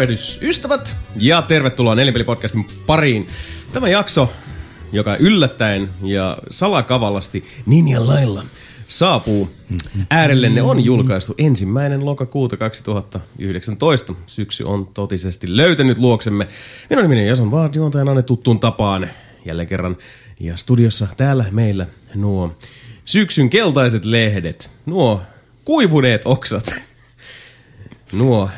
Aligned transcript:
Tervehdys 0.00 0.38
ystävät 0.42 0.96
ja 1.16 1.42
tervetuloa 1.42 1.94
Nelipeli-podcastin 1.94 2.66
pariin. 2.86 3.26
Tämä 3.72 3.88
jakso, 3.88 4.32
joka 4.92 5.16
yllättäen 5.16 5.90
ja 6.02 6.38
salakavallasti 6.50 7.44
Ninjan 7.66 8.06
lailla 8.06 8.44
saapuu 8.88 9.50
äärellenne 10.10 10.62
on 10.62 10.84
julkaistu 10.84 11.34
ensimmäinen 11.38 12.04
lokakuuta 12.04 12.56
2019. 12.56 14.14
Syksy 14.26 14.64
on 14.64 14.86
totisesti 14.86 15.56
löytänyt 15.56 15.98
luoksemme. 15.98 16.48
Minun 16.90 17.02
nimeni 17.02 17.20
on 17.20 17.28
Jason 17.28 17.50
Vaard, 17.50 17.74
juontajana 17.74 18.22
tuttuun 18.22 18.60
tapaan 18.60 19.10
jälleen 19.44 19.68
kerran. 19.68 19.96
Ja 20.40 20.56
studiossa 20.56 21.06
täällä 21.16 21.44
meillä 21.50 21.86
nuo 22.14 22.56
syksyn 23.04 23.50
keltaiset 23.50 24.04
lehdet, 24.04 24.70
nuo 24.86 25.22
kuivuneet 25.64 26.22
oksat, 26.24 26.74
nuo 28.12 28.50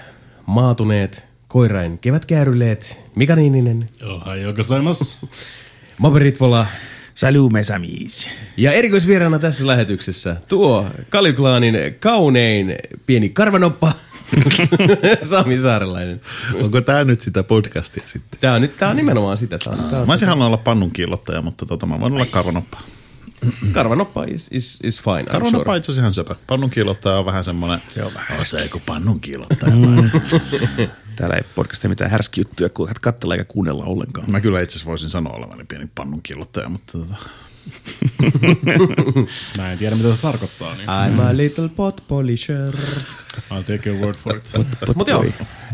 maatuneet 0.46 1.31
koirain 1.52 1.98
kevätkääryleet, 1.98 3.04
Mika 3.14 3.36
Niininen, 3.36 3.88
Ohio 4.04 4.52
gozaimasu. 4.52 5.28
Maberitvola 5.98 6.66
Salut 7.14 7.52
mes 7.52 7.70
amis. 7.70 8.28
ja 8.56 8.72
erikoisvieraana 8.72 9.38
tässä 9.38 9.66
lähetyksessä 9.66 10.36
tuo 10.48 10.86
Kaliklaanin 11.08 11.74
kaunein 12.00 12.78
pieni 13.06 13.28
karvanoppa, 13.28 13.92
Sami 15.30 15.58
Saarelainen. 15.58 16.20
Onko 16.62 16.80
tää 16.80 17.04
nyt 17.04 17.20
sitä 17.20 17.42
podcastia 17.42 18.02
sitten? 18.06 18.40
Tää 18.40 18.54
on 18.54 18.60
nyt 18.60 18.76
tää 18.76 18.88
on 18.88 18.96
nimenomaan 18.96 19.36
sitä. 19.36 19.58
Tää 19.58 19.72
on, 19.72 19.78
tää 19.90 20.00
on 20.00 20.06
Mä 20.06 20.12
olisin 20.12 20.28
halunnut 20.28 20.46
olla 20.46 20.56
pannun 20.56 20.90
kiillottaja, 20.90 21.42
mutta 21.42 21.66
tota, 21.66 21.86
mä 21.86 22.00
voin 22.00 22.12
olla 22.12 22.26
karvanoppa. 22.26 22.78
karvanoppa 23.72 24.24
is, 24.24 24.48
is, 24.50 24.78
is 24.82 25.00
fine, 25.02 25.24
Karvanoppa 25.24 25.64
sure. 25.64 25.76
itse 25.78 25.92
asiassa 25.92 26.00
ihan 26.02 26.14
söpö. 26.14 26.34
Pannun 26.46 26.70
kiillottaja 26.70 27.16
on 27.16 27.26
vähän 27.26 27.44
semmonen... 27.44 27.82
Se 27.88 28.04
on 28.04 28.14
vähän. 28.14 28.46
Se 28.46 28.62
joku 28.62 28.82
pannun 28.86 29.20
kiillottaja. 29.20 29.72
Täällä 31.16 31.36
ei 31.36 31.42
podcastia 31.54 31.90
mitään 31.90 32.10
härski 32.10 32.40
juttuja, 32.40 32.68
kun 32.68 32.90
katsella 33.00 33.34
eikä 33.34 33.44
kuunnella 33.44 33.84
ollenkaan. 33.84 34.30
Mä 34.30 34.40
kyllä 34.40 34.60
itse 34.60 34.72
asiassa 34.72 34.90
voisin 34.90 35.10
sanoa 35.10 35.32
olevani 35.32 35.64
pieni 35.64 35.88
pannun 35.94 36.22
kiillottaja, 36.22 36.68
mutta 36.68 36.98
tota, 36.98 37.16
Mä 39.58 39.72
en 39.72 39.78
tiedä, 39.78 39.96
mitä 39.96 40.16
se 40.16 40.22
tarkoittaa, 40.22 40.74
niin 40.74 40.88
I'm 40.88 41.20
a 41.20 41.36
little 41.36 41.68
pot 41.68 42.04
polisher. 42.08 42.74
I'll 43.50 43.62
take 43.66 43.88
your 43.88 44.00
word 44.04 44.16
for 44.16 44.36
it. 44.36 44.50
Mutta 44.96 45.10
joo, 45.10 45.24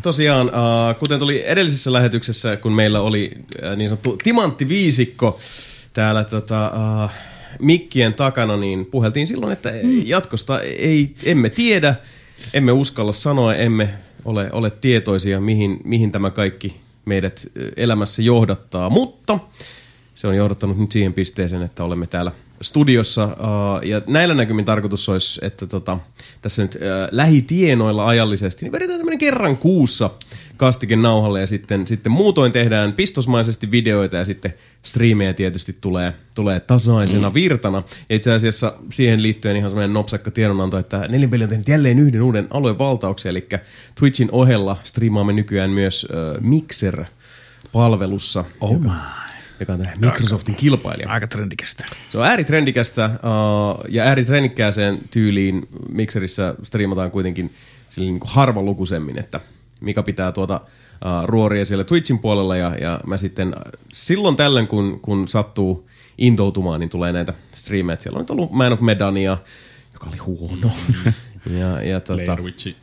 tosiaan, 0.03 0.47
uh, 0.47 0.99
kuten 0.99 1.19
tuli 1.19 1.43
edellisessä 1.47 1.93
lähetyksessä, 1.93 2.57
kun 2.57 2.73
meillä 2.73 3.01
oli 3.01 3.33
uh, 3.35 3.77
niin 3.77 3.89
sanottu 3.89 4.17
timanttiviisikko 4.17 5.41
täällä 5.93 6.25
tota, 6.25 6.73
uh, 7.05 7.11
mikkien 7.61 8.15
takana, 8.15 8.57
niin 8.57 8.87
puheltiin 8.87 9.27
silloin, 9.27 9.53
että 9.53 9.73
mm. 9.83 10.03
jatkosta 10.07 10.61
ei, 10.61 11.15
emme 11.23 11.51
tiedä, 11.51 11.95
emme 12.55 12.73
uskalla 12.73 13.13
sanoa, 13.13 13.55
emme 13.55 13.95
ole, 14.29 14.49
ole 14.53 14.71
tietoisia, 14.71 15.41
mihin, 15.41 15.81
mihin 15.85 16.11
tämä 16.11 16.31
kaikki 16.31 16.81
meidät 17.05 17.47
elämässä 17.77 18.23
johdattaa. 18.23 18.91
Mutta 18.91 19.39
se 20.15 20.27
on 20.27 20.37
johdattanut 20.37 20.79
nyt 20.79 20.93
siihen 20.93 21.13
pisteeseen, 21.13 21.63
että 21.63 21.85
olemme 21.85 22.07
täällä 22.07 22.33
studiossa. 22.63 23.37
Ja 23.85 24.03
näillä 24.07 24.35
näkymin 24.35 24.65
tarkoitus 24.65 25.09
olisi, 25.09 25.41
että 25.43 25.67
tota, 25.67 25.99
tässä 26.43 26.63
nyt 26.63 26.79
lähitienoilla 27.11 28.07
ajallisesti, 28.07 28.65
niin 28.65 28.73
vedetään 28.73 28.99
tämmöinen 28.99 29.19
kerran 29.19 29.57
kuussa 29.57 30.11
kastike 30.59 30.97
nauhalle 30.97 31.41
ja 31.41 31.47
sitten, 31.47 31.87
sitten 31.87 32.13
muutoin 32.13 32.53
tehdään 32.53 32.93
pistosmaisesti 32.93 33.71
videoita 33.71 34.17
ja 34.17 34.25
sitten 34.25 34.55
striimejä 34.83 35.35
tietysti 35.35 35.77
tulee, 35.81 36.15
tulee 36.35 36.61
tasaisena 36.61 37.35
virtana. 37.35 37.83
Ja 38.09 38.17
itse 38.17 38.33
asiassa 38.33 38.75
siihen 38.91 39.23
liittyen 39.23 39.57
ihan 39.57 39.71
semmoinen 39.71 39.93
nopsakka 39.93 40.31
tiedonanto, 40.31 40.79
että 40.79 41.09
Nelinpeli 41.09 41.45
on 41.45 41.49
tehnyt 41.49 41.69
jälleen 41.69 41.99
yhden 41.99 42.23
uuden 42.23 42.47
alueen 42.51 42.79
valtauksen, 42.79 43.31
eli 43.31 43.49
Twitchin 43.95 44.29
ohella 44.33 44.77
striimaamme 44.85 45.33
nykyään 45.33 45.71
myös 45.71 46.07
uh, 46.11 46.17
Mixer-palvelussa. 46.41 48.45
oh 48.61 48.81
my. 48.81 48.91
joka 49.61 49.73
on 49.73 49.89
Microsoftin 50.01 50.55
kilpailija. 50.55 51.09
Aika 51.09 51.27
trendikästä. 51.27 51.85
Se 52.13 52.19
on 52.19 52.25
ääritrendikästä 52.25 53.07
uh, 53.07 53.85
ja 53.89 54.05
ääritrendikkääseen 54.05 54.99
tyyliin 55.11 55.69
Mixerissä 55.89 56.55
striimataan 56.63 57.11
kuitenkin 57.11 57.51
niin 57.97 58.21
harvalukuisemmin, 58.25 59.19
että 59.19 59.41
mikä 59.81 60.03
pitää 60.03 60.33
tuota 60.33 60.61
uh, 60.65 61.29
ruoria 61.29 61.65
siellä 61.65 61.85
Twitchin 61.85 62.19
puolella 62.19 62.57
ja, 62.57 62.77
ja 62.81 63.01
mä 63.07 63.17
sitten 63.17 63.57
silloin 63.93 64.37
tällöin, 64.37 64.69
kun, 64.69 65.01
kun 65.01 65.29
sattuu 65.29 65.89
intoutumaan, 66.19 66.81
niin 66.81 66.91
tulee 66.91 67.13
näitä 67.13 67.35
striimejä. 67.55 67.95
Et 67.95 68.01
Siellä 68.01 68.17
on 68.17 68.23
nyt 68.23 68.31
ollut 68.31 68.53
Man 68.53 68.73
of 68.73 68.81
Medania, 68.81 69.39
joka 69.93 70.07
oli 70.09 70.17
huono. 70.17 70.71
ja, 71.61 71.83
ja 71.83 72.01
tota, 72.01 72.25
Blair 72.25 72.43
Witchi. 72.43 72.77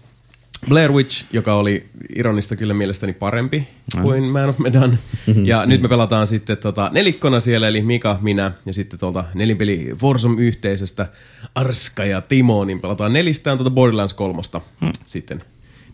Blair 0.70 0.92
Witch, 0.92 1.26
joka 1.32 1.56
oli 1.56 1.86
ironista 2.16 2.56
kyllä 2.56 2.74
mielestäni 2.74 3.14
parempi 3.14 3.68
kuin 4.04 4.24
Man 4.24 4.50
of 4.50 4.60
Medan. 4.60 4.98
Ja 5.44 5.66
nyt 5.66 5.82
me 5.82 5.88
pelataan 5.88 6.28
sitten 6.28 6.58
tota 6.58 6.90
nelikkona 6.94 7.40
siellä, 7.40 7.68
eli 7.68 7.82
Mika, 7.82 8.20
minä 8.22 8.52
ja 8.66 8.74
sitten 8.74 9.00
tuolta 9.00 9.26
nelinpeli 9.34 9.90
Forsom-yhteisöstä 9.98 11.08
Arska 11.56 12.06
ja 12.06 12.22
Timo, 12.22 12.66
niin 12.66 12.82
pelataan 12.82 13.14
nelistään 13.14 13.58
tuota 13.58 13.72
Borderlands 13.72 14.14
kolmosta 14.14 14.62
sitten 15.06 15.44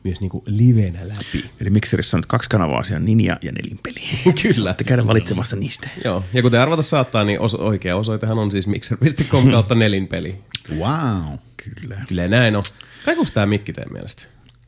myös 0.04 0.22
niinku 0.22 0.44
livenä 0.46 1.00
läpi. 1.08 1.50
Eli 1.62 1.70
Mixerissä 1.70 2.18
on 2.18 2.24
kaksi 2.28 2.50
kanavaa, 2.50 2.84
siellä 2.84 3.06
Ninja 3.06 3.38
ja 3.42 3.52
Nelinpeli. 3.52 4.02
Kyllä. 4.42 4.66
Voitte 4.70 4.84
käydä 4.84 5.08
valitsemassa 5.08 5.56
niistä. 5.56 5.90
Joo, 6.06 6.24
ja 6.34 6.42
kuten 6.42 6.60
arvata 6.60 6.82
saattaa, 6.82 7.24
niin 7.24 7.40
os- 7.40 7.62
oikea 7.62 7.96
osoitehan 7.96 8.40
on 8.40 8.52
siis 8.52 8.68
mixer.com 8.68 9.52
kautta 9.52 9.76
nelinpeli. 9.76 10.42
Wow. 10.78 11.34
Kyllä. 11.58 12.02
Kyllä 12.08 12.28
näin 12.28 12.56
on. 12.56 12.64
Kaikuuko 13.06 13.32
tää 13.34 13.46
mikki 13.46 13.74
teidän 13.74 13.94
mielestä? 13.94 14.24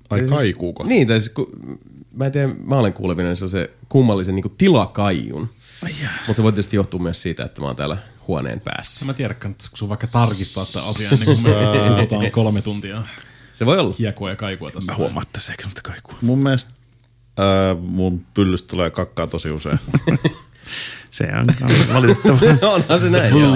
Ai 0.09 0.19
Siis- 0.19 0.31
kaikuuko? 0.31 0.83
Niin, 0.83 1.07
tai 1.07 1.21
siis, 1.21 1.33
ku, 1.33 1.49
mä 2.15 2.25
en 2.25 2.31
tiedä, 2.31 2.49
mä 2.65 2.75
olen 2.79 2.93
kuulevinen 2.93 3.35
se 3.37 3.69
kummallisen 3.89 4.35
niin 4.35 4.55
tilakaijun. 4.57 5.49
Mutta 6.27 6.33
se 6.35 6.43
voi 6.43 6.51
tietysti 6.51 6.75
johtua 6.75 6.99
myös 6.99 7.21
siitä, 7.21 7.43
että 7.43 7.61
mä 7.61 7.67
oon 7.67 7.75
täällä 7.75 7.97
huoneen 8.27 8.59
päässä. 8.59 9.05
Mä 9.05 9.13
tiedä, 9.13 9.33
kannattaisiko 9.33 9.77
sun 9.77 9.89
vaikka 9.89 10.07
tarkistaa 10.07 10.65
tätä 10.65 10.83
asiaa, 10.85 11.11
ennen 11.11 11.25
kuin 11.25 11.43
me 11.43 11.51
puhutaan 11.95 12.31
kolme 12.31 12.61
tuntia 12.61 13.03
Se 13.53 13.65
voi 13.65 13.79
olla. 13.79 13.93
kiekua 13.93 14.29
ja 14.29 14.35
kaikua 14.35 14.71
tässä. 14.71 14.91
Mä 14.91 14.97
huomaan, 14.97 15.25
että 15.27 15.39
se 15.39 15.53
sellaista 15.57 15.81
kaikua. 15.81 16.15
Mun 16.21 16.39
mielestä 16.39 16.71
äh, 17.39 17.77
mun 17.81 18.25
pyllystä 18.33 18.67
tulee 18.67 18.89
kakkaa 18.89 19.27
tosi 19.27 19.51
usein. 19.51 19.79
Se 21.11 21.27
on 21.39 21.45
valitettavaa. 21.93 22.39
Onhan 22.73 22.99
se 22.99 23.09
näin, 23.09 23.39
joo. 23.39 23.51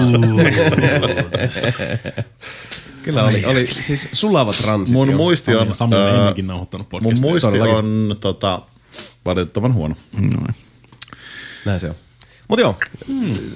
Kyllä 3.02 3.24
oli, 3.24 3.44
oli 3.44 3.66
siis 3.66 4.08
sulava 4.12 4.52
transitio. 4.52 5.06
Mun 5.06 5.16
muisti 5.16 5.54
on, 5.54 5.74
Samoin, 5.74 5.74
Samoin 5.74 6.02
äh, 6.02 6.18
ennenkin 6.18 6.46
nauhoittanut 6.46 6.86
mun 6.92 7.02
podcastia. 7.02 7.28
muisti 7.30 7.50
todellakin. 7.50 7.74
on 7.76 8.16
tota, 8.20 8.62
valitettavan 9.24 9.74
huono. 9.74 9.94
Näin 11.64 11.80
se 11.80 11.88
on. 11.88 11.94
Mutta 12.48 12.60
joo, 12.60 12.78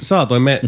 saatoimme 0.01 0.61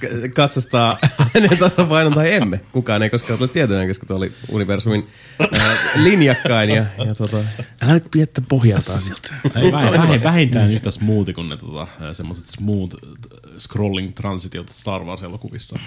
k- 0.00 0.34
katsostaa 0.34 0.98
hänen 1.34 1.58
tasapainon 1.58 2.14
tai 2.14 2.34
emme. 2.34 2.60
Kukaan 2.72 3.02
ei 3.02 3.10
koskaan 3.10 3.38
ole 3.40 3.48
tietoinen, 3.48 3.88
koska 3.88 4.06
tuo 4.06 4.16
oli 4.16 4.32
universumin 4.48 5.08
äh, 5.42 5.78
linjakkain. 6.02 6.70
Ja, 6.70 6.86
ja 7.06 7.14
tota, 7.14 7.36
Älä 7.82 7.92
nyt 7.92 8.10
piettä 8.10 8.40
pohjalta 8.48 9.00
sieltä. 9.00 9.34
Ei, 9.56 9.72
väh, 9.72 9.92
väh, 9.92 10.22
vähintään 10.22 10.70
yhtä 10.70 10.90
smoothi 10.90 11.32
kuin 11.34 11.48
ne 11.48 11.56
tota, 11.56 11.86
semmoiset 12.12 12.46
smooth 12.46 12.94
äh, 12.94 13.10
scrolling 13.58 14.14
transitiot 14.14 14.68
Star 14.68 15.04
Wars-elokuvissa. 15.04 15.78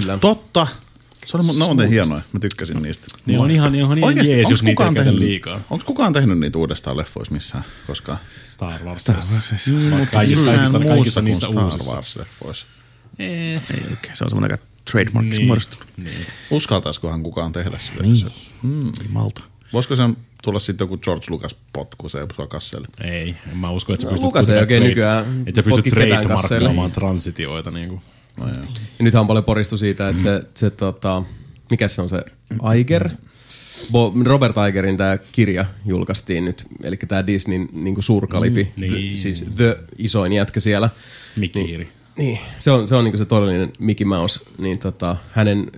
kyllä. 0.00 0.18
Totta. 0.18 0.66
Se 1.26 1.36
on, 1.36 1.44
ne 1.46 1.64
on 1.64 1.68
muuten 1.68 1.88
hienoja. 1.88 2.20
Mä 2.32 2.40
tykkäsin 2.40 2.82
niistä. 2.82 3.06
Niin 3.26 3.40
on 3.40 3.50
ihan, 3.50 3.74
ihan, 3.74 3.98
ihan 3.98 4.04
Oikeesti, 4.08 4.32
jees, 4.32 4.46
onks 4.46 4.50
jos 4.50 4.62
niitä 4.62 4.84
ei 4.88 4.94
tehnyt, 4.94 5.14
liikaa. 5.14 5.60
Onko 5.70 5.84
kukaan 5.84 6.12
tehnyt 6.12 6.38
niitä 6.38 6.58
uudestaan 6.58 6.96
leffoissa 6.96 7.34
missään 7.34 7.64
koskaan? 7.86 8.18
Star 8.44 8.82
Wars. 8.84 9.08
Warsissa. 9.08 9.40
Kaikissa, 9.52 10.06
kaikissa, 10.12 10.52
kaikissa, 10.54 10.78
kaikissa 10.88 11.22
niissä 11.22 11.46
Star 11.50 11.64
uusissa. 11.64 11.96
Wars-leffoissa. 11.96 12.66
Ei. 13.18 13.28
Ei 13.54 13.80
oikein, 13.90 14.16
se 14.16 14.24
on 14.24 14.30
semmoinen 14.30 14.52
aika 14.58 14.64
trademarkiksi 14.92 15.38
Niin. 15.38 15.46
muodostunut. 15.46 15.88
Niin. 15.96 16.26
Uskaltaisikohan 16.50 17.22
kukaan 17.22 17.52
tehdä 17.52 17.78
sitä? 17.78 18.02
Niin. 18.02 18.16
Se- 18.16 18.26
Ei 19.02 19.08
malta. 19.08 19.40
Voisiko 19.72 19.96
sen 19.96 20.16
tulla 20.42 20.58
sitten 20.58 20.84
joku 20.84 20.96
George 20.98 21.26
Lucas 21.28 21.56
potku 21.72 22.08
se 22.08 22.26
sua 22.36 22.46
kasselle? 22.46 22.88
Ei, 23.04 23.36
en 23.52 23.56
mä 23.58 23.70
usko, 23.70 23.92
että 23.92 24.02
sä 24.02 24.06
No, 24.06 24.10
pystyt 24.12 24.24
Lukas 24.26 24.48
ei 24.48 24.52
kuitenkaan 24.54 24.62
oikein 24.62 24.82
trade- 24.82 24.88
nykyään 24.88 25.42
Että 25.46 25.58
sä 25.58 25.62
pystyt 25.62 25.84
trademarkkaamaan 25.94 26.90
transitioita. 26.92 27.70
Niin 27.70 27.88
kuin. 27.88 28.00
No 28.40 28.46
joo. 28.46 28.56
Ja 28.98 29.04
nythän 29.04 29.20
on 29.20 29.26
paljon 29.26 29.44
poristu 29.44 29.78
siitä, 29.78 30.08
että 30.08 30.22
se, 30.22 30.42
se 30.54 30.70
tota, 30.70 31.22
mikä 31.70 31.88
se 31.88 32.02
on 32.02 32.08
se 32.08 32.22
Iger? 32.76 33.10
Bo, 33.92 34.12
Robert 34.24 34.56
Igerin 34.68 34.96
tämä 34.96 35.18
kirja 35.32 35.64
julkaistiin 35.86 36.44
nyt, 36.44 36.66
eli 36.82 36.96
tämä 36.96 37.26
Disneyn 37.26 37.68
niin 37.72 38.02
suurkalifi, 38.02 38.72
Mm, 38.76 38.80
niin. 38.80 38.92
the, 38.92 39.16
siis 39.16 39.44
The 39.56 39.78
isoin 39.98 40.32
jätkä 40.32 40.60
siellä. 40.60 40.90
Mikki 41.36 41.66
Hiiri. 41.66 41.88
Niin, 42.18 42.38
se 42.58 42.70
on, 42.70 42.88
se 42.88 42.94
on 42.96 43.04
niinku 43.04 43.18
se 43.18 43.24
todellinen 43.24 43.72
Mickey 43.78 44.06
Mouse, 44.06 44.40
niin 44.58 44.78
tota, 44.78 45.16
hänen 45.32 45.70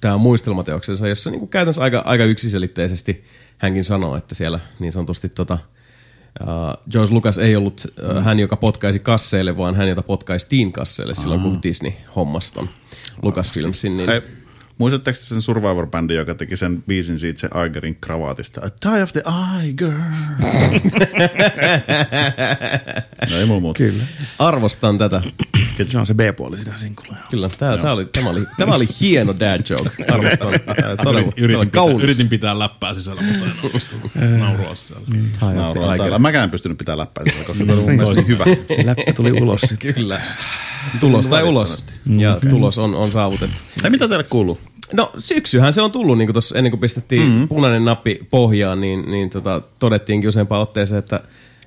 tämä 0.00 0.16
muistelmateoksensa, 0.18 1.08
jossa 1.08 1.30
niinku 1.30 1.46
käytännössä 1.46 1.82
aika, 1.82 2.02
aika 2.06 2.24
yksiselitteisesti 2.24 3.24
hänkin 3.58 3.84
sanoo, 3.84 4.16
että 4.16 4.34
siellä 4.34 4.60
niin 4.78 4.92
sanotusti 4.92 5.28
tota, 5.28 5.58
uh, 6.40 6.90
George 6.90 7.14
Lucas 7.14 7.38
ei 7.38 7.56
ollut 7.56 7.82
uh, 7.86 8.24
hän, 8.24 8.40
joka 8.40 8.56
potkaisi 8.56 8.98
kasseille, 8.98 9.56
vaan 9.56 9.74
hän, 9.74 9.88
jota 9.88 10.02
potkaistiin 10.02 10.72
kasseille 10.72 11.14
silloin, 11.14 11.40
kun 11.40 11.62
Disney 11.62 11.92
hommasi 12.16 12.54
ton 12.54 12.68
Lucasfilmsin. 13.22 13.96
Niin, 13.96 14.08
Hei, 14.08 14.22
Muistatteko 14.78 15.18
te 15.18 15.24
sen 15.24 15.42
Survivor-bändin, 15.42 16.16
joka 16.16 16.34
teki 16.34 16.56
sen 16.56 16.82
biisin 16.82 17.18
siitä 17.18 17.40
se 17.40 17.48
Igerin 17.66 17.96
kravaatista? 18.00 18.60
A 18.64 18.70
tie 18.70 19.02
of 19.02 19.12
the 19.12 19.22
Iger. 19.64 19.92
no 23.30 23.36
ei 23.38 23.46
mulla 23.46 23.60
muuta. 23.60 23.78
Kyllä. 23.78 24.04
Arvostan 24.38 24.98
tätä. 24.98 25.22
Se 25.88 25.98
on 25.98 26.06
se 26.06 26.14
B-puoli 26.14 26.56
siinä 26.56 26.76
sinkulla. 26.76 27.16
Kyllä, 27.30 27.48
tää, 27.58 27.76
tää 27.78 27.92
oli, 27.92 28.04
tämä, 28.04 28.30
oli, 28.30 28.46
tämä 28.56 28.74
oli 28.74 28.88
hieno 29.00 29.34
dad 29.40 29.60
joke. 29.70 30.04
Arvostan. 30.14 30.52
Tää 30.76 30.96
Todella, 30.96 31.32
Yritin, 31.36 31.70
pitää, 31.70 31.84
yritin 32.02 32.28
pitää 32.28 32.58
läppää 32.58 32.94
sisällä, 32.94 33.22
mutta 33.22 33.44
en 33.44 33.52
onnistunut 33.62 34.10
naurua 34.38 34.74
sisällä. 34.74 35.06
Tiger. 35.06 35.98
täällä. 35.98 36.18
Mäkään 36.18 36.44
en 36.44 36.50
pystynyt 36.50 36.78
pitää 36.78 36.98
läppää 36.98 37.24
sitä, 37.24 37.44
koska 37.44 37.64
tämä 37.64 37.72
oli 37.72 37.82
mun 37.82 37.96
mielestä 37.96 38.22
hyvä. 38.28 38.44
Se 38.76 38.86
läppä 38.86 39.12
tuli 39.12 39.32
ulos 39.32 39.60
sitten. 39.68 39.94
Kyllä. 39.94 40.20
Tulos 41.00 41.26
tai 41.26 41.42
ulos. 41.42 41.84
Ja 42.06 42.38
tulos 42.50 42.78
on, 42.78 42.94
on 42.94 43.12
saavutettu. 43.12 43.56
Ei 43.84 43.90
mitä 43.90 44.08
teille 44.08 44.24
kuuluu? 44.24 44.58
No 44.94 45.12
syksyhän 45.18 45.72
se 45.72 45.82
on 45.82 45.92
tullut, 45.92 46.18
niin 46.18 46.26
kuin 46.26 46.34
tuossa 46.34 46.58
ennen 46.58 46.70
kuin 46.70 46.80
pistettiin 46.80 47.22
mm-hmm. 47.22 47.48
punainen 47.48 47.84
nappi 47.84 48.26
pohjaan, 48.30 48.80
niin, 48.80 49.10
niin 49.10 49.30
tota, 49.30 49.62
todettiinkin 49.78 50.28
useampaan 50.28 50.62
otteeseen, 50.62 50.98
että 50.98 51.20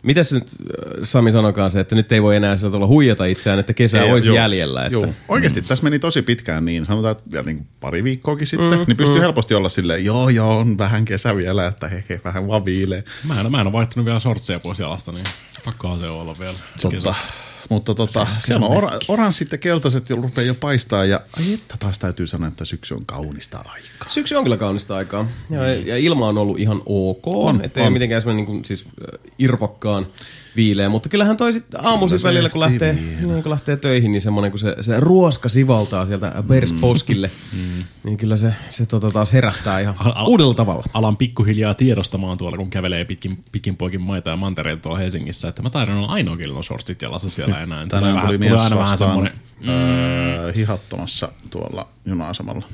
mitä 0.03 0.23
se 0.23 0.35
nyt 0.35 0.43
äh, 0.43 0.99
Sami 1.03 1.31
sanokaan 1.31 1.71
se, 1.71 1.79
että 1.79 1.95
nyt 1.95 2.11
ei 2.11 2.23
voi 2.23 2.35
enää 2.35 2.55
sieltä 2.55 2.73
tulla 2.73 2.87
huijata 2.87 3.25
itseään, 3.25 3.59
että 3.59 3.73
kesä 3.73 4.01
Ei, 4.01 4.11
olisi 4.11 4.27
joo. 4.27 4.35
jäljellä. 4.35 4.85
Että, 4.85 4.93
Joo. 4.93 5.07
Oikeasti 5.27 5.61
tässä 5.61 5.83
meni 5.83 5.99
tosi 5.99 6.21
pitkään 6.21 6.65
niin, 6.65 6.85
sanotaan, 6.85 7.11
että 7.11 7.23
vielä 7.31 7.45
niin 7.45 7.67
pari 7.79 8.03
viikkoakin 8.03 8.47
sitten, 8.47 8.79
mm, 8.79 8.83
niin 8.87 8.97
pystyy 8.97 9.17
mm. 9.17 9.21
helposti 9.21 9.53
olla 9.53 9.69
silleen, 9.69 10.05
joo 10.05 10.29
joo, 10.29 10.57
on 10.57 10.77
vähän 10.77 11.05
kesä 11.05 11.35
vielä, 11.35 11.67
että 11.67 11.87
he, 11.87 12.03
he 12.09 12.21
vähän 12.23 12.47
vaan 12.47 12.65
viilee. 12.65 13.03
Mä 13.27 13.41
en, 13.41 13.51
mä 13.51 13.61
en 13.61 13.67
ole 13.67 13.73
vaihtanut 13.73 14.05
vielä 14.05 14.19
shortseja 14.19 14.59
pois 14.59 14.79
jalasta, 14.79 15.11
niin 15.11 15.25
pakkaa 15.65 15.99
se 15.99 16.07
olla 16.07 16.35
vielä. 16.39 16.57
Totta. 16.81 16.97
kesä. 16.97 17.46
Mutta 17.69 17.95
tota, 17.95 18.27
siellä 18.39 18.65
on 18.65 18.77
ora, 18.77 18.91
oranssit 19.07 19.51
ja 19.51 19.57
keltaiset 19.57 20.09
jo 20.09 20.15
rupeaa 20.15 20.47
jo 20.47 20.55
paistaa 20.55 21.05
ja 21.05 21.21
ai 21.37 21.53
että 21.53 21.75
taas 21.79 21.99
täytyy 21.99 22.27
sanoa, 22.27 22.47
että 22.47 22.65
syksy 22.65 22.93
on 22.93 23.05
kaunista 23.05 23.57
aikaa. 23.57 24.07
Syksy 24.07 24.35
on 24.35 24.43
kyllä 24.43 24.57
kaunista 24.57 24.95
aikaa. 24.95 25.27
Ja, 25.49 25.73
ja 25.73 25.97
ilma 25.97 26.27
on 26.27 26.37
ollut 26.37 26.59
ihan 26.59 26.81
ok. 26.85 27.27
On, 27.27 27.65
Että 27.65 27.79
ei 27.79 27.87
on. 27.87 27.93
mitenkään 27.93 28.21
semmoinen 28.21 28.37
niin 28.37 28.45
kuin, 28.45 28.65
siis 28.65 28.85
äh, 28.85 29.19
irvokkaan 29.39 30.07
viileä. 30.57 30.89
Mutta 30.89 31.09
kyllähän 31.09 31.37
toi 31.37 31.53
sit 31.53 31.65
aamuisin 31.75 32.19
välillä, 32.23 32.49
kun 32.49 32.59
lähtee, 32.61 32.93
niin, 32.93 33.43
kun 33.43 33.49
lähtee 33.49 33.77
töihin, 33.77 34.11
niin 34.11 34.21
semmoinen, 34.21 34.51
kun 34.51 34.59
se, 34.59 34.75
se 34.81 34.99
ruoska 34.99 35.49
sivaltaa 35.49 36.05
sieltä 36.05 36.33
Bersposkille, 36.47 37.31
mm. 37.53 37.83
niin 38.03 38.17
kyllä 38.17 38.37
se, 38.37 38.53
se 38.69 38.85
tota, 38.85 39.11
taas 39.11 39.33
herättää 39.33 39.79
ihan 39.79 39.95
Al- 39.99 40.11
al- 40.15 40.27
uudella 40.27 40.53
tavalla. 40.53 40.83
Alan 40.93 41.17
pikkuhiljaa 41.17 41.73
tiedostamaan 41.73 42.37
tuolla, 42.37 42.57
kun 42.57 42.69
kävelee 42.69 43.05
pitkin, 43.05 43.43
pitkin 43.51 43.77
poikin 43.77 44.01
maita 44.01 44.29
ja 44.29 44.35
mantereita 44.35 44.81
tuolla 44.81 44.99
Helsingissä, 44.99 45.47
että 45.47 45.61
mä 45.61 45.69
taidan 45.69 45.97
olla 45.97 46.07
ainoa, 46.07 46.37
kello 46.37 46.57
on 46.57 46.63
shortsit 46.63 47.01
jalassa 47.01 47.29
siellä 47.29 47.59
enää. 47.63 47.77
Tulee 47.77 47.87
Tänään 47.89 48.15
vähän- 48.15 48.27
tuli 48.27 48.37
tulee 48.37 48.49
mies 48.51 48.63
aina 48.63 48.75
vähän 48.75 48.91
vastaan 48.91 49.11
semmonen- 49.11 49.33
öö, 49.69 50.51
hihattomassa 50.55 51.31
tuolla 51.49 51.87
juna-asemalla. 52.05 52.65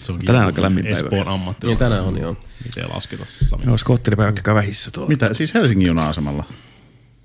Se 0.00 0.12
on 0.12 0.18
Tänään 0.24 0.46
aika 0.46 0.62
lämmin 0.62 0.84
päivä. 0.84 0.98
Espoon 0.98 1.28
ammatti. 1.28 1.66
Niin 1.66 1.78
tänään 1.78 2.04
on 2.04 2.18
joo. 2.20 2.36
Miten 2.64 2.84
lasketa 2.94 3.22
Sami? 3.26 3.64
Joo, 3.66 3.78
skootteripäivä 3.78 4.32
käy 4.32 4.54
vähissä 4.54 4.90
tuolla. 4.90 5.08
Mitä? 5.08 5.34
Siis 5.34 5.54
Helsingin 5.54 5.86
juna-asemalla? 5.86 6.44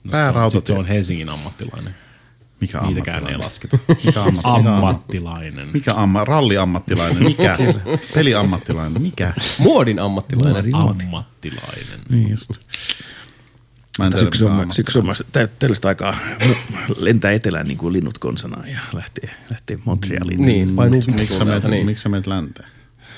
No, 0.04 0.12
Päärautatie. 0.12 0.76
Se 0.76 0.80
on 0.80 0.86
Helsingin 0.88 1.30
ammattilainen. 1.30 1.96
Mikä 2.60 2.82
Niitäkään 2.82 3.28
ei 3.28 3.34
ammattilainen? 3.34 3.40
lasketa. 3.40 3.78
Mikä 4.06 4.20
ammatti- 4.24 4.30
mikä 4.32 4.50
ammatti? 4.50 4.70
Ammattilainen. 4.70 5.70
Mikä 5.74 5.94
amma, 5.96 6.26
ralliammattilainen? 6.26 7.24
Mikä? 7.24 7.58
Peliammattilainen? 8.16 9.02
Mikä? 9.02 9.34
Muodin 9.58 10.00
ammattilainen. 10.00 10.76
Ammattilainen. 10.76 12.00
Niin 12.10 12.30
just. 12.30 12.52
Mä 14.00 14.06
en 14.06 14.18
Syksy 14.20 14.46
on, 14.46 14.68
syksy 14.74 15.00
on 15.00 15.06
tä- 15.32 15.48
tällaista 15.48 15.88
aikaa 15.88 16.18
lentää 17.00 17.32
etelään 17.32 17.68
niin 17.68 17.78
kuin 17.78 17.94
linnut 17.94 18.18
konsana 18.18 18.68
ja 18.68 18.80
lähtee, 18.94 19.30
lähtee 19.50 19.80
Montrealiin. 19.86 20.42
Niin, 20.42 20.76
vai 20.76 20.90
Miksi 20.90 21.34
sä 21.38 21.46
meet, 21.46 21.64
niin. 21.64 21.86
miksi 21.86 22.02
sä 22.02 22.10
meet 22.10 22.28
länteen? 22.28 22.70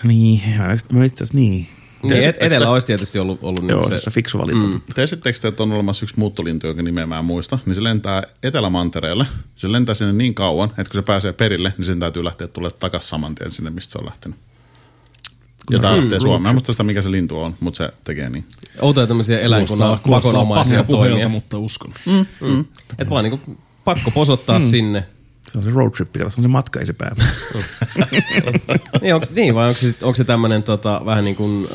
Niin, 0.04 0.42
mä 0.58 0.76
mä 1.00 1.06
itse 1.06 1.24
asiassa 1.24 1.38
niin. 1.38 1.68
Niin, 2.08 2.30
et, 2.30 2.38
etelä 2.40 2.70
olisi 2.70 2.88
tietysti 2.88 3.20
ollut, 3.20 3.40
ollut 3.42 3.70
Joo, 3.70 3.82
niin 3.82 3.90
se, 3.90 3.98
se, 3.98 4.04
se 4.04 4.12
fiksu 4.12 4.38
valinta. 4.38 4.68
Mm. 4.68 4.82
Tiesittekö 4.96 5.40
te, 5.40 5.48
että 5.48 5.64
on 5.64 5.72
olemassa 5.72 6.04
yksi 6.04 6.20
muuttolintu, 6.20 6.68
jonka 6.68 6.82
nimeä 6.82 7.06
mä 7.06 7.20
en 7.20 7.26
muista, 7.26 7.60
niin 7.66 7.76
se 7.76 7.84
lentää 7.84 8.24
Etelämantereelle. 8.44 9.26
Se 9.56 9.72
lentää 9.72 9.96
sinne 9.96 10.14
niin 10.14 10.34
kauan, 10.34 10.70
että 10.70 10.84
kun 10.84 10.94
se 10.94 11.02
pääsee 11.02 11.34
perille, 11.34 11.74
niin 11.78 11.86
sen 11.86 12.00
täytyy 12.00 12.24
lähteä 12.24 12.48
tulee 12.48 12.72
takaisin 12.72 13.10
saman 13.10 13.36
tien 13.36 13.52
sinne, 13.52 13.70
mistä 13.70 13.92
se 13.92 14.00
on 14.00 14.06
lähtenyt. 14.06 14.40
Ja 15.72 15.80
tää 15.80 15.98
lähtee 15.98 16.20
Suomeen. 16.20 16.42
Mä 16.42 16.50
en 16.50 16.56
muista 16.56 16.74
sitä, 16.74 16.84
mikä 16.84 17.02
se 17.02 17.12
lintu 17.12 17.40
on, 17.40 17.56
mutta 17.60 17.78
se 17.78 17.94
tekee 18.04 18.30
niin. 18.30 18.46
outoja 18.82 19.08
tämmöisiä 19.08 19.40
eläinkunnan 19.40 20.00
pakonomaisia 20.10 20.84
toimia. 20.84 21.30
mutta 21.30 21.58
uskon. 21.58 21.94
Mm. 22.42 22.66
Et 23.00 23.10
vaan 23.10 23.24
niinku 23.24 23.58
pakko 23.86 24.12
posottaa 24.12 24.60
mm. 24.60 24.66
sinne. 24.66 25.06
Se 25.52 25.58
on 25.58 25.64
se 25.64 25.70
road 25.70 25.92
trip, 25.92 26.12
kato, 26.12 26.30
se 26.30 26.36
on 26.40 26.44
se 26.44 26.48
matka, 26.48 26.80
ei 26.80 26.86
se 26.86 26.94
pää. 26.94 27.12
Niin, 29.02 29.16
onks, 29.16 29.32
niin 29.32 29.56
vai 29.56 29.68
onko 29.68 29.80
se, 29.80 29.88
onko 30.02 30.16
se 30.16 30.24
tämmöinen 30.24 30.64
tota, 30.64 31.02
vähän 31.06 31.26
niin 31.26 31.36
kuin 31.36 31.60
uh, 31.60 31.68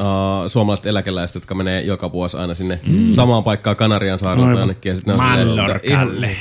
suomalaiset 0.48 0.86
eläkeläiset, 0.86 1.34
jotka 1.34 1.54
menee 1.54 1.80
joka 1.80 2.12
vuosi 2.12 2.36
aina 2.36 2.54
sinne 2.54 2.80
mm. 2.86 3.12
samaan 3.12 3.44
paikkaan 3.44 3.76
Kanarian 3.76 4.18
saarelta 4.18 4.46
Aivan. 4.46 4.60
jonnekin. 4.60 4.90
Ja 4.90 4.96
sit 4.96 5.06
Mallorcalle. 5.06 6.36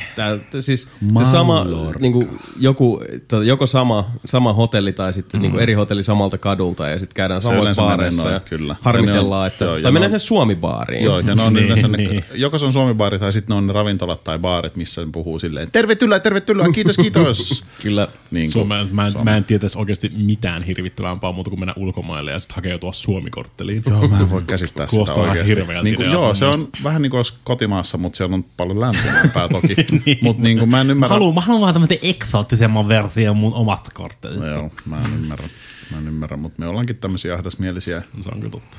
siis 0.60 0.88
se 1.20 1.26
sama, 1.26 1.66
niin 2.00 2.14
kuin, 2.14 2.40
joku, 2.60 3.02
tota, 3.28 3.44
joko 3.44 3.66
sama, 3.66 4.12
sama 4.26 4.54
hotelli 4.54 4.94
tai 4.94 5.14
sitten 5.14 5.40
mm. 5.40 5.42
niin 5.42 5.52
kuin 5.52 5.64
eri 5.64 5.74
hotelli 5.74 6.04
samalta 6.04 6.38
kadulta 6.38 6.88
ja 6.88 7.00
sitten 7.00 7.16
käydään 7.16 7.42
samoissa 7.42 7.82
baareissa 7.82 8.30
ja 8.30 8.40
kyllä. 8.40 8.76
harmitellaan, 8.82 9.48
että, 9.48 9.66
joo, 9.66 9.82
tai 9.82 9.92
mennään 9.92 10.10
sinne 10.10 10.20
Suomi-baariin. 10.20 11.04
Joo, 11.04 11.20
ja 11.20 11.36
ne 11.36 11.42
on 11.44 11.54
Niin, 11.54 11.66
yleensä 11.66 11.88
ne, 11.88 11.98
niin. 11.98 12.26
joko 12.34 12.58
se 12.58 12.66
on 12.66 12.74
Suomi-baari 12.74 13.20
tai 13.20 13.34
sitten 13.34 13.54
ne 13.54 13.58
on 13.58 13.68
ne 13.68 13.74
ravintolat 13.74 14.24
tai 14.24 14.40
baarit, 14.40 14.76
missä 14.76 15.02
ne 15.02 15.08
puhuu 15.12 15.40
silleen, 15.40 15.72
tervetuloa, 15.72 16.20
tervetuloa, 16.20 16.70
kiitos, 16.70 16.98
kiitos. 16.98 17.19
Kyllä. 17.82 18.08
niin 18.32 18.52
Suomi, 18.52 18.76
mä, 18.92 19.06
en, 19.06 19.12
mä 19.24 19.38
en 19.38 19.44
tietäisi 19.44 19.78
oikeasti 19.78 20.12
mitään 20.16 20.64
hirvittävämpää 20.64 21.32
muuta 21.32 21.50
kuin 21.50 21.60
mennä 21.60 21.74
ulkomaille 21.78 22.32
ja 22.32 22.40
sitten 22.40 22.56
hakeutua 22.56 22.94
Suomi-kortteliin. 22.94 23.84
Joo, 23.90 24.08
mä 24.08 24.20
en 24.20 24.30
voi 24.30 24.44
käsittää 24.48 24.88
sitä 24.88 24.96
Kuulostaa 24.96 25.18
vähän 25.18 25.30
oikeasti. 25.30 25.56
hirveältä 25.56 25.84
Niin 25.84 25.96
kuin, 25.96 26.12
joo, 26.12 26.36
se 26.36 26.46
on 26.46 26.68
vähän 26.84 27.02
niin 27.02 27.10
kuin 27.10 27.18
olisi 27.18 27.34
kotimaassa, 27.44 27.98
mutta 27.98 28.18
siellä 28.18 28.34
on 28.34 28.46
paljon 28.58 28.80
länsimämpää 28.86 29.48
toki. 29.50 29.76
Mutta 30.22 30.44
niin 30.44 30.60
kuin 30.60 30.70
mä 30.70 30.82
en 30.82 30.90
ymmärrä. 30.90 31.14
Haluan, 31.14 31.36
mä 31.36 31.42
haluan 31.42 31.62
vaan 31.62 31.74
tämmöisen 31.74 32.00
eksoottisemman 32.02 32.88
version 32.88 33.38
mun 33.38 33.54
omat 33.54 33.90
korttelista. 33.94 34.48
No 34.48 34.54
Joo, 34.54 34.72
mä 34.86 35.02
en 35.02 35.14
ymmärrä. 35.14 35.50
Mä 35.92 35.98
en 35.98 36.08
ymmärrä, 36.08 36.38
mutta 36.38 36.60
me 36.60 36.68
ollaankin 36.68 36.96
tämmöisiä 36.96 37.34
ahdasmielisiä 37.34 38.02
Se 38.20 38.30
on 38.30 38.40
kyllä 38.40 38.52
totta. 38.52 38.78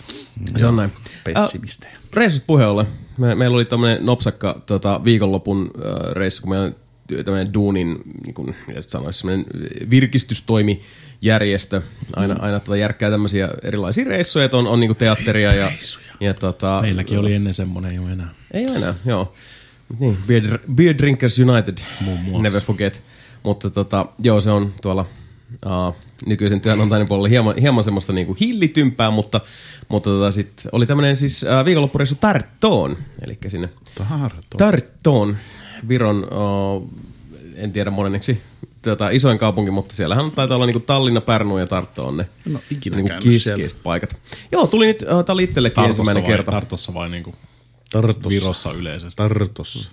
Se 0.56 0.66
on 0.66 0.76
näin. 0.76 0.92
pessimistejä. 1.24 1.92
Äh, 1.92 2.00
reissut 2.12 2.46
puheen 2.46 2.68
ollen. 2.68 2.86
Me, 3.18 3.34
meillä 3.34 3.54
oli 3.54 3.64
tämmöinen 3.64 4.06
nopsakka 4.06 4.62
tota, 4.66 5.04
viikonlopun 5.04 5.70
äh, 5.76 6.12
reissu, 6.12 6.42
kun 6.42 6.50
meillä 6.50 6.66
on 6.66 6.74
tämmöinen 7.24 7.54
duunin, 7.54 7.98
niin 8.24 8.34
kuin 8.34 8.54
sanoisi, 8.80 9.18
semmoinen 9.18 9.46
virkistystoimijärjestö. 9.90 11.82
Aina, 12.16 12.36
aina 12.38 12.60
tota, 12.60 12.76
järkkää 12.76 13.10
tämmöisiä 13.10 13.48
erilaisia 13.62 14.04
reissuja, 14.04 14.44
että 14.44 14.56
on, 14.56 14.66
on 14.66 14.80
niin 14.80 14.96
teatteria 14.96 15.54
ja, 15.54 15.72
ja 16.20 16.34
tota, 16.34 16.78
Meilläkin 16.82 17.18
oli 17.18 17.34
ennen 17.34 17.54
semmonen 17.54 17.94
jo 17.94 18.08
enää. 18.08 18.28
ei 18.52 18.66
ole 18.66 18.76
enää, 18.76 18.94
joo. 19.04 19.34
Niin, 19.98 20.16
Beer, 20.26 20.58
Beer 20.74 20.98
Drinkers 20.98 21.38
United, 21.38 21.78
Muun 22.00 22.20
muassa. 22.20 22.42
never 22.42 22.60
forget. 22.60 23.02
Mutta 23.42 23.70
tota, 23.70 24.06
joo, 24.18 24.40
se 24.40 24.50
on 24.50 24.72
tuolla 24.82 25.06
uh, 25.66 25.96
nykyisen 26.26 26.60
työnantajan 26.60 27.08
puolella 27.08 27.28
hieman, 27.28 27.56
hieman 27.56 27.84
semmoista 27.84 28.12
niinku 28.12 28.36
hillitympää, 28.40 29.10
mutta, 29.10 29.40
mutta 29.88 30.10
tota, 30.10 30.30
sit 30.30 30.52
oli 30.72 30.86
tämmöinen 30.86 31.16
siis 31.16 31.42
uh, 31.42 31.64
viikonloppureissu 31.64 32.14
Tarttoon, 32.14 32.96
eli 33.22 33.34
sinne 33.48 33.68
Tarto. 33.94 34.58
Tarttoon, 34.58 35.36
Viron, 35.88 36.28
uh, 36.32 36.90
en 37.54 37.72
tiedä 37.72 37.90
monenneksi, 37.90 38.40
tota, 38.82 39.10
isoin 39.10 39.38
kaupunki, 39.38 39.70
mutta 39.70 39.96
siellähän 39.96 40.30
taitaa 40.30 40.56
olla 40.56 40.66
niinku 40.66 40.80
Tallinna, 40.80 41.20
Pärnu 41.20 41.58
ja 41.58 41.66
Tartto 41.66 42.06
on 42.06 42.16
ne 42.16 42.28
En 42.46 42.56
oo 42.56 42.62
ikinä 42.70 42.96
niinku 42.96 43.08
käynyt 43.08 43.24
keskeiset 43.24 43.82
paikat. 43.82 44.16
Joo, 44.52 44.66
tuli 44.66 44.86
nyt, 44.86 45.02
uh, 45.02 45.24
tää 45.24 45.32
oli 45.32 45.44
itsellekin 45.44 45.74
Tartossa 45.74 45.90
ensimmäinen 45.90 46.22
vai, 46.22 46.32
kerta. 46.32 46.50
Tartossa 46.50 46.94
vai 46.94 47.08
niinku 47.08 47.34
Tartossa. 47.92 48.40
Virossa 48.40 48.72
yleisesti? 48.72 49.22
Tartossa. 49.22 49.90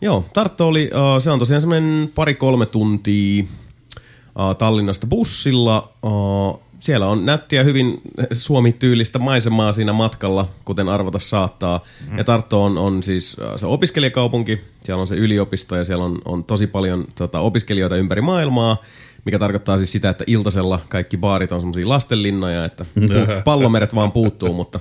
Joo, 0.00 0.24
Tartto 0.34 0.68
oli, 0.68 0.90
uh, 0.94 1.22
se 1.22 1.30
on 1.30 1.38
tosiaan 1.38 1.60
semmoinen 1.60 2.12
pari-kolme 2.14 2.66
tuntia 2.66 3.42
uh, 3.42 4.56
Tallinnasta 4.58 5.06
bussilla. 5.06 5.92
Uh, 6.02 6.67
siellä 6.78 7.06
on 7.06 7.26
nättiä 7.26 7.64
hyvin 7.64 8.00
Suomi-tyylistä 8.32 9.18
maisemaa 9.18 9.72
siinä 9.72 9.92
matkalla, 9.92 10.48
kuten 10.64 10.88
arvata 10.88 11.18
saattaa. 11.18 11.84
Ja 12.16 12.24
Tartto 12.24 12.64
on, 12.64 12.78
on 12.78 13.02
siis 13.02 13.36
uh, 13.38 13.56
se 13.56 13.66
opiskelijakaupunki, 13.66 14.60
siellä 14.80 15.00
on 15.00 15.06
se 15.06 15.14
yliopisto 15.14 15.76
ja 15.76 15.84
siellä 15.84 16.04
on, 16.04 16.18
on 16.24 16.44
tosi 16.44 16.66
paljon 16.66 17.04
tota, 17.14 17.40
opiskelijoita 17.40 17.96
ympäri 17.96 18.20
maailmaa, 18.20 18.82
mikä 19.24 19.38
tarkoittaa 19.38 19.76
siis 19.76 19.92
sitä, 19.92 20.10
että 20.10 20.24
iltasella 20.26 20.80
kaikki 20.88 21.16
baarit 21.16 21.52
on 21.52 21.60
semmoisia 21.60 21.88
lastenlinnoja, 21.88 22.64
että 22.64 22.84
pallomeret 23.44 23.94
vaan 23.94 24.12
puuttuu, 24.12 24.52
mutta 24.52 24.80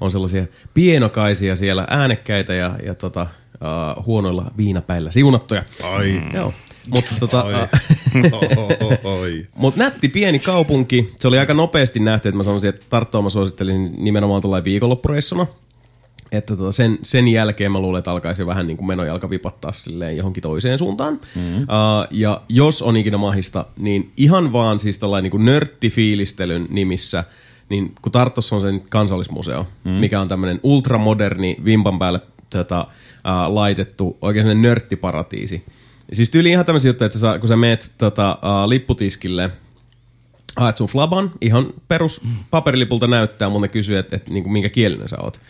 on 0.00 0.10
sellaisia 0.10 0.46
pienokaisia 0.74 1.56
siellä 1.56 1.86
äänekkäitä 1.90 2.54
ja, 2.54 2.76
ja 2.84 2.94
tota, 2.94 3.26
uh, 3.96 4.06
huonoilla 4.06 4.50
viinapäillä 4.56 5.10
siunattuja. 5.10 5.62
Ai. 5.82 6.22
Joo. 6.34 6.54
Mutta 6.86 7.14
tota. 7.20 7.44
Mut 9.54 9.76
nätti 9.76 10.08
pieni 10.08 10.38
kaupunki. 10.38 11.12
Se 11.16 11.28
oli 11.28 11.38
aika 11.38 11.54
nopeasti 11.54 12.00
nähty, 12.00 12.28
että 12.28 12.36
mä 12.36 12.42
sanoisin, 12.42 12.68
että 12.68 12.86
Tarttoa 12.90 13.22
mä 13.22 13.30
suosittelisin 13.30 13.94
nimenomaan 13.98 14.42
tuollain 14.42 14.64
viikonloppureissuna. 14.64 15.46
että 16.32 16.56
tota 16.56 16.72
sen, 16.72 16.98
sen 17.02 17.28
jälkeen 17.28 17.72
mä 17.72 17.80
luulen, 17.80 17.98
että 17.98 18.10
alkaisi 18.10 18.46
vähän 18.46 18.66
niin 18.66 18.76
kuin 18.76 18.86
menojalka 18.86 19.30
vipattaa 19.30 19.72
silleen 19.72 20.16
johonkin 20.16 20.42
toiseen 20.42 20.78
suuntaan. 20.78 21.20
Mm-hmm. 21.34 21.62
Uh, 21.62 22.06
ja 22.10 22.40
jos 22.48 22.82
on 22.82 22.96
ikinä 22.96 23.18
mahista, 23.18 23.64
niin 23.78 24.10
ihan 24.16 24.52
vaan 24.52 24.80
siis 24.80 24.98
tällainen 24.98 25.22
niin 25.22 25.30
kuin 25.30 25.44
nörttifiilistelyn 25.44 26.66
nimissä, 26.70 27.24
niin 27.68 27.94
kun 28.02 28.12
Tartossa 28.12 28.56
on 28.56 28.62
sen 28.62 28.82
kansallismuseo, 28.88 29.66
mm. 29.84 29.90
mikä 29.90 30.20
on 30.20 30.28
tämmöinen 30.28 30.60
ultramoderni, 30.62 31.56
vimpan 31.64 31.98
päälle 31.98 32.20
tota, 32.50 32.80
uh, 32.80 33.54
laitettu 33.54 34.18
oikein 34.22 34.44
sellainen 34.44 34.62
nörttiparatiisi. 34.62 35.64
Siis 36.12 36.30
tyyli 36.30 36.50
ihan 36.50 36.64
tämmöisiä 36.64 36.88
juttuja, 36.88 37.06
että 37.06 37.18
sä, 37.18 37.38
kun 37.38 37.48
sä 37.48 37.56
meet 37.56 37.92
tota, 37.98 38.38
uh, 38.42 38.68
lipputiskille, 38.68 39.50
haet 40.56 40.76
sun 40.76 40.88
flaban, 40.88 41.32
ihan 41.40 41.66
perus 41.88 42.20
paperilipulta 42.50 43.06
näyttää, 43.06 43.48
mutta 43.48 43.66
ne 43.66 43.68
kysyy, 43.68 43.98
että, 43.98 44.16
että, 44.16 44.30
niin 44.30 44.52
minkä 44.52 44.68
kielinen 44.68 45.08
sä 45.08 45.16
oot. 45.20 45.40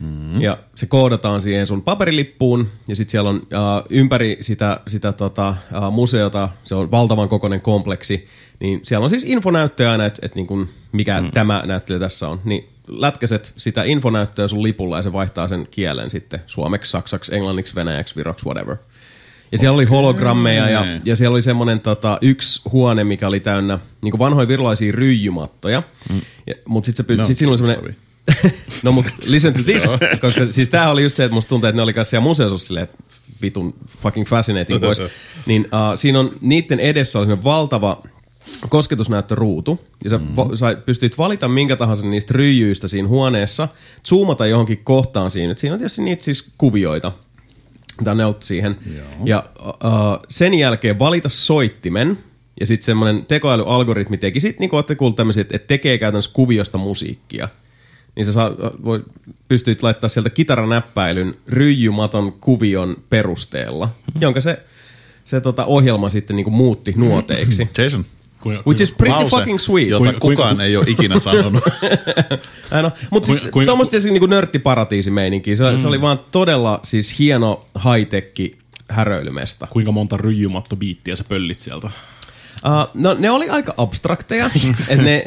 Mm. 0.00 0.40
Ja 0.40 0.58
se 0.74 0.86
koodataan 0.86 1.40
siihen 1.40 1.66
sun 1.66 1.82
paperilippuun, 1.82 2.68
ja 2.88 2.96
sitten 2.96 3.10
siellä 3.10 3.30
on 3.30 3.36
äh, 3.36 3.84
ympäri 3.90 4.38
sitä, 4.40 4.80
sitä 4.86 5.12
tota, 5.12 5.48
äh, 5.48 5.56
museota, 5.90 6.48
se 6.64 6.74
on 6.74 6.90
valtavan 6.90 7.28
kokoinen 7.28 7.60
kompleksi, 7.60 8.26
niin 8.60 8.80
siellä 8.82 9.04
on 9.04 9.10
siis 9.10 9.24
infonäyttöjä 9.24 9.90
aina, 9.90 10.06
että, 10.06 10.26
että 10.26 10.36
niin 10.36 10.68
mikä 10.92 11.20
mm. 11.20 11.30
tämä 11.30 11.62
näyttelijä 11.66 12.00
tässä 12.00 12.28
on. 12.28 12.40
Niin 12.44 12.68
lätkäset 12.88 13.52
sitä 13.56 13.84
infonäyttöä 13.84 14.48
sun 14.48 14.62
lipulla 14.62 14.96
ja 14.96 15.02
se 15.02 15.12
vaihtaa 15.12 15.48
sen 15.48 15.68
kielen 15.70 16.10
sitten 16.10 16.40
suomeksi, 16.46 16.90
saksaksi, 16.90 17.34
englanniksi, 17.34 17.74
venäjäksi, 17.74 18.16
viroksi, 18.16 18.46
whatever. 18.46 18.76
Ja 19.52 19.58
siellä 19.58 19.74
oli 19.74 19.84
hologrammeja 19.84 20.68
ja, 20.68 20.84
ja 21.04 21.16
siellä 21.16 21.34
oli 21.34 21.42
semmoinen 21.42 21.80
tota, 21.80 22.18
yksi 22.22 22.60
huone, 22.72 23.04
mikä 23.04 23.28
oli 23.28 23.40
täynnä 23.40 23.78
niin 24.02 24.18
vanhoja 24.18 24.48
virolaisia 24.48 24.92
ryijymattoja. 24.92 25.82
Mm. 26.12 26.20
Mutta 26.64 26.86
sitten 26.86 27.16
No, 27.16 27.24
sit 27.24 27.38
siinä 27.38 27.50
oli 27.50 27.58
semmoinen... 27.58 27.96
no 28.82 28.92
mut 28.92 29.06
listen 29.28 29.54
to 29.54 29.62
this, 29.62 29.84
koska 30.20 30.46
siis 30.50 30.68
tää 30.68 30.90
oli 30.90 31.02
just 31.02 31.16
se, 31.16 31.24
että 31.24 31.34
musta 31.34 31.48
tuntuu, 31.48 31.68
että 31.68 31.76
ne 31.76 31.82
oli 31.82 31.92
kanssa 31.92 32.10
siellä 32.10 32.22
museossa 32.22 32.66
silleen, 32.66 32.84
että 32.84 32.96
vitun 33.42 33.74
fucking 33.98 34.26
fascinating 34.26 34.80
boys. 34.80 34.98
Niin 35.46 35.64
uh, 35.64 35.98
siinä 35.98 36.20
on, 36.20 36.30
niiden 36.40 36.80
edessä 36.80 37.18
oli 37.18 37.26
semmoinen 37.26 37.44
valtava 37.44 38.02
kosketusnäyttöruutu, 38.68 39.80
ja 40.04 40.10
sä, 40.10 40.18
mm. 40.18 40.36
va, 40.36 40.56
sä 40.56 40.74
pystyt 40.86 41.18
valita 41.18 41.48
minkä 41.48 41.76
tahansa 41.76 42.06
niistä 42.06 42.34
ryijyistä 42.34 42.88
siinä 42.88 43.08
huoneessa, 43.08 43.68
zoomata 44.08 44.46
johonkin 44.46 44.78
kohtaan 44.84 45.30
siinä. 45.30 45.52
Et 45.52 45.58
siinä 45.58 45.74
on 45.74 45.78
tietysti 45.78 46.02
niitä 46.02 46.24
siis 46.24 46.48
kuvioita, 46.58 47.12
neultu 48.14 48.46
siihen. 48.46 48.76
Joo. 48.96 49.06
Ja 49.24 49.44
uh, 49.66 50.26
sen 50.28 50.54
jälkeen 50.54 50.98
valita 50.98 51.28
soittimen, 51.28 52.18
ja 52.60 52.66
sitten 52.66 52.84
semmoinen 52.84 53.26
tekoälyalgoritmi 53.26 54.18
teki 54.18 54.40
sit, 54.40 54.58
niin 54.58 54.70
kuin 54.70 54.78
olette 54.78 54.94
kuulleet 54.94 55.16
tämmöisiä, 55.16 55.40
että 55.40 55.56
et 55.56 55.66
tekee 55.66 55.98
käytännössä 55.98 56.30
kuviosta 56.34 56.78
musiikkia. 56.78 57.48
Niin 58.16 58.26
sä 58.26 58.32
saa, 58.32 58.50
voi, 58.84 59.04
pystyt 59.48 59.82
laittaa 59.82 60.08
sieltä 60.08 60.30
kitaranäppäilyn 60.30 61.34
ryijymaton 61.48 62.32
kuvion 62.32 62.96
perusteella, 63.10 63.88
jonka 64.20 64.40
se, 64.40 64.58
se 65.24 65.40
tota 65.40 65.64
ohjelma 65.64 66.08
sitten 66.08 66.36
niin 66.36 66.44
kuin 66.44 66.54
muutti 66.54 66.94
nuoteiksi. 66.96 67.68
Jason. 67.78 68.04
Which 68.66 68.82
is 68.82 68.92
pretty 68.92 69.16
Lause, 69.18 69.36
fucking 69.36 69.58
sweet. 69.58 69.88
jota 69.88 70.12
kukaan 70.12 70.60
ei 70.60 70.76
ole 70.76 70.84
ikinä 70.88 71.18
sanonut. 71.26 71.64
Aino. 72.70 72.92
Mutta 73.10 73.26
siis 73.26 73.48
tuommoista 73.66 73.90
tietysti 73.90 74.10
niinku 74.10 74.26
nörttiparatiisimeininkiä. 74.26 75.56
Se, 75.56 75.70
mm. 75.70 75.78
se 75.78 75.88
oli 75.88 76.00
vaan 76.00 76.20
todella 76.30 76.80
siis 76.82 77.18
hieno 77.18 77.66
high-tech 77.78 78.56
häröilymesta. 78.88 79.66
kuinka 79.70 79.92
monta 79.92 80.16
ryijymattobiittiä 80.16 81.16
sä 81.16 81.24
pöllit 81.28 81.58
sieltä? 81.58 81.90
Uh, 82.64 82.90
no 83.02 83.16
ne 83.18 83.30
oli 83.30 83.48
aika 83.48 83.74
abstrakteja. 83.76 84.46
et 84.88 84.98
ne, 84.98 85.24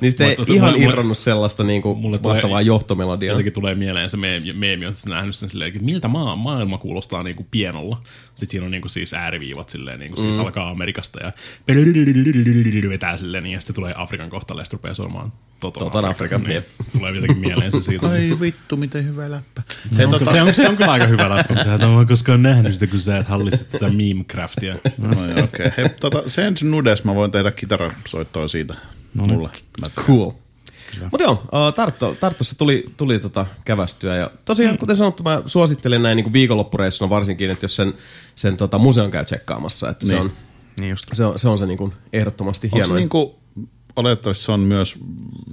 niistä 0.00 0.24
ei 0.26 0.34
Mutta- 0.38 0.52
ihan 0.52 0.72
mulle- 0.72 0.84
irronnut 0.84 1.18
sellaista 1.18 1.64
niinku 1.64 1.94
mulle 1.94 2.18
tulee- 2.18 2.34
mahtavaa 2.34 2.60
johtomelodiaa. 2.62 3.32
Jotenkin 3.32 3.52
tulee 3.52 3.74
mieleen 3.74 4.10
se 4.10 4.16
meemi, 4.16 4.52
meemi 4.52 4.86
on 4.86 4.92
nähnyt 5.08 5.36
sen 5.36 5.50
silleen, 5.50 5.68
että 5.72 5.84
miltä 5.84 6.08
maa, 6.08 6.36
maailma 6.36 6.78
kuulostaa 6.78 7.22
niinku 7.22 7.46
pienolla. 7.50 8.02
Sitten 8.24 8.48
siinä 8.50 8.64
on 8.64 8.70
niinku 8.70 8.88
siis 8.88 9.14
ääriviivat 9.14 9.68
silleen, 9.68 9.98
niinku 10.00 10.20
siis 10.20 10.38
alkaa 10.38 10.70
Amerikasta 10.70 11.20
ja 11.22 11.32
vetää 12.90 13.16
silleen, 13.16 13.44
niin 13.44 13.54
ja 13.54 13.60
sitten 13.60 13.74
tulee 13.74 13.94
Afrikan 13.96 14.30
kohtale 14.30 14.60
ja 14.60 14.64
sitten 14.64 14.78
rupeaa 14.78 14.94
soimaan 14.94 15.32
Toton, 15.60 15.82
Toton 15.82 16.04
Afrikan, 16.04 16.42
Niin, 16.42 16.64
tulee 16.98 17.12
jotenkin 17.12 17.38
mieleen 17.38 17.72
se 17.72 17.82
siitä. 17.82 18.08
Ai 18.08 18.36
vittu, 18.40 18.76
miten 18.76 19.04
hyvä 19.04 19.30
läppä. 19.30 19.62
Se 19.90 20.06
on, 20.06 20.18
se, 20.32 20.42
on, 20.42 20.54
se 20.54 20.68
on 20.68 20.76
kyllä 20.76 20.92
aika 20.92 21.06
hyvä 21.06 21.30
läppä, 21.30 21.54
mutta 21.54 21.64
sä 21.64 21.74
et 21.74 21.82
ole 21.82 22.06
koskaan 22.06 22.42
nähnyt 22.42 22.74
sitä, 22.74 22.86
kun 22.86 23.00
sä 23.00 23.18
et 23.18 23.26
hallitse 23.26 23.64
tätä 23.64 23.86
meme-craftia. 23.88 24.90
No 24.98 25.26
joo, 25.26 25.44
okei. 25.44 25.44
Okay. 25.44 25.70
Hei, 25.76 25.88
tota, 25.88 26.22
sen 26.26 26.54
nudes 26.62 27.04
mä 27.04 27.14
voin 27.14 27.30
tehdä 27.30 27.50
kitarasoittoa 27.50 28.48
siitä. 28.48 28.74
No 29.14 29.26
Mulle. 29.26 29.50
Cool. 29.96 30.30
Mutta 31.10 31.22
joo, 31.22 31.72
Tartto, 31.76 32.16
Tartossa 32.20 32.58
tuli, 32.58 32.84
tuli 32.96 33.18
tota 33.18 33.46
kävästyä 33.64 34.16
ja 34.16 34.30
tosiaan, 34.44 34.74
mm. 34.74 34.78
kuten 34.78 34.96
sanottu, 34.96 35.22
mä 35.22 35.42
suosittelen 35.46 36.02
näin 36.02 36.16
niin 36.16 36.32
viikonloppureissuna 36.32 37.10
varsinkin, 37.10 37.50
että 37.50 37.64
jos 37.64 37.76
sen, 37.76 37.94
sen 38.34 38.56
tota, 38.56 38.78
museon 38.78 39.10
käy 39.10 39.24
tsekkaamassa, 39.24 39.90
että 39.90 40.06
niin. 40.06 40.16
se, 40.16 40.22
Niin. 40.22 40.30
on, 40.30 40.36
Niin 40.80 40.90
just. 40.90 41.04
se, 41.12 41.24
on, 41.24 41.38
se 41.38 41.48
on 41.48 41.58
se 41.58 41.66
niin 41.66 41.78
kuin 41.78 41.92
ehdottomasti 42.12 42.66
Onko 42.66 42.76
hieno. 42.76 42.88
se 42.88 42.94
niinku, 42.94 43.37
oletettavasti 43.98 44.44
se 44.44 44.52
on 44.52 44.60
myös 44.60 44.98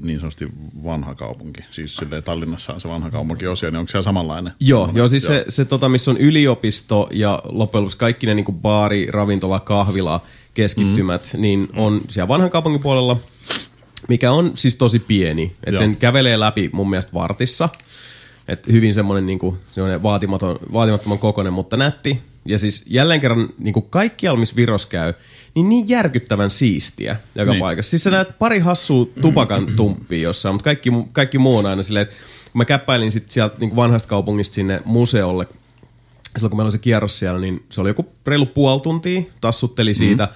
niin 0.01 0.19
sanotusti 0.19 0.47
vanha 0.83 1.15
kaupunki. 1.15 1.61
Siis 1.69 1.95
silleen 1.95 2.23
Tallinnassa 2.23 2.73
on 2.73 2.81
se 2.81 2.87
vanha 2.87 3.09
kaupunki 3.09 3.47
osio, 3.47 3.69
niin 3.69 3.79
onko 3.79 3.89
siellä 3.89 4.03
samanlainen? 4.03 4.53
Joo, 4.59 4.79
Semmoinen- 4.79 4.99
joo 4.99 5.07
siis 5.07 5.25
Se, 5.25 5.45
se 5.49 5.65
tota, 5.65 5.89
missä 5.89 6.11
on 6.11 6.17
yliopisto 6.17 7.09
ja 7.11 7.41
loppujen 7.45 7.81
lopuksi 7.81 7.97
kaikki 7.97 8.27
ne 8.27 8.33
niin 8.33 8.45
kuin 8.45 8.57
baari, 8.57 9.07
ravintola, 9.11 9.59
kahvila, 9.59 10.21
keskittymät, 10.53 11.29
mm. 11.33 11.41
niin 11.41 11.67
on 11.75 12.01
siellä 12.09 12.27
vanhan 12.27 12.49
kaupungin 12.49 12.81
puolella, 12.81 13.17
mikä 14.09 14.31
on 14.31 14.51
siis 14.53 14.75
tosi 14.75 14.99
pieni. 14.99 15.43
Että 15.43 15.71
Joo. 15.71 15.79
sen 15.79 15.95
kävelee 15.95 16.39
läpi 16.39 16.69
mun 16.73 16.89
mielestä 16.89 17.13
vartissa. 17.13 17.69
Et 18.47 18.67
hyvin 18.67 18.93
semmoinen 18.93 19.25
niin 19.25 19.39
semmoinen 19.71 20.03
vaatimaton, 20.03 20.59
vaatimattoman 20.73 21.19
kokoinen, 21.19 21.53
mutta 21.53 21.77
nätti. 21.77 22.21
Ja 22.45 22.59
siis 22.59 22.83
jälleen 22.87 23.19
kerran 23.19 23.49
niin 23.57 23.73
kuin 23.73 23.85
kaikkialla, 23.89 24.39
missä 24.39 24.55
Viros 24.55 24.85
käy, 24.85 25.13
niin 25.55 25.69
niin 25.69 25.89
järkyttävän 25.89 26.51
siistiä 26.51 27.15
joka 27.35 27.51
niin. 27.51 27.59
Paikassa. 27.59 27.89
Siis 27.89 28.03
sä 28.03 28.11
näet 28.11 28.39
pari 28.39 28.59
hassua 28.59 29.07
tupakan 29.21 29.67
tumppia 29.77 30.23
jossain, 30.23 30.55
mutta 30.55 30.63
kaikki, 30.63 30.89
kaikki 31.11 31.37
muu 31.37 31.57
on 31.57 31.65
aina 31.65 31.83
silleen, 31.83 32.03
että 32.03 32.15
kun 32.51 32.59
mä 32.59 32.65
käppäilin 32.65 33.11
sit 33.11 33.31
sieltä 33.31 33.55
niin 33.59 33.75
vanhasta 33.75 34.09
kaupungista 34.09 34.55
sinne 34.55 34.81
museolle, 34.85 35.47
silloin 36.35 36.49
kun 36.49 36.57
meillä 36.57 36.67
oli 36.67 36.71
se 36.71 36.77
kierros 36.77 37.19
siellä, 37.19 37.39
niin 37.39 37.63
se 37.69 37.81
oli 37.81 37.89
joku 37.89 38.05
reilu 38.27 38.45
puoli 38.45 38.81
tuntia, 38.81 39.21
tassutteli 39.41 39.95
siitä. 39.95 40.27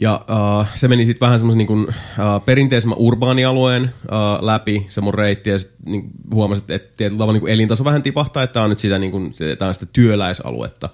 Ja 0.00 0.24
uh, 0.60 0.66
se 0.74 0.88
meni 0.88 1.06
sitten 1.06 1.26
vähän 1.26 1.38
semmoisen 1.38 1.58
niin 1.58 1.70
uh, 1.70 2.44
perinteisemmän 2.44 2.98
urbaanialueen 2.98 3.82
uh, 3.82 4.46
läpi, 4.46 4.86
se 4.88 5.00
mun 5.00 5.14
reitti, 5.14 5.50
ja 5.50 5.58
sit, 5.58 5.72
niin, 5.86 6.10
huomasin, 6.34 6.64
että 6.68 6.92
tietyllä 6.96 7.18
tavalla 7.18 7.38
niin 7.38 7.48
elintaso 7.48 7.84
vähän 7.84 8.02
tipahtaa, 8.02 8.42
että 8.42 8.54
tämä 8.54 8.64
on 8.64 8.70
nyt 8.70 8.78
sitä, 8.78 8.98
niin 8.98 9.10
kuin, 9.10 9.24
on 9.60 9.74
sitä 9.74 9.86
työläisaluetta. 9.92 10.88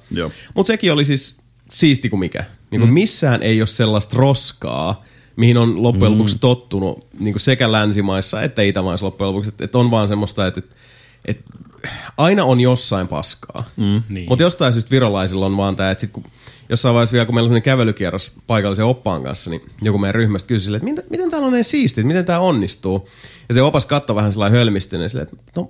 Mutta 0.54 0.66
sekin 0.66 0.92
oli 0.92 1.04
siis 1.04 1.36
siisti 1.70 2.08
kuin 2.08 2.20
mikä. 2.20 2.44
Niin 2.70 2.80
kuin 2.80 2.90
mm. 2.90 2.94
Missään 2.94 3.42
ei 3.42 3.60
ole 3.60 3.66
sellaista 3.66 4.16
roskaa, 4.18 5.04
mihin 5.36 5.58
on 5.58 5.82
loppujen 5.82 6.12
lopuksi 6.12 6.38
tottunut 6.38 7.06
niin 7.18 7.32
kuin 7.34 7.40
sekä 7.40 7.72
länsimaissa 7.72 8.42
että 8.42 8.62
itämaissa 8.62 9.06
loppujen 9.06 9.28
lopuksi. 9.28 9.48
Että 9.48 9.64
et 9.64 9.76
on 9.76 9.90
vaan 9.90 10.08
semmoista, 10.08 10.46
että 10.46 10.60
et, 10.60 10.76
et 11.24 11.44
aina 12.16 12.44
on 12.44 12.60
jossain 12.60 13.08
paskaa. 13.08 13.64
Mm. 13.76 14.02
Niin. 14.08 14.28
Mutta 14.28 14.42
jostain 14.42 14.72
syystä 14.72 14.90
virolaisilla 14.90 15.46
on 15.46 15.56
vaan 15.56 15.76
tämä, 15.76 15.90
että 15.90 16.00
sit 16.00 16.10
kun 16.10 16.24
jossain 16.68 16.94
vaiheessa 16.94 17.12
vielä, 17.12 17.26
kun 17.26 17.34
meillä 17.34 17.46
on 17.46 17.48
sellainen 17.48 17.62
kävelykierros 17.62 18.32
paikallisen 18.46 18.84
oppaan 18.84 19.22
kanssa, 19.22 19.50
niin 19.50 19.62
joku 19.82 19.98
meidän 19.98 20.14
ryhmästä 20.14 20.46
kysyi 20.46 20.64
silleen, 20.64 20.78
että 20.78 20.90
miten, 20.90 21.04
miten 21.10 21.30
täällä 21.30 21.46
on 21.46 21.52
näin 21.52 21.64
siistiä, 21.64 22.02
että 22.02 22.08
miten 22.08 22.24
tämä 22.24 22.38
onnistuu. 22.38 23.08
Ja 23.48 23.54
se 23.54 23.62
opas 23.62 23.86
katsoi 23.86 24.16
vähän 24.16 24.32
sellainen 24.32 24.58
hölmistyneen 24.58 25.10
silleen, 25.10 25.28
että 25.32 25.60
no 25.60 25.68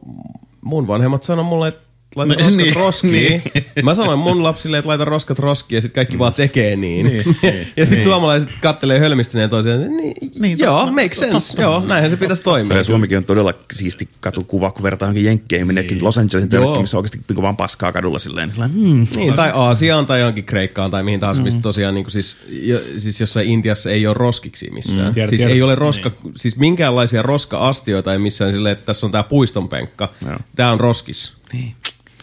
mun 0.60 0.86
vanhemmat 0.86 1.22
sanoi 1.22 1.44
mulle, 1.44 1.68
että 1.68 1.85
laita 2.16 2.34
No, 2.34 2.38
roskat 2.40 2.56
niin, 2.56 2.74
roskiin. 2.76 3.12
niin. 3.12 3.84
Mä 3.84 3.94
sanoin 3.94 4.18
mun 4.18 4.42
lapsille, 4.42 4.78
että 4.78 4.88
laita 4.88 5.04
roskat 5.04 5.38
roskiin 5.38 5.76
ja 5.76 5.80
sitten 5.80 5.94
kaikki 6.00 6.18
vaan 6.18 6.34
tekee 6.34 6.76
niin. 6.76 7.06
Niin, 7.06 7.24
niin, 7.42 7.66
ja 7.76 7.86
sitten 7.86 8.02
suomalaiset 8.04 8.48
kattelee 8.60 8.98
hölmistyneen 8.98 9.50
toiseen, 9.50 9.80
että 9.82 9.92
niin, 9.96 10.14
Niin, 10.38 10.58
joo, 10.58 10.78
totta, 10.78 10.92
make 10.92 11.14
sense. 11.14 11.48
totta. 11.48 11.62
Joo, 11.62 11.82
näinhän 11.86 12.10
se 12.10 12.16
pitäisi 12.16 12.42
toimia. 12.42 12.76
Ja 12.76 12.84
Suomikin 12.84 13.18
on 13.18 13.24
todella 13.24 13.54
siisti 13.72 14.08
katukuva, 14.20 14.70
kun 14.70 14.82
vertaa 14.82 15.06
johonkin 15.06 15.24
Jenkkeihin, 15.24 15.66
minnekin 15.66 16.04
Los 16.04 16.18
Angelesin 16.18 16.48
tölkki, 16.50 16.80
missä 16.80 16.96
on 16.96 16.98
oikeasti 16.98 17.20
niinku 17.28 17.42
vaan 17.42 17.56
paskaa 17.56 17.92
kadulla 17.92 18.18
silleen. 18.18 18.50
Sillä, 18.52 18.68
hmm, 18.68 19.06
Niin, 19.16 19.34
tai 19.34 19.50
Aasiaan 19.54 20.06
tai 20.06 20.18
johonkin 20.20 20.44
Kreikkaan 20.44 20.90
tai 20.90 21.02
mihin 21.02 21.20
tahansa, 21.20 21.42
missä 21.42 21.60
tosiaan 21.60 21.94
niin 21.94 22.04
kuin 22.04 22.12
siis, 22.12 22.36
jo, 22.48 22.78
siis 22.98 23.20
jossain 23.20 23.48
Intiassa 23.48 23.90
ei 23.90 24.06
ole 24.06 24.14
roskiksi 24.14 24.70
missään. 24.70 25.08
Mm, 25.08 25.14
Tiedät- 25.14 25.30
siis 25.30 25.40
tiedät- 25.40 25.54
ei 25.54 25.62
ole 25.62 25.74
roska, 25.74 26.10
niin. 26.24 26.34
siis 26.36 26.56
minkäänlaisia 26.56 27.22
roska-astioita 27.22 28.12
ei 28.12 28.18
missään 28.18 28.52
silleen, 28.52 28.72
että 28.72 28.86
tässä 28.86 29.06
on 29.06 29.12
tämä 29.12 29.22
puistonpenkka. 29.22 30.08
Tämä 30.56 30.72
on 30.72 30.80
roskis. 30.80 31.32
niin. 31.52 31.74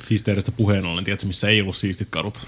Siisteydestä 0.04 0.52
puheen 0.52 0.86
ollen, 0.86 1.04
tiedätkö, 1.04 1.28
missä 1.28 1.48
ei 1.48 1.62
ollut 1.62 1.78
siistit 1.78 2.08
kadut? 2.10 2.48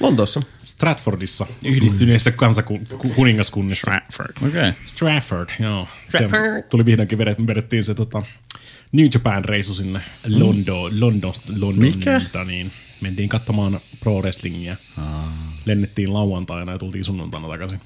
Lontoossa. 0.00 0.42
Stratfordissa, 0.58 1.46
yhdistyneessä 1.64 2.30
kansakuningaskunnissa. 2.30 3.90
Stratford. 3.90 4.36
Okei. 4.36 4.48
Okay. 4.48 4.72
Stratford, 4.86 5.48
joo. 5.60 5.88
Stratford. 6.08 6.62
Se 6.62 6.68
tuli 6.68 6.86
vihdoinkin 6.86 7.18
vedet, 7.18 7.46
vedettiin 7.46 7.84
se 7.84 7.94
tota, 7.94 8.22
New 8.92 9.06
Japan-reisu 9.14 9.74
sinne 9.74 10.00
Londo, 10.26 10.90
Londosta, 11.00 11.52
Londonilta, 11.58 12.44
niin 12.44 12.72
mentiin 13.00 13.28
katsomaan 13.28 13.80
pro 14.00 14.18
wrestlingia. 14.18 14.76
Lennettiin 15.64 16.14
lauantaina 16.14 16.72
ja 16.72 16.78
tultiin 16.78 17.04
sunnuntaina 17.04 17.48
takaisin. 17.48 17.80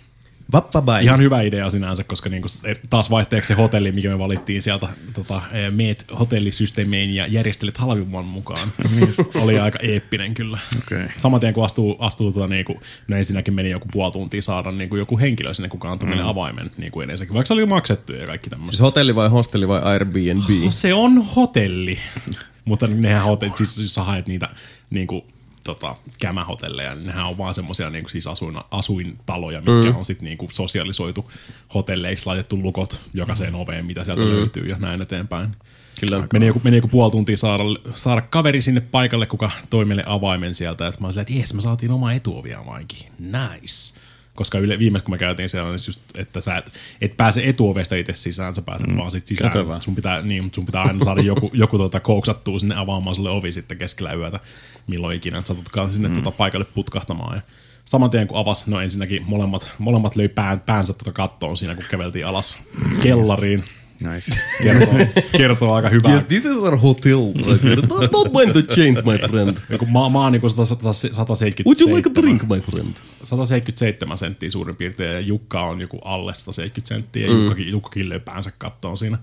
Vappabai. 0.53 1.05
Ihan 1.05 1.21
hyvä 1.21 1.41
idea 1.41 1.71
sinänsä, 1.71 2.05
koska 2.05 2.29
niinku, 2.29 2.49
taas 2.91 3.11
vaihteeksi 3.11 3.49
se 3.49 3.55
hotelli, 3.55 3.93
mikä 3.93 4.09
me 4.09 4.19
valittiin 4.19 4.63
sieltä, 4.63 4.89
tota, 5.15 5.43
eh, 5.53 5.73
meet 5.73 6.05
hotellisysteemiin 6.19 7.15
ja 7.15 7.27
järjestelet 7.27 7.77
halvimman 7.77 8.25
mukaan. 8.25 8.69
oli 9.43 9.59
aika 9.59 9.79
eeppinen 9.83 10.35
kyllä. 10.35 10.59
Okei. 10.79 11.07
Saman 11.17 11.41
tien 11.41 11.55
kun 11.55 11.65
astuu, 11.65 11.97
astuu 11.99 12.33
tuota, 12.33 12.49
niinku, 12.49 12.81
no 13.09 13.17
ensinnäkin 13.17 13.55
meni 13.55 13.71
joku 13.71 13.89
puoli 13.93 14.13
tuntia 14.13 14.43
saada 14.43 14.71
niinku, 14.71 14.97
joku 14.97 15.19
henkilö 15.19 15.55
sinne, 15.55 15.69
kuka 15.69 15.93
antoi 15.93 16.09
meille 16.09 16.25
avaimen 16.25 16.71
niinku 16.77 17.01
ensinnäkin, 17.01 17.35
vaikka 17.35 17.47
se 17.47 17.55
oli 17.55 17.67
maksettu 17.67 18.13
ja 18.13 18.27
kaikki 18.27 18.51
tämmöistä. 18.51 18.71
Siis 18.71 18.83
hotelli 18.83 19.15
vai 19.15 19.29
hostelli 19.29 19.69
vai 19.69 19.81
Airbnb? 19.83 20.65
No 20.65 20.71
se 20.71 20.95
on 20.95 21.25
hotelli, 21.37 21.99
mutta 22.65 22.87
nehän 22.87 23.25
hotelli, 23.25 23.67
siis 23.67 23.95
sä 23.95 24.03
haet 24.03 24.27
niitä 24.27 24.49
niinku, 24.91 25.27
tota, 25.75 25.97
kämähotelleja, 26.21 26.95
niin 26.95 27.07
nehän 27.07 27.27
on 27.27 27.39
vaan 27.39 27.55
semmoisia 27.55 27.91
niinku, 27.91 28.09
siis 28.09 28.27
asuin, 28.27 28.59
asuintaloja, 28.71 29.61
mitkä 29.61 29.91
mm. 29.91 29.97
on 29.97 30.05
sitten 30.05 30.25
niinku, 30.25 30.49
sosialisoitu 30.53 31.31
hotelleiksi, 31.75 32.27
laitettu 32.27 32.63
lukot 32.63 33.01
jokaiseen 33.15 33.55
oveen, 33.55 33.87
mitä 33.87 34.05
sieltä 34.05 34.23
mm. 34.23 34.29
löytyy 34.29 34.67
ja 34.67 34.77
näin 34.79 35.03
eteenpäin. 35.03 35.57
Kyllä. 36.01 36.27
Meni 36.33 36.47
joku, 36.47 36.61
meni 36.65 36.77
joku 36.77 36.89
puoli 36.89 37.11
tuntia 37.11 37.37
saada, 37.37 37.63
saada 37.95 38.21
kaveri 38.21 38.63
sinne 38.63 38.81
paikalle, 38.81 39.27
kuka 39.27 39.51
toi 39.71 39.85
meille 39.85 40.05
avaimen 40.07 40.55
sieltä. 40.55 40.85
Ja 40.85 40.93
mä 41.01 41.07
olin 41.07 41.13
silleen, 41.13 41.23
että 41.23 41.41
jes, 41.41 41.55
me 41.55 41.61
saatiin 41.61 41.93
oma 41.93 42.13
etuoviavainkin. 42.13 43.09
Nice. 43.19 44.01
Koska 44.39 44.59
yle, 44.59 44.79
viimeis 44.79 45.03
kun 45.03 45.15
me 45.15 45.19
käytiin 45.19 45.49
siellä, 45.49 45.71
niin 45.71 45.81
just, 45.87 46.01
että 46.19 46.41
sä 46.41 46.57
et, 46.57 46.73
et 47.01 47.17
pääse 47.17 47.43
etuovesta 47.45 47.95
itse 47.95 48.15
sisään, 48.15 48.55
sä 48.55 48.63
pääset 48.63 48.91
mm. 48.91 48.97
vaan 48.97 49.11
sit 49.11 49.27
sisään. 49.27 49.51
Kätevää. 49.51 49.81
Sun 49.81 49.95
pitää, 49.95 50.23
niin, 50.23 50.51
sun 50.55 50.67
pitää 50.67 50.83
aina 50.83 51.05
saada 51.05 51.21
joku, 51.21 51.51
joku 51.63 51.79
tota, 51.79 52.01
kouksattua 52.01 52.59
sinne 52.59 52.75
avaamaan 52.75 53.15
sulle 53.15 53.31
ovi 53.31 53.53
sitten 53.53 53.79
keskellä 53.79 54.13
yötä, 54.13 54.41
milloin 54.87 55.17
ikinä 55.17 55.43
satutkaan 55.45 55.91
sinne 55.91 56.09
mm. 56.09 56.15
tota, 56.15 56.31
paikalle 56.31 56.67
putkahtamaan. 56.75 57.37
Ja 57.37 57.43
saman 57.85 58.11
tien 58.11 58.29
kun 58.29 58.39
avas, 58.39 58.67
no 58.67 58.81
ensinnäkin 58.81 59.23
molemmat, 59.27 59.73
molemmat 59.79 60.17
löi 60.17 60.29
pään, 60.29 60.61
päänsä 60.61 60.93
tota 60.93 61.13
kattoon 61.13 61.57
siinä, 61.57 61.75
kun 61.75 61.85
käveltiin 61.91 62.27
alas 62.27 62.59
kellariin. 63.03 63.65
Nice. 64.01 64.41
Kertoo, 64.63 65.23
kertoo 65.39 65.75
aika 65.75 65.89
hyvää. 65.89 66.13
Yes, 66.13 66.25
this 66.25 66.45
is 66.45 66.57
our 66.57 66.77
hotel. 66.77 67.19
don't, 67.19 68.11
don't 68.11 68.33
mind 68.33 68.53
the 68.53 68.63
change, 68.75 69.03
my 69.05 69.19
friend. 69.29 69.57
Mä, 69.93 70.09
mä 70.13 70.23
oon 70.23 70.33
niinku 70.33 70.49
177, 70.49 71.65
Would 71.67 71.81
you 71.81 71.97
like 71.97 72.11
a 72.11 72.15
drink, 72.15 72.43
my 72.43 72.61
friend? 72.61 72.95
177 73.25 74.19
senttiä 74.19 74.51
suurin 74.51 74.77
piirtein 74.77 75.13
ja 75.13 75.21
Jukka 75.21 75.63
on 75.63 75.81
joku 75.81 75.99
alle 75.99 76.35
170 76.35 76.89
senttiä 76.89 77.27
ja 77.27 77.33
mm. 77.33 77.39
Jukkakin, 77.39 77.71
Jukkakin 77.71 78.09
löi 78.09 78.21
päänsä 78.21 78.53
kattoon 78.59 78.99
siinä 78.99 79.19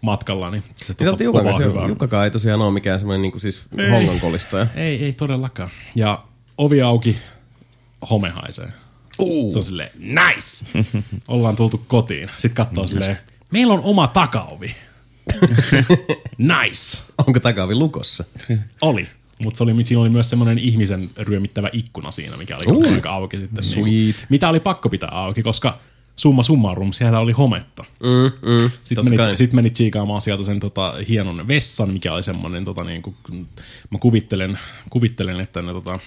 matkalla, 0.00 0.50
niin 0.50 0.64
se 0.76 0.94
Jukan 1.00 1.16
povaa 1.18 1.42
kanssa? 1.42 1.62
hyvää. 1.62 1.88
Jukkakaan 1.88 2.24
ei 2.24 2.30
tosiaan 2.30 2.62
ole 2.62 2.72
mikään 2.72 2.98
semmoinen 2.98 3.22
niin 3.22 3.40
siis 3.40 3.62
hongankolistaja. 3.90 4.66
Ei, 4.74 5.04
ei 5.04 5.12
todellakaan. 5.12 5.70
Ja 5.94 6.22
ovi 6.58 6.82
auki, 6.82 7.16
home 8.10 8.28
haisee. 8.28 8.68
Uh. 9.18 9.52
Se 9.52 9.58
on 9.58 9.64
silleen, 9.64 9.90
nice! 9.98 10.84
Ollaan 11.28 11.56
tultu 11.56 11.84
kotiin. 11.88 12.30
Sitten 12.38 12.66
katsoo 12.66 12.86
silleen, 12.86 13.18
meillä 13.50 13.74
on 13.74 13.80
oma 13.82 14.06
takaovi. 14.06 14.74
nice! 16.38 16.98
Onko 17.26 17.40
takaovi 17.40 17.74
lukossa? 17.74 18.24
Oli. 18.82 19.08
Mutta 19.42 19.58
se 19.58 19.64
oli, 19.64 19.84
siinä 19.84 20.00
oli 20.00 20.08
myös 20.08 20.30
semmoinen 20.30 20.58
ihmisen 20.58 21.10
ryömittävä 21.16 21.70
ikkuna 21.72 22.10
siinä, 22.10 22.36
mikä 22.36 22.56
oli 22.56 22.74
koko 22.74 22.94
aika 22.94 23.10
auki 23.10 23.38
sitten. 23.38 23.64
Sweet. 23.64 23.84
Niin, 23.84 24.14
mitä 24.28 24.48
oli 24.48 24.60
pakko 24.60 24.88
pitää 24.88 25.08
auki, 25.08 25.42
koska 25.42 25.78
summa 26.16 26.42
summarum, 26.42 26.92
siellä 26.92 27.18
oli 27.18 27.32
hometta. 27.32 27.84
Mm, 28.02 28.50
mm, 28.50 28.70
Sitten 28.84 29.16
kai. 29.16 29.16
menit, 29.16 29.38
sit 29.38 29.52
menit 29.52 29.74
chiikaamaan 29.74 30.20
sieltä 30.20 30.44
sen 30.44 30.60
tota, 30.60 30.94
hienon 31.08 31.48
vessan, 31.48 31.92
mikä 31.92 32.14
oli 32.14 32.22
semmoinen, 32.22 32.64
tota, 32.64 32.84
niin 32.84 33.02
kuin, 33.02 33.16
mä 33.90 33.98
kuvittelen, 34.00 34.58
kuvittelen, 34.90 35.40
että 35.40 35.62
ne 35.62 35.72
tota, 35.72 35.98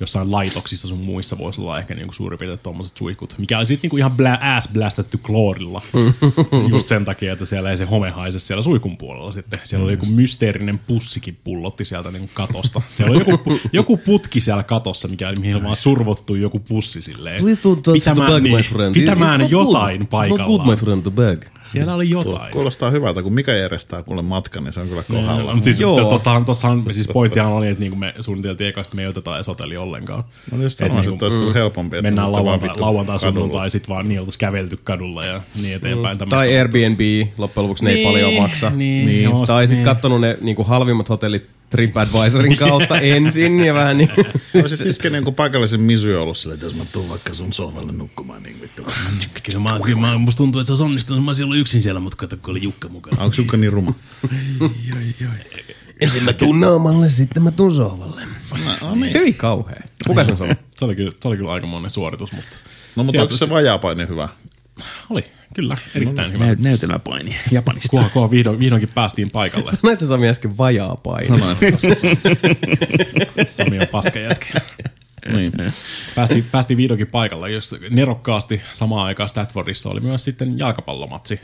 jossain 0.00 0.32
laitoksissa 0.32 0.88
sun 0.88 0.98
muissa 0.98 1.38
voisi 1.38 1.60
olla 1.60 1.78
ehkä 1.78 1.94
niinku 1.94 2.12
suurin 2.14 2.38
piirtein 2.38 2.58
tommoset 2.58 2.96
suihkut, 2.96 3.34
mikä 3.38 3.58
oli 3.58 3.66
sitten 3.66 3.82
niinku 3.82 3.96
ihan 3.96 4.10
blä, 4.10 4.38
ass 4.40 4.68
blastetty 4.72 5.18
kloorilla. 5.18 5.82
Just 6.70 6.88
sen 6.88 7.04
takia, 7.04 7.32
että 7.32 7.44
siellä 7.44 7.70
ei 7.70 7.76
se 7.76 7.84
home 7.84 8.10
haise 8.10 8.40
siellä 8.40 8.62
suihkun 8.62 8.96
puolella 8.96 9.30
sitten. 9.30 9.60
Siellä 9.62 9.84
oli 9.84 9.92
joku 9.92 10.06
mysteerinen 10.06 10.78
pussikin 10.78 11.38
pullotti 11.44 11.84
sieltä 11.84 12.10
niinku 12.10 12.30
katosta. 12.34 12.82
Siellä 12.96 13.16
oli 13.16 13.24
joku, 13.28 13.58
joku 13.72 13.96
putki 13.96 14.40
siellä 14.40 14.62
katossa, 14.62 15.08
mikä, 15.08 15.32
mihin 15.40 15.56
oli 15.56 15.64
vaan 15.64 15.76
survottu 15.76 16.34
joku 16.34 16.58
pussi 16.58 17.02
silleen. 17.02 17.40
Please 17.42 17.60
don't 17.60 17.62
touch 17.62 17.82
the 17.82 17.92
pitämään, 17.92 18.32
bag, 18.32 18.42
my 18.42 18.48
niin, 18.48 18.64
friend. 18.64 18.94
pitämään 18.94 19.50
jotain 19.50 19.98
good. 19.98 20.08
paikallaan. 20.10 20.50
Not 20.50 20.58
good, 20.58 20.70
my 20.70 20.76
friend, 20.76 21.02
the 21.02 21.10
bag. 21.10 21.44
Siellä 21.64 21.94
oli 21.94 22.10
jotain. 22.10 22.52
Kuulostaa 22.52 22.90
hyvältä, 22.90 23.22
kun 23.22 23.32
mikä 23.32 23.54
järjestää 23.54 24.02
kuule 24.02 24.22
matkan, 24.22 24.64
niin 24.64 24.72
se 24.72 24.80
on 24.80 24.88
kyllä 24.88 25.02
kohdalla. 25.02 25.52
Mutta 25.52 25.64
siis 25.64 25.80
Joo. 25.80 26.04
tossahan, 26.04 26.44
tossahan, 26.44 26.84
siis 26.94 27.08
pointtihan 27.12 27.52
oli, 27.52 27.68
että 27.68 27.80
niinku 27.80 27.96
me 27.96 28.14
suunniteltiin 28.20 28.68
ekasta, 28.68 28.88
että 28.88 28.96
me 28.96 29.02
ei 29.02 29.08
oteta 29.08 29.34
edes 29.34 29.46
hotelli 29.46 29.76
ollenkaan. 29.86 30.24
No 30.52 30.62
just 30.62 30.80
Et 30.80 30.88
sanoisin, 30.88 31.00
niinku, 31.10 31.14
että 31.14 31.24
olisi 31.24 31.38
tullut 31.38 31.54
helpompi, 31.54 31.96
että 31.96 32.02
Mennään 32.08 32.32
vaan 32.32 32.44
lauantai, 32.44 32.70
lauantai 32.78 33.18
sunnuntai, 33.18 33.70
sit 33.70 33.88
vaan 33.88 34.08
niin 34.08 34.20
oltaisiin 34.20 34.38
kävelty 34.40 34.78
kadulla 34.84 35.24
ja 35.24 35.40
niin 35.62 35.76
eteenpäin. 35.76 36.18
tämmöistä. 36.18 36.36
Tai 36.36 36.56
Airbnb, 36.58 37.00
loppujen 37.38 37.64
lopuksi 37.64 37.84
ne 37.84 37.90
ei 37.90 37.96
Niin, 37.96 38.08
paljon 38.08 38.34
maksa. 38.34 38.70
niin, 38.70 39.06
Niin. 39.06 39.22
joo, 39.22 39.46
Tai 39.46 39.66
sitten 39.66 39.76
niin. 39.84 39.94
kattonut 39.94 40.20
ne 40.20 40.38
niinku 40.40 40.64
halvimmat 40.64 41.08
hotellit 41.08 41.46
TripAdvisorin 41.70 42.56
kautta 42.56 42.98
ensin 43.00 43.60
ja 43.64 43.74
vähän 43.74 43.98
niin. 43.98 44.10
Olisit 44.60 44.86
iskenyt 44.86 45.16
jonkun 45.16 45.34
paikallisen 45.34 45.80
misu 45.80 46.08
ollut 46.22 46.36
silleen, 46.36 46.54
että 46.54 46.66
jos 46.66 46.74
mä 46.74 46.84
tuun 46.92 47.08
vaikka 47.08 47.34
sun 47.34 47.52
sohvalle 47.52 47.92
nukkumaan, 47.92 48.42
niin 48.42 48.60
vittu. 48.60 48.82
Kyllä 49.42 49.58
mä, 49.58 49.80
kyllä 49.84 50.00
mä, 50.00 50.18
musta 50.18 50.38
tuntuu, 50.38 50.60
että 50.60 50.66
se 50.66 50.72
olisi 50.72 50.84
onnistunut. 50.84 51.24
Mä 51.24 51.28
olisin 51.30 51.44
ollut 51.44 51.58
yksin 51.58 51.82
siellä, 51.82 52.00
mutta 52.00 52.16
kato, 52.16 52.36
kun 52.36 52.50
oli 52.50 52.62
Jukka 52.62 52.88
mukana. 52.88 53.22
Onko 53.22 53.34
Jukka 53.38 53.56
niin 53.56 53.72
ruma? 53.72 53.92
Ensin 56.00 56.24
mä 56.24 56.32
tuun 56.32 56.60
naamalle, 56.60 57.08
sitten 57.10 57.42
mä 57.42 57.50
tuun 57.50 57.74
sohvalle. 57.74 58.22
No, 58.80 58.94
niin. 58.94 59.14
Hyvin 59.14 59.34
kauhea. 59.34 59.80
Kuka 60.06 60.24
sen 60.24 60.36
sanoi? 60.36 60.56
Se 60.76 60.84
oli 60.84 60.96
kyllä, 60.96 61.12
se 61.22 61.28
oli 61.28 61.36
kyllä 61.36 61.52
aikamoinen 61.52 61.90
suoritus, 61.90 62.32
mutta... 62.32 62.56
no 62.96 63.02
mutta 63.02 63.22
onko 63.22 63.34
se 63.34 63.48
vajaapaini 63.48 64.08
hyvä? 64.08 64.28
Oli, 65.10 65.24
kyllä, 65.54 65.76
erittäin 65.94 66.32
hyvä. 66.32 66.46
Nä, 66.46 66.56
näytelmäpaini 66.58 67.36
Japanista. 67.50 67.88
Kunhan, 67.90 68.10
kunhan 68.10 68.30
vihdoin, 68.30 68.58
vihdoinkin 68.58 68.90
päästiin 68.94 69.30
paikalle. 69.30 69.72
Näitä 69.82 70.00
sä 70.00 70.06
Sami 70.06 70.28
äsken 70.28 70.58
vajaa 70.58 70.96
paini. 70.96 71.26
Sanoin. 71.26 71.56
Sami 73.48 73.78
on 73.78 73.86
paskajätkä. 73.86 74.60
niin. 75.32 75.52
Päästiin, 76.14 76.44
päästiin 76.52 76.76
vihdoinkin 76.76 77.06
paikalle, 77.06 77.50
jos 77.50 77.76
nerokkaasti 77.90 78.60
samaan 78.72 79.06
aikaan 79.06 79.28
Statfordissa 79.28 79.90
oli 79.90 80.00
myös 80.00 80.24
sitten 80.24 80.58
jalkapallomatsi 80.58 81.40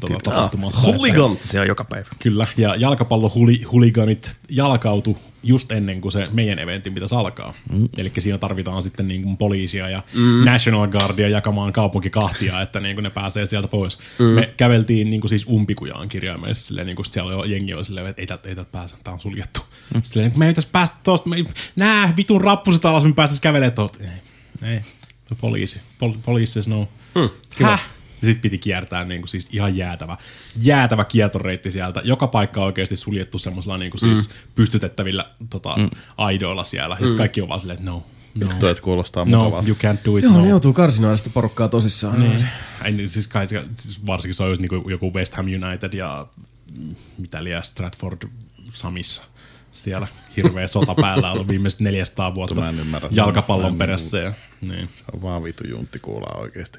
tuota, 0.00 0.30
tapahtumassa. 0.30 0.88
että-. 0.88 1.48
Se 1.48 1.60
on 1.60 1.66
joka 1.66 1.84
päivä. 1.84 2.06
Kyllä, 2.18 2.46
ja 2.56 2.76
jalkapallohuliganit 2.76 4.36
jalkautu 4.50 5.18
just 5.42 5.72
ennen 5.72 6.00
kuin 6.00 6.12
se 6.12 6.28
meidän 6.32 6.58
eventin 6.58 6.94
pitäisi 6.94 7.14
alkaa. 7.14 7.54
Mm. 7.72 7.88
Eli 7.98 8.12
siinä 8.18 8.38
tarvitaan 8.38 8.82
sitten 8.82 9.08
niin 9.08 9.22
kuin 9.22 9.36
poliisia 9.36 9.88
ja 9.88 10.02
mm. 10.14 10.44
National 10.44 10.86
Guardia 10.86 11.28
jakamaan 11.28 11.72
kaupunki 11.72 12.10
kahtia, 12.10 12.62
että 12.62 12.80
niin 12.80 12.96
kuin 12.96 13.02
ne 13.02 13.10
pääsee 13.10 13.46
sieltä 13.46 13.68
pois. 13.68 13.98
Mm. 14.18 14.24
Me 14.24 14.54
käveltiin 14.56 15.10
niin 15.10 15.20
kuin 15.20 15.28
siis 15.28 15.46
umpikujaan 15.48 16.08
kirjaimellisesti, 16.08 16.68
silleen, 16.68 16.86
niin 16.86 16.96
kuin 16.96 17.06
siellä 17.06 17.36
oli 17.36 17.52
jengi 17.52 17.74
oli 17.74 17.84
silleen, 17.84 18.06
että 18.06 18.22
ei 18.22 18.26
täältä, 18.26 18.48
ei 18.48 18.54
täältä 18.54 18.72
pääse, 18.72 18.96
tää 19.04 19.14
on 19.14 19.20
suljettu. 19.20 19.60
Mm. 19.94 20.02
Silleen, 20.04 20.32
me 20.36 20.46
ei 20.46 20.50
pitäisi 20.50 20.68
päästä 20.72 20.96
tuosta, 21.02 21.28
me, 21.28 21.36
nää 21.76 22.14
vitun 22.16 22.40
rappuset 22.40 22.84
alas, 22.84 23.04
me 23.04 23.12
päästäisiin 23.12 23.42
kävelemään 23.42 23.72
tuosta. 23.72 23.98
Ei, 24.04 24.70
ei, 24.70 24.80
no, 25.30 25.36
poliisi, 25.40 25.80
Pol, 25.98 26.12
poliisi 26.24 26.52
says 26.52 26.68
no. 26.68 26.88
Mm, 27.14 27.28
Häh? 27.64 27.86
Ja 28.22 28.26
sitten 28.26 28.42
piti 28.42 28.58
kiertää 28.58 29.04
niin 29.04 29.20
kuin 29.20 29.28
siis 29.28 29.48
ihan 29.52 29.76
jäätävä, 29.76 30.16
jäätävä 30.62 31.04
kiertoreitti 31.04 31.70
sieltä. 31.70 32.00
Joka 32.04 32.26
paikka 32.26 32.60
on 32.60 32.66
oikeasti 32.66 32.96
suljettu 32.96 33.38
semmoisella 33.38 33.78
niin 33.78 33.90
kuin 33.90 34.00
siis 34.00 34.30
pystytettävillä 34.54 35.30
tota, 35.50 35.76
mm. 35.76 35.90
aidoilla 36.16 36.64
siellä. 36.64 36.96
Ja 37.00 37.06
sitten 37.06 37.18
kaikki 37.18 37.40
on 37.40 37.48
vaan 37.48 37.60
silleen, 37.60 37.78
että 37.78 37.90
no, 37.90 38.02
no, 38.34 38.48
Vittu, 38.48 38.66
että 38.66 38.82
kuulostaa 38.82 39.24
no, 39.24 39.38
mukavalta. 39.38 39.68
you 39.68 39.76
can't 39.76 40.04
do 40.04 40.16
it, 40.16 40.24
Joo, 40.24 40.32
no. 40.32 40.40
ne 40.40 40.48
joutuu 40.48 40.72
karsinoida 40.72 41.16
sitä 41.16 41.30
porukkaa 41.30 41.68
tosissaan. 41.68 42.20
Niin. 42.20 42.48
Ei, 42.84 42.92
niin, 42.92 43.08
siis 43.08 43.28
kai, 43.28 43.46
siis 43.76 44.06
varsinkin 44.06 44.34
se 44.34 44.42
on 44.42 44.48
just 44.48 44.60
niinku 44.60 44.90
joku 44.90 45.14
West 45.14 45.34
Ham 45.34 45.46
United 45.46 45.92
ja 45.92 46.26
mm, 46.78 46.94
mitä 47.18 47.44
liian 47.44 47.64
Stratford 47.64 48.28
Samissa 48.72 49.22
siellä 49.74 50.06
hirveä 50.36 50.66
sota 50.66 50.94
päällä 50.94 51.32
ollut 51.32 51.48
viimeiset 51.48 51.80
400 51.80 52.34
vuotta 52.34 52.54
Mä 52.54 52.68
en 52.68 52.78
ymmärrä. 52.80 53.08
Mä 53.08 53.16
jalkapallon 53.16 53.72
en- 53.72 53.78
perässä. 53.78 54.18
Ja, 54.18 54.32
niin. 54.60 54.88
Se 54.92 55.04
on 55.14 55.22
vaan 55.22 55.44
vittu 55.44 55.66
juntti 55.66 55.98
kuulaa 55.98 56.40
oikeesti. 56.40 56.78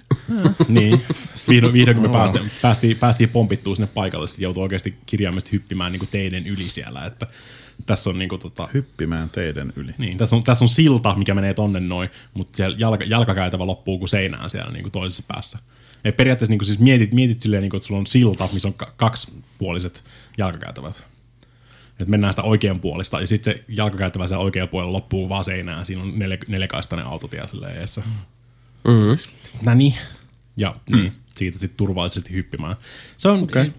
niin. 0.68 1.02
Sitten 1.34 1.54
vihdoin, 1.56 1.74
vihdoin 1.74 1.98
kun 1.98 2.10
me 2.10 2.14
päästiin, 2.18 2.52
päästiin, 2.62 2.98
päästiin 2.98 3.30
pompittua 3.30 3.76
sinne 3.76 3.90
paikalle, 3.94 4.28
sitten 4.28 4.44
joutui 4.44 4.64
oikeasti 4.64 4.98
kirjaimellisesti 5.06 5.52
hyppimään 5.52 5.92
niin 5.92 6.08
teiden 6.12 6.48
yli 6.48 6.64
siellä. 6.64 7.06
Että 7.06 7.28
tässä 7.86 8.10
on 8.10 8.18
niinku 8.18 8.38
tota, 8.38 8.70
Hyppimään 8.74 9.30
teidän 9.30 9.74
yli. 9.76 9.92
niin, 9.98 10.18
tässä 10.18 10.36
on, 10.36 10.44
tässä 10.44 10.66
on 10.66 10.70
silta, 10.70 11.16
mikä 11.16 11.34
menee 11.34 11.54
tonne 11.54 11.80
noin, 11.80 12.10
mutta 12.34 12.58
siellä 12.58 12.76
jalka, 12.80 13.04
jalkakäytävä 13.04 13.66
loppuu 13.68 13.98
kuin 14.00 14.10
seinään 14.10 14.50
siellä 14.50 14.72
niin 14.72 14.84
kuin 14.84 14.92
toisessa 14.92 15.24
päässä. 15.28 15.60
Ja 16.04 16.14
periaatteessa 16.14 16.50
niin 16.52 16.60
kuin 16.60 16.66
siis 16.68 16.80
mietit, 16.80 17.14
mietit 17.14 17.42
silleen, 17.42 17.62
niin 17.62 17.70
kuin, 17.70 17.78
että 17.78 17.88
sulla 17.88 18.00
on 18.00 18.08
silta, 18.08 18.50
missä 18.54 18.68
on 18.68 18.74
ka- 18.74 18.94
kaksipuoliset 18.98 20.04
jalkakäytävät. 20.38 21.04
Nyt 22.00 22.08
mennään 22.08 22.34
sitä 22.34 22.42
oikean 22.42 22.80
puolista, 22.80 23.22
ja 23.22 23.28
sitten 23.28 23.54
se 23.54 23.64
jalkakäytävä 23.68 24.28
siellä 24.28 24.44
oikealla 24.44 24.72
puolella 24.72 24.94
loppuu 24.94 25.30
vaan 25.30 25.46
seinään. 25.46 25.86
Siinä 25.86 26.02
on 26.02 26.20
neljä, 26.20 26.38
neljäkaistainen 26.48 27.06
autotie 27.06 27.48
silleen 27.48 27.78
eessä. 27.78 28.04
Mm-hmm. 28.88 29.18
Näni. 29.66 29.98
Ja 30.58 30.76
niin, 30.92 31.14
siitä 31.36 31.60
sitten 31.60 31.78
turvallisesti 31.78 32.34
hyppimään. 32.34 32.76
Se 33.18 33.30
on, 33.30 33.44
okay. 33.44 33.72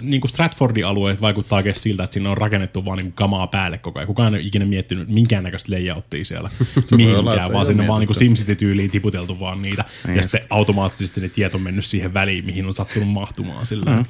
niin 0.00 0.20
kuin 0.20 0.30
Stratfordin 0.30 0.86
alueet 0.86 1.20
vaikuttaa 1.20 1.56
oikein 1.56 1.74
siltä, 1.74 2.04
että 2.04 2.14
siinä 2.14 2.30
on 2.30 2.38
rakennettu 2.38 2.84
vaan 2.84 2.98
niin 2.98 3.06
kuin 3.06 3.12
kamaa 3.12 3.46
päälle 3.46 3.78
koko 3.78 3.98
ajan. 3.98 4.06
Kukaan 4.06 4.34
ei 4.34 4.40
ole 4.40 4.46
ikinä 4.46 4.64
miettinyt 4.64 5.08
minkäännäköistä 5.08 5.72
layouttia 5.72 6.24
siellä 6.24 6.50
mihinkään, 6.96 7.52
vaan 7.52 7.66
sinne 7.66 7.88
vaan 7.88 8.00
niin. 8.00 8.14
SimCity-tyyliin 8.14 8.90
tiputeltu 8.90 9.40
vaan 9.40 9.62
niitä. 9.62 9.84
ja 10.16 10.22
sitten 10.22 10.40
automaattisesti 10.50 11.20
ne 11.20 11.28
tiet 11.28 11.54
on 11.54 11.62
mennyt 11.62 11.84
siihen 11.84 12.14
väliin, 12.14 12.46
mihin 12.46 12.66
on 12.66 12.72
sattunut 12.72 13.08
mahtumaan 13.08 13.66
sillä. 13.66 13.96
Mm. 13.96 14.04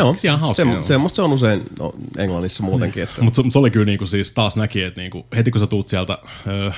Joo, 0.00 0.16
Ihan 0.24 0.40
hauska, 0.40 0.62
joo. 0.62 0.84
semmoista 0.84 1.16
se 1.16 1.22
on 1.22 1.32
usein 1.32 1.62
no, 1.78 1.94
Englannissa 2.18 2.62
muutenkin. 2.62 3.02
Että, 3.02 3.22
Mutta 3.22 3.42
se, 3.42 3.50
se 3.50 3.58
oli 3.58 3.70
kyllä 3.70 3.86
niinku 3.86 4.06
siis 4.06 4.32
taas 4.32 4.56
näki, 4.56 4.82
että 4.82 5.00
niinku, 5.00 5.26
heti 5.36 5.50
kun 5.50 5.60
sä 5.60 5.66
tuut 5.66 5.88
sieltä, 5.88 6.18
ö, 6.46 6.72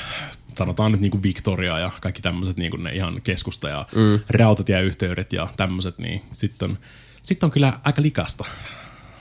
sanotaan 0.59 0.93
nyt 0.93 1.01
niinku 1.01 1.23
Victoria 1.23 1.79
ja 1.79 1.91
kaikki 2.01 2.23
tämmöiset 2.23 2.57
niinku 2.57 2.77
ne 2.77 2.93
ihan 2.93 3.21
keskusta 3.23 3.69
ja 3.69 3.87
mm. 3.95 4.21
rautatieyhteydet 4.29 5.33
ja 5.33 5.49
tämmöiset, 5.57 5.99
niin 5.99 6.23
sitten 6.33 6.71
on, 6.71 6.79
sit 7.23 7.45
on 7.45 7.51
kyllä 7.51 7.81
aika 7.85 8.03
likasta 8.03 8.45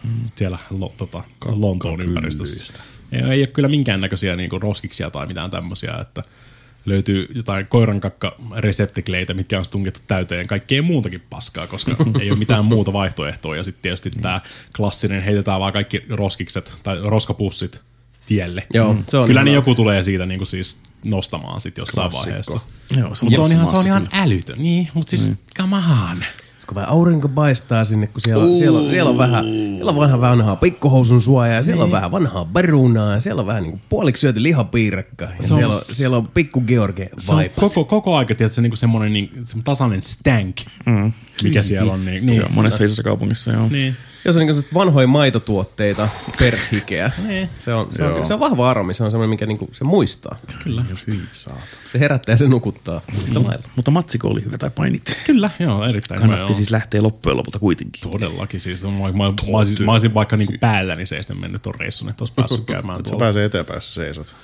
mm. 0.04 0.10
siellä 0.36 0.58
lo, 0.70 0.94
tota, 0.98 1.24
Lontoon 1.46 2.02
ympäristössä. 2.02 2.74
Ei, 3.12 3.22
ei 3.22 3.40
ole 3.40 3.48
kyllä 3.48 3.68
minkäännäköisiä 3.68 4.36
niinku 4.36 4.60
roskiksia 4.60 5.12
tai 5.12 5.28
mitään 5.28 5.52
tämmöisiä, 5.52 5.94
että 6.02 6.24
löytyy 6.86 7.28
jotain 7.36 7.68
koirankakka 7.68 8.36
reseptikleitä, 8.56 9.34
mitkä 9.34 9.60
on 9.60 9.66
tungettu 9.72 10.00
täyteen 10.08 10.48
kaikkea 10.48 10.82
muutakin 10.82 11.22
paskaa, 11.30 11.68
koska 11.68 11.96
ei 12.22 12.32
ole 12.32 12.40
mitään 12.40 12.66
muuta 12.66 12.94
vaihtoehtoa. 12.94 13.56
Ja 13.56 13.64
sitten 13.64 13.82
tietysti 13.82 14.10
tämä 14.10 14.42
klassinen, 14.78 15.24
heitetään 15.24 15.60
vaan 15.60 15.74
kaikki 15.74 16.06
roskikset 16.10 16.80
tai 16.84 16.98
roskapussit 17.04 17.82
tielle. 18.26 18.68
Joo, 18.74 18.96
se 19.08 19.18
on 19.18 19.28
Kyllä 19.28 19.40
hyvä. 19.40 19.46
niin 19.46 19.56
joku 19.56 19.76
tulee 19.76 20.04
siitä 20.04 20.26
niin 20.26 20.40
kuin 20.40 20.48
siis 20.48 20.78
nostamaan 21.04 21.62
sit 21.62 21.78
jossain 21.78 22.12
Klassikko. 22.12 22.30
vaiheessa. 22.30 22.60
Joo, 22.98 23.16
se 23.16 23.24
Mutta 23.24 23.36
se 23.36 23.42
on 23.42 23.52
ihan, 23.52 23.68
se 23.68 23.76
on 23.76 23.88
ihan 23.88 24.10
älytön. 24.14 24.60
Niin, 24.60 24.90
mutta 24.94 25.10
siis 25.10 25.30
mm. 25.30 25.38
come 25.58 25.76
on. 25.76 26.24
Kun 26.68 26.76
vähän 26.76 26.90
aurinko 26.90 27.28
paistaa 27.28 27.84
sinne, 27.84 28.08
kun 28.08 28.22
siellä, 28.22 28.44
on, 28.44 28.58
siellä, 28.58 28.80
on, 28.80 28.90
siellä 28.90 29.10
on 29.10 29.18
vähän, 29.18 29.46
siellä 29.46 29.92
on 29.92 30.00
vähän 30.00 30.22
vanhaa 30.22 30.56
pikkuhousun 30.56 31.22
suojaa, 31.22 31.56
ja 31.56 31.64
siellä 31.64 31.84
on 31.84 31.92
vähän 31.92 32.12
vanhaa 32.12 32.46
perunaa, 32.46 33.14
ja 33.14 33.20
siellä 33.20 33.40
on 33.40 33.48
vähän 33.48 33.64
niin 33.64 33.72
kuin 33.72 33.82
puoliksi 33.90 34.22
syöty 34.22 34.44
lihapiirakka, 34.44 35.26
ja 35.26 35.42
Se 35.42 35.48
siellä, 35.48 35.76
on, 35.76 35.82
siellä 35.82 36.18
on 36.18 36.28
pikku 36.28 36.62
George 36.62 37.10
Se 37.18 37.32
on 37.32 37.38
vaipat. 37.38 37.60
koko, 37.60 37.84
koko 37.86 38.16
aika 38.16 38.36
tietysti, 38.36 38.62
niin 38.62 38.78
semmoinen 38.78 39.14
niin, 39.14 39.30
semmoinen 39.30 39.64
tasainen 39.64 40.02
stank, 40.02 40.56
mm. 40.86 41.12
mikä 41.44 41.64
siellä 41.64 41.94
on. 41.94 42.06
Niin, 42.06 42.28
Se 42.28 42.32
niin, 42.32 42.46
on 42.46 42.54
monessa 42.54 42.84
isossa 42.84 43.04
kaupungissa, 43.04 43.52
joo. 43.52 43.68
niin. 43.70 43.96
Jos 44.26 44.36
on 44.38 44.46
niin 44.46 44.64
vanhoja 44.74 45.08
maitotuotteita, 45.08 46.10
pershikeä, 46.40 47.12
se 47.58 47.74
on, 47.74 47.88
se, 47.92 48.04
on, 48.04 48.26
se 48.26 48.34
on 48.34 48.40
vahva 48.40 48.70
aromi, 48.70 48.94
se 48.94 49.04
on 49.04 49.12
semmoinen, 49.12 49.30
mikä 49.30 49.46
niinku, 49.46 49.70
se 49.72 49.84
muistaa. 49.84 50.38
Kyllä. 50.64 50.86
Se 51.92 52.00
herättää 52.00 52.34
ja 52.34 52.38
se 52.38 52.48
nukuttaa 52.48 53.02
yhtä 53.28 53.44
lailla. 53.44 53.70
Mutta 53.76 53.92
matsiko 53.92 54.28
oli 54.28 54.46
hyvä 54.46 54.58
tai 54.58 54.70
painit. 54.70 55.18
Kyllä, 55.26 55.50
joo, 55.60 55.86
erittäin 55.86 56.22
hyvä, 56.24 56.34
Kannatti 56.34 56.52
joo. 56.52 56.58
siis 56.58 56.72
lähteä 56.72 57.04
loppujen 57.04 57.38
lopulta 57.38 57.60
kuitenkin. 57.60 58.12
Todellakin 58.12 58.60
siis. 58.60 58.84
Mä, 58.84 58.90
mä, 58.92 58.98
mä, 58.98 59.12
mä, 59.12 59.58
olisin, 59.58 59.86
mä 59.86 59.92
olisin 59.92 60.14
vaikka 60.14 60.38
niinku 60.38 60.54
päälläni 60.60 61.06
seisten 61.06 61.40
mennyt 61.40 61.62
ton 61.62 61.76
reissun, 61.76 62.10
että 62.10 62.22
olisi 62.22 62.34
päässyt 62.34 62.66
käymään 62.66 62.98
Sä 62.98 63.04
tuolla. 63.04 63.20
pääsee 63.20 63.46
eteenpäin, 63.46 63.78
jos 63.78 63.96
sä 63.96 64.02
seisot. 64.02 64.36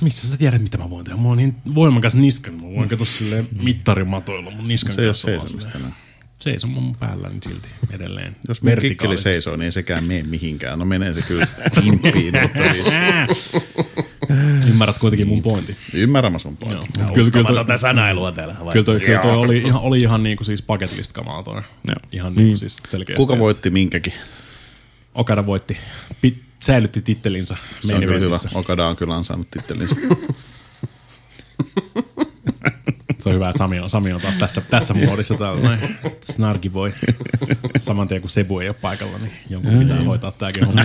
Missä 0.00 0.28
sä 0.28 0.36
tiedät, 0.36 0.62
mitä 0.62 0.78
mä 0.78 0.90
voin 0.90 1.04
tehdä? 1.04 1.16
Mulla 1.16 1.32
on 1.32 1.38
niin 1.38 1.56
voimakas 1.74 2.14
niska, 2.14 2.50
niin 2.50 2.66
mä 2.66 2.76
voin 2.76 2.88
katsoa 2.88 3.06
silleen 3.06 3.48
mittarimatoilla 3.62 4.50
mun 4.50 4.68
niskan 4.68 4.92
Se 4.92 5.00
ei 5.00 5.06
ole 5.06 5.10
kanssa 5.10 5.28
vaan 5.28 5.40
seisomista 5.40 5.72
silleen. 5.72 5.94
Seison 6.44 6.70
mun 6.70 6.96
päälläni 6.96 7.38
silti 7.44 7.68
edelleen. 7.90 8.36
Jos 8.48 8.62
mun 8.62 8.72
kikkeli 8.80 9.18
seisoo, 9.18 9.56
niin 9.56 9.72
sekään 9.72 10.04
mene 10.04 10.22
mihinkään. 10.22 10.78
No 10.78 10.84
menee 10.84 11.14
se 11.14 11.22
kyllä 11.22 11.46
timpiin, 11.80 12.34
mutta 12.42 12.62
siis 12.72 12.86
Ymmärrät 14.68 14.98
kuitenkin 14.98 15.28
mun 15.28 15.42
pointin. 15.42 15.76
ymmärrän 15.92 16.32
mä 16.32 16.38
sun 16.38 16.56
pointin. 16.56 16.90
Joo. 16.98 17.08
Kyllä, 17.14 17.30
kyllä, 17.30 17.46
toi, 17.46 17.56
tätä 17.56 17.76
sanailua 17.76 18.32
täällä. 18.32 18.56
vai? 18.64 18.72
kyllä, 18.72 18.84
toi, 18.84 19.00
kyllä 19.00 19.18
toi 19.22 19.36
oli 19.36 19.58
ihan, 19.58 19.80
oli 19.80 20.00
ihan 20.00 20.22
niinku 20.22 20.44
siis 20.44 20.62
bucket 20.62 20.96
list 20.96 21.12
kamaa 21.12 21.42
toi. 21.42 21.54
Joo. 21.54 21.96
Ihan 22.12 22.34
niinku 22.34 22.56
siis 22.56 22.76
selkeästi. 22.88 23.20
Kuka 23.20 23.38
voitti 23.38 23.70
minkäkin? 23.70 24.12
Okada 25.14 25.46
voitti. 25.46 25.76
Pit, 26.20 26.42
säilytti 26.60 27.02
tittelinsä 27.02 27.56
Se 27.80 27.94
on 27.94 28.00
kyllä 28.00 28.18
hyvä. 28.18 28.38
Okada 28.54 28.86
on 28.86 28.96
kyllä 28.96 29.16
ansainnut 29.16 29.50
tittelinsä. 29.50 29.96
Se 33.24 33.28
on 33.28 33.34
hyvä, 33.34 33.48
että 33.48 33.58
Sami 33.58 33.78
on, 33.78 33.90
Sami 33.90 34.12
on 34.12 34.20
taas 34.20 34.36
tässä, 34.36 34.60
tässä 34.60 34.94
muodissa 34.94 35.34
täällä. 35.34 35.60
Noin. 35.60 35.96
Snarki 36.22 36.70
boy. 36.70 36.94
Saman 37.80 38.08
tien 38.08 38.20
kun 38.20 38.30
Sebu 38.30 38.58
ei 38.60 38.68
ole 38.68 38.76
paikalla, 38.80 39.18
niin 39.18 39.32
jonkun 39.50 39.78
pitää 39.78 40.00
hoitaa 40.00 40.32
tääkin 40.32 40.64
homma. 40.66 40.82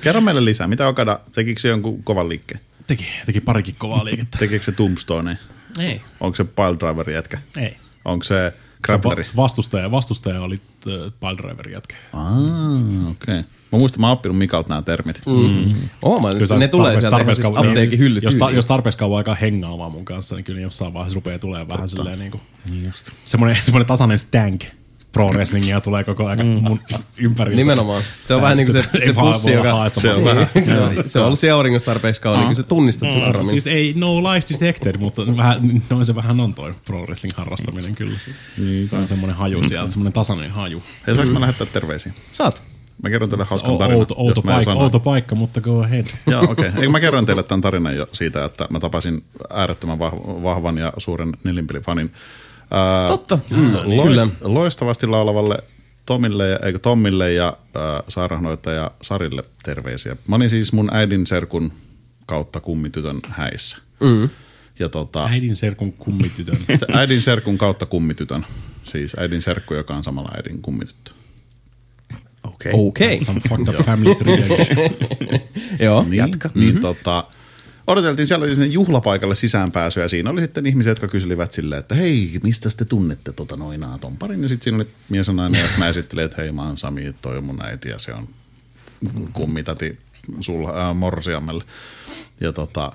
Kerro 0.00 0.20
meille 0.20 0.44
lisää. 0.44 0.68
Mitä 0.68 0.88
Okada, 0.88 1.20
tekikö 1.32 1.60
se 1.60 1.68
jonkun 1.68 2.02
kovan 2.02 2.28
liikkeen? 2.28 2.60
Teki, 2.86 3.06
teki 3.26 3.40
parikin 3.40 3.74
kovaa 3.78 4.04
liikettä. 4.04 4.38
Tekikö 4.38 4.64
se 4.64 4.72
Tombstone? 4.72 5.38
Ei, 5.80 6.00
Onko 6.20 6.36
se 6.36 6.44
piledriver 6.44 7.10
jätkä? 7.10 7.38
ei. 7.56 7.76
Onko 8.04 8.24
se 8.24 8.54
grappleri? 8.82 9.22
Va- 9.22 9.42
vastustaja, 9.42 9.90
vastustaja 9.90 10.40
oli 10.40 10.60
äh, 10.86 11.12
piledriver 11.20 11.68
jätkä. 11.68 11.96
Ah, 12.12 13.10
okei. 13.10 13.38
Okay. 13.38 13.42
Mä 13.72 13.78
muistan, 13.78 14.00
mä 14.00 14.06
oon 14.06 14.12
oppinut 14.12 14.38
Mikalta 14.38 14.68
nämä 14.68 14.82
termit. 14.82 15.22
Mm. 15.26 15.72
Oh, 16.02 16.22
mä, 16.22 16.30
Kyllä 16.32 16.58
ne 16.58 16.68
tulee 16.68 16.92
tarpeeksi- 16.96 17.00
sieltä 17.00 17.08
ihan 17.08 17.10
tarpeeksi 17.18 17.42
siis 17.42 17.52
kauan- 17.52 17.66
apteekin 17.68 17.98
hyllyt. 17.98 18.22
Jos, 18.24 18.36
ta, 18.36 18.50
jos 18.50 18.66
tarpeeksi 18.66 18.98
kauan 18.98 19.18
aikaa 19.18 19.34
hengaamaan 19.34 19.92
mun 19.92 20.04
kanssa, 20.04 20.34
niin 20.34 20.44
kyllä 20.44 20.60
jossain 20.60 20.94
vaiheessa 20.94 21.14
rupeaa 21.14 21.38
tulee 21.38 21.68
vähän 21.68 21.88
silleen 21.88 22.18
niin 22.18 22.30
kuin, 22.30 22.40
semmoinen, 23.24 23.58
semmoinen 23.64 23.86
tasainen 23.86 24.18
stank 24.18 24.64
pro 25.12 25.26
wrestlingia 25.28 25.80
tulee 25.80 26.04
koko 26.04 26.26
ajan 26.26 26.46
mun 26.46 26.80
ympärillä. 27.18 27.56
Nimenomaan. 27.56 28.02
Se 28.20 28.34
on 28.34 28.42
vähän 28.42 28.56
niin 28.56 28.72
kuin 28.72 28.82
se, 28.82 29.04
se 29.04 29.14
vaan 29.14 29.32
pussi, 29.32 29.52
joka... 29.52 29.88
Se 29.88 30.10
on, 30.14 30.24
vähän, 30.24 30.46
se 30.64 30.78
on, 30.80 30.94
se 31.06 31.18
on 31.20 31.26
ollut 31.26 31.38
siellä 31.38 31.56
auringossa 31.56 31.86
tarpeeksi 31.86 32.20
kauan, 32.20 32.38
niin 32.38 32.46
kyllä 32.48 32.56
sä 32.56 32.62
tunnistat 32.62 33.10
sen 33.10 33.24
aromin. 33.24 33.50
Siis 33.50 33.66
ei 33.66 33.94
no 33.96 34.22
lies 34.22 34.50
detected, 34.50 34.96
mutta 34.98 35.36
vähän, 35.36 35.82
no 35.90 36.04
se 36.04 36.14
vähän 36.14 36.40
on 36.40 36.54
toi 36.54 36.74
pro 36.84 37.02
wrestling 37.02 37.36
harrastaminen 37.36 37.94
kyllä. 37.94 38.18
Se 38.88 38.96
on 38.96 39.08
semmoinen 39.08 39.36
haju 39.36 39.64
sieltä, 39.68 39.90
semmoinen 39.90 40.12
tasainen 40.12 40.50
haju. 40.50 40.82
Hei, 41.06 41.14
saanko 41.14 41.34
mä 41.34 41.40
lähettää 41.40 41.66
terveisiä? 41.72 42.12
Saat. 42.32 42.62
Mä 43.02 43.10
kerron 43.10 43.30
teille 43.30 43.44
hauskan 43.50 43.74
O- 43.74 43.78
tarinan. 43.78 43.98
outo, 43.98 44.14
outo, 44.18 44.40
jos 44.40 44.44
mä 44.44 44.50
en 44.58 44.64
paikka, 44.64 44.82
outo 44.82 45.00
paikka, 45.00 45.34
mutta 45.34 45.60
go 45.60 45.80
ahead. 45.82 46.06
Joo, 46.26 46.42
okei. 46.42 46.68
Okay. 46.68 46.80
Eikö 46.80 46.88
mä 46.92 47.00
kerron 47.00 47.26
teille 47.26 47.42
tämän 47.42 47.60
tarinan 47.60 47.96
jo 47.96 48.08
siitä, 48.12 48.44
että 48.44 48.66
mä 48.70 48.80
tapasin 48.80 49.24
äärettömän 49.50 49.98
vah- 49.98 50.42
vahvan 50.42 50.78
ja 50.78 50.92
suuren 50.96 51.32
nelinpelifanin. 51.44 52.12
Ää, 52.70 53.08
Totta. 53.08 53.38
Mm, 53.50 53.72
loist- 53.74 54.02
kyllä. 54.02 54.26
Loistavasti 54.40 55.06
laulavalle 55.06 55.58
Tomille, 56.06 56.48
ja- 56.48 56.58
eikö 56.62 56.78
Tommille 56.78 57.32
ja 57.32 57.48
äh, 57.76 57.82
sairaanhoitaja 58.08 58.90
Sarille 59.02 59.44
terveisiä. 59.62 60.16
Mä 60.28 60.36
olin 60.36 60.50
siis 60.50 60.72
mun 60.72 60.88
äidin 60.92 61.26
serkun 61.26 61.72
kautta 62.26 62.60
kummitytön 62.60 63.20
häissä. 63.28 63.78
Mm. 64.00 64.28
Ja 64.78 64.88
tota, 64.88 65.24
Äidin 65.24 65.56
serkun 65.56 65.92
kummitytön. 65.92 66.58
äidin 66.94 67.22
serkun 67.22 67.58
kautta 67.58 67.86
kummitytön. 67.86 68.46
Siis 68.84 69.16
äidin 69.18 69.42
serkku, 69.42 69.74
joka 69.74 69.94
on 69.94 70.04
samalla 70.04 70.30
äidin 70.36 70.62
kummityttö. 70.62 71.10
Okei. 72.58 72.72
Okei. 72.74 73.24
Some 73.24 73.40
fucked 73.48 73.68
up 73.74 73.86
family 73.86 74.14
tree. 74.14 74.48
Joo. 75.86 76.02
Niin, 76.02 76.16
Jatka. 76.16 76.50
Niin 76.54 76.66
mm-hmm. 76.66 76.80
tota, 76.80 77.24
odoteltiin 77.86 78.26
siellä 78.26 78.48
sinne 78.48 78.66
juhlapaikalle 78.66 79.34
sisäänpääsyä 79.34 80.04
ja 80.04 80.08
siinä 80.08 80.30
oli 80.30 80.40
sitten 80.40 80.66
ihmisiä, 80.66 80.90
jotka 80.90 81.08
kyselivät 81.08 81.52
silleen, 81.52 81.78
että 81.78 81.94
hei, 81.94 82.40
mistä 82.42 82.68
te 82.76 82.84
tunnette 82.84 83.32
tota 83.32 83.56
noinaa 83.56 83.98
ton 83.98 84.16
parin? 84.16 84.42
Ja 84.42 84.48
sitten 84.48 84.64
siinä 84.64 84.76
oli 84.76 84.88
mies 85.08 85.26
ja 85.26 85.32
nainen 85.32 85.60
ja 85.60 85.68
mä 85.78 85.88
esittelin, 85.88 86.24
että 86.24 86.42
hei, 86.42 86.52
mä 86.52 86.66
oon 86.66 86.78
Sami, 86.78 87.14
toi 87.22 87.38
on 87.38 87.44
mun 87.44 87.64
äiti 87.64 87.88
ja 87.88 87.98
se 87.98 88.14
on 88.14 88.28
kummitati 89.32 89.98
sul, 90.40 90.66
äh, 90.66 90.94
Morsiammelle. 90.94 91.64
Ja 92.40 92.52
tota, 92.52 92.92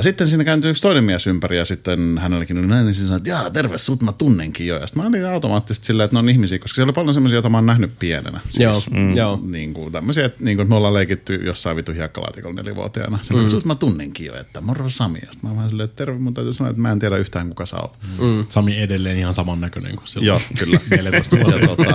Sitten 0.00 0.26
siinä 0.26 0.44
kääntyi 0.44 0.70
yksi 0.70 0.82
toinen 0.82 1.04
mies 1.04 1.26
ympäri 1.26 1.56
ja 1.56 1.64
sitten 1.64 2.18
hänelläkin 2.22 2.58
oli 2.58 2.66
näin, 2.66 2.84
niin 2.84 2.94
sanoi, 2.94 3.16
että 3.16 3.30
jaa, 3.30 3.50
terve, 3.50 3.78
sut 3.78 4.02
mä 4.02 4.12
tunnenkin 4.12 4.66
jo. 4.66 4.76
Ja 4.76 4.86
sitten 4.86 5.02
mä 5.02 5.08
olin 5.08 5.26
automaattisesti 5.26 5.86
silleen, 5.86 6.04
että 6.04 6.14
ne 6.14 6.18
on 6.18 6.28
ihmisiä, 6.28 6.58
koska 6.58 6.74
siellä 6.74 6.88
oli 6.88 6.94
paljon 6.94 7.14
semmoisia, 7.14 7.36
joita 7.36 7.48
mä 7.48 7.56
oon 7.56 7.66
nähnyt 7.66 7.98
pienenä. 7.98 8.40
Siis, 8.44 8.58
Joo, 8.58 8.82
mm. 8.90 9.14
joo. 9.14 9.40
Niin 9.42 9.74
kuin 9.74 9.92
tämmöisiä, 9.92 10.24
että, 10.24 10.44
niin 10.44 10.56
kuin, 10.56 10.64
että 10.64 10.70
me 10.70 10.76
ollaan 10.76 10.94
leikitty 10.94 11.34
jossain 11.34 11.76
vitu 11.76 11.92
hiekkalaatikolla 11.92 12.54
nelivuotiaana. 12.54 13.18
Silleen, 13.22 13.46
mm. 13.46 13.50
sut 13.50 13.64
mä 13.64 13.74
tunnenkin 13.74 14.26
jo, 14.26 14.34
että 14.34 14.60
moro 14.60 14.88
Sami. 14.88 15.18
Ja 15.18 15.32
sitten 15.32 15.50
mä 15.50 15.56
vähän 15.56 15.70
silleen, 15.70 15.84
että 15.84 15.96
terve, 15.96 16.18
mun 16.18 16.34
täytyy 16.34 16.52
sanoa, 16.52 16.70
että 16.70 16.82
mä 16.82 16.92
en 16.92 16.98
tiedä 16.98 17.16
yhtään 17.16 17.48
kuka 17.48 17.66
sä 17.66 17.76
oot. 17.76 17.98
Mm. 18.18 18.46
Sami 18.48 18.80
edelleen 18.80 19.18
ihan 19.18 19.34
samannäköinen 19.34 19.96
kuin 19.96 20.08
silloin. 20.08 20.26
Joo, 20.26 20.40
kyllä. 20.58 20.80
14 20.90 21.36
ja 21.36 21.44
tota, 21.66 21.94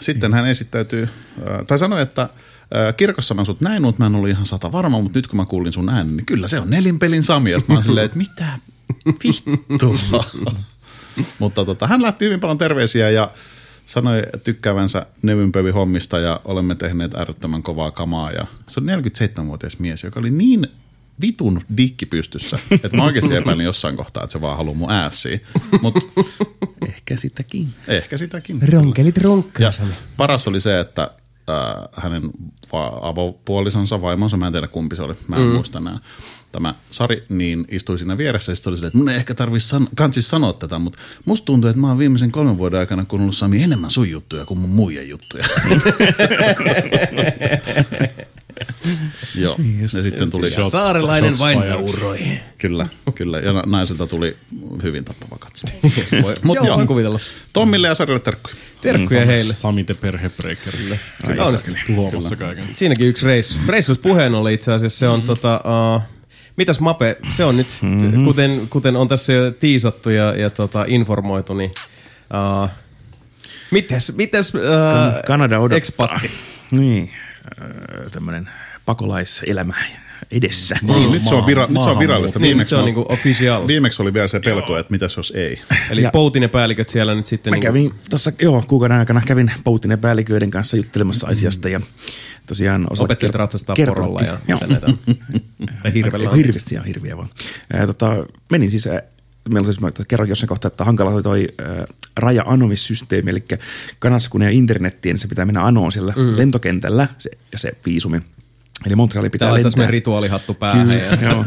sitten 0.00 0.34
hän 0.34 0.46
esittäytyy, 0.46 1.08
tai 1.66 1.78
sanoi, 1.78 2.02
että 2.02 2.28
kirkossa 2.96 3.34
mä 3.34 3.44
sut 3.44 3.60
näin, 3.60 3.82
mutta 3.82 4.02
mä 4.02 4.06
en 4.06 4.14
ollut 4.14 4.28
ihan 4.30 4.46
sata 4.46 4.72
varma, 4.72 5.00
mutta 5.00 5.18
nyt 5.18 5.26
kun 5.26 5.36
mä 5.36 5.44
kuulin 5.46 5.72
sun 5.72 5.88
äänen, 5.88 6.16
niin 6.16 6.26
kyllä 6.26 6.48
se 6.48 6.60
on 6.60 6.70
nelinpelin 6.70 7.22
Sami. 7.22 7.50
Ja 7.50 7.58
mä 7.68 7.82
silleen, 7.82 8.04
että 8.04 8.18
mitä 8.18 8.46
vittua. 9.24 10.24
mutta 11.38 11.64
tota, 11.64 11.86
hän 11.86 12.02
lähti 12.02 12.24
hyvin 12.24 12.40
paljon 12.40 12.58
terveisiä 12.58 13.10
ja 13.10 13.30
sanoi 13.86 14.22
tykkäävänsä 14.44 15.06
nevynpövi 15.22 15.70
hommista 15.70 16.18
ja 16.18 16.40
olemme 16.44 16.74
tehneet 16.74 17.14
äärettömän 17.14 17.62
kovaa 17.62 17.90
kamaa. 17.90 18.30
Ja 18.30 18.46
se 18.68 18.80
on 18.80 18.86
47-vuotias 18.86 19.78
mies, 19.78 20.04
joka 20.04 20.20
oli 20.20 20.30
niin 20.30 20.66
vitun 21.20 21.60
dikki 21.76 22.06
pystyssä, 22.06 22.58
että 22.70 22.96
mä 22.96 23.04
oikeasti 23.04 23.34
epäilin 23.34 23.64
jossain 23.64 23.96
kohtaa, 23.96 24.24
että 24.24 24.32
se 24.32 24.40
vaan 24.40 24.56
haluaa 24.56 24.76
mun 24.76 24.90
äässiä. 24.90 25.38
Mutta 25.82 26.00
Ehkä 26.88 27.16
sitäkin. 27.16 27.68
ehkä 27.88 28.18
sitäkin. 28.18 28.68
Ronkelit 28.72 29.18
ronkkaa, 29.18 29.70
paras 30.16 30.48
oli 30.48 30.60
se, 30.60 30.80
että 30.80 31.10
äh, 31.50 31.74
hänen 31.96 32.30
va- 32.72 32.98
avopuolisonsa, 33.02 34.02
vaimonsa, 34.02 34.36
mä 34.36 34.46
en 34.46 34.52
tiedä 34.52 34.68
kumpi 34.68 34.96
se 34.96 35.02
oli, 35.02 35.14
mä 35.28 35.36
en 35.36 35.42
mm. 35.42 35.48
muista 35.48 35.78
enää. 35.78 35.98
tämä 36.52 36.74
Sari, 36.90 37.24
niin 37.28 37.64
istui 37.68 37.98
siinä 37.98 38.18
vieressä 38.18 38.52
ja 38.52 38.56
sitten 38.56 38.70
oli 38.70 38.76
silleen, 38.76 38.88
että 38.88 38.98
mun 38.98 39.08
ei 39.08 39.16
ehkä 39.16 39.34
tarvitse 39.34 39.68
san- 39.68 39.88
kansis 39.94 40.28
sanoa 40.28 40.52
tätä, 40.52 40.78
mutta 40.78 40.98
musta 41.24 41.44
tuntuu, 41.44 41.70
että 41.70 41.80
mä 41.80 41.88
oon 41.88 41.98
viimeisen 41.98 42.32
kolmen 42.32 42.58
vuoden 42.58 42.80
aikana 42.80 43.04
kuunnellut 43.04 43.36
Sami 43.36 43.62
enemmän 43.62 43.90
sun 43.90 44.10
juttuja 44.10 44.44
kuin 44.44 44.60
mun 44.60 44.70
muiden 44.70 45.08
juttuja. 45.08 45.44
Joo, 49.34 49.56
ja 49.94 50.02
sitten 50.02 50.30
tuli, 50.30 50.50
Shots- 50.50 50.70
Saarelainen 50.70 51.36
shots 51.36 51.40
vain 51.40 51.68
nauroi. 51.70 52.18
kyllä, 52.58 52.86
kyllä, 53.14 53.38
ja 53.38 53.52
na- 53.52 53.62
naiselta 53.66 54.06
tuli 54.06 54.36
hyvin 54.82 55.04
tappava 55.04 55.36
katse. 55.40 55.66
Voi- 56.22 56.34
Mut 56.42 56.56
Joo, 56.56 56.66
joo. 56.66 56.76
voin 56.76 56.86
kuvitella. 56.88 57.20
Tommille 57.52 57.88
ja 57.88 57.94
Sarille 57.94 58.20
terkkuja. 58.20 58.54
Terkkuja 58.80 59.26
heille. 59.26 59.52
Sami 59.52 59.84
the 59.84 59.94
perhebreakerille. 59.94 61.00
Tuhoamassa 61.86 62.36
kaiken. 62.36 62.64
Siinäkin 62.72 63.06
yksi 63.06 63.26
reissu. 63.26 63.58
Reissus 63.68 63.98
puheen 63.98 64.34
oli 64.34 64.54
itse 64.54 64.72
asiassa, 64.72 64.98
se 64.98 65.08
on 65.08 65.14
Mm-hmm. 65.14 65.26
tota, 65.26 65.60
uh, 65.96 66.02
mitäs 66.56 66.80
Mape, 66.80 67.16
se 67.30 67.44
on 67.44 67.56
nyt, 67.56 67.78
mm-hmm. 67.82 68.24
kuten, 68.24 68.66
kuten 68.70 68.96
on 68.96 69.08
tässä 69.08 69.32
jo 69.32 69.50
tiisattu 69.50 70.10
ja, 70.10 70.36
ja 70.36 70.50
tota, 70.50 70.84
informoitu, 70.88 71.54
niin 71.54 71.70
uh, 72.62 72.68
mitäs, 73.70 74.12
mitäs 74.16 74.54
uh, 74.54 74.60
Kanada 75.26 75.58
odottaa. 75.58 75.76
Expatti? 75.76 76.30
Niin, 76.70 77.10
tämmöinen 78.10 78.50
pakolaiselämä 78.86 79.74
edessä. 80.30 80.76
Niin, 80.82 81.10
nyt 81.12 81.26
se 81.26 81.34
on, 81.34 81.44
vira- 81.44 81.72
nyt 81.72 81.82
se 81.82 81.90
on 81.90 81.98
virallista. 81.98 82.38
Niin, 82.38 82.42
nyt 82.42 82.48
Viimeksi, 82.54 82.70
se 82.70 82.76
on 82.76 82.84
niinku 82.84 83.06
official. 83.08 83.66
viimeksi 83.66 84.02
oli 84.02 84.14
vielä 84.14 84.26
se 84.28 84.40
pelko, 84.40 84.78
että 84.78 84.90
mitäs 84.90 85.16
jos 85.16 85.32
ei. 85.36 85.60
Eli 85.90 86.02
Ja- 86.02 86.10
Poutinen 86.10 86.50
päälliköt 86.50 86.88
siellä 86.88 87.14
nyt 87.14 87.26
sitten 87.26 87.50
Mä 87.50 87.54
niinku, 87.54 87.66
kävin 87.66 87.94
tuossa, 88.10 88.32
joo, 88.42 88.64
kuukauden 88.68 88.98
aikana 88.98 89.22
kävin 89.26 89.52
Poutinen 89.64 89.98
päälliköiden 89.98 90.50
kanssa 90.50 90.76
juttelemassa 90.76 91.26
asiasta 91.26 91.68
ja 91.68 91.80
tosiaan 92.46 92.86
osa 92.90 93.04
opettelit 93.04 93.34
kert- 93.34 93.38
ratsastaa 93.38 93.76
kertoo- 93.76 93.94
porolla 93.94 94.20
ja 94.20 94.38
joo. 94.48 94.58
mitä 94.68 94.86
näitä 94.86 95.90
hirvellä 95.94 96.30
on. 96.30 96.36
hirveästi, 96.36 96.74
ihan 96.74 96.86
hirviä 96.86 97.16
vaan. 97.16 97.28
Ää, 97.72 97.86
tota, 97.86 98.26
menin 98.50 98.70
siis, 98.70 98.86
ää, 98.86 99.02
meillä 99.48 99.58
on 99.68 99.74
siis, 99.74 99.80
mä 99.80 99.90
kerron 100.08 100.28
jossain 100.28 100.48
kohtaa, 100.48 100.66
että 100.68 100.84
hankala 100.84 101.10
oli 101.10 101.22
toi 101.22 101.48
ää, 102.16 102.20
raja-anomissysteemi, 102.20 103.30
eli 103.30 103.44
Kanadassa 103.98 104.30
kun 104.30 104.42
ei 104.42 104.48
ole 104.48 104.54
internettiä, 104.54 105.12
niin 105.12 105.20
se 105.20 105.28
pitää 105.28 105.44
mennä 105.44 105.64
anoon 105.64 105.92
siellä 105.92 106.12
mm. 106.16 106.36
lentokentällä, 106.36 107.08
se, 107.18 107.30
ja 107.52 107.58
se 107.58 107.72
viisumi. 107.86 108.20
Eli 108.86 108.96
Montreali 108.96 109.30
pitää 109.30 109.48
tässä 109.48 109.64
lentää. 109.64 109.90
rituaalihattu 109.90 110.54
päähän. 110.54 110.88
Kyllä, 110.88 111.00
Ja, 111.02 111.16
joo. 111.30 111.44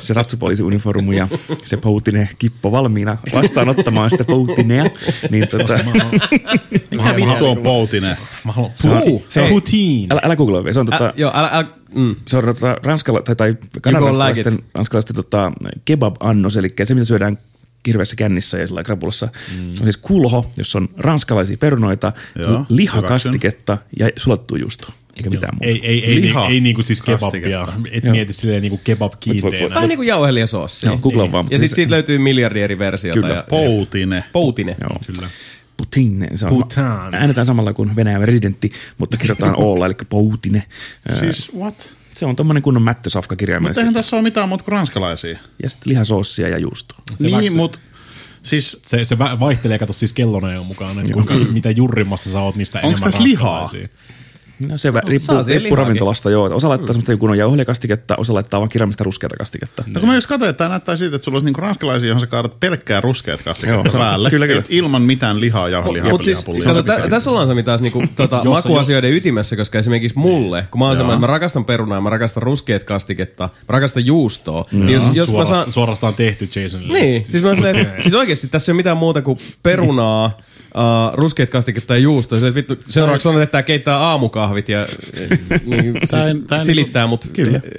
Se 0.00 0.14
ratsupoliisiuniformu 0.14 1.12
ja 1.12 1.28
se 1.64 1.76
Poutine 1.76 2.28
kippo 2.38 2.72
valmiina 2.72 3.16
vastaanottamaan 3.32 4.10
sitä 4.10 4.24
Poutinea. 4.24 4.84
Niin 5.30 5.48
tota, 5.48 5.78
Mikä 6.90 7.16
vittu 7.16 7.46
on 7.50 7.56
poutinen? 7.58 8.16
Mä 8.44 8.52
haluan 8.52 8.72
Se 8.76 8.88
on- 8.88 9.02
se 9.28 9.40
on- 9.42 9.48
Putin. 9.48 10.12
älä, 10.12 10.20
älä 10.24 10.36
googlaa, 10.36 10.72
se 10.72 10.80
on 10.80 10.86
tota, 10.86 11.06
Ä, 11.06 11.12
joo, 11.16 11.30
älä, 11.34 11.48
älä, 11.52 11.64
mm. 11.94 12.16
se 12.26 12.36
on 12.36 12.44
tota, 12.44 12.76
ranskala, 12.82 13.22
tai, 13.22 13.34
tai 13.36 13.48
like 13.50 13.80
kanadalaisten 13.80 14.54
it. 14.54 14.64
ranskalaisten 14.74 15.16
tota, 15.16 15.52
kebab-annos, 15.84 16.56
eli 16.56 16.68
se 16.84 16.94
mitä 16.94 17.04
syödään 17.04 17.38
kirveessä 17.82 18.16
kännissä 18.16 18.58
ja 18.58 18.66
sillä 18.66 18.82
krapulassa. 18.82 19.28
Mm. 19.58 19.74
Se 19.74 19.80
on 19.80 19.86
siis 19.86 19.96
kulho, 19.96 20.50
jossa 20.56 20.78
on 20.78 20.88
ranskalaisia 20.96 21.56
perunoita, 21.56 22.12
Joo, 22.38 22.66
lihakastiketta 22.68 23.78
ja 23.98 24.08
sulattua 24.16 24.58
juusto, 24.58 24.88
eikä 25.16 25.30
mitään 25.30 25.54
muuta. 25.54 25.66
Ei, 25.66 25.80
ei, 25.86 26.04
ei, 26.04 26.20
Liha 26.20 26.46
ei, 26.46 26.52
ei 26.54 26.60
niinku 26.60 26.82
siis 26.82 27.02
kebabia. 27.02 27.66
Et 27.90 28.04
Joo. 28.04 28.14
mieti 28.14 28.32
silleen 28.32 28.62
niinku 28.62 28.80
kebab 28.84 29.12
kiinteenä. 29.20 29.74
Vähän 29.74 29.88
niin 29.88 29.98
kuin 29.98 30.08
jauhelijasoossi. 30.08 30.86
Joo, 30.86 30.98
googlaa 30.98 31.32
vaan. 31.32 31.46
Ja 31.50 31.58
siis- 31.58 31.60
sitten 31.70 31.74
siitä 31.76 31.90
löytyy 31.94 32.18
miljardi 32.18 32.60
eri 32.60 32.78
versiota. 32.78 33.20
Kyllä. 33.20 33.34
Ja, 33.34 33.44
Poutine. 33.50 34.24
Poutine. 34.32 34.76
Joo. 34.80 34.98
Kyllä. 35.06 35.28
Putin, 35.76 36.26
se 36.34 36.46
on, 36.46 36.50
Putin. 36.50 36.82
äänetään 37.12 37.46
samalla 37.46 37.72
kuin 37.72 37.96
Venäjän 37.96 38.22
presidentti, 38.22 38.72
mutta 38.98 39.16
kirjoitetaan 39.16 39.56
Olla, 39.66 39.86
eli 39.86 39.94
Poutine. 40.08 40.62
Siis 41.18 41.50
what? 41.56 41.92
Se 42.14 42.26
on 42.26 42.36
tommonen 42.36 42.62
kunnon 42.62 42.82
mättösafka 42.82 43.32
Mutta 43.32 43.36
kirjaimellisesti. 43.40 43.80
eihän 43.80 43.94
tässä 43.94 44.16
ole 44.16 44.22
mitään 44.22 44.48
muuta 44.48 44.64
kuin 44.64 44.72
ranskalaisia. 44.72 45.38
Ja 45.62 45.70
sitten 45.70 45.90
lihasoossia 45.90 46.48
ja 46.48 46.58
juustoa. 46.58 46.98
Se 47.18 47.24
niin, 47.24 47.36
väksy- 47.36 47.56
mutta 47.56 47.78
siis 48.42 48.82
Se, 48.86 49.04
se 49.04 49.18
vaihtelee, 49.18 49.78
kato 49.78 49.92
siis 49.92 50.12
kellonajan 50.12 50.66
mukaan, 50.66 50.98
että 50.98 51.12
kuinka, 51.12 51.34
mitä 51.34 51.70
jurrimmassa 51.70 52.30
sä 52.30 52.40
oot, 52.40 52.56
niistä 52.56 52.78
Onks 52.78 52.86
enemmän 52.88 53.12
tässä 53.12 53.22
lihaa? 53.22 53.70
No 54.68 54.76
se 54.76 54.90
vä- 54.90 55.08
riippuu, 55.08 55.36
riippuu 55.46 55.76
ravintolasta, 55.76 56.30
joo. 56.30 56.50
Osa 56.52 56.68
laittaa 56.68 56.86
semmoista 56.86 57.16
kunnon 57.16 57.38
jauhelikastiketta, 57.38 58.14
osa 58.16 58.34
laittaa 58.34 58.60
vaan 58.60 58.68
kirjaimista 58.68 59.04
ruskeata 59.04 59.36
kastiketta. 59.36 59.84
No 59.86 60.00
kun 60.00 60.08
mä 60.08 60.14
just 60.14 60.26
katsoin, 60.26 60.50
että 60.50 60.58
tämä 60.58 60.70
näyttää 60.70 60.96
siitä, 60.96 61.16
että 61.16 61.24
sulla 61.24 61.36
olisi 61.36 61.44
niinku 61.44 61.60
ranskalaisia, 61.60 62.08
johon 62.08 62.20
sä 62.20 62.26
kaadat 62.26 62.60
pelkkää 62.60 63.00
ruskeat 63.00 63.42
kastiketta 63.42 63.74
Joo, 63.74 63.90
se 63.90 63.98
päälle. 63.98 64.30
kyllä, 64.30 64.46
kyllä. 64.46 64.62
Ilman 64.68 65.02
mitään 65.02 65.40
lihaa, 65.40 65.68
jauhelihaa, 65.68 66.10
Mutta 66.10 66.24
siis, 66.24 66.44
kato, 66.64 66.82
tä, 66.82 67.08
tässä 67.10 67.30
ollaan 67.30 67.46
Sami 67.46 67.62
taas 67.62 67.82
niinku, 67.82 68.02
tota, 68.16 68.44
makuasioiden 68.44 69.12
ytimessä, 69.12 69.56
koska 69.56 69.78
esimerkiksi 69.78 70.18
mulle, 70.18 70.66
kun 70.70 70.78
mä 70.78 70.86
oon 70.86 70.96
semmoinen, 70.96 71.16
että 71.16 71.26
mä 71.26 71.32
rakastan 71.32 71.64
perunaa, 71.64 72.00
mä 72.00 72.10
rakastan 72.10 72.42
ruskeat 72.42 72.84
kastiketta, 72.84 73.44
mä 73.44 73.66
rakastan 73.68 74.06
juustoa, 74.06 74.66
niin 74.72 74.90
jos, 74.90 75.04
jos 75.14 75.28
mä 75.28 75.32
suorastaan, 75.32 75.56
saan... 75.56 75.72
suorastaan 75.72 76.14
tehty 76.14 76.48
Jasonille. 76.62 76.98
Niin, 76.98 77.24
siis, 77.24 77.42
mä 77.42 77.50
siis 78.02 78.14
oikeasti 78.14 78.48
tässä 78.48 78.72
ei 78.72 78.74
ole 78.74 78.76
mitään 78.76 78.96
muuta 78.96 79.22
kuin 79.22 79.38
perunaa, 79.62 80.38
uh, 80.76 81.14
ruskeat 81.18 81.50
kastiketta 81.50 81.94
ja 81.94 82.00
juustoa. 82.00 82.38
Silleen, 82.38 82.58
että 82.58 82.72
vittu, 82.72 82.84
seuraavaksi 82.92 83.28
on, 83.28 83.42
että 83.42 83.52
tää 83.52 83.62
keittää 83.62 83.96
aamukahvit 83.98 84.68
ja 84.68 84.78
niin, 85.66 85.92
siis 85.92 86.10
Tää 86.10 86.24
ei- 86.26 86.34
tää 86.46 86.64
silittää 86.64 87.06
mut 87.06 87.30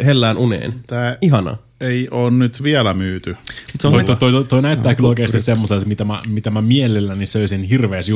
hellään 0.06 0.38
uneen. 0.38 0.74
Tää- 0.88 1.18
Ihanaa. 1.22 1.58
Ei 1.84 2.08
ole 2.12 2.32
nyt 2.32 2.64
vielä 2.64 2.94
myyty. 2.94 3.38
Se 3.80 3.88
on, 3.88 3.94
Toi, 3.94 4.04
toi, 4.04 4.16
toi, 4.16 4.44
toi 4.44 4.62
näyttää 4.62 4.92
Joo, 4.92 4.96
kyllä 4.96 5.10
oikeasti 5.10 5.40
semmoiselta, 5.40 5.86
mitä 5.86 6.04
mä, 6.04 6.22
mitä 6.28 6.50
mä 6.50 6.62
mielelläni 6.62 7.28
söisin 7.28 7.64
hirveässä 7.64 8.12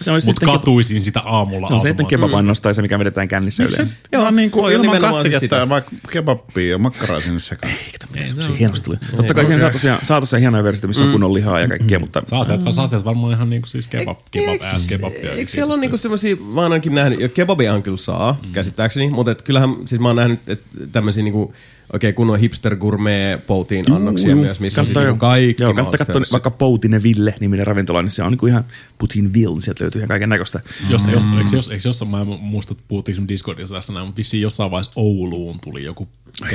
Se 0.00 0.10
olisi 0.10 0.26
mutta 0.26 0.46
katuisin 0.46 1.02
sitä 1.02 1.20
aamulla 1.20 1.68
no, 1.70 1.78
se 1.78 1.88
sitten 1.88 2.04
automaattisesti. 2.04 2.28
kebab-annos 2.28 2.60
tai 2.60 2.74
se, 2.74 2.82
mikä 2.82 2.98
vedetään 2.98 3.28
kännissä 3.28 3.62
yleensä. 3.62 3.96
Joo, 4.12 4.22
vaan 4.22 4.36
niin 4.36 4.50
kuin 4.50 4.64
on 4.64 4.72
ilman 4.72 5.00
kastiketta 5.00 5.56
ja 5.56 5.68
vaikka 5.68 5.90
kebabia 6.10 6.70
ja 6.70 6.78
makkaraa 6.78 7.20
sinne 7.20 7.40
sekaan. 7.40 7.72
Eikä 7.72 7.98
tämmöinen 7.98 8.28
semmosia 8.28 8.54
hienosti 8.54 8.84
tuli. 8.84 8.96
Totta 9.16 9.34
kai 9.34 9.46
siihen 9.46 9.60
saa 10.02 10.20
tosiaan, 10.20 10.40
hienoja 10.40 10.64
versioita, 10.64 10.88
missä 10.88 11.04
on 11.04 11.12
kunnon 11.12 11.34
lihaa 11.34 11.60
ja 11.60 11.68
kaikkea, 11.68 11.98
mutta 11.98 12.22
Saa 12.26 12.44
sieltä, 12.44 12.72
saa 12.72 12.88
sieltä 12.88 13.04
varmaan 13.04 13.32
ihan 13.32 13.50
niinku 13.50 13.68
siis 13.68 13.86
kebab, 13.86 14.18
kebab, 14.30 14.60
kebabia. 14.88 15.32
Eikö 15.32 15.50
siellä 15.50 15.74
ole 15.74 15.80
niinku 15.80 15.96
semmosia, 15.96 16.36
mä 16.36 16.60
oon 16.60 16.72
ainakin 16.72 16.94
nähnyt, 16.94 17.20
ja 17.20 17.28
kebabiahan 17.28 17.82
kyllä 17.82 17.96
saa, 17.96 18.38
mm. 18.42 18.52
käsittääkseni, 18.52 19.10
mutta 19.10 19.32
et 19.32 19.42
kyllähän, 19.42 19.74
siis 19.86 20.00
mä 20.00 20.08
oon 20.08 20.16
nähnyt 20.16 20.48
et 20.48 20.62
tämmösiä 20.92 21.22
niinku 21.22 21.54
oikein 21.92 22.14
kunnon 22.14 22.38
hipster 22.38 22.76
gourmet 22.76 23.46
poutiin 23.46 23.92
annoksia 23.92 24.36
myös, 24.36 24.60
missä 24.60 24.80
on 24.80 24.86
siis 24.86 24.98
niinku 24.98 25.18
kaikki 25.18 25.62
joo, 25.62 25.74
kannattaa 25.74 26.06
katsoa 26.06 26.22
vaikka 26.32 26.50
Poutine 26.50 27.02
Ville 27.02 27.34
niminen 27.40 27.66
ravintola, 27.66 28.02
niin 28.02 28.10
se 28.10 28.22
on 28.22 28.32
niinku 28.32 28.46
ihan 28.46 28.64
Putinville, 28.98 29.54
niin 29.54 29.62
sieltä 29.62 29.84
löytyy 29.84 29.98
ihan 29.98 30.08
kaiken 30.08 30.28
näköistä. 30.28 30.60
Jos, 30.90 31.06
jos, 31.06 31.24
eikö, 31.38 31.56
jos, 31.56 31.68
eikö 31.68 31.88
jossain, 31.88 32.10
mä 32.10 32.20
en 32.20 32.26
muista, 32.26 32.72
että 32.72 32.84
puhuttiinko 32.88 33.16
sun 33.16 33.28
Discordissa 33.28 33.74
tässä 33.74 33.92
näin, 33.92 34.06
mutta 34.06 34.18
vissiin 34.18 34.42
jossain 34.42 34.70
vaiheessa 34.70 34.92
Ouluun 34.96 35.60
tuli 35.60 35.84
joku 35.84 36.08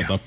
tota, 0.08 0.20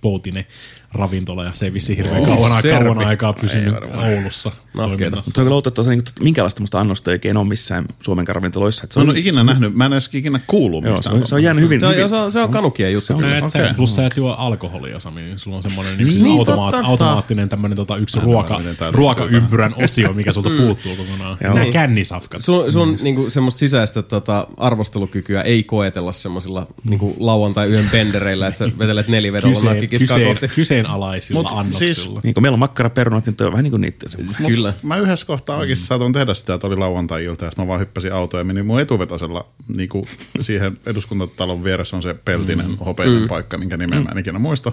poutine 0.00 0.46
ravintola 0.92 1.44
ja 1.44 1.50
se 1.54 1.64
ei 1.64 1.72
vissiin 1.72 1.96
hirveän 1.96 2.20
Oh, 2.20 2.26
kauan, 2.28 2.62
serbi. 2.62 2.84
kauan 2.84 3.06
aikaa 3.06 3.32
pysynyt 3.32 3.74
Oulussa 3.74 4.48
Nahkeita. 4.74 4.76
toiminnassa. 4.76 5.16
Mutta 5.28 5.30
se 5.34 5.40
on 5.40 5.46
kyllä 5.46 5.62
että 5.68 5.82
niinku, 5.90 6.10
minkälaista 6.20 6.56
tämmöistä 6.58 6.80
annosta 6.80 7.10
ei 7.10 7.14
oikein 7.14 7.36
ole 7.36 7.48
missään 7.48 7.84
Suomen 8.00 8.26
ravintoloissa. 8.28 8.84
Että 8.84 8.94
se 8.94 9.00
Mä 9.00 9.02
on, 9.02 9.06
en 9.08 9.10
ole 9.10 9.18
ikinä 9.18 9.44
nähnyt, 9.44 9.74
mä 9.74 9.86
en 9.86 9.92
edes 9.92 10.14
ikinä 10.14 10.40
kuullut 10.46 10.84
joo, 10.84 10.92
mistään. 10.92 11.16
se 11.16 11.20
on, 11.20 11.26
se 11.26 11.34
on 11.34 11.42
jäänyt 11.42 11.64
hyvin. 11.64 11.80
Se 11.80 11.86
on, 11.86 11.94
hyvin 11.94 12.08
se 12.08 12.16
on, 12.16 12.32
se 12.32 12.40
on 12.40 12.50
kanukien 12.50 12.92
juttu. 12.92 13.12
Et, 13.12 13.44
Okei. 13.44 13.62
okay. 13.62 13.74
Plus 13.74 13.94
sä 13.94 14.06
et 14.06 14.16
juo 14.16 14.32
alkoholia, 14.32 15.00
Sami. 15.00 15.20
niin 15.20 15.38
Sulla 15.38 15.56
on 15.56 15.62
semmoinen 15.62 15.98
niin, 15.98 16.22
Niin, 16.24 16.38
automaat, 16.38 16.70
totta. 16.72 16.86
automaattinen 16.86 17.48
tämmöinen 17.48 17.76
tota, 17.76 17.96
yksi 17.96 18.20
ruoka, 18.20 18.60
ruokaympyrän 18.92 19.74
osio, 19.84 20.12
mikä 20.12 20.32
sulta 20.32 20.50
puuttuu 20.56 20.96
kokonaan. 20.96 21.38
Nämä 21.42 21.66
kännisafkat. 21.72 22.42
Sun, 22.42 22.72
sun 22.72 22.96
niinku, 23.02 23.30
semmoista 23.30 23.58
sisäistä 23.58 24.02
tota, 24.02 24.46
arvostelukykyä 24.56 25.42
ei 25.42 25.62
koetella 25.62 26.12
semmoisilla 26.12 26.66
niinku, 26.84 27.16
lauantai 27.18 27.70
yön 27.70 27.88
bendereillä, 27.92 28.46
että 28.48 28.58
sä 28.64 28.78
vetelet 28.78 29.08
nelivedolla 29.08 29.54
Kyseen, 29.54 29.72
nakkikiskaa 29.72 30.16
kyseen, 30.16 30.34
kohti. 30.36 30.48
kyseenalaisilla 30.54 31.42
Mut 31.42 31.52
annoksilla. 31.52 31.94
siis- 31.94 32.10
Niin 32.22 32.34
kun 32.34 32.42
meillä 32.42 32.54
on 32.54 32.58
makkaraperunat, 32.58 33.26
niin 33.26 33.36
toi 33.36 33.46
on 33.46 33.52
vähän 33.52 33.62
niin 33.64 33.70
kuin 33.70 33.80
niitä. 33.80 34.06
Mut 34.26 34.36
Kyllä. 34.46 34.74
Mä 34.82 34.96
yhdessä 34.96 35.26
kohtaa 35.26 35.56
oikeasti 35.56 35.86
saatoin 35.86 36.12
tehdä 36.12 36.34
sitä, 36.34 36.54
että 36.54 36.66
oli 36.66 36.76
lauantai-ilta, 36.76 37.44
ja 37.44 37.50
mä 37.58 37.66
vaan 37.66 37.80
hyppäsin 37.80 38.12
autoon 38.12 38.40
ja 38.40 38.44
menin 38.44 38.66
mun 38.66 38.80
etuvetasella 38.80 39.46
niin 39.76 39.88
kuin 39.88 40.06
siihen 40.40 40.78
eduskuntatalon 40.86 41.64
vieressä 41.64 41.96
on 41.96 42.02
se 42.02 42.14
peltinen, 42.14 42.68
mm. 42.68 42.76
hopeinen 42.76 43.22
mm. 43.22 43.28
paikka, 43.28 43.58
minkä 43.58 43.76
nimeä 43.76 44.00
mä 44.00 44.10
en 44.12 44.18
ikinä 44.18 44.38
muista. 44.38 44.72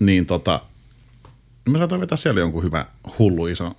Niin 0.00 0.26
tota, 0.26 0.60
mä 1.68 1.78
saatoin 1.78 2.00
vetää 2.00 2.16
siellä 2.16 2.40
jonkun 2.40 2.64
hyvä 2.64 2.86
hullu 3.18 3.46
iso 3.46 3.72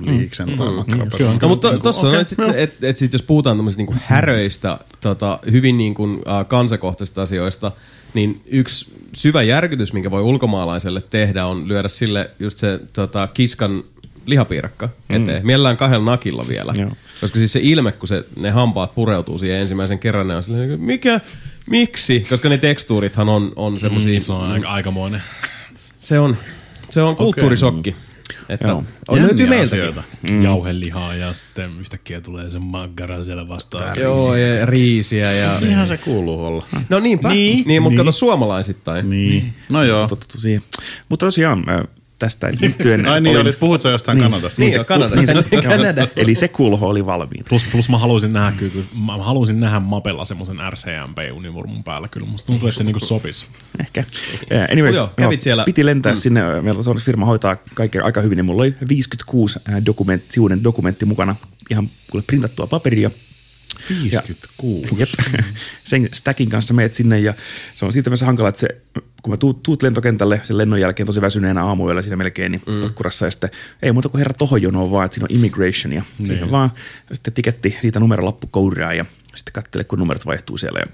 liiksen 0.00 0.56
tai 0.56 0.72
makkaraperuna. 0.72 1.38
No 1.42 1.48
mutta 1.48 1.78
tuossa 1.78 2.06
Okei, 2.08 2.16
on, 2.18 2.22
että 2.22 2.42
joo. 2.42 2.52
et, 2.56 2.84
et 2.84 2.96
sit 2.96 3.12
jos 3.12 3.22
puhutaan 3.22 3.56
tämmöisistä 3.56 3.80
niinku 3.80 3.94
häröistä, 4.04 4.78
tota, 5.00 5.38
hyvin 5.50 5.78
niinku, 5.78 6.04
äh, 6.28 6.46
kansakohtaisista 6.48 7.22
asioista, 7.22 7.72
niin 8.16 8.40
yksi 8.46 8.92
syvä 9.12 9.42
järkytys, 9.42 9.92
minkä 9.92 10.10
voi 10.10 10.22
ulkomaalaiselle 10.22 11.02
tehdä, 11.10 11.46
on 11.46 11.68
lyödä 11.68 11.88
sille 11.88 12.30
just 12.38 12.58
se 12.58 12.80
tota, 12.92 13.28
kiskan 13.34 13.84
lihapiirakka 14.26 14.88
eteen. 15.10 15.42
Mm. 15.42 15.46
Mielellään 15.46 15.76
kahdella 15.76 16.10
nakilla 16.10 16.44
vielä. 16.48 16.72
Joo. 16.76 16.90
Koska 17.20 17.38
siis 17.38 17.52
se 17.52 17.60
ilme, 17.62 17.92
kun 17.92 18.08
se, 18.08 18.24
ne 18.36 18.50
hampaat 18.50 18.94
pureutuu 18.94 19.38
siihen 19.38 19.60
ensimmäisen 19.60 19.98
kerran, 19.98 20.28
ne 20.28 20.36
on 20.36 20.42
silleen, 20.42 20.80
mikä, 20.80 21.20
miksi? 21.70 22.26
Koska 22.28 22.48
ne 22.48 22.58
tekstuurithan 22.58 23.28
on, 23.28 23.52
on 23.56 23.80
semmosia, 23.80 24.18
Mm, 24.18 24.22
se 24.22 24.32
on 24.32 24.50
aika, 24.50 24.68
aikamoinen. 24.68 25.22
se 26.00 26.18
on, 26.18 26.36
se 26.90 27.02
on 27.02 27.16
kulttuurisokki. 27.16 27.96
Että 28.48 28.68
Joo. 28.68 28.84
on, 29.08 29.22
löytyy 29.22 29.46
meiltäkin. 29.46 30.02
Mm. 30.30 30.42
Jauhelihaa 30.42 31.14
ja 31.14 31.32
sitten 31.32 31.70
yhtäkkiä 31.80 32.20
tulee 32.20 32.50
se 32.50 32.58
maggara 32.58 33.24
siellä 33.24 33.48
vastaan. 33.48 34.00
Joo, 34.00 34.34
ja 34.34 34.66
riisiä 34.66 35.32
ja... 35.32 35.60
Niinhän 35.60 35.86
se 35.86 35.96
kuuluu 35.96 36.44
olla. 36.44 36.66
No 36.88 37.00
niinpä. 37.00 37.28
Niin, 37.28 37.68
niin 37.68 37.82
mutta 37.82 37.94
niin. 37.94 37.98
kato 37.98 38.12
suomalaisittain. 38.12 39.10
Niin. 39.10 39.54
No 39.72 39.82
joo. 39.82 40.08
Siihen. 40.28 40.62
Mutta 41.08 41.26
tosiaan 41.26 41.64
äh, 41.68 41.80
tästä 42.18 42.48
liittyen... 42.60 43.06
Ai 43.08 43.20
niin, 43.20 43.36
olin- 43.36 43.46
olit, 43.46 43.60
puhut 43.60 43.80
sä 43.80 43.88
jostain 43.88 44.18
Kanadasta? 44.20 44.60
Niin, 44.62 44.72
se 44.72 44.78
on 44.78 44.84
Kanada. 44.84 45.14
Niin 45.16 45.26
se, 45.26 45.62
Kanada. 45.62 46.08
Eli 46.16 46.34
se 46.34 46.48
kulho 46.48 46.88
oli 46.88 47.06
valmiina. 47.06 47.46
Plus, 47.48 47.64
plus 47.72 47.88
mä 47.88 47.98
halusin 47.98 48.32
nähdä, 48.32 48.58
kyllä, 48.58 48.72
kyllä, 48.72 48.86
mä 49.06 49.16
halusin 49.16 49.60
nähdä 49.60 49.80
Mapella 49.80 50.24
semmoisen 50.24 50.56
RCMP-univormun 50.72 51.84
päällä 51.84 52.08
kyllä. 52.08 52.26
Musta 52.26 52.46
tuntuu, 52.46 52.68
että 52.68 52.78
se 52.78 52.84
niinku 52.84 53.00
sopisi. 53.06 53.48
Ehkä. 53.80 54.04
Yeah, 54.52 54.68
anyways, 54.72 54.96
Joo, 54.96 55.10
kävit 55.16 55.40
siellä. 55.40 55.64
Piti 55.64 55.86
lentää 55.86 56.12
Mm. 56.12 56.16
sinne. 56.16 56.60
Meillä 56.62 56.82
on 56.90 56.96
firma 57.00 57.26
hoitaa 57.26 57.56
kaikkea 57.74 58.04
aika 58.04 58.20
hyvin, 58.20 58.36
niin 58.36 58.44
mulla 58.44 58.62
oli 58.62 58.74
56 58.88 59.58
äh, 59.68 59.84
dokumentti, 59.86 60.34
sivuinen 60.34 60.64
dokumentti 60.64 61.04
mukana. 61.04 61.36
Ihan 61.70 61.90
kuule 62.10 62.24
printattua 62.26 62.66
paperia. 62.66 63.10
56. 64.02 64.94
Jep. 64.98 65.08
Sen 65.84 66.08
stackin 66.12 66.48
kanssa 66.48 66.74
meet 66.74 66.94
sinne 66.94 67.18
ja 67.18 67.34
se 67.74 67.84
on 67.84 67.92
siitä 67.92 68.10
mielessä 68.10 68.26
hankala, 68.26 68.48
että 68.48 68.60
se, 68.60 68.68
kun 69.22 69.32
mä 69.32 69.36
tuut, 69.36 69.62
tuut 69.62 69.82
lentokentälle 69.82 70.40
sen 70.42 70.58
lennon 70.58 70.80
jälkeen 70.80 71.06
tosi 71.06 71.20
väsyneenä 71.20 71.64
aamuilla 71.64 72.02
siinä 72.02 72.16
melkein 72.16 72.52
niin 72.52 72.62
mm. 72.66 72.80
tokkurassa 72.80 73.24
ja 73.24 73.30
sitten 73.30 73.50
ei 73.82 73.92
muuta 73.92 74.08
kuin 74.08 74.18
herra 74.18 74.34
tohon 74.34 74.62
jonoon 74.62 74.90
vaan, 74.90 75.04
että 75.04 75.14
siinä 75.14 75.26
on 75.30 75.36
immigration 75.36 75.92
ja 75.92 76.02
niin. 76.18 76.26
siihen 76.26 76.50
vaan 76.50 76.70
sitten 77.12 77.34
tiketti 77.34 77.76
siitä 77.80 78.00
numerolappu 78.00 78.46
kouraa 78.50 78.94
ja 78.94 79.04
sitten 79.34 79.52
katsele, 79.52 79.84
kun 79.84 79.98
numerot 79.98 80.26
vaihtuu 80.26 80.58
siellä 80.58 80.78
ja 80.78 80.86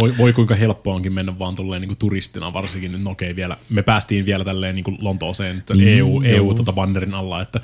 Voi, 0.00 0.14
voi 0.18 0.32
kuinka 0.32 0.54
helppoa 0.54 0.94
onkin 0.94 1.12
mennä 1.12 1.38
vaan 1.38 1.54
tolleen 1.54 1.82
niin 1.82 1.96
turistina, 1.96 2.52
varsinkin 2.52 2.92
nyt, 2.92 3.02
no 3.02 3.10
okei 3.10 3.36
vielä, 3.36 3.56
me 3.70 3.82
päästiin 3.82 4.26
vielä 4.26 4.44
tälleen 4.44 4.74
niin 4.74 4.98
Lontooseen 4.98 5.58
että 5.58 5.74
EU, 5.86 6.22
EU 6.24 6.54
tota 6.54 6.72
banderin 6.72 7.14
alla, 7.14 7.42
että 7.42 7.60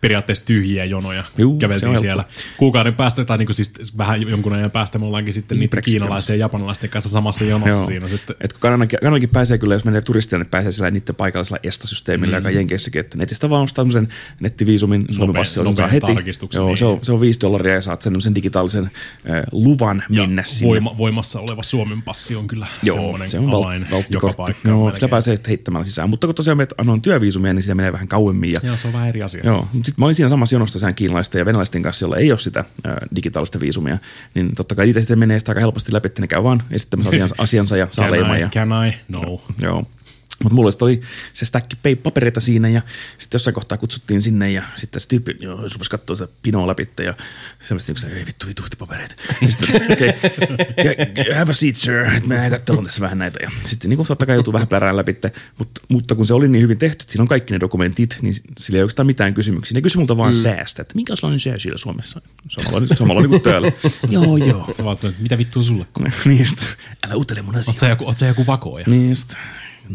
periaatteessa 0.00 0.44
tyhjiä 0.44 0.84
jonoja 0.84 1.24
Juu, 1.38 1.58
käveltiin 1.58 1.98
siellä. 1.98 2.24
Kuukauden 2.56 2.94
päästä, 2.94 3.24
tai 3.24 3.38
niin 3.38 3.46
kuin 3.46 3.56
siis 3.56 3.98
vähän 3.98 4.22
jonkun 4.22 4.52
ajan 4.52 4.70
päästä 4.70 4.98
me 4.98 5.06
ollaankin 5.06 5.34
sitten 5.34 5.58
niitä 5.58 5.70
Brexit 5.70 5.92
kiinalaisten 5.92 6.34
ja 6.34 6.40
japanilaisten 6.40 6.90
kanssa 6.90 7.10
samassa 7.10 7.44
jonossa 7.44 7.76
Joo. 7.76 7.86
siinä 7.86 8.08
sitten. 8.08 8.36
Et 8.40 8.52
kun 8.52 8.60
Kanadakin, 8.60 8.98
Kanadakin 9.02 9.28
pääsee 9.28 9.58
kyllä, 9.58 9.74
jos 9.74 9.84
menee 9.84 10.00
turistina, 10.00 10.38
niin 10.38 10.50
pääsee 10.50 10.72
sillä 10.72 10.90
niiden 10.90 11.14
paikallisella 11.14 11.60
estasysteemillä, 11.62 12.36
mm. 12.36 12.44
joka 12.44 12.50
Jenkeissäkin, 12.50 13.00
että 13.00 13.18
netistä 13.18 13.50
vaan 13.50 13.62
ostaa 13.62 13.80
tämmöisen 13.80 14.08
nettiviisumin 14.40 15.06
Suomen 15.10 15.36
passilla, 15.36 15.76
saa 15.76 15.88
heti. 15.88 16.06
Joo, 16.54 16.66
niin. 16.66 16.76
se, 16.76 16.84
on, 16.84 16.98
se 17.02 17.12
on 17.12 17.20
5 17.20 17.40
dollaria 17.40 17.74
ja 17.74 17.80
saat 17.80 18.02
sen 18.02 18.34
digitaalisen 18.34 18.84
äh, 18.84 19.42
luvan 19.52 20.02
Ja 20.10 20.26
mennä 20.26 20.42
sinne. 20.44 20.68
voima, 20.68 20.98
voimassa 20.98 21.40
oleva 21.40 21.62
Suomen 21.62 22.02
passi 22.02 22.36
on 22.36 22.46
kyllä 22.46 22.66
Joo, 22.82 22.96
semmoinen 22.96 23.30
se 23.30 23.38
on 23.38 23.54
avain 23.54 23.86
val- 23.90 24.02
joka 24.10 24.32
paikkaan 24.36 24.74
Joo, 24.74 24.94
sitä 24.94 25.08
pääsee 25.08 25.36
heittämällä 25.48 25.84
sisään. 25.84 26.10
Mutta 26.10 26.26
kun 26.26 26.34
tosiaan 26.34 26.56
menet 26.56 26.74
anoin 26.78 27.02
työviisumia, 27.02 27.54
niin 27.54 27.62
siinä 27.62 27.74
menee 27.74 27.92
vähän 27.92 28.08
kauemmin. 28.08 28.52
Ja, 28.52 28.60
Joo, 28.62 28.76
se 28.76 28.86
on 28.86 28.92
vähän 28.92 29.08
eri 29.08 29.22
asia. 29.22 29.40
Joo, 29.44 29.68
mutta 29.72 29.89
sitten 29.90 30.02
mä 30.02 30.06
olin 30.06 30.14
siinä 30.14 30.28
samassa 30.28 30.54
jonossa 30.54 30.78
sen 30.78 30.94
kiinalaisten 30.94 31.38
ja 31.38 31.46
venäläisten 31.46 31.82
kanssa, 31.82 32.04
jolla 32.04 32.16
ei 32.16 32.32
ole 32.32 32.38
sitä 32.38 32.60
äh, 32.86 32.94
digitaalista 33.16 33.60
viisumia, 33.60 33.98
niin 34.34 34.54
totta 34.54 34.74
kai 34.74 34.86
niitä 34.86 35.00
sitten 35.00 35.18
menee 35.18 35.38
sitä 35.38 35.50
aika 35.50 35.60
helposti 35.60 35.92
läpi, 35.92 36.06
että 36.06 36.20
ne 36.20 36.26
käy 36.26 36.42
vaan 36.42 36.62
esittämässä 36.70 37.10
asiansa, 37.10 37.34
asiansa 37.42 37.76
ja 37.76 37.86
saa 37.90 38.04
Can 38.04 38.12
leiman. 38.12 38.38
I, 38.38 38.40
Ja, 38.40 38.48
can 38.48 38.68
I? 38.88 38.94
No. 39.08 39.40
Joo. 39.62 39.86
Mutta 40.42 40.54
mulla 40.54 40.70
oli 40.80 41.00
se 41.32 41.46
stäkki 41.46 41.76
pei- 41.82 41.96
papereita 41.96 42.40
siinä 42.40 42.68
ja 42.68 42.82
sitten 43.18 43.38
jossain 43.38 43.54
kohtaa 43.54 43.78
kutsuttiin 43.78 44.22
sinne 44.22 44.50
ja 44.50 44.62
sitten 44.76 45.00
se 45.00 45.08
tyyppi, 45.08 45.36
joo, 45.40 45.56
se 45.56 45.74
rupesi 45.74 45.90
katsoa 45.90 46.16
sitä 46.16 46.32
pinoa 46.42 46.66
läpi 46.66 46.88
ja 47.04 47.14
semmoista 47.58 48.06
niin 48.06 48.18
ei 48.18 48.26
vittu 48.26 48.46
vitusti 48.46 48.76
papereita. 48.76 49.14
Ja 49.42 49.48
sitten, 49.48 49.82
okay, 49.82 51.34
have 51.34 51.50
a 51.50 51.52
seat 51.52 51.76
sir, 51.76 52.00
että 52.00 52.28
mä 52.28 52.50
katselun 52.50 52.84
tässä 52.84 53.00
vähän 53.00 53.18
näitä. 53.18 53.38
Ja 53.42 53.50
sitten 53.64 53.88
niin 53.88 53.96
kuin 53.96 54.06
totta 54.06 54.26
kai 54.26 54.36
joutuu 54.36 54.52
vähän 54.52 54.68
plärään 54.68 54.96
läpi, 54.96 55.16
mutta, 55.58 55.80
mutta 55.88 56.14
kun 56.14 56.26
se 56.26 56.34
oli 56.34 56.48
niin 56.48 56.62
hyvin 56.62 56.78
tehty, 56.78 57.02
että 57.02 57.12
siinä 57.12 57.22
on 57.22 57.28
kaikki 57.28 57.52
ne 57.52 57.60
dokumentit, 57.60 58.18
niin 58.22 58.34
sillä 58.58 58.76
ei 58.76 58.82
oikeastaan 58.82 59.06
mitään 59.06 59.34
kysymyksiä. 59.34 59.74
Ne 59.74 59.82
kysyi 59.82 59.98
multa 59.98 60.16
vaan 60.16 60.32
mm. 60.32 60.40
säästä, 60.40 60.82
että 60.82 60.94
minkälainen 60.94 61.40
sää 61.40 61.58
siellä 61.58 61.78
Suomessa 61.78 62.20
on. 62.24 62.50
Samalla, 62.50 62.96
samalla 62.96 63.20
niin 63.20 63.30
kuin 63.30 63.42
täällä. 63.42 63.72
joo, 64.10 64.36
joo. 64.36 64.74
Sä 64.76 64.84
vastaan, 64.84 65.10
että 65.10 65.22
mitä 65.22 65.38
vittua 65.38 65.62
sulle? 65.62 65.86
niin 66.24 66.46
sitten, 66.46 66.68
älä 67.06 67.14
utele 67.14 67.42
mun 67.42 67.54
Oot 67.54 67.60
asiaa. 67.60 67.78
sä 67.78 67.88
joku, 67.88 68.06
oot 68.06 68.18
sä 68.18 68.26
joku 68.26 68.46
vakooja? 68.46 68.84
Niin 68.88 69.16
sitten. 69.16 69.38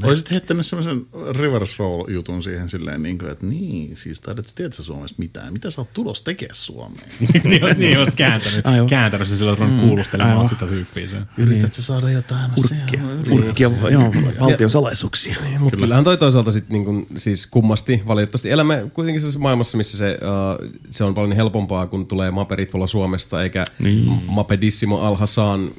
Olisit 0.04 0.32
heittänyt 0.32 0.66
semmoisen 0.66 1.06
reverse 1.38 1.76
roll 1.80 2.10
jutun 2.10 2.44
siihen 2.44 2.70
silleen, 2.70 3.04
niin 3.04 3.18
kuin, 3.18 3.32
että 3.32 3.46
niin, 3.46 3.98
siis 3.98 4.20
taidat 4.20 4.46
sä 4.48 4.56
tiedät 4.56 4.74
sä 4.74 4.84
Suomessa 4.84 5.16
mitään. 5.20 5.54
Mitä 5.54 5.70
sä 5.70 5.82
oot 5.82 5.94
tulos 5.94 6.22
tekemään 6.22 6.56
Suomeen? 6.56 7.10
niin, 7.44 7.64
on- 7.64 7.76
niin 7.78 7.98
olisit 7.98 8.16
kääntänyt, 8.16 8.66
Aivan. 8.66 8.88
kääntänyt 8.88 9.28
se 9.28 9.36
silloin 9.38 9.60
mm, 9.60 9.80
kuulustelemaan 9.80 10.38
aivan. 10.38 10.50
sitä 10.50 10.68
tyyppiä. 10.68 11.08
Se. 11.08 11.18
Yrität 11.38 11.74
sä 11.74 11.82
saada 11.82 12.10
jotain 12.10 12.52
Urkkia, 12.58 13.02
asiaa? 13.24 13.32
urkkia, 13.32 13.72
joo, 13.92 14.14
valtion 14.40 14.70
salaisuuksia. 14.70 15.36
Mutta 15.60 15.80
kyllähän 15.80 16.04
toi 16.04 16.18
toisaalta 16.18 16.52
sit 16.52 16.70
niinku, 16.70 17.08
siis 17.18 17.48
kummasti 17.48 18.02
valitettavasti 18.08 18.52
elämme 18.52 18.92
kuitenkin 18.94 19.22
sellaisessa 19.22 19.40
maailmassa, 19.40 19.78
missä 19.78 19.98
se, 19.98 20.18
uh, 20.22 20.72
se 20.90 21.04
on 21.04 21.14
paljon 21.14 21.36
helpompaa, 21.36 21.88
kun 21.88 22.08
tulee 22.08 22.32
Mape 22.32 22.56
Ritvola 22.56 22.88
Suomesta, 22.88 23.44
eikä 23.44 23.66
niin. 23.80 24.22
Mapedissimo 24.28 25.00
Al 25.00 25.16
Hassan 25.16 25.72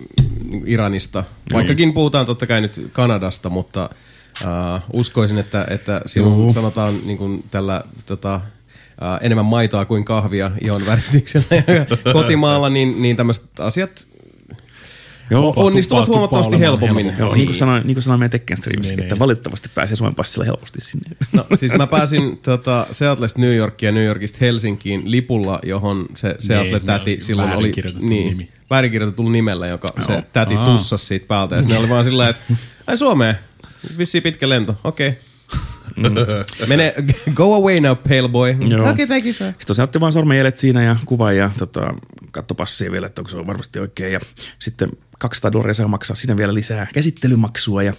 niinku 0.51 0.67
Iranista. 0.67 1.25
Vaikkakin 1.53 1.93
puhutaan 1.93 2.27
totta 2.27 2.47
kai 2.47 2.61
nyt 2.61 2.89
Kanadasta, 2.93 3.51
mutta 3.51 3.91
uh, 4.45 4.83
uskoisin, 4.93 5.39
että, 5.39 5.67
että 5.71 6.01
silloin 6.07 6.55
sanotaan 6.55 6.99
niin 7.05 7.19
kuin 7.19 7.45
tällä 7.51 7.85
tota, 8.07 8.35
uh, 8.37 9.19
enemmän 9.21 9.45
maitoa 9.45 9.85
kuin 9.85 10.05
kahvia 10.05 10.51
ion 10.65 10.87
värityksellä 10.87 11.47
ja 11.57 11.63
kotimaalla, 12.13 12.69
niin, 12.69 13.03
niin 13.03 13.17
tämmöiset 13.17 13.61
asiat 13.61 14.07
Joo, 15.31 15.53
onnistuvat 15.57 16.05
tuppaa 16.05 16.19
huomattavasti 16.19 16.55
olemaan 16.55 16.71
helpommin. 16.81 17.05
helpompaa. 17.05 17.27
Joo, 17.27 17.35
niin 17.35 17.47
kuin 17.47 17.57
sanoin, 17.57 17.87
niin 17.87 17.95
kuin 17.95 18.03
sanoin 18.03 18.21
meidän 18.21 18.31
Tekken 18.31 18.57
streamissä, 18.57 18.95
Niin, 18.95 19.03
että 19.03 19.15
niin. 19.15 19.21
valitettavasti 19.21 19.71
pääsee 19.75 19.97
Suomen 19.97 20.15
passilla 20.15 20.45
helposti 20.45 20.81
sinne. 20.81 21.11
No 21.33 21.47
siis 21.57 21.73
mä 21.73 21.87
pääsin 21.97 22.39
tota, 22.39 22.87
Seatlesta 22.91 23.41
New 23.41 23.55
Yorkia 23.55 23.89
ja 23.89 23.93
New 23.93 24.05
Yorkista 24.05 24.39
Helsinkiin 24.41 25.11
lipulla, 25.11 25.59
johon 25.63 26.07
se 26.15 26.37
Seattle-täti 26.39 27.17
no, 27.17 27.23
silloin 27.23 27.53
oli 27.53 27.73
niin, 28.01 28.29
nimi. 28.29 28.51
väärinkirjoitetulla 28.71 29.31
nimellä, 29.31 29.67
joka 29.67 29.89
se 30.07 30.23
täti 30.33 30.57
tussasi 30.57 31.07
siitä 31.07 31.27
päältä. 31.27 31.57
Ja 31.57 31.63
ne 31.63 31.79
oli 31.79 31.89
vaan 31.89 32.05
sillä 32.05 32.29
että 32.29 32.43
ai 32.87 32.97
Suomeen, 32.97 33.39
vissiin 33.99 34.23
pitkä 34.23 34.49
lento, 34.49 34.77
okei. 34.85 35.09
Okay. 35.09 35.21
Mene, 36.69 36.95
go 37.35 37.55
away 37.55 37.81
now, 37.81 37.97
pale 38.09 38.29
boy. 38.29 38.51
Okei, 38.51 38.91
okay, 38.91 39.07
thank 39.07 39.25
you, 39.25 39.33
sir. 39.33 39.47
Sitten 39.47 39.67
tosiaan 39.67 39.85
otti 39.85 40.01
vaan 40.01 40.13
sormenjäljet 40.13 40.57
siinä 40.57 40.83
ja 40.83 40.97
kuva 41.05 41.33
ja 41.33 41.51
tota, 41.59 41.95
katso 42.31 42.55
passia 42.55 42.93
vielä, 42.93 43.07
että 43.07 43.21
onko 43.21 43.31
se 43.31 43.47
varmasti 43.47 43.79
oikein. 43.79 44.13
Ja 44.13 44.21
sitten 44.59 44.91
200 45.19 45.53
dollaria 45.53 45.75
saa 45.75 45.89
maksaa 45.89 46.17
siinä 46.17 46.37
vielä 46.37 46.55
lisää 46.55 46.87
käsittelymaksua 46.95 47.83
ja 47.83 47.93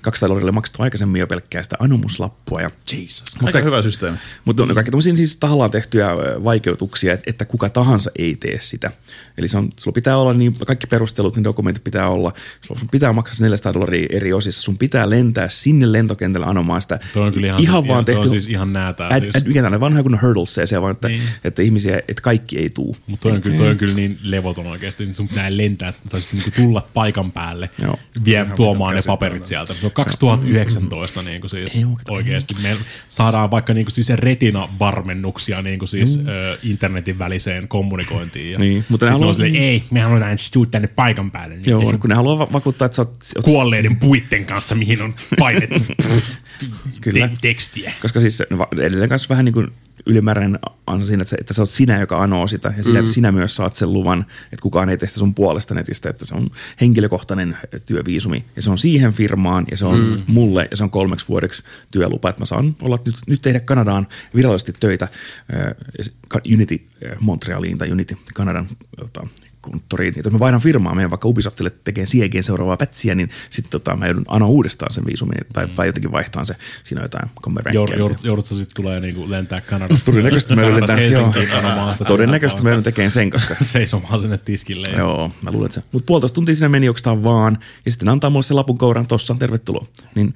200 0.00 0.28
dollaria 0.28 0.52
maksettu 0.52 0.82
aikaisemmin 0.82 1.20
jo 1.20 1.26
pelkkää 1.26 1.62
sitä 1.62 1.76
anomuslappua. 1.78 2.60
Ja 2.60 2.70
Jesus. 2.92 3.24
Aika 3.44 3.58
hyvä 3.60 3.82
systeemi. 3.82 4.18
Mutta 4.44 4.62
on 4.62 4.74
kaikki 4.74 4.90
tämmöisiä 4.90 5.16
siis 5.16 5.36
tahallaan 5.36 5.70
tehtyjä 5.70 6.08
vaikeutuksia, 6.44 7.16
että, 7.26 7.44
kuka 7.44 7.68
tahansa 7.68 8.10
ei 8.18 8.36
tee 8.36 8.60
sitä. 8.60 8.90
Eli 9.38 9.48
se 9.48 9.58
on, 9.58 9.68
sulla 9.76 9.94
pitää 9.94 10.16
olla 10.16 10.34
niin, 10.34 10.54
kaikki 10.66 10.86
perustelut, 10.86 11.36
niin 11.36 11.44
dokumentit 11.44 11.84
pitää 11.84 12.08
olla. 12.08 12.32
Sulla 12.66 12.80
pitää 12.90 13.12
maksaa 13.12 13.34
se 13.34 13.42
400 13.42 13.74
dollaria 13.74 14.06
eri 14.10 14.32
osissa. 14.32 14.62
Sun 14.62 14.78
pitää 14.78 15.10
lentää 15.10 15.48
sinne 15.48 15.92
lentokentälle 15.92 16.46
anomaan 16.46 16.82
sitä. 16.82 16.98
Toi 17.12 17.26
on 17.26 17.32
kyllä 17.32 17.46
ihan, 17.46 17.60
ihan 17.60 17.82
siis, 17.82 17.88
vaan 17.88 17.96
ihan, 17.96 18.04
tehty. 18.04 18.22
on 18.22 18.30
siis 18.30 18.46
ihan 18.46 18.72
näätää. 18.72 19.08
Ad, 19.08 19.22
siis. 19.22 19.36
ad, 19.36 19.42
mikä 19.46 19.62
tänne 19.62 19.80
vanha 19.80 20.02
kun 20.02 20.18
hurdles 20.22 20.60
se 20.64 20.82
vaan, 20.82 20.92
että, 20.92 21.08
Niin. 21.08 21.20
niin. 21.20 21.30
että 21.44 21.62
ihmisiä, 21.62 21.98
että 22.08 22.22
kaikki 22.22 22.58
ei 22.58 22.70
tuu. 22.70 22.96
Mutta 23.06 23.22
toi 23.22 23.32
on, 23.32 23.42
kyllä, 23.42 23.56
toi 23.56 23.68
on 23.68 23.78
kyllä 23.78 23.94
niin 23.94 24.18
levoton 24.22 24.66
oikeasti, 24.66 25.04
niin 25.04 25.14
sun 25.14 25.28
pitää 25.28 25.56
lentää, 25.56 25.92
tai 26.08 26.22
siis 26.22 26.32
niinku 26.32 26.50
tulla 26.56 26.88
paikan 26.94 27.32
päälle, 27.32 27.70
Joo. 27.82 27.98
vie 28.24 28.46
tuomaan 28.56 28.94
ne 28.94 29.00
paperit 29.06 29.46
sieltä. 29.46 29.74
Se 29.74 29.86
on 29.86 29.92
2019 29.92 31.22
niin 31.22 31.40
kuin 31.40 31.50
siis 31.50 31.76
Ei 31.76 31.84
oikeasti. 32.08 32.54
Me 32.62 32.76
saadaan 33.08 33.50
vaikka 33.50 33.74
niin 33.74 33.84
kuin 33.84 33.92
siis 33.92 34.08
retina-varmennuksia 34.08 35.62
niin 35.62 35.78
kuin 35.78 35.88
siis 35.88 36.20
ö, 36.28 36.58
internetin 36.62 37.18
väliseen 37.18 37.68
kommunikointiin. 37.68 38.52
Ja 38.52 38.58
Niin, 38.58 38.84
mutta 38.88 39.06
ne 39.06 39.12
haluaa- 39.12 39.28
on 39.28 39.34
silleen, 39.34 39.56
ei, 39.56 39.82
me 39.90 40.00
halutaan 40.00 40.38
tuu 40.52 40.66
tänne 40.66 40.88
paikan 40.88 41.30
päälle. 41.30 41.54
Niin 41.56 41.70
Joo, 41.70 41.80
Joo, 41.82 41.98
kun 41.98 42.10
ne 42.10 42.14
haluaa 42.16 42.38
va- 42.38 42.48
vakuuttaa, 42.52 42.86
että 42.86 42.96
sä 42.96 43.02
oot, 43.02 43.16
oot 43.36 43.44
kuolleiden 43.44 43.96
puitten 43.96 44.44
kanssa, 44.44 44.74
mihin 44.74 45.02
on 45.02 45.14
painettu 45.38 45.74
Kyllä. 47.00 47.28
te- 47.28 47.36
tekstiä. 47.40 47.92
Koska 48.02 48.20
siis 48.20 48.42
edelleen 48.80 49.08
kanssa 49.08 49.28
vähän 49.28 49.44
niin 49.44 49.52
kuin 49.52 49.72
ylimääräinen 50.06 50.58
ansa 50.86 51.06
siinä, 51.06 51.22
että, 51.22 51.30
sä, 51.30 51.36
että 51.40 51.54
sä 51.54 51.62
oot 51.62 51.70
sinä, 51.70 52.00
joka 52.00 52.22
anoo 52.22 52.46
sitä, 52.46 52.74
ja 52.76 52.84
sinä, 52.84 53.02
mm. 53.02 53.08
sinä 53.08 53.32
myös 53.32 53.56
saat 53.56 53.74
sen 53.74 53.92
luvan, 53.92 54.26
että 54.52 54.62
kukaan 54.62 54.88
ei 54.88 54.98
tee 54.98 55.08
sitä 55.08 55.18
sun 55.18 55.34
puolesta 55.34 55.74
netistä, 55.74 56.10
että 56.10 56.24
se 56.24 56.34
on 56.34 56.50
henkilökohtainen 56.80 57.56
työviisumi, 57.86 58.44
ja 58.56 58.62
se 58.62 58.70
on 58.70 58.78
siihen 58.78 59.12
firmaan, 59.12 59.64
ja 59.70 59.76
se 59.76 59.86
on 59.86 59.98
mm. 59.98 60.22
mulle, 60.26 60.68
ja 60.70 60.76
se 60.76 60.84
on 60.84 60.90
kolmeksi 60.90 61.28
vuodeksi 61.28 61.62
työlupa, 61.90 62.28
että 62.28 62.40
mä 62.40 62.46
saan 62.46 62.76
olla 62.82 62.98
nyt, 63.04 63.16
nyt 63.26 63.42
tehdä 63.42 63.60
Kanadaan 63.60 64.06
virallisesti 64.34 64.72
töitä 64.80 65.08
äh, 65.54 66.50
Unity 66.54 66.86
äh, 67.06 67.16
Montrealiin 67.20 67.78
tai 67.78 67.92
Unity 67.92 68.16
Kanadan 68.34 68.68
tota, 69.00 69.26
konttoriin. 69.70 70.14
Ja 70.16 70.22
jos 70.24 70.32
mä 70.32 70.38
vaihdan 70.38 70.60
firmaa, 70.60 70.94
menen 70.94 71.10
vaikka 71.10 71.28
Ubisoftille 71.28 71.70
tekemään 71.84 72.06
siegeen 72.06 72.44
seuraavaa 72.44 72.76
pätsiä, 72.76 73.14
niin 73.14 73.30
sitten 73.50 73.70
tota, 73.70 73.96
mä 73.96 74.06
joudun 74.06 74.24
anoa 74.28 74.48
uudestaan 74.48 74.94
sen 74.94 75.06
viisumin, 75.06 75.38
tai, 75.52 75.66
mm. 75.66 75.74
tai 75.74 75.86
jotenkin 75.86 76.12
vaihtaan 76.12 76.46
se, 76.46 76.56
siinä 76.84 77.00
on 77.00 77.04
jotain 77.04 77.30
kommervenkkiä. 77.34 77.96
joudut, 77.96 78.46
sitten 78.46 78.66
tulee 78.74 79.00
niinku 79.00 79.30
lentää 79.30 79.60
Kanadasta. 79.60 80.04
Todennäköisesti 80.04 80.54
Kanadasta 80.54 80.80
lentää, 80.80 80.96
Helsinkiin 80.96 81.48
sitä 81.92 82.04
todennäköisesti 82.04 82.62
mä 82.62 82.68
joudun 82.68 82.84
tekemään 82.84 83.10
sen, 83.10 83.30
koska 83.30 83.54
seisomaan 83.64 84.20
sinne 84.20 84.38
tiskille. 84.38 84.88
Joo, 84.98 85.32
mä 85.42 85.50
luulen, 85.50 85.66
että 85.66 85.80
se. 85.80 85.86
Mutta 85.92 86.06
puolitoista 86.06 86.34
tuntia 86.34 86.54
siinä 86.54 86.68
meni 86.68 86.88
oikeastaan 86.88 87.24
vaan, 87.24 87.58
ja 87.84 87.90
sitten 87.90 88.08
antaa 88.08 88.30
mulle 88.30 88.42
se 88.42 88.54
lapun 88.54 88.78
kouran 88.78 89.06
tossa, 89.06 89.36
tervetuloa. 89.38 89.86
Niin 90.14 90.34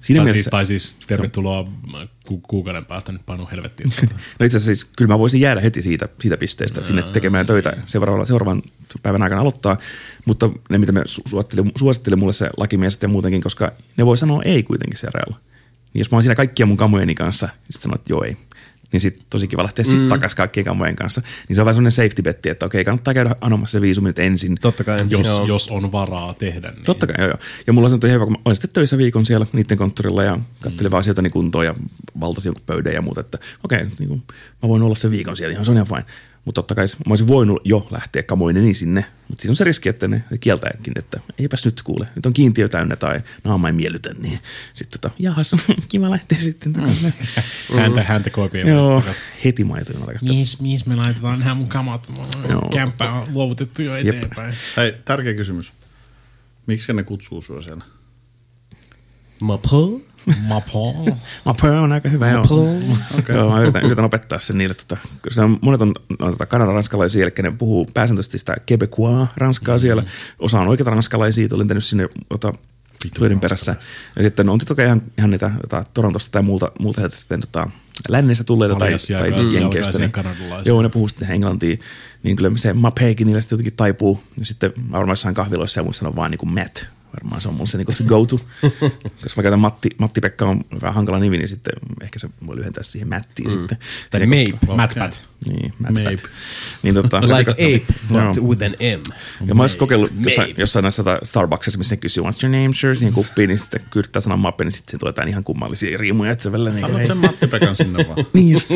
Siinä 0.00 0.18
tai, 0.18 0.24
mielessä, 0.24 0.42
siis, 0.42 0.50
tai 0.50 0.66
siis 0.66 0.98
tervetuloa 1.06 1.68
ku, 2.26 2.40
kuukauden 2.40 2.84
päästä 2.84 3.12
nyt 3.12 3.26
painu 3.26 3.48
helvettiin. 3.52 3.92
No 4.38 4.46
itse 4.46 4.56
asiassa 4.56 4.66
siis, 4.66 4.84
kyllä 4.96 5.14
mä 5.14 5.18
voisin 5.18 5.40
jäädä 5.40 5.60
heti 5.60 5.82
siitä, 5.82 6.08
siitä 6.20 6.36
pisteestä 6.36 6.82
sinne 6.82 7.02
tekemään 7.02 7.46
töitä 7.46 7.76
seuraavalla, 7.86 8.26
seuraavan 8.26 8.62
päivän 9.02 9.22
aikana 9.22 9.40
aloittaa, 9.40 9.76
mutta 10.24 10.50
ne 10.70 10.78
mitä 10.78 10.92
me 10.92 11.00
su- 11.00 11.28
suositteli, 11.28 11.62
suositteli 11.78 12.16
mulle 12.16 12.32
se 12.32 12.50
lakimies 12.56 12.98
ja 13.02 13.08
muutenkin, 13.08 13.42
koska 13.42 13.72
ne 13.96 14.06
voi 14.06 14.16
sanoa 14.16 14.42
ei 14.42 14.62
kuitenkin 14.62 14.98
siellä 14.98 15.20
rajalla. 15.20 15.40
Niin 15.94 16.00
jos 16.00 16.10
mä 16.10 16.16
oon 16.16 16.22
siinä 16.22 16.34
kaikkien 16.34 16.68
mun 16.68 16.76
kamojeni 16.76 17.14
kanssa, 17.14 17.46
niin 17.46 17.56
sitten 17.70 17.82
sanoo, 17.82 17.94
että 17.94 18.12
joo 18.12 18.24
ei. 18.24 18.36
Niin 18.92 19.00
sitten 19.00 19.26
tosi 19.30 19.48
kiva 19.48 19.62
lähteä 19.62 19.84
sitten 19.84 20.08
takaisin 20.08 20.36
kaikkien 20.36 20.66
kamojen 20.66 20.96
kanssa. 20.96 21.22
Niin 21.48 21.56
se 21.56 21.60
on 21.60 21.64
vähän 21.64 21.74
semmoinen 21.74 21.92
safety 21.92 22.22
betti, 22.22 22.50
että 22.50 22.66
okei, 22.66 22.84
kannattaa 22.84 23.14
käydä 23.14 23.36
anomassa 23.40 23.72
se 23.72 23.80
viisumi 23.80 24.08
nyt 24.08 24.18
ensin. 24.18 24.56
Totta 24.60 24.84
kai. 24.84 24.98
jos, 25.10 25.26
joo. 25.26 25.46
jos 25.46 25.68
on 25.68 25.92
varaa 25.92 26.34
tehdä. 26.34 26.70
Niin. 26.70 26.84
Totta 26.84 27.06
kai, 27.06 27.14
joo, 27.18 27.28
joo. 27.28 27.38
Ja 27.66 27.72
mulla 27.72 27.88
on 27.88 28.10
hyvä, 28.10 28.24
kun 28.24 28.32
mä 28.32 28.38
olin 28.44 28.56
sitten 28.56 28.70
töissä 28.72 28.98
viikon 28.98 29.26
siellä 29.26 29.46
niiden 29.52 29.78
konttorilla 29.78 30.22
ja 30.22 30.38
kattelin 30.60 30.90
mm. 30.90 30.90
vaan 30.90 31.00
asioitani 31.00 31.30
kuntoon 31.30 31.64
ja 31.64 31.74
valtasin 32.20 32.50
jonkun 32.50 32.64
pöydän 32.66 32.94
ja 32.94 33.02
muuta, 33.02 33.20
että 33.20 33.38
okei, 33.64 33.84
niin 33.98 34.08
kuin, 34.08 34.22
mä 34.62 34.68
voin 34.68 34.82
olla 34.82 34.94
sen 34.94 35.10
viikon 35.10 35.36
siellä, 35.36 35.52
ihan 35.52 35.64
se 35.64 35.70
on 35.70 35.76
ihan 35.76 35.86
fine. 35.86 36.04
Mutta 36.50 36.62
totta 36.62 36.74
kai 36.74 36.84
mä 37.06 37.12
olisin 37.12 37.28
voinut 37.28 37.60
jo 37.64 37.86
lähteä 37.90 38.22
kamoineni 38.22 38.74
sinne, 38.74 39.04
mutta 39.28 39.42
siinä 39.42 39.52
on 39.52 39.56
se 39.56 39.64
riski, 39.64 39.88
että 39.88 40.08
ne 40.08 40.24
kieltääkin, 40.40 40.92
että 40.96 41.20
eipäs 41.38 41.64
nyt 41.64 41.82
kuule, 41.82 42.06
nyt 42.14 42.26
on 42.26 42.32
kiintiö 42.32 42.68
täynnä 42.68 42.96
tai 42.96 43.20
naama 43.44 43.66
ei 43.68 43.72
miellytä, 43.72 44.14
niin 44.14 44.38
sitten 44.74 45.00
tota, 45.00 45.14
jahas, 45.18 45.54
kiva 45.88 46.10
lähteä 46.10 46.38
sitten 46.38 46.72
takaisin. 46.72 47.12
Häntä, 47.80 48.02
häntä 48.02 48.30
koipien 48.30 48.68
Joo, 48.68 49.02
heti 49.44 49.64
maitoina 49.64 50.00
takaisin. 50.00 50.28
Mihin, 50.28 50.46
mihin 50.60 50.80
me 50.86 50.96
laitetaan 50.96 51.38
nämä 51.38 51.54
mun 51.54 51.68
kamat? 51.68 52.12
Joo. 52.48 52.68
Kämppää 52.72 53.12
on 53.12 53.28
luovutettu 53.32 53.82
jo 53.82 53.96
Jep. 53.96 54.16
eteenpäin. 54.16 54.54
Hei, 54.76 54.94
tärkeä 55.04 55.34
kysymys. 55.34 55.72
Miksi 56.66 56.92
ne 56.92 57.02
kutsuu 57.02 57.42
sua 57.42 57.62
siellä? 57.62 57.84
Mapo? 59.40 60.00
Mapo. 60.42 60.94
Mapo 61.44 61.66
on 61.66 61.92
aika 61.92 62.08
hyvä, 62.08 62.30
joo. 62.30 62.42
Okay. 63.18 63.36
joo 63.36 63.50
mä 63.50 63.60
yritän, 63.60 63.84
yritän, 63.84 64.04
opettaa 64.04 64.38
sen 64.38 64.58
niille. 64.58 64.74
Tota, 64.74 64.96
koska 65.22 65.44
on, 65.44 65.58
monet 65.60 65.80
on 65.80 65.94
no, 66.18 66.30
tota, 66.30 66.46
Kanadan 66.46 66.74
ranskalaisia, 66.74 67.22
eli 67.22 67.32
ne 67.42 67.50
puhuu 67.50 67.88
pääsääntöisesti 67.94 68.38
sitä 68.38 68.56
quebecois 68.70 69.28
ranskaa 69.36 69.76
mm. 69.76 69.80
siellä. 69.80 70.02
Osa 70.38 70.60
on 70.60 70.68
oikeita 70.68 70.90
ranskalaisia, 70.90 71.48
olen 71.52 71.68
tehnyt 71.68 71.84
sinne 71.84 72.08
tota, 72.28 72.52
töiden 73.18 73.40
perässä. 73.40 73.76
Ja 74.16 74.22
sitten 74.22 74.48
on 74.48 74.58
toki 74.58 74.82
ihan, 74.82 75.02
ihan 75.18 75.30
niitä 75.30 75.50
tota, 75.60 75.84
Torontosta 75.94 76.30
tai 76.32 76.42
muulta, 76.42 76.72
muulta 76.78 77.08
sitten, 77.08 77.40
tota, 77.40 77.70
lännestä 78.08 78.44
tulleita 78.44 78.76
tai, 78.76 78.96
tai 79.18 79.30
ja 79.30 79.60
jenkeistä. 79.60 79.98
Niin, 79.98 80.12
joo, 80.64 80.82
ne 80.82 80.88
puhuu 80.88 81.08
sitten 81.08 81.30
englantia. 81.30 81.76
Niin 82.22 82.36
kyllä 82.36 82.50
se 82.56 82.72
mapeikin 82.72 83.26
niillä 83.26 83.40
sitten 83.40 83.56
jotenkin 83.56 83.76
taipuu. 83.76 84.22
Ja 84.38 84.44
sitten 84.44 84.72
varmaan 84.92 85.34
kahviloissa 85.34 85.80
ja 85.80 85.84
muissa 85.84 85.98
sanon 85.98 86.16
vaan 86.16 86.30
niin 86.30 86.38
kuin 86.38 86.54
Matt. 86.54 86.84
Varmaan 87.16 87.40
se 87.40 87.48
on 87.48 87.54
mun 87.54 87.66
se, 87.66 87.78
niin 87.78 87.96
se 87.96 88.04
go-to. 88.04 88.40
Koska 89.22 89.40
mä 89.40 89.42
käytän 89.42 89.58
Matti, 89.58 89.88
Matti-Pekka 89.98 90.46
on 90.46 90.64
vähän 90.82 90.94
hankala 90.94 91.18
nimi, 91.18 91.38
niin 91.38 91.48
sitten 91.48 91.72
ehkä 92.02 92.18
se 92.18 92.28
voi 92.46 92.56
lyhentää 92.56 92.82
siihen 92.82 93.08
Mattiin 93.08 93.48
mm. 93.48 93.58
sitten. 93.58 93.78
Tai 94.10 94.26
Mape. 94.26 94.50
kohtaa. 94.50 94.76
Mad 94.76 94.98
Pat. 94.98 95.24
Niin, 95.48 95.72
Matt 95.78 95.94
Mape. 95.94 96.16
Pat. 96.16 96.30
Niin, 96.82 96.94
tota, 96.94 97.20
Like 97.20 97.50
ape, 97.50 97.94
but 98.08 98.36
Joo. 98.36 98.48
with 98.48 98.62
an 98.62 98.72
M. 98.80 99.00
ja 99.46 99.54
mä 99.54 99.62
olisin 99.62 99.78
kokeillut 99.78 100.10
jossain, 100.20 100.54
jossain 100.56 100.82
näissä 100.82 101.04
tota 101.04 101.18
Starbucksissa, 101.22 101.78
missä 101.78 101.94
ne 101.94 102.00
kysyy, 102.00 102.22
what's 102.22 102.44
your 102.44 102.56
name, 102.56 102.74
sir, 102.74 102.96
siihen 102.96 103.14
kuppiin, 103.14 103.48
niin 103.48 103.58
sitten 103.58 103.80
kun 103.80 104.00
yrittää 104.00 104.22
sanoa 104.22 104.36
mappe, 104.36 104.64
niin 104.64 104.72
sitten 104.72 105.00
tulee 105.00 105.08
jotain 105.08 105.28
ihan 105.28 105.44
kummallisia 105.44 105.98
riimuja, 105.98 106.32
että 106.32 106.42
se 106.42 106.52
välillä 106.52 106.70
niin, 106.70 106.84
Annat 106.84 107.04
sen 107.04 107.16
Matti 107.16 107.46
Pekan 107.46 107.76
sinne 107.76 108.04
vaan. 108.08 108.26
niin 108.32 108.50
just. 108.50 108.70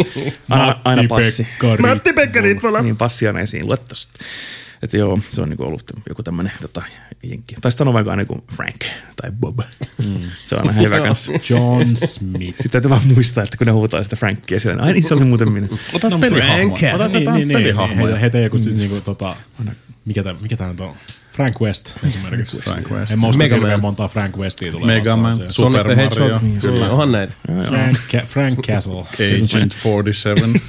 Aina, 0.50 0.80
aina 0.84 1.02
Matti 1.02 1.08
passi. 1.08 1.42
Pekkari. 1.44 1.82
Matti 1.82 2.12
Pekkari, 2.12 2.58
Niin 2.82 2.96
passi 2.96 3.26
aina 3.26 3.40
esiin, 3.40 3.66
lue 3.66 3.76
tosta. 3.76 4.18
Että 4.84 4.96
joo, 4.96 5.18
se 5.32 5.42
on 5.42 5.48
niinku 5.48 5.64
ollut 5.64 5.82
joku 6.08 6.22
tämmöinen 6.22 6.52
tota, 6.60 6.82
jenki. 7.22 7.54
Tai 7.60 7.72
sitten 7.72 7.88
on 7.88 7.94
vaikka 7.94 8.10
aina 8.10 8.24
kuin 8.24 8.42
Frank 8.56 8.84
tai 9.16 9.30
Bob. 9.40 9.58
Mm. 9.98 10.20
Se 10.44 10.54
on 10.54 10.60
aina 10.60 10.72
hyvä 10.72 11.00
kanssa. 11.00 11.32
John 11.50 11.88
Smith. 11.96 12.56
Sitten 12.56 12.70
täytyy 12.70 12.90
vaan 12.90 13.06
muistaa, 13.14 13.44
että 13.44 13.56
kun 13.56 13.66
ne 13.66 13.72
huutaa 13.72 14.02
sitä 14.02 14.16
Frankia 14.16 14.60
siellä, 14.60 14.82
ai 14.82 14.92
niin 14.92 15.04
se 15.04 15.14
oli 15.14 15.24
muuten 15.24 15.52
minä. 15.52 15.68
Ota 15.92 16.10
no, 16.10 16.18
pelihahmo. 16.18 16.78
Ota 16.94 17.08
niin, 17.08 17.34
niin, 17.34 17.48
pelihahmoja. 17.48 17.88
Niin, 17.88 17.98
niin, 17.98 18.08
niin 18.08 18.20
heitä 18.20 18.38
joku 18.38 18.58
siis 18.58 18.74
mm. 18.74 18.78
niinku 18.80 19.00
tota, 19.00 19.36
mikä 20.04 20.22
tämä 20.22 20.38
mikä 20.40 20.56
tää 20.56 20.68
nyt 20.68 20.80
on? 20.80 20.94
Frank 21.30 21.60
West 21.60 21.96
esimerkiksi. 22.06 22.58
Frank 22.58 22.90
West. 22.90 23.12
En 23.12 23.18
muista 23.18 23.38
Mega 23.38 23.56
Man. 23.56 23.80
montaa 23.80 24.08
Frank 24.08 24.36
Westia 24.36 24.72
tulee 24.72 24.86
Mega 24.86 25.16
Man, 25.16 25.34
Super, 25.34 25.50
Super 25.50 25.86
Mario. 25.86 25.96
Hedgehog. 25.96 26.42
Niin, 26.42 26.60
kyllä, 26.60 26.90
onhan 26.90 27.12
näitä. 27.12 27.34
Frank, 27.68 27.98
Frank 28.26 28.58
Castle. 28.66 29.00
Agent 29.00 29.74
47. 29.84 30.54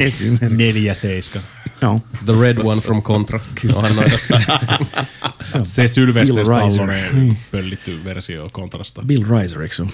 Esimerkiksi. 0.00 0.38
47. 0.56 1.55
Ja. 1.80 2.00
The 2.24 2.32
red 2.40 2.58
one 2.64 2.80
from 2.80 3.02
Contra. 3.02 3.40
Onhan 3.74 3.96
noita. 3.96 4.18
se 5.64 5.88
Sylvester 5.88 6.44
Stalloneen 6.44 7.14
niin. 7.14 7.38
pöllitty 7.50 8.04
versio 8.04 8.48
Contrasta. 8.52 9.02
Bill 9.02 9.24
Riser, 9.38 9.62
eikö 9.62 9.74
se 9.74 9.82
ole? 9.82 9.90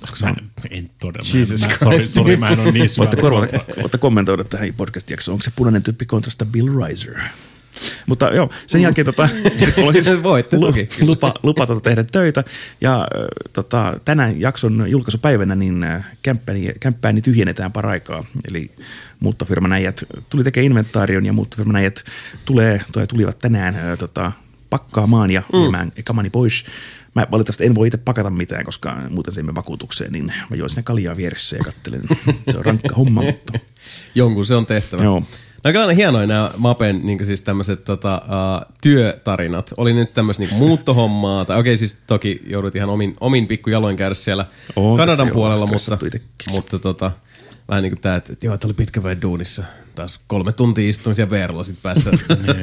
No. 0.00 0.28
Mä 0.28 0.34
en, 0.38 0.50
en 0.70 0.90
todella. 1.00 1.38
Jesus 1.38 1.68
mä, 1.68 1.78
sorry, 1.78 2.04
sorry, 2.04 2.36
mä 2.36 2.46
en 2.46 2.60
ole 2.60 2.72
niin 2.72 2.88
syvä. 2.88 3.08
Voitte, 3.82 3.98
kommentoida 3.98 4.44
tähän 4.44 4.74
podcast-jaksoon. 4.76 5.32
onko 5.32 5.42
se 5.42 5.52
punainen 5.56 5.82
tyyppi 5.82 6.06
kontrasta 6.06 6.44
Bill 6.44 6.86
Riser? 6.86 7.18
Mutta 8.06 8.26
joo, 8.26 8.50
sen 8.66 8.80
jälkeen 8.80 9.04
tota, 9.04 9.28
mulla 9.76 9.88
on 9.88 9.92
siis 9.92 10.22
Voitte 10.22 10.58
toki. 10.66 10.88
lupa, 11.00 11.34
lupa 11.42 11.66
tota 11.66 11.80
tehdä 11.80 12.04
töitä. 12.04 12.44
Ja 12.80 13.08
tota, 13.52 14.00
tänään 14.04 14.40
jakson 14.40 14.90
julkaisupäivänä 14.90 15.54
niin 15.54 15.86
kämppääni, 16.22 16.72
kämppääni 16.80 17.22
tyhjennetään 17.22 17.72
paraikaa. 17.72 18.24
Eli 18.48 18.70
muuttofirman 19.20 19.72
äijät 19.72 20.04
tuli 20.30 20.44
tekemään 20.44 20.66
inventaarion 20.66 21.26
ja 21.26 21.32
muuttofirman 21.32 21.76
äijät 21.76 22.04
tulee, 22.44 22.80
tai 22.92 23.06
tulivat 23.06 23.38
tänään 23.38 23.98
tota, 23.98 24.32
pakkaamaan 24.70 25.30
ja 25.30 25.42
mm. 25.52 25.60
viemään 25.60 25.92
kamani 26.04 26.30
pois. 26.30 26.64
Mä 27.14 27.26
valitettavasti 27.30 27.66
en 27.66 27.74
voi 27.74 27.86
itse 27.86 27.98
pakata 27.98 28.30
mitään, 28.30 28.64
koska 28.64 29.02
muuten 29.10 29.34
se 29.34 29.54
vakuutukseen, 29.54 30.12
niin 30.12 30.32
mä 30.50 30.56
join 30.56 30.70
sinne 30.70 30.82
kaljaa 30.82 31.16
vieressä 31.16 31.56
ja 31.56 31.64
kattelen. 31.64 32.02
Se 32.50 32.58
on 32.58 32.64
rankka 32.64 32.94
homma, 32.94 33.22
mutta 33.22 33.58
Jonkun 34.14 34.44
se 34.44 34.54
on 34.54 34.66
tehtävä. 34.66 35.02
Joo. 35.02 35.22
No 35.64 35.68
on 35.68 35.72
kyllä 35.72 35.92
hienoja 35.92 36.26
nämä 36.26 36.50
Mapen 36.56 37.00
niin 37.02 37.26
siis 37.26 37.42
tämmöiset 37.42 37.84
tota, 37.84 38.22
uh, 38.24 38.74
työtarinat. 38.82 39.74
Oli 39.76 39.92
nyt 39.92 40.14
tämmöistä 40.14 40.42
niin 40.42 40.54
muuttohommaa, 40.54 41.44
tai 41.44 41.60
okei 41.60 41.76
siis 41.76 41.98
toki 42.06 42.42
joudut 42.46 42.76
ihan 42.76 42.90
omin, 42.90 43.16
omin 43.20 43.46
pikkujaloin 43.46 43.96
käydä 43.96 44.14
siellä 44.14 44.46
Oo, 44.76 44.96
Kanadan 44.96 45.30
puolella, 45.30 45.66
mutta, 45.66 45.98
mutta 46.50 46.78
tota, 46.78 47.12
vähän 47.68 47.82
niin 47.82 47.92
kuin 47.92 48.00
tämä, 48.00 48.16
että, 48.16 48.32
että 48.32 48.46
joo, 48.46 48.54
että 48.54 48.66
oli 48.66 48.74
pitkä 48.74 49.00
päivä 49.00 49.22
duunissa. 49.22 49.64
Taas 49.94 50.20
kolme 50.26 50.52
tuntia 50.52 50.90
istuin 50.90 51.16
siellä 51.16 51.30
VRlla 51.30 51.64
sit 51.64 51.82
päässä 51.82 52.10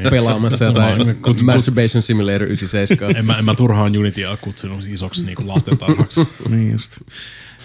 pelaamassa 0.09 0.65
jotain 0.65 1.01
kut- 1.01 1.43
Masturbation 1.43 2.03
Simulator 2.03 2.43
97. 2.43 3.17
En 3.17 3.25
mä, 3.25 3.37
en 3.37 3.45
mä 3.45 3.55
turhaan 3.55 3.97
Unitya 3.97 4.37
kutsunut 4.37 4.85
isoksi 4.87 5.25
niinku 5.25 5.47
lastentarhaksi. 5.47 6.21
niin 6.49 6.71
just. 6.71 6.97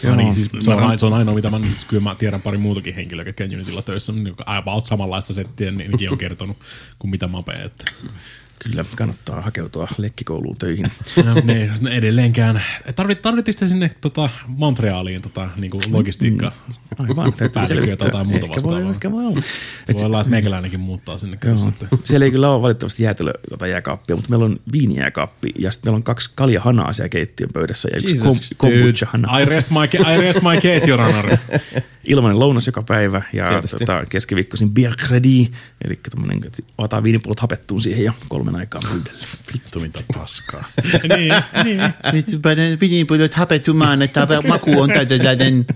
Joo. 0.03 0.17
Niin, 0.17 0.35
siis 0.35 0.49
se, 0.61 0.71
on, 0.71 0.79
aina- 0.83 0.99
se 0.99 1.07
on 1.07 1.13
ainoa, 1.15 1.35
mitä 1.35 1.51
mä, 1.51 1.59
siis 1.59 1.85
kyllä 1.85 2.03
mä 2.03 2.15
tiedän 2.15 2.43
pari 2.43 2.59
muutakin 2.59 2.95
henkilöä, 2.95 3.25
ketkä 3.25 3.45
on 3.45 3.55
Unitilla 3.55 3.83
töissä, 3.83 4.13
niin 4.13 4.35
about 4.47 4.85
samanlaista 4.85 5.35
settiä, 5.35 5.71
niin 5.71 5.91
nekin 5.91 6.11
on 6.13 6.19
kertonut 6.19 6.57
kuin 6.99 7.11
mitä 7.11 7.27
Mape. 7.27 7.53
Että. 7.53 7.85
Kyllä, 8.59 8.85
kannattaa 8.97 9.41
hakeutua 9.41 9.89
lekkikouluun 9.99 10.57
töihin. 10.57 10.87
No, 11.25 11.35
ne, 11.45 11.71
ne 11.81 11.91
edelleenkään. 11.97 12.63
Tarvit, 12.97 13.23
tarvittiin 13.23 13.53
sitten 13.53 13.69
sinne 13.69 13.91
tota, 14.01 14.29
Montrealiin 14.47 15.23
tota, 15.23 15.49
niinku 15.57 15.81
logistiikkaa. 15.91 16.53
Aivan, 16.99 17.33
täytyy 17.33 17.49
tai 17.49 17.67
selvittää. 17.67 18.07
jotain 18.07 18.27
muuta 18.27 18.47
ehkä 18.47 18.63
voi, 18.63 18.73
vastaavaa. 18.73 18.93
ehkä 18.93 19.13
voi 19.13 19.27
olla. 19.27 19.41
Et, 19.89 19.97
Voi 19.97 20.05
olla, 20.05 20.21
että 20.21 20.31
meikäläinenkin 20.31 20.81
muuttaa 20.81 21.19
sinne. 21.19 21.39
Että. 21.69 21.87
Siellä 22.05 22.25
ei 22.25 22.31
kyllä 22.31 22.51
ole 22.51 22.63
valitettavasti 22.63 23.03
jäätelö 23.03 23.33
tota 23.51 23.67
jääkaappia, 23.67 24.17
mutta 24.17 24.31
meillä 24.31 24.45
on 24.45 24.61
viinijääkaappi 24.73 25.53
ja 25.59 25.71
sitten 25.71 25.89
meillä 25.89 25.97
on 25.97 26.03
kaksi 26.03 26.31
kaljahanaa 26.35 26.93
siellä 26.93 27.09
keittiön 27.09 27.51
pöydässä 27.53 27.89
ja 27.93 27.97
yksi 27.97 28.15
Jesus, 28.17 28.55
kom- 28.57 28.71
dude. 28.71 28.79
kombucha-hana. 28.81 29.39
I 29.39 29.45
rest 29.45 29.71
my, 29.71 30.15
I 30.15 30.21
rest 30.21 30.43
my 30.43 30.55
case, 30.57 30.91
your 30.91 31.01
honor. 31.01 31.31
Ilmainen 32.07 32.39
lounas 32.39 32.67
joka 32.67 32.83
päivä 32.83 33.23
ja 33.33 33.49
Tietysti. 33.49 33.77
tota, 33.79 34.05
keskiviikkoisin 34.09 34.71
bier 34.71 34.97
credit, 34.97 35.53
eli 35.85 36.01
tommonen, 36.11 36.41
että 36.47 36.63
otetaan 36.79 37.05
viinipullot 37.05 37.41
hapettuun 37.41 37.83
siihen 37.83 38.05
ja 38.05 38.13
kolmen 38.29 38.57
aikaan 38.57 38.85
pöydälle. 38.89 39.27
Vittu 39.53 39.81
mitä 39.81 40.01
paskaa. 40.19 40.65
niin, 41.17 41.35
niin. 41.65 41.81
Nyt 42.13 42.27
panen 42.43 42.81
viinipullot 42.81 43.35
hapetumaan, 43.35 44.03
että 44.03 44.27
maku 44.49 44.81
on 44.81 44.89
täydellinen. 44.89 45.67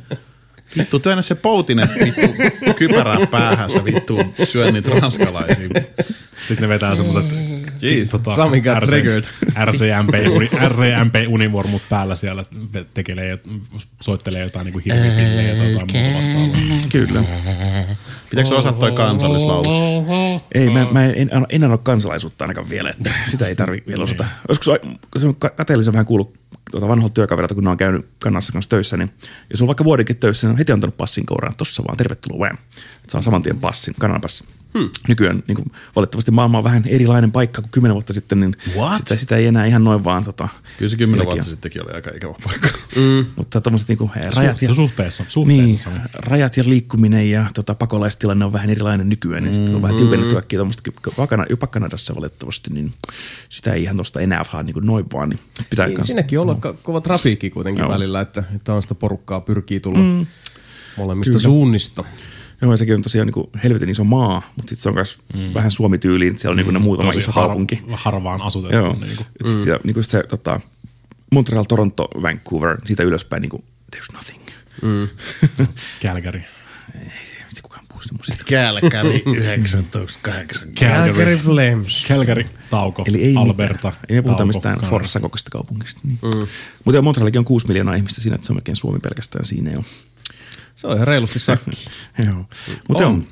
Vittu, 0.79 0.99
työnnä 0.99 1.23
se 1.23 1.35
poutinen 1.35 1.89
vittu 2.05 2.75
kypärää 2.77 3.27
päähän, 3.31 3.71
sä 3.71 3.85
vittu 3.85 4.21
syö 4.45 4.73
niitä 4.73 4.91
ranskalaisia. 4.91 5.69
Sitten 6.49 6.61
ne 6.61 6.69
vetää 6.69 6.97
semmoset 6.97 7.25
Jeez, 7.83 8.15
Sami 8.37 8.61
got 8.61 8.79
triggered. 8.89 9.25
RCMP, 9.65 10.15
uni, 10.37 10.47
RCMP 10.69 11.15
univormut 11.29 11.83
päällä 11.89 12.17
siellä 12.17 12.45
tekelee, 12.95 13.39
soittelee 14.01 14.43
jotain 14.43 14.65
niinku 14.65 14.81
hirvipillejä 14.85 15.55
tai 15.57 15.73
jotain 15.73 15.89
muuta 15.93 16.17
vastaavaa. 16.17 16.81
Kyllä. 16.89 17.23
Pitääkö 18.31 18.55
osaa 18.55 18.73
toi 18.73 18.93
kansallislaulu? 18.93 19.65
Ei, 20.55 20.71
mä, 20.71 20.87
mä 20.93 21.05
en, 21.05 21.29
en, 21.33 21.47
en 21.49 21.65
anna 21.65 21.79
kansalaisuutta 21.79 22.45
ainakaan 22.45 22.71
vielä, 22.71 22.91
että 22.91 23.11
sitä 23.31 23.47
ei 23.47 23.57
tarvi 23.57 23.83
vielä 23.87 24.03
osata. 24.03 24.25
Joskus 24.49 24.71
se 25.19 25.27
on 25.27 25.37
ka- 25.37 25.51
kateellisen 25.51 25.93
vähän 25.93 26.07
kuullut 26.07 26.39
tuota 26.71 26.89
vanhalta 26.89 27.15
työkaverilta, 27.15 27.55
kun 27.55 27.65
ne 27.65 27.71
on 27.71 27.77
käynyt 27.77 28.07
kannassa 28.19 28.53
kanssa 28.53 28.69
töissä, 28.69 28.97
niin 28.97 29.11
jos 29.51 29.63
on 29.63 29.69
vaikka 29.69 29.85
vuodenkin 29.85 30.17
töissä, 30.17 30.47
niin 30.47 30.53
on 30.53 30.59
heti 30.59 30.73
antanut 30.73 30.97
passin 30.97 31.27
kouraan, 31.27 31.55
tossa 31.57 31.85
vaan, 31.85 31.97
tervetuloa 31.97 32.39
vaan. 32.39 32.59
Saa 33.09 33.23
saman 33.23 33.43
tien 33.43 33.61
passin, 33.61 33.95
Kanadan 33.99 34.21
passin. 34.21 34.47
Hmm. 34.79 34.91
Nykyään 35.09 35.43
niin 35.49 35.57
kuin, 35.57 35.73
valitettavasti 35.97 36.31
maailma 36.31 36.59
on 36.59 36.65
vähän 36.65 36.83
erilainen 36.87 37.33
paikka 37.33 37.63
kuin 37.63 37.71
kymmenen 37.71 37.95
vuotta 37.95 38.13
sitten, 38.13 38.41
niin 38.41 38.57
What? 38.77 38.99
sitä, 38.99 39.17
sitä 39.17 39.37
ei 39.37 39.47
enää 39.47 39.67
ihan 39.67 39.85
noin 39.85 40.05
vaan. 40.05 40.25
Tota, 40.25 40.49
Kyllä 40.79 40.91
se 40.91 40.97
kymmenen 40.97 41.27
vuotta 41.27 41.45
on. 41.45 41.51
sittenkin 41.51 41.83
oli 41.83 41.93
aika 41.93 42.11
ikävä 42.11 42.35
paikka. 42.45 42.69
Mutta 43.37 43.61
tuommoiset 43.61 43.89
niin 43.89 44.11
rajat, 44.37 44.63
ja, 44.63 44.75
Suhteessa, 44.75 45.25
suhteessa, 45.29 45.91
niin, 45.91 46.03
rajat 46.15 46.57
ja 46.57 46.65
liikkuminen 46.67 47.31
ja 47.31 47.47
tota, 47.55 47.75
pakolaistilanne 47.75 48.45
on 48.45 48.53
vähän 48.53 48.71
erilainen 48.71 49.09
nykyään, 49.09 49.45
niin 49.45 49.55
sitten 49.55 49.75
on 49.75 49.83
vähän 49.83 49.97
tiukennettu 49.97 50.35
kaikkia 50.35 50.59
tuommoista, 50.59 50.91
jopa 51.51 51.67
Kanadassa 51.67 52.15
valitettavasti, 52.15 52.71
niin 52.71 52.93
sitä 53.49 53.73
ei 53.73 53.83
ihan 53.83 53.97
tuosta 53.97 54.21
enää 54.21 54.45
saa 54.53 54.63
niin 54.63 54.75
kuin 54.75 54.87
noin 54.87 55.07
vaan. 55.13 55.29
Niin 55.29 55.41
pitää 55.71 55.87
Niin, 55.87 56.05
Siinäkin 56.05 56.39
on 56.39 56.49
ollut 56.49 56.65
ko- 56.65 56.79
kova 56.83 57.01
trafiikki 57.01 57.51
kuitenkin 57.51 57.83
Joo. 57.83 57.93
välillä, 57.93 58.21
että, 58.21 58.45
että 58.57 58.75
on 58.75 58.83
sitä 58.83 58.95
porukkaa 58.95 59.41
pyrkii 59.41 59.81
tulla 59.81 59.99
mm. 59.99 60.27
molemmista 60.97 61.39
suunnista. 61.39 62.05
Joo, 62.63 62.77
sekin 62.77 62.95
on 62.95 63.03
tosiaan 63.03 63.27
niin 63.27 63.35
kuin 63.35 63.47
helvetin 63.65 63.89
iso 63.89 64.05
maa, 64.05 64.43
mutta 64.57 64.71
sitten 64.71 64.83
se 64.83 64.89
on 64.89 64.95
myös 64.95 65.19
mm. 65.35 65.55
vähän 65.55 65.71
Suomi-tyyliin. 65.71 66.39
Siellä 66.39 66.53
on 66.53 66.57
niin 66.57 66.65
kuin 66.65 66.75
ne 66.75 66.79
muutama 66.81 67.09
Tosi 67.09 67.19
iso 67.19 67.33
har- 67.33 67.47
kaupunki. 67.49 67.83
Harvaan 67.91 68.43
asutettu. 68.43 68.77
Joo, 68.77 68.93
Niin 68.93 69.17
kuin. 69.17 69.27
mm. 69.27 69.47
sitten 69.47 69.63
siellä, 69.63 69.81
niin 69.85 69.95
kuin 69.95 70.05
se 70.05 70.23
tota, 70.29 70.61
Montreal, 71.33 71.65
Toronto, 71.65 72.09
Vancouver, 72.23 72.79
siitä 72.87 73.03
ylöspäin 73.03 73.43
niin 73.43 73.51
kuin, 73.51 73.65
there's 73.97 74.13
nothing. 74.15 74.43
Calgary. 76.03 76.43
Mitä 77.49 77.63
kukaan 77.63 77.85
puhuu 77.89 78.03
semmoisista. 78.03 78.45
Kälkäri 78.45 79.21
1980. 79.21 80.81
Calgary. 80.81 81.37
Flames. 81.37 82.05
Calgary, 82.09 82.45
tauko. 82.71 83.05
Eli 83.09 83.23
ei 83.25 83.35
Alberta. 83.37 83.75
mitään. 83.89 83.95
Ei 84.09 84.17
me 84.17 84.23
puhuta 84.23 84.47
mistään. 84.47 84.81
Forssan 84.81 85.23
kokoisesta 85.23 85.51
kaupungista. 85.51 86.01
Niin. 86.05 86.19
Mm. 86.23 86.47
Mutta 86.85 87.03
Montrealikin 87.03 87.39
on 87.39 87.45
6 87.45 87.67
miljoonaa 87.69 87.95
ihmistä 87.95 88.21
siinä, 88.21 88.35
että 88.35 88.47
se 88.47 88.53
on 88.53 88.57
melkein 88.57 88.77
Suomi 88.77 88.99
pelkästään 88.99 89.45
siinä 89.45 89.71
jo. 89.71 89.85
Se 90.79 90.87
on 90.87 90.95
ihan 90.97 91.07
reilusti 91.07 91.39
sakki. 91.39 91.71
Joo. 92.27 92.45
Mutta 92.89 93.07
On. 93.07 93.25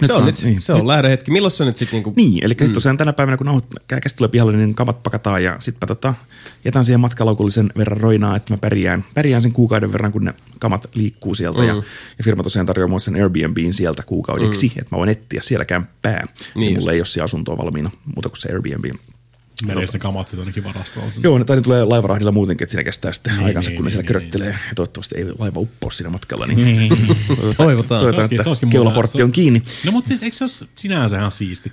joo. 0.00 0.06
se 0.06 0.12
on, 0.12 0.18
saa- 0.18 0.26
nyt, 0.26 0.62
se 0.62 0.72
on 0.72 0.86
lähdehetki. 0.86 1.30
Milloin 1.30 1.50
se 1.52 1.64
nyt 1.64 1.76
sitten 1.76 1.96
niinku... 1.96 2.12
Niin, 2.16 2.44
eli 2.44 2.56
mm. 2.60 2.72
tosiaan 2.72 2.96
tänä 2.96 3.12
päivänä, 3.12 3.36
kun 3.36 3.46
nauhoit 3.46 3.64
kästi 3.88 4.16
tulee 4.16 4.28
pihalle, 4.28 4.56
niin 4.56 4.74
kamat 4.74 5.02
pakataan 5.02 5.44
ja 5.44 5.56
sitten 5.60 5.86
tota, 5.88 6.14
jätän 6.64 6.84
siihen 6.84 7.00
matkalaukullisen 7.00 7.72
verran 7.78 8.00
roinaa, 8.00 8.36
että 8.36 8.52
mä 8.52 8.56
pärjään, 8.56 9.04
pärjään 9.14 9.42
sen 9.42 9.52
kuukauden 9.52 9.92
verran, 9.92 10.12
kun 10.12 10.24
ne 10.24 10.34
kamat 10.58 10.88
liikkuu 10.94 11.34
sieltä. 11.34 11.62
Mm. 11.62 11.68
Ja, 11.68 11.74
ja 12.18 12.24
firma 12.24 12.42
tosiaan 12.42 12.66
tarjoaa 12.66 12.88
mulle 12.88 13.00
sen 13.00 13.14
Airbnbin 13.14 13.74
sieltä 13.74 14.02
kuukaudeksi, 14.02 14.66
mm. 14.66 14.72
että 14.80 14.94
mä 14.94 14.98
voin 14.98 15.10
etsiä 15.10 15.40
siellä 15.42 15.64
kämppää. 15.64 16.20
Niin 16.20 16.30
Niin 16.54 16.74
just. 16.74 16.80
mulla 16.80 16.92
ei 16.92 17.00
ole 17.00 17.06
siellä 17.06 17.24
asuntoa 17.24 17.58
valmiina, 17.58 17.90
muuta 18.14 18.28
kuin 18.28 18.40
se 18.40 18.48
Airbnb. 18.52 18.84
Meressä 19.66 19.98
kamat 19.98 20.28
sitten 20.28 20.40
ainakin 20.40 20.64
varastoon. 20.64 21.10
Joo, 21.22 21.38
ne, 21.38 21.44
tai 21.44 21.56
ne 21.56 21.62
tulee 21.62 21.84
laivarahdilla 21.84 22.32
muutenkin, 22.32 22.64
että 22.64 22.70
siinä 22.70 22.84
kestää 22.84 23.12
sitten 23.12 23.32
Niin, 23.36 23.44
aikansa, 23.44 23.70
niin, 23.70 23.76
kun 23.76 23.84
ne 23.84 23.86
niin, 23.86 23.92
siellä 23.92 24.02
niin, 24.02 24.06
köröttelee. 24.06 24.48
Ja 24.48 24.74
toivottavasti 24.76 25.14
ei 25.18 25.24
laiva 25.38 25.60
uppoa 25.60 25.90
siinä 25.90 26.10
matkalla. 26.10 26.46
Niin, 26.46 26.88
Toivotaan. 27.56 28.00
Toivotaan, 28.00 28.28
Se 28.28 28.48
olisikin- 28.48 28.68
että 28.68 28.72
keulaportti 28.72 29.22
on 29.22 29.32
kiinni. 29.32 29.62
No 29.84 29.92
mutta 29.92 30.08
siis 30.08 30.22
eikö 30.22 30.36
se 30.36 30.44
ole 30.44 30.68
sinänsä 30.76 31.18
ihan 31.18 31.30
siisti? 31.32 31.72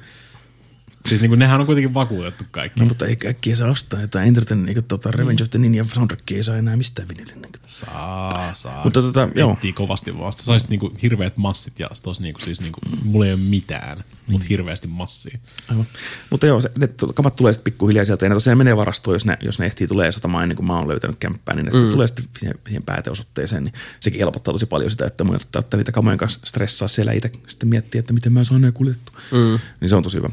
Siis 1.06 1.22
niin 1.22 1.30
kuin, 1.30 1.40
nehän 1.40 1.60
on 1.60 1.66
kuitenkin 1.66 1.94
vakuutettu 1.94 2.44
kaikki. 2.52 2.80
No, 2.80 2.86
mutta 2.86 3.06
ei 3.06 3.18
äkkiä 3.28 3.56
saa 3.56 3.70
ostaa 3.70 4.02
jotain 4.02 4.28
Entertain, 4.28 4.68
eikä 4.68 4.82
tota 4.82 5.12
Revenge 5.12 5.44
of 5.44 5.50
the 5.50 5.60
Ninja 5.60 5.86
soundtrackia 5.94 6.38
ei 6.38 6.44
saa 6.44 6.56
enää 6.56 6.78
mistään 6.78 7.08
vinylin. 7.08 7.46
Saa, 7.68 8.54
saa. 8.54 8.84
Mutta 8.84 9.02
tota, 9.02 9.30
joo. 9.36 9.58
Kovasti 9.76 10.18
vaan. 10.18 10.34
Sitten 10.34 10.46
saisit 10.46 10.70
niinku 10.70 10.94
hirveät 11.02 11.38
massit 11.38 11.80
ja 11.80 11.90
sit 11.94 12.08
olisi 12.08 12.22
niinku, 12.22 12.40
siis 12.40 12.62
niinku, 12.62 12.80
mulla 13.04 13.26
ei 13.26 13.34
ole 13.34 13.40
mitään, 13.40 14.04
mutta 14.28 14.48
hirveästi 14.50 14.88
massia. 14.88 15.40
Aivan. 15.70 15.88
Mutta 16.30 16.48
joo, 16.48 16.62
se, 16.62 16.72
ne 16.78 16.90
kamat 17.16 17.36
tulee 17.36 17.54
sitten 17.54 17.74
pikkuhiljaa 17.74 18.06
sieltä, 18.06 18.26
ja 18.26 18.30
ne 18.30 18.36
tosiaan 18.36 18.58
menee 18.58 18.78
varastoon, 18.78 19.16
jos 19.16 19.26
ne, 19.26 19.38
jos 19.42 19.60
ne 19.60 19.66
ehtii 19.66 19.88
tulee 19.88 20.12
satamaan 20.12 20.44
ennen 20.44 20.56
kuin 20.56 20.68
mä 20.68 20.78
oon 20.78 20.88
löytänyt 20.88 21.18
kämppää, 21.20 21.56
niin 21.56 21.66
ne 21.66 21.72
mm. 21.72 21.90
tulee 21.90 22.08
sitten 22.08 22.26
siihen, 22.40 22.56
siihen 22.68 22.84
pääteosoitteeseen, 22.84 23.64
niin 23.64 23.74
sekin 24.00 24.20
helpottaa 24.20 24.54
tosi 24.54 24.66
paljon 24.66 24.92
sitä, 24.92 25.06
että 25.06 25.24
mun 25.24 25.36
ei 25.36 25.42
tarvitse 25.52 25.78
niitä 25.78 25.92
kamojen 25.92 26.18
kanssa 26.18 26.40
stressaa 26.46 26.88
siellä 26.88 27.12
itse 27.12 27.32
sitten 27.48 27.70
miettiä, 27.70 28.00
että 28.00 28.14
miten 28.14 28.34
mä 28.34 28.44
saan 28.44 28.62
ne 28.62 28.72
kuljettu. 28.72 29.12
Mm. 29.32 29.60
Niin 29.82 29.90
se 29.90 29.96
on 29.96 30.04
tosi 30.04 30.18
hyvä. 30.18 30.30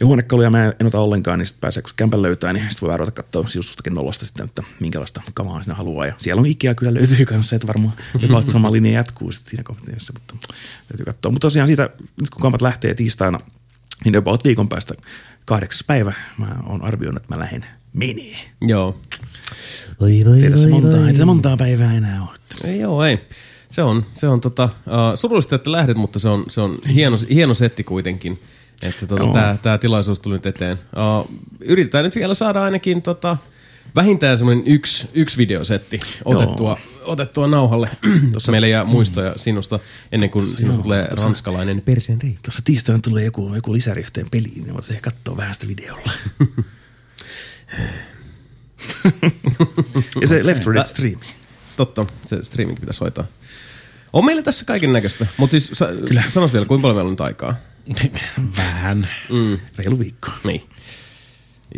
Ja 0.00 0.06
huonekaluja 0.06 0.50
mä 0.50 0.72
en 0.80 0.86
ota 0.86 1.00
ollenkaan, 1.00 1.38
niin 1.38 1.46
sitten 1.46 1.60
pääsee, 1.60 1.82
kun 1.82 1.92
kämpän 1.96 2.22
löytää, 2.22 2.52
niin 2.52 2.64
sitten 2.68 2.80
voi 2.80 2.88
vähän 2.88 2.98
ruveta 2.98 3.22
katsoa 3.22 3.46
sisustustakin 3.46 3.94
nollasta 3.94 4.26
sitten, 4.26 4.46
että 4.46 4.62
minkälaista 4.80 5.22
kamaa 5.34 5.62
sinä 5.62 5.74
haluaa. 5.74 6.06
Ja 6.06 6.14
siellä 6.18 6.40
on 6.40 6.46
Ikea 6.46 6.74
kyllä 6.74 6.94
löytyy 6.94 7.26
kanssa, 7.26 7.56
että 7.56 7.66
varmaan 7.66 7.94
jopa 8.20 8.42
sama 8.46 8.72
linja 8.72 8.92
jatkuu 8.92 9.32
sitten 9.32 9.50
siinä 9.50 9.64
kohteessa, 9.64 10.12
mutta 10.12 10.48
täytyy 10.88 11.04
katsoa. 11.04 11.32
Mutta 11.32 11.44
tosiaan 11.46 11.66
siitä, 11.66 11.90
nyt 12.20 12.30
kun 12.30 12.42
kampat 12.42 12.62
lähtee 12.62 12.94
tiistaina, 12.94 13.40
niin 14.04 14.16
about 14.16 14.44
viikon 14.44 14.68
päästä 14.68 14.94
kahdeksas 15.44 15.84
päivä 15.86 16.12
mä 16.38 16.56
oon 16.66 16.82
arvioinut, 16.84 17.22
että 17.22 17.34
mä 17.34 17.40
lähden 17.40 17.66
menee. 17.92 18.36
Joo. 18.60 19.00
Oi, 20.00 20.22
voi, 20.26 20.42
Ei 20.42 20.50
tässä 20.50 20.68
montaa, 20.68 20.92
voi. 20.92 21.06
ei 21.06 21.12
tässä 21.12 21.26
montaa 21.26 21.56
päivää 21.56 21.94
enää 21.94 22.22
ole. 22.22 22.70
Ei, 22.70 22.80
joo, 22.80 23.04
ei. 23.04 23.18
Se 23.70 23.82
on, 23.82 24.06
se 24.14 24.28
on 24.28 24.40
tota, 24.40 24.64
uh, 24.64 25.18
surullista, 25.18 25.54
että 25.54 25.72
lähdet, 25.72 25.96
mutta 25.96 26.18
se 26.18 26.28
on, 26.28 26.44
se 26.48 26.60
on 26.60 26.78
hieno, 26.94 27.18
hieno 27.30 27.54
setti 27.54 27.84
kuitenkin. 27.84 28.38
Että 28.82 29.06
tota, 29.06 29.22
Joo. 29.22 29.32
tämä 29.32 29.56
tää 29.62 29.78
tilaisuus 29.78 30.20
tuli 30.20 30.34
nyt 30.34 30.46
eteen. 30.46 30.78
Uh, 30.96 31.30
yritetään 31.60 32.04
nyt 32.04 32.14
vielä 32.14 32.34
saada 32.34 32.62
ainakin 32.62 33.02
tota, 33.02 33.36
vähintään 33.94 34.38
semmoinen 34.38 34.66
yksi, 34.66 35.08
yksi 35.14 35.38
videosetti 35.38 35.98
otettua, 36.24 36.78
otettua 37.02 37.46
nauhalle. 37.46 37.90
Tuossa 38.32 38.52
meille 38.52 38.68
jää 38.68 38.84
muistoja 38.84 39.34
sinusta 39.36 39.78
ennen 40.12 40.30
kuin 40.30 40.46
sinusta 40.46 40.82
tulee 40.82 41.08
ranskalainen 41.22 41.80
perseen 41.80 42.22
reikä. 42.22 42.38
Tuossa 42.42 42.62
tiistaina 42.64 43.00
tulee 43.02 43.24
joku, 43.24 43.54
joku 43.54 43.72
lisäri 43.72 44.00
yhteen 44.00 44.26
peliin, 44.30 44.62
niin 44.62 44.74
voit 44.74 44.90
ehkä 44.90 45.10
katsoa 45.10 45.36
vähän 45.36 45.54
sitä 45.54 45.68
videolla. 45.68 46.12
ja 50.20 50.28
se 50.28 50.46
Left 50.46 50.64
4 50.66 50.74
Dead 50.74 50.86
streami. 50.86 51.26
Totta, 51.76 52.06
se 52.24 52.44
streaming 52.44 52.80
pitäisi 52.80 53.00
hoitaa. 53.00 53.24
On 54.16 54.24
meillä 54.24 54.42
tässä 54.42 54.64
kaiken 54.64 54.92
näköistä, 54.92 55.26
mutta 55.36 55.50
siis 55.50 55.70
sa- 55.72 55.86
Kyllä. 56.08 56.22
sanois 56.28 56.52
vielä, 56.52 56.66
kuinka 56.66 56.82
paljon 56.82 56.96
meillä 56.96 57.08
on 57.08 57.12
nyt 57.12 57.20
aikaa? 57.20 57.54
Vähän. 58.56 59.08
Reilu 59.78 59.98
viikko. 59.98 60.30
Niin. 60.44 60.62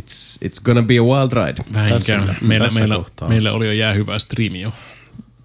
It's, 0.01 0.39
it's 0.45 0.63
gonna 0.65 0.83
be 0.83 0.99
a 0.99 1.03
wild 1.03 1.33
ride. 1.33 1.65
Vähänkään. 1.73 2.27
Tässä- 2.27 2.35
Meillä, 2.41 2.67
tässä 2.67 2.81
meillä, 2.81 2.97
kohtaa. 2.97 3.29
meillä 3.29 3.53
oli 3.53 3.67
jo 3.67 3.73
jäähyvä 3.73 4.19
striimi 4.19 4.61
jo 4.61 4.73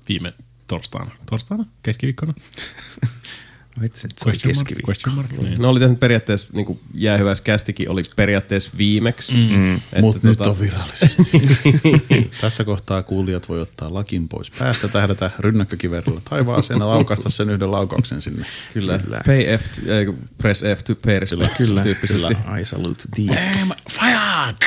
viime 0.09 0.33
torstaina. 0.67 1.11
Torstaina? 1.29 1.65
Keskiviikkona? 1.83 2.33
Vitsi, 3.81 4.07
että 4.07 4.23
se 4.23 4.29
oli 4.29 4.37
Question 4.45 4.49
keskiviikko. 4.49 4.91
Question 4.91 5.15
mark? 5.15 5.31
Niin. 5.31 5.61
No 5.61 5.69
oli 5.69 5.79
tässä 5.79 5.95
periaatteessa, 5.95 6.47
niin 6.53 6.65
kuin 6.65 6.79
jäähyväis 6.93 7.41
kästikin 7.41 7.89
oli 7.89 8.03
periaatteessa 8.15 8.71
viimeksi. 8.77 9.33
Mm. 9.35 10.01
Mutta 10.01 10.27
nyt 10.27 10.41
on 10.41 10.59
virallisesti. 10.59 11.23
Tässä 12.41 12.63
kohtaa 12.63 13.03
kuulijat 13.03 13.49
voi 13.49 13.61
ottaa 13.61 13.93
lakin 13.93 14.27
pois 14.27 14.51
päästä, 14.51 14.87
tähdätä 14.87 15.31
rynnäkkökiverillä 15.39 16.21
taivaaseen 16.29 16.79
ja 16.79 16.87
laukaista 16.87 17.29
sen 17.29 17.49
yhden 17.49 17.71
laukauksen 17.71 18.21
sinne. 18.21 18.45
Kyllä. 18.73 18.99
Kyllä. 18.99 19.21
Pay 19.25 19.57
F, 19.57 19.61
to, 19.75 19.81
äh, 19.91 20.29
press 20.37 20.63
F 20.77 20.83
to 20.83 20.95
pay 21.05 21.19
respect 21.19 21.57
Kyllä, 21.57 21.83
tyyppisesti. 21.83 22.35
kyllä. 22.35 22.57
I 22.57 22.65
salute 22.65 23.03
thee. 23.15 23.49
Fired! 23.89 24.57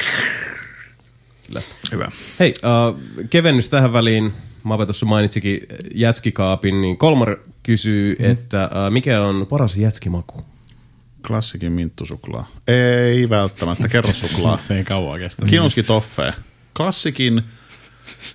Kyllä. 1.46 1.62
Hyvä. 1.92 2.11
Hei, 2.40 2.54
uh, 2.62 3.00
kevennys 3.30 3.68
tähän 3.68 3.92
väliin. 3.92 4.32
Mape 4.62 4.86
tuossa 4.86 5.07
mainitsikin 5.07 5.61
jätskikaapin, 5.94 6.80
niin 6.80 6.96
Kolmar 6.96 7.36
kysyy, 7.66 8.16
mm. 8.18 8.24
että 8.24 8.64
uh, 8.64 8.92
mikä 8.92 9.22
on 9.22 9.46
paras 9.46 9.76
jätskimaku? 9.76 10.44
Klassikin 11.26 11.72
minttusuklaa. 11.72 12.48
Ei 12.68 13.28
välttämättä, 13.28 13.88
kerrosuklaa. 13.88 14.58
Se 14.66 14.76
ei 14.76 14.84
kauan 14.84 15.20
kestä. 15.20 15.46
Kinuski 15.46 15.82
toffee. 15.82 16.34
Klassikin 16.76 17.42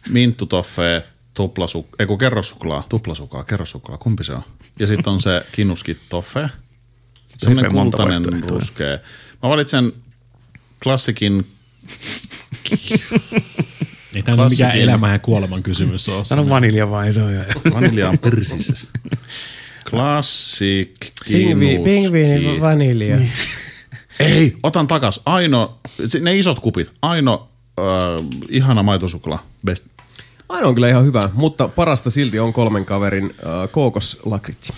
minttutoffee, 0.10 1.04
tuplasu, 1.34 1.88
ei 2.00 2.06
kun 2.06 2.18
kerrosuklaa, 2.18 2.84
tuplasuklaa, 2.90 3.44
kerrosuklaa, 3.44 3.98
kumpi 3.98 4.24
se 4.24 4.34
on? 4.34 4.42
Ja 4.80 4.88
sitten 4.88 5.14
on 5.14 5.22
se 5.22 5.46
kinuski 5.56 5.98
toffee. 6.10 6.50
Semmoinen 7.38 7.72
kultainen 7.72 8.50
ruskea. 8.50 8.98
Mä 9.44 9.50
valitsen 9.50 9.94
klassikin 10.84 11.48
Ei 14.16 14.24
tämä 14.24 14.44
nyt 14.44 14.50
mikään 14.50 14.78
elämän 14.78 15.12
ja 15.12 15.20
kuoleman 15.20 15.64
kysymys 15.64 16.10
ole. 16.10 16.26
Sano 16.26 16.50
vanilja 16.50 16.90
vai 16.90 17.14
se 17.14 17.22
on 17.22 17.36
jo. 17.36 17.42
vanilja 17.74 18.10
on 18.10 18.18
persissä. 18.18 18.88
Klassik 19.90 20.92
Pingvi, 21.28 21.80
pingviini 21.84 22.62
vanilja. 22.62 23.18
Niin. 23.18 23.32
Ei, 24.20 24.58
otan 24.64 24.88
takas. 24.88 25.22
Aino, 25.26 25.80
ne 26.22 26.38
isot 26.38 26.60
kupit. 26.60 26.92
Aino, 27.02 27.50
äh, 27.80 27.86
ihana 28.50 28.84
maitosuklaa. 28.84 29.46
Best. 29.66 29.84
Aina 30.52 30.68
on 30.68 30.76
kyllä 30.76 30.90
ihan 30.90 31.06
hyvä, 31.06 31.30
mutta 31.34 31.68
parasta 31.68 32.10
silti 32.10 32.40
on 32.40 32.54
kolmen 32.54 32.86
kaverin 32.86 33.26
uh, 33.26 33.72
kookoslakritsi. 33.72 34.74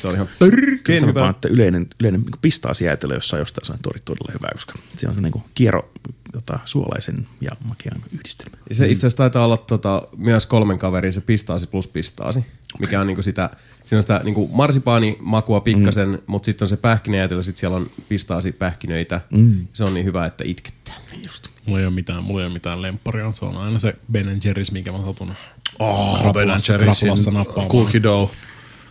Se 0.00 0.08
on 0.08 0.14
ihan 0.14 0.28
törkeen 0.38 1.00
Sanotaan, 1.00 1.24
hyvä. 1.24 1.30
että 1.30 1.48
yleinen, 1.48 1.86
yleinen 2.00 2.20
niin 2.20 2.30
pistaasijäätelö 2.42 3.14
jossain 3.14 3.38
jostain 3.38 3.66
sellainen 3.66 3.82
tori 3.82 4.00
todella 4.04 4.32
hyvä, 4.32 4.48
koska 4.52 4.72
se 4.94 5.08
on 5.08 5.14
se 5.14 5.20
niin 5.20 5.42
kiero 5.54 5.90
tota, 6.32 6.58
suolaisen 6.64 7.26
ja 7.40 7.50
makean 7.64 8.02
yhdistelmä. 8.14 8.56
Ja 8.68 8.74
se 8.74 8.88
itse 8.88 9.06
asiassa 9.06 9.16
taitaa 9.16 9.44
olla 9.44 9.56
tota, 9.56 10.08
myös 10.16 10.46
kolmen 10.46 10.78
kaverin 10.78 11.12
se 11.12 11.20
pistaasi 11.20 11.66
plus 11.66 11.88
pistaasi, 11.88 12.38
okay. 12.38 12.50
mikä 12.78 13.00
on 13.00 13.06
niinku 13.06 13.22
sitä, 13.22 13.50
siinä 13.84 13.98
on 13.98 14.02
sitä 14.02 14.20
niinku 14.24 14.50
marsipaanimakua 14.52 15.60
pikkasen, 15.60 16.08
mm. 16.08 16.18
mutta 16.26 16.46
sitten 16.46 16.64
on 16.64 16.68
se 16.68 16.76
pähkinäjätelö, 16.76 17.42
sitten 17.42 17.60
siellä 17.60 17.76
on 17.76 17.86
pistaasi 18.08 18.52
pähkinöitä. 18.52 19.20
Mm. 19.30 19.66
Se 19.72 19.84
on 19.84 19.94
niin 19.94 20.06
hyvä, 20.06 20.26
että 20.26 20.44
itkettää. 20.46 20.94
Just. 21.26 21.48
Mulla 21.66 21.80
ei 21.80 21.86
ole 21.86 21.94
mitään, 21.94 22.24
mulla 22.24 22.40
ei 22.40 22.46
ole 22.46 22.52
mitään 22.52 22.82
lempparia. 22.82 23.32
Se 23.32 23.44
on 23.44 23.56
aina 23.56 23.78
se 23.78 23.96
Ben 24.12 24.26
Jerry's, 24.44 24.72
minkä 24.72 24.92
mä 24.92 24.98
satun 24.98 25.34
Oh, 25.78 26.22
krapulassa- 26.22 26.72
Ben 26.78 26.84
krapulassa 26.84 27.30
nappaamaan. 27.30 27.68
cookie 27.68 28.02
dough. 28.02 28.32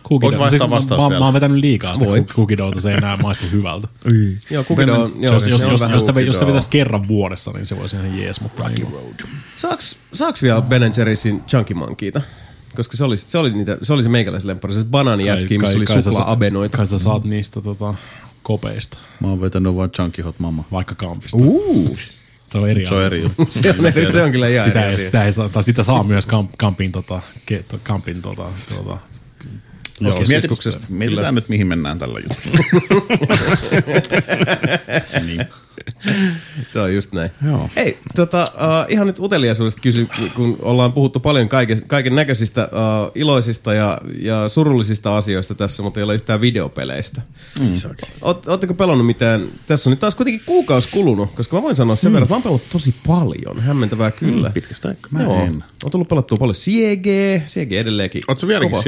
Cookie 0.08 0.30
dough. 0.30 0.38
vaihtaa 0.38 0.70
vastausta 0.70 1.04
mä, 1.06 1.08
vielä. 1.10 1.18
mä 1.20 1.24
oon 1.24 1.34
vetänyt 1.34 1.58
liikaa 1.58 1.94
sitä 1.94 2.06
Voi. 2.06 2.22
cookie 2.22 2.56
doughta, 2.56 2.80
se 2.80 2.90
ei 2.90 2.96
enää 2.96 3.16
maistu 3.16 3.46
hyvältä. 3.52 3.88
Joo, 4.50 4.64
cookie 4.64 4.86
dough, 4.86 5.12
joo, 5.20 5.32
jos, 5.32 5.44
se 5.44 5.50
jos, 5.50 5.64
on 5.64 5.70
jos, 5.70 5.80
jos, 5.80 5.90
jos 5.92 6.02
se 6.06 6.12
cookie 6.12 6.46
vetäisi 6.46 6.68
kerran 6.70 7.08
vuodessa, 7.08 7.50
niin 7.52 7.66
se 7.66 7.76
voisi 7.76 7.96
ihan 7.96 8.18
jees, 8.18 8.40
mutta 8.40 8.68
niin 8.68 8.86
kuin, 8.86 9.16
Saaks, 9.56 9.96
saaks 10.12 10.42
vielä 10.42 10.62
Ben 10.62 10.82
Jerry'sin 10.82 11.40
Chunky 11.48 11.74
Monkeyta? 11.74 12.20
Koska 12.76 12.96
se 12.96 13.04
oli, 13.04 13.16
se 13.16 13.38
oli, 13.38 13.50
niitä, 13.52 13.78
se, 13.82 13.92
oli 13.92 14.02
se 14.02 14.08
meikäläisen 14.08 14.48
lemppari, 14.48 14.74
se 14.74 14.84
banaanijätski, 14.84 15.58
missä 15.58 15.76
oli 15.76 16.02
suklaa-abenoita. 16.02 16.76
Kai 16.76 16.86
sä 16.86 16.98
saat 16.98 17.24
niistä 17.24 17.60
tota, 17.60 17.94
kopeista, 18.42 18.98
Mä 19.20 19.28
oon 19.28 19.40
vetänyt 19.40 19.76
vaan 19.76 19.90
Chunky 19.90 20.22
Hot 20.22 20.38
Mama. 20.38 20.64
vaikka 20.72 20.94
kampista. 20.94 21.36
Uh, 21.40 21.92
Se 22.52 22.58
on 22.58 22.70
eri 22.70 22.84
Se 22.84 22.90
on 22.94 22.96
asia. 22.96 23.06
eri 23.06 23.22
juttu. 23.22 23.44
se, 23.48 23.74
on, 23.78 23.86
eri- 23.86 24.12
se 24.12 24.22
on 24.22 24.32
kyllä 24.32 24.48
ihan 24.48 24.66
Sitä 24.68 24.80
eri 24.80 24.88
ei, 24.88 24.94
asia. 24.94 25.06
sitä, 25.06 25.24
ei 25.24 25.32
saa, 25.32 25.48
tai 25.48 25.62
sitä 25.62 25.82
saa 25.82 26.02
myös 26.02 26.26
kamp, 26.26 26.50
kampin, 26.58 26.92
tota, 26.92 27.22
ke, 27.46 27.64
to, 27.68 27.80
kampin 27.82 28.22
tota, 28.22 28.44
tota, 28.74 28.98
Joo, 30.00 30.14
mietitään 30.88 31.34
nyt, 31.34 31.48
mihin 31.48 31.66
mennään 31.66 31.98
tällä 31.98 32.18
jutulla. 32.20 32.58
niin. 35.26 35.44
Se 36.66 36.80
on 36.80 36.94
just 36.94 37.12
näin. 37.12 37.30
Joo. 37.46 37.70
Hei, 37.76 37.98
tota, 38.16 38.42
uh, 38.54 38.92
ihan 38.92 39.06
nyt 39.06 39.18
uteliaisuudesta 39.18 39.80
kysy, 39.80 40.08
kun 40.34 40.58
ollaan 40.62 40.92
puhuttu 40.92 41.20
paljon 41.20 41.48
kaiken, 41.48 41.82
kaiken 41.86 42.14
näköisistä 42.14 42.64
uh, 42.72 43.12
iloisista 43.14 43.74
ja, 43.74 44.00
ja 44.22 44.48
surullisista 44.48 45.16
asioista 45.16 45.54
tässä, 45.54 45.82
mutta 45.82 46.00
ei 46.00 46.04
ole 46.04 46.14
yhtään 46.14 46.40
videopeleistä. 46.40 47.22
Mm. 47.60 47.72
Oot, 48.22 48.46
ootteko 48.46 48.74
pelannut 48.74 49.06
mitään? 49.06 49.42
Tässä 49.66 49.90
on 49.90 49.92
nyt 49.92 50.00
taas 50.00 50.14
kuitenkin 50.14 50.42
kuukausi 50.46 50.88
kulunut, 50.92 51.30
koska 51.34 51.56
mä 51.56 51.62
voin 51.62 51.76
sanoa 51.76 51.96
sen 51.96 52.10
mm. 52.10 52.14
verran, 52.14 52.24
että 52.24 52.32
mä 52.32 52.36
oon 52.36 52.42
pelannut 52.42 52.70
tosi 52.72 52.94
paljon. 53.06 53.60
Hämmentävää 53.60 54.10
kyllä. 54.10 54.48
Mm, 54.48 54.52
Pitkästä 54.52 54.88
aikaa. 54.88 55.10
Mä 55.10 55.22
Joo. 55.22 55.44
en. 55.44 55.64
On 55.84 55.90
tullut 55.90 56.08
pelattua 56.08 56.38
paljon 56.38 56.54
CG, 56.54 57.06
CG 57.44 57.72
edelleenkin. 57.72 58.22
Ootko 58.28 58.46
vieläkin 58.46 58.70
kova. 58.70 58.82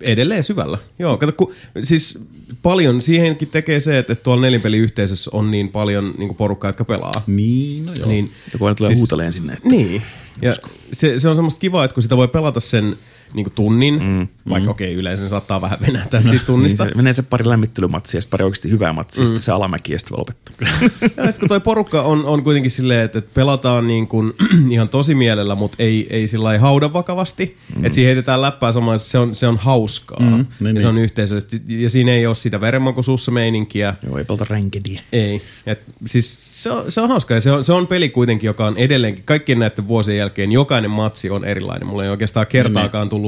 Edelleen 0.00 0.44
syvällä. 0.44 0.78
Joo, 0.98 1.16
kato, 1.16 1.32
kun, 1.32 1.52
siis 1.82 2.18
paljon 2.62 3.02
siihenkin 3.02 3.48
tekee 3.48 3.80
se, 3.80 3.98
että, 3.98 4.14
tuolla 4.14 4.42
nelinpeliyhteisössä 4.42 5.30
on 5.34 5.50
niin 5.50 5.68
paljon 5.68 6.14
niin 6.18 6.34
porukkaa, 6.34 6.68
jotka 6.68 6.84
pelaa. 6.84 7.22
Niin, 7.26 7.86
no 7.86 7.92
joo. 7.98 8.08
Niin, 8.08 8.32
Joku 8.52 8.64
aina 8.64 8.74
tulee 8.74 8.90
siis, 8.90 8.98
huuteleen 8.98 9.32
sinne. 9.32 9.52
Että 9.52 9.68
niin. 9.68 10.02
Ja 10.42 10.52
se, 10.92 11.18
se 11.18 11.28
on 11.28 11.34
semmoista 11.34 11.60
kivaa, 11.60 11.84
että 11.84 11.94
kun 11.94 12.02
sitä 12.02 12.16
voi 12.16 12.28
pelata 12.28 12.60
sen 12.60 12.96
niin 13.34 13.44
kuin 13.44 13.54
tunnin, 13.54 14.02
mm, 14.02 14.28
vaikka 14.48 14.66
mm. 14.66 14.70
okei, 14.70 14.88
okay, 14.88 15.00
yleensä 15.00 15.28
saattaa 15.28 15.60
vähän 15.60 15.78
venähtää 15.86 16.22
siitä 16.22 16.36
niin 16.36 16.46
tunnista. 16.46 16.84
se, 16.84 16.94
menee 16.94 17.12
se 17.12 17.22
pari 17.22 17.48
lämmittelymatsia 17.48 18.18
ja 18.18 18.22
sitten 18.22 18.30
pari 18.30 18.44
oikeasti 18.44 18.70
hyvää 18.70 18.92
matsia, 18.92 19.22
mm. 19.22 19.26
sitten 19.26 19.42
se 19.42 19.52
alamäki 19.52 19.92
ja 19.92 19.98
sitten 19.98 20.16
voi 20.16 20.18
lopettaa. 20.18 20.54
Ja 21.16 21.24
sitten 21.24 21.40
kun 21.40 21.48
toi 21.48 21.60
porukka 21.60 22.02
on, 22.02 22.24
on 22.24 22.42
kuitenkin 22.42 22.70
silleen, 22.70 23.04
että, 23.04 23.18
että 23.18 23.30
pelataan 23.34 23.86
niin 23.86 24.06
kuin, 24.06 24.32
ihan 24.70 24.88
tosi 24.88 25.14
mielellä, 25.14 25.54
mutta 25.54 25.76
ei, 25.78 26.06
ei 26.10 26.28
sillä 26.28 26.58
hauda 26.58 26.92
vakavasti. 26.92 27.56
Mm. 27.76 27.84
Että 27.84 27.94
siihen 27.94 28.08
heitetään 28.08 28.42
läppää 28.42 28.72
samaan, 28.72 28.98
se 28.98 29.18
on, 29.18 29.34
se 29.34 29.46
on 29.46 29.56
hauskaa. 29.56 30.20
Mm, 30.20 30.46
niin, 30.60 30.74
ja 30.74 30.80
se 30.80 30.88
on 30.88 30.98
yhteisöllisesti. 30.98 31.62
Ja 31.68 31.90
siinä 31.90 32.12
ei 32.12 32.26
ole 32.26 32.34
sitä 32.34 32.60
verenmakuisuussa 32.60 33.30
meininkiä. 33.30 33.94
Joo, 34.06 34.18
ei 34.18 34.24
pelata 34.24 34.46
rankediä. 34.48 35.02
Ei. 35.12 35.42
Et, 35.66 35.82
siis 36.06 36.38
se 36.40 36.70
on, 36.70 36.92
se 36.92 37.00
on 37.00 37.08
hauskaa. 37.08 37.36
Ja 37.36 37.40
se 37.40 37.52
on, 37.52 37.64
se 37.64 37.72
on 37.72 37.86
peli 37.86 38.08
kuitenkin, 38.08 38.46
joka 38.48 38.66
on 38.66 38.76
edelleenkin, 38.76 39.24
kaikkien 39.24 39.58
näiden 39.58 39.88
vuosien 39.88 40.18
jälkeen, 40.18 40.52
jokainen 40.52 40.90
matsi 40.90 41.30
on 41.30 41.44
erilainen. 41.44 41.88
Mulla 41.88 42.04
ei 42.04 42.10
oikeastaan 42.10 42.46
kertaakaan 42.46 43.08
tullut 43.08 43.19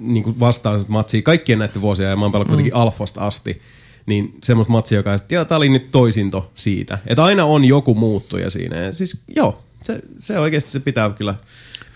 niin 0.00 0.22
kuin 0.22 0.40
vastaavansa 0.40 0.88
matsia 0.88 1.22
kaikkien 1.22 1.58
näiden 1.58 1.82
vuosien, 1.82 2.10
ja 2.10 2.16
mä 2.16 2.22
oon 2.22 2.32
pelannut 2.32 2.48
kuitenkin 2.48 2.74
alfasta 2.74 3.26
asti. 3.26 3.62
Niin 4.06 4.38
semmoista 4.44 4.72
matsia, 4.72 4.98
joka 4.98 5.10
ja 5.30 5.44
tää 5.44 5.58
oli 5.58 5.68
nyt 5.68 5.90
toisinto 5.90 6.50
siitä. 6.54 6.98
Että 7.06 7.24
aina 7.24 7.44
on 7.44 7.64
joku 7.64 7.94
muuttuja 7.94 8.50
siinä. 8.50 8.76
Ja 8.76 8.92
siis 8.92 9.18
joo, 9.36 9.62
se, 9.82 10.00
se 10.20 10.38
oikeasti 10.38 10.70
se 10.70 10.80
pitää 10.80 11.10
kyllä 11.10 11.34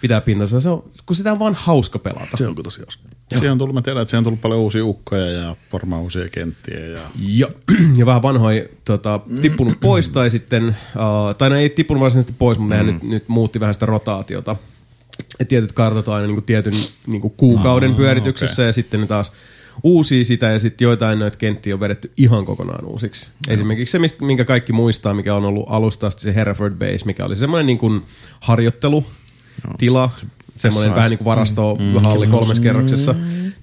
pitää 0.00 0.20
pintansa. 0.20 0.60
Se 0.60 0.68
on, 0.68 0.84
kun 1.06 1.16
sitä 1.16 1.32
on 1.32 1.38
vaan 1.38 1.54
hauska 1.54 1.98
pelata. 1.98 2.36
Se 2.36 2.46
on 2.46 2.54
kyllä 2.54 2.64
tosi 2.64 2.80
hauska. 2.80 3.02
Siihen 3.28 3.52
on 3.52 3.58
tullut, 3.58 3.74
mä 3.74 3.82
tiedän, 3.82 4.02
että 4.02 4.10
siihen 4.10 4.20
on 4.20 4.24
tullut 4.24 4.40
paljon 4.40 4.60
uusia 4.60 4.84
ukkoja 4.84 5.30
ja 5.30 5.56
varmaan 5.72 6.02
uusia 6.02 6.28
kenttiä. 6.28 6.78
Ja... 6.78 7.00
Ja, 7.18 7.48
ja 7.96 8.06
vähän 8.06 8.22
vanhoja 8.22 8.64
tota, 8.84 9.20
tippunut 9.40 9.80
pois 9.80 10.08
tai 10.08 10.30
sitten, 10.30 10.68
uh, 10.68 11.34
tai 11.38 11.50
ne 11.50 11.58
ei 11.58 11.70
tippunut 11.70 12.00
varsinaisesti 12.00 12.34
pois, 12.38 12.58
mutta 12.58 12.74
mm. 12.74 12.86
ne 12.86 12.92
nyt, 12.92 13.02
nyt 13.02 13.28
muutti 13.28 13.60
vähän 13.60 13.74
sitä 13.74 13.86
rotaatiota. 13.86 14.56
Et 15.40 15.48
tietyt 15.48 15.72
kartat 15.72 16.08
on 16.08 16.14
aina 16.14 16.26
niinku 16.26 16.42
tietyn 16.42 16.74
niinku 17.06 17.30
kuukauden 17.30 17.94
pyörityksessä 17.94 18.62
ja 18.62 18.72
sitten 18.72 19.00
ne 19.00 19.06
taas 19.06 19.32
uusia 19.82 20.24
sitä 20.24 20.46
ja 20.46 20.58
sitten 20.58 20.84
joitain 20.84 21.18
noita 21.18 21.38
kenttiä 21.38 21.74
on 21.74 21.80
vedetty 21.80 22.12
ihan 22.16 22.44
kokonaan 22.44 22.84
uusiksi. 22.84 23.28
Esimerkiksi 23.48 23.92
se, 23.92 23.98
mistä, 23.98 24.24
minkä 24.24 24.44
kaikki 24.44 24.72
muistaa, 24.72 25.14
mikä 25.14 25.34
on 25.34 25.44
ollut 25.44 25.66
alusta 25.68 26.06
asti 26.06 26.22
se 26.22 26.34
Hereford 26.34 26.74
Base, 26.74 27.04
mikä 27.04 27.24
oli 27.24 27.36
semmoinen 27.36 27.66
niinku 27.66 28.02
harjoittelutila, 28.40 30.10
semmoinen 30.56 30.94
vähän 30.94 31.10
niin 31.10 31.18
kuin 31.18 31.24
varastohalli 31.24 32.26
kolmessa 32.26 32.62
kerroksessa, 32.62 33.14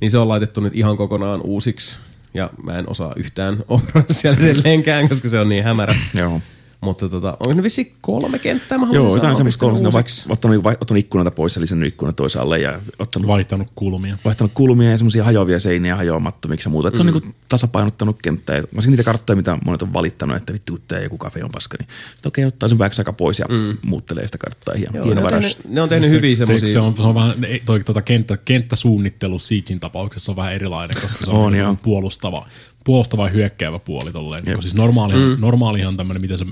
niin 0.01 0.11
se 0.11 0.17
on 0.17 0.28
laitettu 0.28 0.61
nyt 0.61 0.76
ihan 0.76 0.97
kokonaan 0.97 1.41
uusiksi. 1.41 1.97
Ja 2.34 2.49
mä 2.63 2.80
en 2.80 2.89
osaa 2.89 3.13
yhtään 3.15 3.57
operoida 3.67 4.13
siellä 4.13 4.39
edelleenkään, 4.39 5.09
koska 5.09 5.30
se 5.30 5.39
on 5.39 5.49
niin 5.49 5.63
hämärä. 5.63 5.95
Joo. 6.13 6.41
Mutta 6.86 7.09
tota, 7.09 7.38
onko 7.39 7.53
ne 7.53 7.63
vissi 7.63 7.93
kolme 8.01 8.39
kenttää? 8.39 8.77
Mä 8.77 8.88
Joo, 8.91 9.15
jotain 9.15 9.36
semmoista 9.36 9.59
kolmesta. 9.59 9.83
Ne 9.83 9.88
on 9.88 9.95
uusiksi. 9.95 10.29
vaikka 10.29 10.33
ottanut, 10.33 10.63
vai- 10.63 10.77
ottanut 10.81 10.99
ikkunoita 10.99 11.31
pois 11.31 11.55
ja 11.55 11.61
lisännyt 11.61 11.88
ikkunoita 11.88 12.15
toisaalle 12.17 12.59
ja 12.59 12.79
ottanut 12.99 13.27
vaihtanut 13.27 13.67
kulmia. 13.75 14.17
vaihtanut 14.25 14.51
kulmia 14.53 14.89
ja 14.89 14.97
semmoisia 14.97 15.23
hajoavia 15.23 15.59
seiniä 15.59 15.95
hajoamattomiksi 15.95 16.67
ja 16.67 16.71
muuta. 16.71 16.89
Mm. 16.89 16.95
Se 16.95 17.01
on 17.01 17.05
niinku 17.05 17.27
tasapainottanut 17.49 18.17
kenttää. 18.21 18.61
Varsinkin 18.75 18.91
niitä 18.91 19.03
karttoja, 19.03 19.38
mitä 19.38 19.57
monet 19.65 19.81
on 19.81 19.93
valittanut, 19.93 20.38
että 20.38 20.53
vittu, 20.53 20.79
tää 20.88 20.99
joku 20.99 21.17
kafe 21.17 21.43
on 21.43 21.51
paska, 21.51 21.77
niin 21.79 21.88
sitten 22.11 22.27
okei, 22.29 22.45
ottaa 22.45 22.69
sen 22.69 22.79
vähäksi 22.79 23.01
aika 23.01 23.13
pois 23.13 23.39
ja 23.39 23.45
mm. 23.49 23.77
muuttelee 23.81 24.25
sitä 24.25 24.38
karttaa. 24.38 24.75
Hieno, 24.75 24.95
Joo, 24.97 25.05
hieno 25.05 25.21
ne, 25.21 25.25
on 25.25 25.31
tehnyt, 25.33 25.57
ne 25.69 25.81
on 25.81 25.89
tehnyt 25.89 26.09
hyviä 26.09 26.36
se, 26.36 26.45
semmoisia. 26.45 26.73
se, 26.73 26.79
on, 26.79 26.95
se 26.95 27.01
on 27.01 27.15
vähän, 27.15 27.36
toi, 27.65 27.83
tota 27.83 28.01
kenttä, 28.01 28.38
kenttäsuunnittelu 28.38 29.39
Siegein 29.39 29.79
tapauksessa 29.79 30.31
on 30.31 30.36
vähän 30.36 30.53
erilainen, 30.53 31.01
koska 31.01 31.25
se 31.25 31.31
on, 31.31 31.38
On, 31.38 31.43
on 31.45 31.51
niin 31.51 31.61
joo. 31.63 31.77
puolustava, 31.83 32.45
puolustava 32.86 33.27
hyökkäävä 33.27 33.79
puoli. 33.79 34.11
Tolleen. 34.11 34.43
Niin, 34.43 34.61
siis 34.61 34.75
normaali, 34.75 35.13
mm. 35.13 35.41
normaalihan 35.41 35.97
tämmöinen, 35.97 36.21
miten 36.21 36.38
sä 36.38 36.45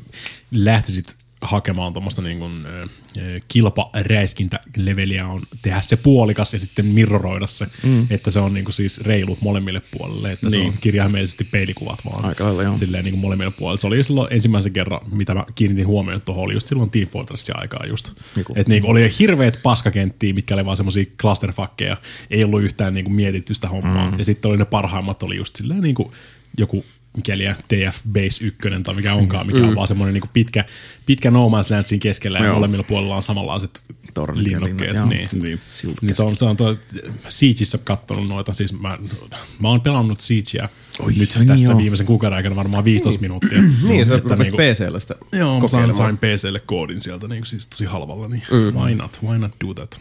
lähtisit 0.51 1.15
hakemaan 1.43 1.93
tuommoista 1.93 2.21
niin 2.21 2.39
kuin, 2.39 2.65
kilparäiskintä-leveliä 3.47 5.27
on 5.27 5.41
tehdä 5.61 5.81
se 5.81 5.95
puolikas 5.97 6.53
ja 6.53 6.59
sitten 6.59 6.85
mirroroida 6.85 7.47
se, 7.47 7.67
mm. 7.83 8.07
että 8.09 8.31
se 8.31 8.39
on 8.39 8.53
niin 8.53 8.65
kuin 8.65 8.73
siis 8.73 9.01
reilu 9.01 9.37
molemmille 9.41 9.81
puolelle, 9.97 10.31
että 10.31 10.49
niin. 10.49 10.61
se 10.61 10.67
on 10.67 10.77
kirjaimellisesti 10.81 11.43
peilikuvat 11.43 11.99
vaan. 12.05 12.25
Aika 12.25 12.43
lailla, 12.43 12.63
joo. 12.63 12.75
Silleen 12.75 13.03
niin 13.03 13.13
kuin 13.13 13.21
molemmille 13.21 13.53
puolelle. 13.57 13.81
Se 13.81 13.87
oli 13.87 14.03
silloin 14.03 14.33
ensimmäisen 14.33 14.73
kerran, 14.73 15.01
mitä 15.11 15.35
mä 15.35 15.45
kiinnitin 15.55 15.87
huomioon 15.87 16.21
tuohon, 16.21 16.43
oli 16.43 16.53
just 16.53 16.67
silloin 16.67 16.89
Team 16.89 17.07
Fortressin 17.07 17.59
aikaa 17.59 17.85
just. 17.87 18.11
Joku. 18.37 18.53
Että 18.55 18.69
niin 18.69 18.85
oli 18.85 19.09
hirveät 19.19 19.59
paskakenttiä, 19.63 20.33
mitkä 20.33 20.53
oli 20.55 20.65
vaan 20.65 20.77
semmosia 20.77 21.05
clusterfuckeja, 21.21 21.97
ei 22.29 22.43
ollut 22.43 22.63
yhtään 22.63 22.93
niin 22.93 23.05
kuin 23.05 23.15
mietitty 23.15 23.53
sitä 23.53 23.69
hommaa. 23.69 24.11
Mm. 24.11 24.19
Ja 24.19 24.25
sitten 24.25 24.49
oli 24.49 24.57
ne 24.57 24.65
parhaimmat, 24.65 25.23
oli 25.23 25.35
just 25.35 25.55
silleen 25.55 25.81
niin 25.81 25.95
kuin 25.95 26.11
joku 26.57 26.85
mikäli 27.15 27.43
TF 27.43 27.99
Base 28.13 28.45
1 28.45 28.59
tai 28.83 28.95
mikä 28.95 29.13
onkaan, 29.13 29.47
mikä 29.47 29.67
on 29.67 29.75
vaan 29.75 29.87
semmoinen 29.87 30.13
niin 30.13 30.29
pitkä, 30.33 30.65
pitkä 31.05 31.31
No 31.31 31.49
Man's 31.49 31.73
Land 31.73 31.85
siinä 31.85 32.01
keskellä 32.01 32.39
ja 32.39 32.45
Joo. 32.45 32.55
molemmilla 32.55 32.83
puolilla 32.83 33.15
on 33.15 33.23
samanlaiset 33.23 33.81
Tornit 34.13 34.51
ja 34.51 34.59
linnokkeet. 34.61 34.91
linnat, 34.91 35.09
niin. 35.09 35.29
Niin. 35.43 35.59
Niin 36.01 36.15
se 36.15 36.23
on, 36.23 36.35
se 36.35 36.45
on 36.45 36.57
tuo 36.57 36.75
Siegeissa 37.29 37.77
kattonut 37.77 38.27
noita, 38.27 38.53
siis 38.53 38.73
mä, 38.73 38.97
mä 39.59 39.67
oon 39.69 39.81
pelannut 39.81 40.21
Siegea 40.21 40.69
Oi, 40.99 41.13
nyt 41.13 41.35
niin 41.35 41.47
tässä 41.47 41.71
joo. 41.71 41.77
viimeisen 41.77 42.05
kuukauden 42.05 42.37
aikana 42.37 42.55
varmaan 42.55 42.83
15 42.83 43.21
minuuttia. 43.21 43.61
Niin, 43.87 44.05
se 44.05 44.17
rupesit 44.17 44.53
niinku- 44.53 44.57
PCllä 44.57 44.99
sitä 44.99 45.15
Joo, 45.31 45.59
mä 45.59 45.67
sain, 45.67 45.93
sain 45.93 46.17
PClle 46.17 46.59
koodin 46.59 47.01
sieltä 47.01 47.27
niin 47.27 47.45
siis 47.45 47.67
tosi 47.67 47.85
halvalla, 47.85 48.27
niin 48.27 48.43
mm. 48.51 48.79
why 48.79 48.95
not, 48.95 49.19
why 49.23 49.37
not 49.37 49.51
do 49.67 49.73
that? 49.73 49.99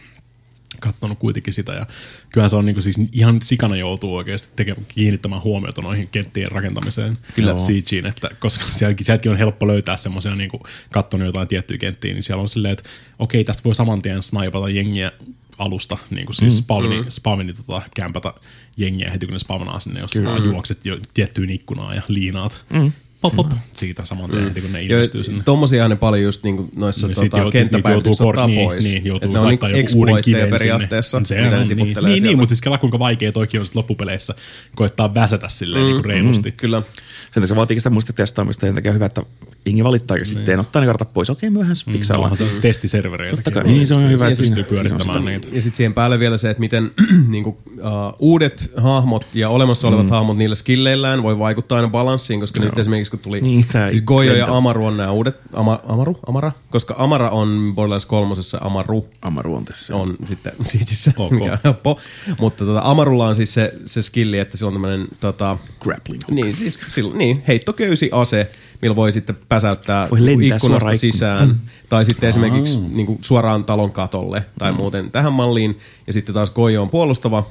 Kattonut 0.79 1.19
kuitenkin 1.19 1.53
sitä 1.53 1.73
ja 1.73 1.85
kyllähän 2.29 2.49
se 2.49 2.55
on 2.55 2.65
niin 2.65 2.83
siis 2.83 2.99
ihan 3.11 3.41
sikana 3.41 3.75
joutuu 3.75 4.15
oikeasti 4.15 4.49
tekemään, 4.55 4.85
kiinnittämään 4.87 5.43
huomiota 5.43 5.81
noihin 5.81 6.07
kenttien 6.07 6.51
rakentamiseen 6.51 7.17
Kyllä. 7.35 7.59
Siegeen, 7.59 8.07
että 8.07 8.29
koska 8.39 8.63
sielläkin, 8.63 9.05
sieltäkin 9.05 9.31
on 9.31 9.37
helppo 9.37 9.67
löytää 9.67 9.97
semmoisia 9.97 10.35
niin 10.35 10.51
kattonut 10.91 11.25
jotain 11.25 11.47
tiettyjä 11.47 11.77
kenttiä, 11.77 12.13
niin 12.13 12.23
siellä 12.23 12.41
on 12.41 12.49
silleen, 12.49 12.71
että 12.71 12.89
okei, 13.19 13.43
tästä 13.43 13.63
voi 13.63 13.75
saman 13.75 14.01
tien 14.01 14.23
snipata 14.23 14.69
jengiä 14.69 15.11
alusta, 15.57 15.97
niin 16.09 16.25
kuin 16.25 16.35
siis 16.35 16.57
spavni, 16.57 17.01
mm. 17.01 17.05
spavni 17.09 17.53
tota, 17.53 17.81
kämpätä 17.95 18.33
jengiä 18.77 19.11
heti 19.11 19.25
kun 19.25 19.33
ne 19.33 19.39
spavnaa 19.39 19.79
sinne, 19.79 19.99
jos 19.99 20.15
juokset 20.43 20.85
jo 20.85 20.99
tiettyyn 21.13 21.49
ikkunaan 21.49 21.95
ja 21.95 22.01
liinaat. 22.07 22.63
Mm. 22.69 22.91
Pop, 23.23 23.35
pop. 23.35 23.51
Siitä 23.71 24.05
saman 24.05 24.29
tien 24.29 24.43
heti 24.43 24.61
kun 24.61 24.71
ne 24.73 24.83
ilmestyy 24.83 25.23
sinne. 25.23 25.43
tommosia 25.43 25.87
ne 25.87 25.95
paljon 25.95 26.23
just 26.23 26.43
niinku 26.43 26.69
noissa 26.75 27.07
Ja 27.07 27.15
tota, 27.15 27.37
joutuu- 27.37 27.91
joutuu 27.91 28.27
ottaa 28.27 28.47
niin, 28.47 28.67
pois. 28.67 28.83
Niin, 28.85 29.05
joutuu 29.05 29.29
Et 29.29 29.33
ne 29.33 29.39
on 29.39 29.45
laittaa 29.45 29.69
niinku 29.69 29.91
joku 29.91 29.99
uuden 29.99 30.23
kiven 30.23 30.49
periaatteessa, 30.49 31.17
sinne. 31.17 31.27
Se 31.27 31.41
mitä 31.41 31.57
on, 31.57 31.67
niin, 31.67 31.77
niin, 31.77 31.95
niin, 32.03 32.19
sieltä. 32.19 32.37
mutta 32.37 32.49
siis 32.49 32.61
kela 32.61 32.77
kuinka 32.77 32.99
vaikea 32.99 33.31
toikin 33.31 33.59
on 33.59 33.65
sit 33.65 33.75
loppupeleissä 33.75 34.35
koittaa 34.75 35.13
väsätä 35.13 35.47
silleen 35.47 35.81
mm, 35.83 35.85
niin 35.87 35.95
kuin 35.95 36.05
reilusti. 36.05 36.51
Kyllä. 36.51 36.81
Sen 36.81 37.33
takia 37.33 37.47
se 37.47 37.55
vaatii 37.55 37.79
sitä 37.79 37.89
muista 37.89 38.13
testaamista 38.13 38.65
ja 38.65 38.67
sen 38.67 38.75
takia 38.75 38.91
on 38.91 38.95
hyvä, 38.95 39.05
että 39.05 39.23
jengi 39.65 39.83
valittaa 39.83 40.17
ja 40.17 40.25
sitten 40.25 40.59
ottaa 40.59 40.79
ne 40.79 40.85
kartat 40.85 41.13
pois. 41.13 41.29
Okei, 41.29 41.49
me 41.49 41.59
vähän 41.59 41.75
piksaillaan. 41.91 42.31
Onhan 42.31 42.47
se 42.49 42.55
testiservereitä. 42.61 43.35
Totta 43.35 43.51
kai, 43.51 43.63
niin 43.63 43.87
se 43.87 43.93
on 43.93 44.09
hyvä. 44.09 44.25
Ja 44.25 44.31
että 44.31 44.41
pystyy 44.43 44.63
pyörittämään 44.63 45.25
niitä. 45.25 45.47
Ja 45.51 45.61
sitten 45.61 45.77
siihen 45.77 45.93
päälle 45.93 46.19
vielä 46.19 46.37
se, 46.37 46.49
että 46.49 46.59
miten 46.59 46.91
niinku, 47.27 47.49
uh, 47.49 48.15
uudet 48.19 48.71
hahmot 48.77 49.25
ja 49.33 49.49
olemassa 49.49 49.87
olevat 49.87 50.05
mm. 50.05 50.09
hahmot 50.09 50.37
niillä 50.37 50.55
skilleillään 50.55 51.23
voi 51.23 51.39
vaikuttaa 51.39 51.75
aina 51.75 51.87
balanssiin, 51.87 52.39
koska 52.39 52.63
nyt 52.63 52.77
esimerkiksi 52.77 53.11
kun 53.11 53.19
tuli 53.19 53.41
Niin, 53.41 53.65
siis 53.89 54.03
Gojo 54.03 54.33
ja 54.33 54.47
Amaru 54.57 54.85
on 54.85 54.97
nämä 54.97 55.11
uudet, 55.11 55.35
Ama, 55.53 55.79
Amaru, 55.87 56.19
Amara, 56.27 56.51
koska 56.69 56.95
Amara 56.97 57.29
on 57.29 57.71
Borderlands 57.75 58.05
kolmosessa 58.05 58.57
Amaru 58.61 59.05
Amaru 59.21 59.55
on 59.55 59.65
tässä. 59.65 59.95
on 59.95 60.15
sitten 60.27 60.53
Siegissä, 60.63 61.11
Ok. 61.17 61.31
mikä 61.31 61.51
on 61.51 61.57
helppo. 61.63 61.99
Mutta 62.39 62.65
tota, 62.65 62.81
Amarulla 62.83 63.27
on 63.27 63.35
siis 63.35 63.53
se, 63.53 63.73
se 63.85 64.01
skilli, 64.01 64.39
että 64.39 64.57
sillä 64.57 64.67
on 64.67 64.73
tämmöinen 64.73 65.07
tota, 65.19 65.57
Grappling. 65.81 66.21
niin, 66.31 66.53
siis 66.53 66.79
sillä, 66.89 67.15
niin, 67.15 67.43
heittoköysi 67.47 68.09
ase, 68.11 68.51
millä 68.83 68.95
voi 68.95 69.11
sitten 69.11 69.37
päsäyttää 69.49 70.07
Voi 70.11 70.19
ikkunasta 70.47 70.95
sisään. 70.95 71.61
Tai 71.89 72.05
sitten 72.05 72.29
esimerkiksi 72.29 72.79
niin 72.79 73.05
kuin 73.05 73.19
suoraan 73.21 73.63
talon 73.63 73.91
katolle 73.91 74.45
tai 74.59 74.71
Mm. 74.71 74.77
muuten 74.77 75.11
tähän 75.11 75.33
malliin. 75.33 75.79
Ja 76.07 76.13
sitten 76.13 76.35
taas 76.35 76.49
Gojo 76.49 76.81
on 76.81 76.89
puolustava 76.89 77.43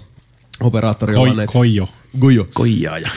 operaattori. 0.60 1.14
Koi, 1.14 1.34
näitä- 1.34 1.52
koijo. 1.52 1.88
Gojo. 2.20 2.48
Koijaaja. 2.54 3.08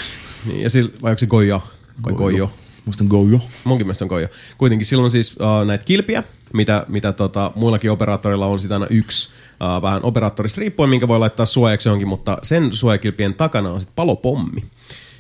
Niin, 0.46 0.62
ja 0.62 0.70
sillä, 0.70 0.90
vai 1.02 1.12
onko 1.12 1.20
se 1.20 1.26
Gojo? 1.28 1.64
Vai 2.06 2.14
Gojo? 2.14 2.52
Musta 2.86 3.04
on 3.04 3.08
Gojo. 3.08 3.40
Munkin 3.64 3.88
mielestä 3.88 4.06
on 4.06 4.10
Gojo. 4.10 4.28
Kuitenkin 4.58 4.86
silloin 4.86 5.12
siis 5.12 5.32
uh, 5.40 5.68
näitä 5.68 5.86
kilpiä, 5.86 6.24
mitä, 6.54 6.86
mitä 6.88 7.12
tota, 7.12 7.52
muillakin 7.56 7.92
operaattorilla 7.92 8.46
on 8.46 8.60
sitä 8.60 8.74
aina 8.76 8.88
yksi 8.90 9.30
uh, 9.78 9.82
vähän 9.82 10.00
operaattorista 10.04 10.60
riippuen, 10.62 10.90
minkä 10.90 11.08
voi 11.08 11.20
laittaa 11.20 11.46
suojaksi 11.46 11.90
johonkin, 11.90 12.08
mutta 12.08 12.38
sen 12.44 12.74
suojakilpien 12.74 13.34
takana 13.34 13.70
on 13.72 13.82
sitten 13.82 13.96
palopommi 13.96 14.64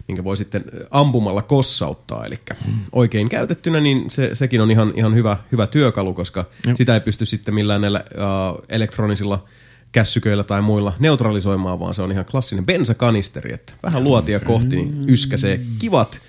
minkä 0.07 0.23
voi 0.23 0.37
sitten 0.37 0.63
ampumalla 0.91 1.41
kossauttaa, 1.41 2.25
eli 2.25 2.35
oikein 2.91 3.29
käytettynä, 3.29 3.79
niin 3.79 4.11
se, 4.11 4.29
sekin 4.33 4.61
on 4.61 4.71
ihan, 4.71 4.93
ihan 4.95 5.15
hyvä, 5.15 5.37
hyvä 5.51 5.67
työkalu, 5.67 6.13
koska 6.13 6.45
Jep. 6.67 6.75
sitä 6.75 6.93
ei 6.93 6.99
pysty 6.99 7.25
sitten 7.25 7.53
millään 7.53 7.81
näillä 7.81 8.03
uh, 8.11 8.65
elektronisilla 8.69 9.45
kässyköillä 9.91 10.43
tai 10.43 10.61
muilla 10.61 10.93
neutralisoimaan, 10.99 11.79
vaan 11.79 11.95
se 11.95 12.01
on 12.01 12.11
ihan 12.11 12.25
klassinen 12.25 12.65
bensakanisteri, 12.65 13.53
että 13.53 13.73
vähän 13.83 14.03
luotia 14.03 14.39
kohti, 14.39 14.75
niin 14.75 15.09
yskäsee 15.09 15.59
kivat 15.79 16.21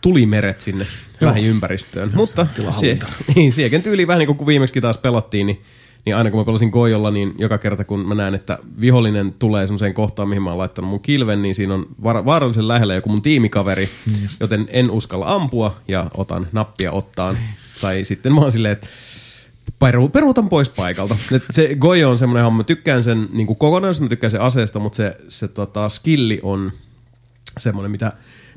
tulimeret 0.00 0.60
sinne 0.60 0.86
lähiympäristöön. 1.20 2.10
Mutta 2.14 2.46
tilahallinta. 2.54 3.06
niin, 3.34 3.52
sieken 3.52 3.82
tyyli 3.82 4.06
vähän 4.06 4.18
niin 4.18 4.36
kuin 4.36 4.46
viimeksi 4.46 4.80
taas 4.80 4.98
pelattiin, 4.98 5.46
niin, 5.46 5.62
niin 6.04 6.16
aina 6.16 6.30
kun 6.30 6.40
mä 6.40 6.44
pelasin 6.44 6.68
Gojolla, 6.68 7.10
niin 7.10 7.34
joka 7.38 7.58
kerta 7.58 7.84
kun 7.84 8.08
mä 8.08 8.14
näen, 8.14 8.34
että 8.34 8.58
vihollinen 8.80 9.34
tulee 9.38 9.66
semmoiseen 9.66 9.94
kohtaan, 9.94 10.28
mihin 10.28 10.42
mä 10.42 10.50
oon 10.50 10.58
laittanut 10.58 10.90
mun 10.90 11.00
kilven, 11.00 11.42
niin 11.42 11.54
siinä 11.54 11.74
on 11.74 11.86
vaara- 12.02 12.24
vaarallisen 12.24 12.68
lähellä 12.68 12.94
joku 12.94 13.08
mun 13.08 13.22
tiimikaveri, 13.22 13.88
joten 14.40 14.68
en 14.70 14.90
uskalla 14.90 15.34
ampua 15.34 15.76
ja 15.88 16.10
otan 16.16 16.46
nappia 16.52 16.92
ottaan. 16.92 17.38
Tai 17.80 18.04
sitten 18.04 18.34
mä 18.34 18.40
oon 18.40 18.52
silleen, 18.52 18.72
että 18.72 18.86
peru, 19.78 20.08
peruutan 20.08 20.48
pois 20.48 20.70
paikalta. 20.70 21.16
Et 21.32 21.42
se 21.50 21.74
Gojo 21.78 22.10
on 22.10 22.18
semmoinen 22.18 22.44
homma, 22.44 22.56
mä 22.56 22.64
tykkään 22.64 23.02
sen 23.02 23.28
niin 23.32 23.46
kokonaisuudesta, 23.46 24.04
mä 24.04 24.08
tykkään 24.08 24.30
sen 24.30 24.40
aseesta, 24.40 24.78
mutta 24.78 24.96
se, 24.96 25.16
se 25.28 25.48
tota, 25.48 25.88
skilli 25.88 26.40
on 26.42 26.72
semmoinen, 27.58 27.90
mitä, 27.90 28.12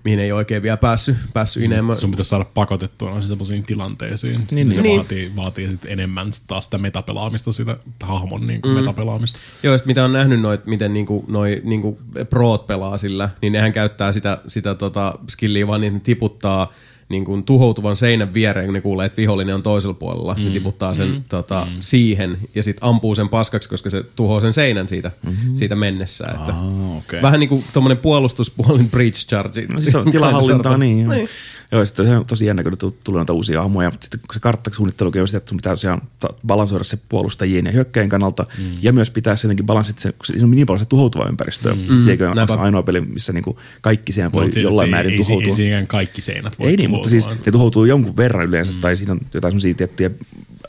mihin 0.06 0.20
ei 0.20 0.32
oikein 0.32 0.64
vielä 0.64 0.78
päässyt, 0.78 1.16
päässyt 1.34 1.64
enemmän. 1.64 1.96
Sun 1.96 2.12
pitäisi 2.12 2.30
saada 2.30 2.46
pakotettua 2.54 3.10
noin 3.10 3.24
semmoisiin 3.24 3.64
tilanteisiin. 3.64 4.48
Niin, 4.52 4.76
se 4.76 4.82
niin. 4.82 4.98
vaatii, 4.98 5.36
vaatii 5.36 5.70
sit 5.70 5.86
enemmän 5.86 6.34
sit 6.34 6.44
taas 6.48 6.66
sitä 6.66 6.78
metapelaamista, 6.78 7.52
sitä 7.52 7.78
hahmon 8.04 8.48
niin 8.48 8.62
kuin 8.62 8.74
mm. 8.74 8.80
metapelaamista. 8.80 9.40
Joo, 9.64 9.78
sit 9.78 9.88
mitä 9.88 10.06
on 10.06 10.14
nähnyt 10.14 10.42
noit, 10.42 10.66
miten 10.66 10.94
niinku, 10.94 11.26
noi 11.28 11.62
niinku 11.64 12.00
proot 12.30 12.68
pelaa 12.68 12.98
sillä, 12.98 13.30
niin 13.42 13.54
nehän 13.54 13.74
käyttää 13.74 14.12
sitä, 14.12 14.38
sitä 14.48 14.76
tota 14.76 15.20
skilliä 15.30 15.68
vaan 15.68 15.82
niin, 15.82 16.02
tiputtaa 16.02 16.74
niin 17.10 17.26
kuin 17.26 17.44
tuhoutuvan 17.44 17.96
seinän 17.96 18.34
viereen, 18.34 18.66
kun 18.66 18.74
ne 18.74 18.82
kuulee, 18.82 19.06
että 19.06 19.18
vihollinen 19.18 19.56
on 19.56 19.64
toisella 19.64 19.94
puolella, 19.94 20.34
mm. 20.34 20.44
ne 20.44 20.50
tiputtaa 20.50 20.94
sen 20.94 21.08
mm. 21.08 21.24
tota, 21.30 21.68
mm. 21.72 21.78
siihen 21.80 22.38
ja 22.56 22.64
sitten 22.64 22.84
ampuu 22.90 23.16
sen 23.16 23.30
paskaksi, 23.30 23.70
koska 23.70 23.90
se 23.90 24.04
tuhoaa 24.16 24.42
sen 24.42 24.54
seinän 24.54 24.88
siitä, 24.88 25.12
mm-hmm. 25.24 25.56
siitä 25.56 25.76
mennessä. 25.76 26.26
Että 26.28 26.54
Ah, 26.54 26.98
okei. 26.98 27.22
Vähän 27.22 27.40
niin 27.40 27.50
kuin 27.50 27.64
tommonen 27.74 27.98
puolustuspuolin 27.98 28.90
breach 28.90 29.28
charge. 29.28 29.66
No 29.74 29.82
siis 29.82 29.92
se 29.92 29.98
on 29.98 30.12
tilahallintaa, 30.12 30.78
niin. 30.78 31.08
Niin. 31.08 31.28
Joo, 31.72 31.86
sitten 31.86 32.06
se 32.06 32.18
on 32.18 32.26
tosi 32.26 32.46
jännä, 32.46 32.64
kun 32.64 32.78
tu- 32.78 32.98
tulee 33.04 33.20
noita 33.20 33.34
uusia 33.34 33.62
hahmoja. 33.62 33.92
Sitten 34.00 34.20
kun 34.20 34.34
se 34.34 34.40
karttasuunnittelukin 34.40 35.22
on 35.22 35.28
sitä, 35.28 35.38
että 35.38 35.50
sun 35.50 35.58
pitää 35.58 35.74
tosiaan 35.74 36.02
balansoida 36.48 36.84
se 36.84 36.98
puolustajien 37.10 37.66
ja 37.66 37.72
hyökkäjien 37.72 38.10
kannalta. 38.10 38.46
Mm. 38.58 38.78
Ja 38.82 38.94
myös 38.94 39.10
pitää 39.10 39.36
se 39.36 39.48
jotenkin 39.48 39.66
balanssit, 39.66 40.00
se, 40.00 40.12
kun 40.12 40.26
se 40.26 40.34
on 40.44 40.52
niin 40.52 40.66
paljon 40.68 40.80
se 40.80 40.86
tuhoutuva 40.86 41.26
ympäristö. 41.30 41.76
Mm. 41.76 42.02
Siekö 42.02 42.30
on 42.30 42.36
Näinpä. 42.36 42.54
se 42.54 42.60
ainoa 42.60 42.84
peli, 42.84 43.02
missä 43.02 43.34
niinku 43.34 43.60
kaikki 43.82 44.12
siinä 44.12 44.32
voi 44.32 44.46
Mut 44.46 44.56
jollain 44.56 44.86
ei, 44.86 44.92
määrin 44.92 45.12
ei, 45.12 45.18
tuhoutua. 45.18 45.56
Ei, 45.60 45.74
ei 45.74 45.86
kaikki 45.86 46.22
seinät 46.22 46.60
voi 46.60 46.70
Ei 46.70 46.78
niin, 46.78 46.90
mutta 46.90 47.10
siis 47.10 47.30
se 47.42 47.52
tuhoutuu 47.52 47.86
jonkun 47.86 48.18
verran 48.18 48.48
yleensä, 48.48 48.72
mm. 48.72 48.82
tai 48.82 48.98
siinä 48.98 49.12
on 49.14 49.20
jotain 49.34 49.52
semmoisia 49.52 49.74
tiettyjä 49.74 50.10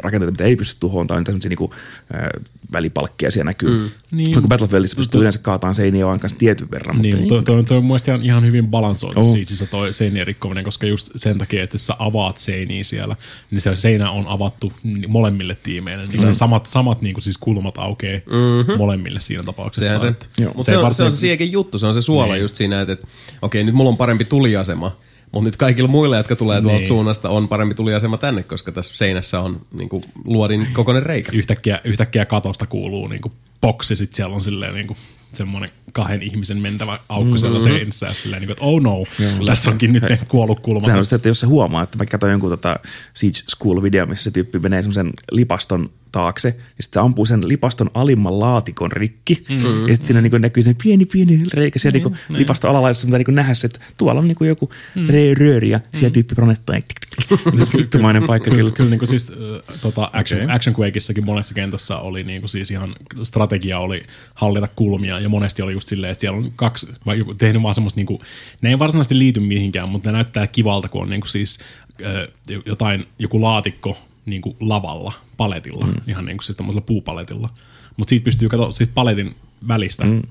rakenteita, 0.02 0.30
mitä 0.32 0.44
ei 0.44 0.56
pysty 0.56 0.76
tuhoon, 0.80 1.06
tai 1.06 1.16
on 1.16 1.20
niitä 1.20 1.28
semmoisia 1.30 1.48
niinku, 1.48 1.74
äh, 2.14 2.28
välipalkkia 2.72 3.30
siellä 3.30 3.48
näkyy. 3.48 3.68
Mm. 3.68 3.74
Niin. 3.74 3.90
Niin. 4.10 4.40
Kun 4.40 4.48
Battlefieldissa 4.48 4.96
pystyy 4.96 5.20
yleensä 5.20 5.38
kaataan 5.38 5.74
seiniä 5.74 6.06
vaan 6.06 6.20
kanssa 6.20 6.38
tietyn 6.38 6.70
verran. 6.70 7.02
Niin, 7.02 7.18
mutta 7.18 7.34
mutta 7.34 7.52
toi, 7.52 7.56
toi, 7.56 7.64
toi 7.64 7.76
on 7.78 7.84
mun 7.84 7.98
ihan, 8.08 8.22
ihan 8.22 8.44
hyvin 8.44 8.66
balansoitu 8.68 9.20
Oh. 9.20 9.26
oh. 9.26 9.32
Siegeissa 9.32 9.66
toi 9.66 9.94
seinien 9.94 10.26
rikkominen, 10.26 10.64
koska 10.64 10.86
just 10.86 11.10
sen 11.16 11.38
takia, 11.38 11.62
että 11.62 11.74
jos 11.74 11.86
sä 11.86 11.94
avaat 11.98 12.36
seiniä 12.38 12.84
siellä, 12.84 13.16
niin 13.50 13.60
se 13.60 13.76
seinä 13.76 14.10
on 14.10 14.26
avattu 14.26 14.72
molemmille 15.08 15.56
tiimeille. 15.62 16.04
Niin 16.12 16.26
se 16.26 16.34
samat, 16.34 16.66
samat 16.66 17.02
niin 17.02 17.14
kuin 17.14 17.24
siis 17.24 17.38
kulmat 17.38 17.78
aukeaa 17.78 18.20
mm-hmm. 18.26 18.76
molemmille 18.78 19.20
siinä 19.20 19.42
tapauksessa. 19.42 19.84
Sehän 19.84 20.00
se, 20.00 20.08
että 20.08 20.26
mutta 20.54 20.62
se, 20.62 20.76
on, 20.76 20.94
se 20.94 21.02
on 21.02 21.12
se 21.12 21.28
varsin- 21.28 21.52
juttu, 21.52 21.78
se 21.78 21.86
on 21.86 21.94
se 21.94 22.02
suola 22.02 22.32
Niin. 22.32 22.42
just 22.42 22.56
siinä, 22.56 22.80
että, 22.80 22.92
että 22.92 23.06
okei, 23.42 23.64
nyt 23.64 23.74
mulla 23.74 23.90
on 23.90 23.96
parempi 23.96 24.24
tuliasema, 24.24 24.96
mutta 25.36 25.46
nyt 25.48 25.56
kaikilla 25.56 25.88
muilla, 25.88 26.16
jotka 26.16 26.36
tulee 26.36 26.60
tuolta 26.62 26.78
Niin. 26.78 26.86
suunnasta, 26.86 27.28
on 27.28 27.48
parempi 27.48 27.74
tuliasema 27.74 28.16
tänne, 28.18 28.42
koska 28.42 28.72
tässä 28.72 28.96
seinässä 28.96 29.40
on 29.40 29.60
niin 29.72 29.88
kuin, 29.88 30.04
luodin 30.24 30.66
kokoinen 30.72 31.02
reikä. 31.02 31.32
yhtäkkiä, 31.34 31.80
yhtäkkiä 31.84 32.24
katosta 32.24 32.66
kuuluu 32.66 33.08
niinku 33.08 33.32
boksi, 33.60 33.96
sit 33.96 34.14
siellä 34.14 34.34
on 34.34 34.40
silleen 34.40 34.74
niinku 34.74 34.96
semmoinen 35.32 35.70
kahden 35.92 36.22
ihmisen 36.22 36.58
mentävä 36.58 36.98
aukko 37.08 37.36
Mm-hmm. 37.36 37.60
seinässä, 37.60 38.06
ja 38.06 38.14
silleen 38.14 38.40
niinku, 38.40 38.52
että 38.52 38.64
oh 38.64 38.80
no, 38.80 39.04
tässä 39.46 39.70
onkin 39.70 39.92
nyt 39.92 40.04
kuollut 40.28 40.60
kulma. 40.60 40.80
Sehän 40.80 40.98
on 40.98 41.04
sitä, 41.04 41.16
että 41.16 41.28
jos 41.28 41.40
se 41.40 41.46
huomaa, 41.46 41.82
että 41.82 41.98
mä 41.98 42.06
katsoin 42.06 42.30
jonkun 42.30 42.50
tota 42.50 42.76
Siege 43.14 43.38
School-video, 43.38 44.06
missä 44.06 44.24
se 44.24 44.30
tyyppi 44.30 44.58
menee 44.58 44.82
semmoisen 44.82 45.12
lipaston 45.32 45.88
taakse, 46.12 46.50
niin 46.50 46.60
sitten 46.80 47.00
se 47.00 47.04
ampuu 47.04 47.26
sen 47.26 47.48
lipaston 47.48 47.90
alimman 47.94 48.40
laatikon 48.40 48.92
rikki, 48.92 49.44
mm. 49.48 49.56
ja 49.56 49.94
sitten 49.94 50.06
siinä 50.06 50.20
niinku 50.20 50.38
näkyy 50.38 50.62
se 50.62 50.74
pieni, 50.82 51.04
pieni 51.04 51.42
reikä 51.54 51.78
siellä 51.78 51.96
niinku 51.96 52.16
lipaston 52.28 52.70
alalaisessa, 52.70 53.06
mitä 53.06 53.18
niinku 53.18 53.30
nähdä 53.30 53.54
se, 53.54 53.66
että 53.66 53.80
tuolla 53.96 54.20
on 54.20 54.28
niinku 54.28 54.44
joku 54.44 54.70
mm. 54.94 55.06
rööri, 55.38 55.70
ja 55.70 55.80
siellä 55.94 56.12
tyyppi 56.12 56.34
pronettaa. 56.34 56.76
Se 57.28 57.62
on 57.62 57.68
vittumainen 57.78 58.22
paikka 58.26 58.50
kyllä. 58.50 58.70
Kyllä 58.70 58.90
niin 58.90 58.98
kuin 58.98 59.08
siis 59.08 59.30
äh, 59.30 59.78
tota 59.80 60.10
Action, 60.12 60.42
okay. 60.42 60.56
Action 60.56 60.74
Quakeissakin 60.80 61.24
monessa 61.24 61.54
kentässä 61.54 61.96
oli 61.96 62.24
niin 62.24 62.42
kuin 62.42 62.50
siis 62.50 62.70
ihan 62.70 62.94
strategia 63.22 63.78
oli 63.78 64.06
hallita 64.34 64.68
kulmia 64.76 65.20
ja 65.20 65.28
monesti 65.28 65.62
oli 65.62 65.72
just 65.76 65.88
silleen, 65.88 66.12
että 66.12 66.20
siellä 66.20 66.38
on 66.38 66.52
kaksi, 66.56 66.88
vai 67.06 67.18
joku 67.18 67.34
tehnyt 67.34 67.62
vaan 67.62 67.74
semmoista 67.74 67.98
niin 67.98 68.06
kuin, 68.06 68.20
ne 68.60 68.68
ei 68.68 68.78
varsinaisesti 68.78 69.18
liity 69.18 69.40
mihinkään, 69.40 69.88
mutta 69.88 70.08
ne 70.08 70.12
näyttää 70.12 70.46
kivalta, 70.46 70.88
kun 70.88 71.02
on 71.02 71.10
niin 71.10 71.20
kuin 71.20 71.30
siis 71.30 71.58
äh, 72.04 72.60
jotain, 72.66 73.06
joku 73.18 73.42
laatikko 73.42 73.98
niin 74.26 74.42
kuin 74.42 74.56
lavalla, 74.60 75.12
paletilla, 75.36 75.86
mm. 75.86 75.94
ihan 76.06 76.24
niin 76.24 76.36
kuin 76.36 76.44
siis 76.44 76.56
tämmöisellä 76.56 76.86
puupaletilla. 76.86 77.50
Mutta 77.96 78.10
siitä 78.10 78.24
pystyy 78.24 78.48
katsoa 78.48 78.72
siitä 78.72 78.92
paletin 78.94 79.34
välistä, 79.68 80.04
mm 80.04 80.22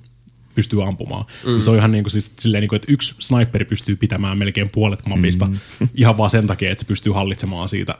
pystyy 0.56 0.88
ampumaan. 0.88 1.26
Mm. 1.46 1.62
Se 1.62 1.72
on 1.72 1.78
ihan 1.78 1.92
niin 1.92 2.04
kuin 2.04 2.12
siis 2.12 2.34
silleen, 2.40 2.62
niin 2.62 2.70
kuin, 2.70 2.78
että 2.78 2.92
yksi 2.92 3.16
sniperi 3.20 3.66
pystyy 3.66 3.96
pitämään 3.96 4.38
melkein 4.38 4.70
puolet 4.70 5.06
mapista 5.06 5.46
mm. 5.46 5.58
ihan 5.96 6.18
vaan 6.18 6.30
sen 6.30 6.48
takia, 6.48 6.72
että 6.72 6.84
se 6.84 6.88
pystyy 6.88 7.14
hallitsemaan 7.14 7.70
siitä 7.70 7.96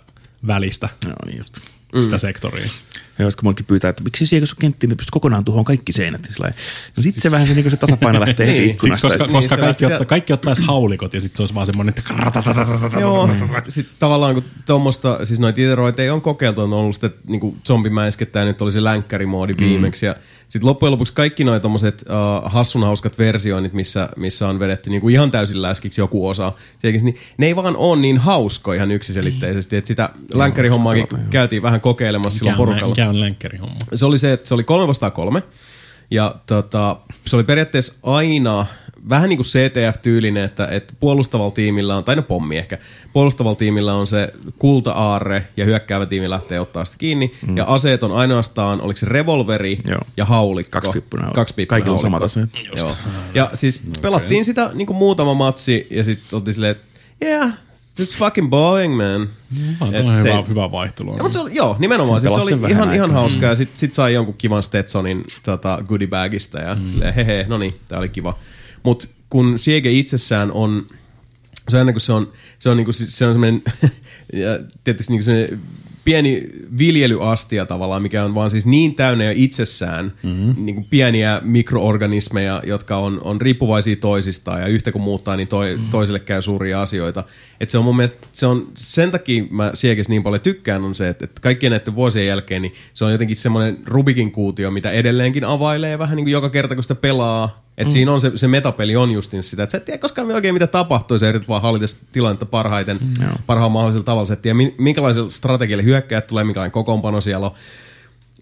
välistä 0.48 0.90
Joo, 1.06 1.16
niin 1.26 1.38
just 1.38 1.60
mm. 1.96 2.02
sitä 2.02 2.18
sektoria. 2.18 2.70
Ja 3.20 3.26
koska 3.26 3.44
mullekin 3.44 3.66
pyytää, 3.66 3.90
että 3.90 4.04
miksi 4.04 4.26
siellä, 4.26 4.44
jos 4.44 4.50
kenttiin, 4.50 4.72
kenttiä, 4.72 4.88
niin 4.88 4.98
pystyt 4.98 5.12
kokonaan 5.12 5.46
tuhoon 5.46 5.66
kaikki 5.66 5.94
seinät. 5.94 6.22
Niin 6.22 6.34
sillä 6.34 6.52
no 6.98 7.04
sit 7.04 7.16
se 7.16 7.32
vähän 7.32 7.48
se, 7.48 7.54
niin 7.54 7.72
se 7.72 7.78
tasapaino 7.78 8.20
lähtee 8.20 8.46
niin. 8.52 8.72
ikkunasta. 8.72 9.10
Siksi, 9.10 9.18
koska, 9.18 9.34
niin 9.34 9.34
koska 9.34 9.56
niin, 9.56 9.66
kaikki, 9.66 9.86
ottaa, 9.86 10.06
kaikki 10.06 10.34
ottaisi 10.34 10.64
haulikot 10.64 11.14
ja 11.14 11.22
sitten 11.22 11.38
se 11.38 11.44
olisi 11.44 11.56
vaan 11.56 11.66
semmoinen, 11.66 11.94
että 11.98 13.00
Joo, 13.00 13.30
sitten 13.70 13.96
tavallaan 14.00 14.34
kun 14.34 14.44
tuommoista, 14.66 15.26
siis 15.26 15.40
noita 15.40 15.62
iteroita 15.62 16.02
ei 16.02 16.10
ole 16.10 16.22
kokeiltu, 16.22 16.62
on 16.62 16.74
ollut 16.74 16.96
sitten 16.96 17.14
niinku 17.28 17.48
niin 17.48 17.62
zombimäiskettä 17.66 18.40
ja 18.40 18.46
nyt 18.46 18.62
oli 18.62 18.72
se 18.72 18.84
länkkkärimoodi 18.84 19.54
mm. 19.54 19.60
viimeksi 19.60 20.06
ja 20.06 20.16
sitten 20.50 20.70
loppujen 20.70 20.92
lopuksi 20.92 21.14
kaikki 21.14 21.44
noita 21.44 21.62
tommoset 21.62 22.02
uh, 22.02 22.52
hassun 22.52 22.84
hauskat 22.84 23.18
versioinnit, 23.18 23.74
missä, 23.74 24.10
missä 24.18 24.48
on 24.48 24.60
vedetty 24.60 24.90
niin 24.90 25.02
kuin 25.02 25.14
ihan 25.14 25.32
täysin 25.32 25.62
läskiksi 25.62 26.02
joku 26.02 26.28
osa, 26.28 26.54
Sekin, 26.80 27.06
niin 27.06 27.18
ne 27.38 27.46
ei 27.46 27.56
vaan 27.56 27.78
ole 27.78 28.00
niin 28.00 28.18
hauskoja 28.18 28.78
ihan 28.78 28.92
yksiselitteisesti. 28.92 29.78
Että 29.78 29.88
sitä 29.88 30.10
länkkärihommaakin 30.34 31.08
käytiin 31.30 31.62
vähän 31.62 31.82
kokeilemassa 31.82 32.38
silloin 32.38 32.58
porukalla 32.58 32.90
mikä 32.96 33.10
on 33.10 33.20
länkkärihomma? 33.20 33.76
se 33.94 34.06
oli 34.06 34.18
se, 34.18 34.34
että 34.34 34.48
se 34.48 34.54
oli 34.54 34.64
kolme 34.64 34.88
vastaan 34.88 35.12
kolme. 35.12 35.44
Ja 36.12 36.36
tota, 36.46 36.98
se 37.26 37.36
oli 37.36 37.44
periaatteessa 37.44 37.94
aina 38.04 38.66
vähän 39.10 39.30
niin 39.30 39.38
kuin 39.38 39.46
CTF-tyylinen, 39.46 40.44
että, 40.44 40.68
että 40.68 40.94
puolustavalla 41.00 41.52
tiimillä 41.52 41.98
on, 41.98 42.04
tai 42.04 42.16
no 42.16 42.22
pommi 42.22 42.58
ehkä, 42.58 42.78
puolustavalla 43.14 43.56
tiimillä 43.56 43.94
on 43.94 44.08
se 44.08 44.34
kulta-aarre 44.60 45.48
ja 45.58 45.66
hyökkäävä 45.66 46.06
tiimi 46.06 46.30
lähtee 46.30 46.60
ottaa 46.60 46.86
sitä 46.86 46.98
kiinni. 46.98 47.32
Mm. 47.48 47.58
Ja 47.58 47.66
aseet 47.66 48.04
on 48.04 48.12
ainoastaan, 48.12 48.82
oliko 48.82 48.98
se 48.98 49.06
revolveri 49.06 49.80
Joo. 49.88 50.02
ja 50.18 50.26
haulikko. 50.26 50.72
Kaksipiippunen 50.72 51.24
haulikko. 51.24 51.42
Kaksipiippunen 51.42 51.82
Kaikilla 51.82 51.98
samat 51.98 52.24
aseet. 52.24 52.50
Joo. 52.78 52.90
Ja 53.34 53.52
siis 53.54 53.82
pelattiin 54.02 54.46
sitä 54.46 54.70
niin 54.74 54.88
kuin 54.88 54.98
muutama 54.98 55.34
matsi 55.34 55.88
ja 55.90 56.04
sitten 56.04 56.38
oltiin 56.38 56.54
silleen, 56.54 56.72
että 56.72 56.86
yeah, 57.26 57.54
Just 58.00 58.16
fucking 58.16 58.50
boring, 58.50 58.98
man. 58.98 59.30
Tämä 59.92 60.14
on 60.14 60.20
se- 60.22 60.30
hyvä, 60.30 60.44
hyvä 60.48 60.72
vaihtelu. 60.72 61.18
Ja, 61.18 61.24
mutta 61.24 61.34
se 61.34 61.40
oli, 61.40 61.56
joo, 61.56 61.76
nimenomaan. 61.80 62.22
Se 62.22 62.28
Siis 62.30 62.46
se 62.46 62.56
oli 62.56 62.72
ihan, 62.72 62.94
ihan 62.94 63.12
hauskaa. 63.12 63.50
Ja 63.50 63.56
sit, 63.56 63.70
sit 63.74 63.94
sai 63.94 64.14
jonkun 64.14 64.36
kivan 64.38 64.64
Stetsonin 64.64 65.24
tota, 65.44 65.84
goodie 65.88 66.08
bagista 66.08 66.60
ja 66.60 66.76
mm. 66.76 66.90
silleen, 66.90 67.14
hehe, 67.14 67.46
no 67.50 67.58
niin, 67.58 67.80
tää 67.88 68.00
oli 68.00 68.10
kiva. 68.10 68.38
Mutta 68.86 69.08
kun 69.30 69.60
Siege 69.60 69.92
itsessään 69.92 70.52
on, 70.52 70.86
se 71.70 71.78
on 71.78 71.80
aina 71.80 71.92
kun 71.92 72.02
se 72.02 72.14
on, 72.14 72.32
se 72.60 72.70
on, 72.70 72.78
niinku, 72.78 72.92
se 72.92 73.26
on 73.26 73.34
semmoinen, 73.34 73.64
ja 74.34 74.60
tietysti 74.84 75.14
niinku 75.14 75.24
semmoinen 75.24 75.60
pieni 76.06 76.44
viljelyastia 76.78 77.66
tavallaan, 77.66 78.02
mikä 78.02 78.24
on 78.24 78.36
vaan 78.36 78.52
siis 78.52 78.66
niin 78.66 78.96
täynnä 78.96 79.24
jo 79.24 79.32
itsessään 79.36 80.14
mm-hmm. 80.24 80.66
niin 80.66 80.76
kuin 80.76 80.88
pieniä 80.90 81.42
mikroorganismeja, 81.44 82.62
jotka 82.66 82.98
on, 82.98 83.22
on 83.24 83.42
riippuvaisia 83.42 83.96
toisistaan 83.96 84.62
ja 84.62 84.68
yhtä 84.68 84.92
kun 84.92 85.02
muuttaa, 85.02 85.36
niin 85.36 85.48
toi, 85.48 85.72
mm-hmm. 85.72 85.90
toiselle 85.90 86.20
käy 86.20 86.42
suuria 86.42 86.82
asioita. 86.82 87.24
Et 87.60 87.70
se 87.70 87.78
on 87.78 87.84
mun 87.84 87.96
mielestä, 87.96 88.28
se 88.32 88.46
on, 88.46 88.68
sen 88.76 89.12
takia 89.12 89.44
mä 89.50 89.72
Siegessä 89.74 90.12
niin 90.12 90.24
paljon 90.24 90.42
tykkään 90.42 90.84
on 90.84 90.96
se, 90.96 91.10
että, 91.10 91.26
että 91.26 91.42
kaikkien 91.42 91.72
näiden 91.72 91.96
vuosien 91.96 92.28
jälkeen 92.28 92.62
niin 92.62 92.74
se 92.94 93.06
on 93.06 93.12
jotenkin 93.12 93.38
semmoinen 93.38 93.78
Rubikin 93.86 94.32
kuutio, 94.32 94.72
mitä 94.72 94.92
edelleenkin 94.92 95.44
availee 95.44 96.00
vähän 96.00 96.16
niin 96.16 96.26
kuin 96.26 96.32
joka 96.32 96.50
kerta, 96.50 96.76
kun 96.76 96.84
sitä 96.84 96.96
pelaa. 96.96 97.65
Et 97.78 97.88
mm. 97.88 97.92
siinä 97.92 98.12
on 98.12 98.22
se, 98.22 98.32
se 98.36 98.48
metapeli 98.48 98.96
on 98.96 99.12
justin 99.12 99.44
sitä, 99.44 99.64
että 99.64 99.72
sä 99.72 99.78
et 99.78 99.86
tiedä 99.86 99.98
koskaan 99.98 100.32
oikein 100.32 100.54
mitä 100.54 100.68
tapahtuu, 100.68 101.20
sä 101.20 101.30
yrität 101.30 101.48
vaan 101.48 101.62
hallita 101.62 101.88
sitä 101.88 102.06
tilannetta 102.12 102.46
parhaiten, 102.46 102.98
mm. 103.02 103.28
parhaan 103.46 103.72
mahdollisella 103.72 104.06
tavalla. 104.06 104.26
Sä 104.26 104.34
et 104.34 104.42
tiedä, 104.42 104.58
min- 104.58 104.76
minkälaisella 104.78 105.30
strategialla 105.30 105.84
hyökkäät 105.84 106.28
tulee, 106.28 106.44
minkälainen 106.44 106.72
kokoonpano 106.72 107.22
siellä 107.22 107.46
on. 107.46 107.52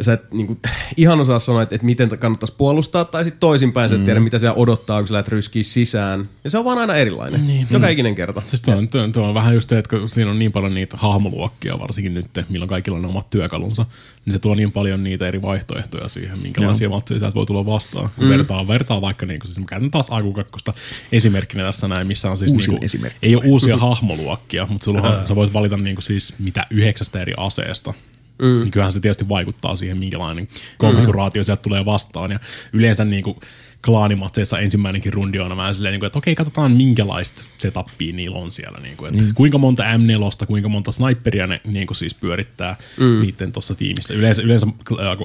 Sä 0.02 0.14
et 0.14 0.32
niin 0.32 0.48
kuin, 0.48 0.60
ihan 0.98 1.22
osaa 1.22 1.40
sanoa, 1.40 1.62
että, 1.62 1.76
että 1.76 1.86
miten 1.86 2.10
kannattaisi 2.20 2.54
puolustaa, 2.58 3.06
tai 3.06 3.24
sitten 3.24 3.40
toisinpäin 3.40 3.90
sä 3.90 3.96
et 3.96 4.06
tiedä, 4.06 4.20
mitä 4.20 4.40
siellä 4.40 4.56
odottaa, 4.56 5.02
kun 5.02 5.08
sä 5.08 5.14
lähdet 5.14 5.28
ryskiä 5.28 5.64
sisään. 5.64 6.30
Ja 6.44 6.50
se 6.50 6.58
on 6.58 6.66
vaan 6.66 6.78
aina 6.78 6.96
erilainen, 6.96 7.48
niin. 7.48 7.68
joka 7.72 7.88
ikinen 7.88 8.16
kerta. 8.16 8.42
Siis 8.46 8.62
tuo 8.62 8.76
on, 8.76 8.88
tuo, 8.88 9.08
tuo 9.08 9.28
on 9.28 9.34
vähän 9.34 9.54
just 9.54 9.70
se, 9.70 9.78
että 9.78 9.98
kun 9.98 10.10
siinä 10.10 10.32
on 10.32 10.40
niin 10.40 10.52
paljon 10.52 10.74
niitä 10.74 10.98
hahmoluokkia, 10.98 11.80
varsinkin 11.80 12.14
nyt, 12.14 12.26
milloin 12.50 12.70
kaikilla 12.70 12.98
on 12.98 13.06
omat 13.06 13.30
työkalunsa, 13.30 13.86
niin 14.26 14.34
se 14.34 14.40
tuo 14.40 14.56
niin 14.56 14.72
paljon 14.72 15.04
niitä 15.04 15.28
eri 15.28 15.42
vaihtoehtoja 15.42 16.08
siihen, 16.08 16.40
minkälaisia 16.40 16.90
matseja 16.90 17.20
sieltä 17.20 17.36
voi 17.36 17.46
tulla 17.46 17.66
vastaan. 17.66 18.10
Mm. 18.18 18.30
Vertaa, 18.30 18.68
vertaa 18.68 19.02
vaikka, 19.02 19.26
niin 19.26 19.40
kuin, 19.40 19.48
siis 19.48 19.60
mä 19.60 19.66
käytän 19.66 19.92
taas 19.92 20.08
Akukakkosta 20.12 20.74
esimerkkinä 21.12 21.64
tässä 21.64 21.88
näin, 21.88 22.08
missä 22.08 22.32
on 22.32 22.38
siis 22.38 22.52
Uusin 22.52 22.70
niin 22.70 22.80
kuin, 22.80 22.86
esimerkki. 22.86 23.28
ei 23.28 23.36
ole 23.36 23.44
uusia 23.46 23.78
hahmoluokkia, 23.78 24.68
mutta 24.70 24.86
sulla 24.86 25.28
sä 25.28 25.36
voit 25.36 25.54
valita 25.54 25.78
niin 25.78 25.96
kuin, 25.96 26.04
siis 26.04 26.40
mitä 26.40 26.66
yhdeksästä 26.70 27.22
eri 27.22 27.34
aseesta. 27.38 27.94
Mm. 28.42 28.48
Niin 28.48 28.72
kyllähän 28.72 28.92
se 28.92 29.00
tietysti 29.00 29.30
vaikuttaa 29.30 29.76
siihen, 29.76 29.98
minkälainen 29.98 30.48
konfiguraatio 30.78 31.42
mm. 31.42 31.46
sieltä 31.46 31.62
tulee 31.62 31.86
vastaan. 31.86 32.32
Ja 32.32 32.40
yleensä 32.74 33.06
niin 33.06 33.24
kuin, 33.24 33.38
klaanimatseissa 33.86 34.60
ensimmäinenkin 34.60 35.14
rundi 35.14 35.40
on 35.40 35.58
vähän 35.58 35.76
silleen, 35.76 35.92
niin 35.92 36.00
kuin, 36.00 36.08
että 36.08 36.20
okei, 36.20 36.36
katsotaan 36.36 36.72
minkälaista 36.72 37.46
setupia 37.58 38.14
niillä 38.14 38.38
on 38.38 38.52
siellä. 38.52 38.80
Niin 38.80 38.98
kuin, 38.98 39.10
että 39.14 39.24
mm. 39.24 39.34
Kuinka 39.34 39.58
monta 39.58 39.84
M4, 39.84 40.46
kuinka 40.48 40.70
monta 40.70 40.92
sniperia 40.92 41.48
ne 41.48 41.62
niin 41.66 41.88
kuin 41.88 41.98
siis 41.98 42.14
pyörittää 42.14 42.76
mm. 43.00 43.22
niiden 43.22 43.52
tuossa 43.52 43.76
tiimissä. 43.76 44.14
Yleensä, 44.14 44.42
yleensä 44.42 44.68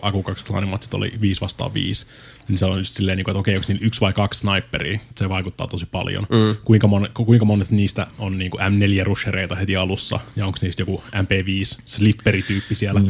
Aku 0.02 0.22
2 0.22 0.44
klaanimatsit 0.44 0.94
oli 0.94 1.12
5 1.20 1.40
vastaan 1.40 1.74
5, 1.74 2.06
niin 2.48 2.58
se 2.58 2.66
on 2.66 2.78
just 2.78 2.96
silleen, 2.96 3.16
niin 3.16 3.24
kuin, 3.24 3.32
että 3.32 3.40
okei, 3.40 3.56
onko 3.56 3.64
niillä 3.68 3.86
yksi 3.86 4.00
vai 4.00 4.12
kaksi 4.12 4.40
sniperia, 4.40 4.98
se 5.16 5.28
vaikuttaa 5.28 5.66
tosi 5.66 5.86
paljon. 5.86 6.26
Mm. 6.30 6.56
Kuinka, 6.64 6.86
mon, 6.86 7.08
ku- 7.14 7.24
kuinka 7.24 7.44
monet 7.44 7.70
niistä 7.70 8.06
on 8.18 8.38
niin 8.38 8.50
kuin 8.50 8.60
M4-rushereita 8.60 9.54
heti 9.56 9.76
alussa, 9.76 10.20
ja 10.36 10.46
onko 10.46 10.58
niistä 10.62 10.82
joku 10.82 11.02
MP5 11.14 11.82
slipperi-tyyppi 11.84 12.74
siellä 12.74 13.00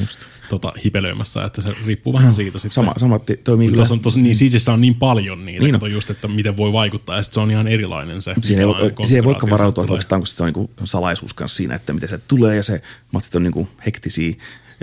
tota, 0.49 0.71
hipelöimässä, 0.85 1.45
että 1.45 1.63
se 1.63 1.75
riippuu 1.87 2.13
vähän 2.13 2.35
siitä 2.35 2.59
sitten. 2.59 2.75
Sama, 2.75 2.95
sama 2.97 3.19
ti- 3.19 3.37
toimii 3.37 3.69
kyllä. 3.71 3.85
On, 3.91 4.01
tuossa, 4.01 4.21
niin 4.21 4.35
Siegessä 4.35 4.73
on 4.73 4.81
niin 4.81 4.95
paljon 4.95 5.45
niitä, 5.47 5.61
Niin 5.65 5.73
niin 5.73 5.85
on. 5.85 5.93
just, 5.93 6.11
että 6.11 6.29
miten 6.29 6.57
voi 6.57 6.73
vaikuttaa, 6.73 7.17
ja 7.17 7.23
sit 7.23 7.33
se 7.33 7.41
on 7.41 7.51
ihan 7.51 7.69
erilainen 7.69 8.23
se. 8.23 8.35
Siinä 8.43 8.63
ei, 8.63 8.67
voi, 8.67 8.93
siihen 9.05 9.17
ei 9.17 9.25
voikaan 9.25 9.51
varautua, 9.51 9.85
että 10.01 10.17
kun 10.17 10.27
se 10.27 10.43
on 10.45 10.53
niin 10.57 10.71
salaisuus 10.85 11.35
kanssa 11.35 11.57
siinä, 11.57 11.75
että 11.75 11.93
miten 11.93 12.09
se 12.09 12.19
tulee 12.19 12.57
ja 12.57 12.63
se 12.63 12.83
matsit 13.13 13.35
on 13.35 13.43
niin 13.43 13.69
hektisiä 13.87 14.35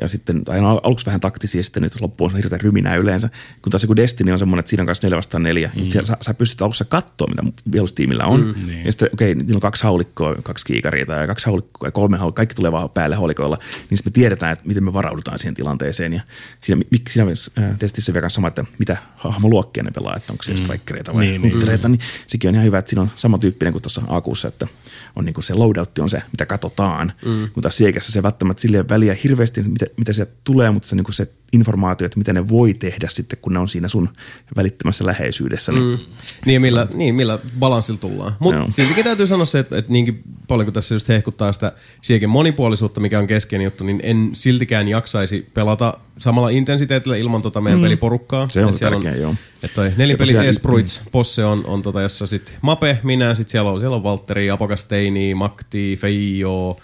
ja 0.02 0.08
sitten 0.08 0.42
aina 0.48 0.72
al- 0.72 0.80
aluksi 0.84 1.06
vähän 1.06 1.22
taktisia 1.22 1.64
sitten 1.64 1.84
nyt 1.84 2.02
loppuun 2.02 2.32
on 2.32 2.38
hirveän 2.38 2.62
ryminää 2.62 2.96
yleensä. 2.96 3.30
Kun 3.62 3.72
taas 3.72 3.84
joku 3.84 3.96
Destiny 3.96 4.32
on 4.32 4.40
semmoinen, 4.40 4.60
että 4.60 4.70
siinä 4.70 4.82
on 4.82 4.88
kanssa 4.88 5.08
neljä 5.08 5.18
vastaan 5.18 5.44
neljä, 5.44 5.72
mm. 5.76 5.90
siellä, 5.90 6.08
sä, 6.08 6.18
sä, 6.22 6.34
pystyt 6.34 6.62
alussa 6.62 6.86
katsoa, 6.86 7.28
mitä 7.28 7.44
vihollistiimillä 7.72 8.24
on. 8.26 8.42
Mm, 8.42 8.68
niin. 8.68 8.86
ja 8.86 8.92
sitten 8.92 9.10
okei, 9.14 9.32
okay, 9.32 9.44
niillä 9.44 9.58
on 9.58 9.62
kaksi 9.62 9.84
haulikkoa, 9.84 10.36
kaksi 10.44 10.66
kiikaria 10.66 11.06
tai 11.06 11.28
kaksi 11.28 11.46
haulikkoa 11.46 11.88
ja 11.88 11.92
kolme 11.92 12.18
haulikkoa, 12.18 12.38
kaikki 12.38 12.56
tulee 12.56 12.72
vaan 12.72 12.90
päälle 12.90 13.16
haulikoilla, 13.16 13.58
niin 13.90 13.98
sitten 13.98 14.12
me 14.12 14.14
tiedetään, 14.14 14.54
että 14.54 14.68
miten 14.68 14.84
me 14.84 14.94
varaudutaan 14.94 15.40
siihen 15.40 15.56
tilanteeseen. 15.56 16.14
Ja 16.14 16.22
siinä, 16.62 16.84
siinä 17.10 17.32
äh, 17.60 17.80
Destinissä 17.80 18.14
vielä 18.14 18.22
kanssa 18.22 18.36
sama, 18.36 18.48
että 18.48 18.66
mitä 18.80 18.98
hahmoluokkia 19.16 19.84
ne 19.84 19.92
pelaa, 19.92 20.16
että 20.16 20.34
onko 20.34 20.44
siellä 20.44 20.62
mm. 20.62 20.66
strikereita 20.66 21.14
vai 21.14 21.22
Niin, 21.22 21.32
niin, 21.32 21.42
niin. 21.42 21.52
huntereita, 21.52 21.90
niin 21.90 22.00
sekin 22.28 22.48
on 22.48 22.56
ihan 22.56 22.66
hyvä, 22.66 22.78
että 22.78 22.90
siinä 22.90 23.02
on 23.02 23.12
samantyyppinen 23.16 23.72
kuin 23.72 23.82
tuossa 23.82 24.02
Akussa, 24.08 24.48
että 24.48 24.68
on 25.16 25.26
niin 25.26 25.34
kuin 25.34 25.44
se 25.44 25.54
loadoutti 25.54 26.02
on 26.02 26.10
se, 26.10 26.22
mitä 26.32 26.46
katsotaan, 26.46 27.14
mm. 27.26 27.50
kun 27.54 27.64
taas 27.64 27.78
Siegessä 27.78 28.12
se 28.12 28.24
välttämättä 28.24 28.62
silleen 28.62 28.90
väliä 28.90 29.18
hirveästi, 29.24 29.62
mitä, 29.62 29.85
mitä 29.98 30.14
sieltä 30.14 30.32
tulee, 30.44 30.72
mutta 30.72 30.90
se, 30.90 30.96
niin 30.96 31.04
kuin 31.04 31.16
se 31.16 31.28
informaatio, 31.54 32.06
että 32.06 32.18
mitä 32.18 32.34
ne 32.34 32.50
voi 32.50 32.74
tehdä 32.74 33.08
sitten, 33.10 33.40
kun 33.42 33.54
ne 33.54 33.60
on 33.60 33.70
siinä 33.70 33.88
sun 33.88 34.10
välittömässä 34.56 35.06
läheisyydessä. 35.06 35.72
Niin 35.72 35.84
mm. 35.84 36.00
Niin, 36.46 36.62
millä, 36.62 36.88
niin, 36.94 37.16
millä 37.16 37.40
balanssilla 37.60 38.00
tullaan. 38.00 38.36
Mutta 38.40 38.60
Joo. 38.60 38.68
siltikin 38.70 39.04
täytyy 39.04 39.28
sanoa 39.28 39.46
se, 39.46 39.60
että, 39.60 39.78
että 39.78 39.92
niinkin 39.92 40.24
paljon 40.48 40.66
kuin 40.66 40.74
tässä 40.74 40.96
just 40.96 41.08
hehkuttaa 41.08 41.54
sitä 41.54 41.74
Siegen 42.02 42.30
monipuolisuutta, 42.30 43.00
mikä 43.00 43.20
on 43.20 43.28
keskeinen 43.28 43.66
juttu, 43.66 43.84
niin 43.84 44.00
en 44.04 44.30
siltikään 44.34 44.88
jaksaisi 44.88 45.50
pelata 45.54 45.98
samalla 46.18 46.50
intensiteetillä 46.50 47.18
ilman 47.18 47.42
tota 47.42 47.62
meidän 47.62 47.80
mm. 47.80 47.84
peliporukkaa. 47.84 48.48
Se 48.50 48.66
on 48.66 48.70
Et 48.70 48.76
siellä 48.76 49.02
tärkeä, 49.04 49.22
joo. 49.22 49.36
Että 49.64 49.76
toi 49.76 49.92
nelipeli 49.98 50.28
tosiaan- 50.28 50.46
Espruits, 50.46 51.02
Posse 51.12 51.46
on, 51.46 51.66
on 51.66 51.82
tota, 51.82 52.02
jossa 52.02 52.28
sit 52.28 52.54
Mape, 52.62 53.00
minä, 53.04 53.36
sit 53.36 53.50
siellä 53.50 53.72
on, 53.72 53.80
siellä 53.80 53.96
on 53.96 54.04
Valtteri, 54.04 54.50
Apokasteini, 54.50 55.36
Makti, 55.36 55.98
Feijo, 56.02 56.78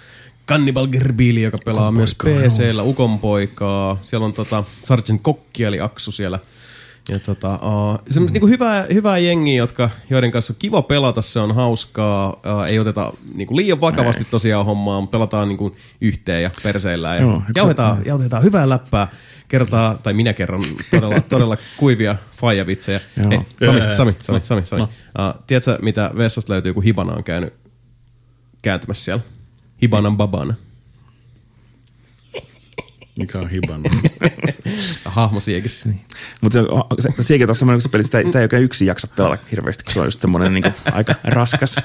Cannibal 0.47 0.87
Gerbili, 0.87 1.41
joka 1.41 1.57
pelaa 1.65 1.91
myös 1.91 2.15
PC-llä, 2.15 2.83
Ukonpoikaa. 2.83 3.99
Siellä 4.01 4.25
on 4.25 4.33
tota, 4.33 4.63
Sergeant 4.83 5.21
Kokki, 5.21 5.63
eli 5.63 5.79
Aksu 5.79 6.11
siellä. 6.11 6.39
Ja 7.09 7.19
tota, 7.19 7.55
uh, 7.55 7.99
semmoista 8.09 8.19
mm. 8.19 8.33
niinku 8.33 8.47
hyvää, 8.47 8.85
hyvää 8.93 9.17
jengiä, 9.17 9.57
jotka, 9.57 9.89
joiden 10.09 10.31
kanssa 10.31 10.53
on 10.53 10.57
kiva 10.59 10.81
pelata, 10.81 11.21
se 11.21 11.39
on 11.39 11.55
hauskaa. 11.55 12.29
Uh, 12.29 12.63
ei 12.67 12.79
oteta 12.79 13.13
niinku 13.33 13.55
liian 13.55 13.81
vakavasti 13.81 14.25
tosiaan 14.25 14.65
hommaa, 14.65 15.01
mutta 15.01 15.17
pelataan 15.17 15.47
niinku 15.47 15.75
yhteen 16.01 16.43
ja 16.43 16.51
perseillään. 16.63 17.17
Ja 17.17 17.21
Joo, 17.21 17.33
eikö 17.33 17.45
se- 17.47 17.59
jauhetaan, 17.59 18.05
jauhetaan 18.05 18.43
hyvää 18.43 18.69
läppää. 18.69 19.07
Kertaa, 19.47 19.99
tai 20.03 20.13
minä 20.13 20.33
kerron 20.33 20.63
todella, 20.91 21.21
todella 21.29 21.57
kuivia 21.77 22.15
faijavitsejä. 22.37 22.99
Hei, 23.29 23.39
Sami, 23.67 23.81
Sami, 23.95 24.11
Sami, 24.21 24.39
Sami, 24.43 24.65
Sami. 24.65 24.81
Uh, 24.81 24.89
tiedätkö, 25.47 25.79
mitä 25.81 26.11
vessasta 26.17 26.53
löytyy, 26.53 26.73
kun 26.73 26.83
Hibana 26.83 27.13
on 27.13 27.23
käynyt 27.23 27.53
kääntymässä 28.61 29.03
siellä? 29.03 29.23
Hibanan 29.82 30.17
babana. 30.17 30.53
Mikä 33.15 33.39
on 33.39 33.49
hiban? 33.49 33.84
Hahmo 35.05 35.39
siekissä. 35.39 35.89
Mutta 36.41 36.59
se, 36.99 37.09
se, 37.09 37.23
sekin 37.23 37.47
taas 37.47 37.59
semmoinen, 37.59 37.77
kun 37.77 37.82
se 37.82 37.89
peli, 37.89 38.03
sitä, 38.03 38.23
sitä 38.25 38.39
ei 38.39 38.43
oikein 38.43 38.63
yksin 38.63 38.88
jaksa 38.88 39.07
pelata 39.07 39.43
hirveästi, 39.51 39.84
kun 39.84 39.93
se 39.93 39.99
on 39.99 40.07
just 40.07 40.21
semmoinen 40.21 40.53
niin 40.53 40.63
aika 40.91 41.15
raskas. 41.23 41.75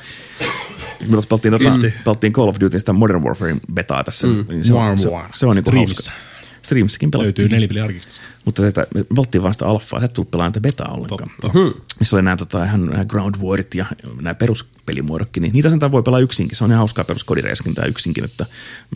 Me 1.00 1.06
tuossa 1.10 1.28
pelattiin, 1.28 1.52
tota, 1.52 1.98
pelattiin 2.04 2.32
Call 2.32 2.48
of 2.48 2.56
Duty 2.60 2.78
sitä 2.78 2.92
Modern 2.92 3.22
Warfare 3.22 3.56
betaa 3.74 4.04
tässä. 4.04 4.26
Mm. 4.26 4.44
Niin 4.48 4.64
se, 4.64 4.72
on, 4.72 4.78
Warm 4.78 4.98
se, 4.98 5.08
se 5.34 5.46
on 5.46 5.54
niinku 5.54 5.70
Streamissa. 5.70 6.10
hauska. 6.10 6.25
Streamissakin 6.66 7.10
pelattiin. 7.10 7.26
Löytyy 7.26 7.48
nelipeliarkistosta. 7.48 8.28
Mutta 8.44 8.62
tätä, 8.62 8.86
me 8.94 9.04
valttiin 9.16 9.42
vaan 9.42 9.54
sitä 9.54 9.66
alfaa, 9.66 10.04
et 10.04 10.12
tullut 10.12 10.30
pelaamaan 10.30 10.52
tätä 10.52 10.62
betaa 10.62 10.92
ollenkaan. 10.92 11.30
Totta. 11.40 11.58
Missä 11.98 12.16
oli 12.16 12.22
nämä, 12.22 12.36
tota, 12.36 12.64
ihan, 12.64 12.86
nämä 12.86 13.04
Ground 13.04 13.34
Warit 13.34 13.74
ja 13.74 13.86
nämä 14.20 14.34
peruspelimuodotkin, 14.34 15.42
niin 15.42 15.52
niitä 15.52 15.70
sentään 15.70 15.92
voi 15.92 16.02
pelaa 16.02 16.20
yksinkin. 16.20 16.56
Se 16.56 16.64
on 16.64 16.70
ihan 16.70 16.78
hauskaa 16.78 17.04
peruskodireiskintää 17.04 17.84
yksinkin, 17.84 18.24
että 18.24 18.46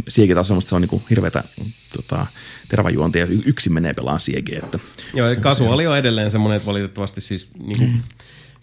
Siekin 0.09 0.37
taas 0.37 0.49
semmoista, 0.49 0.69
se 0.69 0.75
on 0.75 0.81
niinku 0.83 1.03
hirveätä 1.11 1.45
tota, 1.97 2.27
teräväjuontia, 2.69 3.27
y- 3.27 3.43
yksin 3.47 3.73
menee 3.73 3.95
pelaan 3.95 4.21
Siekiä. 4.21 4.61
Että 4.65 4.79
Joo, 5.15 5.29
kasuaali 5.41 5.87
on 5.87 5.99
edelleen 5.99 6.31
semmoinen, 6.31 6.57
että 6.57 6.67
valitettavasti 6.67 7.21
siis 7.21 7.51
niinku, 7.67 7.87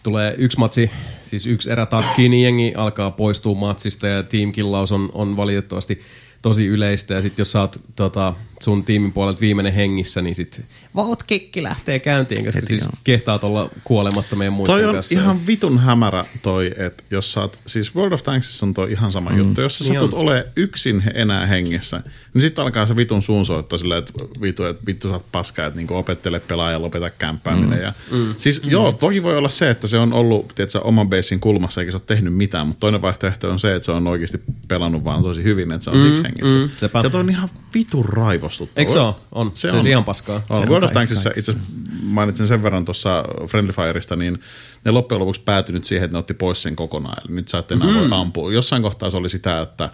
tulee 0.02 0.34
yksi 0.38 0.58
matsi, 0.58 0.90
siis 1.26 1.46
yksi 1.46 1.70
erä 1.70 1.86
takkiin, 1.86 2.30
niin 2.30 2.44
jengi 2.44 2.74
alkaa 2.76 3.10
poistua 3.10 3.54
matsista 3.54 4.06
ja 4.06 4.22
teamkillaus 4.22 4.92
on, 4.92 5.08
on 5.12 5.36
valitettavasti 5.36 6.02
tosi 6.42 6.66
yleistä. 6.66 7.14
Ja 7.14 7.22
sitten 7.22 7.40
jos 7.40 7.52
sä 7.52 7.60
oot 7.60 7.80
tota, 7.96 8.34
sun 8.62 8.84
tiimin 8.84 9.12
puolelta 9.12 9.40
viimeinen 9.40 9.72
hengissä, 9.72 10.22
niin 10.22 10.34
sit 10.34 10.62
vote-kikki 10.96 11.62
lähtee 11.62 11.98
käyntiin, 11.98 12.44
koska 12.44 12.58
Heti, 12.60 12.66
siis 12.66 12.80
joo. 12.80 12.90
kehtaat 13.04 13.44
olla 13.44 13.70
kuolematta 13.84 14.36
meidän 14.36 14.52
muiden 14.52 14.74
Toi 14.74 14.84
on 14.84 14.94
kanssa. 14.94 15.14
ihan 15.14 15.46
vitun 15.46 15.78
hämärä 15.78 16.24
toi, 16.42 16.72
että 16.76 17.04
jos 17.10 17.32
sä 17.32 17.40
oot, 17.40 17.58
siis 17.66 17.94
World 17.96 18.12
of 18.12 18.22
Tanksissa 18.22 18.66
on 18.66 18.74
toi 18.74 18.92
ihan 18.92 19.12
sama 19.12 19.30
mm. 19.30 19.38
juttu. 19.38 19.60
Jos 19.60 19.78
sä 19.78 19.84
Niin 19.84 19.92
satut 19.92 20.14
on. 20.14 20.20
ole 20.20 20.46
yksin 20.56 21.02
enää 21.14 21.46
hengissä, 21.46 22.02
niin 22.34 22.42
sitten 22.42 22.64
alkaa 22.64 22.86
se 22.86 22.96
vitun 22.96 23.22
suunsoitto 23.22 23.78
silleen, 23.78 23.98
että 23.98 24.12
vitu, 24.42 24.64
että 24.64 24.86
vittu 24.86 25.08
sä 25.08 25.14
oot 25.14 25.32
paskaa, 25.32 25.66
että 25.66 25.76
niinku 25.76 25.94
opettele 25.94 26.40
pelaa 26.40 26.70
ja 26.70 26.82
lopeta 26.82 27.10
kämppääminen. 27.10 27.78
Mm. 27.78 27.84
Ja, 27.84 27.92
mm. 28.10 28.34
Siis 28.38 28.62
mm. 28.62 28.70
joo, 28.70 28.92
toki 28.92 29.22
voi 29.22 29.36
olla 29.36 29.48
se, 29.48 29.70
että 29.70 29.86
se 29.86 29.98
on 29.98 30.12
ollut 30.12 30.52
tiedätkö, 30.54 30.80
oman 30.80 31.08
beissin 31.08 31.40
kulmassa 31.40 31.80
eikä 31.80 31.90
se 31.90 31.96
ole 31.96 32.02
tehnyt 32.06 32.34
mitään, 32.34 32.66
mutta 32.66 32.80
toinen 32.80 33.02
vaihtoehto 33.02 33.50
on 33.50 33.58
se, 33.58 33.74
että 33.74 33.86
se 33.86 33.92
on 33.92 34.06
oikeasti 34.06 34.40
pelannut 34.68 35.04
vaan 35.04 35.22
tosi 35.22 35.42
hyvin, 35.42 35.72
että 35.72 35.84
se 35.84 35.90
on 35.90 35.96
mm. 35.96 36.02
siksi 36.06 36.22
hengissä. 36.22 36.58
mm, 36.58 36.70
sepä. 36.76 37.00
ja 37.04 37.10
toi 37.10 37.20
on 37.20 37.30
ihan 37.30 37.48
vitun 37.74 38.04
raivostuttavaa. 38.04 38.47
Rakastuttava. 38.48 38.80
Eikö 38.80 38.92
se 38.92 38.98
ole? 38.98 39.14
On. 39.32 39.50
Se, 39.54 39.72
on. 39.72 39.86
ihan 39.86 40.04
paskaa. 40.04 40.42
On. 40.50 40.68
World 40.68 40.84
of 40.84 40.92
Tanksissa 40.92 41.30
itse 41.36 41.54
mainitsin 42.02 42.46
sen 42.46 42.62
verran 42.62 42.84
tuossa 42.84 43.24
Friendly 43.46 43.72
Fireista, 43.72 44.16
niin 44.16 44.38
ne 44.84 44.90
loppujen 44.90 45.20
lopuksi 45.20 45.42
päätynyt 45.44 45.84
siihen, 45.84 46.04
että 46.04 46.14
ne 46.14 46.18
otti 46.18 46.34
pois 46.34 46.62
sen 46.62 46.76
kokonaan. 46.76 47.16
Eli 47.24 47.34
nyt 47.34 47.48
sä 47.48 47.58
et 47.58 47.72
enää 47.72 47.88
mm. 47.88 47.94
voi 47.94 48.08
ampua. 48.10 48.52
Jossain 48.52 48.82
kohtaa 48.82 49.10
se 49.10 49.16
oli 49.16 49.28
sitä, 49.28 49.60
että 49.60 49.90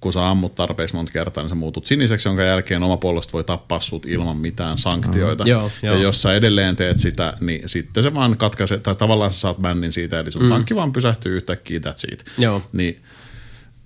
kun 0.00 0.12
sä 0.12 0.28
ammut 0.28 0.54
tarpeeksi 0.54 0.96
monta 0.96 1.12
kertaa, 1.12 1.42
niin 1.42 1.48
sä 1.48 1.54
muutut 1.54 1.86
siniseksi, 1.86 2.28
jonka 2.28 2.42
jälkeen 2.42 2.82
oma 2.82 2.96
puolesta 2.96 3.32
voi 3.32 3.44
tappaa 3.44 3.80
sut 3.80 4.06
ilman 4.06 4.36
mitään 4.36 4.78
sanktioita. 4.78 5.44
Joo, 5.46 5.70
ja 5.82 5.92
joo. 5.92 6.02
jos 6.02 6.22
sä 6.22 6.34
edelleen 6.34 6.76
teet 6.76 7.00
sitä, 7.00 7.36
niin 7.40 7.68
sitten 7.68 8.02
se 8.02 8.14
vaan 8.14 8.38
katkaisee, 8.38 8.78
tai 8.78 8.94
tavallaan 8.94 9.30
sä 9.30 9.40
saat 9.40 9.56
bännin 9.56 9.92
siitä, 9.92 10.20
eli 10.20 10.30
sun 10.30 10.42
mm. 10.42 10.48
tankki 10.48 10.74
vaan 10.74 10.92
pysähtyy 10.92 11.36
yhtäkkiä, 11.36 11.78
that's 11.78 12.12
it. 12.12 12.24
Joo. 12.38 12.62
Niin 12.72 13.02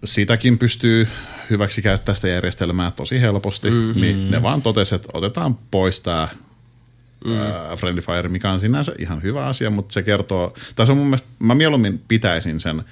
sitäkin 0.05 0.59
pystyy 0.59 1.09
hyväksi 1.51 1.83
käyttää 1.83 2.15
sitä 2.15 2.29
järjestelmää 2.29 2.91
tosi 2.91 3.21
helposti, 3.21 3.71
mm-hmm. 3.71 4.01
niin 4.01 4.31
ne 4.31 4.43
vaan 4.43 4.63
totesi, 4.63 4.95
että 4.95 5.09
otetaan 5.13 5.59
pois 5.71 6.01
tämä 6.01 6.29
mm. 7.25 7.33
Friendly 7.77 8.03
Fire, 8.03 8.29
mikä 8.29 8.51
on 8.51 8.61
sinänsä 8.61 8.93
ihan 8.99 9.23
hyvä 9.23 9.47
asia, 9.47 9.71
mutta 9.71 9.93
se 9.93 10.03
kertoo, 10.03 10.55
tai 10.77 10.87
se 10.87 10.93
on 10.93 10.99
mun 10.99 11.07
mielestä, 11.07 11.29
mä 11.39 11.55
mieluummin 11.55 12.03
pitäisin 12.09 12.61
sen, 12.61 12.83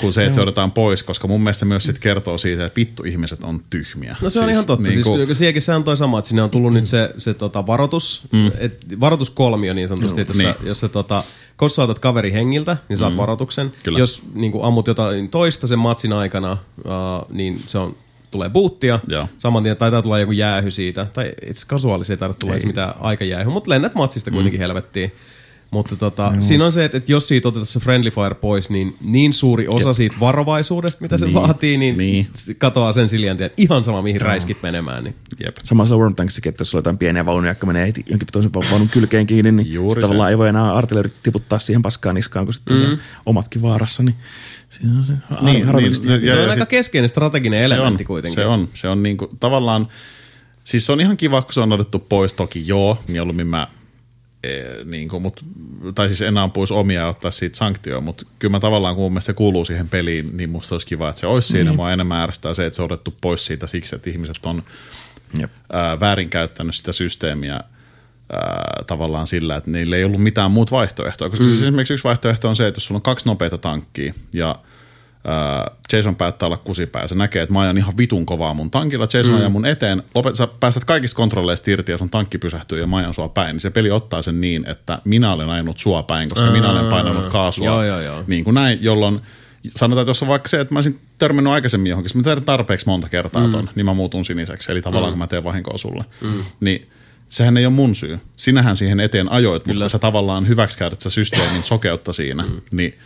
kuin 0.00 0.12
se, 0.12 0.24
että 0.24 0.34
se 0.34 0.40
otetaan 0.40 0.72
pois, 0.72 1.02
koska 1.02 1.28
mun 1.28 1.40
mielestä 1.40 1.58
se 1.58 1.64
myös 1.66 1.84
sit 1.84 1.98
kertoo 1.98 2.38
siitä, 2.38 2.64
että 2.64 2.76
vittu 2.76 3.02
ihmiset 3.02 3.44
on 3.44 3.60
tyhmiä. 3.70 4.16
No 4.22 4.30
se 4.30 4.40
on 4.40 4.50
ihan 4.50 4.66
totta. 4.66 4.82
Niin 4.82 4.92
siis, 4.92 5.04
kuin, 5.04 5.26
kun 5.26 5.36
sielläkin 5.36 5.62
se 5.62 5.74
on 5.74 5.84
toi 5.84 5.96
sama, 5.96 6.18
että 6.18 6.28
sinne 6.28 6.42
on 6.42 6.50
tullut 6.50 6.72
nyt 6.72 6.86
se, 6.86 7.14
se 7.18 7.34
tota 7.34 7.66
varoitus, 7.66 8.22
mm. 8.32 8.50
et, 8.58 9.00
varoituskolmio 9.00 9.74
niin 9.74 9.88
sanotusti, 9.88 10.20
että 10.20 10.30
jos, 10.30 10.38
Niin. 10.38 10.54
sä, 10.54 10.68
jos 10.68 10.80
sä 10.80 10.88
tota, 10.88 11.22
kossautat 11.56 11.98
kaveri 11.98 12.32
hengiltä, 12.32 12.76
niin 12.88 12.96
saat 12.96 13.12
mm. 13.12 13.16
varoituksen. 13.16 13.72
Kyllä. 13.82 13.98
Jos 13.98 14.22
niin 14.34 14.52
kuin 14.52 14.64
ammut 14.64 14.86
jotain 14.86 15.28
toista 15.28 15.66
sen 15.66 15.78
matsin 15.78 16.12
aikana, 16.12 16.52
uh, 16.52 17.30
niin 17.30 17.62
se 17.66 17.78
on 17.78 17.96
tulee 18.30 18.50
boottia, 18.50 19.00
Joo. 19.08 19.28
saman 19.38 19.62
tien 19.62 19.76
taitaa 19.76 20.02
tulla 20.02 20.18
joku 20.18 20.32
jäähy 20.32 20.70
siitä, 20.70 21.06
tai 21.12 21.32
itse 21.46 21.66
kasuaalisesti 21.66 22.12
ei 22.12 22.16
tarvitse 22.16 22.40
tulla 22.46 22.58
mitään 22.66 22.94
aikajäähy, 23.00 23.50
mutta 23.50 23.70
lennät 23.70 23.94
matsista 23.94 24.30
kuitenkin 24.30 24.60
mm. 24.60 24.62
helvettiin. 24.62 25.12
Mutta 25.74 25.96
tota, 25.96 26.32
siinä 26.40 26.64
on 26.64 26.72
se, 26.72 26.84
että, 26.84 26.96
että 26.98 27.12
jos 27.12 27.28
siitä 27.28 27.48
otetaan 27.48 27.66
se 27.66 27.80
friendly 27.80 28.10
fire 28.10 28.34
pois, 28.34 28.70
niin 28.70 28.96
niin 29.00 29.32
suuri 29.32 29.68
osa 29.68 29.92
siitä 29.92 30.16
varovaisuudesta, 30.20 31.02
mitä 31.02 31.18
se 31.18 31.24
Niin, 31.26 31.34
vaatii, 31.34 31.76
niin, 31.76 31.96
niin. 31.96 32.26
se 32.34 32.54
katoaa 32.54 32.92
sen 32.92 33.08
siljän 33.08 33.36
tien. 33.36 33.50
Ihan 33.56 33.84
sama, 33.84 34.02
mihin 34.02 34.20
räiskit 34.20 34.62
menemään. 34.62 35.04
Niin. 35.04 35.14
Jep. 35.44 35.56
Sama 35.62 35.84
se 35.84 35.94
World 35.94 36.14
Tankssakin, 36.14 36.50
että 36.50 36.60
jos 36.60 36.70
sulla 36.70 36.78
on 36.78 36.82
jotain 36.82 36.98
pieniä 36.98 37.26
vaunuja, 37.26 37.50
jotka 37.50 37.66
menee 37.66 37.86
heti 37.86 38.04
jonkin 38.06 38.28
toisen 38.32 38.50
vaunun 38.54 38.88
kylkeen 38.88 39.26
kiinni, 39.26 39.52
niin 39.52 39.72
Juuri 39.72 39.94
se. 39.94 40.00
tavallaan 40.00 40.30
ei 40.30 40.38
voi 40.38 40.48
enää 40.48 40.72
artilleerit 40.72 41.22
tiputtaa 41.22 41.58
siihen 41.58 41.82
paskaan 41.82 42.14
niskaan, 42.14 42.44
kun 42.46 42.54
sitten 42.54 42.76
mm-hmm. 42.76 42.96
se 42.96 43.02
omatkin 43.26 43.62
vaarassa, 43.62 44.02
niin 44.02 44.14
siinä 44.70 44.98
on 44.98 45.04
se 45.04 45.12
har- 45.30 45.44
Niin, 45.44 45.66
harmillisesti. 45.66 46.08
niin, 46.08 46.20
Se 46.20 46.26
ja- 46.26 46.32
on 46.34 46.38
ja 46.38 46.50
aika 46.50 46.62
sit- 46.62 46.68
keskeinen 46.68 47.08
strateginen 47.08 47.60
se 47.60 47.66
elementti 47.66 48.02
on, 48.02 48.06
kuitenkin. 48.06 48.34
Se 48.42 48.46
on, 48.46 48.68
se 48.74 48.88
on 48.88 49.02
niinku, 49.02 49.30
tavallaan, 49.40 49.88
siis 50.64 50.86
se 50.86 50.92
on 50.92 51.00
ihan 51.00 51.16
kiva, 51.16 51.42
kun 51.42 51.52
se 51.52 51.60
on 51.60 51.72
otettu 51.72 51.98
pois, 51.98 52.32
toki 52.32 52.68
joo, 52.68 52.98
mieluummin 53.08 53.46
mä 53.46 53.66
niin 54.84 55.08
kuin, 55.08 55.22
mut, 55.22 55.44
tai 55.94 56.08
siis 56.08 56.22
en 56.22 56.38
ampuisi 56.38 56.74
omia 56.74 57.00
ja 57.00 57.08
ottaa 57.08 57.30
siitä 57.30 57.56
sanktioa, 57.56 58.00
mutta 58.00 58.26
kyllä 58.38 58.52
mä 58.52 58.60
tavallaan, 58.60 58.94
kun 58.94 59.04
mun 59.04 59.12
mielestä 59.12 59.26
se 59.26 59.32
kuuluu 59.32 59.64
siihen 59.64 59.88
peliin, 59.88 60.36
niin 60.36 60.50
musta 60.50 60.74
olisi 60.74 60.86
kiva, 60.86 61.08
että 61.08 61.20
se 61.20 61.26
olisi 61.26 61.48
siinä. 61.48 61.72
Mua 61.72 61.92
enemmän 61.92 62.22
ärsyttää 62.22 62.54
se, 62.54 62.66
että 62.66 62.76
se 62.76 62.82
on 62.82 62.92
otettu 62.92 63.14
pois 63.20 63.46
siitä 63.46 63.66
siksi, 63.66 63.96
että 63.96 64.10
ihmiset 64.10 64.46
on 64.46 64.62
Jep. 65.40 65.50
ää, 65.72 66.00
väärinkäyttänyt 66.00 66.74
sitä 66.74 66.92
systeemiä 66.92 67.60
ää, 68.32 68.82
tavallaan 68.86 69.26
sillä, 69.26 69.56
että 69.56 69.70
niillä 69.70 69.96
ei 69.96 70.04
ollut 70.04 70.22
mitään 70.22 70.50
muuta 70.50 70.70
vaihtoehtoa. 70.70 71.30
Koska 71.30 71.44
mm. 71.44 71.50
siis 71.50 71.62
esimerkiksi 71.62 71.94
yksi 71.94 72.04
vaihtoehto 72.04 72.48
on 72.48 72.56
se, 72.56 72.66
että 72.66 72.76
jos 72.78 72.86
sulla 72.86 72.98
on 72.98 73.02
kaksi 73.02 73.26
nopeita 73.26 73.58
tankkia 73.58 74.14
ja 74.32 74.56
Jason 75.92 76.16
päättää 76.16 76.46
olla 76.46 76.56
kusipää, 76.56 77.06
se 77.06 77.14
näkee, 77.14 77.42
että 77.42 77.52
mä 77.52 77.60
ajan 77.60 77.78
ihan 77.78 77.96
vitun 77.96 78.26
kovaa 78.26 78.54
mun 78.54 78.70
tankilla, 78.70 79.08
Jason 79.14 79.32
mm. 79.32 79.38
ajaa 79.38 79.48
mun 79.48 79.66
eteen, 79.66 80.02
lopet, 80.14 80.34
sä 80.34 80.46
päästät 80.46 80.84
kaikista 80.84 81.16
kontrolleista 81.16 81.70
irti 81.70 81.92
ja 81.92 81.98
sun 81.98 82.10
tankki 82.10 82.38
pysähtyy 82.38 82.80
ja 82.80 82.86
mä 82.86 82.96
ajan 82.96 83.14
sua 83.14 83.28
päin, 83.28 83.54
niin 83.54 83.60
se 83.60 83.70
peli 83.70 83.90
ottaa 83.90 84.22
sen 84.22 84.40
niin, 84.40 84.68
että 84.68 84.98
minä 85.04 85.32
olen 85.32 85.50
ajanut 85.50 85.78
sua 85.78 86.02
päin, 86.02 86.28
koska 86.28 86.50
minä 86.50 86.70
olen 86.70 86.86
painanut 86.86 87.26
kaasua. 87.26 87.66
Joo, 87.66 87.82
joo, 87.82 88.00
joo. 88.00 88.24
Niin 88.26 88.44
kuin 88.44 88.54
näin, 88.54 88.78
jolloin 88.82 89.20
sanotaan, 89.76 90.02
että 90.02 90.10
jos 90.10 90.22
on 90.22 90.28
vaikka 90.28 90.48
se, 90.48 90.60
että 90.60 90.74
mä 90.74 90.78
olisin 90.78 91.00
törmännyt 91.18 91.52
aikaisemmin 91.52 91.90
johonkin, 91.90 92.10
mä 92.14 92.22
teen 92.22 92.44
tarpeeksi 92.44 92.86
monta 92.86 93.08
kertaa 93.08 93.48
ton, 93.48 93.70
niin 93.74 93.86
mä 93.86 93.94
muutun 93.94 94.24
siniseksi. 94.24 94.72
Eli 94.72 94.82
tavallaan 94.82 95.12
kun 95.12 95.18
mä 95.18 95.26
teen 95.26 95.44
vahinkoa 95.44 95.78
sulle. 95.78 96.04
Niin 96.60 96.88
sehän 97.28 97.56
ei 97.56 97.66
ole 97.66 97.74
mun 97.74 97.94
syy. 97.94 98.18
Sinähän 98.36 98.76
siihen 98.76 99.00
eteen 99.00 99.32
ajoit, 99.32 99.66
mutta 99.66 99.88
sä 99.88 99.98
tavallaan 99.98 100.48
hyväksikäytät 100.48 101.00
sä 101.00 101.10
systeemin 101.10 101.62
sokeutta 101.62 102.12
siinä. 102.12 102.44
Niin 102.70 102.98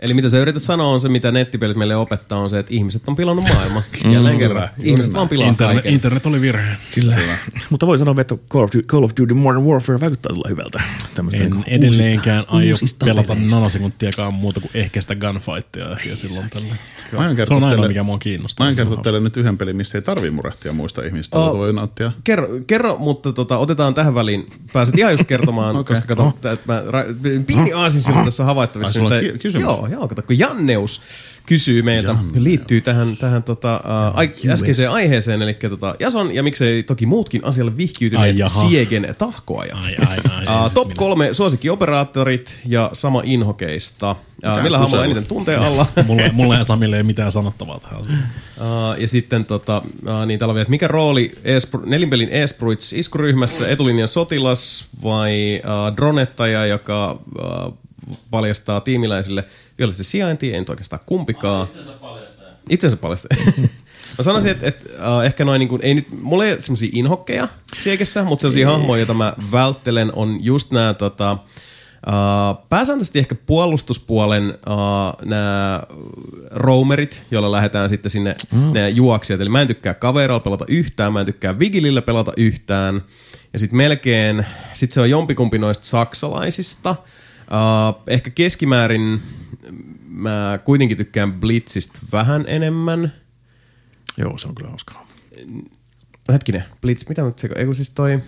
Eli 0.00 0.14
mitä 0.14 0.28
sä 0.28 0.38
yrität 0.38 0.62
sanoa 0.62 0.86
on 0.86 1.00
se, 1.00 1.08
mitä 1.08 1.30
nettipelit 1.32 1.76
meille 1.76 1.96
opettaa, 1.96 2.38
on 2.38 2.50
se, 2.50 2.58
että 2.58 2.74
ihmiset 2.74 3.02
on 3.06 3.16
pilannut 3.16 3.44
maailman. 3.54 3.82
Jälleen 4.12 4.38
kerran. 4.38 4.68
Ihmiset 4.82 5.12
vaan 5.12 5.28
pilaa 5.28 5.48
Internet, 5.48 5.74
kaiken. 5.76 5.92
internet 5.92 6.26
oli 6.26 6.40
virhe. 6.40 6.76
Kyllä. 6.94 7.16
Mutta 7.70 7.86
voi 7.86 7.98
sanoa, 7.98 8.14
että 8.18 8.34
Call 8.50 8.64
of, 8.64 8.70
Duty, 8.74 8.82
Call 8.86 9.04
of 9.04 9.10
Duty 9.20 9.34
Modern 9.34 9.64
Warfare 9.64 10.00
vaikuttaa 10.00 10.32
tulla 10.32 10.48
hyvältä. 10.48 10.82
Tämmöistä 11.14 11.44
En 11.44 11.64
edelleenkään 11.66 12.44
aio 12.48 12.76
pelata 13.04 13.22
peleistä. 13.34 13.56
nanosekuntiakaan 13.56 14.34
muuta 14.34 14.60
kuin 14.60 14.70
ehkä 14.74 15.00
sitä 15.00 15.14
gunfightia 15.14 15.96
ja 16.10 16.16
silloin 16.16 16.50
tällä. 16.50 16.74
mä 17.12 17.18
aion 17.18 17.30
Se 17.32 17.36
kertoa 17.36 17.56
on 17.56 17.64
ainoa, 17.64 17.70
teille, 17.70 17.88
mikä 17.88 18.02
mua 18.02 18.14
mä 18.14 18.18
kiinnostaa. 18.18 18.64
aion 18.64 18.74
Se 18.74 18.82
on 18.82 18.88
kertoa 18.88 19.02
teille 19.02 19.20
nyt 19.20 19.36
yhden 19.36 19.58
pelin, 19.58 19.76
missä 19.76 19.98
ei 19.98 20.02
tarvii 20.02 20.30
murehtia 20.30 20.72
muista 20.72 21.02
ihmistä, 21.02 21.38
Oh. 21.38 21.56
voi 21.58 21.72
nauttia. 21.72 22.12
Kerro, 22.24 22.48
kerro, 22.66 22.96
mutta 22.98 23.32
tota, 23.32 23.58
otetaan 23.58 23.94
tähän 23.94 24.14
väliin. 24.14 24.46
Pääset 24.72 24.98
ihan 24.98 25.12
just 25.12 25.24
kertomaan, 25.24 25.76
okay. 25.76 25.94
koska 25.96 26.08
kato, 26.08 26.22
oh. 26.22 26.34
että 26.52 26.58
mä, 26.66 26.82
pieni 27.46 27.72
aasinsilta 27.72 28.24
tässä 28.24 28.42
on 28.42 28.46
havaittavissa. 28.46 29.00
Ai, 29.00 29.08
sulla 29.08 29.32
on 29.32 29.38
kysymys? 29.38 29.62
Joo, 29.62 29.87
joo, 29.90 30.08
kato, 30.08 30.22
kun 30.22 30.38
Janneus 30.38 31.02
kysyy 31.46 31.82
meiltä, 31.82 32.08
Janneus. 32.08 32.36
liittyy 32.36 32.80
tähän, 32.80 33.16
tähän 33.16 33.42
tota, 33.42 33.80
ai, 34.14 34.30
äskeiseen 34.50 34.90
aiheeseen, 34.90 35.42
eli 35.42 35.54
tota, 35.54 35.94
Jason 36.00 36.34
ja 36.34 36.42
miksei 36.42 36.82
toki 36.82 37.06
muutkin 37.06 37.44
asialle 37.44 37.70
Ai 37.70 37.76
vihkiytyneet 37.76 38.38
jaha. 38.38 38.68
Siegen 38.68 39.14
tahkoajat. 39.18 39.84
Ai, 39.84 39.96
ai, 40.08 40.18
ai, 40.36 40.44
Uh, 40.48 40.72
top 40.72 40.94
kolme 40.96 41.34
suosikkioperaattorit 41.34 42.56
ja 42.66 42.90
sama 42.92 43.22
inhokeista. 43.24 44.16
Uh, 44.56 44.62
millä 44.62 44.78
hahmolla 44.78 45.04
eniten 45.04 45.26
tunteen 45.26 45.60
alla? 45.60 45.86
mulla, 46.06 46.22
mulla 46.32 46.54
ja 46.54 46.64
Samille 46.64 46.96
ei 46.96 47.02
mitään 47.02 47.32
sanottavaa 47.32 47.80
tähän. 47.80 48.00
asiaan. 48.00 48.18
Uh, 48.60 49.00
ja 49.00 49.08
sitten 49.08 49.44
tota, 49.44 49.82
uh, 50.02 50.26
niin 50.26 50.38
täällä 50.38 50.54
vielä, 50.54 50.62
että 50.62 50.70
mikä 50.70 50.88
rooli 50.88 51.32
espr- 51.36 51.86
nelinpelin 51.86 52.28
Espruits 52.28 52.92
iskuryhmässä, 52.92 53.68
etulinjan 53.68 54.08
sotilas 54.08 54.86
vai 55.02 55.62
uh, 55.64 55.96
dronettaja, 55.96 56.66
joka 56.66 57.12
uh, 57.12 57.78
paljastaa 58.30 58.80
tiimiläisille 58.80 59.44
vihollisten 59.78 60.06
sijainti, 60.06 60.52
ei 60.52 60.58
nyt 60.60 60.68
oikeastaan 60.68 61.02
kumpikaan. 61.06 61.68
Itsensä 62.70 62.96
paljastaa. 62.96 63.38
Mä 64.18 64.22
sanoisin, 64.22 64.50
että, 64.50 64.66
että 64.66 65.16
uh, 65.16 65.24
ehkä 65.24 65.44
noin 65.44 65.58
niin 65.58 65.68
kuin, 65.68 65.82
ei 65.84 65.94
nyt, 65.94 66.06
mulla 66.22 66.44
ei 66.44 66.52
ole 66.52 66.60
semmosia 66.60 66.90
inhokkeja 66.92 67.48
siekessä, 67.78 68.24
mutta 68.24 68.40
sellaisia 68.40 68.70
hahmoja, 68.70 69.00
joita 69.00 69.14
mä 69.14 69.32
välttelen, 69.52 70.12
on 70.14 70.44
just 70.44 70.70
nämä 70.70 70.94
tota, 70.94 71.32
uh, 71.32 72.68
pääsääntöisesti 72.68 73.18
ehkä 73.18 73.34
puolustuspuolen 73.34 74.48
uh, 74.48 75.26
nämä 75.26 75.82
roamerit, 76.50 77.24
joilla 77.30 77.52
lähdetään 77.52 77.88
sitten 77.88 78.10
sinne 78.10 78.34
mm. 78.52 78.72
ne 78.72 78.88
juoksijat. 78.88 79.40
Eli 79.40 79.48
mä 79.48 79.60
en 79.60 79.66
tykkää 79.68 79.94
kavereilla 79.94 80.40
pelata 80.40 80.64
yhtään, 80.68 81.12
mä 81.12 81.20
en 81.20 81.26
tykkää 81.26 81.58
Vigilillä 81.58 82.02
pelata 82.02 82.32
yhtään. 82.36 83.02
Ja 83.52 83.58
sitten 83.58 83.76
melkein, 83.76 84.46
sit 84.72 84.92
se 84.92 85.00
on 85.00 85.10
jompikumpi 85.10 85.58
noista 85.58 85.86
saksalaisista. 85.86 86.96
Uh, 87.50 88.02
ehkä 88.06 88.30
keskimäärin 88.30 89.22
mä 90.08 90.58
kuitenkin 90.64 90.96
tykkään 90.96 91.32
Blitzistä 91.32 91.98
vähän 92.12 92.44
enemmän. 92.48 93.12
Joo, 94.16 94.38
se 94.38 94.48
on 94.48 94.54
kyllä 94.54 94.70
hauskaa. 94.70 95.08
Hetkinen, 96.32 96.64
Blitz, 96.80 97.08
mitä 97.08 97.22
nyt 97.22 97.38
se, 97.38 97.48
ei 97.56 97.64
kun 97.64 97.74
siis 97.74 97.90
toi, 97.90 98.20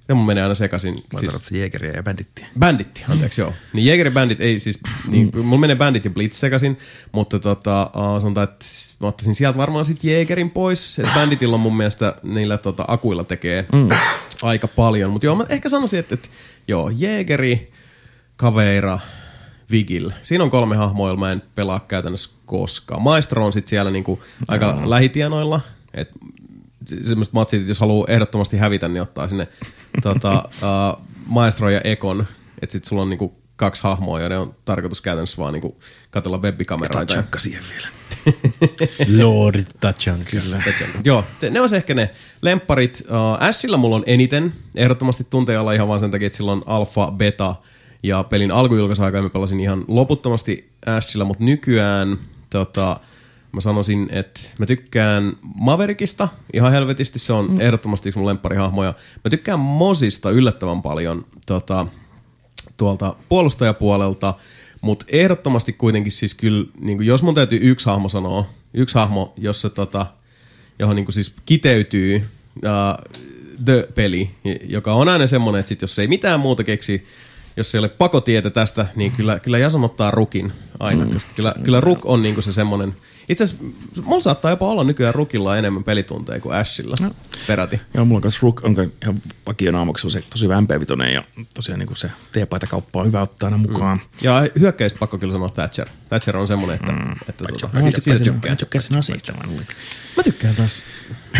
mitä 0.00 0.14
mun 0.14 0.26
menee 0.26 0.42
aina 0.42 0.54
sekaisin. 0.54 0.94
Mä 1.12 1.20
Siis, 1.20 1.52
jägeriä 1.52 1.92
ja 1.92 2.02
bändittiä. 2.02 2.46
Banditti, 2.58 3.04
anteeksi, 3.08 3.40
joo. 3.40 3.52
Niin 3.72 3.86
Jäger 3.86 4.06
ja 4.06 4.10
Bandit 4.10 4.40
ei 4.40 4.60
siis, 4.60 4.78
niin, 5.08 5.30
mulla 5.34 5.60
menee 5.60 5.76
Bandit 5.76 6.04
ja 6.04 6.10
Blitz 6.10 6.36
sekaisin, 6.36 6.78
mutta 7.12 7.38
tota, 7.38 7.90
uh, 7.96 8.20
sanotaan, 8.20 8.44
että 8.44 8.66
mä 9.00 9.06
ottaisin 9.06 9.34
sieltä 9.34 9.58
varmaan 9.58 9.86
sitten 9.86 10.10
Jägerin 10.10 10.50
pois. 10.50 10.98
Et 10.98 11.14
Banditilla 11.14 11.58
mun 11.58 11.76
mielestä 11.76 12.14
niillä 12.22 12.58
tota, 12.58 12.84
akuilla 12.88 13.24
tekee 13.24 13.66
mm. 13.72 13.88
aika 14.42 14.68
paljon, 14.68 15.10
mutta 15.10 15.26
joo, 15.26 15.36
mä 15.36 15.46
ehkä 15.48 15.68
sanoisin, 15.68 16.00
että, 16.00 16.14
että 16.14 16.28
joo, 16.68 16.88
Jägeri, 16.88 17.72
Kaveira, 18.36 18.98
Vigil. 19.70 20.10
Siinä 20.22 20.44
on 20.44 20.50
kolme 20.50 20.76
hahmoa, 20.76 21.08
joilla 21.08 21.20
mä 21.20 21.32
en 21.32 21.42
pelaa 21.54 21.80
käytännössä 21.88 22.30
koskaan. 22.46 23.02
Maestro 23.02 23.46
on 23.46 23.52
sitten 23.52 23.70
siellä 23.70 23.90
niinku 23.90 24.22
aika 24.48 24.72
no. 24.72 24.90
lähitienoilla, 24.90 25.60
että 25.94 26.14
semmoiset 27.02 27.34
matsit, 27.34 27.68
jos 27.68 27.80
haluaa 27.80 28.06
ehdottomasti 28.08 28.56
hävitä, 28.56 28.88
niin 28.88 29.02
ottaa 29.02 29.28
sinne 29.28 29.48
tota, 30.02 30.44
uh, 30.46 31.06
Maestro 31.26 31.70
ja 31.70 31.80
Ekon, 31.80 32.26
että 32.62 32.72
sit 32.72 32.84
sulla 32.84 33.02
on 33.02 33.10
niinku 33.10 33.39
kaksi 33.60 33.82
hahmoa, 33.82 34.20
joiden 34.20 34.38
on 34.38 34.54
tarkoitus 34.64 35.00
käytännössä 35.00 35.36
vaan 35.38 35.52
niinku 35.52 35.80
katsella 36.10 36.38
webbikameroita. 36.38 36.98
ja- 36.98 37.06
Tatchankka 37.06 37.38
siihen 37.38 37.62
vielä. 37.70 37.88
Lord 39.24 39.64
Tachan, 39.80 40.20
kyllä. 40.30 40.62
Joo, 41.04 41.24
te- 41.40 41.50
ne 41.50 41.60
olisi 41.60 41.76
ehkä 41.76 41.94
ne 41.94 42.10
lempparit. 42.42 43.02
Uh, 43.06 43.48
Ashilla 43.48 43.76
mulla 43.76 43.96
on 43.96 44.02
eniten. 44.06 44.52
Ehdottomasti 44.74 45.26
tunteja 45.30 45.60
olla 45.60 45.72
ihan 45.72 45.88
vaan 45.88 46.00
sen 46.00 46.10
takia, 46.10 46.26
että 46.26 46.36
sillä 46.36 46.52
on 46.52 46.62
alfa, 46.66 47.12
beta 47.16 47.54
ja 48.02 48.24
pelin 48.24 48.50
alkujulkaisaikaa 48.52 49.22
mä 49.22 49.30
pelasin 49.30 49.60
ihan 49.60 49.84
loputtomasti 49.88 50.70
Ashilla, 50.86 51.24
mutta 51.24 51.44
nykyään 51.44 52.18
tota, 52.50 53.00
mä 53.52 53.60
sanoisin, 53.60 54.08
että 54.12 54.40
mä 54.58 54.66
tykkään 54.66 55.32
Maverikista 55.54 56.28
ihan 56.52 56.72
helvetisti, 56.72 57.18
se 57.18 57.32
on 57.32 57.50
mm. 57.50 57.60
ehdottomasti 57.60 58.08
yksi 58.08 58.18
mun 58.18 58.28
lempparihahmoja. 58.28 58.94
Mä 59.24 59.30
tykkään 59.30 59.60
Mosista 59.60 60.30
yllättävän 60.30 60.82
paljon 60.82 61.24
tota, 61.46 61.86
tuolta 62.80 63.14
puolustajapuolelta, 63.28 64.34
mutta 64.80 65.04
ehdottomasti 65.08 65.72
kuitenkin 65.72 66.12
siis 66.12 66.34
kyllä, 66.34 66.66
niin 66.80 66.98
kuin 66.98 67.06
jos 67.06 67.22
mun 67.22 67.34
täytyy 67.34 67.58
yksi 67.62 67.86
hahmo 67.86 68.08
sanoa, 68.08 68.46
yksi 68.74 68.94
hahmo, 68.94 69.32
jossa 69.36 69.70
tota, 69.70 70.06
johon 70.78 70.96
niin 70.96 71.06
kuin 71.06 71.14
siis 71.14 71.34
kiteytyy 71.44 72.16
uh, 72.56 73.20
The-peli, 73.64 74.30
joka 74.68 74.92
on 74.92 75.08
aina 75.08 75.26
semmoinen, 75.26 75.60
että 75.60 75.68
sit 75.68 75.82
jos 75.82 75.98
ei 75.98 76.06
mitään 76.06 76.40
muuta 76.40 76.64
keksi, 76.64 77.04
jos 77.56 77.74
ei 77.74 77.78
ole 77.78 77.88
pakotietä 77.88 78.50
tästä, 78.50 78.86
niin 78.96 79.12
kyllä, 79.12 79.40
kyllä 79.40 79.58
Jason 79.58 79.84
ottaa 79.84 80.10
rukin 80.10 80.52
aina. 80.78 81.04
Mm. 81.04 81.12
Koska 81.12 81.30
kyllä, 81.36 81.54
kyllä 81.64 81.80
ruk 81.80 81.98
on 82.04 82.22
niinku 82.22 82.42
se 82.42 82.52
semmoinen, 82.52 82.96
itse 83.30 83.44
asiassa 83.44 83.64
mulla 84.02 84.20
saattaa 84.20 84.50
jopa 84.50 84.68
olla 84.68 84.84
nykyään 84.84 85.14
rukilla 85.14 85.56
enemmän 85.56 85.84
pelitunteja 85.84 86.40
kuin 86.40 86.54
Ashilla 86.54 86.94
no. 87.00 87.10
peräti. 87.46 87.80
Joo, 87.94 88.04
mulla 88.04 88.18
on 88.18 88.22
kanssa 88.22 88.40
Rook 88.42 88.60
on 88.64 88.72
ihan 89.02 89.22
vakio 89.46 89.72
naamuksi, 89.72 90.06
on 90.06 90.10
se 90.10 90.22
tosi 90.30 90.44
hyvä 90.44 90.60
MP-vitonen 90.60 91.14
ja 91.14 91.24
tosiaan 91.54 91.78
niin 91.78 91.96
se 91.96 92.10
teepaitakauppa 92.32 93.00
on 93.00 93.06
hyvä 93.06 93.22
ottaa 93.22 93.46
aina 93.46 93.58
mukaan. 93.58 93.98
Mm. 93.98 94.04
Ja 94.22 94.42
hyökkäistä 94.60 94.98
pakko 94.98 95.18
kyllä 95.18 95.32
sanoa 95.32 95.48
Thatcher. 95.48 95.88
Thatcher 96.08 96.36
on 96.36 96.46
semmoinen, 96.46 96.76
että, 96.76 96.92
mm. 96.92 97.12
että 97.28 97.44
tuota, 97.44 97.70
Mä 97.72 97.82
siitä, 97.82 98.00
siitä 98.00 98.24
tykkään. 98.24 98.56
Mä 100.16 100.22
tykkään 100.22 100.54
taas. 100.54 100.82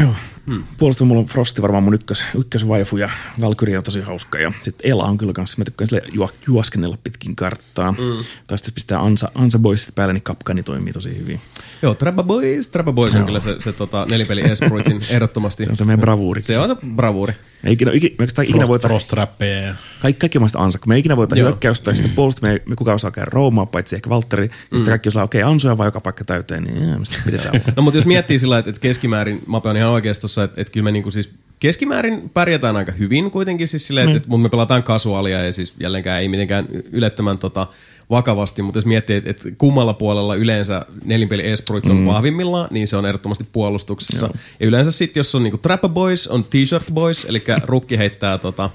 Joo. 0.01 0.15
Hmm. 0.51 0.65
Puolesta 0.79 1.05
mulla 1.05 1.21
on 1.21 1.27
Frosti 1.27 1.63
varmaan 1.63 1.85
mun 1.85 1.95
ykkös, 1.95 2.27
ykkösvaifu 2.35 2.97
ja 2.97 3.11
Valkyrie 3.41 3.79
on 3.79 3.83
tosi 3.85 4.01
hauska. 4.01 4.39
Ja 4.39 4.53
sitten 4.63 4.91
Ela 4.91 5.05
on 5.05 5.19
kyllä 5.19 5.33
kanssa, 5.33 5.55
mä 5.59 5.65
tykkään 5.65 5.89
sille 5.89 6.03
juo, 6.13 6.31
juoskennella 6.47 6.99
pitkin 7.05 7.37
karttaa. 7.37 7.93
Mm. 7.93 8.25
Tai 8.47 8.59
sitten 8.59 8.75
pistää 8.75 9.01
Ansa, 9.01 9.31
Ansa 9.35 9.59
Boysit 9.59 9.95
päälle, 9.95 10.13
niin 10.13 10.23
kapkani 10.23 10.63
toimii 10.63 10.93
tosi 10.93 11.19
hyvin. 11.19 11.41
Joo, 11.83 11.95
Trappa 11.95 12.23
Boys, 12.23 12.69
Trappa 12.69 12.93
Boys 12.93 13.15
on 13.15 13.19
Joo. 13.19 13.27
kyllä 13.27 13.41
se, 13.41 13.57
se 13.59 13.73
tota, 13.73 14.07
nelipeli 14.11 14.41
Espruitsin 14.41 15.01
ehdottomasti. 15.15 15.65
Se 15.65 15.71
on 15.71 15.77
se 15.77 15.85
meidän 15.85 16.01
bravuuri. 16.01 16.41
Se 16.41 16.59
on 16.59 16.69
se 16.69 16.77
bravuuri. 16.95 17.33
Me 17.63 17.71
ei 17.71 17.73
ikinä, 17.75 17.91
ikinä, 17.95 18.15
me 18.19 18.23
oikeastaan 18.23 18.47
ikinä 18.49 18.67
voita, 18.67 18.89
Frost-räppejä 18.89 19.61
ja 19.61 19.75
kaikki, 20.01 20.21
kaikki 20.21 20.39
maista 20.39 20.59
Ansa, 20.59 20.79
kun 20.79 20.89
me 20.89 20.95
ei 20.95 21.01
ikinä 21.01 21.17
voita 21.17 21.37
Joo. 21.37 21.49
hyökkäystä, 21.49 21.91
ja 21.91 21.95
sitten 21.95 22.15
puolusta 22.15 22.47
me, 22.47 22.53
ei- 22.53 22.63
me 22.67 22.77
kukaan 22.77 22.95
osaa 22.95 23.11
käydä 23.11 23.31
Roomaa, 23.33 23.67
paitsi 23.67 23.97
ehkä 23.97 24.11
Valtteri. 24.11 24.45
Ja 24.45 24.79
sitten 24.79 24.93
kaikki 24.93 25.09
osaa, 25.09 25.25
okei, 25.25 25.43
okay, 25.43 25.53
Ansoja 25.53 25.79
vaan 25.79 25.87
joka 25.87 26.01
paikka 26.01 26.25
täyteen, 26.25 26.65
niin 26.65 26.89
jää, 26.89 26.99
mistä 26.99 27.17
olla. 27.53 27.61
No 27.77 27.83
mutta 27.83 27.99
jos 27.99 28.07
miettii 28.07 28.39
sillä 28.39 28.59
että 28.59 28.71
että 28.71 28.81
keskimäärin, 28.81 29.43
Mape 29.47 29.69
on 29.69 29.77
ihan 29.77 29.91
oikeassa 29.91 30.29
tossa, 30.41 30.53
että, 30.53 30.61
että 30.61 30.73
kyllä 30.73 30.85
me 30.85 30.91
niinku 30.91 31.11
siis 31.11 31.31
keskimäärin 31.61 32.31
pärjätään 32.35 32.77
aika 32.77 32.93
hyvin 32.93 33.31
kuitenkin 33.31 33.69
siis 33.69 33.87
silleen, 33.87 34.09
että, 34.09 34.17
että 34.17 34.29
mutta 34.29 34.43
me 34.43 34.49
pelataan 34.49 34.83
kasuaalia 34.83 35.45
ja 35.45 35.53
siis 35.53 35.75
jälleenkään 35.81 36.21
ei 36.21 36.29
mitenkään 36.29 36.67
ylettömän 36.93 37.39
tota, 37.39 37.67
vakavasti, 38.11 38.63
mutta 38.63 38.79
jos 38.79 38.87
miettii, 38.87 39.17
että, 39.17 39.31
että 39.31 39.49
kummalla 39.59 39.95
puolella 39.95 40.35
yleensä 40.35 40.87
nelinpeli 41.05 41.47
Espruits 41.47 41.91
on 41.91 41.97
mm. 41.97 42.07
vahvimmillaan, 42.07 42.69
niin 42.71 42.89
se 42.89 42.97
on 42.97 43.07
ehdottomasti 43.07 43.47
puolustuksessa. 43.53 44.27
Joo. 44.27 44.35
Ja 44.61 44.67
yleensä 44.67 44.91
sitten, 44.91 45.21
jos 45.21 45.35
on 45.35 45.43
niinku 45.43 45.59
Trapper 45.59 45.91
Boys, 45.91 46.29
on 46.29 46.45
T-shirt 46.45 46.91
Boys, 46.93 47.25
eli 47.25 47.43
rukki 47.65 47.99
heittää 47.99 48.39
tota, 48.39 48.71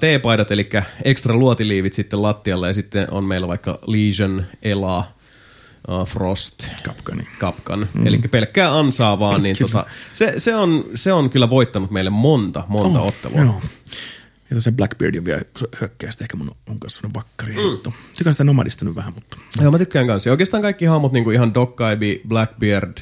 T-paidat, 0.00 0.50
eli 0.50 0.68
extra 1.04 1.36
luotiliivit 1.36 1.92
sitten 1.92 2.22
lattialle, 2.22 2.66
ja 2.66 2.74
sitten 2.74 3.10
on 3.10 3.24
meillä 3.24 3.48
vaikka 3.48 3.78
Legion, 3.86 4.44
Ela, 4.62 5.04
uh, 5.88 6.06
Frost, 6.06 6.68
Kapkani. 6.84 7.28
Kapkan. 7.38 7.88
Mm. 7.94 8.06
Eli 8.06 8.18
pelkkää 8.18 8.78
ansaa 8.78 9.18
vaan, 9.18 9.42
niin 9.42 9.56
tota, 9.60 9.86
se, 10.14 10.34
se, 10.38 10.54
on, 10.54 10.84
se 10.94 11.12
on 11.12 11.30
kyllä 11.30 11.50
voittanut 11.50 11.90
meille 11.90 12.10
monta, 12.10 12.64
monta 12.68 13.00
oh, 13.00 13.06
ottelua. 13.06 13.40
Joo. 13.40 13.62
Ja 14.50 14.60
se 14.60 14.72
Blackbeard 14.72 15.14
on 15.16 15.24
vielä 15.24 15.42
hyökkäästä 15.80 16.24
ehkä 16.24 16.36
mun 16.36 16.56
on 16.66 16.80
kanssa 16.80 17.00
sellainen 17.00 17.14
vakkari 17.14 17.54
mm. 17.54 17.92
Tykkään 18.16 18.34
sitä 18.34 18.44
nomadista 18.44 18.84
nyt 18.84 18.96
vähän, 18.96 19.14
mutta 19.14 19.36
Joo, 19.60 19.70
mä 19.70 19.78
tykkään 19.78 20.06
kanssa. 20.06 20.30
Oikeastaan 20.30 20.62
kaikki 20.62 20.84
hahmot, 20.84 21.12
niin 21.12 21.24
kuin 21.24 21.34
ihan 21.34 21.54
Dokkaibi, 21.54 22.20
Blackbeard, 22.28 22.98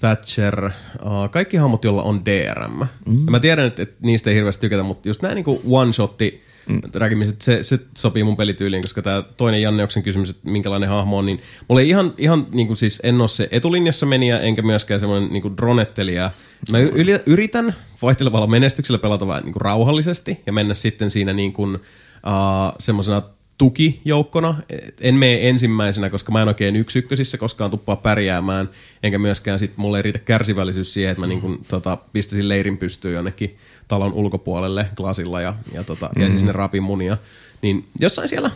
Thatcher, 0.00 0.66
uh, 1.02 1.30
kaikki 1.30 1.56
hahmot, 1.56 1.84
joilla 1.84 2.02
on 2.02 2.24
DRM. 2.24 2.86
Mm. 3.06 3.24
Ja 3.24 3.30
mä 3.30 3.40
tiedän, 3.40 3.66
että, 3.66 3.82
että 3.82 3.96
niistä 4.00 4.30
ei 4.30 4.36
hirveästi 4.36 4.60
tykätä, 4.60 4.82
mutta 4.82 5.08
just 5.08 5.22
nämä 5.22 5.34
niin 5.34 5.44
one-shotti 5.46 6.49
mm. 6.70 7.32
se, 7.38 7.62
se 7.62 7.78
sopii 7.98 8.24
mun 8.24 8.36
pelityyliin, 8.36 8.82
koska 8.82 9.02
tämä 9.02 9.22
toinen 9.36 9.62
Janneoksen 9.62 10.02
kysymys, 10.02 10.30
että 10.30 10.50
minkälainen 10.50 10.88
hahmo 10.88 11.18
on, 11.18 11.26
niin 11.26 11.40
mulla 11.68 11.80
ei 11.80 11.88
ihan, 11.88 12.14
ihan 12.18 12.46
niin 12.52 12.66
kuin 12.66 12.76
siis, 12.76 13.00
en 13.02 13.20
ole 13.20 13.28
se 13.28 13.48
etulinjassa 13.50 14.06
meniä, 14.06 14.40
enkä 14.40 14.62
myöskään 14.62 15.00
semmoinen 15.00 15.32
niin 15.32 15.42
kuin 15.42 15.56
dronettelija. 15.56 16.30
Mä 16.70 16.78
yli, 16.78 17.20
yritän 17.26 17.74
vaihtelevalla 18.02 18.46
menestyksellä 18.46 18.98
pelata 18.98 19.26
vähän 19.26 19.42
niin 19.42 19.52
kuin 19.52 19.60
rauhallisesti 19.60 20.40
ja 20.46 20.52
mennä 20.52 20.74
sitten 20.74 21.10
siinä 21.10 21.32
niin 21.32 21.52
kuin, 21.52 21.74
uh, 21.74 22.76
semmoisena 22.78 23.22
tukijoukkona. 23.60 24.54
En 25.00 25.14
mene 25.14 25.48
ensimmäisenä, 25.48 26.10
koska 26.10 26.32
mä 26.32 26.42
en 26.42 26.48
oikein 26.48 26.76
yksi 26.76 26.98
ykkösissä 26.98 27.38
koskaan 27.38 27.70
tuppaa 27.70 27.96
pärjäämään, 27.96 28.70
enkä 29.02 29.18
myöskään 29.18 29.58
sit 29.58 29.76
mulle 29.76 29.98
ei 29.98 30.02
riitä 30.02 30.18
kärsivällisyys 30.18 30.92
siihen, 30.92 31.10
että 31.10 31.20
mä 31.20 31.26
niin 31.26 31.40
kun, 31.40 31.64
tota, 31.68 31.98
pistäisin 32.12 32.48
leirin 32.48 32.78
pystyyn 32.78 33.14
jonnekin 33.14 33.56
talon 33.90 34.12
ulkopuolelle 34.12 34.86
glasilla 34.96 35.40
ja, 35.40 35.54
ja, 35.72 35.84
tota, 35.84 36.10
mm. 36.16 36.22
ja 36.22 36.28
siis 36.28 36.42
ne 36.42 36.52
rapin 36.52 36.82
munia. 36.82 37.16
Niin 37.62 37.88
jossain 38.00 38.28
siellä 38.28 38.50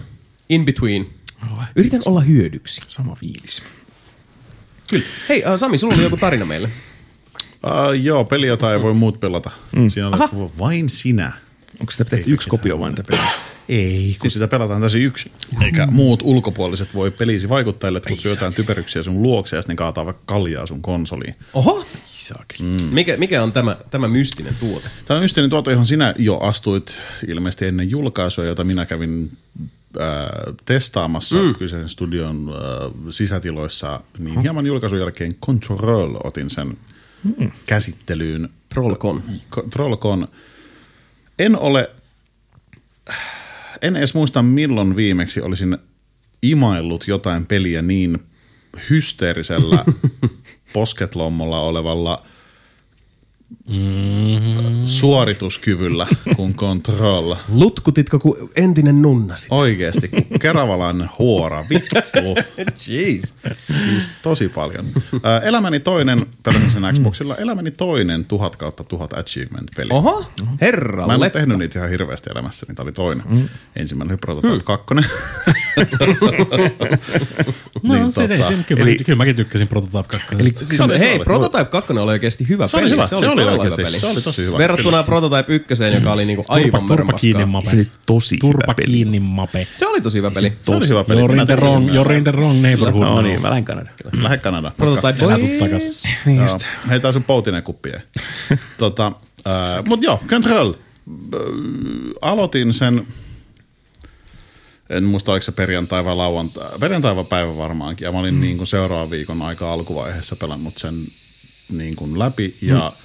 in 0.49 0.65
between. 0.65 1.07
Yritän 1.77 2.03
olla 2.07 2.21
hyödyksi. 2.21 2.81
sama 2.87 3.15
fiilis. 3.15 3.63
Kyllä. 4.91 5.05
Hei 5.29 5.45
uh, 5.53 5.59
Sami, 5.59 5.79
sulla 5.79 5.95
oli 5.95 6.03
joku 6.03 6.17
tarina 6.17 6.45
meille. 6.45 6.69
Uh, 7.67 8.03
joo, 8.03 8.25
peli, 8.25 8.47
jota 8.47 8.73
ei 8.73 8.83
voi 8.83 8.95
muut 8.95 9.21
pelata. 9.21 9.51
Mm. 9.77 9.91
Siinä 9.91 10.09
on 10.09 10.51
vain 10.59 10.89
sinä. 10.89 11.33
Onko 11.81 11.91
sitä 11.91 12.05
pitänyt 12.05 12.29
yksi 12.29 12.49
kopio 12.49 12.79
vain 12.79 12.95
tätä 12.95 13.07
peliä? 13.11 13.31
Ei, 13.69 14.17
kun 14.21 14.31
sitä 14.31 14.49
pelataan 14.49 14.81
täysin 14.81 15.03
yksin. 15.03 15.33
Eikä 15.65 15.87
muut 15.87 16.23
ulkopuoliset 16.23 16.95
voi 16.95 17.11
pelisi 17.11 17.49
vaikuttajille, 17.49 17.97
että 17.97 18.09
kun 18.09 18.19
syötään 18.19 18.55
typeryksiä 18.55 19.03
sun 19.03 19.23
luokse 19.23 19.57
ja 19.57 19.63
sitten 19.63 19.77
kaataa 19.77 20.07
vaikka 20.07 20.23
kaljaa 20.27 20.67
sun 20.67 20.83
konsoliin. 20.83 21.35
Oho! 21.55 21.85
Mm. 22.63 22.83
Mikä, 22.83 23.17
mikä 23.17 23.43
on 23.43 23.53
tämä, 23.53 23.77
tämä 23.91 24.09
mystinen 24.09 24.55
tuote? 24.61 24.89
Tämä 25.05 25.19
on 25.19 25.25
ystäinen 25.25 25.51
tuoto, 25.51 25.71
johon 25.71 25.87
sinä 25.87 26.15
jo 26.19 26.39
astuit 26.39 26.99
ilmeisesti 27.29 27.67
ennen 27.67 27.91
julkaisua, 27.91 28.45
jota 28.45 28.65
minä 28.65 28.87
kävin 28.87 29.37
äh, 30.01 30.55
testaamassa 30.65 31.37
mm. 31.37 31.55
kyseisen 31.55 31.89
studion 31.89 32.51
äh, 32.53 32.93
sisätiloissa, 33.11 34.01
niin 34.19 34.41
hieman 34.41 34.67
julkaisun 34.67 34.99
jälkeen 34.99 35.35
Control 35.35 36.17
otin 36.25 36.51
sen 36.51 36.77
mm. 37.39 37.51
käsittelyyn. 37.67 38.49
Trollcon. 38.69 39.23
Trollcon. 39.71 40.29
En 41.39 41.59
ole, 41.59 41.91
en 43.83 43.97
edes 43.97 44.15
muista 44.15 44.43
milloin 44.43 44.97
viimeksi 44.97 45.41
olisin 45.41 45.79
imaillut 46.43 47.09
jotain 47.09 47.47
peliä 47.47 47.83
niin 47.83 48.19
hysteerisellä 48.91 49.85
posketlommolla 50.75 51.61
olevalla 51.61 52.23
mm-hmm. 53.69 54.81
suorituskyvyllä 54.85 56.07
kuin 56.37 56.55
Control. 56.55 57.35
Lutkutitko 57.49 58.19
kuin 58.19 58.51
entinen 58.57 59.03
nunnasi? 59.03 59.47
Oikeesti, 59.51 60.09
kun 60.09 60.39
keravalainen 60.41 61.09
huora, 61.19 61.65
vittu. 61.71 61.97
Jeez. 62.89 63.33
Siis 63.83 64.11
tosi 64.23 64.49
paljon. 64.49 64.85
Ää, 65.23 65.41
Elämäni 65.41 65.81
toinen, 65.81 66.27
sen 66.69 66.83
Xboxilla, 66.95 67.37
elämäni 67.37 67.71
toinen 67.71 68.25
1000 68.25 68.57
kautta 68.57 68.85
1000 68.85 69.13
achievement-peli. 69.13 69.89
Oho, 69.93 70.27
herra. 70.61 71.07
Mä 71.07 71.15
en 71.15 71.21
ole 71.21 71.31
tehnyt 71.31 71.59
niitä 71.59 71.79
ihan 71.79 71.91
hirveästi 71.91 72.31
elämässä, 72.35 72.67
niin 72.69 72.77
tää 72.77 72.83
oli 72.83 72.93
toinen. 72.93 73.25
Mm. 73.31 73.49
Ensimmäinen 73.77 74.13
oli 74.13 74.19
Prototype 74.19 74.65
2. 74.65 74.95
No 77.83 77.95
Niin, 77.95 78.13
se, 78.13 78.29
tota, 78.29 78.47
se, 78.49 78.55
kyllä, 78.69 78.83
eli- 78.83 78.91
eli, 78.91 79.05
kyllä 79.05 79.17
mäkin 79.17 79.37
tykkäsin 79.37 79.69
Prototype 79.69 80.03
2. 80.09 80.27
Eli 80.39 80.51
Se 80.77 80.83
oli, 80.83 80.99
hei, 80.99 81.17
oli- 81.17 81.25
Prototype 81.25 81.65
2 81.65 81.93
oli 81.93 82.11
oikeasti 82.13 82.49
hyvä 82.49 82.67
Se 82.67 82.77
oli 82.77 82.83
peli. 82.85 82.93
hyvä, 82.93 83.07
se 83.07 83.17
oli 83.17 83.44
oikeasti, 83.53 83.83
hyvä 83.83 83.89
peli. 83.91 84.01
se 84.01 84.07
oli 84.07 84.23
tosi 84.23 84.45
hyvä. 84.45 84.59
Verrattuna 84.59 84.91
Kyllä. 84.91 85.03
Prototype 85.03 85.55
1, 85.55 85.85
joka 85.95 86.13
oli 86.13 86.25
niinku 86.25 86.45
aivan 86.49 86.81
turpa, 86.81 86.97
turpa 86.97 87.13
kiinni 87.13 87.45
mape. 87.45 87.71
Se 87.71 87.77
oli 87.77 87.91
tosi 88.07 88.37
Turpa 88.37 88.59
hyvä 88.67 88.75
peli. 88.75 88.87
kiinni 88.87 89.21
mape. 89.21 89.67
Se 89.77 89.87
oli 89.87 90.01
tosi 90.01 90.19
hyvä 90.19 90.31
peli. 90.31 90.53
Se 90.63 90.75
oli 90.75 90.89
hyvä 90.89 91.05
peli. 91.05 91.21
You're 91.21 91.41
in 91.41 91.47
the 91.47 91.57
wrong, 91.57 91.89
you're 91.91 92.13
in 92.13 92.25
the 92.25 92.33
wrong 92.33 92.63
neighborhood. 92.63 93.03
No 93.07 93.23
niin, 93.23 93.43
mä 93.43 93.49
lähden 93.49 93.65
Kanadaan. 93.65 93.95
Lähde 94.23 94.39
Kanadaan. 94.39 94.75
Prototype 94.77 95.25
Elä 95.25 95.39
tuu 95.39 95.49
Boys. 95.49 95.59
takas. 95.59 96.03
Niin 96.27 96.43
just. 96.43 96.59
heitä 96.89 97.13
sun 97.13 97.25
poutinen 97.25 97.63
kuppia. 97.63 98.01
tota, 98.79 99.13
äh, 99.47 99.85
mut 99.85 100.03
joo, 100.03 100.21
Control. 100.27 100.73
Aloitin 102.21 102.75
sen, 102.75 103.07
en 104.91 105.05
muista 105.05 105.33
oliko 105.33 105.43
se 105.43 105.53
perjantai 105.53 106.05
vai 106.05 106.17
lauantai, 106.17 106.79
perjantai 106.81 107.17
vai 107.17 107.25
päivä 107.25 107.57
varmaankin, 107.57 108.05
ja 108.05 108.13
mä 108.13 108.19
olin 108.19 108.35
mm. 108.35 108.41
niin 108.41 108.57
kuin 108.57 108.67
seuraavan 108.67 109.11
viikon 109.11 109.43
aika 109.43 109.73
alkuvaiheessa 109.73 110.37
pelannut 110.37 110.79
sen 110.79 111.07
niin 111.69 111.97
kuin 111.97 112.19
läpi, 112.19 112.57
ja 112.63 112.93
mm. 112.97 113.04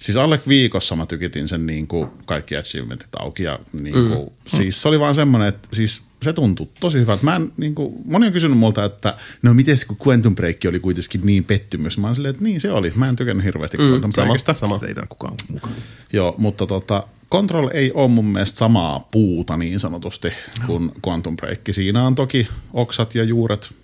Siis 0.00 0.16
alle 0.16 0.40
viikossa 0.48 0.96
mä 0.96 1.06
tykitin 1.06 1.48
sen 1.48 1.66
niin 1.66 1.86
kuin 1.86 2.08
kaikki 2.24 2.56
achievementit 2.56 3.08
auki, 3.18 3.42
ja 3.42 3.58
niin 3.72 3.92
kuin, 3.92 4.18
mm. 4.18 4.30
siis 4.46 4.82
se 4.82 4.88
oli 4.88 5.00
vaan 5.00 5.14
semmoinen, 5.14 5.48
että 5.48 5.68
siis 5.72 6.02
se 6.22 6.32
tuntui 6.32 6.68
tosi 6.80 6.98
hyvältä. 6.98 7.24
Mä 7.24 7.36
en, 7.36 7.52
niin 7.56 7.74
kuin, 7.74 7.94
moni 8.04 8.26
on 8.26 8.32
kysynyt 8.32 8.58
multa, 8.58 8.84
että 8.84 9.16
no 9.42 9.54
miten 9.54 9.76
kun 9.88 9.96
Quantum 10.06 10.34
Break 10.34 10.56
oli 10.68 10.80
kuitenkin 10.80 11.20
niin 11.24 11.44
pettymys. 11.44 11.98
Mä 11.98 12.06
oon 12.06 12.14
silleen, 12.14 12.30
että 12.30 12.44
niin 12.44 12.60
se 12.60 12.72
oli. 12.72 12.92
Mä 12.94 13.08
en 13.08 13.16
tykännyt 13.16 13.44
hirveästi 13.44 13.78
mm, 13.78 13.84
Quantum 13.84 14.10
sama, 14.12 14.26
Breakista. 14.26 14.54
sama. 14.54 14.80
Ei 14.88 14.94
kukaan 15.08 15.34
mukaan. 15.48 15.74
Joo, 16.12 16.34
mutta 16.38 16.66
tota, 16.66 17.06
Control 17.30 17.68
ei 17.72 17.92
ole 17.92 18.08
mun 18.08 18.24
mielestä 18.24 18.58
samaa 18.58 19.08
puuta 19.10 19.56
niin 19.56 19.80
sanotusti 19.80 20.28
kuin 20.66 20.92
Quantum 21.08 21.36
Break. 21.36 21.60
Siinä 21.70 22.06
on 22.06 22.14
toki 22.14 22.48
oksat 22.72 23.14
ja 23.14 23.24
juuret 23.24 23.74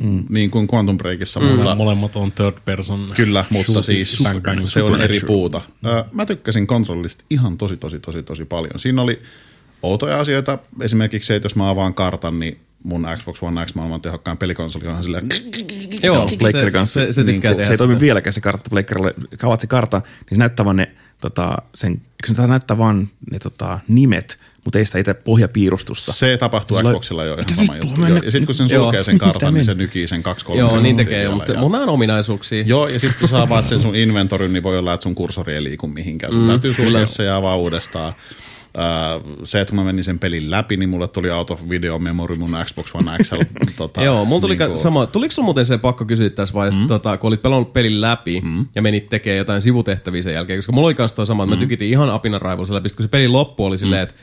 mm. 0.00 0.24
niin 0.28 0.50
kuin 0.50 0.68
Quantum 0.74 0.98
Breakissa, 0.98 1.40
mm. 1.40 1.46
mutta 1.46 1.74
Molemmat 1.74 2.16
on 2.16 2.32
third 2.32 2.56
person. 2.64 3.12
Kyllä, 3.16 3.44
mutta 3.50 3.72
Shoot- 3.72 3.84
siis 3.84 4.20
bang, 4.22 4.42
bang, 4.42 4.66
se 4.66 4.82
on 4.82 5.00
eri 5.00 5.20
puuta. 5.20 5.60
Ö, 5.86 6.04
Mä 6.12 6.26
tykkäsin 6.26 6.66
kontrollista 6.66 7.24
ihan 7.30 7.58
tosi, 7.58 7.76
tosi, 7.76 7.98
tosi, 8.00 8.22
tosi 8.22 8.44
paljon. 8.44 8.80
Siinä 8.80 9.02
oli 9.02 9.22
outoja 9.82 10.20
asioita. 10.20 10.58
Esimerkiksi 10.80 11.26
se, 11.26 11.36
että 11.36 11.46
jos 11.46 11.56
mä 11.56 11.70
avaan 11.70 11.94
kartan, 11.94 12.40
niin 12.40 12.60
mun 12.82 13.06
Xbox 13.16 13.42
One 13.42 13.66
X 13.66 13.74
maailman 13.74 14.00
tehokkain 14.00 14.38
pelikonsoli 14.38 14.86
onhan 14.86 15.02
silleen... 15.02 15.28
Joo, 16.02 16.28
Pleikkari 16.38 16.66
se, 16.66 16.70
kanssa. 16.70 17.00
se, 17.00 17.12
se 17.12 17.24
niin, 17.24 17.40
tehdä 17.40 17.64
Se 17.64 17.72
ei 17.72 17.78
toimi 17.78 18.00
vieläkään 18.00 18.32
se 18.32 18.40
kartta 18.40 18.70
pleikkarille. 18.70 19.14
Kavat 19.38 19.60
se 19.60 19.66
kartta, 19.66 19.98
niin 19.98 20.36
se 20.36 20.38
näyttää 20.38 20.64
vaan 20.64 20.76
ne, 20.76 20.94
tota, 21.20 21.58
sen, 21.74 22.02
se 22.26 22.46
näyttää 22.46 22.78
vaan 22.78 23.08
ne 23.30 23.38
tota, 23.38 23.78
nimet, 23.88 24.38
mutta 24.64 24.78
ei 24.78 24.86
sitä 24.86 24.98
itse 24.98 25.14
pohjapiirustusta. 25.14 26.12
Se 26.12 26.36
tapahtuu 26.36 26.76
Sillä- 26.76 26.90
Xboxilla 26.90 27.24
jo 27.24 27.34
ihan 27.34 27.44
sama 27.54 27.76
juttu. 27.76 28.00
Joo. 28.00 28.16
Ja 28.16 28.30
sitten 28.30 28.46
kun 28.46 28.54
sen 28.54 28.68
Joo. 28.70 28.82
sulkee 28.84 29.04
sen 29.04 29.18
kartan, 29.18 29.54
niin 29.54 29.64
se 29.64 29.70
mennä? 29.70 29.82
nykii 29.82 30.06
sen 30.06 30.22
kaksi 30.22 30.44
kolme 30.44 30.60
Joo, 30.60 30.80
niin 30.80 30.96
tekee, 30.96 31.20
vielä. 31.20 31.34
mutta 31.34 31.52
Ja- 31.52 31.58
mun 31.60 31.74
on 31.74 31.88
ominaisuuksia. 31.88 32.64
Joo, 32.66 32.88
ja 32.88 32.98
sitten 32.98 33.28
sä 33.28 33.42
avaat 33.42 33.66
sen 33.66 33.80
sun 33.80 33.96
inventorin, 33.96 34.52
niin 34.52 34.62
voi 34.62 34.78
olla, 34.78 34.94
että 34.94 35.02
sun 35.04 35.14
kursori 35.14 35.54
ei 35.54 35.64
liiku 35.64 35.86
mihinkään. 35.86 36.32
Sun 36.32 36.42
mm, 36.42 36.48
täytyy 36.48 36.72
sulkea 36.72 37.06
se 37.06 37.24
ja 37.24 37.36
avaa 37.36 37.56
uudestaan. 37.56 38.12
Äh, 38.78 38.84
se, 39.44 39.60
että 39.60 39.74
mä 39.74 39.84
menin 39.84 40.04
sen 40.04 40.18
pelin 40.18 40.50
läpi, 40.50 40.76
niin 40.76 40.88
mulle 40.88 41.08
tuli 41.08 41.30
out 41.30 41.50
of 41.50 41.68
video 41.70 41.98
memory 41.98 42.36
mun 42.36 42.56
Xbox 42.64 42.94
One 42.94 43.18
XL. 43.22 43.36
tota, 43.76 44.02
Joo, 44.02 44.24
mulla 44.24 44.40
tuli 44.40 44.56
niin 44.56 44.78
sama. 44.78 45.06
Tuliko 45.06 45.32
sulla 45.32 45.44
muuten 45.44 45.66
se 45.66 45.78
pakko 45.78 46.04
kysyä 46.04 46.30
tässä 46.30 46.54
vaiheessa, 46.54 46.80
mm. 46.80 46.88
tota, 46.88 47.16
kun 47.16 47.28
olit 47.28 47.42
pelannut 47.42 47.72
pelin 47.72 48.00
läpi 48.00 48.40
mm. 48.40 48.66
ja 48.74 48.82
menit 48.82 49.08
tekemään 49.08 49.38
jotain 49.38 49.60
sivutehtäviä 49.62 50.22
sen 50.22 50.34
jälkeen, 50.34 50.58
koska 50.58 50.72
mulla 50.72 50.86
oli 50.88 50.94
kanssa 50.94 51.16
toi 51.16 51.26
sama, 51.26 51.42
että 51.42 51.54
mm. 51.54 51.58
mä 51.58 51.64
tykitin 51.64 51.88
ihan 51.88 52.10
apinan 52.10 52.42
raivolla 52.42 52.74
läpi, 52.74 52.88
kun 52.96 53.04
se 53.04 53.08
pelin 53.08 53.32
loppu 53.32 53.64
oli 53.64 53.78
silleen, 53.78 54.02
että 54.02 54.14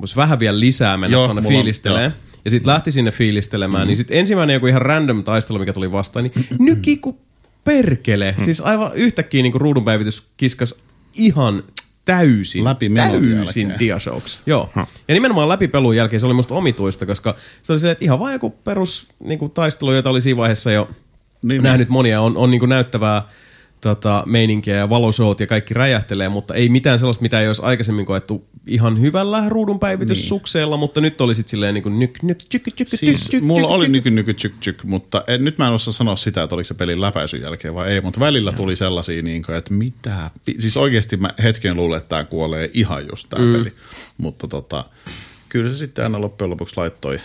vois 0.00 0.16
vähän 0.16 0.38
vielä 0.38 0.60
lisää 0.60 0.96
mennä 0.96 1.16
Joo, 1.16 1.24
tuonne 1.24 1.42
on- 1.42 1.48
fiilistelee. 1.48 2.12
Ja 2.44 2.50
sitten 2.50 2.72
lähti 2.72 2.92
sinne 2.92 3.10
fiilistelemään, 3.10 3.84
mm. 3.84 3.88
niin 3.88 3.96
sitten 3.96 4.16
ensimmäinen 4.16 4.54
joku 4.54 4.66
ihan 4.66 4.82
random 4.82 5.24
taistelu, 5.24 5.58
mikä 5.58 5.72
tuli 5.72 5.92
vastaan, 5.92 6.22
niin 6.24 6.46
nyki 6.58 6.96
ku 6.96 7.20
perkele. 7.64 8.34
Mm. 8.38 8.44
Siis 8.44 8.60
aivan 8.60 8.90
yhtäkkiä 8.94 9.42
niin 9.42 9.54
ruudunpäivitys 9.54 10.22
kiskas 10.36 10.82
ihan 11.14 11.62
täysin, 12.04 12.64
Läpi 12.64 12.90
täysin. 12.90 13.74
Diashoks. 13.78 14.40
Joo. 14.46 14.70
Ja 15.08 15.14
nimenomaan 15.14 15.48
läpi 15.48 15.68
pelun 15.68 15.96
jälkeen 15.96 16.20
se 16.20 16.26
oli 16.26 16.34
musta 16.34 16.54
omituista, 16.54 17.06
koska 17.06 17.36
se 17.62 17.72
oli 17.72 17.80
se, 17.80 17.90
että 17.90 18.04
ihan 18.04 18.18
vaan 18.18 18.32
joku 18.32 18.50
perus 18.50 19.06
niin 19.24 19.38
kuin 19.38 19.50
taistelu, 19.50 19.92
jota 19.92 20.10
oli 20.10 20.20
siinä 20.20 20.36
vaiheessa 20.36 20.72
jo 20.72 20.88
Niin, 21.42 21.48
niin, 21.48 21.62
nähnyt 21.62 21.88
monia, 21.88 22.20
on, 22.20 22.36
on 22.36 22.50
niin 22.50 22.58
kuin 22.58 22.68
näyttävää 22.68 23.22
tota, 23.82 24.22
meininkiä 24.26 24.76
ja 24.76 24.90
valoshowt 24.90 25.40
ja 25.40 25.46
kaikki 25.46 25.74
räjähtelee, 25.74 26.28
mutta 26.28 26.54
ei 26.54 26.68
mitään 26.68 26.98
sellaista, 26.98 27.22
mitä 27.22 27.40
ei 27.40 27.46
olisi 27.46 27.62
aikaisemmin 27.62 28.06
koettu 28.06 28.46
ihan 28.66 29.00
hyvällä 29.00 29.44
ruudunpäivityssukseella, 29.48 30.76
niin. 30.76 30.80
mutta 30.80 31.00
nyt 31.00 31.20
oli 31.20 31.34
sitten 31.34 31.50
silleen 31.50 31.74
niin 31.74 31.82
kuin 31.82 31.98
nyk, 31.98 32.22
nyk, 32.22 32.38
tsyk, 32.38 32.62
tsyk, 32.74 32.88
Siis 32.88 33.20
tsyk, 33.20 33.44
mulla 33.44 33.66
tsyk, 33.66 33.76
oli 33.76 33.88
nyky 33.88 34.10
nyky 34.10 34.34
tsyk 34.34 34.54
tsyk, 34.60 34.84
mutta 34.84 35.24
en, 35.26 35.44
nyt 35.44 35.58
mä 35.58 35.66
en 35.66 35.72
osaa 35.72 35.92
sanoa 35.92 36.16
sitä, 36.16 36.42
että 36.42 36.54
oliko 36.54 36.64
se 36.64 36.74
pelin 36.74 37.00
läpäisyn 37.00 37.40
jälkeen 37.40 37.74
vai 37.74 37.88
ei, 37.88 38.00
mutta 38.00 38.20
välillä 38.20 38.52
tuli 38.52 38.76
sellaisia, 38.76 39.22
niin 39.22 39.42
kuin, 39.42 39.56
että 39.56 39.74
mitä, 39.74 40.30
siis 40.58 40.76
oikeasti 40.76 41.16
mä 41.16 41.34
hetken 41.42 41.76
luulen, 41.76 41.98
että 41.98 42.08
tämä 42.08 42.24
kuolee 42.24 42.70
ihan 42.74 43.06
just 43.10 43.28
tämä 43.28 43.44
mm. 43.44 43.52
peli, 43.52 43.72
mutta 44.18 44.48
tota, 44.48 44.84
kyllä 45.48 45.70
se 45.70 45.76
sitten 45.76 46.04
aina 46.04 46.20
loppujen 46.20 46.50
lopuksi 46.50 46.76
laittoi 46.76 47.20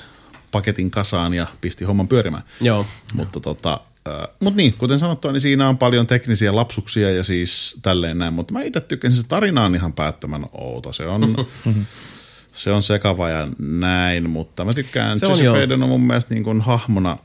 paketin 0.52 0.92
kasaan 0.92 1.34
ja 1.34 1.48
pisti 1.62 1.86
homman 1.86 2.08
pyörimään. 2.08 2.44
Joo. 2.62 2.86
Mutta 3.14 3.40
tota, 3.40 3.80
äh, 4.08 4.28
mut 4.42 4.56
niin, 4.56 4.74
kuten 4.74 5.00
sanottua, 5.00 5.32
niin 5.32 5.42
siinä 5.42 5.70
on 5.70 5.78
paljon 5.78 6.08
teknisiä 6.08 6.56
lapsuksia 6.56 7.12
ja 7.12 7.24
siis 7.24 7.78
tälleen 7.82 8.18
näin, 8.18 8.34
mutta 8.34 8.54
mä 8.54 8.62
itse 8.62 8.82
tykkäsin, 8.82 9.22
se 9.22 9.28
tarina 9.28 9.66
on 9.66 9.76
ihan 9.76 9.94
päättömän 9.94 10.46
outo. 10.52 10.94
Se 10.94 11.06
on, 11.06 11.48
se 12.54 12.72
on 12.72 12.84
sekava 12.84 13.30
ja 13.30 13.48
näin, 13.60 14.30
mutta 14.30 14.66
mä 14.66 14.74
tykkään, 14.74 15.20
Se 15.20 15.26
on 15.26 15.32
Jesse. 15.32 15.60
Faden 15.60 15.84
on 15.84 15.90
mun 15.90 16.08
mielestä 16.08 16.34
niin 16.34 16.44
kuin 16.44 16.62
hahmona, 16.62 17.18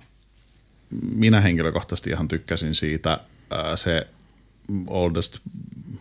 minä 1.14 1.40
henkilökohtaisesti 1.40 2.10
ihan 2.10 2.28
tykkäsin 2.28 2.74
siitä, 2.74 3.20
ää, 3.50 3.76
se 3.76 4.06
oldest 4.86 5.38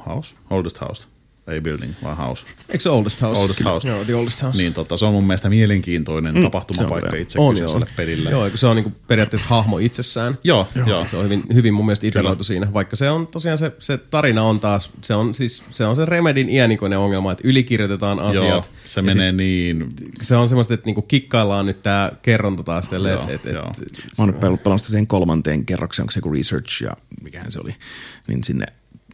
house, 0.05 0.35
oldest 0.49 0.81
house, 0.81 1.07
ei 1.47 1.61
building, 1.61 1.93
vaan 2.03 2.17
house. 2.17 2.45
Eikö 2.69 2.79
se 2.79 2.89
Oldest 2.89 3.21
House? 3.21 3.41
Oldest 3.41 3.65
House. 3.65 3.87
Joo, 3.87 4.05
The 4.05 4.15
Oldest 4.15 4.43
House. 4.43 4.57
Niin 4.57 4.73
tota, 4.73 4.97
se 4.97 5.05
on 5.05 5.13
mun 5.13 5.27
mielestä 5.27 5.49
mielenkiintoinen 5.49 6.35
mm, 6.35 6.43
tapahtumapaikka 6.43 7.09
se 7.09 7.15
on, 7.15 7.21
itse 7.21 7.39
on 7.39 7.53
kyseiselle 7.53 7.85
joo. 7.85 7.93
pelille. 7.95 8.29
Joo, 8.29 8.45
eikö 8.45 8.57
se 8.57 8.67
on 8.67 8.75
niinku 8.75 8.91
periaatteessa 9.07 9.47
hahmo 9.47 9.77
itsessään. 9.77 10.37
Joo, 10.43 10.67
joo. 10.75 10.87
joo. 10.87 11.07
Se 11.07 11.17
on 11.17 11.23
hyvin, 11.23 11.43
hyvin 11.53 11.73
mun 11.73 11.85
mielestä 11.85 12.07
iteroitu 12.07 12.43
siinä, 12.43 12.73
vaikka 12.73 12.95
se 12.95 13.09
on 13.09 13.27
tosiaan 13.27 13.57
se, 13.57 13.71
se 13.79 13.97
tarina 13.97 14.43
on 14.43 14.59
taas, 14.59 14.89
se 15.01 15.15
on 15.15 15.35
siis 15.35 15.63
se 15.69 15.85
on 15.85 15.95
se 15.95 16.05
Remedin 16.05 16.49
iänikoinen 16.49 16.99
ongelma, 16.99 17.31
että 17.31 17.47
ylikirjoitetaan 17.47 18.19
asiat. 18.19 18.47
Joo, 18.47 18.65
se 18.85 19.01
menee 19.01 19.31
niin 19.31 19.89
se 20.21 20.35
on 20.35 20.47
semmoista, 20.47 20.73
että 20.73 20.85
niinku 20.85 21.01
kikkaillaan 21.01 21.65
nyt 21.65 21.83
tää 21.83 22.11
kerronta 22.21 22.63
taas 22.63 22.89
tälle, 22.89 23.11
Joo, 23.11 23.23
et, 23.29 23.45
et, 23.45 23.53
joo. 23.53 23.71
et, 23.81 24.03
Mä 24.05 24.13
oon 24.17 24.29
nyt 24.29 24.39
pelannut 24.39 24.81
sen 24.81 25.07
kolmanteen 25.07 25.65
kerrokseen, 25.65 26.03
onko 26.03 26.11
se 26.11 26.17
joku 26.17 26.31
research 26.31 26.83
ja 26.83 26.97
mikähän 27.23 27.51
se 27.51 27.59
oli, 27.59 27.75
niin 28.27 28.43
sinne, 28.43 28.65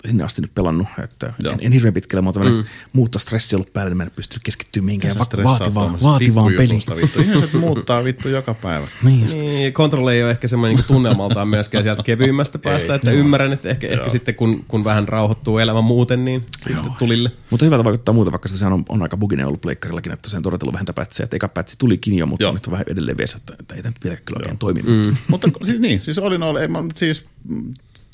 sinne 0.07 0.23
asti 0.23 0.41
nyt 0.41 0.55
pelannut, 0.55 0.87
että 1.03 1.33
Joo. 1.43 1.53
en, 1.53 1.59
en, 1.61 1.71
hirveän 1.71 1.93
pitkälle, 1.93 2.21
mutta 2.21 2.39
mm. 2.39 2.63
muuttostressi 2.93 3.55
ollut 3.55 3.73
päällä, 3.73 3.89
niin 3.89 3.97
mä 3.97 4.03
en 4.03 4.11
pystynyt 4.15 4.43
keskittymään 4.43 4.85
mihinkään 4.85 5.15
va- 5.19 5.43
vaativaan, 5.43 6.01
vaativaan 6.03 6.53
peliin. 6.57 6.81
Vittu. 6.95 7.21
Ihmiset 7.21 7.53
muuttaa 7.53 8.03
vittu 8.03 8.29
joka 8.29 8.53
päivä. 8.53 8.87
Niin 9.03 9.21
just. 9.21 9.39
Niin, 9.39 9.73
Control 9.73 10.07
ei 10.07 10.23
ole 10.23 10.31
ehkä 10.31 10.47
semmoinen 10.47 10.75
niin 10.75 10.85
tunnelmaltaan 10.87 11.47
myöskään 11.47 11.83
sieltä 11.83 12.03
kevyimmästä 12.03 12.59
päästä, 12.59 12.93
Ei, 12.93 12.95
että 12.95 13.11
joo. 13.11 13.19
ymmärrän, 13.19 13.53
että 13.53 13.69
ehkä, 13.69 13.87
ehkä 13.87 14.01
Joo. 14.01 14.09
sitten 14.09 14.35
kun, 14.35 14.65
kun 14.67 14.83
vähän 14.83 15.07
rauhoittuu 15.07 15.57
elämä 15.57 15.81
muuten, 15.81 16.25
niin 16.25 16.45
sitten 16.63 16.93
tulille. 16.99 17.31
Mutta 17.49 17.65
hyvältä 17.65 17.83
vaikuttaa 17.83 18.13
muuta, 18.13 18.31
vaikka 18.31 18.49
se 18.49 18.65
on, 18.65 18.85
on 18.89 19.01
aika 19.01 19.17
buginen 19.17 19.47
ollut 19.47 19.61
pleikkarillakin, 19.61 20.11
että 20.11 20.29
sen 20.29 20.41
todetellut 20.41 20.73
vähän 20.73 20.85
pätsiä, 20.95 21.23
että 21.23 21.35
eka 21.35 21.47
pätsi 21.47 21.75
tulikin 21.77 22.17
jo, 22.17 22.25
mutta 22.25 22.43
Joo. 22.43 22.53
nyt 22.53 22.67
on 22.67 22.71
vähän 22.71 22.85
edelleen 22.89 23.17
vielä, 23.17 23.37
että, 23.37 23.55
että 23.59 23.75
ei 23.75 23.81
tämä 23.81 23.91
nyt 23.91 24.03
vielä 24.03 24.17
kyllä 24.25 24.37
oikein 24.39 24.57
toiminut. 24.57 25.07
Mm. 25.07 25.17
Mutta 25.27 25.47
siis 25.63 25.79
niin, 25.79 26.01
siis 26.01 26.17
oli 26.17 26.37
noilla, 26.37 26.61
ei, 26.61 26.67
mä, 26.67 26.83
siis 26.95 27.25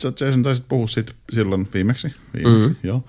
Jason 0.07 0.43
taisit 0.43 0.65
puhua 0.69 0.87
siitä 0.87 1.13
silloin 1.31 1.67
viimeksi, 1.73 2.13
viimeksi 2.33 2.69
mm. 2.69 2.75
joo. 2.83 3.03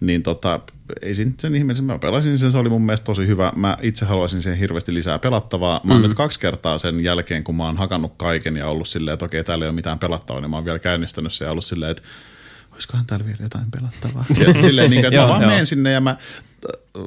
Niin 0.00 0.22
tota, 0.22 0.60
ei 1.02 1.14
siinä 1.14 1.32
sen 1.38 1.54
ihmeellisen, 1.54 1.84
mä 1.84 1.98
pelasin 1.98 2.38
sen, 2.38 2.52
se 2.52 2.58
oli 2.58 2.68
mun 2.68 2.82
mielestä 2.82 3.04
tosi 3.04 3.26
hyvä. 3.26 3.52
Mä 3.56 3.76
itse 3.82 4.04
haluaisin 4.04 4.42
siihen 4.42 4.58
hirveästi 4.58 4.94
lisää 4.94 5.18
pelattavaa. 5.18 5.80
Mä 5.84 5.92
oon 5.92 6.02
mm. 6.02 6.08
nyt 6.08 6.16
kaksi 6.16 6.40
kertaa 6.40 6.78
sen 6.78 7.00
jälkeen, 7.00 7.44
kun 7.44 7.54
mä 7.56 7.66
oon 7.66 7.76
hakannut 7.76 8.12
kaiken 8.16 8.56
ja 8.56 8.66
ollut 8.66 8.88
silleen, 8.88 9.12
että 9.12 9.24
okei, 9.24 9.44
täällä 9.44 9.64
ei 9.64 9.68
ole 9.68 9.74
mitään 9.74 9.98
pelattavaa, 9.98 10.40
niin 10.40 10.50
mä 10.50 10.56
oon 10.56 10.64
vielä 10.64 10.78
käynnistänyt 10.78 11.32
sen 11.32 11.46
ja 11.46 11.50
ollut 11.50 11.64
silleen, 11.64 11.90
että 11.90 12.02
olisikohan 12.80 13.06
täällä 13.06 13.26
vielä 13.26 13.38
jotain 13.42 13.70
pelattavaa. 13.70 14.24
Ja 14.46 14.52
silleen, 14.52 14.90
niin 14.90 15.02
kuin, 15.02 15.12
että 15.12 15.20
mä 15.20 15.28
vaan 15.38 15.46
menen 15.46 15.66
sinne 15.66 15.92
ja 15.92 16.00
mä, 16.00 16.16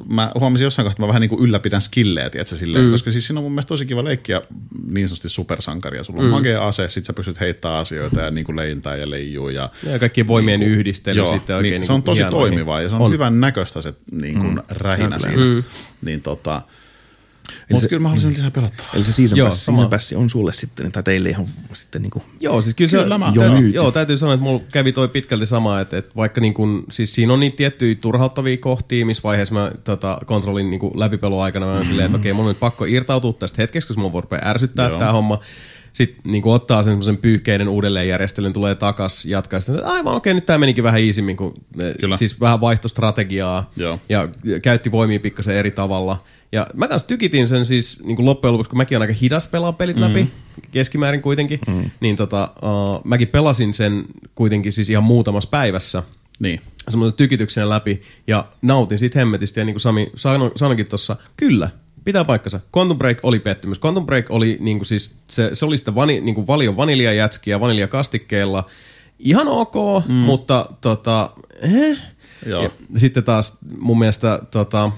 mä 0.08 0.32
huomasin 0.40 0.64
jossain 0.64 0.84
kohtaa, 0.84 0.94
että 0.94 1.02
mä 1.02 1.08
vähän 1.08 1.20
niin 1.20 1.28
kuin 1.28 1.42
ylläpidän 1.42 1.80
skilleä, 1.80 2.30
tiedätkö, 2.30 2.56
silleen, 2.56 2.84
mm. 2.84 2.90
koska 2.90 3.10
siis 3.10 3.26
siinä 3.26 3.40
on 3.40 3.44
mun 3.44 3.52
mielestä 3.52 3.68
tosi 3.68 3.86
kiva 3.86 4.04
leikkiä 4.04 4.42
niin 4.88 5.08
sanotusti 5.08 5.28
supersankaria. 5.28 6.04
Sulla 6.04 6.20
on 6.20 6.26
mm. 6.26 6.30
magea 6.30 6.66
ase, 6.66 6.88
sit 6.88 7.04
sä 7.04 7.12
pystyt 7.12 7.40
heittämään 7.40 7.80
asioita 7.80 8.20
ja 8.20 8.30
niin 8.30 8.44
kuin 8.44 8.56
leintää 8.56 8.96
ja 8.96 9.10
leijuu. 9.10 9.48
Ja, 9.48 9.70
Ja 9.92 9.98
kaikkien 9.98 10.26
voimien 10.26 10.62
yhdistely 10.62 11.16
Joo, 11.16 11.32
sitten 11.32 11.56
oikein 11.56 11.72
niin, 11.72 11.84
se 11.84 11.92
on 11.92 11.96
niinku 11.96 12.10
tosi 12.10 12.22
hienoa. 12.22 12.40
toimivaa 12.40 12.82
ja 12.82 12.88
se 12.88 12.94
on, 12.94 13.00
On. 13.00 13.06
on. 13.06 13.12
hyvän 13.12 13.40
näköistä 13.40 13.80
se 13.80 13.94
niin 14.12 14.38
kuin 14.40 14.54
mm. 14.54 14.62
rähinä 14.68 15.18
Kyllä. 15.18 15.36
siinä. 15.36 15.54
Mm. 15.54 15.64
Niin 16.04 16.20
tota, 16.20 16.62
mutta 17.72 17.88
kyllä 17.88 18.02
mä 18.02 18.08
haluaisin 18.08 18.30
lisää 18.30 18.50
pelattavaa. 18.50 18.90
Eli 18.94 19.04
se 19.04 19.12
season 19.12 19.38
Joo, 19.38 19.48
pass, 19.48 19.66
sama. 19.66 19.76
season 19.76 19.90
pass 19.90 20.12
on 20.12 20.30
sulle 20.30 20.52
sitten, 20.52 20.92
tai 20.92 21.02
teille 21.02 21.28
ihan 21.28 21.46
sitten 21.72 22.02
niinku, 22.02 22.22
Joo, 22.40 22.62
siis 22.62 22.76
kyllä, 22.76 22.90
Kyllä 22.90 23.14
se, 23.14 23.18
mä- 23.18 23.32
jo 23.34 23.44
joo. 23.44 23.60
myyty. 23.60 23.76
Joo, 23.76 23.90
täytyy 23.90 24.16
sanoa, 24.16 24.34
että 24.34 24.44
mulla 24.44 24.62
kävi 24.72 24.92
toi 24.92 25.08
pitkälti 25.08 25.46
sama, 25.46 25.80
että, 25.80 25.98
että 25.98 26.10
vaikka 26.16 26.40
niin 26.40 26.54
kun, 26.54 26.84
siis 26.90 27.14
siinä 27.14 27.32
on 27.32 27.40
niitä 27.40 27.56
tiettyjä 27.56 27.94
turhauttavia 27.94 28.56
kohtia, 28.56 29.06
missä 29.06 29.22
vaiheessa 29.22 29.54
mä 29.54 29.72
tota, 29.84 30.18
kontrollin 30.26 30.70
niin 30.70 30.80
läpipelun 30.94 31.42
aikana, 31.42 31.66
mä 31.66 31.72
oon 31.72 31.86
silleen, 31.86 32.06
että 32.06 32.18
okei, 32.18 32.32
mun 32.32 32.44
on 32.44 32.48
nyt 32.50 32.60
pakko 32.60 32.84
irtautua 32.84 33.32
tästä 33.32 33.62
hetkestä, 33.62 33.88
koska 33.88 34.00
mulla 34.02 34.20
rupeaa 34.20 34.48
ärsyttää 34.48 34.88
Joo. 34.88 34.98
tämä 34.98 35.12
homma. 35.12 35.40
Sitten 35.92 36.32
niin 36.32 36.42
ottaa 36.46 36.82
sen 36.82 36.92
semmoisen 36.92 37.16
pyyhkeiden 37.16 37.68
uudelleenjärjestelyn, 37.68 38.52
tulee 38.52 38.74
takas, 38.74 39.24
jatkaa 39.24 39.60
sitten, 39.60 39.76
että 39.76 39.90
aivan 39.92 40.14
okei, 40.14 40.34
nyt 40.34 40.46
tämä 40.46 40.58
menikin 40.58 40.84
vähän 40.84 41.00
iisimmin, 41.00 41.36
kun 41.36 41.54
ne, 41.76 41.94
Kyllä. 42.00 42.16
siis 42.16 42.40
vähän 42.40 42.60
vaihto 42.60 42.88
strategiaa 42.88 43.70
Joo. 43.76 43.98
ja 44.08 44.28
käytti 44.62 44.92
voimia 44.92 45.20
pikkasen 45.20 45.54
eri 45.56 45.70
tavalla. 45.70 46.22
Ja 46.54 46.66
mä 46.74 46.88
kanssa 46.88 47.08
tykitin 47.08 47.48
sen 47.48 47.64
siis 47.64 48.02
niin 48.04 48.16
kuin 48.16 48.26
loppujen 48.26 48.52
lopuksi, 48.52 48.70
kun 48.70 48.76
mäkin 48.78 48.98
on 48.98 49.02
aika 49.02 49.14
hidas 49.20 49.46
pelaa 49.46 49.72
pelit 49.72 49.98
läpi, 49.98 50.22
Mm. 50.22 50.28
keskimäärin 50.70 51.22
kuitenkin, 51.22 51.60
niin 52.00 52.16
tota, 52.16 52.48
uh, 52.62 53.00
mäkin 53.04 53.28
pelasin 53.28 53.74
sen 53.74 54.04
kuitenkin 54.34 54.72
siis 54.72 54.90
ihan 54.90 55.04
muutamassa 55.04 55.50
päivässä 55.50 56.02
Niin. 56.38 56.60
semmoisen 56.88 57.16
tykityksen 57.16 57.68
läpi 57.68 58.02
ja 58.26 58.46
nautin 58.62 58.98
siitä 58.98 59.18
hemmetistä. 59.18 59.60
Ja 59.60 59.64
niin 59.64 59.74
kuin 59.74 59.80
Sami 59.80 60.10
sano, 60.16 60.52
sanoikin 60.56 60.86
tuossa, 60.86 61.16
kyllä, 61.36 61.70
pitää 62.04 62.24
paikkansa. 62.24 62.60
Quantum 62.76 62.98
Break 62.98 63.18
oli 63.22 63.38
pettymys. 63.38 63.80
Quantum 63.84 64.06
Break 64.06 64.30
oli 64.30 64.56
niin 64.60 64.78
kuin 64.78 64.86
siis, 64.86 65.14
se, 65.28 65.50
se 65.52 65.64
oli 65.64 65.78
sitä 65.78 65.94
vani, 65.94 66.20
niin 66.20 66.34
kuin 66.34 66.46
valion 66.46 66.76
vaniljajätskiä 66.76 67.60
vaniljakastikkeella. 67.60 68.66
Ihan 69.18 69.48
ok, 69.48 69.74
mm. 70.08 70.14
mutta 70.14 70.66
tota, 70.80 71.30
eh. 71.62 71.98
Joo. 72.46 72.62
Ja 72.62 72.70
sitten 72.96 73.24
taas 73.24 73.58
mun 73.78 73.98
mielestä 73.98 74.38
tota, 74.50 74.92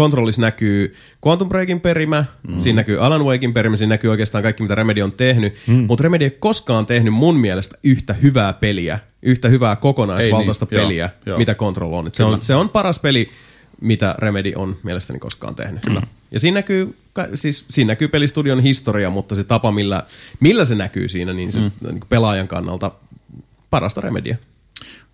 Controlissa 0.00 0.40
näkyy 0.40 0.94
Quantum 1.26 1.48
Breakin 1.48 1.80
perimä, 1.80 2.24
mm. 2.48 2.58
siinä 2.58 2.76
näkyy 2.76 3.04
Alan 3.04 3.24
Wakein 3.24 3.52
perimä, 3.52 3.76
siinä 3.76 3.94
näkyy 3.94 4.10
oikeastaan 4.10 4.42
kaikki, 4.42 4.62
mitä 4.62 4.74
Remedy 4.74 5.02
on 5.02 5.12
tehnyt, 5.12 5.54
mm. 5.66 5.74
mutta 5.74 6.02
Remedy 6.02 6.24
ei 6.24 6.30
koskaan 6.30 6.86
tehnyt 6.86 7.14
mun 7.14 7.36
mielestä 7.36 7.78
yhtä 7.84 8.12
hyvää 8.12 8.52
peliä, 8.52 8.98
yhtä 9.22 9.48
hyvää 9.48 9.76
kokonaisvaltaista 9.76 10.66
Ei 10.70 10.78
niin, 10.78 10.86
peliä, 10.86 11.04
joo, 11.04 11.22
joo. 11.26 11.38
mitä 11.38 11.54
Control 11.54 11.92
on. 11.92 12.10
Se 12.12 12.24
on. 12.24 12.38
Se 12.42 12.54
on 12.54 12.68
paras 12.68 12.98
peli 12.98 13.30
mitä 13.80 14.14
Remedy 14.18 14.52
on 14.56 14.76
mielestäni 14.82 15.18
koskaan 15.18 15.54
tehnyt. 15.54 15.82
Kyllä. 15.82 16.02
Ja 16.30 16.40
siinä 16.40 16.54
näkyy, 16.54 16.94
siis 17.34 17.64
siinä 17.70 17.90
näkyy 17.90 18.08
pelistudion 18.08 18.60
historia, 18.60 19.10
mutta 19.10 19.34
se 19.34 19.44
tapa, 19.44 19.72
millä, 19.72 20.02
millä 20.40 20.64
se 20.64 20.74
näkyy 20.74 21.08
siinä, 21.08 21.32
niin 21.32 21.52
se 21.52 21.58
mm. 21.58 21.70
niin 21.82 22.00
pelaajan 22.08 22.48
kannalta 22.48 22.90
parasta 23.70 24.00
Remedyä. 24.00 24.36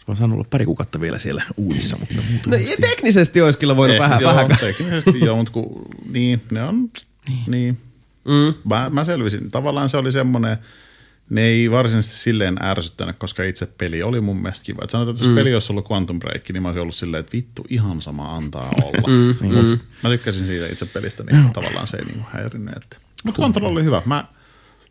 Mä 0.08 0.14
saanut 0.14 0.38
olla 0.38 0.46
pari 0.50 0.64
kuukautta 0.64 1.00
vielä 1.00 1.18
siellä 1.18 1.42
uudissa, 1.56 1.96
mutta 2.00 2.14
muuten 2.30 2.50
No, 2.50 2.56
ja 2.56 2.76
teknisesti 2.80 3.40
olisi 3.40 3.58
kyllä 3.58 3.76
voinut 3.76 3.96
Eh, 3.96 4.00
vähän, 4.00 4.20
joo, 4.20 4.34
vähän 4.34 4.58
teknisesti 4.60 5.20
joo, 5.20 5.36
mutta 5.36 5.52
kun, 5.52 5.82
niin, 6.08 6.42
ne 6.50 6.62
on, 6.62 6.90
niin. 7.46 7.78
Mm. 8.24 8.54
Mä, 8.64 8.90
mä 8.90 9.04
selvisin. 9.04 9.50
Tavallaan 9.50 9.88
se 9.88 9.96
oli 9.96 10.12
semmoinen, 10.12 10.58
ne 11.30 11.42
ei 11.42 11.70
varsinaisesti 11.70 12.16
silleen 12.16 12.64
ärsyttänyt, 12.64 13.16
koska 13.18 13.44
itse 13.44 13.66
peli 13.66 14.02
oli 14.02 14.20
mun 14.20 14.36
mielestä 14.36 14.64
kiva. 14.64 14.84
Et 14.84 14.90
sanotaan, 14.90 15.14
että 15.14 15.24
jos 15.24 15.30
mm. 15.30 15.34
peli 15.34 15.54
olisi 15.54 15.72
ollut 15.72 15.90
Quantum 15.90 16.18
Break, 16.18 16.50
niin 16.50 16.62
mä 16.62 16.68
olisin 16.68 16.82
ollut 16.82 16.94
silleen, 16.94 17.20
että 17.20 17.32
vittu 17.32 17.66
ihan 17.68 18.00
sama 18.00 18.36
antaa 18.36 18.72
olla. 18.82 19.08
Mm. 19.08 19.34
Mut 19.40 19.84
mä 20.02 20.10
tykkäsin 20.10 20.46
siitä 20.46 20.66
itse 20.66 20.86
pelistä, 20.86 21.24
niin 21.24 21.52
tavallaan 21.52 21.86
se 21.86 21.96
ei 21.96 22.04
niinku 22.04 22.26
häirinnyt. 22.32 22.76
Että. 22.76 22.96
Mutta 23.24 23.42
Control 23.42 23.70
oli 23.70 23.84
hyvä. 23.84 24.02
Mä 24.04 24.24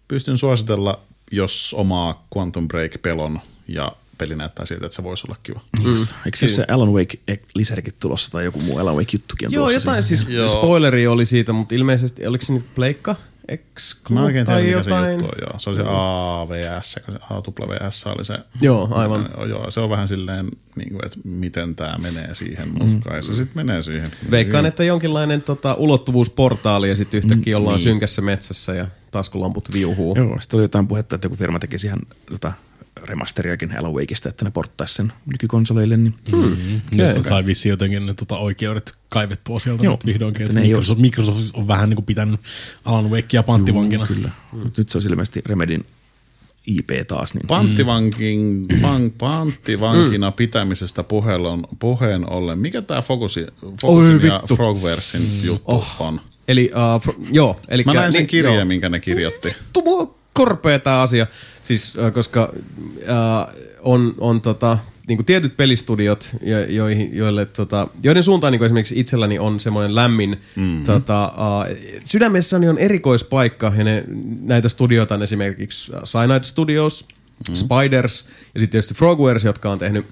pystyn 0.07 0.37
suositella, 0.37 1.01
jos 1.31 1.75
omaa 1.77 2.27
Quantum 2.37 2.67
Break-pelon 2.67 3.39
ja 3.67 3.91
peli 4.17 4.35
näyttää 4.35 4.65
siltä, 4.65 4.85
että 4.85 4.95
se 4.95 5.03
voisi 5.03 5.27
olla 5.27 5.37
kiva. 5.43 5.59
Just. 5.83 6.15
Eikö 6.25 6.37
se, 6.37 6.47
se 6.47 6.65
Alan 6.71 6.93
Wake 6.93 7.17
lisärikin 7.55 7.93
tulossa 7.99 8.31
tai 8.31 8.45
joku 8.45 8.59
muu 8.59 8.77
Alan 8.77 8.95
Wake-juttukin 8.95 9.47
on 9.47 9.53
Joo, 9.53 9.67
tulossa 9.67 9.89
jotain 9.89 10.03
siihen? 10.03 10.25
siis 10.25 10.37
Joo. 10.37 10.47
spoileri 10.47 11.07
oli 11.07 11.25
siitä, 11.25 11.53
mutta 11.53 11.75
ilmeisesti, 11.75 12.27
oliko 12.27 12.45
se 12.45 12.53
nyt 12.53 12.75
pleikka? 12.75 13.15
Mä 14.09 14.19
en 14.19 14.25
oikein 14.25 14.45
tiedä, 14.45 14.59
tai 14.59 14.63
mikä 14.63 14.77
jotain? 14.77 15.05
se 15.05 15.11
juttu 15.11 15.25
on. 15.25 15.31
Joo. 15.41 15.59
Se 15.59 15.69
oli 15.69 15.77
se 15.77 15.83
AVS, 15.87 16.99
kun 17.05 17.13
se 17.13 17.19
AWS 17.29 18.07
oli 18.07 18.25
se. 18.25 18.37
Joo, 18.61 18.87
aivan. 18.91 19.29
Joo, 19.49 19.71
se 19.71 19.79
on 19.79 19.89
vähän 19.89 20.07
silleen, 20.07 20.45
niin 20.75 20.89
kuin, 20.89 21.05
että 21.05 21.19
miten 21.23 21.75
tämä 21.75 21.97
menee 21.97 22.35
siihen, 22.35 22.69
mutta 22.69 23.09
kai 23.09 23.23
se 23.23 23.35
sitten 23.35 23.65
menee 23.65 23.83
siihen. 23.83 24.11
Veikkaan, 24.31 24.65
että 24.65 24.83
jonkinlainen 24.83 25.41
tota, 25.41 25.73
ulottuvuusportaali 25.73 26.89
ja 26.89 26.95
sitten 26.95 27.17
yhtäkkiä 27.17 27.57
ollaan 27.57 27.79
synkässä 27.79 28.21
metsässä 28.21 28.73
ja 28.73 28.87
taskulamput 29.11 29.73
viuhuu. 29.73 30.15
Joo, 30.15 30.39
sitten 30.39 30.57
oli 30.57 30.63
jotain 30.63 30.87
puhetta, 30.87 31.15
että 31.15 31.25
joku 31.25 31.35
firma 31.35 31.59
tekisi 31.59 31.87
ihan 31.87 31.99
tota, 32.31 32.53
remasteriakin 33.03 33.77
Alan 33.79 33.93
Wakeista, 33.93 34.29
että 34.29 34.45
ne 34.45 34.51
porttaisi 34.51 34.93
sen 34.93 35.13
nykykonsoleille. 35.25 35.97
Niin. 35.97 36.15
Mm. 36.35 36.81
Ne 36.97 37.23
sai 37.29 37.45
vissiin 37.45 37.69
jotenkin 37.69 38.05
ne 38.05 38.13
tota, 38.13 38.37
oikeudet 38.37 38.95
kaivettua 39.09 39.59
sieltä 39.59 39.85
Joo, 39.85 39.93
nyt 39.93 40.05
vihdoinkin. 40.05 40.41
että 40.41 40.51
Että 40.51 40.59
ne 40.59 40.65
ei 40.65 40.67
Microsoft, 40.67 41.01
Microsoft 41.01 41.39
on 41.53 41.67
vähän 41.67 41.89
niin 41.89 41.95
kuin 41.95 42.05
pitänyt 42.05 42.39
Alan 42.85 43.11
Wakea 43.11 43.43
panttivankina. 43.43 44.07
Kyllä. 44.07 44.29
Mm. 44.53 44.59
Mutta 44.59 44.81
nyt 44.81 44.89
se 44.89 44.97
on 44.97 45.03
ilmeisesti 45.09 45.41
Remedin 45.45 45.85
IP 46.67 46.89
taas. 47.07 47.33
Niin. 47.33 47.47
Panttivankin, 47.47 48.67
pan, 48.81 49.11
panttivankina 49.11 50.31
pitämisestä 50.31 51.03
puheen, 51.03 51.41
on, 51.41 51.63
puheen 51.79 52.29
ollen. 52.29 52.59
Mikä 52.59 52.81
tämä 52.81 53.01
Focusin, 53.01 53.47
Focusin 53.81 54.27
ja 54.27 54.39
vittu. 54.39 54.55
Frogversin 54.55 55.21
juttu 55.43 55.71
oh. 55.71 55.95
on? 55.99 56.21
Eli, 56.47 56.71
uh, 56.75 57.13
fr- 57.13 57.27
joo. 57.31 57.59
Eli 57.67 57.83
Mä 57.83 57.93
näin 57.93 58.11
sen 58.11 58.19
niin, 58.19 58.27
kirjeen, 58.27 58.55
joo. 58.55 58.65
minkä 58.65 58.89
ne 58.89 58.99
kirjoitti. 58.99 59.47
Vittu, 59.47 59.81
mua 59.81 60.15
korpea 60.33 60.79
tämä 60.79 61.01
asia. 61.01 61.27
Siis, 61.65 61.93
äh, 61.97 62.13
koska 62.13 62.53
äh, 63.09 63.55
on, 63.81 64.13
on 64.17 64.41
tota, 64.41 64.77
niin 65.07 65.17
kuin 65.17 65.25
tietyt 65.25 65.57
pelistudiot, 65.57 66.35
jo, 66.41 66.59
joihin, 66.59 67.17
joille, 67.17 67.45
tota, 67.45 67.87
joiden 68.03 68.23
suuntaan 68.23 68.51
niin 68.51 68.59
kuin 68.59 68.65
esimerkiksi 68.65 68.99
itselläni 68.99 69.39
on 69.39 69.59
semmoinen 69.59 69.95
lämmin 69.95 70.41
mm-hmm. 70.55 70.83
tota, 70.83 71.23
äh, 71.25 71.77
sydämessäni 72.03 72.69
on 72.69 72.77
erikoispaikka 72.77 73.73
ja 73.77 73.83
ne, 73.83 74.03
näitä 74.41 74.69
studioita 74.69 75.15
on 75.15 75.23
esimerkiksi 75.23 75.95
äh, 75.95 76.03
Cyanide 76.03 76.43
Studios, 76.43 77.05
mm-hmm. 77.07 77.55
Spiders 77.55 78.29
ja 78.53 78.59
sitten 78.59 78.69
tietysti 78.69 78.93
Frogwares, 78.93 79.43
jotka 79.43 79.71
on 79.71 79.79
tehnyt 79.79 80.05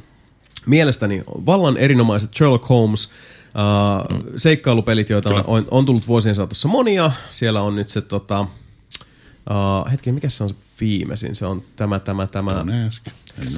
mielestäni 0.66 1.24
vallan 1.28 1.78
erinomaiset 1.78 2.34
Sherlock 2.34 2.70
Holmes 2.70 3.06
uh, 3.06 4.18
mm. 4.18 4.24
seikkailupelit, 4.38 5.10
joita 5.10 5.30
on, 5.30 5.44
on, 5.48 5.66
on 5.72 5.86
tullut 5.86 6.08
vuosien 6.08 6.36
saatossa 6.36 6.68
monia. 6.68 7.12
Siellä 7.30 7.62
on 7.62 7.76
nyt 7.76 7.90
se 7.90 8.02
tota, 8.02 8.40
uh, 8.40 9.92
hetki, 9.92 10.12
mikä 10.12 10.30
se 10.30 10.44
on 10.44 10.50
se 10.50 10.56
viimeisin? 10.82 11.36
Se 11.36 11.46
on 11.46 11.64
tämä, 11.76 12.00
tämä, 12.00 12.28
tämä. 12.28 12.64
Muista. 12.64 13.12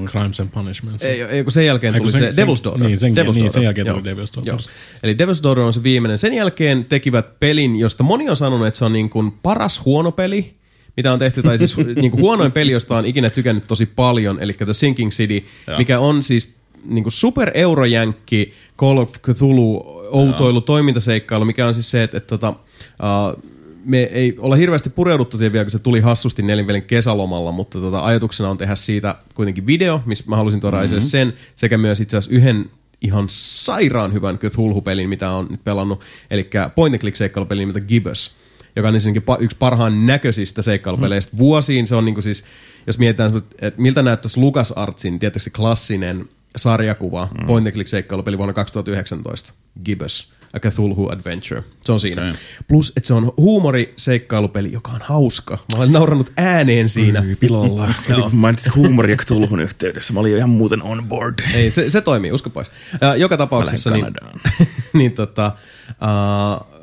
Crimes 0.06 0.40
and 0.40 0.50
Punishments. 0.50 1.04
Ei, 1.04 1.22
ei, 1.22 1.44
kun 1.44 1.52
sen 1.52 1.66
jälkeen 1.66 1.94
Ei, 1.94 2.00
tuli 2.00 2.12
se, 2.12 2.18
sen- 2.32 2.48
Devil's 2.48 2.56
sen- 2.58 2.64
Daughter. 2.64 2.88
niin, 2.88 3.00
sen- 3.00 3.14
Devil's 3.14 3.26
niin, 3.26 3.34
sen 3.34 3.42
Daughter. 3.44 3.64
jälkeen 3.64 3.88
tuli 3.88 4.10
Joo. 4.10 4.16
Devil's 4.16 4.36
Daughter. 4.36 4.54
Joo. 4.54 4.60
Eli 5.04 5.14
Devil's 5.14 5.44
Daughter 5.44 5.64
on 5.64 5.74
se 5.74 5.84
viimeinen. 5.84 6.18
Sen 6.18 6.34
jälkeen 6.34 6.86
tekivät 6.86 7.40
pelin, 7.40 7.76
josta 7.76 8.04
moni 8.04 8.30
on 8.30 8.38
sanonut, 8.38 8.68
että 8.68 8.78
se 8.78 8.86
on 8.86 8.94
niin 8.94 9.10
kuin 9.10 9.32
paras 9.32 9.86
huono 9.86 10.12
peli, 10.12 10.54
mitä 10.98 11.14
on 11.14 11.20
tehty, 11.20 11.44
tai 11.44 11.58
siis 11.58 11.78
niin 12.02 12.12
kuin 12.12 12.22
huonoin 12.22 12.52
peli, 12.52 12.72
josta 12.72 12.98
on 12.98 13.06
ikinä 13.06 13.30
tykännyt 13.30 13.68
tosi 13.68 13.86
paljon, 13.86 14.40
eli 14.42 14.54
The 14.54 14.74
Sinking 14.74 15.12
City, 15.12 15.46
Joo. 15.68 15.78
mikä 15.78 16.00
on 16.00 16.24
siis 16.24 16.56
niin 16.86 17.04
kuin 17.04 17.14
super 17.14 17.52
eurojänkki 17.54 18.54
Call 18.78 18.98
of 18.98 19.12
Cthulhu 19.14 19.84
outoilu 20.12 20.62
toimintaseikkailu, 20.62 21.46
mikä 21.46 21.68
on 21.68 21.74
siis 21.74 21.92
se, 21.92 22.04
että, 22.04 22.18
että 22.18 22.28
tota, 22.38 22.50
uh, 22.50 23.44
me 23.86 24.04
ei 24.04 24.36
olla 24.38 24.56
hirveästi 24.56 24.90
pureuduttu 24.90 25.38
siihen 25.38 25.54
vielä, 25.54 25.66
kun 25.66 25.72
se 25.72 25.80
tuli 25.80 26.00
hassusti 26.00 26.42
nelinvelin 26.42 26.84
kesälomalla, 26.84 27.52
mutta 27.52 27.80
tota, 27.80 28.00
ajatuksena 28.00 28.50
on 28.50 28.58
tehdä 28.58 28.76
siitä 28.76 29.16
kuitenkin 29.36 29.68
video, 29.68 30.02
missä 30.06 30.24
mä 30.28 30.36
halusin 30.36 30.60
tuoda 30.62 30.78
mm-hmm. 30.78 31.02
sen, 31.02 31.34
sekä 31.56 31.78
myös 31.78 32.00
itse 32.00 32.18
asiassa 32.18 32.36
yhden 32.36 32.70
ihan 33.02 33.26
sairaan 33.30 34.14
hyvän 34.14 34.38
Cthulhu-pelin, 34.38 35.10
mitä 35.10 35.30
on 35.30 35.48
nyt 35.50 35.64
pelannut, 35.64 36.02
eli 36.32 36.50
point 36.76 36.94
and 36.94 37.02
click 37.02 37.16
seikkailupeli 37.18 37.60
nimeltä 37.60 37.80
Gibbous, 37.80 38.36
joka 38.76 38.88
on 38.88 38.94
ensinnäkin 38.94 39.24
yksi 39.40 39.58
parhaan 39.58 40.06
näköisistä 40.06 40.62
seikkailupeleistä 40.62 41.32
mm. 41.34 41.38
vuosiin. 41.38 41.88
Se 41.88 41.96
on 41.96 42.06
niinku 42.06 42.22
siis, 42.22 42.46
jos 42.88 43.00
mietitään, 43.00 43.32
että 43.60 43.82
miltä 43.82 44.02
näyttäisi 44.02 44.40
LucasArtsin, 44.40 45.20
tietysti 45.20 45.50
klassinen 45.50 46.30
sarjakuva, 46.56 47.30
mm. 47.40 47.46
point 47.46 47.68
and 47.68 47.74
click 47.74 47.88
seikkailupeli 47.88 48.38
vuonna 48.38 48.54
2019, 48.54 49.54
Gibbous. 49.86 50.34
A 50.56 50.60
Cthulhu 50.60 51.10
Adventure. 51.10 51.64
Se 51.82 51.92
on 51.92 52.00
siinä. 52.00 52.22
Okay. 52.22 52.34
Plus, 52.68 52.94
että 52.98 53.08
se 53.08 53.14
on 53.14 53.34
huumoriseikkailupeli, 53.38 54.72
joka 54.72 54.92
on 54.92 55.02
hauska. 55.04 55.58
Mä 55.72 55.78
olen 55.78 55.92
naurannut 55.92 56.32
ääneen 56.38 56.90
siinä. 56.90 57.24
Pilolla. 57.40 57.88
Heti 58.10 58.22
kun 58.22 58.36
mainitsit 58.36 58.76
huumoria 58.76 59.14
ja 59.14 59.18
Cthulhun 59.18 59.60
yhteydessä. 59.60 60.14
Mä 60.14 60.20
olin 60.20 60.32
jo 60.32 60.38
ihan 60.38 60.50
muuten 60.50 60.82
on 60.82 61.06
board. 61.10 61.40
Ei, 61.54 61.72
se, 61.72 61.90
se 61.90 62.02
toimii, 62.02 62.32
usko 62.32 62.50
pois. 62.50 62.72
Ää, 63.02 63.16
joka 63.16 63.38
tapauksessa 63.38 63.90
Mä 63.90 63.96
niin, 63.96 64.14
niin 64.94 65.12
tota, 65.12 65.52
uh, 65.90 66.75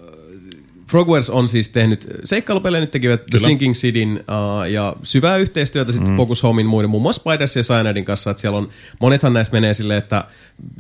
Frogwares 0.93 1.31
on 1.31 1.49
siis 1.49 1.69
tehnyt 1.69 2.07
seikkailupelejä, 2.25 2.81
nyt 2.81 2.91
tekivät 2.91 3.21
The 3.21 3.39
Kyllä. 3.39 3.49
Sinking 3.49 3.75
Cityn 3.75 4.25
uh, 4.29 4.71
ja 4.71 4.97
syvää 5.03 5.37
yhteistyötä 5.37 5.93
sitten 5.93 6.17
Focus 6.17 6.43
Homein 6.43 6.67
muiden, 6.67 6.91
muun 6.91 7.03
muassa 7.03 7.21
Spiders 7.21 7.57
ja 7.57 7.63
Cyanidin 7.63 8.05
kanssa, 8.05 8.31
että 8.31 8.41
siellä 8.41 8.59
on, 8.59 8.69
monethan 9.01 9.33
näistä 9.33 9.57
menee 9.57 9.75
silleen, 9.75 9.99
että 9.99 10.25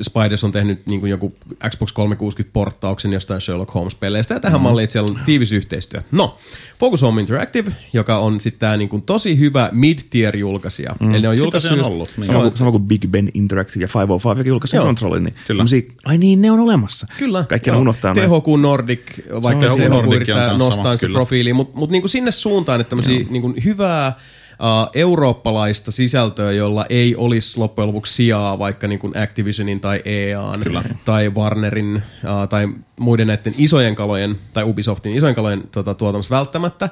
Spiders 0.00 0.44
on 0.44 0.52
tehnyt 0.52 0.86
niin 0.86 1.00
kuin 1.00 1.10
joku 1.10 1.34
Xbox 1.70 1.92
360-porttauksen 1.92 3.12
jostain 3.12 3.40
Sherlock 3.40 3.74
Holmes-peleistä, 3.74 4.34
ja 4.34 4.40
tähän 4.40 4.60
mm. 4.60 4.62
malliin, 4.62 4.84
että 4.84 4.92
siellä 4.92 5.10
on 5.10 5.20
tiivis 5.24 5.52
yhteistyö. 5.52 6.02
No, 6.10 6.36
Focus 6.78 7.02
Home 7.02 7.20
Interactive, 7.20 7.72
joka 7.92 8.18
on 8.18 8.40
sitten 8.40 8.60
tämä 8.60 8.76
niin 8.76 8.88
kuin 8.88 9.02
tosi 9.02 9.38
hyvä 9.38 9.70
mid-tier-julkaisija. 9.72 10.94
Mm. 11.00 11.14
Eli 11.14 11.22
ne 11.22 11.28
on 11.28 11.36
Sitä 11.36 11.44
julkaissut 11.44 11.68
se 11.68 11.72
on 11.72 11.78
just- 11.78 11.90
ollut, 11.90 12.10
niin. 12.16 12.24
Sama, 12.24 12.40
kuin, 12.40 12.56
sama 12.56 12.70
kuin 12.70 12.82
Big 12.82 13.06
Ben 13.06 13.30
Interactive 13.34 13.84
ja 13.84 13.88
505, 13.94 14.28
joka 14.28 14.48
julkaisi 14.48 14.76
kontrollin. 14.76 15.24
Niin 15.24 15.34
Kyllä. 15.46 15.58
tämmösiä, 15.58 15.82
ai 16.04 16.18
niin, 16.18 16.42
ne 16.42 16.50
on 16.50 16.60
olemassa. 16.60 17.06
Kyllä. 17.18 17.44
Kaikki 17.48 17.70
aina 17.70 17.80
unohtaa. 17.80 18.14
THQ 18.14 18.60
Nordic, 18.60 19.00
vaikka 19.42 19.66
THQ 19.66 20.01
On 20.02 20.12
yrittää 20.12 20.56
nostaa 20.56 20.96
sitä 20.96 21.12
profiiliin, 21.12 21.56
mutta 21.56 21.78
mut 21.78 21.90
niinku 21.90 22.08
sinne 22.08 22.30
suuntaan, 22.30 22.80
että 22.80 22.88
tämmöisiä 22.88 23.26
niinku 23.30 23.54
hyvää 23.64 24.12
uh, 24.52 24.90
eurooppalaista 24.94 25.90
sisältöä, 25.90 26.52
jolla 26.52 26.86
ei 26.88 27.16
olisi 27.16 27.58
loppujen 27.58 27.88
lopuksi 27.88 28.14
sijaa 28.14 28.58
vaikka 28.58 28.88
niinku 28.88 29.12
Activisionin 29.22 29.80
tai 29.80 30.02
EAN 30.04 30.60
Kyllä. 30.60 30.84
tai 31.04 31.30
Warnerin 31.30 31.96
uh, 31.96 32.48
tai 32.48 32.68
muiden 33.00 33.26
näiden 33.26 33.54
isojen 33.58 33.94
kalojen 33.94 34.36
tai 34.52 34.64
Ubisoftin 34.64 35.14
isojen 35.14 35.34
kalojen 35.34 35.62
tota, 35.72 35.94
tuotannossa 35.94 36.34
välttämättä. 36.34 36.88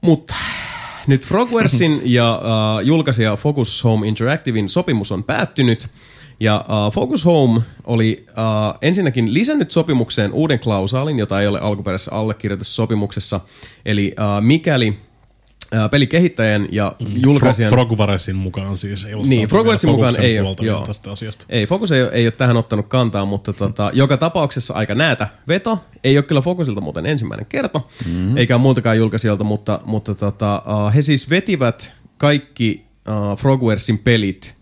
Mutta 0.00 0.34
nyt 1.06 1.26
Frogwaresin 1.26 2.00
ja 2.04 2.42
uh, 2.42 2.86
julkaisija 2.86 3.36
Focus 3.36 3.84
Home 3.84 4.08
Interactivein 4.08 4.68
sopimus 4.68 5.12
on 5.12 5.24
päättynyt. 5.24 5.88
Ja 6.40 6.64
uh, 6.68 6.92
Focus 6.92 7.24
Home 7.24 7.60
oli 7.84 8.26
uh, 8.28 8.78
ensinnäkin 8.82 9.34
lisännyt 9.34 9.70
sopimukseen 9.70 10.32
uuden 10.32 10.58
klausaalin, 10.58 11.18
jota 11.18 11.40
ei 11.40 11.46
ole 11.46 11.60
alkuperäisessä 11.60 12.12
allekirjoitussa 12.12 12.74
sopimuksessa. 12.74 13.40
Eli 13.86 14.14
uh, 14.18 14.44
mikäli 14.44 14.88
uh, 14.88 15.90
pelikehittäjän 15.90 16.68
ja 16.72 16.92
julkaisijan... 17.00 17.70
Frog, 17.70 17.88
Frogvaresin 17.88 18.36
mukaan 18.36 18.76
siis 18.76 19.04
ei 19.04 19.14
ole 19.14 19.26
Niin, 19.26 19.48
Frogwaresin 19.48 19.88
vielä 19.88 19.96
mukaan 19.96 20.20
ei 20.20 20.40
ole, 20.40 20.56
joo. 20.60 20.86
tästä 20.86 21.10
asiasta. 21.10 21.46
Ei, 21.48 21.66
Focus 21.66 21.92
ei, 21.92 22.02
ole- 22.02 22.10
ei 22.12 22.26
ole 22.26 22.32
tähän 22.32 22.56
ottanut 22.56 22.86
kantaa, 22.86 23.24
mutta 23.24 23.52
tota, 23.52 23.90
joka 23.94 24.16
tapauksessa 24.16 24.74
aika 24.74 24.94
näätä 24.94 25.28
veto. 25.48 25.78
Ei 26.04 26.18
ole 26.18 26.22
kyllä 26.22 26.40
Focusilta 26.40 26.80
muuten 26.80 27.06
ensimmäinen 27.06 27.46
kerta, 27.48 27.80
mm-hmm. 28.06 28.36
eikä 28.36 28.58
muiltakaan 28.58 28.98
julkaisijoilta, 28.98 29.44
mutta, 29.44 29.80
mutta 29.84 30.14
tota, 30.14 30.62
uh, 30.66 30.94
he 30.94 31.02
siis 31.02 31.30
vetivät 31.30 31.92
kaikki 32.18 32.84
uh, 33.08 33.38
Frogwaresin 33.38 33.98
pelit 33.98 34.56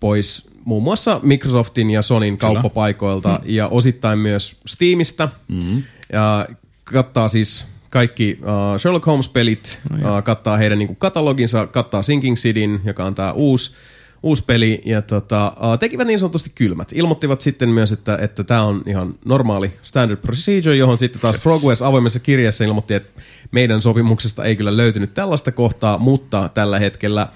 pois 0.00 0.55
muun 0.66 0.82
muassa 0.82 1.20
Microsoftin 1.22 1.90
ja 1.90 2.02
Sonin 2.02 2.38
kauppapaikoilta 2.38 3.40
mm. 3.42 3.50
ja 3.50 3.68
osittain 3.68 4.18
myös 4.18 4.56
Steamista. 4.66 5.28
Mm-hmm. 5.48 5.82
Ja 6.12 6.48
kattaa 6.84 7.28
siis 7.28 7.66
kaikki 7.90 8.38
uh, 8.40 8.80
Sherlock 8.80 9.06
Holmes-pelit, 9.06 9.80
no 9.90 10.18
uh, 10.18 10.24
kattaa 10.24 10.56
heidän 10.56 10.78
niin 10.78 10.86
kuin, 10.86 10.96
kataloginsa, 10.96 11.66
kattaa 11.66 12.02
Sinking 12.02 12.36
Cityn, 12.36 12.80
joka 12.84 13.04
on 13.04 13.14
tämä 13.14 13.32
uusi 13.32 13.74
uusi 14.22 14.44
peli 14.44 14.82
ja 14.84 15.02
tota, 15.02 15.52
uh, 15.56 15.78
tekivät 15.78 16.06
niin 16.06 16.18
sanotusti 16.18 16.52
kylmät. 16.54 16.92
Ilmoittivat 16.94 17.40
sitten 17.40 17.68
myös, 17.68 17.92
että 17.92 18.18
että 18.22 18.44
tämä 18.44 18.62
on 18.62 18.82
ihan 18.86 19.14
normaali 19.24 19.72
standard 19.82 20.20
procedure, 20.20 20.76
johon 20.76 20.98
sitten 20.98 21.20
taas 21.20 21.36
Frogwares 21.36 21.82
avoimessa 21.82 22.20
kirjassa 22.20 22.64
ilmoitti, 22.64 22.94
että 22.94 23.22
meidän 23.50 23.82
sopimuksesta 23.82 24.44
ei 24.44 24.56
kyllä 24.56 24.76
löytynyt 24.76 25.14
tällaista 25.14 25.52
kohtaa, 25.52 25.98
mutta 25.98 26.50
tällä 26.54 26.78
hetkellä 26.78 27.28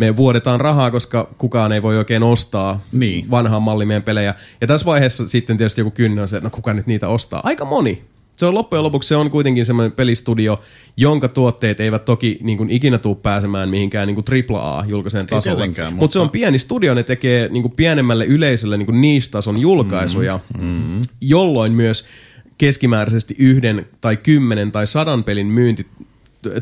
me 0.00 0.16
vuodetaan 0.16 0.60
rahaa, 0.60 0.90
koska 0.90 1.28
kukaan 1.38 1.72
ei 1.72 1.82
voi 1.82 1.98
oikein 1.98 2.22
ostaa 2.22 2.80
Niin. 2.92 3.30
vanhaan 3.30 3.62
malliin 3.62 3.88
meidän 3.88 4.02
pelejä. 4.02 4.34
Ja 4.60 4.66
tässä 4.66 4.86
vaiheessa 4.86 5.28
sitten 5.28 5.56
tietysti 5.56 5.80
joku 5.80 5.90
kynni 5.90 6.20
on 6.20 6.28
se, 6.28 6.36
että 6.36 6.46
no 6.46 6.50
kuka 6.50 6.74
nyt 6.74 6.86
niitä 6.86 7.08
ostaa. 7.08 7.40
Aika 7.44 7.64
moni. 7.64 8.02
Se 8.36 8.46
on 8.46 8.54
loppujen 8.54 8.82
lopuksi 8.82 9.08
se 9.08 9.16
on 9.16 9.30
kuitenkin 9.30 9.66
semmoinen 9.66 9.92
pelistudio, 9.92 10.60
jonka 10.96 11.28
tuotteet 11.28 11.80
eivät 11.80 12.04
toki 12.04 12.38
niin 12.42 12.58
kuin 12.58 12.70
ikinä 12.70 12.98
tule 12.98 13.16
pääsemään 13.16 13.68
mihinkään 13.68 14.06
niin 14.06 14.14
kuin 14.14 14.24
AAA-julkaiseen 14.30 15.26
tasolle. 15.26 15.56
tietenkään, 15.56 15.92
Mutta 15.94 16.12
se 16.12 16.18
on 16.18 16.30
pieni 16.30 16.58
studio, 16.58 16.94
ne 16.94 17.02
tekee 17.02 17.48
niin 17.48 17.62
kuin 17.62 17.72
pienemmälle 17.72 18.24
yleisölle 18.24 18.76
niin 18.76 18.86
kuin 18.86 19.00
niche-tason 19.00 19.60
julkaisuja, 19.60 20.40
mm, 20.60 21.00
jolloin 21.20 21.72
myös 21.72 22.04
keskimääräisesti 22.58 23.34
yhden 23.38 23.86
tai 24.00 24.16
kymmenen 24.16 24.72
tai 24.72 24.86
sadan 24.86 25.24
pelin 25.24 25.46
myynti 25.46 25.86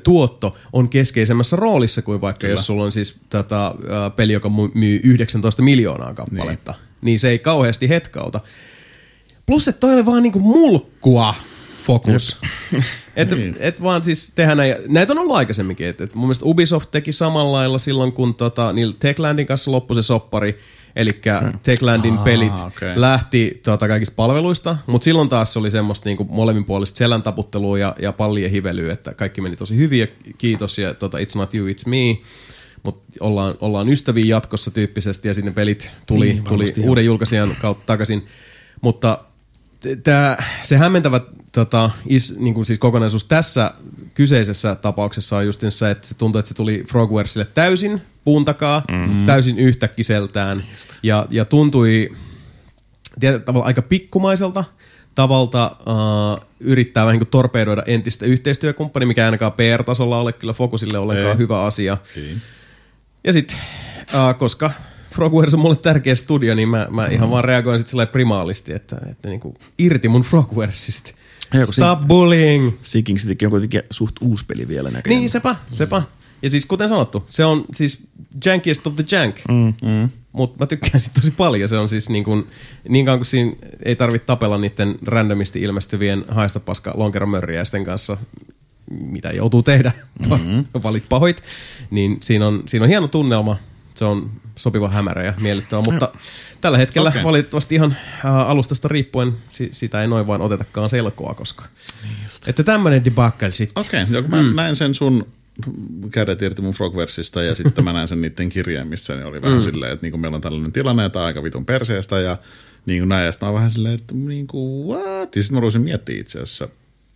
tuotto 0.04 0.56
on 0.72 0.88
keskeisemmässä 0.88 1.56
roolissa 1.56 2.02
kuin 2.02 2.20
vaikka 2.20 2.40
Kyllä. 2.40 2.52
jos 2.52 2.66
sulla 2.66 2.84
on 2.84 2.92
siis 2.92 3.16
tätä, 3.30 3.66
ä, 3.66 3.72
peli, 4.16 4.32
joka 4.32 4.50
myy 4.74 5.00
19 5.04 5.62
miljoonaa 5.62 6.14
kappaletta. 6.14 6.72
Niin. 6.72 6.80
niin 7.02 7.20
se 7.20 7.28
ei 7.28 7.38
kauheasti 7.38 7.88
hetkauta. 7.88 8.40
Plus, 9.46 9.68
että 9.68 9.80
toi 9.80 9.94
oli 9.94 10.06
vaan 10.06 10.22
niinku 10.22 10.40
mulkkua 10.40 11.34
fokus. 11.86 12.40
et, 13.16 13.30
Niin. 13.30 13.56
et 13.60 13.82
vaan 13.82 14.04
siis 14.04 14.28
tehdä 14.34 14.54
näin. 14.54 14.74
Näitä 14.88 15.12
on 15.12 15.18
ollut 15.18 15.36
aikaisemminkin. 15.36 15.86
Et, 15.86 16.00
et 16.00 16.14
mun 16.14 16.24
mielestä 16.26 16.44
Ubisoft 16.44 16.90
teki 16.90 17.12
samalla 17.12 17.52
lailla 17.52 17.78
silloin, 17.78 18.12
kun 18.12 18.34
tota, 18.34 18.72
niillä 18.72 18.94
Techlandin 18.98 19.46
kanssa 19.46 19.70
loppui 19.72 19.94
se 19.94 20.02
soppari. 20.02 20.58
Eli 20.96 21.10
Techlandin 21.62 22.18
Aa, 22.18 22.24
pelit 22.24 22.52
okei. 22.66 22.92
lähti 23.00 23.60
tota, 23.62 23.88
kaikista 23.88 24.14
palveluista, 24.16 24.76
mutta 24.86 25.04
silloin 25.04 25.28
taas 25.28 25.52
se 25.52 25.58
oli 25.58 25.70
semmoista 25.70 26.08
niinku 26.08 26.24
molemminpuolista 26.24 26.98
selän 26.98 27.22
taputtelua 27.22 27.78
ja, 27.78 27.96
ja 28.02 28.12
pallien 28.12 28.50
hivelyä, 28.50 28.92
että 28.92 29.14
kaikki 29.14 29.40
meni 29.40 29.56
tosi 29.56 29.76
hyvin 29.76 30.00
ja 30.00 30.06
kiitos 30.38 30.78
ja 30.78 30.94
tota, 30.94 31.18
it's 31.18 31.38
not 31.38 31.54
you, 31.54 31.68
it's 31.68 31.82
me. 31.88 32.18
Mutta 32.82 33.12
ollaan, 33.20 33.54
ollaan 33.60 33.88
ystäviä 33.88 34.24
jatkossa 34.26 34.70
tyyppisesti 34.70 35.28
ja 35.28 35.34
sitten 35.34 35.54
pelit 35.54 35.90
tuli, 36.06 36.26
Niin, 36.26 36.44
tuli 36.44 36.74
uuden 36.80 37.04
julkaisijan 37.04 37.56
kautta 37.60 37.86
takaisin. 37.86 38.26
Mutta 38.80 39.18
tää, 40.02 40.44
se 40.62 40.76
hämmentävä 40.76 41.20
tota, 41.58 41.90
is, 42.06 42.38
niin 42.38 42.54
kuin 42.54 42.66
siis 42.66 42.78
kokonaisuus 42.78 43.24
tässä 43.24 43.74
kyseisessä 44.14 44.74
tapauksessa 44.74 45.36
on 45.36 45.46
just 45.46 45.62
se, 45.68 45.90
että 45.90 46.06
se 46.06 46.14
tuntuu, 46.14 46.38
että 46.38 46.48
se 46.48 46.54
tuli 46.54 46.84
Frogwaresille 46.88 47.46
täysin 47.54 48.02
puun 48.24 48.44
takaa, 48.44 48.82
mm-hmm. 48.90 49.26
täysin 49.26 49.58
yhtäkkiseltään 49.58 50.64
ja, 51.02 51.26
ja 51.30 51.44
tuntui 51.44 52.08
tietyllä 53.20 53.44
tavalla 53.44 53.66
aika 53.66 53.82
pikkumaiselta 53.82 54.64
tavalta 55.14 55.76
uh, 55.80 56.46
yrittää 56.60 57.04
vähän 57.04 57.12
niin 57.12 57.20
kuin 57.20 57.30
torpedoida 57.30 57.82
entistä 57.86 58.26
yhteistyökumppania, 58.26 59.06
mikä 59.06 59.22
ei 59.22 59.26
ainakaan 59.26 59.52
PR-tasolla 59.52 60.20
ole 60.20 60.32
kyllä 60.32 60.52
Focusille 60.52 60.98
ollenkaan 60.98 61.32
Ei. 61.32 61.38
hyvä 61.38 61.64
asia. 61.64 61.96
Ei. 62.16 62.36
Ja 63.24 63.32
sitten, 63.32 63.56
uh, 64.14 64.38
koska 64.38 64.70
Frogwares 65.14 65.54
on 65.54 65.60
mulle 65.60 65.76
tärkeä 65.76 66.14
studio, 66.14 66.54
niin 66.54 66.68
mä, 66.68 66.86
mä 66.90 67.06
ihan 67.06 67.30
vaan 67.30 67.44
reagoin 67.44 67.78
sitten 67.78 68.08
primaalisti, 68.08 68.72
että, 68.72 68.96
että 69.10 69.28
niinku 69.28 69.54
irti 69.78 70.08
mun 70.08 70.22
Frogwaresista. 70.22 71.14
Joo, 71.54 71.64
kun 71.64 71.74
Stop 71.74 72.00
bullying! 72.08 72.72
Seeking 72.82 73.18
Citykin 73.18 73.46
on 73.46 73.50
kuitenkin 73.50 73.82
suht 73.90 74.16
uusi 74.20 74.44
peli 74.44 74.68
vielä 74.68 74.90
näköjään. 74.90 75.20
Niin, 75.20 75.30
sepä, 75.30 75.56
sepä. 75.72 76.02
Ja 76.42 76.50
siis 76.50 76.66
kuten 76.66 76.88
sanottu, 76.88 77.24
se 77.28 77.44
on 77.44 77.64
siis 77.74 78.08
jankiest 78.44 78.86
of 78.86 78.94
the 78.94 79.04
jank. 79.10 79.36
Mm, 79.48 79.74
mm. 79.82 80.08
Mutta 80.32 80.56
mä 80.64 80.66
tykkään 80.66 81.00
siitä 81.00 81.20
tosi 81.20 81.30
paljon. 81.30 81.68
Se 81.68 81.78
on 81.78 81.88
siis 81.88 82.10
niin, 82.10 82.24
kuin, 82.24 82.46
niin 82.88 83.04
kauan 83.04 83.18
kuin 83.18 83.26
siinä 83.26 83.52
ei 83.84 83.96
tarvitse 83.96 84.26
tapella 84.26 84.58
niiden 84.58 84.94
randomisti 85.06 85.60
ilmestyvien 85.60 86.24
haista 86.28 86.60
paska 86.60 86.92
lonkeromörriäisten 86.96 87.84
kanssa, 87.84 88.16
mitä 88.90 89.30
joutuu 89.30 89.62
tehdä, 89.62 89.92
mm-hmm. 90.18 90.64
valit 90.82 91.08
pahoit, 91.08 91.42
niin 91.90 92.18
siinä 92.22 92.46
on, 92.46 92.62
siinä 92.66 92.84
on 92.84 92.88
hieno 92.88 93.08
tunnelma. 93.08 93.56
Se 93.98 94.04
on 94.04 94.30
sopiva 94.56 94.88
hämärä 94.88 95.24
ja 95.24 95.34
miellyttävä, 95.38 95.82
mutta 95.86 96.12
tällä 96.60 96.78
hetkellä 96.78 97.08
okay. 97.08 97.24
valitettavasti 97.24 97.74
ihan 97.74 97.96
äh, 98.24 98.34
alustasta 98.34 98.88
riippuen 98.88 99.32
si- 99.48 99.68
sitä 99.72 100.02
ei 100.02 100.08
noin 100.08 100.26
vaan 100.26 100.40
otetakaan 100.40 100.90
selkoa, 100.90 101.34
koska... 101.34 101.64
Että 102.46 102.62
tämmönen 102.62 103.04
debacle 103.04 103.52
sitten. 103.52 103.80
Okei, 103.80 104.02
okay, 104.02 104.22
mä 104.22 104.42
mm. 104.42 104.56
näin 104.56 104.76
sen 104.76 104.94
sun 104.94 105.26
kädet 106.10 106.42
irti 106.42 106.62
mun 106.62 106.72
Frogversista 106.72 107.42
ja 107.42 107.54
sitten 107.54 107.84
mä 107.84 107.92
näin 107.92 108.08
sen 108.08 108.22
niiden 108.22 108.48
kirjeen, 108.48 108.86
missä 108.86 109.16
ne 109.16 109.24
oli 109.24 109.42
vähän 109.42 109.58
mm. 109.58 109.62
silleen, 109.62 109.92
että 109.92 110.04
niinku 110.04 110.18
meillä 110.18 110.34
on 110.34 110.40
tällainen 110.40 110.72
tilanne 110.72 111.04
on 111.04 111.22
aika 111.22 111.42
vitun 111.42 111.66
perseestä 111.66 112.20
ja 112.20 112.36
niin 112.86 113.00
kuin 113.00 113.08
näin. 113.08 113.26
Ja 113.26 113.32
sitten 113.32 113.46
mä 113.46 113.50
oon 113.50 113.54
vähän 113.54 113.70
silleen, 113.70 113.94
että 113.94 114.14
niinku 114.14 114.88
what? 114.92 115.36
Ja 115.36 115.42
sitten 115.42 115.56
mä 115.56 115.60
ruusin 115.60 115.82
miettiä 115.82 116.20
itse 116.20 116.38
asiassa, 116.38 116.68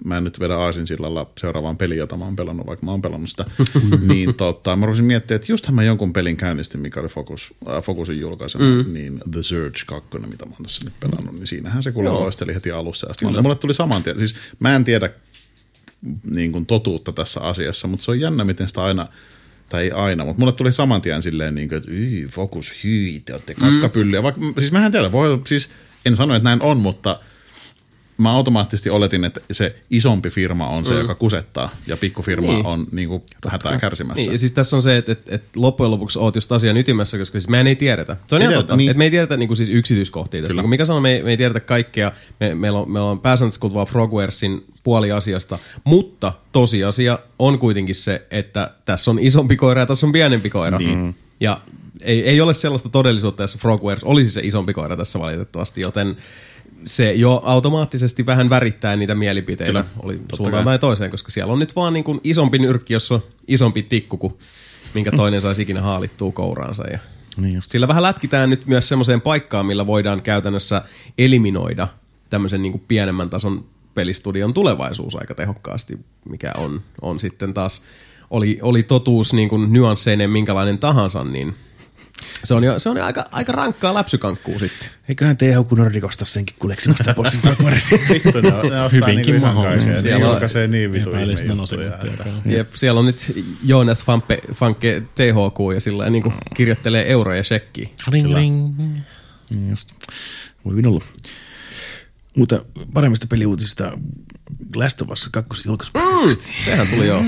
mä 0.05 0.17
en 0.17 0.25
nyt 0.25 0.41
vedä 0.41 0.57
aasinsillalla 0.57 1.31
seuraavaan 1.39 1.77
peliin, 1.77 1.99
jota 1.99 2.17
mä 2.17 2.25
oon 2.25 2.37
pelannut, 2.37 2.67
vaikka 2.67 2.87
mä 2.87 2.91
oon 2.91 3.03
pelannut 3.03 3.31
sitä, 3.31 3.45
niin 4.13 4.35
tota, 4.35 4.77
mä 4.77 4.87
ruusin 4.87 5.05
miettiä, 5.05 5.35
että 5.35 5.53
justhan 5.53 5.75
mä 5.75 5.83
jonkun 5.83 6.13
pelin 6.13 6.37
käynnistin, 6.37 6.81
mikä 6.81 7.01
oli 7.01 7.09
Focus, 7.09 7.55
äh, 7.69 7.83
Focusin 7.83 8.21
julkaisema, 8.21 8.65
mm. 8.65 8.93
niin 8.93 9.21
The 9.31 9.43
Surge 9.43 9.79
2, 9.87 10.19
mitä 10.19 10.47
mä 10.47 10.53
oon 10.53 10.63
tässä 10.63 10.85
nyt 10.85 11.01
pelannut, 11.01 11.35
niin 11.35 11.47
siinähän 11.47 11.83
se 11.83 11.93
kuule 11.93 12.11
loisteli 12.11 12.55
heti 12.55 12.73
alussa. 12.73 13.07
Ja 13.09 13.15
sitten 13.15 13.43
mulle 13.43 13.57
tuli 13.57 13.75
saman 13.75 14.03
tien, 14.03 14.19
siis 14.19 14.35
mä 14.59 14.77
en 14.77 14.85
tiedä 14.85 15.11
niin 16.25 16.53
kuin 16.53 16.67
totuutta 16.67 17.13
tässä 17.13 17.41
asiassa, 17.41 17.89
mutta 17.89 18.05
se 18.05 18.11
on 18.11 18.21
jännä, 18.21 18.45
miten 18.45 18.69
sitä 18.69 18.83
aina, 18.83 19.09
tai 19.69 19.85
ei 19.85 19.91
aina, 19.91 20.25
mutta 20.25 20.41
mulle 20.41 20.53
tuli 20.53 20.73
saman 20.73 21.01
tien 21.01 21.23
silleen, 21.23 21.55
niin 21.55 21.69
kuin, 21.69 21.77
että 21.77 21.91
yy, 21.91 22.29
fokus, 22.29 22.85
hyi, 22.85 23.23
te 23.25 23.33
olette 23.33 23.55
kakkapyllyä. 23.55 24.23
Vaikka, 24.23 24.41
siis 24.59 24.73
mä 24.73 24.87
en 24.87 24.93
tiedä, 24.93 25.13
voi, 25.13 25.41
siis 25.47 25.69
en 26.07 26.17
sano, 26.17 26.35
että 26.35 26.49
näin 26.49 26.63
on, 26.63 26.77
mutta 26.77 27.21
mä 28.23 28.33
automaattisesti 28.33 28.91
oletin, 28.91 29.25
että 29.25 29.41
se 29.53 29.77
isompi 29.91 30.31
firma 30.31 30.69
on 30.69 30.85
se, 30.85 30.93
mm. 30.93 31.01
joka 31.01 31.15
kusettaa, 31.15 31.71
ja 31.87 31.97
pikkufirma 31.97 32.53
niin. 32.53 32.67
On 32.67 32.87
niin 32.93 33.09
kuin, 33.09 33.23
hätää 33.49 33.79
kärsimässä. 33.79 34.23
Niin, 34.23 34.33
ja 34.33 34.39
siis 34.39 34.53
tässä 34.53 34.77
on 34.77 34.83
se, 34.83 34.97
että, 34.97 35.13
että, 35.13 35.35
että 35.35 35.49
loppujen 35.57 35.91
lopuksi 35.91 36.19
oot 36.19 36.35
just 36.35 36.53
asian 36.53 36.77
ytimessä, 36.77 37.19
koska 37.19 37.41
siis 37.41 37.49
mehän 37.49 37.67
ei 37.67 37.77
tiedetä. 37.77 38.17
Se 38.27 38.35
on 38.35 38.41
Ei 38.41 38.45
ihan 38.45 38.53
tiedetä, 38.53 38.67
totta, 38.67 38.77
niin. 38.77 38.91
että 38.91 38.99
me 38.99 39.05
ei 39.05 39.11
tiedetä 39.11 39.37
niin 39.37 39.49
kuin 39.49 39.57
siis 39.57 39.69
yksityiskohtia 39.69 40.43
tästä. 40.43 40.63
Niin 40.63 40.71
mikä 40.71 40.85
sanoo, 40.85 41.01
me 41.01 41.13
ei, 41.13 41.23
me 41.23 41.31
ei 41.31 41.37
tiedetä 41.37 41.61
kaikkea. 41.61 42.13
Me, 42.41 42.55
meillä 42.55 42.79
on, 42.79 42.91
meillä 42.91 43.11
on 43.11 43.21
pääsääntöisesti 43.21 43.61
kuultavaa 43.61 43.87
Frogwaresin 43.87 44.65
puoli 44.83 45.13
asiasta, 45.13 45.59
mutta 45.85 46.33
tosiasia 46.53 47.19
on 47.39 47.59
kuitenkin 47.59 47.95
se, 47.95 48.27
että 48.31 48.71
tässä 48.85 49.11
on 49.11 49.19
isompi 49.19 49.57
koira 49.57 49.81
ja 49.81 49.87
tässä 49.87 50.07
on 50.07 50.13
pienempi 50.13 50.51
koira. 50.51 50.79
Niin. 50.79 51.15
Ja 51.41 51.61
ei, 52.01 52.29
ei 52.29 52.41
ole 52.41 52.55
sellaista 52.55 52.89
todellisuutta, 52.89 53.43
jossa 53.43 53.59
Frogwares 53.59 54.05
olisi 54.05 54.31
se 54.31 54.41
isompi 54.45 54.73
koira 54.73 54.97
tässä 54.97 55.19
valitettavasti, 55.19 55.81
joten 55.81 56.17
se 56.87 57.13
jo 57.13 57.43
automaattisesti 57.45 58.27
vähän 58.27 58.51
värittää 58.51 58.97
niitä 58.97 59.15
mielipiteitä 59.15 59.73
Kyllä, 59.73 59.85
oli 60.03 60.21
suuntaan 60.37 60.65
tai 60.65 60.79
toiseen, 60.79 61.11
koska 61.11 61.31
siellä 61.31 61.53
on 61.53 61.59
nyt 61.59 61.77
vaan 61.77 61.93
niin 61.93 62.05
kuin 62.05 62.21
isompi 62.25 62.59
nyrkki, 62.59 62.93
jossa 62.93 63.15
on 63.15 63.23
isompi 63.49 63.83
tikku 63.83 64.17
kuin 64.17 64.35
minkä 64.95 65.11
toinen 65.11 65.41
saisi 65.41 65.63
ikinä 65.63 65.83
haalittua 65.83 66.33
kouraansa. 66.33 66.85
Ja 66.91 66.99
Niin 67.37 67.55
just. 67.55 67.71
sillä 67.71 67.89
vähän 67.89 68.03
lätkitään 68.03 68.51
nyt 68.51 68.67
myös 68.67 68.89
semmoiseen 68.89 69.21
paikkaan, 69.21 69.67
millä 69.67 69.87
voidaan 69.87 70.23
käytännössä 70.23 70.83
eliminoida 71.19 71.89
tämmöisen 72.31 72.63
niin 72.63 72.73
kuin 72.73 72.85
pienemmän 72.89 73.31
tason 73.31 73.65
pelistudion 73.95 74.55
tulevaisuus 74.55 75.15
aika 75.15 75.35
tehokkaasti, 75.35 75.99
mikä 76.29 76.53
on, 76.59 76.81
on 77.03 77.21
sitten 77.21 77.55
taas, 77.55 77.83
oli, 78.31 78.59
oli 78.63 78.83
totuus 78.83 79.33
niin 79.33 79.49
kuin 79.49 79.73
nyansseineen 79.73 80.31
minkälainen 80.31 80.79
tahansa, 80.79 81.25
niin 81.25 81.55
se 82.45 82.55
on 82.55 82.65
jo, 82.65 82.79
se 82.79 82.89
on 82.89 82.97
jo 82.97 83.05
aika, 83.05 83.25
aika 83.33 83.53
rankkaa 83.53 83.95
läpsykankkuu 83.95 84.59
sitten. 84.59 84.89
Eiköhän 85.09 85.37
THQ 85.37 85.73
Nordic 85.77 86.05
ostaa 86.05 86.27
senkin 86.27 86.57
kuleksimasta 86.59 87.15
pois. 87.15 87.39
Vittu, 88.11 88.41
ne, 88.41 88.51
ne 88.51 88.83
ostaa 88.83 88.89
Hyvinkin 89.09 89.35
ihan 89.35 89.55
mahdollista. 89.55 90.03
Ne 90.03 90.15
on- 90.15 90.21
julkaisee 90.23 90.67
niin 90.67 90.93
vitu 90.93 91.09
ihme 91.11 91.23
Epäilisin 91.23 91.47
juttuja. 91.49 91.63
osakeuttiakaan. 91.63 92.43
Jep, 92.45 92.75
siellä 92.75 92.99
on 92.99 93.07
nyt 93.07 93.33
Jonas 93.65 94.05
Fampe, 94.05 94.39
Fanke 94.55 95.03
THQ 95.15 95.75
ja 95.75 95.81
sillä 95.81 96.11
niin 96.11 96.23
kuin 96.23 96.35
kirjoittelee 96.55 97.11
euroja 97.11 97.43
shekkiä. 97.45 97.89
Ring, 98.09 98.35
ring. 98.35 98.79
Niin 99.51 99.71
just. 99.71 99.89
Voi 100.65 100.71
hyvin 100.73 100.87
olla. 100.87 101.05
Mutta 102.37 102.65
paremmista 102.95 103.27
peliuutisista 103.27 103.93
Last 104.77 105.03
of 105.03 105.11
Us 105.11 105.29
2 105.33 105.63
julkaisu. 105.69 105.93
Mm, 105.95 106.37
sehän 106.65 106.89
tuli 106.89 107.07
jo. 107.07 107.23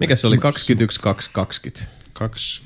Mikä 0.00 0.16
se 0.16 0.26
oli? 0.26 0.36
21.2.20. 0.36 1.86
Kaksi 2.12 2.62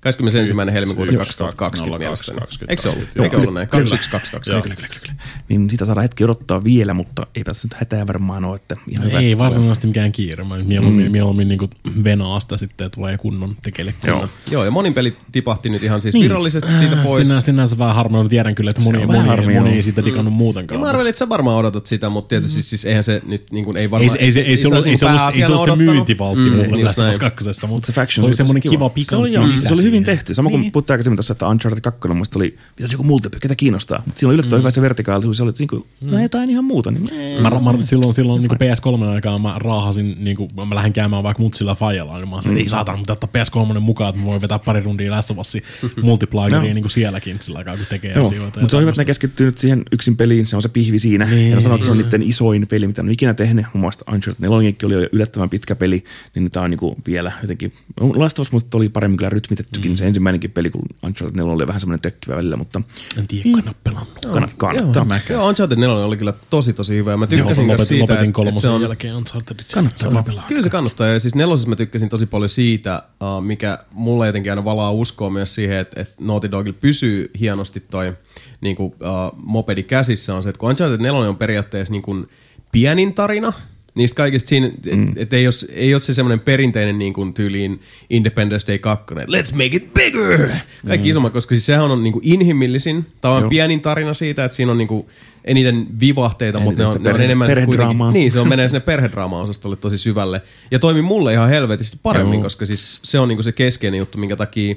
21. 0.00 0.72
helmikuuta 0.72 1.12
Yksi, 1.12 1.38
2020 1.38 2.08
kaksi, 2.08 2.32
mielestäni. 2.32 2.66
Eikö 2.70 2.82
se 2.82 2.88
ollut? 2.88 3.08
Eikö 3.22 3.36
ollut 3.36 3.54
näin? 3.54 3.68
kyllä. 3.68 3.84
21.2.20. 3.84 4.40
Kyllä, 4.44 4.62
kyllä, 4.62 4.74
kyllä, 4.74 4.88
kyllä. 4.88 5.19
Niin 5.48 5.70
sitä 5.70 5.84
saadaan 5.84 6.02
hetki 6.02 6.24
odottaa 6.24 6.64
vielä, 6.64 6.94
mutta 6.94 7.26
ei 7.34 7.44
tässä 7.44 7.68
nyt 7.68 7.74
hätää 7.74 8.06
varmaan 8.06 8.44
ole, 8.44 8.56
että 8.56 8.76
ihan 8.88 9.06
hyvä. 9.06 9.18
Ei 9.18 9.32
että 9.32 9.44
varsinaisesti 9.44 9.86
mikään 9.86 10.12
kiire. 10.12 10.44
Mä 10.44 10.56
mieluummin, 10.56 11.06
mm. 11.06 11.12
mieluummin 11.12 11.48
niin 11.48 11.70
venaa 12.04 12.40
sitä 12.40 12.56
sitten 12.56 12.84
ja 12.84 12.90
tulee 12.90 13.18
kunnon 13.18 13.56
tekele 13.62 13.94
kunnon. 14.00 14.28
Joo, 14.50 14.64
ja 14.64 14.70
monin 14.70 14.94
peli 14.94 15.16
tipahti 15.32 15.68
nyt 15.68 15.82
ihan 15.82 16.00
siis 16.00 16.14
virallisesti 16.14 16.72
siitä 16.72 16.96
pois. 16.96 17.28
Sinä, 17.28 17.40
sinänsä 17.40 17.78
vähän 17.78 17.94
harmi, 17.94 18.28
tiedän 18.28 18.54
kyllä, 18.54 18.70
että 18.70 18.82
moni, 18.82 19.06
moni, 19.06 19.28
harmi, 19.28 19.54
moni 19.54 19.68
joo. 19.68 19.76
ei 19.76 19.82
siitä 19.82 20.04
digannut 20.04 20.34
muutenkaan. 20.34 20.80
Ja 20.80 20.84
mä 20.84 20.90
arvelin, 20.90 21.08
että 21.08 21.18
sä 21.18 21.28
varmaan 21.28 21.56
odotat 21.56 21.86
sitä, 21.86 22.08
mutta 22.08 22.28
tietysti 22.28 22.62
siis 22.62 22.84
eihän 22.84 23.02
se 23.02 23.22
nyt 23.26 23.50
niin 23.50 23.64
kuin, 23.64 23.76
ei 23.76 23.82
ei, 23.82 23.90
varmaan... 23.90 24.10
se- 24.10 24.18
ei, 24.18 24.32
se, 24.32 24.40
ei, 24.40 24.56
se 24.56 24.68
ollut, 24.68 24.86
ei, 24.86 24.96
se 24.96 25.06
ollut, 25.06 25.20
ei 25.36 25.42
se 25.42 25.52
ollut 25.52 25.64
se 25.64 25.76
myyntivaltti 25.76 26.50
mm, 26.50 26.56
mulle 26.56 26.66
just 26.66 26.82
Last 26.82 26.98
of 26.98 27.08
Us 27.08 27.20
näin. 27.20 27.32
2, 27.32 27.44
mutta 27.48 27.66
Mut 27.66 27.84
se 27.84 27.92
Faction 27.92 28.24
se 28.24 28.26
oli 28.26 28.34
semmoinen 28.34 28.62
kiva 28.62 28.88
pikantti 28.88 29.10
Se 29.10 29.16
oli, 29.16 29.32
joo, 29.32 29.76
se 29.76 29.82
hyvin 29.82 30.04
tehty. 30.04 30.34
Sama 30.34 30.50
kuin 30.50 30.72
puhuttiin 30.72 30.94
aikaisemmin 30.94 31.16
tuossa, 31.16 31.32
että 31.32 31.48
Uncharted 31.48 31.80
2 31.80 32.08
mun 32.08 32.16
mielestä 32.16 32.38
oli, 32.38 32.56
pitäisi 32.76 32.94
joku 32.94 33.04
multiplayer, 33.04 33.40
ketä 33.40 33.54
kiinnostaa. 33.54 34.02
Mutta 34.06 34.20
siinä 34.20 34.28
oli 34.28 34.34
yllättävän 34.34 34.58
hyvä 34.58 34.70
se 34.70 34.80
vertikaalisuus, 35.20 35.36
se 35.36 35.42
oli 35.42 35.50
että 35.50 35.60
niinku, 35.60 35.86
no 36.00 36.22
jotain 36.22 36.50
ihan 36.50 36.64
muuta. 36.64 36.90
Niin, 36.90 37.42
Mä, 37.42 37.50
mä, 37.50 37.82
silloin 37.82 38.14
silloin 38.14 38.42
niin 38.42 38.50
PS3 38.50 39.04
aikaan 39.04 39.40
mä 39.40 39.54
raahasin, 39.58 40.16
niin 40.18 40.36
kuin, 40.36 40.50
mä 40.68 40.74
lähdin 40.74 40.92
käymään 40.92 41.22
vaikka 41.22 41.42
mutsilla 41.42 41.74
Fajalla, 41.74 42.18
niin 42.18 42.28
mä 42.28 42.42
sanoin, 42.42 42.58
että 42.58 42.66
ei 42.66 42.68
saatana, 42.68 42.98
mutta 42.98 43.12
ottaa 43.12 43.30
PS3 43.36 43.80
mukaan, 43.80 44.10
että 44.10 44.20
mä 44.20 44.26
voin 44.26 44.40
vetää 44.40 44.58
pari 44.58 44.80
rundia 44.80 45.12
Last 45.12 45.30
of 45.30 45.38
Usia 45.38 45.60
multiplayeriin 46.02 46.74
niin 46.74 46.82
kuin 46.82 46.90
sielläkin 46.90 47.36
sillä 47.40 47.58
aikaa, 47.58 47.76
kun 47.76 47.86
tekee 47.88 48.12
Joo, 48.14 48.26
asioita. 48.26 48.60
mutta 48.60 48.70
se 48.70 48.76
on 48.76 48.80
hyvä, 48.82 48.90
että 48.90 49.00
ne 49.02 49.06
keskittyy 49.06 49.46
nyt 49.46 49.58
siihen 49.58 49.82
yksin 49.92 50.16
peliin, 50.16 50.46
se 50.46 50.56
on 50.56 50.62
se 50.62 50.68
pihvi 50.68 50.98
siinä. 50.98 51.24
Niin, 51.24 51.50
ja 51.50 51.54
ne 51.54 51.60
sanoo, 51.60 51.74
että 51.74 51.84
se 51.84 51.90
on 51.90 51.98
niiden 51.98 52.22
isoin 52.22 52.66
peli, 52.66 52.86
mitä 52.86 53.02
ne 53.02 53.06
on 53.06 53.12
ikinä 53.12 53.34
tehnyt. 53.34 53.66
Mun 53.74 53.80
mielestä 53.80 54.04
Uncharted 54.12 54.48
4 54.48 54.72
oli 54.84 54.94
jo 54.94 55.08
yllättävän 55.12 55.50
pitkä 55.50 55.76
peli, 55.76 56.04
niin 56.34 56.50
tämä 56.50 56.64
on 56.64 56.70
niinku 56.70 56.96
vielä 57.06 57.32
jotenkin... 57.42 57.72
Last 58.00 58.38
of 58.38 58.42
Us 58.42 58.52
musta 58.52 58.76
oli 58.78 58.88
paremmin 58.88 59.16
kyllä 59.16 59.30
rytmitettykin 59.30 59.92
mm. 59.92 59.96
se 59.96 60.06
ensimmäinenkin 60.06 60.50
peli, 60.50 60.70
kun 60.70 60.82
Uncharted 61.02 61.36
4 61.36 61.52
oli 61.52 61.66
vähän 61.66 61.80
semmoinen 61.80 62.00
tökkivä 62.00 62.36
välillä, 62.36 62.56
mutta 62.56 62.82
En 63.18 63.26
tiedä, 63.26 63.48
ole 63.66 63.74
pelannut. 63.84 64.18
kannattaa. 64.58 65.04
Kannattaa. 65.18 65.36
Joo, 65.36 65.48
Uncharted 65.48 65.78
4 65.78 65.96
oli 65.96 66.16
kyllä 66.16 66.32
tosi 66.50 66.72
tosi 66.72 66.96
hyvä. 66.96 67.16
Mä 67.16 67.24
Joo, 67.24 67.26
tykkäsin 67.26 67.64
myös 67.64 67.80
lopetin, 67.80 67.86
siitä, 67.86 68.12
lopetin 68.12 68.48
että, 68.48 68.60
se 68.60 68.68
on, 68.68 68.82
jälkeen 68.82 69.16
Unchartedit. 69.16 69.66
Kannattaa. 69.72 70.24
Kyllä 70.48 70.62
se 70.62 70.70
kannattaa. 70.70 71.06
Ja 71.06 71.20
siis 71.20 71.34
nelosessa 71.34 71.68
mä 71.68 71.76
tykkäsin 71.76 72.08
tosi 72.08 72.26
paljon 72.26 72.48
siitä, 72.48 73.02
uh, 73.20 73.44
mikä 73.44 73.78
mulle 73.92 74.26
jotenkin 74.26 74.52
aina 74.52 74.64
valaa 74.64 74.92
uskoa 74.92 75.30
myös 75.30 75.54
siihen, 75.54 75.78
että, 75.78 76.00
että 76.00 76.14
Naughty 76.20 76.50
Dogilla 76.50 76.78
pysyy 76.80 77.30
hienosti 77.40 77.80
toi 77.80 78.12
niin 78.60 78.76
kuin, 78.76 78.86
uh, 78.86 79.38
mopedi 79.42 79.82
käsissä 79.82 80.34
on 80.34 80.42
se, 80.42 80.48
että 80.48 80.58
kun 80.58 80.68
Uncharted 80.70 81.00
4 81.00 81.20
on 81.20 81.36
periaatteessa 81.36 81.92
niin 81.92 82.02
kuin 82.02 82.28
pienin 82.72 83.14
tarina, 83.14 83.52
niistä 84.00 84.16
kaikista 84.16 84.48
siinä, 84.48 84.66
että 84.66 84.96
mm. 84.96 85.12
et 85.16 85.32
ei, 85.32 85.44
ei 85.72 85.94
ole 85.94 86.00
se 86.00 86.14
semmoinen 86.14 86.40
perinteinen 86.40 86.98
niin 86.98 87.12
kuin 87.12 87.34
tyyliin 87.34 87.80
Independence 88.10 88.66
Day 88.66 88.78
2, 88.78 89.14
let's 89.14 89.52
make 89.52 89.76
it 89.76 89.94
bigger! 89.94 90.48
Kaikki 90.86 91.08
mm. 91.08 91.10
isommat, 91.10 91.32
koska 91.32 91.54
siis 91.54 91.66
sehän 91.66 91.90
on 91.90 92.02
niin 92.02 92.12
kuin 92.12 92.22
inhimillisin, 92.26 93.06
tämä 93.20 93.34
on 93.34 93.40
Joo. 93.42 93.50
pienin 93.50 93.80
tarina 93.80 94.14
siitä, 94.14 94.44
että 94.44 94.56
siinä 94.56 94.72
on 94.72 94.78
niin 94.78 94.88
kuin 94.88 95.06
eniten 95.44 95.86
vivahteita, 96.00 96.60
mutta 96.60 96.82
ne 96.82 96.84
Eniten 96.84 96.86
on, 96.86 96.92
sitä 96.92 97.08
ne 97.08 97.10
on 97.10 97.20
perhe- 97.20 97.24
enemmän 97.24 97.66
kuitenkin, 97.66 97.98
niin, 98.12 98.32
se 98.32 98.40
on 98.40 98.48
menee 98.48 98.68
sinne 98.68 98.80
perhedraama-osastolle 98.80 99.76
tosi 99.76 99.98
syvälle. 99.98 100.42
Ja 100.70 100.78
toimi 100.78 101.02
mulle 101.02 101.32
ihan 101.32 101.48
helvetisti 101.48 101.98
paremmin, 102.02 102.38
Joo. 102.38 102.42
koska 102.42 102.66
siis 102.66 103.00
se 103.02 103.18
on 103.18 103.28
niinku 103.28 103.42
se 103.42 103.52
keskeinen 103.52 103.98
juttu, 103.98 104.18
minkä 104.18 104.36
takia 104.36 104.74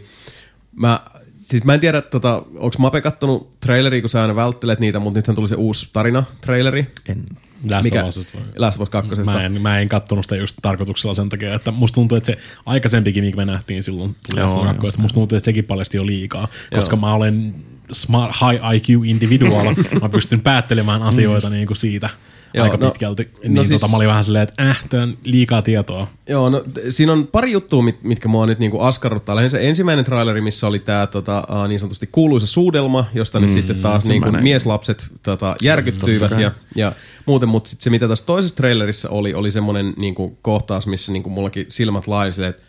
mä, 0.76 1.00
siis 1.38 1.64
mä 1.64 1.74
en 1.74 1.80
tiedä, 1.80 2.02
tota, 2.02 2.44
onko 2.56 2.76
Mape 2.78 3.02
kattonut 3.02 3.60
traileria, 3.60 4.02
kun 4.02 4.10
sä 4.10 4.22
aina 4.22 4.36
välttelet 4.36 4.80
niitä, 4.80 5.00
mutta 5.00 5.18
nythän 5.18 5.36
tuli 5.36 5.48
se 5.48 5.56
uusi 5.56 5.90
tarina, 5.94 6.24
traileri. 6.42 6.88
En. 7.08 7.26
Last 7.72 7.84
Mikä? 7.84 8.02
of 8.02 8.08
Usista? 8.08 8.38
Last 8.56 8.78
of 8.78 8.84
Us 8.84 8.90
2. 8.90 9.24
Mä 9.26 9.46
en, 9.46 9.62
mä 9.62 9.80
en 9.80 9.88
kattonut 9.88 10.26
sitä 10.26 10.36
just 10.36 10.58
tarkoituksella 10.62 11.14
sen 11.14 11.30
takia, 11.30 11.54
että 11.54 11.72
musta 11.72 11.96
tuntuu, 11.96 12.18
että 12.18 12.28
se 12.28 12.38
aikaisempikin, 12.66 13.24
mikä 13.24 13.38
me 13.38 13.46
nähtiin 13.46 13.84
silloin, 13.84 14.16
tuli 14.30 14.40
Joo, 14.40 14.46
Last 14.46 14.56
of 14.56 14.62
Us 14.62 14.66
joo. 14.66 14.74
2, 14.74 14.88
että 14.88 15.02
musta 15.02 15.14
tuntuu, 15.14 15.36
että 15.38 15.46
sekin 15.46 15.66
paljasti 15.66 15.98
jo 15.98 16.06
liikaa, 16.06 16.48
koska 16.76 16.96
Joo. 16.96 17.02
mä 17.02 17.14
olen 17.14 17.56
smart, 17.92 18.34
high 18.42 18.76
IQ 18.76 19.06
individual, 19.06 19.76
mä 20.02 20.10
pystyn 20.10 20.42
päättelemään 20.42 21.04
asioita 21.04 21.50
niin 21.50 21.68
kuin 21.68 21.78
siitä 21.78 22.10
Joo, 22.54 22.64
aika 22.64 22.78
no- 22.78 22.90
pitkälti. 22.90 23.30
no 23.34 23.40
Niin 23.50 23.66
siis- 23.66 23.82
tota, 23.82 23.92
mä 23.92 23.98
olin 23.98 24.08
vähän 24.08 24.24
silleen, 24.24 24.44
että 24.44 24.70
äh, 24.70 24.84
tää 24.90 25.04
on 25.04 25.18
liikaa 25.24 25.62
tietoa. 25.62 26.08
Joo, 26.30 26.50
no 26.50 26.64
siinä 26.90 27.12
on 27.12 27.28
pari 27.28 27.52
juttua, 27.52 27.82
mit, 27.82 28.04
mitkä 28.04 28.28
mua 28.28 28.46
nyt 28.46 28.60
niinku 28.60 28.80
askarruttaa. 28.80 29.36
Lähinnä 29.36 29.50
se 29.50 29.68
ensimmäinen 29.68 30.06
traileri, 30.06 30.42
missä 30.42 30.68
oli 30.68 30.80
tämä 30.80 31.08
tota, 31.08 31.44
niin 31.68 31.80
sanotusti 31.80 32.10
kuuluisa 32.12 32.48
suudelma, 32.48 33.06
josta 33.14 33.40
nyt 33.40 33.54
sitten 33.54 33.82
taas 33.82 34.06
niinku 34.06 34.32
mieslapset 34.32 35.08
tota, 35.24 35.56
järkyttyivät 35.62 36.40
ja, 36.40 36.52
ja 36.76 36.92
muuten, 37.26 37.50
mutta 37.50 37.70
sitten 37.70 37.84
se 37.84 37.90
mitä 37.90 38.08
tässä 38.08 38.26
toisessa 38.26 38.56
trailerissa 38.56 39.10
oli, 39.10 39.34
oli 39.34 39.52
semmoinen 39.52 39.94
niinku 39.98 40.38
kohtaus, 40.42 40.88
missä 40.88 41.12
niinku 41.12 41.30
mullakin 41.30 41.66
silmät 41.70 42.04
silleen, 42.32 42.50
että 42.50 42.64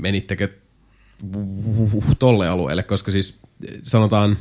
menittekö 0.00 0.48
tolle 2.18 2.48
alueelle, 2.48 2.82
koska 2.82 3.10
siis 3.10 3.38
sanotaan, 3.82 4.36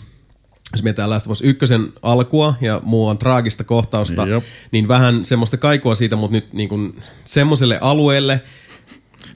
jos 0.73 0.83
mietitään 0.83 1.09
Last 1.09 1.27
of 1.27 1.31
Us 1.31 1.41
1 1.41 1.65
alkua 2.01 2.53
ja 2.61 2.81
muu 2.83 3.07
on 3.07 3.17
traagista 3.17 3.63
kohtausta, 3.63 4.27
Jop. 4.27 4.43
niin 4.71 4.87
vähän 4.87 5.25
semmoista 5.25 5.57
kaikua 5.57 5.95
siitä, 5.95 6.15
mutta 6.15 6.37
nyt 6.37 6.53
niin 6.53 6.69
kuin 6.69 6.95
semmoiselle 7.25 7.77
alueelle, 7.81 8.41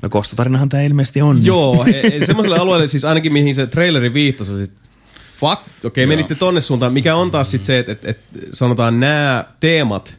No 0.02 0.10
kostotarinahan 0.10 0.70
tämä 0.70 0.84
ilmeisesti 0.84 1.22
on. 1.22 1.46
joo, 1.46 1.86
e- 1.94 2.08
e- 2.08 2.26
semmoiselle 2.26 2.58
alueelle 2.58 2.88
siis 2.88 3.06
ainakin 3.06 3.34
mihin 3.34 3.56
se 3.56 3.68
traileri 3.68 4.14
viittasi, 4.14 4.52
on 4.52 4.58
sit, 4.58 4.72
fuck, 5.40 5.62
okei 5.62 5.88
okay, 5.88 6.06
menitte 6.06 6.36
tonne 6.36 6.62
suuntaan, 6.62 6.94
mikä 6.94 7.16
on 7.16 7.32
taas 7.32 7.52
sitten 7.52 7.66
se, 7.66 7.80
että 7.80 7.92
et, 7.92 8.06
et, 8.06 8.20
sanotaan 8.52 9.00
nämä 9.00 9.46
teemat, 9.60 10.18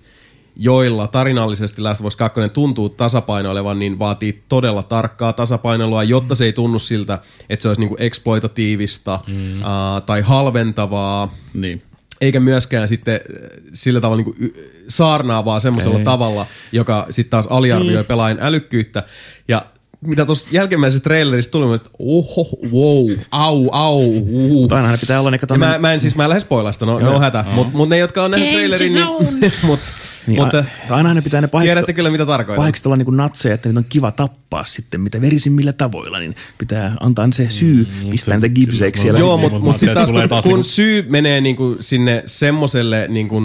joilla 0.56 1.06
tarinallisesti 1.08 1.82
Last 1.82 2.00
of 2.00 2.06
Us 2.06 2.16
2 2.16 2.40
tuntuu 2.52 2.88
tasapainoilevan, 2.88 3.78
niin 3.78 3.98
vaatii 3.98 4.42
todella 4.48 4.82
tarkkaa 4.82 5.32
tasapainoilua, 5.32 6.02
jotta 6.04 6.34
se 6.34 6.44
ei 6.44 6.52
tunnu 6.52 6.78
siltä, 6.78 7.18
että 7.48 7.62
se 7.62 7.68
olisi 7.68 7.80
niinku 7.80 7.96
exploitatiivista 7.98 9.20
mm. 9.26 9.60
uh, 9.60 9.66
tai 10.06 10.20
halventavaa, 10.20 11.34
Niin. 11.54 11.82
eikä 12.20 12.40
myöskään 12.40 12.88
sitten 12.88 13.14
äh, 13.14 13.50
sillä 13.72 14.00
tavalla 14.00 14.22
niin 14.24 14.34
kuin 14.34 14.54
saarnaavaa 14.88 15.60
semmoisella 15.60 15.98
tavalla, 15.98 16.46
joka 16.72 17.06
sitten 17.10 17.30
taas 17.30 17.46
aliarvioi 17.46 17.94
Niin. 17.94 18.04
pelaajan 18.06 18.38
älykkyyttä. 18.40 19.02
Ja 19.48 19.66
mitä 20.00 20.24
tuossa 20.24 20.48
jälkimmäisessä 20.52 21.02
trailerissa 21.02 21.50
tuli, 21.50 21.74
että 21.74 21.90
oho, 21.98 22.46
wow, 22.72 23.18
au, 23.30 23.68
au, 23.72 24.00
uh. 24.00 24.52
Mutta 24.52 24.76
aina 24.76 24.98
pitää 24.98 25.20
olla 25.20 25.30
ne 25.30 25.38
kato, 25.38 25.56
mä, 25.58 25.78
mä 25.78 25.92
en 25.92 26.00
siis, 26.00 26.16
mä 26.16 26.22
en 26.24 26.28
lähde 26.28 26.40
spoilasta, 26.40 26.86
no, 26.86 26.98
ne 26.98 27.08
on 27.08 27.20
hätä. 27.20 27.44
Mutta 27.52 27.76
mut 27.76 27.88
ne, 27.88 27.98
jotka 27.98 28.24
on 28.24 28.30
nähnyt 28.30 28.50
trailerin, 28.50 28.94
niin, 28.94 29.52
mut, 29.62 29.80
niin, 30.26 30.40
mutta 30.42 30.64
a, 30.90 30.94
aina 30.94 31.14
ne 31.14 31.20
pitää 31.20 31.40
ne 31.40 31.48
pahikset, 31.48 31.72
tiedätte 31.72 31.92
kyllä 31.92 32.10
mitä 32.10 32.26
tarkoitan. 32.26 32.62
pahikset 32.62 32.86
olla 32.86 32.96
niin 32.96 33.16
natseja, 33.16 33.54
että 33.54 33.68
niitä 33.68 33.80
on 33.80 33.86
kiva 33.88 34.10
tappaa 34.12 34.64
sitten, 34.64 35.00
mitä 35.00 35.20
verisimmillä 35.20 35.72
tavoilla, 35.72 36.18
niin 36.18 36.34
pitää 36.58 36.96
antaa 37.00 37.28
se 37.32 37.50
syy, 37.50 37.88
mm, 38.04 38.10
pistää 38.10 38.34
niitä 38.36 38.48
gipseiksi 38.48 39.02
siellä. 39.02 39.18
Joo, 39.18 39.36
Niin, 39.36 39.40
mutta 39.40 39.54
mut 39.58 39.62
mut 39.62 39.72
mä 39.74 39.78
sitten 39.78 39.94
taas, 39.94 40.06
kun, 40.06 40.14
tulee 40.14 40.28
taas 40.28 40.44
kun 40.44 40.50
niinku- 40.50 40.62
syy 40.62 41.06
menee 41.08 41.40
niinku 41.40 41.76
sinne 41.80 42.22
semmoiselle 42.26 43.06
niinku 43.08 43.42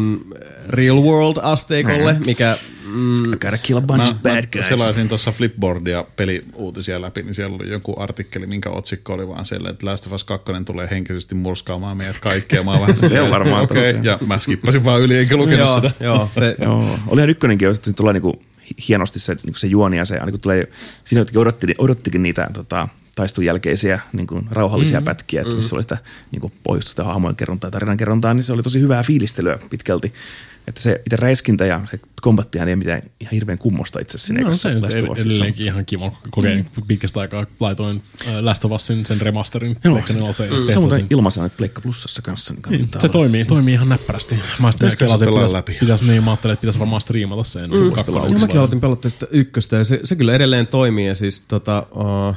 real 0.69 1.01
world 1.03 1.37
asteikolle, 1.41 2.15
mikä... 2.25 2.57
Mm, 2.91 3.33
I 3.33 3.37
gotta 3.37 3.57
kill 3.57 3.77
a 3.77 3.81
bunch 3.81 4.03
Mä, 4.03 4.09
of 4.09 4.21
bad 4.23 4.35
mä 4.35 4.41
guys. 4.53 4.67
selaisin 4.67 5.07
tuossa 5.07 5.31
Flipboardia 5.31 6.05
peliuutisia 6.15 7.01
läpi, 7.01 7.23
niin 7.23 7.33
siellä 7.33 7.55
oli 7.55 7.69
joku 7.69 7.95
artikkeli, 7.99 8.47
minkä 8.47 8.69
otsikko 8.69 9.13
oli 9.13 9.27
vaan 9.27 9.45
siellä, 9.45 9.69
että 9.69 9.85
Last 9.85 10.05
of 10.07 10.13
Us 10.13 10.23
2 10.23 10.51
tulee 10.65 10.87
henkisesti 10.91 11.35
murskaamaan 11.35 11.97
meidät 11.97 12.19
kaikkia. 12.19 12.63
Mä 12.63 12.71
vähän 12.71 12.97
Se 12.97 13.21
on 13.21 13.31
varmaan 13.31 13.63
okei, 13.63 13.93
totta. 13.93 14.07
ja 14.07 14.19
mä 14.25 14.39
skippasin 14.39 14.83
vaan 14.83 15.01
yli, 15.01 15.17
enkä 15.17 15.37
lukenut 15.37 15.67
joo, 15.67 15.75
sitä. 15.75 15.91
joo, 15.99 16.29
se, 16.39 16.55
Joo, 16.63 16.99
olihan 17.07 17.29
ykkönenkin, 17.29 17.65
jo, 17.65 17.71
että 17.71 17.93
tulee 17.93 18.13
niinku 18.13 18.41
hienosti 18.87 19.19
se, 19.19 19.35
niinku 19.43 19.59
se 19.59 19.67
juoni 19.67 19.97
ja 19.97 20.05
se 20.05 20.19
kun 20.31 20.39
tulee, 20.39 20.67
siinä 21.03 21.19
jotenkin 21.21 21.41
odotti, 21.41 21.75
odottikin 21.77 22.23
niitä 22.23 22.49
tota, 22.53 22.87
taistelun 23.15 23.45
jälkeisiä 23.45 23.99
niin 24.13 24.27
kuin 24.27 24.45
rauhallisia 24.51 24.99
mm. 24.99 25.05
pätkiä, 25.05 25.41
että 25.41 25.55
missä 25.55 25.75
oli 25.75 25.83
sitä 25.83 25.97
niin 26.31 26.41
kuin 26.41 26.53
pohjustusta 26.63 27.03
hahmojen 27.03 27.35
kerrontaa 27.35 27.67
ja 27.67 27.71
tarinan 27.71 27.97
kerrontaa, 27.97 28.33
niin 28.33 28.43
se 28.43 28.53
oli 28.53 28.63
tosi 28.63 28.79
hyvää 28.79 29.03
fiilistelyä 29.03 29.59
pitkälti. 29.69 30.13
Että 30.67 30.81
se 30.81 31.01
itse 31.05 31.15
räiskintä 31.15 31.65
ja 31.65 31.81
se 31.91 31.99
kombattihan 32.21 32.67
ei 32.67 32.75
mitään 32.75 33.01
ihan 33.19 33.31
hirveän 33.31 33.57
kummosta 33.57 33.99
itse 33.99 34.17
siinä 34.17 34.41
No, 34.41 34.53
se 34.53 34.73
nyt 34.73 34.83
Usissa. 34.83 35.21
edelleenkin 35.21 35.65
ihan 35.65 35.85
kiva 35.85 36.11
kokein. 36.31 36.67
Pitkästä 36.87 37.19
aikaa 37.19 37.45
laitoin 37.59 38.01
äh, 38.27 38.35
Last 38.39 38.65
of 38.65 38.71
Usin 38.71 39.05
sen 39.05 39.21
remasterin. 39.21 39.77
Joo, 39.83 40.01
se, 40.05 40.17
ja 40.19 40.33
se 40.33 40.43
on 40.75 40.81
muuten 40.81 41.07
ilmaisen, 41.09 41.45
että 41.45 41.57
Pleikka 41.57 41.81
Plussassa 41.81 42.21
kanssa. 42.21 42.53
Niin 42.53 42.61
Niin, 42.69 42.89
se 42.99 43.09
toimii, 43.09 43.31
siinä. 43.31 43.47
toimii 43.49 43.73
ihan 43.73 43.89
näppärästi. 43.89 44.35
Mä 44.61 44.71
se 44.71 44.77
pelaa 44.99 45.17
pitäisi, 45.17 45.53
läpi? 45.53 45.77
pitäisi, 45.79 46.05
niin 46.05 46.23
mä 46.23 46.31
ajattelin, 46.31 46.53
että 46.53 46.61
pitäisi 46.61 46.79
varmaan 46.79 47.01
striimata 47.01 47.43
se 47.43 47.59
kakkonen 47.95 48.21
Ja 48.23 48.27
tulee. 48.27 48.39
mäkin 48.41 48.57
aloitin 48.57 48.81
pelata 48.81 49.09
sitä 49.09 49.27
ykköstä 49.31 49.75
ja 49.75 49.83
se, 49.83 49.99
se 50.03 50.15
kyllä 50.15 50.33
edelleen 50.33 50.67
toimii 50.67 51.07
ja 51.07 51.15
siis 51.15 51.41
tota, 51.47 51.85
uh, 51.95 52.35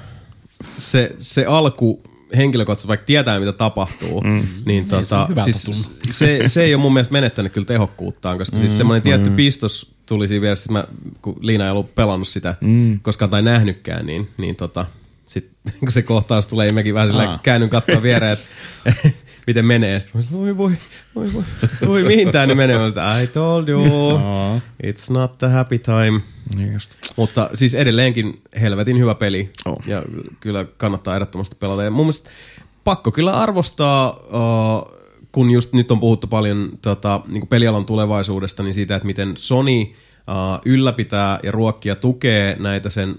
se, 0.78 1.14
se 1.18 1.44
alku 1.44 2.02
henkilökohtaisesti, 2.36 2.89
vaikka 2.89 3.06
tietää 3.06 3.40
mitä 3.40 3.52
tapahtuu, 3.52 4.20
mm. 4.20 4.43
niin 4.66 4.89
se 4.89 4.97
tota, 4.97 5.23
on 5.23 5.28
hyvältä 5.28 5.52
siis 5.52 5.90
se, 6.11 6.43
se 6.47 6.62
ei 6.62 6.74
ole 6.74 6.82
mun 6.82 6.93
mielestä 6.93 7.12
menettänyt 7.12 7.52
kyllä 7.52 7.66
tehokkuuttaan, 7.66 8.39
koska 8.39 8.56
mm. 8.56 8.61
siis 8.61 8.77
semmoinen 8.77 9.02
tietty 9.02 9.31
pistos 9.31 9.94
tuli 10.06 10.28
siinä 10.28 10.43
vieressä, 10.43 10.62
että 10.62 10.73
mä, 10.73 11.12
kun 11.23 11.36
Liina 11.40 11.65
ei 11.65 11.70
ollut 11.70 11.94
pelannut 11.94 12.28
sitä 12.28 12.55
mm. 12.61 13.01
koskaan 13.01 13.31
tai 13.31 13.43
nähnytkään, 13.43 14.06
niin, 14.06 14.28
niin 14.36 14.56
tota, 14.56 14.86
sit, 15.27 15.51
kun 15.81 15.93
se 15.93 16.02
kohtaus 16.02 16.47
tulee, 16.47 16.66
niin 16.66 16.74
mäkin 16.74 16.94
vähän 16.94 17.09
sillä 17.09 17.39
käännyn 17.43 17.70
katsoa 17.70 18.02
viereen, 18.02 18.32
että 18.32 18.47
miten 19.46 19.66
menee. 19.66 20.00
Sitten 20.00 20.20
mä 20.20 20.26
sanoin, 20.26 20.56
voi 20.56 20.56
voi, 20.56 20.76
voi 21.14 21.32
voi, 21.34 21.88
voi 21.88 22.02
mihin 22.02 22.30
tää 22.30 22.46
nyt 22.46 22.56
menee? 22.56 22.78
Mä 22.78 22.90
sanoin, 22.90 23.24
I 23.24 23.26
told 23.26 23.68
you, 23.68 23.84
it's 24.86 25.12
not 25.12 25.38
the 25.38 25.46
happy 25.46 25.78
time. 25.78 26.20
Niin 26.56 26.72
just. 26.72 26.94
Mutta 27.16 27.50
siis 27.54 27.74
edelleenkin 27.74 28.42
helvetin 28.60 28.98
hyvä 28.98 29.14
peli. 29.14 29.50
Oh. 29.64 29.78
Ja 29.86 30.02
kyllä 30.40 30.64
kannattaa 30.76 31.14
ehdottomasti 31.14 31.56
pelata. 31.60 31.82
Ja 31.82 31.90
mun 31.90 32.06
mielestä 32.06 32.30
pakko 32.84 33.10
kyllä 33.12 33.32
arvostaa, 33.32 34.10
uh, 34.10 34.94
kun 35.32 35.50
just 35.50 35.72
nyt 35.72 35.90
on 35.90 36.00
puhuttu 36.00 36.26
paljon 36.26 36.68
tota, 36.82 37.20
niin 37.28 37.46
pelialan 37.46 37.86
tulevaisuudesta, 37.86 38.62
niin 38.62 38.74
siitä, 38.74 38.96
että 38.96 39.06
miten 39.06 39.32
Sony 39.36 39.80
uh, 39.80 40.60
ylläpitää 40.64 41.40
ja 41.42 41.52
ruokkii 41.52 41.90
ja 41.90 41.96
tukee 41.96 42.56
näitä 42.60 42.90
sen 42.90 43.16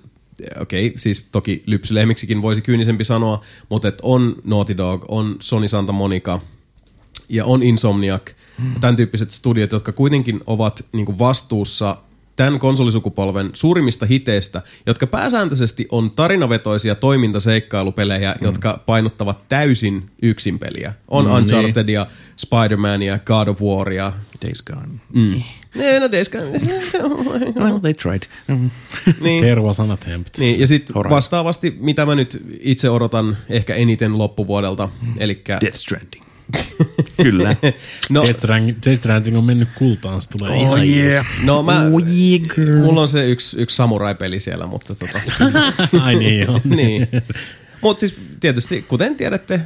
okei, 0.59 0.87
okay, 0.87 0.97
siis 0.97 1.25
toki 1.31 1.63
lypsylehmiksikin 1.65 2.41
voisi 2.41 2.61
kyynisempi 2.61 3.03
sanoa, 3.03 3.41
mutta 3.69 3.87
et 3.87 3.99
on 4.01 4.35
Naughty 4.43 4.77
Dog, 4.77 5.05
on 5.07 5.35
Sony 5.39 5.67
Santa 5.67 5.91
Monica 5.91 6.39
ja 7.29 7.45
on 7.45 7.63
Insomniac, 7.63 8.31
hmm. 8.61 8.79
tämän 8.81 8.95
tyyppiset 8.95 9.31
studiot, 9.31 9.71
jotka 9.71 9.91
kuitenkin 9.91 10.41
ovat 10.47 10.85
niinku 10.93 11.19
vastuussa 11.19 11.97
tämän 12.35 12.59
konsolisukupolven 12.59 13.49
suurimmista 13.53 14.05
hiteistä, 14.05 14.61
jotka 14.85 15.07
pääsääntöisesti 15.07 15.87
on 15.91 16.11
tarinavetoisia 16.11 16.95
toimintaseikkailupelejä, 16.95 18.35
mm. 18.41 18.45
jotka 18.45 18.79
painottavat 18.85 19.47
täysin 19.49 20.09
yksinpeliä. 20.21 20.93
On 21.07 21.25
mm, 21.25 21.31
Unchartedia, 21.31 22.05
Spider-Mania, 22.37 23.19
God 23.25 23.47
of 23.47 23.61
Waria. 23.61 24.13
Days 24.45 24.63
Gone. 24.63 24.87
Mm. 25.13 25.43
Nee, 25.75 25.99
no 25.99 26.11
Days 26.11 26.29
Gone. 26.29 26.45
Well, 27.59 27.79
they 27.79 27.93
tried. 27.93 28.23
Mm. 28.47 28.71
niin. 29.21 29.43
There 29.43 29.61
was 29.61 29.79
an 29.79 29.91
attempt. 29.91 30.37
Niin, 30.37 30.59
ja 30.59 30.67
sitten 30.67 30.95
vastaavasti, 30.95 31.77
mitä 31.79 32.05
mä 32.05 32.15
nyt 32.15 32.41
itse 32.59 32.89
odotan 32.89 33.37
ehkä 33.49 33.75
eniten 33.75 34.17
loppuvuodelta, 34.17 34.89
eli 35.17 35.41
Death 35.61 35.77
Stranding. 35.77 36.25
Kyllä. 37.23 37.55
no, 38.09 38.23
Death 38.23 38.39
Stranding, 38.39 38.77
Death 38.85 38.99
Stranding 38.99 39.37
on 39.37 39.43
mennyt 39.43 39.69
kultaan, 39.77 40.21
se 40.21 40.29
tulee 40.29 40.57
ihan 40.57 40.89
just. 40.89 41.27
no 41.43 41.63
mä, 41.63 41.81
Oh 41.81 42.01
yeah, 42.07 42.55
girl. 42.55 42.77
mulla 42.79 43.01
on 43.01 43.09
se 43.09 43.29
yksi, 43.29 43.61
yksi 43.61 43.75
samurai-peli 43.75 44.39
siellä, 44.39 44.67
mutta 44.67 44.95
tota, 44.95 45.21
Ai 46.01 46.15
niin 46.15 46.39
joo. 46.39 46.61
niin. 46.63 47.07
Mutta 47.81 47.99
siis 47.99 48.19
tietysti, 48.39 48.81
kuten 48.81 49.15
tiedätte, 49.15 49.61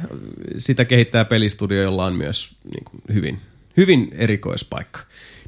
sitä 0.58 0.84
kehittää 0.84 1.24
pelistudio, 1.24 1.82
jolla 1.82 2.06
on 2.06 2.14
myös 2.14 2.50
niin 2.74 2.84
kuin, 2.84 3.02
hyvin, 3.14 3.40
hyvin 3.76 4.08
erikoispaikka 4.12 5.00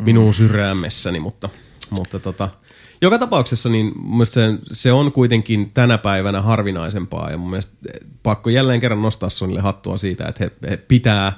minun 0.05 0.35
sydämessäni, 0.35 1.21
mutta, 1.21 1.49
mutta 1.91 2.19
tota, 2.19 2.49
joka 3.03 3.19
tapauksessa 3.19 3.69
niin 3.69 3.93
mun 3.97 4.27
se, 4.27 4.59
se 4.73 4.93
on 4.93 5.13
kuitenkin 5.13 5.71
tänä 5.71 5.99
päivänä 5.99 6.43
harvinaisempaa 6.43 7.31
ja 7.31 7.39
mun 7.39 7.51
mielestä 7.51 7.73
pakko 8.23 8.51
jälleen 8.51 8.81
kerran 8.81 9.03
nostaa 9.03 9.29
Sonille 9.29 9.61
hattua 9.61 9.99
siitä, 9.99 10.29
että 10.29 10.45
he, 10.45 10.71
he 10.71 10.77
pitää 10.77 11.33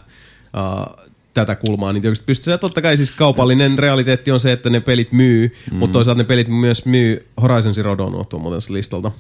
uh, 0.44 1.06
tätä 1.34 1.54
kulmaa, 1.54 1.92
niin 1.92 2.02
tietysti 2.02 2.24
pystyy. 2.26 2.58
Totta 2.58 2.82
kai 2.82 2.96
siis 2.96 3.10
kaupallinen 3.10 3.78
realiteetti 3.78 4.30
on 4.30 4.40
se, 4.40 4.52
että 4.52 4.70
ne 4.70 4.80
pelit 4.80 5.12
myy, 5.12 5.52
mm. 5.70 5.76
mutta 5.76 5.92
toisaalta 5.92 6.22
ne 6.22 6.26
pelit 6.26 6.48
myös 6.48 6.86
myy 6.86 7.28
Horizon 7.42 7.74
Zero 7.74 7.98
Dawn 7.98 8.14
unohtuu 8.14 8.38
muuten 8.38 8.74
listalta. 8.74 9.12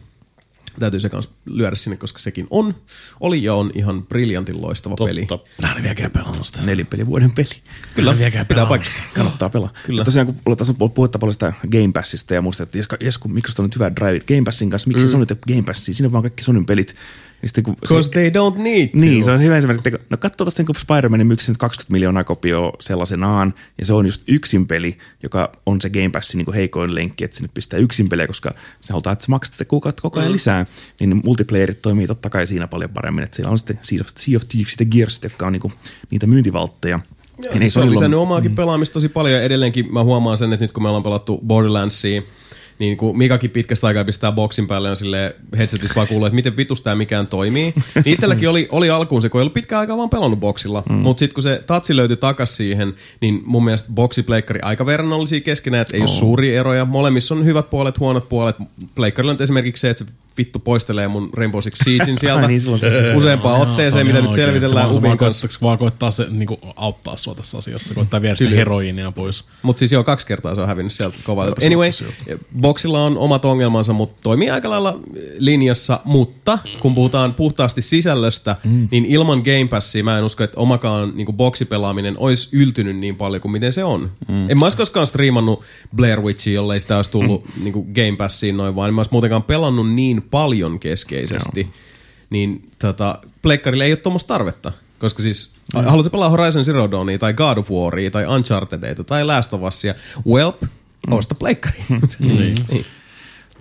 Täytyy 0.78 1.00
se 1.00 1.08
kanssa 1.08 1.32
lyödä 1.46 1.76
sinne, 1.76 1.96
koska 1.96 2.18
sekin 2.18 2.46
on, 2.50 2.74
oli 3.20 3.42
ja 3.42 3.54
on 3.54 3.70
ihan 3.74 4.06
briljantin 4.06 4.62
loistava 4.62 4.96
peli. 5.06 5.26
Totta. 5.26 5.68
En 5.68 5.72
ole 5.72 5.82
vieläkään 5.82 6.10
pelannut 6.10 6.46
sitä. 6.46 6.62
Nelinpeli 6.62 7.06
vuoden 7.06 7.32
peli. 7.32 7.48
Kyllä, 7.94 8.18
vieläkään 8.18 8.46
pitää 8.46 8.66
pelannut 8.66 8.68
paikasta. 8.68 9.02
Kannattaa 9.14 9.48
pelaa. 9.48 9.68
Kyllä. 9.68 9.84
Kyllä. 9.86 10.04
Tosiaan 10.04 10.34
kun 10.44 10.56
tässä 10.56 10.74
puhuttu 10.74 11.18
paljon 11.18 11.32
sitä 11.32 11.52
Game 11.72 11.92
Passista 11.92 12.34
ja 12.34 12.42
muista, 12.42 12.62
että 12.62 12.78
jes, 12.78 12.86
jes 13.00 13.18
kun 13.18 13.32
Microsoft 13.32 13.58
on 13.58 13.64
nyt 13.64 13.74
hyvä 13.74 13.92
drive 13.96 14.20
Game 14.20 14.42
Passin 14.44 14.70
kanssa, 14.70 14.88
miksi 14.88 15.04
mm. 15.04 15.10
Sony 15.10 15.26
Game 15.26 15.62
Passia? 15.62 15.94
Siinä 15.94 16.06
on 16.08 16.12
vaan 16.12 16.22
kaikki 16.22 16.44
Sonyn 16.44 16.66
pelit. 16.66 16.94
Sitten 17.46 17.64
kun 17.64 17.76
Because 17.80 18.10
they 18.10 18.30
don't 18.30 18.62
need 18.62 18.88
to. 18.88 18.98
Niin, 18.98 19.24
se 19.24 19.30
on 19.30 19.40
hyvä 19.40 19.56
esimerkki. 19.56 19.88
että 19.88 20.04
No 20.10 20.16
katso 20.16 20.44
tuosta 20.44 20.62
niin 20.62 20.76
Spider-Manin 20.76 21.26
myyksi 21.26 21.50
nyt 21.50 21.58
20 21.58 21.92
miljoonaa 21.92 22.24
kopioa 22.24 22.72
sellaisenaan, 22.80 23.54
ja 23.78 23.86
se 23.86 23.92
on 23.92 24.06
just 24.06 24.22
yksin 24.28 24.66
peli, 24.66 24.98
joka 25.22 25.52
on 25.66 25.80
se 25.80 25.90
Game 25.90 26.08
Passin 26.08 26.38
niin 26.38 26.54
heikoin 26.54 26.94
lenkki, 26.94 27.24
että 27.24 27.36
sinne 27.36 27.50
pistää 27.54 27.80
yksin 27.80 28.08
pelejä, 28.08 28.26
koska 28.26 28.54
se 28.80 28.92
halutaan, 28.92 29.12
että 29.12 29.24
sä 29.24 29.30
maksat 29.30 29.54
sitä 29.54 29.64
kuukautta 29.64 30.02
koko 30.02 30.20
ajan 30.20 30.32
lisää, 30.32 30.66
niin 31.00 31.20
multiplayerit 31.24 31.82
toimii 31.82 32.06
totta 32.06 32.30
kai 32.30 32.46
siinä 32.46 32.66
paljon 32.66 32.90
paremmin, 32.90 33.24
että 33.24 33.36
siellä 33.36 33.50
on 33.50 33.58
sitten 33.58 33.78
Sea 33.82 33.98
of, 34.00 34.06
sea 34.16 34.36
of 34.36 34.42
Thieves 34.48 34.76
ja 34.80 34.86
Gears, 34.86 35.20
jotka 35.22 35.46
on 35.46 35.52
niin 35.52 35.72
niitä 36.10 36.26
myyntivaltteja. 36.26 37.00
Joo, 37.44 37.58
siis 37.58 37.74
se 37.74 37.80
on 37.80 37.90
lisännyt 37.90 38.20
omaakin 38.20 38.54
pelaamista 38.54 38.92
tosi 38.92 39.08
paljon 39.08 39.34
ja 39.34 39.42
edelleenkin 39.42 39.92
mä 39.92 40.02
huomaan 40.04 40.36
sen, 40.36 40.52
että 40.52 40.64
nyt 40.64 40.72
kun 40.72 40.82
me 40.82 40.88
ollaan 40.88 41.02
pelattu 41.02 41.40
Borderlandsia, 41.46 42.22
niin 42.78 42.96
kun 42.96 43.18
Mikakin 43.18 43.50
pitkästä 43.50 43.86
aikaa 43.86 44.04
pistää 44.04 44.32
boksin 44.32 44.66
päälle 44.66 44.90
on 44.90 44.96
sille 44.96 45.36
headsetissa 45.58 45.94
vaan 45.94 46.08
kuuluu, 46.08 46.26
että 46.26 46.34
miten 46.34 46.56
vitus 46.56 46.80
tää 46.80 46.94
mikään 46.94 47.26
toimii. 47.26 47.72
Niin 47.94 48.04
itselläkin 48.04 48.48
oli, 48.48 48.68
oli 48.72 48.90
alkuun 48.90 49.22
se, 49.22 49.28
kun 49.28 49.40
ei 49.40 49.42
ollut 49.42 49.52
pitkään 49.52 49.80
aikaa 49.80 49.96
vaan 49.96 50.10
pelannut 50.10 50.40
boksilla. 50.40 50.82
Mm. 50.88 50.94
Mutta 50.94 51.18
sitten 51.18 51.34
kun 51.34 51.42
se 51.42 51.62
tatsi 51.66 51.96
löytyi 51.96 52.16
takas 52.16 52.56
siihen, 52.56 52.94
niin 53.20 53.42
mun 53.46 53.64
mielestä 53.64 53.88
boksipleikkari 53.94 54.60
aika 54.62 54.86
verrannollisia 54.86 55.40
keskenään, 55.40 55.82
että 55.82 55.96
ei 55.96 56.00
oh. 56.00 56.08
ole 56.08 56.18
suuria 56.18 56.60
eroja. 56.60 56.84
Molemmissa 56.84 57.34
on 57.34 57.44
hyvät 57.44 57.70
puolet, 57.70 58.00
huonot 58.00 58.28
puolet. 58.28 58.56
Pleikkarilla 58.94 59.32
on 59.32 59.42
esimerkiksi 59.42 59.80
se, 59.80 59.90
että 59.90 60.04
se 60.04 60.10
vittu 60.38 60.58
poistelee 60.58 61.08
mun 61.08 61.30
Rainbow 61.34 61.60
Six 61.62 61.74
Siegein 61.84 62.18
sieltä 62.20 62.48
Niin, 62.48 62.60
silloin 62.60 62.80
se- 62.80 63.14
useampaan 63.16 63.56
Joo, 63.56 63.64
se 63.64 63.70
otteeseen, 63.70 64.00
on 64.00 64.06
mitä 64.06 64.20
nyt 64.20 64.30
oikein. 64.30 64.46
selvitellään 64.46 64.70
Se 64.70 64.74
vaan- 64.84 64.94
se 64.94 64.98
Ubin 64.98 65.08
vaan 65.08 65.18
kanssa. 65.18 65.48
koittaa- 65.48 65.66
vaan 65.66 65.78
koittaa 65.78 66.10
se, 66.10 66.26
niin 66.30 66.46
kuin, 66.46 66.60
auttaa 66.76 67.16
sua 67.16 67.34
tässä 67.34 67.58
asiassa, 67.58 67.94
koittaa 67.94 68.22
viedä 68.22 68.34
sitä 68.34 68.50
heroiinia 68.56 69.12
pois. 69.12 69.44
Mutta 69.62 69.78
siis 69.78 69.92
joo, 69.92 70.04
kaksi 70.04 70.26
kertaa 70.26 70.54
se 70.54 70.60
on 70.60 70.66
hävinnyt 70.68 70.92
sieltä 70.92 71.16
kovaa. 71.24 71.46
Anyway, 71.66 71.90
boksilla 72.60 73.04
on 73.04 73.18
omat 73.18 73.44
ongelmansa, 73.44 73.92
mutta 73.92 74.16
toimii 74.22 74.50
aika 74.50 74.70
lailla 74.70 74.98
linjassa. 75.38 76.00
Mutta 76.04 76.58
kun 76.80 76.94
puhutaan 76.94 77.34
puhtaasti 77.34 77.82
sisällöstä, 77.82 78.56
mm. 78.64 78.88
niin 78.90 79.04
ilman 79.04 79.38
Game 79.38 79.66
Passia 79.70 80.04
mä 80.04 80.18
en 80.18 80.24
usko, 80.24 80.44
että 80.44 80.60
omakaan 80.60 81.12
niin 81.14 81.26
boksipelaaminen 81.36 82.14
olisi 82.18 82.48
yltynyt 82.52 82.96
niin 82.96 83.16
paljon 83.16 83.40
kuin 83.42 83.52
miten 83.52 83.72
se 83.72 83.84
on. 83.84 84.10
Mm. 84.28 84.50
En 84.50 84.58
mä 84.58 84.64
olisi 84.66 84.76
koskaan 84.76 85.06
striimannut 85.06 85.62
Blair 85.96 86.20
Witchia, 86.20 86.54
jollei 86.54 86.80
sitä 86.80 86.96
olisi 86.96 87.10
tullut 87.10 87.44
mm. 87.56 87.64
niin 87.64 87.72
Game 87.94 88.16
Passiin 88.18 88.56
noin, 88.56 88.76
vaan 88.76 88.88
en 88.88 88.94
mä 88.94 88.98
olisi 88.98 89.12
muutenkaan 89.12 89.42
pelannut 89.42 89.90
niin 89.92 90.22
paljon 90.30 90.80
keskeisesti. 90.80 91.60
Joo. 91.60 91.70
Niin 92.30 92.70
tota, 92.78 93.18
Pleikkarille 93.42 93.84
ei 93.84 93.92
ole 93.92 93.96
tuommoista 93.96 94.28
tarvetta. 94.28 94.72
Koska 94.98 95.22
siis, 95.22 95.52
mm. 95.74 95.84
haluatko 95.84 96.10
pelaa 96.10 96.28
Horizon 96.28 96.64
Zero 96.64 96.90
Dawnia 96.90 97.18
tai 97.18 97.32
God 97.32 97.58
of 97.58 97.70
Waria 97.70 98.10
tai 98.10 98.26
Unchartedia 98.26 98.94
tai 98.94 99.24
Last 99.24 99.52
of 99.52 99.62
Usia, 99.62 99.94
welp, 100.26 100.62
osta 101.10 101.34
pleikkari. 101.34 101.84
niin. 102.18 102.54
niin. 102.70 102.84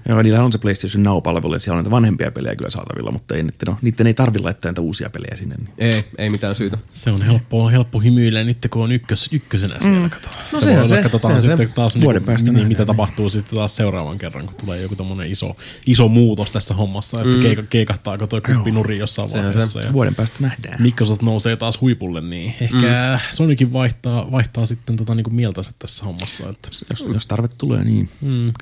Joo, 0.10 0.22
niillä 0.22 0.44
on 0.44 0.52
se 0.52 0.58
PlayStation 0.58 1.04
Now-palvelu, 1.04 1.54
ja 1.54 1.60
siellä 1.60 1.78
on 1.78 1.84
näitä 1.84 1.92
vanhempia 1.92 2.32
pelejä 2.32 2.56
kyllä 2.56 2.70
saatavilla, 2.70 3.12
mutta 3.12 3.36
ei, 3.36 3.44
niiden, 3.44 3.58
no, 3.68 3.78
niiden 3.82 4.08
ei 4.08 4.14
tarvitse 4.14 4.44
laittaa 4.44 4.70
näitä 4.70 4.82
uusia 4.82 5.10
pelejä 5.10 5.36
sinne. 5.38 5.56
Niin. 5.56 5.70
Ei, 5.78 6.06
ei 6.18 6.30
mitään 6.30 6.56
syytä. 6.56 6.78
Se 6.92 7.12
on 7.12 7.22
helppo, 7.22 7.70
helppo 7.70 8.00
hymyillä 8.00 8.44
nyt, 8.44 8.58
kun 8.70 8.84
on 8.84 8.92
ykkös, 8.92 9.30
ykkösenä 9.32 9.76
siellä. 9.82 10.10
Kato. 10.10 10.30
No 10.52 10.60
se 10.60 10.66
sehän 10.66 10.80
voi 10.80 10.88
se, 10.88 11.02
katsotaan 11.04 11.42
sehän 11.42 11.58
sitten 11.58 11.68
se. 11.68 11.74
taas 11.74 12.02
Vuoden 12.02 12.20
niin, 12.22 12.26
päästä 12.26 12.46
niin, 12.46 12.54
nähdään. 12.54 12.68
mitä 12.68 12.86
tapahtuu 12.86 13.30
sitten 13.30 13.56
taas 13.58 13.76
seuraavan 13.76 14.18
kerran, 14.18 14.46
kun 14.46 14.56
tulee 14.66 14.82
joku 14.82 14.96
tommonen 14.96 15.32
iso, 15.32 15.56
iso 15.88 16.08
muutos 16.08 16.52
tässä 16.52 16.74
hommassa, 16.74 17.18
että 17.22 17.36
mm. 17.36 17.42
keika, 17.42 17.64
keikahtaako 17.64 18.28
toi 18.28 18.42
kuppi 18.42 18.72
nuri 18.72 18.98
jossain 18.98 19.30
Sehän 19.30 19.46
vaiheessa. 19.46 19.82
se. 19.82 19.88
Ja 19.88 19.94
Vuoden 19.94 20.16
päästä 20.16 20.38
nähdään. 20.40 20.82
Microsoft 20.82 21.22
nousee 21.22 21.56
taas 21.58 21.82
huipulle, 21.82 22.22
niin 22.22 22.54
ehkä 22.62 22.78
mm. 22.78 23.36
Sonykin 23.36 23.74
vaihtaa, 23.74 24.32
vaihtaa 24.32 24.66
sitten 24.66 24.96
tota 24.98 25.16
niinku 25.16 25.30
mieltänsä 25.30 25.72
tässä 25.80 26.06
hommassa. 26.06 26.50
Että 26.50 26.70
Jos, 26.90 27.06
jos 27.14 27.28
tarve 27.28 27.48
tulee, 27.58 27.84
niin 27.84 28.10
Mm. 28.22 28.54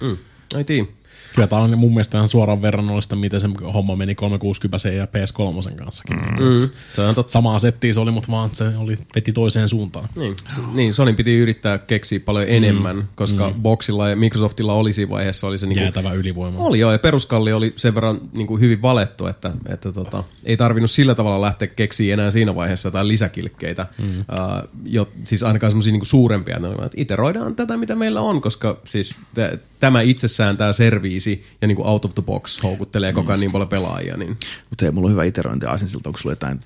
Ei 0.58 0.64
tii. 0.64 1.01
Kyllä 1.36 1.48
tämä 1.48 1.62
on 1.62 1.78
mun 1.78 1.92
mielestä 1.92 2.18
ihan 2.18 2.30
suoraan 2.30 2.62
verrannollista, 2.62 3.16
miten 3.16 3.42
se 3.42 3.50
homma 3.74 3.96
meni 3.96 4.16
360 4.16 4.90
ja 4.90 5.06
PS3 5.06 5.76
kanssakin. 5.76 6.18
Mm. 6.18 6.44
Mm. 6.44 6.70
Se 6.92 7.02
on 7.02 7.16
totta. 7.16 7.32
Samaa 7.32 7.60
settiä 7.60 7.94
se 7.94 8.00
oli, 8.00 8.12
mutta 8.12 8.32
vaan 8.32 8.50
se 8.54 8.72
oli, 8.78 8.98
veti 9.16 9.34
toiseen 9.34 9.70
suuntaan. 9.70 10.10
Niin, 10.16 10.36
s- 10.50 10.62
niin, 10.74 10.94
Sonin 10.94 11.16
piti 11.16 11.38
yrittää 11.38 11.78
keksiä 11.78 12.20
paljon 12.20 12.46
enemmän, 12.50 12.96
mm. 12.96 13.04
koska 13.16 13.50
mm. 13.50 13.62
Boxilla 13.62 14.10
ja 14.10 14.16
Microsoftilla 14.16 14.74
oli 14.74 14.94
siinä 14.94 15.10
vaiheessa 15.10 15.48
oli 15.48 15.58
se 15.58 15.66
niinku, 15.66 15.84
Jäätävä 15.84 16.14
ylivoima. 16.14 16.60
Oli 16.60 16.80
joo, 16.80 16.92
ja 16.92 17.00
peruskalli 17.00 17.54
oli 17.54 17.74
sen 17.76 17.96
verran 17.96 18.18
niin 18.34 18.48
kuin 18.48 18.62
hyvin 18.62 18.82
valettu, 18.82 19.28
että, 19.28 19.52
että 19.70 19.92
tota, 19.92 20.24
ei 20.44 20.58
tarvinnut 20.58 20.92
sillä 20.92 21.16
tavalla 21.16 21.42
lähteä 21.42 21.68
keksiä 21.68 22.14
enää 22.14 22.32
siinä 22.32 22.56
vaiheessa 22.56 22.88
jotain 22.88 23.08
lisäkilkkeitä. 23.08 23.88
Mm. 23.98 24.20
Uh, 24.20 24.70
jo, 24.86 25.10
siis 25.26 25.44
ainakaan 25.44 25.72
semmoisia 25.72 25.94
niin 25.94 26.06
suurempia, 26.06 26.56
että 26.56 26.68
olivat, 26.68 26.86
että 26.86 27.02
iteroidaan 27.02 27.56
tätä, 27.56 27.78
mitä 27.78 27.96
meillä 27.96 28.22
on, 28.22 28.42
koska 28.42 28.78
siis 28.84 29.16
t- 29.34 29.62
tämä 29.80 30.02
itsessään, 30.02 30.58
tämä 30.58 30.74
serviisi 31.22 31.46
ja 31.62 31.68
niin 31.68 31.76
kuin 31.76 31.88
out 31.88 32.06
of 32.06 32.16
the 32.16 32.22
box 32.22 32.64
houkuttelee 32.64 33.14
koko 33.14 33.32
ajan 33.32 33.40
niin 33.40 33.52
paljon 33.52 33.70
pelaajia. 33.70 34.18
Niin. 34.18 34.38
mutta 34.70 34.86
hei, 34.86 34.92
mulla 34.92 35.08
on 35.08 35.12
hyvä 35.12 35.24
iterointi 35.24 35.66
Aasinsilta, 35.66 36.10
onko 36.10 36.20
sulla 36.20 36.32
jotain 36.32 36.60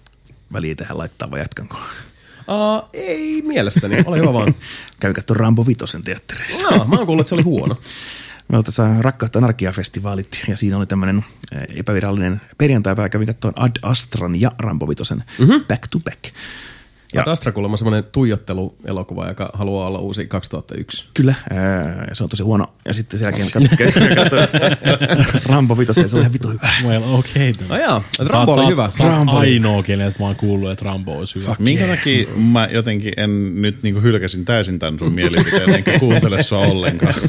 väliä 0.54 0.76
tähän 0.76 0.98
laittaa 0.98 1.32
vai 1.32 1.40
jatkanko? 1.40 1.78
Uh, 1.78 2.90
ei 2.94 3.42
mielestäni, 3.42 4.04
ole 4.06 4.18
hyvä 4.18 4.34
vaan. 4.34 4.56
Kävin 5.00 5.16
katsomaan 5.16 5.40
Rambo 5.40 5.66
Vitosen 5.68 6.04
teatterissa. 6.04 6.70
No, 6.70 6.86
mä 6.86 6.96
oon 6.96 7.06
kuullut, 7.06 7.24
että 7.24 7.30
se 7.30 7.36
oli 7.36 7.44
huono. 7.44 7.76
Me 8.48 8.58
oltiin 8.58 8.66
tässä 8.66 8.96
Rakkautta 9.00 9.40
Anarkia-festivaalit 9.40 10.44
ja 10.48 10.58
siinä 10.58 10.78
oli 10.78 10.86
tämmöinen 10.86 11.26
epävirallinen 11.76 12.42
perjantai 12.58 13.10
kävin 13.12 13.28
katsomaan 13.28 13.66
Ad 13.66 13.76
Astran 13.82 14.42
ja 14.42 14.52
Rambo 14.60 14.88
Vitosen 14.88 15.24
mm-hmm. 15.40 15.66
back 15.66 15.88
to 15.88 16.00
back. 16.00 16.24
Ja 17.14 17.24
Astra 17.26 17.52
kuulemma 17.52 17.74
on 17.74 17.78
semmoinen 17.78 18.04
tuijotteluelokuva, 18.12 19.28
joka 19.28 19.50
haluaa 19.54 19.88
olla 19.88 20.00
uusi 20.00 20.28
2001. 20.28 21.06
Kyllä, 21.14 21.36
ää, 21.50 22.08
se 22.14 22.24
on 22.24 22.30
tosi 22.30 22.44
huono. 22.44 22.74
Ja 22.86 22.94
sitten 22.94 23.20
sen 23.20 23.26
jälkeen 23.26 23.52
katsoin 23.52 24.16
katso, 24.22 24.36
Rambo 25.46 25.78
Vitosen 25.78 26.02
ja 26.02 26.08
se 26.08 26.16
oli 26.16 26.22
ihan 26.22 26.34
vitu 26.34 26.50
hyvä. 26.50 26.70
Well, 26.84 27.04
okei. 27.14 27.50
Okay, 27.50 27.68
No 27.70 27.78
joo, 27.78 28.04
että 28.20 28.34
Rambo 28.34 28.54
oli 28.54 28.72
hyvä. 28.72 28.90
Sä 28.90 29.04
oot 29.04 29.12
Rambo 29.12 29.38
ainoa, 29.38 29.84
keneltä 29.84 30.20
mä 30.20 30.26
oon 30.26 30.36
kuullut, 30.36 30.72
että 30.72 30.86
Rambo 30.86 31.18
olisi 31.18 31.40
hyvä. 31.40 31.56
Minkä 31.60 31.88
takia 31.88 32.28
mä 32.36 32.68
jotenkin 32.72 33.14
en 33.18 33.62
nyt 33.62 33.84
niinku 33.84 34.02
hylkäsin 34.02 34.46
täysin 34.46 34.80
tämän 34.80 35.00
sun 35.00 35.14
mielipiteen, 35.14 35.70
enkä 35.70 36.00
kuuntele 36.00 36.44
sua 36.44 36.60
ollenkaan. 36.60 37.14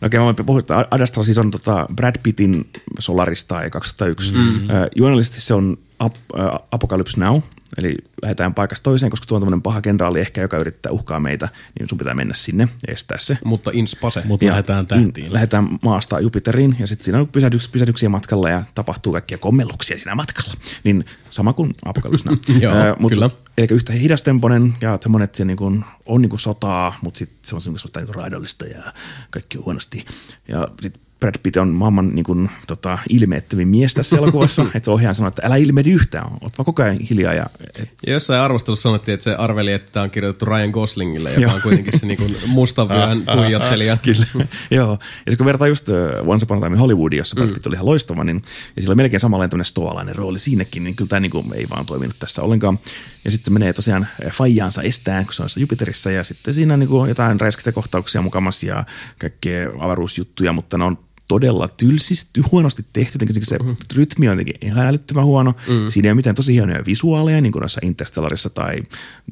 No 0.00 0.06
okei, 0.06 0.20
mä 0.20 0.34
puhun, 0.46 0.60
että 0.60 0.86
Ad 0.90 1.00
Astra 1.00 1.24
siis 1.24 1.38
on 1.38 1.50
tota 1.50 1.86
Brad 1.94 2.14
Pittin 2.22 2.70
Solaris 2.98 3.44
tai 3.44 3.70
2001. 3.70 4.32
Mm-hmm. 4.32 4.68
Juonellisesti 4.96 5.40
se 5.40 5.54
on 5.54 5.78
Ap, 6.00 6.14
ä, 6.38 6.60
Apocalypse 6.72 7.20
Now, 7.20 7.40
eli 7.78 7.96
lähdetään 8.22 8.54
paikasta 8.54 8.84
toiseen, 8.84 9.10
koska 9.10 9.26
tuo 9.26 9.36
on 9.36 9.42
tämmöinen 9.42 9.62
paha 9.62 9.80
kenraali 9.80 10.20
ehkä, 10.20 10.40
joka 10.40 10.58
yrittää 10.58 10.92
uhkaa 10.92 11.20
meitä, 11.20 11.48
niin 11.78 11.88
sun 11.88 11.98
pitää 11.98 12.14
mennä 12.14 12.34
sinne 12.34 12.68
ja 12.86 12.92
estää 12.92 13.18
se. 13.18 13.38
Mutta 13.44 13.70
in 13.74 13.88
spase. 13.88 14.22
Mutta 14.24 14.44
Ja 14.44 14.50
lähdetään 14.50 14.86
tähtiin. 14.86 15.32
Lähdetään 15.32 15.68
maasta 15.82 16.20
Jupiteriin 16.20 16.76
ja 16.78 16.86
sitten 16.86 17.04
siinä 17.04 17.18
on 17.18 17.28
pysähdyks, 17.28 17.68
pysähdyksiä 17.68 18.08
matkalla 18.08 18.50
ja 18.50 18.62
tapahtuu 18.74 19.12
kaikkia 19.12 19.38
kommelluksia 19.38 19.98
siinä 19.98 20.14
matkalla. 20.14 20.52
Niin 20.84 21.04
sama 21.30 21.52
kuin 21.52 21.74
Apocalypse 21.84 22.28
Now. 22.28 22.36
Joo, 22.62 22.74
Ää, 22.74 22.96
mut, 22.98 23.12
kyllä. 23.12 23.30
Eli 23.58 23.66
yhtä 23.70 23.92
hidastemponen 23.92 24.74
ja 24.80 24.98
semmoinen, 25.00 25.24
että 25.24 25.36
se 25.36 25.44
niin 25.44 25.56
kuin, 25.56 25.84
on 26.06 26.22
niin 26.22 26.30
kuin 26.30 26.40
sotaa, 26.40 26.98
mutta 27.02 27.18
sitten 27.18 27.38
se 27.42 27.54
on 27.54 27.62
semmoista 27.62 28.00
niin 28.00 28.14
raidollista 28.14 28.66
ja 28.66 28.82
kaikki 29.30 29.58
on 29.58 29.64
huonosti. 29.64 30.04
Ja 30.48 30.68
sitten 30.82 31.02
Brad 31.20 31.34
Pitt 31.42 31.56
on 31.56 31.68
maailman 31.68 32.14
niin 32.14 32.24
kuin, 32.24 32.50
tota, 32.66 32.98
ilmeettömin 33.08 33.68
mies 33.68 33.94
tässä 33.94 34.16
elokuvassa, 34.16 34.62
että 34.74 34.84
se 34.84 34.90
ohjaaja 34.90 35.14
sanoo, 35.14 35.28
että 35.28 35.42
älä 35.44 35.56
ilmeydy 35.56 35.90
yhtään, 35.90 36.26
oot 36.40 36.58
vaan 36.58 36.64
koko 36.64 36.82
ajan 36.82 36.98
hiljaa. 36.98 37.34
Ja, 37.34 37.46
et, 37.78 37.90
Ja 38.06 38.12
jossain 38.12 38.40
arvostelussa 38.40 38.82
sanottiin, 38.82 39.14
että 39.14 39.24
se 39.24 39.34
arveli, 39.34 39.72
että 39.72 39.92
tämä 39.92 40.04
on 40.04 40.10
kirjoitettu 40.10 40.44
Ryan 40.44 40.70
Goslingille, 40.70 41.34
joka 41.34 41.54
on 41.54 41.62
kuitenkin 41.62 41.98
se 41.98 42.06
niin 42.06 42.36
mustan 42.46 42.88
vyön 42.88 43.26
tuijottelija. 43.26 43.96
Kyllä. 44.04 44.46
Joo. 44.70 44.98
Ja 45.30 45.36
kun 45.36 45.46
vertaa 45.46 45.68
just 45.68 45.88
uh, 45.88 46.28
Once 46.28 46.44
Upon 46.44 46.58
a 46.58 46.60
Time 46.60 46.74
in 46.74 46.80
Hollywood, 46.80 47.12
jossa 47.12 47.36
Brad 47.36 47.48
Pitt 47.48 47.66
oli 47.66 47.74
ihan 47.74 47.86
loistava, 47.86 48.24
niin 48.24 48.42
ja 48.76 48.82
sillä 48.82 48.92
on 48.92 48.96
melkein 48.96 49.20
samanlainen 49.20 49.50
tämmöinen 49.50 49.64
stoalainen 49.64 50.14
rooli 50.16 50.38
siinäkin, 50.38 50.84
niin 50.84 50.96
kyllä 50.96 51.08
tämä 51.08 51.20
niin 51.20 51.30
kuin, 51.30 51.52
ei 51.54 51.66
vaan 51.70 51.86
toiminut 51.86 52.18
tässä 52.18 52.42
ollenkaan. 52.42 52.78
Ja 53.24 53.30
sitten 53.30 53.50
se 53.50 53.58
menee 53.58 53.72
tosiaan 53.72 54.08
eh, 54.24 54.32
faijaansa 54.32 54.82
estään, 54.82 55.24
kun 55.24 55.34
se 55.34 55.42
on 55.42 55.48
Jupiterissa, 55.56 56.10
ja 56.10 56.24
sitten 56.24 56.54
siinä 56.54 56.74
on 56.74 56.80
niin 56.80 56.88
kuin 56.88 57.08
jotain 57.08 57.40
räiskintäkohtauksia 57.40 58.22
mukamassa 58.22 58.66
ja 58.66 58.84
kaikkea 59.18 59.70
avaruusjuttuja, 59.78 60.52
mutta 60.52 60.78
ne 60.78 60.84
on 60.84 60.98
todella 61.30 61.68
tylsisty, 61.68 62.42
huonosti 62.52 62.84
tehty, 62.92 63.14
jotenkin 63.14 63.46
se 63.46 63.58
mm-hmm. 63.58 63.76
rytmi 63.94 64.28
on 64.28 64.32
jotenkin 64.32 64.54
ihan 64.60 64.86
älyttömän 64.86 65.24
huono. 65.24 65.54
Mm. 65.68 65.90
Siinä 65.90 66.06
ei 66.06 66.10
ole 66.10 66.16
mitään 66.16 66.36
tosi 66.36 66.52
hienoja 66.54 66.84
visuaaleja, 66.86 67.40
niin 67.40 67.52
kuin 67.52 67.60
noissa 67.60 67.80
Interstellarissa 67.84 68.50
tai 68.50 68.82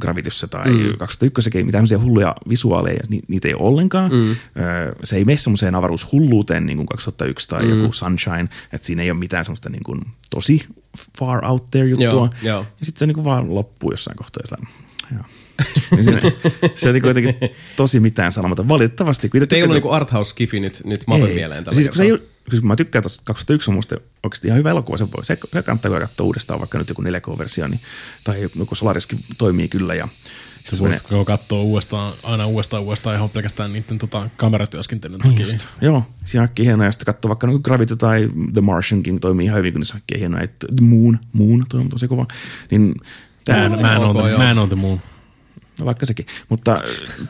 Gravityssä 0.00 0.46
tai 0.46 0.70
mm. 0.70 0.96
2001, 0.98 1.50
ei 1.54 1.64
mitään 1.64 1.86
sellaisia 1.86 2.06
hulluja 2.08 2.34
visuaaleja, 2.48 3.00
ni, 3.08 3.20
niitä 3.28 3.48
ei 3.48 3.54
ole 3.54 3.62
ollenkaan. 3.62 4.12
Mm. 4.12 4.36
Se 5.04 5.16
ei 5.16 5.24
mene 5.24 5.36
semmoiseen 5.36 5.74
avaruushulluuteen 5.74 6.66
niin 6.66 6.76
kuin 6.76 6.86
2001 6.86 7.48
tai 7.48 7.62
mm. 7.64 7.80
joku 7.80 7.92
Sunshine, 7.92 8.48
että 8.72 8.86
siinä 8.86 9.02
ei 9.02 9.10
ole 9.10 9.18
mitään 9.18 9.44
semmoista 9.44 9.70
niin 9.70 9.84
kuin 9.84 10.00
tosi 10.30 10.66
far 11.18 11.44
out 11.44 11.70
there 11.70 11.88
juttua. 11.88 12.08
Joo, 12.08 12.30
joo. 12.42 12.66
Ja 12.80 12.86
sitten 12.86 12.98
se 12.98 13.06
niin 13.06 13.14
kuin 13.14 13.24
vaan 13.24 13.54
loppuu 13.54 13.90
jossain 13.90 14.16
kohtaa. 14.16 14.58
Joo. 15.14 15.24
Ja 15.97 16.02
siinä, 16.02 16.20
se 16.74 16.90
oli 16.90 17.01
kuitenkin 17.01 17.35
tosi 17.76 18.01
mitään 18.01 18.32
sanomatta. 18.32 18.68
Valitettavasti. 18.68 19.28
Kun 19.28 19.40
Ei 19.40 19.47
tykkään- 19.47 19.62
ollut 19.62 19.74
niinku 19.74 19.90
arthouse 19.90 20.30
skifi 20.30 20.60
nyt, 20.60 20.82
nyt 20.85 21.01
Mapen 21.06 21.35
mieleen 21.35 21.64
tällä 21.64 21.76
siis, 21.76 21.89
kun 21.89 21.97
se 21.97 22.02
ei, 22.02 22.09
siis 22.51 22.60
kun 22.60 22.68
mä 22.68 22.76
tykkään 22.76 23.02
tuosta 23.02 23.22
2001 23.24 23.70
on 23.70 23.74
musta 23.74 23.97
oikeasti 24.22 24.48
ihan 24.48 24.59
hyvä 24.59 24.70
elokuva, 24.70 24.97
se, 24.98 25.05
voi, 25.05 25.24
se, 25.24 25.39
se 25.52 25.62
kannattaa 25.62 25.90
kyllä 25.90 26.06
katsoa 26.06 26.26
uudestaan, 26.26 26.60
vaikka 26.60 26.78
nyt 26.78 26.89
joku 26.89 27.02
4K-versio, 27.02 27.68
niin, 27.68 27.80
tai 28.24 28.48
joku 28.55 28.74
Solariskin 28.74 29.24
toimii 29.39 29.68
kyllä. 29.68 29.94
Ja 29.94 30.09
Se 30.64 30.76
se 30.76 30.82
voisi 30.82 31.05
katsoa 31.26 31.60
uudestaan, 31.60 32.12
aina 32.22 32.47
uudestaan 32.47 32.82
uudestaan 32.82 33.16
ihan 33.16 33.30
pelkästään 33.30 33.72
niiden 33.72 33.98
tota, 33.98 34.30
kameratyöskentelyn 34.36 35.20
takia. 35.20 35.47
Just, 35.47 35.68
joo, 35.80 36.02
siinä 36.24 36.43
on 36.43 36.48
hienoja. 36.59 36.89
Ja 36.89 36.93
sitten 36.93 37.06
katsoo 37.06 37.28
vaikka 37.28 37.47
niin 37.47 37.60
Gravity 37.64 37.97
tai 37.97 38.28
The 38.52 38.60
Martiankin 38.60 39.20
toimii 39.20 39.47
ihan 39.47 39.59
hyvin, 39.59 39.72
kun 39.72 39.80
niissä 39.80 39.98
on. 40.26 40.43
Et 40.43 40.52
The 40.76 40.85
Moon, 40.86 41.18
Moon 41.32 41.62
toimii 41.68 41.89
tosi 41.89 42.09
kova. 42.09 42.26
Niin 42.70 42.94
Mä 43.48 43.55
tämä 43.55 43.64
en, 43.64 43.80
mä 43.80 43.93
en, 43.93 43.98
ole, 43.98 44.39
mä 44.39 44.51
en 44.51 44.59
ole 44.59 44.68
the 44.68 44.76
moon. 44.76 45.01
No 45.80 45.86
vaikka 45.86 46.06
sekin. 46.06 46.26
Mutta 46.48 46.80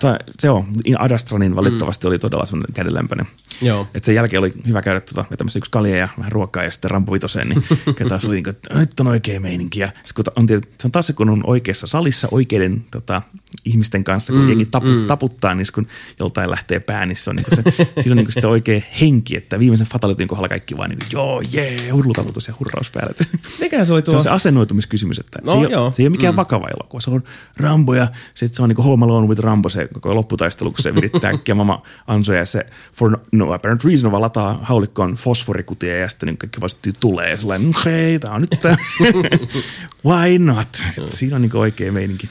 tai, 0.01 0.17
se 0.39 0.51
on, 0.51 0.67
Adastranin 0.99 1.57
valitettavasti 1.57 2.07
oli 2.07 2.19
todella 2.19 2.47
semmoinen 2.47 2.75
kädenlämpöinen. 2.75 3.27
Joo. 3.63 3.87
Et 3.95 4.05
sen 4.05 4.15
jälkeen 4.15 4.41
oli 4.41 4.53
hyvä 4.67 4.83
käydä 4.83 5.01
tuota, 5.01 5.31
vetämässä 5.31 5.59
yksi 5.59 5.71
kalja 5.71 5.97
ja 5.97 6.09
vähän 6.19 6.33
ruokaa 6.33 6.65
ja 6.65 6.71
sitten 6.71 6.91
Rambo 6.91 7.13
vitoseen, 7.13 7.49
niin 7.49 7.65
taas 8.09 8.25
oli 8.25 8.35
niin 8.35 8.45
kuin, 8.45 8.55
että 8.55 8.75
nyt 8.75 9.01
on 9.01 9.07
oikea 9.07 9.41
meininki. 9.41 9.81
Ja 9.81 9.93
sit 10.05 10.15
kun 10.15 10.25
on, 10.37 10.47
se 10.49 10.87
on 10.87 10.93
taas 10.93 11.07
se, 11.07 11.13
kun 11.13 11.31
on 11.31 11.43
oikeassa 11.47 11.87
salissa 11.87 12.29
oikeiden 12.31 12.85
tota, 12.91 13.23
ihmisten 13.65 14.05
kanssa, 14.05 14.33
kun 14.33 14.43
mm, 14.43 14.49
jengi 14.49 14.67
tapu, 14.67 14.87
mm. 14.87 15.07
taputtaa, 15.07 15.55
niin 15.55 15.67
kun 15.75 15.87
joltain 16.19 16.51
lähtee 16.51 16.81
pää, 16.81 17.07
niin 17.07 17.17
se 17.17 17.31
on, 17.31 17.37
niin 17.37 17.47
se, 17.55 17.63
siinä 18.01 18.13
on 18.13 18.17
niin 18.17 18.33
sitä 18.33 18.49
oikea 18.49 18.81
henki, 19.01 19.37
että 19.37 19.59
viimeisen 19.59 19.87
fatalitin 19.87 20.29
kohdalla 20.29 20.49
kaikki 20.49 20.77
vaan 20.77 20.91
niin 20.91 20.99
kuin, 20.99 21.09
joo, 21.13 21.43
jee, 21.53 21.91
hurlutaputus 21.91 22.49
ja 22.49 22.55
hurraus 22.59 22.91
päälle. 22.91 23.15
Mikä 23.61 23.85
se 23.85 23.93
oli 23.93 24.01
Se 24.01 24.05
tuo? 24.05 24.15
on 24.15 24.23
se 24.23 24.31
asennoitumiskysymys, 24.31 25.19
että 25.19 25.39
No, 25.43 25.53
se, 25.53 25.59
ei 25.59 25.65
ole, 25.65 25.73
joo. 25.73 25.93
se 25.93 26.03
ei 26.03 26.07
ole 26.07 26.11
mikään 26.11 26.35
mm. 26.35 26.37
vakava 26.37 26.69
elokuva. 26.69 27.01
Se 27.01 27.11
on 27.11 27.23
Rambo 27.57 27.95
ja 27.95 28.09
sitten 28.39 28.57
se 28.57 28.63
on 28.63 28.69
niin 28.69 28.85
Home 28.85 29.05
Alone 29.05 29.29
with 29.29 29.41
Rambo 29.41 29.69
se 29.69 29.89
koko 29.93 30.15
lopputaistelu, 30.15 30.71
kun 30.71 30.83
se 30.83 30.95
virittää 30.95 31.31
äkkiä 31.31 31.55
mama 31.55 31.83
ansoja 32.07 32.39
ja 32.39 32.47
se 32.47 32.67
for 32.93 33.19
no 33.33 33.53
apparent 33.53 33.85
reason 33.85 34.11
vaan 34.11 34.23
lataa 34.23 34.59
haulikkoon 34.63 35.15
fosforikutia 35.15 35.97
ja 35.97 36.09
sitten 36.09 36.27
niin 36.27 36.37
kaikki 36.37 36.61
syttyy 36.69 36.93
tulee 37.01 37.31
ja 37.31 37.37
sellainen, 37.37 37.67
"Mm, 37.67 37.73
hei, 37.85 38.19
tää 38.19 38.33
on 38.33 38.41
nyt 38.41 38.59
tää. 38.63 38.77
Why 40.07 40.39
not? 40.39 40.69
Et 40.99 41.13
siinä 41.13 41.37
on 41.37 41.43
niin 41.43 41.57
oikea 41.57 41.93
meininki. 41.93 42.29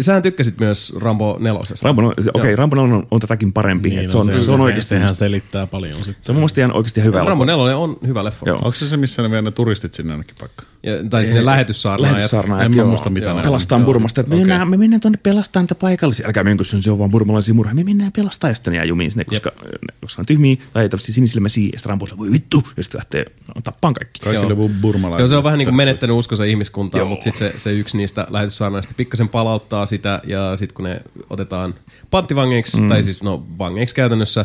Sähän 0.00 0.22
tykkäsit 0.22 0.60
myös 0.60 0.92
Rambo 0.96 1.36
nelosesta. 1.40 1.86
Rambo, 1.88 2.02
no, 2.02 2.08
okei, 2.08 2.30
okay, 2.34 2.56
Rambo 2.56 2.80
on, 2.82 3.06
on, 3.10 3.20
tätäkin 3.20 3.52
parempi. 3.52 3.88
Niin, 3.88 3.98
Niin, 3.98 4.10
se, 4.10 4.16
on, 4.16 4.26
no 4.26 4.42
se, 4.42 4.52
on 4.54 4.60
oikeasti, 4.60 4.88
Sehän 4.88 5.14
selittää 5.14 5.66
paljon 5.66 5.94
sitten. 5.94 6.24
se 6.24 6.32
on 6.32 6.36
mun 6.36 6.40
mielestä 6.40 6.60
ihan 6.60 6.72
oikeasti 6.72 7.02
hyvä 7.02 7.24
Rambo 7.24 7.44
nelonen 7.44 7.76
on 7.76 7.96
hyvä 8.06 8.24
leffa. 8.24 8.46
Onko 8.52 8.72
se 8.72 8.88
se, 8.88 8.96
missä 8.96 9.22
ne 9.22 9.30
vie 9.30 9.42
ne 9.42 9.50
turistit 9.50 9.94
sinne 9.94 10.12
jonnekin 10.12 10.36
paikkaan? 10.40 10.68
Ja, 10.86 11.08
tai 11.10 11.24
sinne 11.24 11.44
lähetyssaarnaajat. 11.44 12.12
Lähetyssaarnaajat, 12.12 12.72
En 12.72 12.78
joo. 12.78 12.88
muista, 12.88 13.10
mitä 13.10 13.26
ne 13.26 13.32
on. 13.32 13.42
Pelastaan 13.42 13.80
Joo. 13.80 13.86
Burmasta. 13.86 14.20
Että 14.20 14.30
me, 14.30 14.36
mennään, 14.36 14.68
me 14.68 14.76
mennään 14.76 15.00
tuonne 15.00 15.18
pelastaa 15.22 15.62
niitä 15.62 15.74
paikallisia. 15.74 16.26
Älkää 16.26 16.44
menkö 16.44 16.64
se 16.64 16.90
on 16.90 16.98
vaan 16.98 17.10
burmalaisia 17.10 17.54
murhaa. 17.54 17.74
Me 17.74 17.84
mennään 17.84 18.12
pelastaa 18.12 18.50
ja 18.50 18.54
sitten 18.54 18.70
ne 18.70 18.76
jää 18.76 18.84
jumiin 18.84 19.10
sinne, 19.10 19.24
koska, 19.24 19.50
koska 20.00 20.20
ne 20.20 20.22
on 20.22 20.26
tyhmiä 20.26 20.56
tai 20.72 20.88
tämmöisiä 20.88 21.14
sinisilmäisiä. 21.14 21.70
Ja 21.72 21.78
sitten 21.78 22.18
voi 22.18 22.32
vittu. 22.32 22.62
Ja 22.76 22.82
sitten 22.82 22.98
lähtee 22.98 23.24
no, 23.54 23.60
tappaan 23.64 23.94
kaikki. 23.94 24.20
Kaikille 24.20 24.54
Joo. 24.54 24.66
bu- 24.68 24.80
burmalaisille. 24.80 25.22
Joo, 25.22 25.28
se 25.28 25.36
on 25.36 25.44
vähän 25.44 25.58
niin 25.58 25.66
kuin 25.66 25.76
menettänyt 25.76 26.16
uskonsa 26.16 26.44
ihmiskuntaa, 26.44 27.00
Joo. 27.00 27.08
mutta 27.08 27.24
sitten 27.24 27.52
se, 27.52 27.58
se 27.58 27.72
yksi 27.72 27.96
niistä 27.96 28.26
lähetyssaarnaista 28.30 28.94
pikkasen 28.96 29.28
palauttaa 29.28 29.86
sitä, 29.86 30.20
ja 30.26 30.56
sitten 30.56 30.74
kun 30.74 30.84
ne 30.84 31.00
otetaan 31.30 31.74
panttivangeiksi, 32.10 32.80
mm. 32.80 32.88
tai 32.88 33.02
siis 33.02 33.22
no 33.22 33.46
vangeiksi 33.58 33.94
käytännössä, 33.94 34.44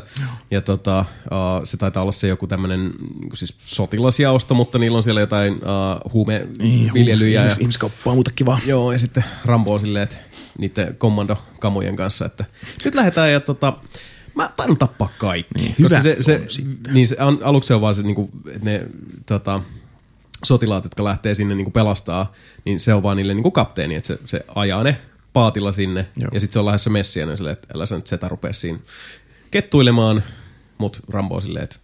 ja 0.52 0.62
tota, 0.62 1.00
uh, 1.00 1.62
se 1.64 1.78
taitaa 1.78 2.02
olla 2.02 2.12
se 2.12 2.28
joku 2.28 2.48
tämmöinen 2.48 2.92
siis 3.34 3.56
sotilasjaosto, 3.58 4.54
mutta 4.54 4.78
niillä 4.78 4.98
on 4.98 5.04
siellä 5.04 5.22
jotain 5.22 5.54
uh, 5.54 6.12
huumeviljelyjä. 6.64 7.40
ja, 7.42 7.46
Ihmis, 7.46 7.58
ihmiskauppaa, 7.60 8.14
muuta 8.14 8.32
kivaa. 8.36 8.60
Joo, 8.66 8.92
ja 8.92 8.98
sitten 8.98 9.24
Rambo 9.46 9.74
on 9.74 9.80
silleen, 9.80 10.04
että 10.04 10.16
niiden 10.58 10.96
kommandokamojen 10.98 11.96
kanssa, 11.96 12.26
että 12.26 12.46
nyt 12.86 12.96
lähdetään 12.96 13.32
ja 13.32 13.40
tota, 13.40 13.74
mä 14.36 14.50
taidan 14.58 14.78
tappaa 14.78 15.10
kaikki. 15.18 15.54
Niin, 15.60 15.76
Koska 15.82 16.02
se, 16.02 16.18
se, 16.20 16.36
on 16.44 16.50
sitten. 16.50 16.94
niin 16.94 17.08
se, 17.08 17.16
an- 17.20 17.44
aluksi 17.44 17.68
se 17.68 17.74
on 17.74 17.82
vaan 17.82 17.96
se, 17.96 18.02
niinku, 18.04 18.30
että 18.48 18.66
ne 18.66 18.86
tota, 19.26 19.62
sotilaat, 20.44 20.84
jotka 20.84 21.04
lähtee 21.04 21.36
sinne 21.36 21.56
niinku 21.56 21.72
pelastaa, 21.72 22.34
niin 22.66 22.80
se 22.80 22.94
on 22.94 23.04
vaan 23.04 23.18
niille 23.18 23.34
niinku 23.34 23.52
kapteeni, 23.52 23.96
että 23.96 24.08
se, 24.08 24.20
se 24.26 24.46
ajaa 24.56 24.84
ne 24.84 24.98
paatilla 25.34 25.72
sinne, 25.72 26.08
Joo. 26.18 26.30
ja 26.34 26.40
sitten 26.40 26.54
se 26.54 26.60
on 26.60 26.66
lähdössä 26.66 26.90
messiä, 26.90 27.26
niin 27.26 27.38
silleen, 27.38 27.54
että 27.54 27.68
älä 27.76 27.86
sä 27.86 27.96
nyt 27.96 28.08
setä 28.08 28.28
rupea 28.28 28.54
siinä 28.54 28.80
kettuilemaan, 29.52 30.24
mutta 30.78 31.00
Rambo 31.10 31.36
on 31.36 31.42
silleen, 31.42 31.64
että 31.64 31.76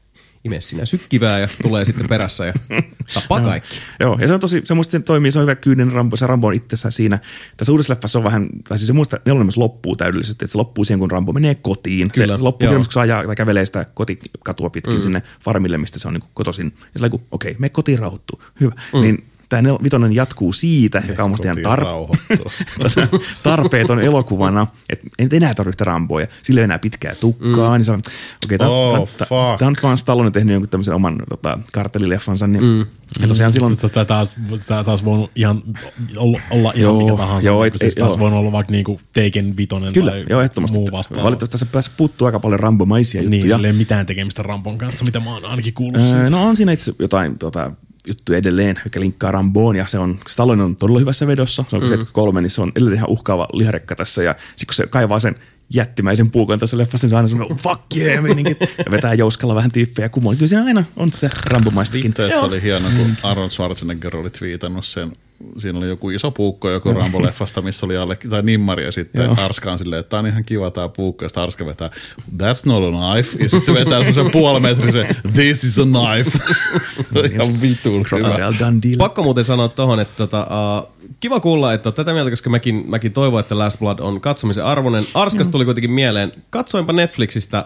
ime 0.48 0.62
sinä 0.62 0.86
sykkivää 0.86 1.40
ja 1.40 1.48
tulee 1.62 1.86
sitten 1.86 2.08
perässä 2.10 2.46
ja 2.46 2.54
tappaa 3.14 3.42
kaikki. 3.52 3.76
Joo, 4.00 4.18
ja 4.22 4.28
se 4.28 4.34
on 4.34 4.40
tosi, 4.40 4.62
se 4.66 4.74
musta 4.74 4.92
se 4.92 5.00
toimii, 5.00 5.32
se 5.32 5.40
on 5.40 5.44
hyvä 5.44 5.56
kyyninen 5.56 5.94
Rambo, 5.94 6.16
se 6.16 6.28
Rambo 6.28 6.48
on 6.48 6.54
itsessään 6.54 6.92
siinä. 6.92 7.20
Tässä 7.58 7.72
uudessa 7.72 7.94
leffassa 7.94 8.20
on 8.20 8.24
vähän, 8.24 8.50
tai 8.68 8.78
siis 8.78 8.88
se 8.88 8.94
muista 8.94 9.20
nelonen 9.26 9.46
myös 9.46 9.58
loppuu 9.58 9.96
täydellisesti, 9.96 10.46
että 10.46 10.52
se 10.52 10.58
loppuu 10.58 10.86
siihen, 10.86 11.00
kun 11.00 11.12
Rambo 11.12 11.34
menee 11.34 11.56
kotiin. 11.56 12.12
Kyllä, 12.12 12.38
se 12.38 12.44
loppuu 12.44 12.70
kun 12.70 12.86
se 12.90 13.00
ajaa 13.00 13.24
tai 13.26 13.36
kävelee 13.36 13.66
sitä 13.66 13.86
kotikatua 13.94 14.70
pitkin 14.70 14.94
mm. 14.94 15.02
sinne 15.02 15.24
farmille, 15.44 15.78
mistä 15.78 16.00
se 16.00 16.08
on 16.08 16.14
niin 16.14 16.24
kotoisin. 16.34 16.74
Ja 16.94 17.00
se 17.00 17.06
on 17.06 17.12
okei, 17.14 17.52
okay, 17.52 17.56
me 17.60 17.70
kotiin 17.70 18.00
rauhoittuu, 18.00 18.42
hyvä. 18.60 18.74
Mm. 18.94 19.02
Niin 19.02 19.24
tämä 19.50 19.62
nel- 19.70 19.84
vitonen 19.84 20.14
jatkuu 20.16 20.54
siitä, 20.54 21.04
joka 21.08 21.24
on 21.24 21.30
musta 21.30 21.48
ihan 21.52 21.58
tar- 21.58 21.82
rauhoittuu. 21.82 22.52
tarpeeton 23.44 24.00
elokuvana, 24.00 24.68
että 24.90 25.08
en 25.20 25.30
enää 25.32 25.54
tarvitse 25.54 25.84
Ramboja, 25.84 26.28
sillä 26.44 26.62
ei 26.62 26.64
enää 26.64 26.80
pitkää 26.80 27.16
tukkaa, 27.16 27.70
mm. 27.70 27.74
niin 27.78 27.86
se 27.86 27.92
on, 27.92 28.00
okei, 28.46 28.56
okay, 28.56 28.68
Oh, 28.68 29.10
tämä 29.58 29.68
on 29.68 29.74
nyt 29.74 29.84
vaan 29.84 29.98
Stallone 29.98 30.32
tehnyt 30.32 30.54
jonkun 30.54 30.70
tämmöisen 30.70 30.94
oman 30.96 31.16
tota, 31.30 31.60
kartellileffansa, 31.74 32.48
niin 32.48 32.64
mm. 32.64 32.80
ja 33.22 33.28
tosiaan 33.28 33.52
silloin 33.52 33.78
Tästä 33.78 34.06
taas, 34.06 34.36
tää 34.68 34.84
taas 34.84 35.06
voinut 35.06 35.32
ihan 35.36 35.62
olla, 36.18 36.40
olla 36.52 36.72
ihan 36.76 36.82
Joo, 36.82 36.98
mikä 37.06 37.18
tahansa. 37.18 37.48
joo, 37.48 37.66
et- 37.66 37.74
siis 37.78 37.94
et- 37.94 38.00
taas 38.00 38.12
joo. 38.14 38.20
voinut 38.20 38.40
olla 38.40 38.52
vaikka 38.52 38.72
niinku 38.72 39.02
Taken 39.14 39.58
Vitonen 39.58 39.94
Kyllä, 39.94 40.12
tai 40.12 40.26
joo, 40.30 40.42
ehdottomasti. 40.42 40.78
muu 40.78 40.90
vastaava. 40.92 41.24
Valitettavasti 41.24 41.52
tässä 41.52 41.66
päässä 41.72 41.92
puuttuu 41.98 42.26
aika 42.26 42.40
paljon 42.40 42.60
rambomaisia 42.60 43.22
Niin, 43.22 43.34
juttuja. 43.34 43.56
sillä 43.56 43.68
ei 43.68 43.72
ole 43.72 43.78
mitään 43.78 44.06
tekemistä 44.06 44.44
Rampon 44.44 44.78
kanssa, 44.78 45.06
mitä 45.06 45.20
mä 45.20 45.34
oon 45.34 45.46
ainakin 45.46 45.74
kuullut 45.74 46.02
Öö, 46.02 46.12
siitä. 46.12 46.30
no 46.30 46.44
on 46.48 46.58
siinä 46.58 46.72
itse 46.72 46.94
jotain 47.00 47.38
tota, 47.40 47.72
juttuja 48.08 48.38
edelleen, 48.38 48.82
joka 48.86 49.00
linkkaa 49.00 49.32
Ramboon, 49.32 49.76
ja 49.76 49.88
se 49.88 50.00
on, 50.00 50.20
Stallone 50.28 50.64
on 50.64 50.76
todella 50.76 51.00
hyvässä 51.00 51.28
vedossa, 51.28 51.66
se 51.70 51.76
on 51.76 51.82
mm. 51.82 51.88
73, 51.88 52.42
niin 52.42 52.50
se 52.50 52.62
on 52.62 52.72
edelleen 52.76 52.96
ihan 52.96 53.10
uhkaava 53.10 53.48
liharekka 53.54 53.96
tässä, 53.96 54.24
ja 54.24 54.36
sitten 54.56 54.68
kun 54.68 54.74
se 54.74 54.88
kaivaa 54.88 55.20
sen 55.20 55.36
jättimäisen 55.74 56.32
puukon 56.32 56.60
tässä 56.60 56.78
leffassa, 56.78 57.06
niin 57.06 57.10
se 57.10 57.16
on 57.16 57.18
aina 57.18 57.28
semmoinen 57.28 57.58
fuck 57.58 57.82
yeah 57.96 58.24
meininki, 58.24 58.58
ja 58.62 58.92
vetää 58.92 59.14
jouskalla 59.14 59.56
vähän 59.56 59.72
tyyppejä 59.72 60.10
kumoon. 60.10 60.36
Kyllä 60.36 60.48
siinä 60.48 60.66
aina 60.66 60.84
on 60.96 61.14
sitä 61.14 61.30
rambomaistakin. 61.46 62.04
Vittu, 62.04 62.22
että 62.22 62.40
oli 62.40 62.62
hieno, 62.62 62.90
kun 62.98 63.16
Arnold 63.24 63.50
Schwarzenegger 63.50 64.16
oli 64.16 64.30
twiitannut 64.30 64.86
sen 64.86 65.12
siinä 65.58 65.80
oli 65.80 65.88
joku 65.88 66.10
iso 66.10 66.32
puukko 66.32 66.70
joku 66.70 66.94
Rambo-leffasta, 66.94 67.62
missä 67.62 67.86
oli 67.86 67.98
alle, 67.98 68.16
tai 68.16 68.42
nimmari, 68.42 68.86
ja 68.86 68.92
sitten 68.92 69.26
Joo. 69.26 69.36
Arska 69.40 69.72
on 69.72 69.78
silleen, 69.78 70.00
että 70.00 70.10
tää 70.10 70.20
on 70.20 70.28
ihan 70.28 70.44
kiva 70.44 70.72
tää 70.72 70.90
puukko, 70.90 71.26
ja 71.26 71.30
sitten 71.30 71.44
Arska 71.44 71.66
vetää, 71.66 71.90
that's 72.38 72.62
not 72.66 72.84
a 72.84 72.98
knife, 72.98 73.38
ja 73.44 73.50
sitten 73.50 73.66
se 73.66 73.74
vetää 73.74 74.04
semmoisen 74.04 74.32
puolimetrisen, 74.32 75.16
this 75.34 75.64
is 75.64 75.80
a 75.80 75.84
knife. 75.84 76.40
ihan 77.34 77.62
vitun 77.62 78.06
hyvä. 78.12 78.38
Pakko 78.98 79.24
muuten 79.24 79.46
sanoa 79.46 79.70
tohon, 79.70 80.00
että 80.00 80.14
tota, 80.18 80.48
uh, 80.80 80.90
kiva 81.20 81.40
kuulla, 81.40 81.74
että 81.74 81.92
tätä 81.92 82.14
mieltä, 82.14 82.30
koska 82.30 82.50
mäkin, 82.50 82.84
mäkin 82.88 83.14
toivon, 83.14 83.40
että 83.40 83.58
Last 83.58 83.80
Blood 83.80 84.00
on 84.00 84.22
katsomisen 84.22 84.66
arvoinen. 84.66 85.04
Arskas 85.14 85.48
tuli 85.48 85.66
kuitenkin 85.66 85.92
mieleen. 85.92 86.32
Katsoinpa 86.50 86.94
Netflixistä 86.94 87.66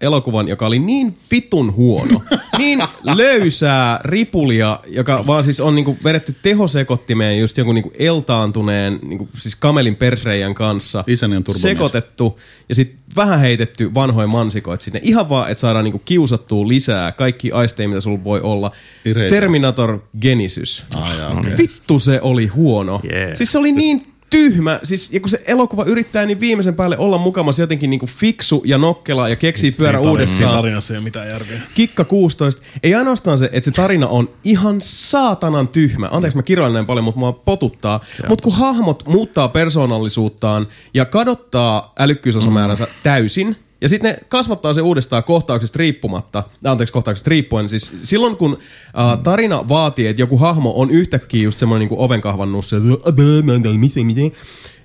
elokuvan, 0.00 0.48
joka 0.48 0.66
oli 0.66 0.78
niin 0.78 1.16
vitun 1.30 1.74
huono. 1.76 2.22
niin 2.58 2.82
löysää 3.14 4.00
ripulia, 4.04 4.80
joka 4.86 5.24
vaan 5.26 5.44
siis 5.44 5.60
on 5.60 5.74
niinku 5.74 5.96
vedetty 6.04 6.34
tehosekottimeen 6.42 7.38
just 7.38 7.58
jonkun 7.58 7.74
niinku 7.74 7.92
eltaantuneen, 7.98 8.98
niinku 9.02 9.28
siis 9.38 9.56
kamelin 9.56 9.96
persreijän 9.96 10.54
kanssa. 10.54 11.04
Isäni 11.06 11.36
on. 11.36 11.44
Sekoitettu 11.50 12.40
ja 12.68 12.74
sitten 12.74 12.98
vähän 13.16 13.40
heitetty 13.40 13.94
vanhoja 13.94 14.26
mansikoita 14.26 14.84
sinne. 14.84 15.00
Ihan 15.02 15.28
vaan, 15.28 15.50
että 15.50 15.60
saadaan 15.60 15.84
niinku 15.84 16.02
kiusattua 16.04 16.68
lisää 16.68 17.12
kaikki 17.12 17.52
aisteja, 17.52 17.88
mitä 17.88 18.00
sulla 18.00 18.24
voi 18.24 18.40
olla. 18.40 18.72
Ireitä. 19.04 19.34
Terminator 19.34 19.98
Genesis. 20.20 20.84
Ah, 20.96 21.18
jaa, 21.18 21.38
okei. 21.38 21.56
Vittu 21.58 21.98
se 21.98 22.20
oli 22.22 22.46
huono. 22.46 23.00
Yeah. 23.12 23.36
Siis 23.36 23.52
se 23.52 23.58
oli 23.58 23.72
niin 23.72 24.06
tyhmä. 24.30 24.80
Siis, 24.82 25.12
ja 25.12 25.20
kun 25.20 25.30
se 25.30 25.42
elokuva 25.46 25.84
yrittää 25.84 26.26
niin 26.26 26.40
viimeisen 26.40 26.74
päälle 26.74 26.98
olla 26.98 27.18
mukamassa 27.18 27.62
jotenkin 27.62 27.90
niinku 27.90 28.06
fiksu 28.06 28.62
ja 28.64 28.78
nokkela 28.78 29.28
ja 29.28 29.36
keksii 29.36 29.72
pyörä 29.72 29.98
Siinä 29.98 30.10
uudestaan. 30.10 30.54
tarinassa 30.54 30.94
ei 30.94 30.98
ole 30.98 31.04
mitään 31.04 31.28
järkeä. 31.28 31.60
Kikka 31.74 32.04
16. 32.04 32.62
Ei 32.82 32.94
ainoastaan 32.94 33.38
se, 33.38 33.50
että 33.52 33.64
se 33.64 33.70
tarina 33.70 34.06
on 34.06 34.30
ihan 34.44 34.76
saatanan 34.80 35.68
tyhmä. 35.68 36.08
Anteeksi, 36.10 36.36
mä 36.36 36.42
kiroilen 36.42 36.74
näin 36.74 36.86
paljon, 36.86 37.04
mutta 37.04 37.18
mua 37.18 37.32
potuttaa. 37.32 38.04
Mutta 38.28 38.42
kun 38.42 38.52
hahmot 38.52 39.02
muuttaa 39.06 39.48
persoonallisuuttaan 39.48 40.66
ja 40.94 41.04
kadottaa 41.04 41.92
älykkyysosamääränsä 41.98 42.84
mm. 42.84 42.90
täysin, 43.02 43.56
ja 43.80 43.88
sitten 43.88 44.12
ne 44.12 44.18
kasvattaa 44.28 44.74
se 44.74 44.82
uudestaan 44.82 45.24
kohtauksesta 45.24 45.78
riippumatta, 45.78 46.44
anteeksi 46.64 46.92
kohtauksesta 46.92 47.30
riippuen, 47.30 47.68
siis 47.68 47.92
silloin 48.02 48.36
kun 48.36 48.58
äh, 48.98 49.22
tarina 49.22 49.68
vaatii, 49.68 50.06
että 50.06 50.22
joku 50.22 50.38
hahmo 50.38 50.72
on 50.76 50.90
yhtäkkiä 50.90 51.42
just 51.42 51.58
semmoinen 51.58 51.88
niin 51.88 51.98
ovenkahvannus, 51.98 52.72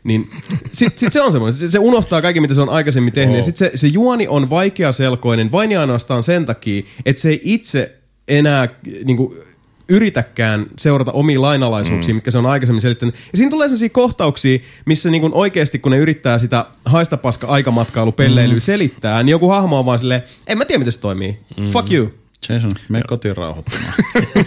niin 0.04 0.30
sit, 0.72 0.98
sit 0.98 1.14
se 1.14 1.22
on 1.22 1.32
semmoinen, 1.32 1.54
se, 1.54 1.72
se 1.72 1.80
unohtaa 1.80 2.22
kaiken 2.22 2.42
mitä 2.42 2.54
se 2.54 2.62
on 2.62 2.70
aikaisemmin 2.70 3.14
tehnyt, 3.14 3.38
ja 3.38 3.44
sit 3.44 3.58
se, 3.58 3.72
se 3.76 3.88
juoni 3.88 4.28
on 4.28 4.50
vaikeaselkoinen 4.50 5.52
vain 5.52 5.72
ja 5.72 5.82
ainoastaan 5.82 6.24
sen 6.24 6.46
takia, 6.46 6.84
että 7.06 7.22
se 7.22 7.30
ei 7.30 7.40
itse 7.44 7.96
enää 8.28 8.70
niin 9.06 9.18
kuin, 9.18 9.38
yritäkään 9.90 10.66
seurata 10.78 11.12
omia 11.12 11.42
lainalaisuuksia, 11.42 12.14
mm. 12.14 12.16
mitkä 12.16 12.32
se 12.32 12.38
on 12.38 12.46
aikaisemmin 12.46 12.82
selittänyt. 12.82 13.16
Ja 13.16 13.38
siinä 13.38 13.50
tulee 13.50 13.68
sellaisia 13.68 13.90
kohtauksia, 13.90 14.60
missä 14.86 15.10
niin 15.10 15.22
kuin 15.22 15.34
oikeasti, 15.34 15.80
kun 15.80 15.92
ne 15.92 15.98
yrittää 15.98 16.38
sitä 16.40 16.66
haistapaska 16.86 17.48
aikamatkailu-pelleilyä 17.48 18.58
mm. 18.58 18.62
selittää, 18.62 19.24
niin 19.24 19.32
joku 19.32 19.50
hahmo 19.50 19.80
on 19.80 19.86
vaan 19.86 20.00
silleen, 20.00 20.24
en 20.48 20.58
mä 20.58 20.66
tiedä, 20.66 20.80
miten 20.80 20.92
se 20.92 21.00
toimii. 21.00 21.38
Mm. 21.58 21.72
Fuck 21.72 21.92
you. 21.92 22.23
Jason, 22.50 22.72
mene 22.90 23.04
kotiin 23.08 23.38
rauhoittumaan. 23.38 23.94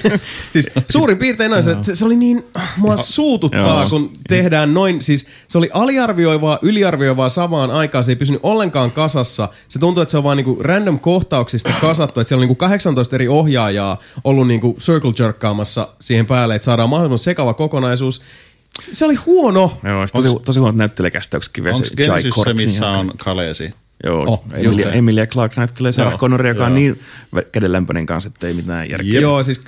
Siis 0.52 0.70
suurin 0.90 1.18
piirtein 1.18 1.50
noin, 1.50 1.62
se, 1.62 1.94
se, 1.94 2.04
oli 2.04 2.16
niin, 2.16 2.44
mua 2.76 2.96
suututtaa, 2.96 3.80
Joo. 3.80 3.88
kun 3.90 4.10
tehdään 4.28 4.74
noin, 4.74 5.02
siis 5.02 5.26
se 5.48 5.58
oli 5.58 5.70
aliarvioivaa, 5.72 6.58
yliarvioivaa 6.62 7.28
samaan 7.28 7.70
aikaan, 7.70 8.04
se 8.04 8.12
ei 8.12 8.16
pysynyt 8.16 8.40
ollenkaan 8.42 8.92
kasassa. 8.92 9.48
Se 9.68 9.78
tuntuu, 9.78 10.02
että 10.02 10.10
se 10.10 10.18
on 10.18 10.24
vaan 10.24 10.36
niinku 10.36 10.56
random 10.60 11.00
kohtauksista 11.00 11.70
kasattu, 11.80 12.20
että 12.20 12.28
siellä 12.28 12.40
on 12.40 12.48
niinku 12.48 12.54
18 12.54 13.16
eri 13.16 13.28
ohjaajaa 13.28 14.00
ollut 14.24 14.48
niinku 14.48 14.76
circle 14.80 15.12
jerkkaamassa 15.18 15.88
siihen 16.00 16.26
päälle, 16.26 16.54
että 16.54 16.64
saadaan 16.64 16.90
mahdollisimman 16.90 17.18
sekava 17.18 17.54
kokonaisuus. 17.54 18.22
Se 18.92 19.04
oli 19.04 19.14
huono. 19.14 19.78
Joo, 19.84 20.06
tosi, 20.12 20.28
tosi 20.44 20.60
huonot 20.60 20.76
näyttelijäkästäyksetkin 20.76 21.66
Onko 21.66 21.78
Genesis 21.96 22.34
se, 22.44 22.54
missä 22.54 22.88
on 22.88 23.10
Kaleesi? 23.16 23.74
Joo, 24.04 24.24
Oh, 24.28 24.44
Emilia. 24.54 24.92
Emilia 24.92 25.26
Clark 25.26 25.56
näyttelee 25.56 25.92
Sarah 25.92 26.12
Joo, 26.12 26.18
Connor, 26.18 26.46
joka 26.46 26.64
on 26.66 26.70
joo. 26.70 26.78
niin 26.78 26.96
kädenlämpöinen 27.52 28.06
kanssa, 28.06 28.28
että 28.28 28.46
ei 28.46 28.54
mitään 28.54 28.90
järkeä. 28.90 29.20
Joo, 29.20 29.42
siis, 29.42 29.60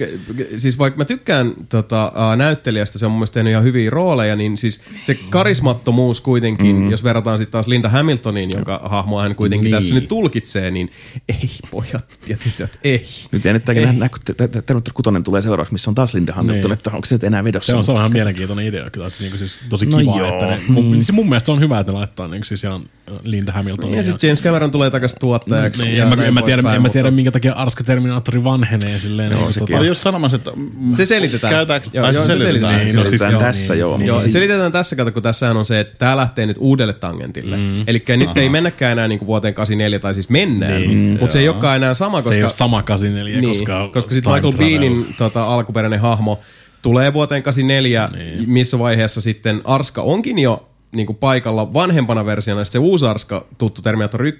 siis 0.56 0.78
vaikka 0.78 0.98
mä 0.98 1.04
tykkään 1.04 1.52
tota, 1.68 2.12
näyttelijästä, 2.36 2.98
se 2.98 3.06
on 3.06 3.12
mun 3.12 3.18
mielestä 3.18 3.34
tehnyt 3.34 3.50
ihan 3.50 3.64
hyviä 3.64 3.90
rooleja, 3.90 4.36
niin 4.36 4.58
siis 4.58 4.80
se 5.04 5.14
karismattomuus 5.30 6.20
kuitenkin, 6.20 6.76
mm. 6.76 6.90
jos 6.90 7.04
verrataan 7.04 7.38
sitten 7.38 7.52
taas 7.52 7.66
Linda 7.66 7.88
Hamiltoniin, 7.88 8.50
jonka 8.54 8.80
hahmoa 8.84 9.22
hän 9.22 9.34
kuitenkin 9.34 9.64
niin. 9.64 9.72
Niin. 9.72 9.82
tässä 9.82 9.94
nyt 9.94 10.08
tulkitsee, 10.08 10.70
niin 10.70 10.92
ei 11.28 11.50
pojat 11.70 12.06
ja 12.28 12.36
tytöt, 12.44 12.78
ei. 12.84 13.04
Nyt 13.32 13.44
jännittääkin 13.44 13.82
nähdä, 13.82 14.08
kun 14.08 14.18
te- 14.24 14.34
te- 14.34 14.48
te- 14.48 14.62
Terminator 14.62 14.94
6 14.94 15.22
tulee 15.24 15.40
seuraavaksi, 15.42 15.72
missä 15.72 15.90
on 15.90 15.94
taas 15.94 16.14
Linda 16.14 16.32
Hamilton, 16.32 16.62
Niin. 16.70 16.72
että 16.72 16.90
onko 16.90 17.06
se 17.06 17.14
nyt 17.14 17.24
enää 17.24 17.44
vedossa. 17.44 17.72
Se 17.72 17.76
on, 17.76 17.84
se 17.84 17.92
on 17.92 17.94
mutta- 17.94 18.00
ihan 18.00 18.12
mielenkiintoinen 18.12 18.66
idea 18.66 18.90
kyllä. 18.90 19.08
Se, 19.10 19.24
niin 19.24 19.38
siis 19.38 19.60
tosi 19.68 19.86
No 19.86 19.98
kiva, 19.98 20.18
joo, 20.18 20.28
että 20.32 20.46
ne, 20.46 20.56
niin. 20.68 21.04
mun, 21.12 21.28
mielestä 21.28 21.46
se 21.46 21.52
on 21.52 21.60
hyvä, 21.60 21.78
että 21.80 21.94
laittaa 21.94 22.28
niin 22.28 22.44
siis 22.44 22.64
ihan 22.64 22.80
Linda 23.22 23.52
Hamiltonin. 23.52 23.96
Ja 23.96 24.02
siis 24.02 24.16
James 24.22 24.42
Cameron 24.42 24.70
tulee 24.70 24.90
takaisin 24.90 25.18
tuottajaksi. 25.20 25.82
niin, 25.82 25.96
ja 25.96 26.02
en, 26.04 26.18
mä, 26.18 26.24
en, 26.24 26.34
mä 26.34 26.42
tiedä, 26.42 26.62
poispäin, 26.62 26.76
en 26.76 26.82
mä 26.82 26.88
tiedä, 26.88 27.10
minkä 27.10 27.30
takia 27.30 27.52
Arska 27.52 27.84
Terminaattori 27.84 28.44
vanhenee 28.44 28.98
silleen. 28.98 29.30
Joo, 29.32 29.40
niin, 29.40 29.58
tota, 29.58 29.78
Oli 29.78 29.86
just 29.86 30.00
sanomassa, 30.00 30.36
että... 30.36 30.50
Se 30.90 31.06
selitetään. 31.06 31.52
Käytääks, 31.54 31.90
Joo, 31.92 32.04
joo, 32.10 32.12
se 32.12 32.38
se 32.38 32.38
selitetään. 32.38 32.76
Niin, 32.76 32.86
no 32.86 32.92
siis 32.92 33.10
Selitetään 33.10 33.32
joo, 33.32 33.42
tässä, 33.42 33.74
niin, 33.74 33.80
joo. 33.80 33.98
niin. 33.98 34.06
Joo, 34.06 34.20
se 34.20 34.26
si- 34.26 34.32
selitetään 34.32 34.72
tässä, 34.72 34.96
kato, 34.96 35.12
kun 35.12 35.22
tässähän 35.22 35.56
on 35.56 35.66
se, 35.66 35.80
että 35.80 35.94
tämä 35.98 36.16
lähtee 36.16 36.46
nyt 36.46 36.56
uudelle 36.60 36.92
tangentille. 36.92 37.56
Mm. 37.56 37.84
Eli 37.86 38.02
nyt 38.16 38.36
ei 38.36 38.48
mennäkään 38.48 38.92
enää 38.92 39.08
niin 39.08 39.18
kuin 39.18 39.26
vuoteen 39.26 39.54
84, 39.54 39.98
tai 39.98 40.14
siis 40.14 40.28
mennään, 40.28 40.82
Niin, 40.82 41.18
mutta 41.20 41.32
se 41.32 41.38
ei 41.38 41.48
olekaan 41.48 41.76
enää 41.76 41.94
sama, 41.94 42.20
se 42.22 42.28
ei 42.28 42.30
koska... 42.30 42.44
ole 42.46 42.52
sama 42.52 42.82
84, 42.82 43.40
niin, 43.40 43.48
koska... 43.50 43.88
koska 43.92 44.14
sitten 44.14 44.32
Michael. 44.32 44.52
Beanin 44.52 45.14
tota, 45.18 45.44
alkuperäinen 45.44 46.00
hahmo 46.00 46.40
tulee 46.82 47.12
vuoteen 47.12 47.42
84, 47.42 48.10
niin. 48.16 48.50
missä 48.50 48.78
vaiheessa 48.78 49.20
sitten 49.20 49.60
Arska 49.64 50.02
onkin 50.02 50.38
jo 50.38 50.67
niin 50.92 51.06
kuin 51.06 51.16
paikalla 51.16 51.72
vanhempana 51.74 52.26
versiona, 52.26 52.64
sitten 52.64 52.80
se 52.82 52.86
uusi 52.86 53.06
Arska, 53.06 53.46
tuttu 53.58 53.82
Terminator 53.82 54.22
1, 54.26 54.38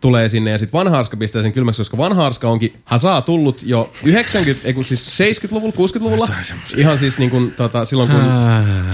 tulee 0.00 0.28
sinne 0.28 0.50
ja 0.50 0.58
sitten 0.58 0.78
vanha 0.78 0.98
Arska 0.98 1.16
pistää 1.16 1.42
sen 1.42 1.52
kylmäksi, 1.52 1.80
koska 1.80 1.96
vanha 1.96 2.26
Arska 2.26 2.48
onkin 2.50 2.76
hasaa 2.84 3.22
tullut 3.22 3.62
jo 3.62 3.90
90, 4.04 4.68
ei 4.68 4.74
kun 4.74 4.84
siis 4.84 5.18
70-luvulla, 5.20 5.74
60-luvulla, 5.76 6.28
ihan 6.76 6.98
siis 6.98 7.18
niin 7.18 7.30
kuin, 7.30 7.50
tota, 7.50 7.84
silloin 7.84 8.10
kun 8.10 8.20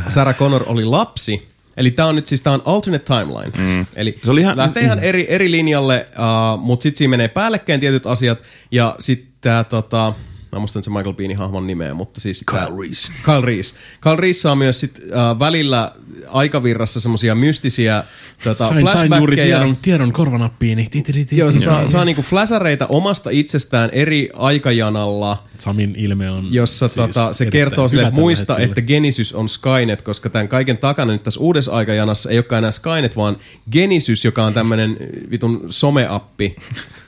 Sarah 0.08 0.36
Connor 0.36 0.62
oli 0.66 0.84
lapsi, 0.84 1.48
Eli 1.76 1.90
tämä 1.90 2.08
on 2.08 2.14
nyt 2.14 2.26
siis 2.26 2.40
tää 2.40 2.52
on 2.52 2.62
alternate 2.64 3.04
timeline. 3.04 3.52
Mm. 3.58 3.86
Eli 3.96 4.18
Se 4.24 4.30
oli 4.30 4.40
ihan- 4.40 4.56
lähtee 4.56 4.82
ihan 4.82 4.98
eri, 4.98 5.26
eri 5.28 5.50
linjalle, 5.50 6.06
uh, 6.12 6.60
mutta 6.62 6.82
sitten 6.82 6.98
siinä 6.98 7.10
menee 7.10 7.28
päällekkäin 7.28 7.80
tietyt 7.80 8.06
asiat. 8.06 8.38
Ja 8.70 8.96
sitten 9.00 9.28
tämä, 9.40 9.64
tota, 9.64 10.12
mä 10.52 10.58
muistan 10.58 10.82
se 10.82 10.90
Michael 10.90 11.12
Beanin 11.12 11.36
hahmon 11.36 11.66
nimeä, 11.66 11.94
mutta 11.94 12.20
siis 12.20 12.44
tää- 12.52 12.66
Kyle 12.66 12.78
Reese. 12.82 13.12
Kyle 13.22 13.40
Reese. 13.40 13.74
Kyle 14.00 14.16
Reese 14.16 14.40
saa 14.40 14.54
myös 14.56 14.80
sit, 14.80 14.98
uh, 15.04 15.38
välillä 15.38 15.92
aikavirrassa 16.28 17.00
semmosia 17.00 17.34
mystisiä 17.34 18.04
tota, 18.44 18.54
Sain, 18.54 18.72
sain 18.72 18.76
juuri 18.76 19.36
flashbackkejä. 19.36 19.58
tiedon, 19.58 19.76
tiedon 19.76 20.12
korvanappiini. 20.12 20.86
Ti, 20.90 21.02
ti, 21.02 21.24
ti, 21.24 21.36
Joo, 21.36 21.52
se 21.52 21.60
saa, 21.60 21.86
saa 21.86 22.04
niinku 22.04 22.22
flashareita 22.22 22.86
omasta 22.86 23.30
itsestään 23.30 23.90
eri 23.92 24.30
aikajanalla, 24.34 25.36
Samin 25.58 25.94
ilme 25.98 26.30
on 26.30 26.48
jossa 26.50 26.88
siis 26.88 26.96
tota, 26.96 27.32
se 27.32 27.46
kertoo 27.46 27.88
sille, 27.88 28.02
että 28.02 28.20
muista, 28.20 28.52
hetkellä. 28.54 28.70
että 28.70 28.82
Genesis 28.82 29.32
on 29.32 29.48
Skynet, 29.48 30.02
koska 30.02 30.30
tämän 30.30 30.48
kaiken 30.48 30.78
takana 30.78 31.12
nyt 31.12 31.22
tässä 31.22 31.40
uudessa 31.40 31.72
aikajanassa 31.72 32.30
ei 32.30 32.38
olekaan 32.38 32.58
enää 32.58 32.70
Skynet, 32.70 33.16
vaan 33.16 33.36
Genesis, 33.72 34.24
joka 34.24 34.44
on 34.44 34.54
tämmöinen 34.54 34.96
vitun 35.30 35.66
someappi, 35.68 36.56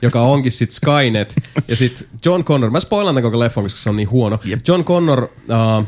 joka 0.01 0.21
onkin 0.21 0.51
sit 0.51 0.71
Skynet. 0.71 1.35
Ja 1.67 1.75
sit 1.75 2.07
John 2.25 2.43
Connor, 2.43 2.71
mä 2.71 2.79
spoilan 2.79 3.15
tämän 3.15 3.23
koko 3.23 3.39
leffon, 3.39 3.63
koska 3.63 3.79
se 3.79 3.89
on 3.89 3.95
niin 3.95 4.09
huono. 4.09 4.39
Jep. 4.45 4.59
John 4.67 4.83
Connor 4.83 5.23
uh, 5.23 5.87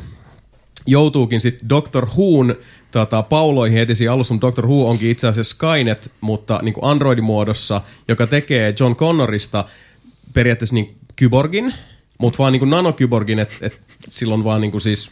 joutuukin 0.87 1.41
sitten 1.41 1.69
Dr. 1.69 2.05
Who'n 2.05 2.55
tota, 2.91 3.23
pauloihin 3.23 3.77
heti 3.77 3.95
siinä 3.95 4.13
alussa, 4.13 4.33
mutta 4.33 4.51
Dr. 4.51 4.65
Who 4.65 4.89
onkin 4.89 5.11
itse 5.11 5.27
asiassa 5.27 5.55
Skynet, 5.55 6.11
mutta 6.21 6.59
niin 6.63 6.75
Android-muodossa, 6.81 7.81
joka 8.07 8.27
tekee 8.27 8.73
John 8.79 8.95
Connorista 8.95 9.65
periaatteessa 10.33 10.75
niin 10.75 10.95
kyborgin, 11.15 11.73
mutta 12.17 12.37
vaan 12.37 12.53
niin 12.53 12.59
kuin 12.59 12.69
nanokyborgin, 12.69 13.39
että 13.39 13.55
et 13.61 13.79
silloin 14.09 14.43
vaan 14.43 14.61
niin 14.61 14.71
kuin 14.71 14.81
siis 14.81 15.11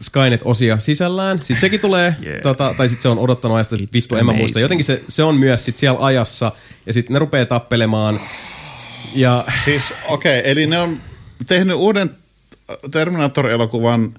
Skynet-osia 0.00 0.78
sisällään. 0.78 1.38
Sitten 1.38 1.60
sekin 1.60 1.80
tulee, 1.80 2.14
Yeah. 2.26 2.40
tota, 2.42 2.74
tai 2.76 2.88
sitten 2.88 3.02
se 3.02 3.08
on 3.08 3.18
odottanut 3.18 3.54
ajasta, 3.54 3.74
että 3.74 3.88
vittu, 3.92 4.16
en 4.16 4.26
mä 4.26 4.32
muista. 4.32 4.60
Jotenkin 4.60 4.84
se, 4.84 5.02
se 5.08 5.22
on 5.22 5.36
myös 5.36 5.64
sit 5.64 5.76
siellä 5.76 6.04
ajassa, 6.06 6.52
ja 6.86 6.92
sitten 6.92 7.12
ne 7.12 7.18
rupeaa 7.18 7.46
tappelemaan. 7.46 8.18
Ja 9.14 9.44
Siis 9.64 9.94
okei, 10.08 10.40
okay, 10.40 10.50
eli 10.50 10.66
ne 10.66 10.78
on 10.78 11.00
tehnyt 11.46 11.76
uuden 11.76 12.10
Terminator-elokuvan 12.90 14.14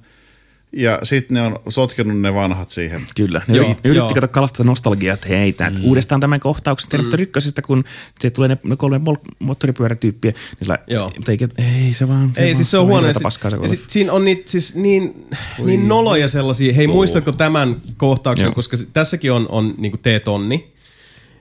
ja 0.74 1.00
sitten 1.04 1.36
ne 1.36 1.42
on 1.42 1.56
sotkenut 1.70 2.20
ne 2.20 2.34
vanhat 2.34 2.70
siihen. 2.70 3.06
Kyllä. 3.16 3.42
Ne 3.48 3.58
Joo, 3.58 3.66
yritti, 3.66 3.88
joo. 3.88 3.96
yritti 3.96 4.14
kato 4.14 4.28
kalasta 4.28 4.64
nostalgiaa, 4.64 5.14
että 5.14 5.28
hei, 5.30 5.54
tää, 5.54 5.70
mm. 5.70 5.78
uudestaan 5.84 6.22
tämän 6.22 6.40
kohtauksen 6.40 6.90
Terminator 6.90 7.20
mm. 7.20 7.24
ykkösestä, 7.24 7.62
kun 7.62 7.84
se 8.20 8.30
tulee 8.30 8.48
ne, 8.50 8.58
ne 8.64 8.76
kolme 8.76 8.98
mol- 8.98 9.34
moottoripyörätyyppiä, 9.40 10.32
niin 10.32 10.40
sillä, 10.60 10.78
Joo. 10.88 11.12
mutta 11.16 11.32
ei, 11.32 11.38
ei, 11.58 11.94
se 11.94 12.08
vaan, 12.08 12.34
Ei, 12.38 12.46
vaan, 12.46 12.56
siis 12.56 12.72
se 12.72 12.78
on 12.78 12.88
huono. 12.88 13.08
Ja, 13.08 13.14
paskaa 13.24 13.52
se 13.52 13.58
ja 13.62 13.68
sit 13.68 13.90
siinä 13.90 14.14
on 14.14 14.26
niitä 14.26 14.52
siis 14.52 14.76
niin, 14.76 15.28
niin 15.66 15.88
noloja 15.88 16.28
sellaisia. 16.28 16.74
Hei, 16.74 16.88
muistatko 16.88 17.32
tämän 17.32 17.82
kohtauksen, 17.98 18.46
Joo. 18.46 18.54
koska 18.54 18.78
se- 18.78 18.88
tässäkin 18.94 19.32
on, 19.32 19.46
on 19.50 19.74
niinku 19.78 19.98
T-tonni. 19.98 20.73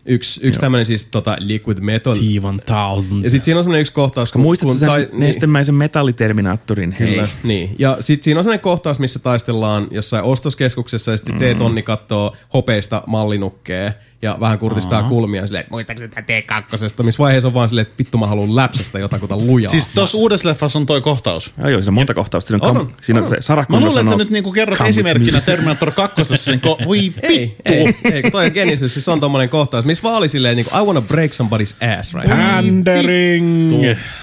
Yksi, 0.06 0.40
yksi 0.46 0.60
tämmöinen 0.60 0.86
siis 0.86 1.06
tota, 1.06 1.36
liquid 1.40 1.78
metal. 1.80 2.14
T-1000. 2.14 3.24
Ja 3.24 3.30
sitten 3.30 3.44
siinä 3.44 3.58
on 3.58 3.64
semmoinen 3.64 3.80
yksi 3.80 3.92
kohtaus, 3.92 4.32
kun... 4.32 4.40
Muistatko 4.40 4.70
kun 4.72 4.78
sen 4.78 4.88
tai- 4.88 5.08
nestemäisen 5.12 5.74
metalliterminaattorin? 5.74 6.96
Niin, 6.98 7.28
niin. 7.44 7.76
Ja 7.78 7.96
sitten 8.00 8.24
siinä 8.24 8.40
on 8.40 8.44
sellainen 8.44 8.62
kohtaus, 8.62 8.98
missä 8.98 9.18
taistellaan 9.18 9.86
jossain 9.90 10.24
ostoskeskuksessa 10.24 11.10
ja 11.10 11.16
sitten 11.16 11.34
Mm. 11.34 11.38
T-tonni 11.38 11.82
katsoo 11.82 12.36
hopeista 12.54 13.02
mallinukkea 13.06 13.92
ja 14.22 14.36
vähän 14.40 14.58
kurtistaa 14.58 15.02
kulmia 15.02 15.46
silleen, 15.46 15.60
että 15.60 15.70
muistaaks 15.74 16.00
tätä 16.00 16.20
T2, 16.20 17.02
missä 17.02 17.18
vaiheessa 17.18 17.48
on 17.48 17.54
vaan 17.54 17.68
silleen, 17.68 17.82
että 17.86 17.94
vittu 17.98 18.18
mä 18.18 18.26
haluan 18.26 18.56
läpsästä 18.56 18.98
jotakuta 18.98 19.36
lujaa. 19.36 19.70
Siis 19.70 19.88
tuossa 19.88 20.18
uudessa 20.18 20.48
leffassa 20.48 20.78
on 20.78 20.86
toi 20.86 21.00
kohtaus. 21.00 21.52
Joo, 21.58 21.68
joo, 21.68 21.80
siinä 21.80 21.90
on 21.90 21.94
monta 21.94 22.14
kohtausta. 22.14 22.48
Siinä 22.48 22.66
on, 22.68 22.76
On, 22.76 22.82
kam- 22.82 22.88
on, 22.90 22.94
siinä 23.00 23.20
on 23.20 23.24
on. 23.24 23.28
se 23.30 23.36
Sarah 23.40 23.66
Mä 23.68 23.80
luulen, 23.80 23.98
että 24.00 24.10
sä 24.10 24.16
nyt 24.16 24.30
niinku 24.30 24.52
kerrot 24.52 24.78
"Come 24.78 24.86
with 24.88 24.98
esimerkkinä 24.98 25.38
me." 25.38 25.40
Terminator 25.46 25.92
2 25.92 26.36
sen 26.36 26.60
ko- 26.66 26.84
Voi 26.86 26.98
ei, 26.98 27.04
vittu! 27.28 27.72
ei, 27.72 27.94
ei, 28.12 28.22
kun 28.22 28.32
toi 28.32 28.46
on 28.46 28.52
Genesis, 28.54 28.94
siis 28.94 29.08
on 29.08 29.20
tommonen 29.20 29.48
kohtaus, 29.48 29.84
missä 29.84 30.02
vaan 30.02 30.16
oli 30.16 30.28
silleen 30.28 30.56
niin 30.56 30.66
kuin, 30.70 30.82
I 30.82 30.84
wanna 30.84 31.00
break 31.02 31.30
somebody's 31.32 31.98
ass 32.00 32.14
right 32.14 32.28
now. 32.28 32.38
Pandering! 32.38 33.70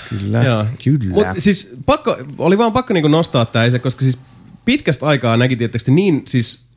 Kyllä, 0.10 0.44
Joo. 0.44 0.66
kyllä. 0.84 1.14
Mut 1.14 1.28
siis 1.38 1.76
pakko, 1.86 2.18
oli 2.38 2.58
vaan 2.58 2.72
pakko 2.72 2.94
niinku 2.94 3.08
nostaa 3.08 3.46
tää 3.46 3.80
koska 3.80 4.02
siis 4.02 4.18
pitkästä 4.66 5.06
aikaa 5.06 5.38
näki 5.38 5.56
tietysti 5.56 5.92
niin 5.92 6.24
siis 6.28 6.69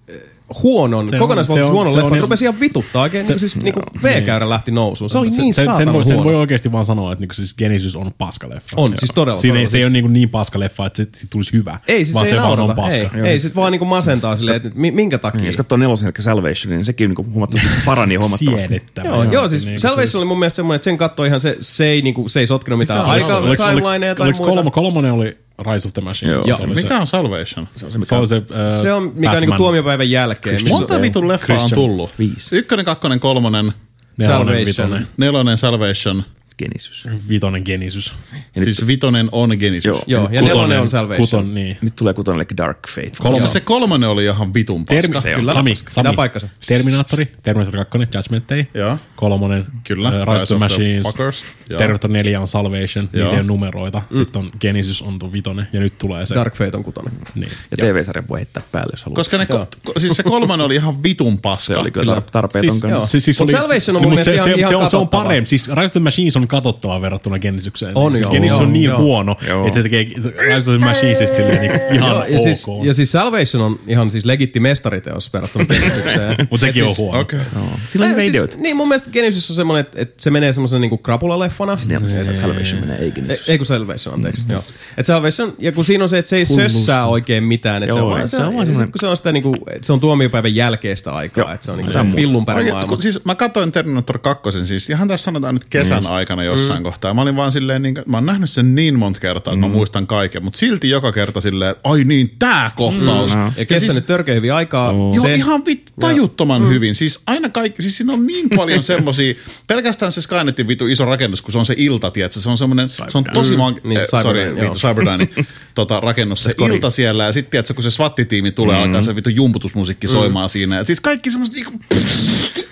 huonon, 0.62 1.08
Se 1.08 1.16
on- 1.16 1.20
kokonaisvaltaisesti 1.20 1.66
se 1.66 1.70
on- 1.70 1.72
huonon 1.72 1.92
se 1.92 1.98
on 1.98 2.04
leffan, 2.04 2.16
ihan- 2.18 2.22
rupesi 2.24 2.44
ihan 2.44 2.60
vituttaa 2.60 3.02
oikein, 3.02 3.26
niinku 3.26 3.38
siis 3.38 3.56
niinku 3.56 3.80
V-käyrä 4.02 4.48
lähti 4.48 4.70
nousuun. 4.70 5.10
Se 5.10 5.18
oli 5.18 5.30
Se- 5.30 5.42
niin 5.42 5.54
sen, 5.54 5.64
sen, 5.64 5.72
saatanan 5.72 5.94
voi, 5.94 6.04
sen 6.04 6.24
voi 6.24 6.34
oikeasti 6.34 6.72
vaan 6.72 6.84
sanoa, 6.84 7.12
että 7.12 7.20
niinku 7.22 7.34
siis 7.34 7.54
Genesis 7.56 7.96
on 7.96 8.10
paskaleffa. 8.18 8.76
On, 8.76 8.88
siis 8.98 9.10
todella, 9.14 9.40
Siinä 9.40 9.54
ei, 9.54 9.58
todella, 9.58 9.70
se 9.70 9.78
ei 9.78 9.80
siis- 9.80 9.84
ole 9.86 9.92
niinku 9.92 10.08
niin 10.08 10.28
paskaleffa, 10.28 10.86
että 10.86 10.96
se, 10.96 11.02
siitä 11.12 11.26
tulisi 11.30 11.52
hyvä. 11.52 11.78
Ei, 11.88 12.04
siis 12.04 12.14
vaan 12.14 12.26
se, 12.26 12.30
se 12.30 12.36
ei 12.36 12.42
vaan 12.42 12.60
on 12.60 12.74
paska. 12.76 13.00
ei, 13.00 13.08
ei 13.24 13.38
sit 13.38 13.56
vaan 13.56 13.72
niinku 13.72 13.84
masentaa 13.84 14.36
silleen, 14.36 14.56
että 14.56 14.70
mi- 14.74 14.90
minkä 14.90 15.18
takia. 15.18 15.40
Niin, 15.40 15.46
jos 15.46 15.56
katsoo 15.56 15.78
nelosen, 15.78 16.06
eli 16.16 16.22
Salvation, 16.24 16.70
niin 16.74 16.84
sekin 16.84 17.08
niinku 17.08 17.26
huomattavasti 17.32 17.70
parani 17.86 18.14
huomattavasti. 18.14 18.68
Siedettävä. 18.68 19.08
Joo, 19.08 19.22
joo, 19.22 19.48
siis 19.48 19.64
Niinku 19.66 19.80
Salvation 19.80 20.20
oli 20.20 20.24
mun 20.28 20.38
mielestä 20.38 20.56
semmoinen, 20.56 20.76
että 20.76 20.84
sen 20.84 20.98
katsoi 20.98 21.26
ihan 21.26 21.40
se, 21.40 21.56
se 21.60 21.86
ei, 21.86 22.02
niinku, 22.02 22.28
se 22.28 22.40
ei 22.40 22.46
sotkenut 22.46 22.78
mitään 22.78 23.04
aika 23.04 23.36
oliko, 23.36 23.64
timelineja 23.68 24.14
tai 24.14 24.32
kolmo, 24.32 24.70
kolmonen 24.70 25.12
oli 25.12 25.36
Rise 25.72 25.88
of 25.88 25.92
the 25.94 26.02
Machine? 26.02 26.32
Joo. 26.32 26.42
Se 26.44 26.54
oli 26.54 26.74
Mikä 26.74 26.88
se, 26.88 26.94
on 26.94 27.06
Salvation? 27.06 27.68
Se 27.76 27.84
on 27.86 27.90
se, 27.90 27.90
se, 27.92 27.98
mikä 27.98 28.16
oli 28.16 28.26
se, 28.26 28.36
äh, 28.36 28.82
Se 28.82 28.92
on, 28.92 29.12
mikä 29.14 29.32
on 29.32 29.40
niinku 29.40 29.56
tuomiopäivän 29.56 30.10
jälkeen. 30.10 30.54
missä- 30.54 30.68
Monta 30.68 31.02
vitun 31.02 31.28
leffaa 31.28 31.54
on 31.56 31.58
Christian. 31.60 31.80
tullut? 31.88 32.10
Viisi. 32.18 32.56
Ykkönen, 32.56 32.84
kakkonen, 32.84 33.20
kolmonen, 33.20 33.72
Nelonen, 34.16 34.46
Salvation. 34.46 34.66
vitonen, 34.66 35.08
nelonen 35.16 35.58
Salvation. 35.58 36.24
Genesis. 36.62 37.04
vitonen 37.28 37.62
Genesis. 37.64 38.12
Ja 38.32 38.38
nyt, 38.56 38.64
Siis 38.64 38.86
vitonen 38.86 39.28
on 39.32 39.50
Genesis. 39.58 39.84
Joo. 39.84 40.02
Joo, 40.06 40.22
ja 40.22 40.28
Kutonen- 40.40 40.44
nelonen 40.48 40.80
on 40.80 40.88
Salvation. 40.88 41.20
Kuton, 41.28 41.54
niin. 41.54 41.78
nyt 41.82 41.96
tulee 41.96 42.14
kutonen, 42.14 42.36
eli 42.40 42.56
Dark 42.56 42.78
Fate. 42.88 43.10
Kolme. 43.18 43.48
Se 43.48 43.60
kolmonen 43.60 44.08
oli 44.08 44.24
ihan 44.24 44.54
vitun 44.54 44.80
paska. 44.86 44.94
Termi, 45.02 45.20
Se. 45.20 45.34
Kyllä, 45.34 45.52
Sami. 45.52 45.76
Sami. 45.76 45.88
Pitää 45.94 46.12
paikkansa. 46.12 46.48
Terminaattori, 46.66 47.32
Terminator 47.42 47.84
2, 47.84 47.98
Judgment 48.18 48.48
Day. 48.48 48.64
Joo. 48.74 48.98
Kolmonen, 49.16 49.66
Kyllä, 49.84 50.08
äh, 50.08 50.14
Rise 50.14 50.22
of 50.22 50.26
the 50.28 50.34
Rise 50.40 50.54
of 50.54 50.58
the 50.58 50.58
Machines. 50.58 51.02
Fuckers. 51.02 51.44
Joo. 51.70 51.78
Terminator 51.78 52.10
4 52.10 52.40
on 52.40 52.48
Salvation, 52.48 53.08
Joo. 53.12 53.24
niitä 53.24 53.40
ole 53.40 53.42
numeroita. 53.42 54.02
Sitten 54.14 54.42
on 54.42 54.50
Genesis 54.60 55.02
on 55.02 55.18
tuo 55.18 55.32
vitonen, 55.32 55.66
ja 55.72 55.80
nyt 55.80 55.98
tulee 55.98 56.26
se. 56.26 56.34
Dark 56.34 56.54
Fate 56.56 56.76
on 56.76 56.84
kutonen. 56.84 57.12
Niin. 57.34 57.48
Ja 57.70 57.76
TV-sarjan 57.76 58.28
voi 58.28 58.38
heittää 58.38 58.62
päälle, 58.72 58.92
jos 58.92 59.04
haluaa. 59.04 59.16
Koska 59.16 59.38
ne, 59.38 59.46
ko, 59.46 59.66
siis 59.98 60.12
se 60.16 60.22
kolmonen 60.22 60.66
oli 60.66 60.74
ihan 60.74 61.02
vitun 61.02 61.38
paska. 61.38 61.66
se 61.66 61.76
oli 61.76 61.90
kyllä 61.90 62.14
tar- 62.14 62.22
tarpeeton 62.32 62.72
Siis, 62.72 63.10
siis, 63.10 63.24
siis 63.24 63.40
oli, 63.40 63.52
Salvation 63.52 63.96
on 63.96 64.02
mun 64.02 64.10
mielestä 64.12 64.32
ihan- 64.32 64.44
se, 64.48 64.54
se, 64.56 64.64
on, 64.64 64.68
se 64.70 64.76
on 64.76 64.82
katsottava. 64.82 65.22
parempi. 65.24 65.48
Siis 65.48 65.68
Rise 65.68 65.84
of 65.84 65.92
the 65.92 66.00
Machines 66.00 66.36
on 66.36 66.48
katsottava 66.52 67.00
verrattuna 67.00 67.38
Genesisykseen. 67.38 67.92
On, 67.94 68.12
siis 68.12 68.22
joo, 68.22 68.32
Genesis 68.32 68.56
joo, 68.56 68.62
on 68.66 68.72
niin 68.72 68.84
joo. 68.84 68.98
huono, 68.98 69.36
Joo. 69.48 69.66
että 69.66 69.78
se 69.78 69.82
tekee 69.82 70.04
Rise 70.24 70.70
of 70.70 70.78
the 70.78 70.78
Machinesista 70.86 71.36
silleen 71.36 71.60
niin 71.60 71.72
ihan 71.94 72.10
Joo, 72.10 72.24
ja, 72.24 72.36
ok. 72.36 72.42
siis, 72.42 72.66
ja 72.82 72.94
siis 72.94 73.12
Salvation 73.12 73.62
on 73.62 73.78
ihan 73.86 74.10
siis 74.10 74.24
legitti 74.24 74.60
mestariteos 74.60 75.32
verrattuna 75.32 75.64
Genesisykseen. 75.64 76.36
Mutta 76.50 76.66
sekin 76.66 76.82
on 76.82 76.88
siis, 76.88 76.98
huono. 76.98 77.20
Okay. 77.20 77.40
Sillä 77.88 78.04
on 78.04 78.10
hyvä 78.10 78.20
siis, 78.22 78.34
ideoita. 78.34 78.56
Niin 78.58 78.76
mun 78.76 78.88
mielestä 78.88 79.10
Genesis 79.10 79.50
on 79.50 79.56
semmoinen, 79.56 79.80
että, 79.80 80.00
että 80.00 80.14
se 80.22 80.30
menee 80.30 80.52
semmoisen 80.52 80.80
niinku 80.80 80.98
krapulaleffana. 80.98 81.76
Niin, 81.86 82.10
se 82.10 82.22
se 82.22 82.34
Salvation 82.34 82.80
menee, 82.80 82.98
ei 82.98 83.10
Genesis. 83.10 83.48
ei 83.48 83.58
kun 83.58 83.66
Salvation, 83.66 84.14
anteeksi. 84.14 84.44
Joo. 84.48 84.62
Et 84.98 85.06
Salvation, 85.06 85.52
ja 85.58 85.72
kun 85.72 85.84
siinä 85.84 86.04
on 86.04 86.08
se, 86.08 86.18
että 86.18 86.28
se 86.28 86.36
ei 86.36 86.46
sössää 86.46 87.06
oikein 87.06 87.44
mitään. 87.44 87.82
Että 87.82 87.92
se, 87.94 87.98
Joo, 87.98 88.08
on, 88.12 88.28
se 88.28 88.36
on 88.36 88.54
vaan 88.54 88.66
semmoinen- 88.66 88.92
kun 88.92 89.00
se 89.00 89.06
on 89.06 89.16
sitä 89.16 89.32
niinku, 89.32 89.54
että 89.70 89.86
se 89.86 89.92
on 89.92 90.00
tuomiopäivän 90.00 90.54
jälkeistä 90.54 91.12
aikaa, 91.12 91.44
Joo. 91.44 91.52
että 91.54 91.64
se 91.64 91.70
on 91.70 91.76
niinku 91.78 91.92
se 91.92 91.98
pillunpärin 92.14 92.58
Oikein, 92.58 92.74
maailma. 92.74 92.98
siis 92.98 93.24
mä 93.24 93.34
katsoin 93.34 93.72
Terminator 93.72 94.18
2, 94.18 94.66
siis 94.66 94.90
ihan 94.90 95.08
tässä 95.08 95.24
sanotaan 95.24 95.54
nyt 95.54 95.64
kesän 95.70 96.06
aikana 96.32 96.44
jossain 96.44 96.80
mm. 96.80 96.84
kohtaa. 96.84 97.14
Mä 97.14 97.22
olin 97.22 97.36
vaan 97.36 97.52
silleen, 97.52 97.82
niin, 97.82 97.94
mä 98.06 98.16
oon 98.16 98.26
nähnyt 98.26 98.50
sen 98.50 98.74
niin 98.74 98.98
monta 98.98 99.20
kertaa, 99.20 99.54
että 99.54 99.66
mä 99.66 99.72
muistan 99.72 100.06
kaiken, 100.06 100.44
mutta 100.44 100.58
silti 100.58 100.90
joka 100.90 101.12
kerta 101.12 101.40
silleen, 101.40 101.74
ai 101.84 102.04
niin, 102.04 102.36
tää 102.38 102.70
kohtaus. 102.76 103.34
Mm. 103.34 103.52
Ja 103.56 103.66
kestänyt 103.66 103.94
siis, 103.94 104.04
törkeä 104.04 104.34
hyvin 104.34 104.52
aikaa. 104.52 104.92
Joo, 104.92 105.22
Se- 105.22 105.34
ihan 105.34 105.64
vit, 105.66 105.92
tajuttoman 106.00 106.62
mm. 106.62 106.68
hyvin. 106.68 106.94
Siis 106.94 107.20
aina 107.26 107.48
kaikki, 107.48 107.82
siis 107.82 107.96
siinä 107.96 108.12
on 108.12 108.26
niin 108.26 108.48
paljon 108.56 108.82
semmosia, 108.92 109.34
pelkästään 109.66 110.12
se 110.12 110.22
Skynetin 110.22 110.68
vitu 110.68 110.86
iso 110.86 111.04
rakennus, 111.04 111.42
kun 111.42 111.52
se 111.52 111.58
on 111.58 111.66
se 111.66 111.74
ilta, 111.76 112.10
tiedätkö, 112.10 112.40
se 112.40 112.50
on 112.50 112.58
semmoinen, 112.58 112.88
se 112.88 113.18
on 113.18 113.24
tosi 113.32 113.56
mag... 113.56 113.76
Niin, 113.84 114.00
eh, 114.00 114.06
Cyberdyne, 114.06 114.44
sorry, 114.44 114.58
joo. 114.58 114.70
vitu 114.70 114.78
Cyberdyne, 114.78 115.28
tota, 115.74 116.00
rakennus, 116.00 116.44
se 116.44 116.54
ilta 116.58 116.90
siellä, 116.90 117.24
ja 117.24 117.32
sitten 117.32 117.50
tiedätkö, 117.50 117.74
kun 117.74 117.82
se 117.82 117.90
SWAT-tiimi 117.90 118.52
tulee, 118.52 118.76
mm. 118.76 118.82
alkaa 118.82 119.02
se 119.02 119.16
vitu 119.16 119.30
jumputusmusiikki 119.30 120.06
mm. 120.06 120.10
soimaan 120.10 120.48
siinä. 120.48 120.76
Ja 120.76 120.84
siis 120.84 121.00
kaikki 121.00 121.30
semmoista 121.30 121.54
niinku, 121.54 121.80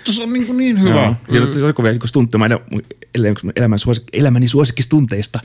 vittu, 0.01 0.13
se 0.13 0.23
on 0.23 0.33
niinku 0.33 0.53
niin 0.53 0.81
hyvä. 0.81 0.95
Joo. 0.95 1.15
Siinä 1.29 1.45
on 1.45 1.67
joku 1.67 1.83
vielä 1.83 1.99
stuntteja. 2.05 2.39
Mä 2.39 2.45
en- 2.45 3.33
elämän 3.55 3.79
suosik, 3.79 4.03
elämäni 4.13 4.47
suosikkistunteista 4.47 5.39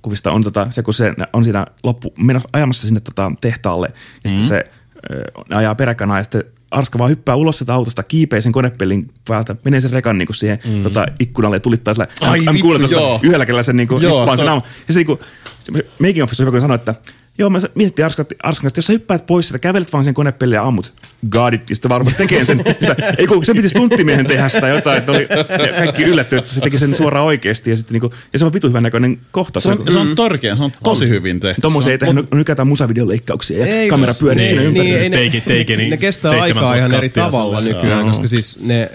elokuvista 0.00 0.32
on 0.32 0.44
tota, 0.44 0.66
se, 0.70 0.82
kun 0.82 0.94
se 0.94 1.14
on 1.32 1.44
siinä 1.44 1.66
loppu, 1.82 2.14
menossa 2.18 2.48
ajamassa 2.52 2.86
sinne 2.86 3.00
tota, 3.00 3.32
tehtaalle 3.40 3.92
ja 4.24 4.30
sitten 4.30 4.46
se 4.48 4.70
ö, 5.10 5.24
ne 5.50 5.56
ajaa 5.56 5.74
peräkanaa 5.74 6.16
ja 6.18 6.22
sitten 6.22 6.44
Arska 6.70 6.98
vaan 6.98 7.10
hyppää 7.10 7.34
ulos 7.34 7.58
sitä 7.58 7.74
autosta, 7.74 8.02
kiipee 8.02 8.40
sen 8.40 8.52
konepellin 8.52 9.10
päältä, 9.28 9.56
menee 9.64 9.80
sen 9.80 9.90
rekan 9.90 10.18
niin 10.18 10.34
siihen 10.34 10.58
mm. 10.64 10.82
tota, 10.82 11.06
ikkunalle 11.18 11.56
ja 11.56 11.60
tulittaa 11.60 11.94
sillä 11.94 12.06
Ai 12.20 12.44
hän 12.44 12.54
vittu, 12.54 12.62
kuulee 12.62 12.78
tuosta 12.78 12.96
joo. 12.96 13.20
yhdellä 13.22 13.46
kädellä 13.46 13.62
sen 13.62 13.76
niin 13.76 13.88
kuin, 13.88 14.02
Joo, 14.02 14.30
se 14.30 14.36
sen 14.36 14.48
on-. 14.48 14.62
Ja 14.88 14.94
se, 14.94 14.98
niin 14.98 15.06
kuin, 15.06 15.18
se 15.60 15.72
making 15.98 16.22
office 16.22 16.42
on 16.42 16.46
hyvä, 16.46 16.50
kun 16.50 16.60
sanoi, 16.60 16.74
että 16.74 16.94
Joo, 17.40 17.50
mä 17.50 17.58
mietittiin 17.74 18.06
Arskan 18.06 18.26
kanssa, 18.42 18.66
että 18.66 18.78
jos 18.78 18.86
sä 18.86 18.92
hyppäät 18.92 19.26
pois 19.26 19.46
sitä, 19.46 19.58
kävelet 19.58 19.92
vaan 19.92 20.04
sen 20.04 20.14
konepelin 20.14 20.54
ja 20.54 20.62
ammut, 20.64 20.92
got 21.30 21.54
it, 21.54 21.70
ja 21.70 21.76
sitten 21.76 21.88
varmasti 21.88 22.18
tekee 22.18 22.44
sen. 22.44 22.62
Sitä, 22.80 22.96
ei 23.18 23.26
kun 23.26 23.44
se 23.44 23.54
piti 23.54 23.68
stunttimiehen 23.68 24.26
tehdä 24.26 24.48
sitä 24.48 24.68
jotain, 24.68 24.98
että 24.98 25.12
oli 25.12 25.28
kaikki 25.76 26.02
yllätty, 26.02 26.36
että 26.36 26.52
se 26.54 26.60
teki 26.60 26.78
sen 26.78 26.94
suoraan 26.94 27.26
oikeasti. 27.26 27.70
Ja, 27.70 27.76
sitten 27.76 27.92
niinku, 27.92 28.14
ja 28.32 28.38
se 28.38 28.44
on 28.44 28.52
vitu 28.52 28.68
hyvän 28.68 28.82
näköinen 28.82 29.20
kohtaus. 29.30 29.62
Se 29.62 29.70
on, 29.70 29.84
se 29.92 29.98
on 29.98 30.16
törkeä, 30.16 30.56
se 30.56 30.62
on 30.62 30.72
tosi 30.84 31.08
hyvin 31.08 31.40
tehty. 31.40 31.60
Tuommoisia 31.60 31.86
Se 31.86 31.90
ei 31.90 31.94
on- 31.94 31.98
tehdä, 31.98 32.12
nyt 32.12 32.30
nykätään 32.34 32.68
musavideoleikkauksia 32.68 33.58
ja 33.58 33.66
Ei, 33.66 33.88
kamera 33.88 34.12
pyörii 34.20 34.38
niin, 34.44 34.48
siinä 34.48 34.62
ympärillä. 34.62 34.98
Niin, 34.98 35.12
ne, 35.46 35.76
niin 35.76 35.90
ne 35.90 35.96
kestää 35.96 36.30
17 36.30 36.42
aikaa 36.44 36.74
ihan 36.76 36.94
eri 36.94 37.08
tavalla 37.08 37.60
nykyään, 37.60 38.06
koska 38.06 38.28
siis 38.28 38.58
ne, 38.60 38.90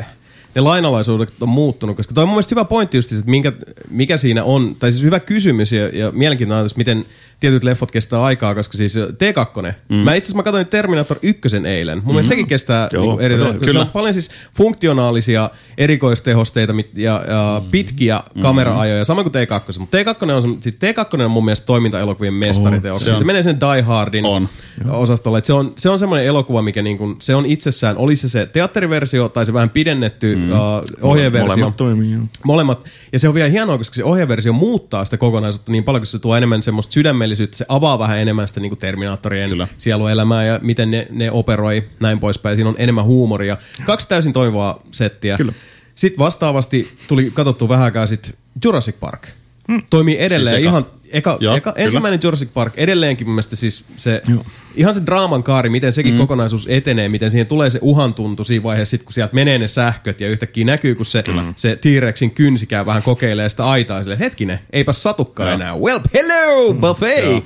ne 0.55 0.61
lainalaisuudet 0.61 1.33
on 1.41 1.49
muuttunut, 1.49 1.95
koska 1.95 2.13
toi 2.13 2.21
on 2.21 2.27
mun 2.27 2.35
mielestä 2.35 2.55
hyvä 2.55 2.65
pointti 2.65 2.97
just, 2.97 3.11
että 3.11 3.29
minkä, 3.31 3.51
mikä 3.89 4.17
siinä 4.17 4.43
on, 4.43 4.75
tai 4.79 4.91
siis 4.91 5.03
hyvä 5.03 5.19
kysymys 5.19 5.71
ja, 5.71 5.87
ja 5.87 6.11
mielenkiintoinen 6.11 6.57
ajatus, 6.57 6.75
miten 6.77 7.05
tietyt 7.39 7.63
leffot 7.63 7.91
kestää 7.91 8.23
aikaa, 8.23 8.55
koska 8.55 8.77
siis 8.77 8.95
T2, 8.97 9.73
mm. 9.89 9.95
mä 9.95 10.13
itse 10.15 10.25
asiassa 10.27 10.37
mä 10.37 10.43
katsoin 10.43 10.67
Terminator 10.67 11.17
1 11.21 11.41
eilen, 11.67 11.97
mun 12.03 12.13
mielestä 12.15 12.29
sekin 12.29 12.47
kestää 12.47 12.89
Joo, 12.93 13.03
niinku 13.03 13.19
eri, 13.19 13.35
kyllä, 13.35 13.53
kyllä. 13.53 13.81
on 13.81 13.87
paljon 13.87 14.13
siis 14.13 14.31
funktionaalisia 14.57 15.49
erikoistehosteita 15.77 16.73
mit- 16.73 16.97
ja, 16.97 17.23
ja 17.27 17.61
pitkiä 17.71 18.23
kameraajoja, 18.41 19.05
sama 19.05 19.23
kuin 19.23 19.33
T2, 19.33 19.79
mutta 19.79 19.97
T2 19.97 20.31
on, 20.31 20.41
se- 20.43 20.49
siis 20.61 20.75
T2 20.75 21.23
on 21.23 21.31
mun 21.31 21.45
mielestä 21.45 21.65
toimintaelokuvien 21.65 22.33
mestariteoksia, 22.33 23.05
se 23.05 23.11
on. 23.13 23.19
se 23.19 23.25
menee 23.25 23.43
sen 23.43 23.59
Die 23.59 23.81
Hardin 23.81 24.25
On. 24.25 24.49
osastolle. 24.89 25.41
Se 25.43 25.53
on, 25.53 25.73
se 25.77 25.89
on 25.89 25.99
semmoinen 25.99 26.25
elokuva, 26.25 26.61
mikä 26.61 26.81
niin 26.81 26.97
kuin, 26.97 27.15
se 27.21 27.35
on 27.35 27.45
itsessään, 27.45 27.97
oli 27.97 28.15
se 28.15 28.29
se 28.29 28.45
teatteriversio 28.45 29.29
tai 29.29 29.45
se 29.45 29.53
vähän 29.53 29.69
pidennetty 29.69 30.35
mm. 30.35 30.44
Uh, 30.51 31.09
ohjeversio. 31.09 31.47
Molemmat 31.47 31.77
toimii, 31.77 32.11
joo. 32.11 32.23
Molemmat. 32.43 32.85
Ja 33.13 33.19
se 33.19 33.27
on 33.27 33.33
vielä 33.33 33.49
hienoa, 33.49 33.77
koska 33.77 33.95
se 33.95 34.03
ohjeversio 34.03 34.53
muuttaa 34.53 35.05
sitä 35.05 35.17
kokonaisuutta 35.17 35.71
niin 35.71 35.83
paljon, 35.83 36.01
koska 36.01 36.11
se 36.11 36.19
tuo 36.21 36.37
enemmän 36.37 36.63
semmoista 36.63 36.93
sydämellisyyttä, 36.93 37.57
se 37.57 37.65
avaa 37.69 37.99
vähän 37.99 38.19
enemmän 38.19 38.47
sitä 38.47 38.59
niin 38.59 38.69
kuin 38.69 38.79
Terminaattorien 38.79 39.49
Kyllä. 39.49 39.67
sieluelämää 39.77 40.45
ja 40.45 40.59
miten 40.61 40.91
ne, 40.91 41.07
ne 41.09 41.31
operoi 41.31 41.83
näin 41.99 42.19
poispäin. 42.19 42.55
Siinä 42.55 42.69
on 42.69 42.75
enemmän 42.77 43.05
huumoria. 43.05 43.57
Kaksi 43.85 44.07
täysin 44.07 44.33
toimivaa 44.33 44.79
settiä. 44.91 45.37
Kyllä. 45.37 45.53
Sitten 45.95 46.19
vastaavasti 46.19 46.97
tuli 47.07 47.31
katsottu 47.33 47.69
vähän 47.69 47.85
aikaa 47.85 48.07
sitten 48.07 48.33
Jurassic 48.63 48.99
Park. 48.99 49.27
Hmm. 49.67 49.81
Toimii 49.89 50.17
edelleen 50.19 50.55
Siis 50.55 50.67
ihan, 50.67 50.85
eka, 51.15 51.37
Joo, 51.39 51.55
eka, 51.55 51.73
kyllä. 51.73 51.85
ensimmäinen 51.85 52.19
Jurassic 52.23 52.49
Park 52.53 52.73
edelleenkin 52.77 53.27
mun 53.27 53.33
mielestä 53.33 53.55
siis 53.55 53.85
se, 53.97 54.21
Joo. 54.27 54.45
ihan 54.75 54.93
se 54.93 55.01
draaman 55.05 55.43
kaari, 55.43 55.69
miten 55.69 55.91
sekin 55.91 56.13
mm. 56.13 56.17
kokonaisuus 56.17 56.67
etenee, 56.69 57.09
miten 57.09 57.31
siihen 57.31 57.47
tulee 57.47 57.69
se 57.69 57.79
uhan 57.81 58.13
tuntu 58.13 58.43
siinä 58.43 58.63
vaiheessa, 58.63 58.91
sit, 58.91 59.03
kun 59.03 59.13
sieltä 59.13 59.35
menee 59.35 59.57
ne 59.57 59.67
sähköt 59.67 60.21
ja 60.21 60.29
yhtäkkiä 60.29 60.65
näkyy, 60.65 60.95
kun 60.95 61.05
se, 61.05 61.23
se 61.55 61.75
T-Rexin 61.75 62.31
kynsikää 62.31 62.85
vähän 62.85 63.03
kokeilee 63.03 63.49
sitä 63.49 63.65
aitaa 63.65 64.03
silleen, 64.03 64.19
hetkinen, 64.19 64.59
eipä 64.73 64.93
satukaan 64.93 65.49
Joo. 65.49 65.55
enää. 65.55 65.77
Well, 65.77 65.99
hello, 66.13 66.73
buffet! 66.73 67.43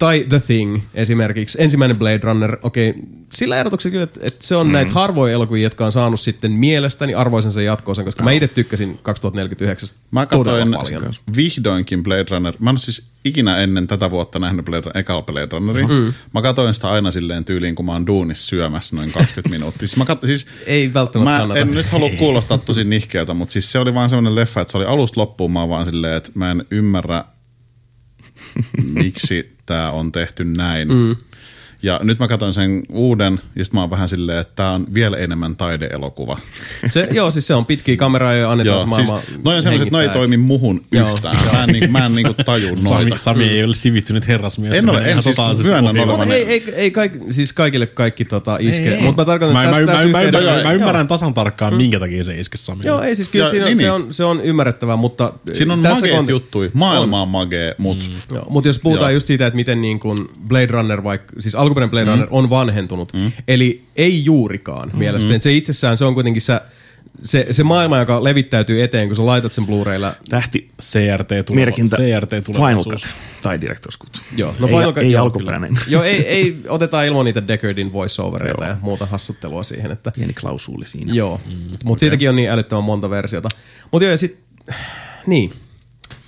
Tai 0.00 0.26
The 0.28 0.40
Thing 0.40 0.80
esimerkiksi. 0.94 1.62
Ensimmäinen 1.62 1.98
Blade 1.98 2.20
Runner, 2.22 2.56
okei, 2.62 2.90
okay, 2.90 3.02
sillä 3.32 3.56
erotuksella 3.56 3.92
kyllä, 3.92 4.04
että, 4.04 4.20
että 4.22 4.46
se 4.46 4.56
on 4.56 4.66
mm. 4.66 4.72
näitä 4.72 4.92
harvoja 4.92 5.34
elokuvia, 5.34 5.62
jotka 5.62 5.86
on 5.86 5.92
saanut 5.92 6.20
sitten 6.20 6.52
mielestäni 6.52 7.14
arvoisensa 7.14 7.62
jatkoosan, 7.62 8.04
koska 8.04 8.24
mä 8.24 8.32
itse 8.32 8.48
tykkäsin 8.48 8.98
2049 9.02 9.88
Mä 10.10 10.26
katsoin 10.26 10.72
paljon. 10.72 11.14
vihdoinkin 11.36 12.02
Blade 12.02 12.26
Runner. 12.30 12.54
Mä 12.58 12.70
en 12.70 12.78
siis 12.78 13.10
ikinä 13.24 13.56
ennen 13.56 13.86
tätä 13.86 14.10
vuotta 14.10 14.38
nähnyt 14.38 14.64
Blade, 14.64 14.90
ekalla 14.94 15.22
Blade 15.22 15.48
Runneria. 15.52 15.88
Mm. 15.88 16.12
Mä 16.34 16.42
katsoin 16.42 16.74
sitä 16.74 16.90
aina 16.90 17.10
silleen 17.10 17.44
tyyliin, 17.44 17.74
kun 17.74 17.84
mä 17.84 17.92
oon 17.92 18.06
duunissa 18.06 18.46
syömässä 18.46 18.96
noin 18.96 19.12
20 19.12 19.48
minuuttia. 19.58 19.88
Siis 19.88 19.96
mä, 19.96 20.04
kat, 20.04 20.20
siis 20.24 20.46
Ei 20.66 20.94
välttämättä 20.94 21.30
mä 21.30 21.38
kannata. 21.38 21.60
en 21.60 21.70
nyt 21.70 21.86
halua 21.86 22.10
kuulostaa 22.18 22.58
tosi 22.58 22.84
nihkeältä, 22.84 23.34
mutta 23.34 23.52
siis 23.52 23.72
se 23.72 23.78
oli 23.78 23.94
vaan 23.94 24.10
semmoinen 24.10 24.34
leffa, 24.34 24.60
että 24.60 24.70
se 24.70 24.78
oli 24.78 24.86
alusta 24.86 25.20
loppuun 25.20 25.52
mä 25.52 25.68
vaan 25.68 25.84
silleen, 25.84 26.14
että 26.16 26.30
mä 26.34 26.50
en 26.50 26.64
ymmärrä, 26.70 27.24
miksi 28.94 29.59
tämä 29.70 29.90
on 29.90 30.12
tehty 30.12 30.44
näin. 30.44 30.88
Mm. 30.88 31.16
Ja 31.82 32.00
nyt 32.02 32.18
mä 32.18 32.28
katson 32.28 32.54
sen 32.54 32.82
uuden, 32.92 33.40
ja 33.56 33.64
sitten 33.64 33.76
mä 33.78 33.80
oon 33.80 33.90
vähän 33.90 34.08
silleen, 34.08 34.38
että 34.38 34.52
tämä 34.56 34.70
on 34.70 34.86
vielä 34.94 35.16
enemmän 35.16 35.56
taideelokuva. 35.56 36.38
Se, 36.88 37.08
joo, 37.12 37.30
siis 37.30 37.46
se 37.46 37.54
on 37.54 37.66
pitkiä 37.66 37.96
kameraa 37.96 38.32
ja 38.32 38.50
annetaan 38.50 38.78
Joo, 38.80 38.88
se 38.90 38.94
siis 38.94 39.08
maailma 39.08 39.26
noi 39.44 39.56
on 39.56 39.62
sellaiset, 39.62 39.86
että 39.86 39.96
noi 39.96 40.02
ei 40.04 40.08
toimi 40.08 40.36
muhun 40.36 40.84
Joo. 40.92 41.12
yhtään. 41.12 41.36
Mä 41.52 41.62
en, 41.62 41.68
niinku, 41.68 41.92
mä 41.92 42.06
en 42.06 42.14
niinku 42.14 42.34
taju 42.44 42.76
Sami, 42.76 42.90
noita. 42.94 43.16
Sami 43.16 43.44
ei 43.44 43.64
ole 43.64 43.74
sivistynyt 43.74 44.28
herrasmies. 44.28 44.76
En 44.76 44.90
ole, 44.90 45.10
en 45.10 45.22
siis 45.22 45.36
totaalisesti 45.36 45.68
myönnän 45.68 45.98
olevan- 45.98 46.32
ei, 46.32 46.44
ei, 46.44 46.64
ei 46.76 46.90
kaik, 46.90 47.12
siis 47.30 47.52
kaikille 47.52 47.86
kaikki 47.86 48.24
tota, 48.24 48.56
iske, 48.60 48.98
mutta 49.00 49.22
mä 49.22 49.26
tarkoitan, 49.26 49.52
Mä, 49.56 49.64
että 49.64 49.80
mä, 49.80 49.86
tässä, 49.86 50.06
mä, 50.08 50.20
yhteydessä- 50.20 50.38
ymmärrän, 50.38 50.66
mä 50.66 50.72
joo. 50.72 50.78
ymmärrän 50.80 51.06
tasan 51.08 51.34
tarkkaan, 51.34 51.74
minkä 51.74 51.98
takia 52.00 52.24
se 52.24 52.40
iske 52.40 52.56
Sami. 52.56 52.86
Joo, 52.86 53.02
ei 53.02 53.14
siis 53.16 53.28
kyllä 53.28 53.50
siinä, 53.50 53.64
niin, 53.66 53.76
se, 53.76 53.82
niin. 53.82 53.92
on, 53.92 54.06
se 54.14 54.24
on 54.24 54.40
ymmärrettävää, 54.40 54.96
mutta 54.96 55.32
Siinä 55.52 55.72
on 55.72 55.82
tässä 55.82 56.06
mageet 56.06 56.28
juttui. 56.28 56.70
Maailma 56.74 57.22
on 57.22 57.28
magee, 57.28 57.74
mutta 57.78 58.04
mm. 58.04 58.36
Joo, 58.36 58.46
mutta 58.50 58.68
jos 58.68 58.78
puhutaan 58.78 59.10
Joo. 59.12 59.16
just 59.16 59.26
siitä, 59.26 59.46
että 59.46 59.56
miten 59.56 59.80
niin 59.80 60.00
kuin 60.00 60.28
Blade 60.48 60.66
Runner, 60.66 61.04
vaikka, 61.04 61.32
siis 61.38 61.54
alkuperäinen 61.70 61.90
Blade 61.90 62.04
mm. 62.04 62.10
Runner 62.10 62.28
on 62.30 62.50
vanhentunut, 62.50 63.12
mm. 63.12 63.32
eli 63.48 63.84
ei 63.96 64.24
juurikaan 64.24 64.90
mm. 64.92 64.98
mielestäni. 64.98 65.40
Se 65.40 65.52
itsessään 65.52 65.98
se 65.98 66.04
on 66.04 66.14
kuitenkin 66.14 66.42
se, 66.42 66.60
se, 67.22 67.46
se 67.50 67.62
maailma, 67.62 67.98
joka 67.98 68.24
levittäytyy 68.24 68.82
eteen, 68.82 69.08
kun 69.08 69.16
sä 69.16 69.26
laitat 69.26 69.52
sen 69.52 69.66
Blu-raylla. 69.66 70.14
Tähti 70.28 70.70
CRT 70.82 71.28
tuleva, 71.28 71.64
merkintä 71.64 71.96
CRT 71.96 72.30
Final. 72.46 72.84
Cut 72.84 73.14
tai 73.42 73.58
Director's 73.58 73.98
Cut. 73.98 74.22
Joo, 74.36 74.54
no 74.58 74.66
ei, 74.66 74.72
Final 74.72 74.92
Cut- 74.92 74.98
ei 74.98 75.12
joo, 75.12 75.24
alkuperäinen. 75.24 75.74
kyllä. 75.74 75.86
Joo, 75.88 76.02
ei, 76.02 76.26
ei 76.36 76.56
oteta 76.68 77.02
ilman 77.02 77.24
niitä 77.24 77.48
Deckardin 77.48 77.92
voiceovereita 77.92 78.64
ja 78.64 78.76
muuta 78.80 79.06
hassuttelua 79.06 79.62
siihen, 79.62 79.90
että 79.90 80.10
Pieni 80.10 80.32
klausuuli 80.32 80.86
siinä. 80.86 81.14
Joo, 81.14 81.40
mm, 81.46 81.54
mutta 81.84 82.00
siitäkin 82.00 82.28
on 82.28 82.36
niin 82.36 82.50
älyttömän 82.50 82.84
monta 82.84 83.10
versiota. 83.10 83.48
Mutta 83.90 84.04
joo, 84.04 84.10
ja 84.10 84.16
sit, 84.16 84.38
niin. 85.26 85.52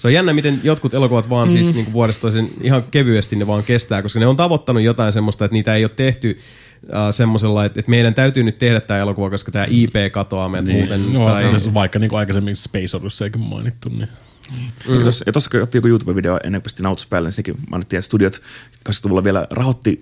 Se 0.02 0.08
on 0.08 0.14
jännä, 0.14 0.32
miten 0.32 0.60
jotkut 0.62 0.94
elokuvat 0.94 1.30
vaan 1.30 1.48
mm. 1.48 1.52
siis 1.52 1.74
niin 1.74 1.92
vuodesta 1.92 2.20
toisen 2.20 2.50
ihan 2.60 2.84
kevyesti 2.90 3.36
ne 3.36 3.46
vaan 3.46 3.62
kestää, 3.62 4.02
koska 4.02 4.20
ne 4.20 4.26
on 4.26 4.36
tavoittanut 4.36 4.82
jotain 4.82 5.12
semmoista, 5.12 5.44
että 5.44 5.52
niitä 5.52 5.74
ei 5.74 5.84
ole 5.84 5.90
tehty 5.96 6.38
äh, 6.94 7.00
semmoisella, 7.10 7.64
että, 7.64 7.80
että 7.80 7.90
meidän 7.90 8.14
täytyy 8.14 8.42
nyt 8.42 8.58
tehdä 8.58 8.80
tämä 8.80 9.00
elokuva, 9.00 9.30
koska 9.30 9.52
tämä 9.52 9.66
IP 9.68 9.94
katoaa 10.12 10.48
meiltä 10.48 10.68
niin. 10.68 10.78
muuten. 10.78 11.12
No, 11.12 11.24
tai. 11.24 11.44
Vaikka 11.74 11.98
niin 11.98 12.08
kuin 12.08 12.18
aikaisemmin 12.18 12.56
Space 12.56 12.96
Odysseykin 12.96 13.40
mainittu, 13.40 13.88
niin 13.88 14.08
Mm. 14.88 15.04
Ja 15.26 15.32
tossa 15.32 15.50
kun 15.50 15.62
otti 15.62 15.78
joku 15.78 15.88
YouTube-video 15.88 16.38
ennen 16.44 16.60
kuin 16.60 16.62
pistin 16.62 16.86
autossa 16.86 17.08
päälle, 17.10 17.26
niin 17.26 17.32
sekin 17.32 17.54
mainittiin, 17.70 17.98
että 17.98 18.06
studiot 18.06 18.42
80-luvulla 18.88 19.24
vielä 19.24 19.46
rahoitti 19.50 19.98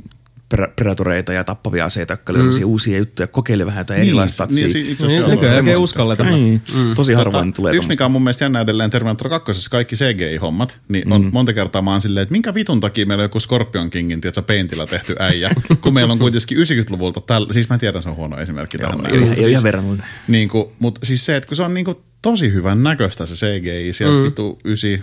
predatoreita 0.77 1.33
ja 1.33 1.45
tappavia 1.45 1.85
aseita, 1.85 2.13
jotka 2.13 2.33
mm. 2.33 2.51
uusia 2.65 2.99
juttuja, 2.99 3.27
kokeili 3.27 3.67
vähän 3.67 3.81
jotain 3.81 4.01
erilaista 4.01 4.37
satsia. 4.37 4.65
niin, 4.65 4.73
si- 4.73 4.91
itse 4.93 5.07
niin, 5.07 5.19
asiassa 5.19 5.47
ei 5.47 5.57
oikein 5.57 5.79
uskalleta. 5.79 6.25
Niin, 6.25 6.63
Tosi 6.97 7.13
harvoin 7.13 7.47
Tota, 7.47 7.57
tulee 7.57 7.71
Yksi, 7.71 7.77
tommoista. 7.77 7.89
mikä 7.89 8.05
on 8.05 8.11
mun 8.13 8.23
mielestä 8.23 8.45
jännä 8.45 8.61
edelleen 8.61 8.91
Terminator 8.91 9.29
2, 9.29 9.71
kaikki 9.71 9.97
CGI-hommat, 9.97 10.81
niin 10.89 11.13
on 11.13 11.31
monta 11.33 11.53
kertaa 11.53 11.83
mä 11.83 11.91
oon 11.91 12.01
silleen, 12.01 12.23
että 12.23 12.33
minkä 12.33 12.55
vitun 12.55 12.81
takia 12.81 13.07
meillä 13.07 13.23
on 13.23 13.25
joku 13.25 13.41
Scorpion 13.41 13.91
Kingin, 13.91 14.21
tiedätkö, 14.21 14.43
peintillä 14.43 14.87
tehty 14.87 15.17
äijä, 15.19 15.51
kun 15.81 15.95
meillä 15.95 16.13
on 16.13 16.19
kuitenkin 16.19 16.59
90-luvulta, 16.59 17.21
tällä, 17.21 17.53
siis 17.53 17.69
mä 17.69 17.79
tiedän, 17.79 18.03
se 18.03 18.09
on 18.09 18.17
huono 18.17 18.39
esimerkki 18.39 18.79
tähän. 18.79 18.99
näin, 18.99 19.15
Ei, 19.15 19.29
ei 19.29 19.35
siis, 19.35 19.47
ihan 19.47 19.63
verran. 19.63 20.05
niin 20.29 20.49
kuin, 20.49 20.69
mutta 20.79 21.07
siis 21.07 21.27
se, 21.27 21.37
että 21.37 21.47
kun 21.47 21.57
se 21.57 21.63
on 21.63 21.75
niin 21.75 21.85
kuin 21.85 21.97
tosi 22.23 22.53
hyvän 22.53 22.83
näköistä 22.83 23.27
se 23.27 23.47
CGI, 23.47 23.93
sieltä 23.93 24.17
mm. 24.17 24.23
vitu 24.25 24.59
9, 24.65 25.01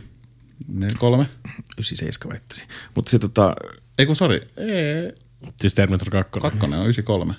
3, 0.99 1.25
97 1.77 2.33
väittäisin. 2.33 2.67
Mutta 2.95 3.11
se 3.11 3.19
tota, 3.19 3.55
ei 3.99 4.05
kun 4.05 4.15
sori, 4.15 4.41
ei, 4.57 5.11
siis 5.61 5.75
Terminator 5.75 6.09
2. 6.09 6.39
kakkonen 6.39 6.79
on 6.79 6.85
93, 6.85 7.33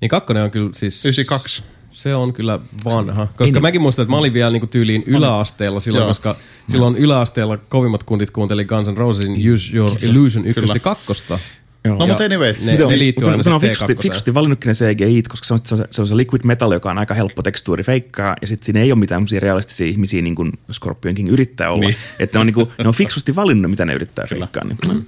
Niin 0.00 0.08
kakkonen 0.08 0.42
on 0.42 0.50
kyllä 0.50 0.70
siis... 0.74 1.04
92. 1.04 1.62
Se 1.90 2.14
on 2.14 2.32
kyllä 2.32 2.60
vanha. 2.84 3.26
Koska 3.36 3.60
mäkin 3.60 3.80
muistan, 3.82 4.02
että 4.02 4.10
mä 4.10 4.18
olin 4.18 4.32
vielä 4.32 4.50
niinku 4.50 4.66
tyyliin 4.66 5.02
yläasteella 5.06 5.80
silloin, 5.80 6.02
Joo. 6.02 6.08
koska 6.10 6.36
silloin 6.68 6.96
yläasteella 6.96 7.56
kovimmat 7.56 8.02
kundit 8.02 8.30
kuunteli 8.30 8.64
Guns 8.64 8.88
N' 8.88 8.96
Rosesin 8.96 9.52
Use 9.52 9.76
Your 9.76 9.90
Illusion 10.02 10.46
ykköstä 10.46 10.76
ja 10.76 10.80
kakkosta. 10.80 11.38
joo. 11.84 11.96
No 11.96 12.06
mutta 12.06 12.24
anyway, 12.24 12.54
Ne, 12.64 12.76
ne 12.76 12.98
liittyy 12.98 13.28
aina 13.28 13.36
on 13.36 13.42
sitten 13.44 13.60
fiksusti, 13.60 13.94
T2. 13.94 14.02
fiksusti 14.02 14.34
valinnutkin 14.34 14.68
ne 14.68 14.74
CGI, 14.74 15.22
koska 15.22 15.46
se 15.46 15.54
on, 15.54 15.58
se, 15.64 15.74
on, 15.74 15.84
se 15.90 16.00
on 16.02 16.06
se 16.08 16.16
liquid 16.16 16.40
metal, 16.44 16.72
joka 16.72 16.90
on 16.90 16.98
aika 16.98 17.14
helppo 17.14 17.42
tekstuuri 17.42 17.84
feikkaa, 17.84 18.36
ja 18.40 18.46
sitten 18.46 18.66
siinä 18.66 18.80
ei 18.80 18.92
ole 18.92 18.98
mitään 18.98 19.18
semmoisia 19.18 19.40
realistisia 19.40 19.86
ihmisiä, 19.86 20.22
niin 20.22 20.34
kuin 20.34 20.52
Scorpion 20.72 21.14
King 21.14 21.28
yrittää 21.28 21.70
olla. 21.70 21.80
Niin. 21.80 21.96
Että 22.18 22.38
ne 22.38 22.40
on, 22.40 22.46
niin 22.46 22.54
kuin, 22.54 22.68
ne 22.82 22.88
on 22.88 22.94
fiksusti 22.94 23.36
valinnut, 23.36 23.70
mitä 23.70 23.84
ne 23.84 23.94
yrittää 23.94 24.26
feikkaa. 24.28 24.64
Niin, 24.64 24.78
mm. 24.88 25.04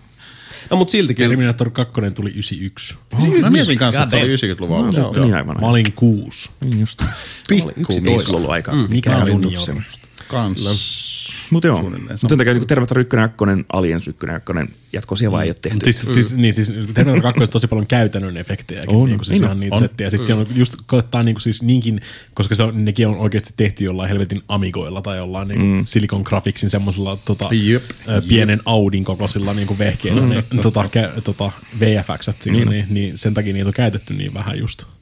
No 0.71 0.77
mutta 0.77 0.93
siltikin. 0.93 1.29
Terminator 1.29 1.71
2 1.71 1.93
tuli 2.15 2.31
91. 2.31 2.95
mä 3.41 3.51
mietin 3.51 3.79
kanssa, 3.79 4.03
että 4.03 4.17
se 4.17 4.23
oli 4.23 4.35
90-luvun 4.35 4.77
alusta. 4.77 5.03
No, 5.03 5.25
niin 5.25 5.35
aivan. 5.35 5.57
Mä 5.61 5.67
olin 5.67 5.93
kuusi. 5.93 6.51
Niin 6.61 6.81
just. 6.81 7.03
Pikku 7.49 7.93
niin, 8.01 8.21
on 8.29 8.35
ollut 8.35 8.51
aika. 8.51 8.73
Mm, 8.73 8.87
Mikä 8.91 9.17
on 9.17 9.29
junior? 9.29 9.83
Kans. 10.29 11.08
Mutta 11.51 11.69
joo, 11.69 11.83
mutta 11.83 12.17
sen 12.17 12.39
takia 12.39 12.55
niin 12.55 12.67
Terminator 12.67 12.99
1 12.99 13.17
ja 13.17 13.29
2, 13.29 13.45
Aliens 13.73 14.09
1 14.09 14.27
ja 14.27 14.41
2, 14.41 14.75
jatkoisia 14.93 15.33
vaan 15.33 15.45
ei 15.45 15.51
ole 15.51 15.57
tehty. 15.61 15.79
Siis, 15.93 16.15
siis, 16.15 16.37
niin, 16.37 16.55
siis 16.55 16.73
Terminator 16.95 17.23
2 17.23 17.43
on 17.43 17.49
tosi 17.49 17.67
paljon 17.67 17.87
käytännön 17.87 18.37
efektejäkin. 18.37 18.97
On, 18.97 19.09
niin 19.09 19.19
kuin, 19.19 19.27
siis 19.27 19.41
niin 19.41 19.45
ihan 19.45 19.57
on, 19.57 19.61
niitä 19.61 19.77
on, 19.77 19.83
settiä. 19.83 20.07
Ja 20.07 20.11
sitten 20.11 20.27
siellä 20.27 20.41
on 20.41 20.47
just 20.55 20.75
koettaa 20.87 21.23
niin 21.23 21.41
siis 21.41 21.63
niinkin, 21.63 22.01
koska 22.35 22.55
se 22.55 22.63
on, 22.63 22.85
nekin 22.85 23.09
on 23.09 23.17
oikeasti 23.17 23.53
tehty 23.57 23.85
jollain 23.85 24.09
helvetin 24.09 24.43
amigoilla 24.49 25.03
tai 25.03 25.17
jollain 25.17 25.49
niin 25.49 25.61
mm. 25.61 25.85
Silicon 25.85 26.23
Graphicsin 26.25 26.71
semmoisella 26.71 27.19
tota, 27.25 27.49
Jep. 27.53 27.85
pienen 28.29 28.61
Audin 28.65 29.05
kokoisilla 29.05 29.55
niin 29.55 29.67
kuin 29.67 29.79
vehkeillä 29.79 30.21
mm. 30.21 30.29
ne, 30.29 30.45
tota, 30.63 30.89
kä, 30.89 31.13
tota, 31.25 31.53
VFX 31.81 32.29
siinä, 32.41 32.59
niin, 32.59 32.69
niin, 32.69 32.87
niin, 32.91 33.19
sen 33.19 33.35
takia 33.35 33.53
niitä 33.53 33.69
on 33.69 33.75
käytetty 33.75 34.15
niin 34.15 34.35
vähän 34.35 34.59
just. 34.59 34.98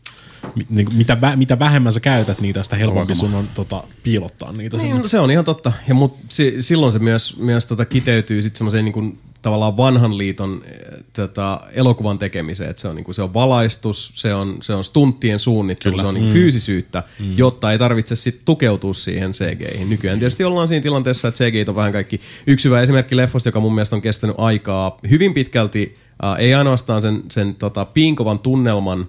Niin, 0.69 0.89
mitä, 0.95 1.19
mitä 1.37 1.59
vähemmän 1.59 1.93
sä 1.93 2.01
käytät 2.01 2.41
niitä, 2.41 2.63
sitä 2.63 2.77
helpompi 2.77 3.15
sun 3.15 3.35
on 3.35 3.49
tota, 3.55 3.83
piilottaa 4.03 4.53
niitä. 4.53 4.77
Niin, 4.77 4.99
no 4.99 5.09
se 5.09 5.21
on 5.21 5.31
ihan 5.31 5.45
totta. 5.45 5.73
Ja 5.89 5.95
mut 5.95 6.17
si, 6.29 6.57
silloin 6.61 6.93
se 6.93 6.99
myös, 6.99 7.37
myös 7.37 7.67
tota 7.67 7.85
kiteytyy 7.85 8.43
sitten 8.43 8.59
semmoiseen 8.59 8.85
niin 8.85 9.19
tavallaan 9.47 9.77
vanhan 9.77 10.19
liiton 10.19 10.63
eh, 10.65 11.05
tota, 11.13 11.61
elokuvan 11.73 12.19
tekemiseen. 12.19 12.71
Et 12.71 12.79
se, 12.79 12.89
on, 12.89 12.95
niin 12.95 13.05
kuin, 13.05 13.15
se 13.15 13.23
on 13.23 13.35
valaistus, 13.35 14.13
se 14.15 14.35
on, 14.35 14.57
se 14.61 14.75
on 14.75 14.85
stunttien 14.85 15.39
suunnittelu, 15.39 15.93
Kyllä. 15.93 16.03
se 16.03 16.07
on 16.07 16.15
niin 16.15 16.25
kuin, 16.25 16.33
fyysisyyttä, 16.33 17.03
mm. 17.19 17.39
jotta 17.39 17.73
ei 17.73 17.79
tarvitse 17.79 18.17
sit 18.17 18.45
tukeutua 18.45 18.95
siihen 18.95 19.33
CGihin. 19.33 19.91
Nykyään 19.91 20.19
tietysti 20.19 20.45
ollaan 20.45 20.69
siinä 20.69 20.83
tilanteessa, 20.83 21.29
että 21.29 21.45
CGI 21.45 21.65
on 21.69 21.77
vähän 21.77 21.93
kaikki. 21.93 22.21
Yksi 22.47 22.69
hyvä 22.69 22.83
esimerkki 22.83 23.17
leffasta, 23.17 23.49
joka 23.49 23.61
mun 23.61 23.75
mielestä 23.75 23.97
on 23.97 24.03
kestänyt 24.03 24.37
aikaa 24.39 24.99
hyvin 25.11 25.35
pitkälti, 25.35 25.95
äh, 26.25 26.35
ei 26.39 26.55
ainoastaan 26.55 27.03
sen, 27.03 27.23
sen 27.31 27.55
tota, 27.55 27.85
piinkovan 27.85 28.39
tunnelman, 28.39 29.07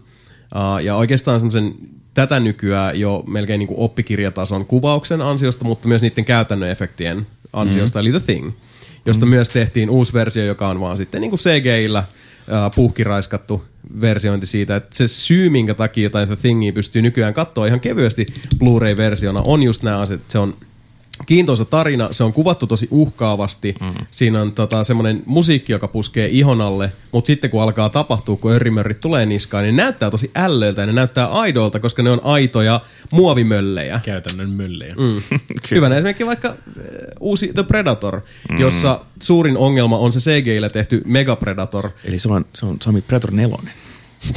Uh, 0.55 0.83
ja 0.83 0.95
oikeastaan 0.95 1.39
semmoisen 1.39 1.73
tätä 2.13 2.39
nykyään 2.39 2.99
jo 2.99 3.23
melkein 3.27 3.59
niin 3.59 3.67
kuin 3.67 3.79
oppikirjatason 3.79 4.65
kuvauksen 4.65 5.21
ansiosta, 5.21 5.65
mutta 5.65 5.87
myös 5.87 6.01
niiden 6.01 6.25
käytännön 6.25 6.69
efektien 6.69 7.27
ansiosta, 7.53 7.99
mm. 7.99 8.01
eli 8.01 8.11
The 8.11 8.19
Thing, 8.19 8.51
josta 9.05 9.25
mm. 9.25 9.29
myös 9.29 9.49
tehtiin 9.49 9.89
uusi 9.89 10.13
versio, 10.13 10.45
joka 10.45 10.67
on 10.67 10.79
vaan 10.79 10.97
sitten 10.97 11.21
niin 11.21 11.31
kuin 11.31 11.39
CGI-llä 11.39 11.99
uh, 11.99 12.75
puhkiraiskattu 12.75 13.63
versiointi 14.01 14.47
siitä, 14.47 14.75
että 14.75 14.97
se 14.97 15.07
syy, 15.07 15.49
minkä 15.49 15.73
takia 15.73 16.03
jotain 16.03 16.27
The 16.27 16.35
Thingia 16.35 16.73
pystyy 16.73 17.01
nykyään 17.01 17.33
katsoa 17.33 17.65
ihan 17.65 17.79
kevyesti 17.79 18.25
Blu-ray-versiona, 18.59 19.41
on 19.45 19.63
just 19.63 19.83
nämä 19.83 19.99
asiat, 19.99 20.21
että 20.21 20.31
se 20.31 20.39
on 20.39 20.55
kiintoisa 21.27 21.65
tarina, 21.65 22.09
se 22.11 22.23
on 22.23 22.33
kuvattu 22.33 22.67
tosi 22.67 22.87
uhkaavasti. 22.91 23.75
Mm. 23.81 23.93
Siinä 24.11 24.41
on 24.41 24.51
tota, 24.51 24.83
semmoinen 24.83 25.23
musiikki, 25.25 25.71
joka 25.71 25.87
puskee 25.87 26.27
ihon 26.27 26.61
alle, 26.61 26.91
mutta 27.11 27.27
sitten 27.27 27.49
kun 27.49 27.61
alkaa 27.61 27.89
tapahtua, 27.89 28.35
kun 28.35 28.51
örrimörrit 28.51 28.99
tulee 28.99 29.25
niskaan, 29.25 29.63
niin 29.63 29.75
ne 29.75 29.83
näyttää 29.83 30.09
tosi 30.09 30.31
ällöiltä 30.35 30.81
ja 30.81 30.85
ne 30.85 30.93
näyttää 30.93 31.27
aidolta, 31.27 31.79
koska 31.79 32.03
ne 32.03 32.09
on 32.09 32.21
aitoja 32.23 32.81
muovimöllejä. 33.13 33.99
Käytännön 34.03 34.49
möllejä. 34.49 34.95
Mm. 34.95 35.21
Hyvänä 35.71 35.95
esimerkki 35.95 36.25
vaikka 36.25 36.47
äh, 36.47 36.55
uusi 37.19 37.51
The 37.53 37.63
Predator, 37.63 38.21
mm. 38.49 38.59
jossa 38.59 39.01
suurin 39.21 39.57
ongelma 39.57 39.97
on 39.97 40.13
se 40.13 40.19
CGI-llä 40.19 40.69
tehty 40.69 41.01
Mega 41.05 41.35
Predator. 41.35 41.89
Eli 42.03 42.19
se 42.19 42.29
on, 42.29 42.45
se 42.53 42.65
on 42.65 42.77
Sami 42.81 43.01
Predator 43.01 43.31
4. 43.31 43.57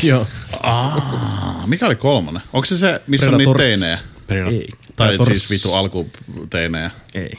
Joo. 0.03 0.27
Ah, 0.63 1.67
mikä 1.67 1.87
oli 1.87 1.95
kolmonen? 1.95 2.43
Onko 2.53 2.67
se 2.67 2.77
se, 2.77 3.03
missä 3.07 3.31
on 3.31 3.39
niitä 3.39 3.53
Predators. 3.53 4.05
Teinejä? 4.35 4.61
Ei. 4.61 4.69
Tai 4.97 5.09
Predators. 5.09 5.49
siis 5.49 5.51
vitu 5.51 5.75
alkuteinejä. 5.75 6.91
Ei. 7.15 7.33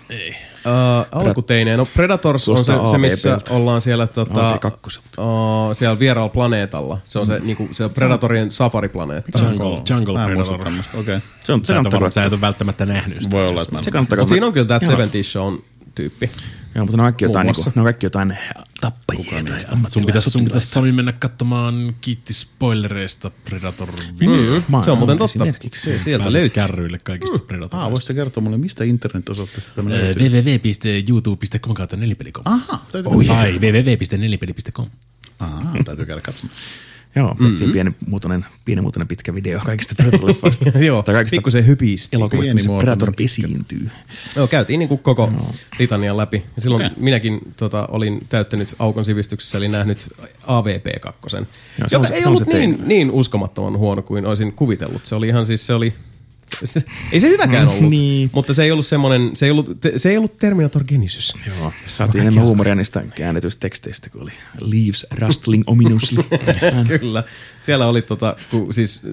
Uh, 0.65 1.19
alkuteineen. 1.19 1.77
No 1.77 1.85
Predators 1.95 2.49
on 2.49 2.65
se, 2.65 2.73
se 2.91 2.97
missä 2.97 3.37
ollaan 3.49 3.81
siellä, 3.81 4.07
tota, 4.07 4.55
AV2. 4.55 4.99
uh, 5.17 5.75
siellä 5.75 5.99
vieraalla 5.99 6.29
planeetalla. 6.29 6.97
Se 7.07 7.19
on 7.19 7.25
se, 7.25 7.39
niinku, 7.39 7.69
se 7.71 7.89
Predatorien 7.89 8.51
safariplaneetta. 8.51 9.39
Jungle, 9.39 9.81
Jungle 9.89 10.19
Mä 10.19 10.25
Predator. 10.25 10.55
Okei. 10.55 10.99
Okay. 10.99 11.19
Se 11.43 11.53
on, 11.53 11.65
se 11.65 11.67
Sä 11.67 11.73
et, 11.73 11.75
kannattaa 11.77 11.99
ole, 11.99 12.11
sä 12.11 12.21
et 12.21 12.25
katsoa. 12.25 12.35
ole 12.37 12.41
välttämättä 12.41 12.85
nähnyt 12.85 13.17
sitä. 13.21 13.35
Voi 13.35 13.47
olla, 13.47 13.61
että 13.61 13.73
mä 13.73 13.77
en. 13.79 13.83
Se 13.83 13.91
kannattaa 13.91 14.15
Mutta 14.15 14.15
katsoa. 14.15 14.35
siinä 14.35 14.45
on 14.47 14.53
kyllä 14.53 14.67
tämä 14.67 14.79
Joo. 14.81 14.89
70 14.89 15.29
Shown 15.31 15.63
tyyppi. 15.95 16.29
Joo, 16.75 16.85
mutta 16.85 16.97
ne 16.97 17.03
on 17.03 17.05
kaikki 17.05 17.25
jotain, 17.25 17.47
muassa. 17.47 17.61
niinku, 17.63 17.79
ne 17.79 17.81
on 17.81 17.85
kaikki 17.85 18.05
jotain 18.05 18.37
tappajia 18.81 19.43
tai 19.43 19.59
Sun 19.89 20.05
pitäisi, 20.05 20.29
sun 20.29 20.43
pitäisi 20.43 20.67
Sami 20.67 20.91
mennä 20.91 21.11
katsomaan 21.11 21.95
kiitti 22.01 22.33
spoilereista 22.33 23.31
Predator-video. 23.45 24.61
Mm, 24.67 24.81
se 24.83 24.91
on 24.91 24.97
muuten 24.97 25.17
totta. 25.17 25.39
Se, 25.73 25.99
sieltä 25.99 26.33
löytyy. 26.33 26.49
kärryille 26.49 26.99
kaikista 26.99 27.35
Ah, 27.35 27.41
Predatoreista. 27.47 27.91
voisitte 27.91 28.13
kertoa 28.13 28.43
mulle, 28.43 28.57
mistä 28.57 28.83
internet-osoitteesta 28.83 29.71
tämä 29.75 29.89
löytyy? 29.89 30.29
www.youtube.com 30.29 31.73
kautta 31.73 31.97
nelipeli.com. 31.97 32.43
Aha, 32.45 32.85
täytyy, 32.91 33.25
tai 33.27 33.51
www.nelipeli.com. 33.51 34.89
Aha, 35.39 35.71
täytyy 35.85 36.05
käydä 36.05 36.21
katsomaan. 36.21 36.57
Joo, 37.15 37.35
tehtiin 37.39 37.71
pienimuotoinen, 37.71 38.45
pienimuotoinen 38.65 39.07
pitkä 39.07 39.35
video 39.35 39.59
kaikista 39.65 39.95
Predator-leffoista. 40.03 40.79
Joo, 40.85 41.03
tai 41.03 41.15
kaikista 41.15 41.35
pikkusen 41.35 41.67
hypisti. 41.67 42.15
elokuvista, 42.15 42.53
missä 42.53 42.69
Predator 42.77 43.13
esiintyy. 43.23 43.89
Joo, 44.35 44.47
käytiin 44.47 44.79
niin 44.79 44.89
kuin 44.89 44.99
koko 44.99 45.31
litanian 45.79 46.17
läpi. 46.17 46.43
Ja 46.55 46.61
silloin 46.61 46.91
minäkin 46.97 47.39
tota, 47.57 47.87
olin 47.91 48.25
täyttänyt 48.29 48.75
aukon 48.79 49.05
sivistyksessä, 49.05 49.57
eli 49.57 49.67
nähnyt 49.67 50.09
AVP2, 50.43 51.45
Joo, 51.77 51.89
se 51.89 51.97
on 51.97 52.07
se- 52.07 52.13
ei 52.13 52.21
se 52.21 52.27
on 52.27 52.33
ollut 52.33 52.47
se 52.47 52.57
niin, 52.57 52.75
tein. 52.75 52.87
niin 52.87 53.11
uskomattoman 53.11 53.77
huono 53.77 54.01
kuin 54.01 54.25
olisin 54.25 54.53
kuvitellut. 54.53 55.05
Se 55.05 55.15
oli 55.15 55.27
ihan 55.27 55.45
siis, 55.45 55.67
se 55.67 55.73
oli... 55.73 55.93
Se, 56.67 56.83
ei 57.11 57.19
se 57.19 57.29
hyväkään 57.29 57.67
ollut, 57.67 57.89
niin. 57.89 58.29
mutta 58.33 58.53
se 58.53 58.63
ei 58.63 58.71
ollut 58.71 58.85
semmoinen, 58.85 59.31
se 59.33 59.45
ei 59.45 59.51
ollut, 59.51 59.77
se 59.97 60.09
ei 60.09 60.17
ollut 60.17 60.37
Terminator 60.37 60.83
Genesis. 60.83 61.33
Joo, 61.47 61.73
saatiin 61.85 62.21
enemmän 62.21 62.43
huumoria 62.43 62.75
niistä 62.75 63.03
käännetyistä 63.15 63.59
teksteistä, 63.59 64.09
kun 64.09 64.21
oli 64.21 64.31
Leaves 64.61 65.07
rustling 65.11 65.63
ominously. 65.67 66.23
Kyllä. 66.99 67.23
Siellä 67.59 67.87
oli 67.87 68.01
tota, 68.01 68.35
ku, 68.51 68.67
siis 68.71 69.01
uh, 69.03 69.09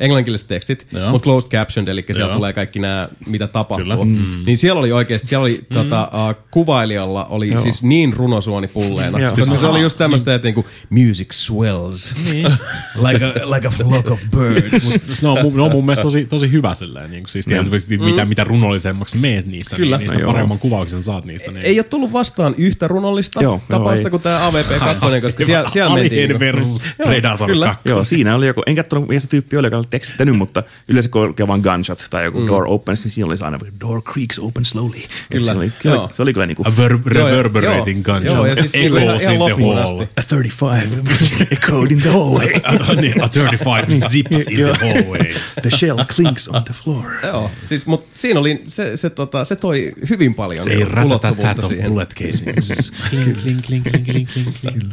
englanninkieliset 0.00 0.48
tekstit, 0.48 0.86
mutta 1.10 1.24
closed 1.24 1.50
captioned, 1.50 1.88
eli 1.88 2.04
siellä 2.12 2.30
Joo. 2.30 2.36
tulee 2.36 2.52
kaikki 2.52 2.78
nämä, 2.78 3.08
mitä 3.26 3.46
tapahtuu. 3.46 3.84
Kyllä. 3.84 4.04
Mm. 4.04 4.44
Niin 4.46 4.58
siellä 4.58 4.78
oli 4.78 4.92
oikeasti, 4.92 5.28
siellä 5.28 5.42
oli 5.42 5.66
mm. 5.70 5.74
tota, 5.74 6.10
uh, 6.12 6.44
kuvailijalla 6.50 7.24
oli 7.24 7.48
Joo. 7.48 7.62
siis 7.62 7.82
niin 7.82 8.12
runosuoni 8.12 8.68
pulleena. 8.68 9.18
Joo. 9.18 9.30
Siis 9.30 9.60
se 9.60 9.66
oli 9.66 9.80
just 9.80 9.98
tämmöistä, 9.98 10.34
että 10.34 10.48
niinku, 10.48 10.66
music 10.90 11.32
swells 11.32 12.14
like, 13.06 13.24
a, 13.24 13.50
like 13.50 13.66
a 13.66 13.70
flock 13.70 14.10
of 14.10 14.20
birds. 14.36 15.08
Mut 15.08 15.22
ne, 15.22 15.62
on, 15.62 15.72
mun- 15.72 15.84
mielestä 15.84 16.02
tosi, 16.02 16.26
tosi 16.26 16.52
hyvä 16.52 16.74
silleen, 16.88 17.10
niin 17.10 17.22
kuin, 17.22 17.30
siis 17.30 17.46
tietysti, 17.46 17.98
mitä, 17.98 18.24
mitä 18.24 18.44
runollisemmaksi 18.44 19.18
meet 19.18 19.46
niissä, 19.46 19.76
Kyllä. 19.76 19.96
niin 19.96 20.00
niistä 20.02 20.14
No 20.18 20.20
joo. 20.22 20.32
paremman 20.32 20.58
kuvauksen 20.58 21.02
saat 21.02 21.24
niistä. 21.24 21.52
Niin. 21.52 21.64
ei 21.64 21.78
ole 21.78 21.84
tullut 21.84 22.12
vastaan 22.12 22.54
yhtä 22.58 22.88
runollista 22.88 23.42
Joo, 23.42 23.52
joo, 23.52 23.62
tapausta 23.68 24.06
ei. 24.06 24.10
kuin 24.10 24.22
tämä 24.22 24.50
AVP2, 24.50 25.20
koska 25.22 25.44
siellä, 25.44 25.70
siellä 25.70 25.94
mentiin. 25.94 26.12
Alien 26.12 26.28
niinku- 26.28 26.40
versus 26.58 26.80
Joo, 26.98 27.08
Predator 27.08 27.46
kyllä. 27.46 27.66
2. 27.66 27.88
Joo, 27.88 28.04
siinä 28.04 28.34
oli 28.34 28.46
joku, 28.46 28.62
en 28.66 28.76
katsonut, 28.76 29.08
mikä 29.08 29.20
se 29.20 29.28
tyyppi 29.28 29.56
oli, 29.56 29.66
joka 29.66 29.76
oli 29.76 29.84
tekstittänyt, 29.90 30.36
mutta 30.36 30.62
yleensä 30.88 31.08
kun 31.08 31.22
oli 31.22 31.34
vaan 31.48 31.60
gunshot 31.60 32.06
tai 32.10 32.24
joku 32.24 32.40
mm. 32.40 32.46
door 32.46 32.64
opens, 32.66 33.04
niin 33.04 33.12
siinä 33.12 33.26
oli 33.26 33.34
aina 33.40 33.58
door 33.80 34.02
creaks 34.02 34.38
open 34.38 34.64
slowly. 34.64 35.00
Kyllä, 35.30 35.52
Se 35.52 35.58
oli, 35.58 35.72
joo. 35.84 36.10
se 36.14 36.22
oli 36.22 36.32
kyllä 36.32 36.46
niinku 36.46 36.62
A 36.66 36.70
ver- 36.70 37.14
Joo, 37.18 37.28
reverberating 37.30 38.02
joo, 38.06 38.14
gunshot. 38.14 38.36
joo, 38.36 38.46
ja 38.46 38.54
siis 38.56 38.74
ihan- 38.74 38.98
Echoes 39.02 39.22
ihan 39.22 39.34
the 39.34 39.38
loppuun 39.38 39.78
asti. 39.78 40.02
a 40.16 40.22
35 40.30 41.46
echoed 41.50 41.90
in 41.90 42.00
the 42.00 42.10
hallway. 42.10 42.48
niin, 43.00 43.22
a 43.24 43.28
35 43.28 44.08
zips 44.08 44.36
in 44.46 44.56
the 44.56 44.72
hallway. 44.86 45.34
The 45.62 45.70
shell 45.76 45.98
clinks 46.14 46.48
on 46.48 46.64
the 46.68 46.74
floor. 46.82 47.04
Joo, 47.26 47.50
siis, 47.64 47.86
mutta 47.86 48.10
siinä 48.14 48.40
oli, 48.40 48.64
se, 48.68 48.96
se, 48.96 49.10
tota, 49.10 49.44
se 49.44 49.56
toi 49.56 49.92
hyvin 50.10 50.34
paljon 50.34 50.70
Ei 50.70 50.76
ulottuvuutta 50.76 51.28
ratatatat 51.28 51.64
of 51.64 51.70
siihen. 51.70 51.90
bullet 51.90 52.14
casings. 52.14 52.92
kling, 53.10 53.34
kling, 53.42 53.62
kling, 53.66 53.84
kling, 53.84 54.04
kling, 54.04 54.28
kling, 54.28 54.54
kling. 54.60 54.92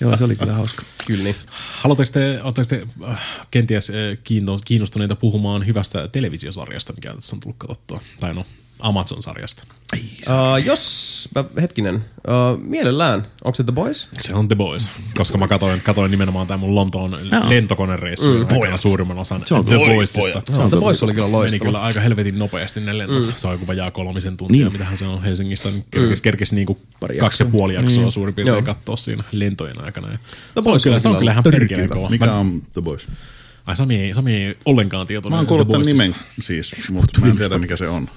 Joo, 0.00 0.16
se 0.16 0.24
oli 0.24 0.36
kyllä 0.36 0.52
hauska. 0.52 0.82
Kyllä 1.06 1.24
niin. 1.24 1.36
Haluatteko 1.80 2.10
te, 2.12 2.64
te 2.68 2.86
äh, 3.10 3.18
kenties 3.50 3.90
äh, 3.90 3.96
kiinno- 4.24 4.60
kiinnostuneita 4.64 5.16
puhumaan 5.16 5.66
hyvästä 5.66 6.08
televisiosarjasta, 6.08 6.92
mikä 6.92 7.14
tässä 7.14 7.36
on 7.36 7.40
tullut 7.40 7.56
katsottua? 7.58 8.00
Tai 8.20 8.34
no, 8.34 8.46
Amazon-sarjasta. 8.82 9.62
Uh, 9.94 10.64
jos, 10.64 11.28
mä, 11.34 11.44
hetkinen, 11.60 11.94
uh, 11.94 12.60
mielellään, 12.62 13.26
onko 13.44 13.54
se 13.56 13.64
The 13.64 13.72
Boys? 13.72 14.08
Se 14.18 14.34
on 14.34 14.48
The 14.48 14.56
Boys, 14.56 14.90
koska 15.16 15.38
mä 15.38 15.48
katoin, 15.48 15.80
katoin 15.80 16.10
nimenomaan 16.10 16.46
tämän 16.46 16.60
mun 16.60 16.74
Lontoon 16.74 17.16
lentokonereissun 17.48 18.36
mm, 18.36 18.46
aikana 18.50 18.76
suurimman 18.76 19.18
osan 19.18 19.42
Se 19.44 19.54
on 19.54 19.64
The 19.64 19.78
tosi 19.78 19.90
Boysista. 19.94 20.42
No, 20.58 20.68
The 20.68 20.76
Boys 20.80 21.02
oli 21.02 21.12
kyllä 21.12 21.26
Meni 21.26 21.32
loistava. 21.36 21.64
kyllä 21.64 21.80
aika 21.82 22.00
helvetin 22.00 22.38
nopeasti 22.38 22.80
ne 22.80 22.98
lennot. 22.98 23.26
Mm. 23.26 23.32
Se 23.36 23.46
on 23.46 23.52
joku 23.54 23.66
vajaa 23.66 23.90
kolmisen 23.90 24.36
tuntia, 24.36 24.64
Niin. 24.64 24.72
mitähän 24.72 24.96
se 24.96 25.06
on 25.06 25.22
Helsingistä. 25.22 25.68
Niin 25.68 25.84
kerkesi, 25.90 26.22
kerkesi 26.22 26.54
niinku 26.54 26.78
Pari 27.00 27.18
kaksi 27.18 27.42
ja 27.42 27.46
jaksoa. 27.46 27.58
puoli 27.58 27.74
jaksoa 27.74 28.02
Niin. 28.02 28.12
suurin 28.12 28.34
piirtein 28.34 28.64
katsoa 28.64 28.96
siinä 28.96 29.24
lentojen 29.32 29.84
aikana. 29.84 30.08
Ja 30.12 30.18
The 30.18 30.26
se 30.54 30.58
on 30.58 30.64
Boys 30.64 30.82
kyllä, 30.82 30.94
oli 30.94 31.00
se 31.00 31.08
on 31.08 31.12
kyllä 31.14 31.20
kyllä 31.20 31.32
ihan 31.32 31.42
perkeleen 31.44 31.84
hyvä. 31.84 31.94
kova. 31.94 32.08
Mikä 32.10 32.32
on 32.32 32.62
The 32.72 32.82
Boys? 32.82 33.08
Ai 33.70 33.76
Sami 33.76 33.96
ei, 34.00 34.14
Sami 34.14 34.34
ei 34.34 34.54
ollenkaan 34.64 35.06
tietoinen 35.06 35.34
Mä 35.36 35.38
oon 35.38 35.46
kuullut 35.46 35.68
tämän 35.68 35.86
nimen 35.86 36.14
siis, 36.40 36.74
mutta 36.90 37.20
mä 37.20 37.26
en 37.26 37.36
tiedä 37.36 37.58
mikä 37.58 37.76
se 37.76 37.88
on. 37.88 38.08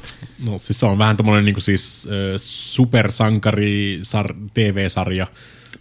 No 0.43 0.57
siis 0.57 0.79
se 0.79 0.85
on 0.85 0.97
vähän 0.97 1.15
tommonen 1.15 1.45
niinku 1.45 1.61
siis 1.61 2.07
äh, 2.07 2.13
supersankari 2.37 4.01
sar- 4.03 4.49
TV-sarja. 4.53 5.27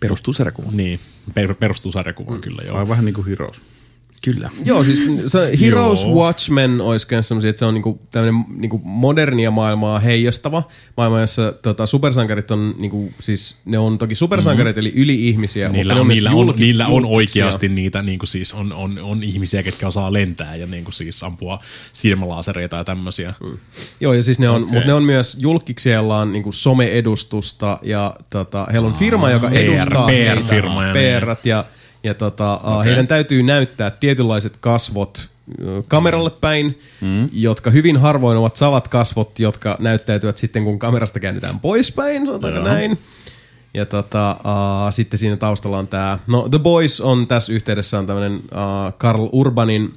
Perustuu 0.01 0.33
sarjakuvaan. 0.33 0.77
Niin, 0.77 1.01
per- 1.35 1.55
perustuu 1.55 1.93
sarjakuvaan 1.93 2.41
kyllä 2.41 2.63
joo. 2.67 2.77
Vai 2.77 2.89
vähän 2.89 3.05
niin 3.05 3.15
kuin 3.15 3.27
Heroes. 3.27 3.63
Kyllä. 4.23 4.51
Joo, 4.65 4.85
siis 4.85 5.01
se 5.27 5.53
Heroes 5.61 6.03
Joo. 6.03 6.15
Watchmen 6.15 6.81
olisi 6.81 7.07
myös 7.11 7.29
semmoisia, 7.29 7.51
että 7.51 7.59
se 7.59 7.65
on 7.65 7.75
niinku 7.75 8.01
tämmöinen 8.11 8.45
niinku 8.57 8.81
modernia 8.85 9.51
maailmaa 9.51 9.99
heijastava 9.99 10.63
maailma, 10.97 11.21
jossa 11.21 11.53
tota, 11.53 11.87
supersankarit 11.87 12.51
on 12.51 12.75
niinku, 12.79 13.13
siis 13.21 13.61
ne 13.65 13.79
on 13.79 13.99
toki 13.99 14.15
supersankarit 14.15 14.79
eli 14.79 14.93
yli-ihmisiä, 14.97 15.63
Mm-hmm. 15.63 15.79
Niillä 15.79 15.95
mutta 15.95 16.01
on, 16.03 16.09
niillä, 16.09 16.31
on, 16.31 16.55
niillä 16.57 16.87
on 16.87 17.07
oikeasti 17.07 17.69
niitä, 17.69 18.03
niin 18.03 18.19
kuin 18.19 18.29
siis 18.29 18.53
on, 18.53 18.73
on, 18.73 18.99
on, 18.99 19.23
ihmisiä, 19.23 19.63
ketkä 19.63 19.87
osaa 19.87 20.13
lentää 20.13 20.57
ja 20.57 20.67
niin 20.67 20.85
kuin 20.85 20.95
siis 20.95 21.23
ampua 21.23 21.61
silmälaasereita 21.93 22.77
ja 22.77 22.85
tämmöisiä. 22.85 23.35
Mm. 23.43 23.59
Joo, 24.01 24.13
ja 24.13 24.23
siis 24.23 24.39
ne 24.39 24.49
on, 24.49 24.63
Okei. 24.63 24.73
mutta 24.73 24.87
ne 24.87 24.95
on 24.95 25.03
myös 25.05 25.37
julkkiksia, 25.41 25.93
joilla 25.93 26.19
on 26.19 26.33
niinku 26.33 26.53
some-edustusta 26.53 27.79
ja 27.83 28.17
tota, 28.31 28.67
heillä 28.73 28.89
on 28.89 28.95
firma, 28.95 29.31
joka 29.31 29.49
PR 29.49 29.57
edustaa 29.57 30.07
heitä, 30.07 30.35
PR-firma 30.35 30.87
ja 30.87 30.93
niin. 30.95 31.21
PR 31.21 31.37
ja, 31.45 31.65
ja 32.05 32.15
tota, 32.15 32.57
okay. 32.57 32.85
heidän 32.85 33.07
täytyy 33.07 33.43
näyttää 33.43 33.91
tietynlaiset 33.91 34.57
kasvot 34.61 35.33
kameralle 35.89 36.31
päin, 36.31 36.79
mm. 37.01 37.29
jotka 37.33 37.71
hyvin 37.71 37.97
harvoin 37.97 38.39
ovat 38.39 38.57
savat 38.57 38.89
kasvot, 38.89 39.39
jotka 39.39 39.77
näyttäytyvät 39.81 40.37
sitten, 40.37 40.65
kun 40.65 40.79
kamerasta 40.79 41.21
käännytään 41.21 41.61
poispäin, 41.61 42.27
sanotaanko 42.27 42.59
Joo. 42.59 42.69
näin. 42.69 42.99
Ja 43.75 43.87
tota, 43.87 44.37
uh, 44.45 44.93
sitten 44.93 45.19
siinä 45.19 45.37
taustalla 45.37 45.79
on 45.79 45.89
tämä, 45.89 46.19
no 46.27 46.49
The 46.49 46.59
Boys 46.59 47.01
on 47.01 47.27
tässä 47.27 47.53
yhteydessä 47.53 47.99
on 47.99 48.07
tämmöinen 48.07 48.37
uh, 48.37 48.95
Karl 48.99 49.29
Urbanin 49.33 49.95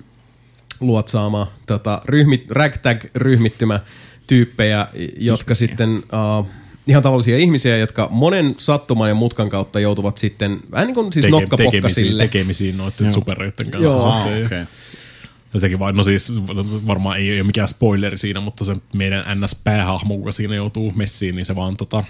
luotsaama 0.79 1.47
tota, 1.65 2.01
ryhmit, 2.05 2.51
ragtag-ryhmittymä 2.51 3.79
tyyppejä, 4.27 4.87
jotka 5.17 5.55
sitten 5.55 6.03
uh, 6.39 6.47
ihan 6.87 7.03
tavallisia 7.03 7.37
ihmisiä, 7.37 7.77
jotka 7.77 8.07
monen 8.11 8.55
sattuman 8.57 9.09
ja 9.09 9.15
mutkan 9.15 9.49
kautta 9.49 9.79
joutuvat 9.79 10.17
sitten 10.17 10.59
vähän 10.71 10.87
niin 10.87 10.95
kuin 10.95 11.13
siis 11.13 11.25
Teke, 11.25 11.57
tekemisiin, 11.57 12.07
sille. 12.07 12.23
tekemisiin 12.23 12.77
noiden 12.77 13.13
superreiden 13.13 13.71
kanssa. 13.71 13.97
Joo. 13.97 14.07
Ah, 14.07 14.23
sitten. 14.23 14.45
okei. 14.45 14.63
Ja 15.53 15.59
sekin 15.59 15.79
vaan, 15.79 15.95
no 15.95 16.03
siis 16.03 16.31
varmaan 16.87 17.17
ei 17.17 17.39
ole 17.39 17.43
mikään 17.43 17.67
spoileri 17.67 18.17
siinä, 18.17 18.39
mutta 18.39 18.65
se 18.65 18.75
meidän 18.93 19.25
NS-päähahmo, 19.39 20.15
joka 20.15 20.31
siinä 20.31 20.55
joutuu 20.55 20.91
messiin, 20.95 21.35
niin 21.35 21.45
se 21.45 21.55
vaan 21.55 21.77
tota, 21.77 22.03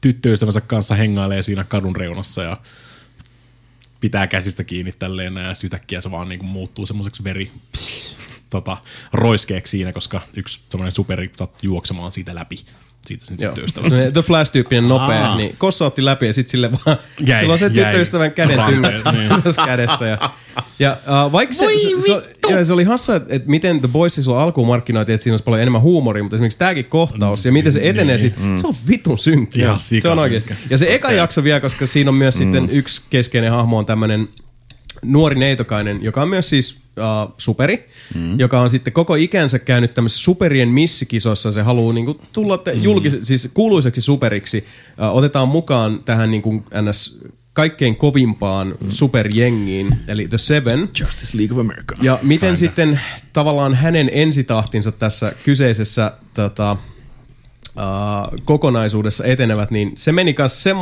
tyttöystävänsä 0.00 0.60
kanssa 0.60 0.94
hengailee 0.94 1.42
siinä 1.42 1.64
kadun 1.64 1.96
reunassa 1.96 2.42
ja 2.42 2.56
pitää 4.00 4.26
käsistä 4.26 4.64
kiinni 4.64 4.92
tälleen 4.92 5.36
ja 5.36 5.54
sitten 5.54 5.66
yhtäkkiä 5.66 6.00
se 6.00 6.10
vaan 6.10 6.28
niinku 6.28 6.46
muuttuu 6.46 6.86
semmoiseksi 6.86 7.24
veri 7.24 7.50
tota, 8.50 8.76
roiskeeksi 9.12 9.70
siinä, 9.70 9.92
koska 9.92 10.20
yksi 10.36 10.60
semmoinen 10.68 10.92
superi 10.92 11.30
sattuu 11.36 11.60
juoksemaan 11.62 12.12
siitä 12.12 12.34
läpi 12.34 12.56
siitä 13.06 13.24
sen 13.24 13.36
Joo. 13.40 13.52
tyttöystävästä. 13.54 13.90
Semmoinen 13.90 14.12
The 14.12 14.22
Flash-tyyppinen 14.22 14.88
nopea, 14.88 15.26
Aa. 15.26 15.36
niin 15.36 15.54
Kossa 15.58 15.86
otti 15.86 16.04
läpi 16.04 16.26
ja 16.26 16.32
sitten 16.32 16.50
sille 16.50 16.70
vaan, 16.72 16.96
Jäi, 17.26 17.40
sillä 17.40 17.52
on 17.52 17.58
se 17.58 17.66
jäi. 17.72 17.84
tyttöystävän 17.84 18.32
käden 18.32 18.60
tyngät 18.66 18.94
niin. 19.12 19.30
kädessä. 19.66 20.06
Ja, 20.06 20.18
ja 20.78 20.96
uh, 21.26 21.32
vaikka 21.32 21.54
se, 21.54 21.64
se, 21.78 22.00
se, 22.06 22.52
ja 22.56 22.64
se 22.64 22.72
oli 22.72 22.84
hassa, 22.84 23.16
että, 23.16 23.34
että 23.34 23.50
miten 23.50 23.80
The 23.80 23.88
Boys 23.88 24.14
silloin 24.14 24.42
alkuun 24.42 24.66
markkinoitiin, 24.66 25.14
että 25.14 25.22
siinä 25.22 25.32
olisi 25.34 25.44
paljon 25.44 25.62
enemmän 25.62 25.82
huumoria, 25.82 26.22
mutta 26.22 26.36
esimerkiksi 26.36 26.58
tämäkin 26.58 26.84
kohtaus 26.84 27.44
ja 27.44 27.52
miten 27.52 27.72
se 27.72 27.80
etenee 27.82 28.16
Niin. 28.16 28.34
sit, 28.34 28.60
se 28.60 28.66
on 28.66 28.74
vitun 28.88 29.18
synkkä. 29.18 29.74
Se 29.76 30.08
on 30.08 30.18
oikeasti. 30.18 30.54
Ja 30.70 30.78
se 30.78 30.94
eka 30.94 31.12
jakso 31.12 31.44
vielä, 31.44 31.60
koska 31.60 31.86
siinä 31.86 32.10
on 32.10 32.14
myös 32.16 32.34
sitten 32.38 32.68
yksi 32.70 33.02
keskeinen 33.10 33.50
hahmo 33.50 33.78
on 33.78 33.86
tämmöinen 33.86 34.28
nuori 35.04 35.34
neitokainen, 35.38 36.02
joka 36.02 36.22
on 36.22 36.28
myös 36.28 36.48
siis 36.48 36.81
uh, 36.96 37.34
superi, 37.38 37.88
mm. 38.14 38.38
joka 38.38 38.60
on 38.60 38.70
sitten 38.70 38.92
koko 38.92 39.14
ikänsä 39.14 39.58
käynyt 39.58 39.94
tämmöisessä 39.94 40.24
superien 40.24 40.68
missikisossa. 40.68 41.52
Se 41.52 41.62
haluaa 41.62 41.92
niinku 41.94 42.20
tulla 42.32 42.58
te- 42.58 42.72
julkis- 42.72 43.18
siis 43.22 43.48
kuuluiseksi 43.54 44.00
superiksi. 44.00 44.58
Uh, 44.58 45.16
otetaan 45.16 45.48
mukaan 45.48 46.02
tähän 46.04 46.30
niinku 46.30 46.64
ns 46.82 47.18
kaikkein 47.52 47.96
kovimpaan 47.96 48.74
superjengiin, 48.88 49.94
eli 50.08 50.28
The 50.28 50.38
Seven. 50.38 50.88
Justice 51.00 51.38
League 51.38 51.54
of 51.54 51.60
America. 51.60 51.96
Ja 52.02 52.18
miten 52.22 52.56
sitten 52.56 53.00
tavallaan 53.32 53.74
hänen 53.74 54.10
ensitahtinsa 54.12 54.92
tässä 54.92 55.32
kyseisessä 55.44 56.12
tota, 56.34 56.76
uh, 57.76 58.38
kokonaisuudessa 58.44 59.24
etenevät, 59.24 59.70
niin 59.70 59.92
se 59.94 60.12
meni 60.12 60.34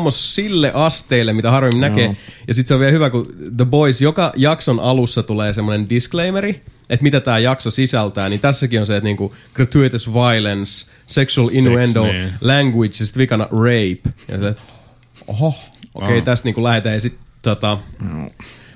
myös 0.02 0.34
sille 0.34 0.72
asteille, 0.74 1.32
mitä 1.32 1.50
harvemmin 1.50 1.80
näkee. 1.80 2.04
Joo. 2.04 2.14
Ja 2.48 2.54
sitten 2.54 2.68
se 2.68 2.74
on 2.74 2.80
vielä 2.80 2.92
hyvä, 2.92 3.10
kun 3.10 3.26
The 3.56 3.64
Boys, 3.64 4.00
joka 4.00 4.32
jakson 4.36 4.80
alussa 4.80 5.22
tulee 5.22 5.52
semmoinen 5.52 5.88
disclaimeri, 5.88 6.62
että 6.90 7.02
mitä 7.02 7.20
tämä 7.20 7.38
jakso 7.38 7.70
sisältää, 7.70 8.28
niin 8.28 8.40
tässäkin 8.40 8.80
on 8.80 8.86
se, 8.86 8.96
että 8.96 9.04
niinku 9.04 9.34
gratuitous 9.54 10.12
violence, 10.12 10.90
sexual 11.06 11.46
Sex, 11.46 11.56
innuendo, 11.56 12.04
niin. 12.04 12.32
language 12.40 12.94
ja 13.00 13.06
sitten 13.06 13.20
vikana 13.20 13.44
rape. 13.44 14.00
Ja 14.28 14.38
se, 14.38 14.54
oho, 15.26 15.48
okei, 15.94 16.08
okay, 16.08 16.22
tästä 16.22 16.46
niinku 16.46 16.62
lähdetään 16.62 16.94
ja 16.94 17.00
sitten 17.00 17.24
tota, 17.42 17.78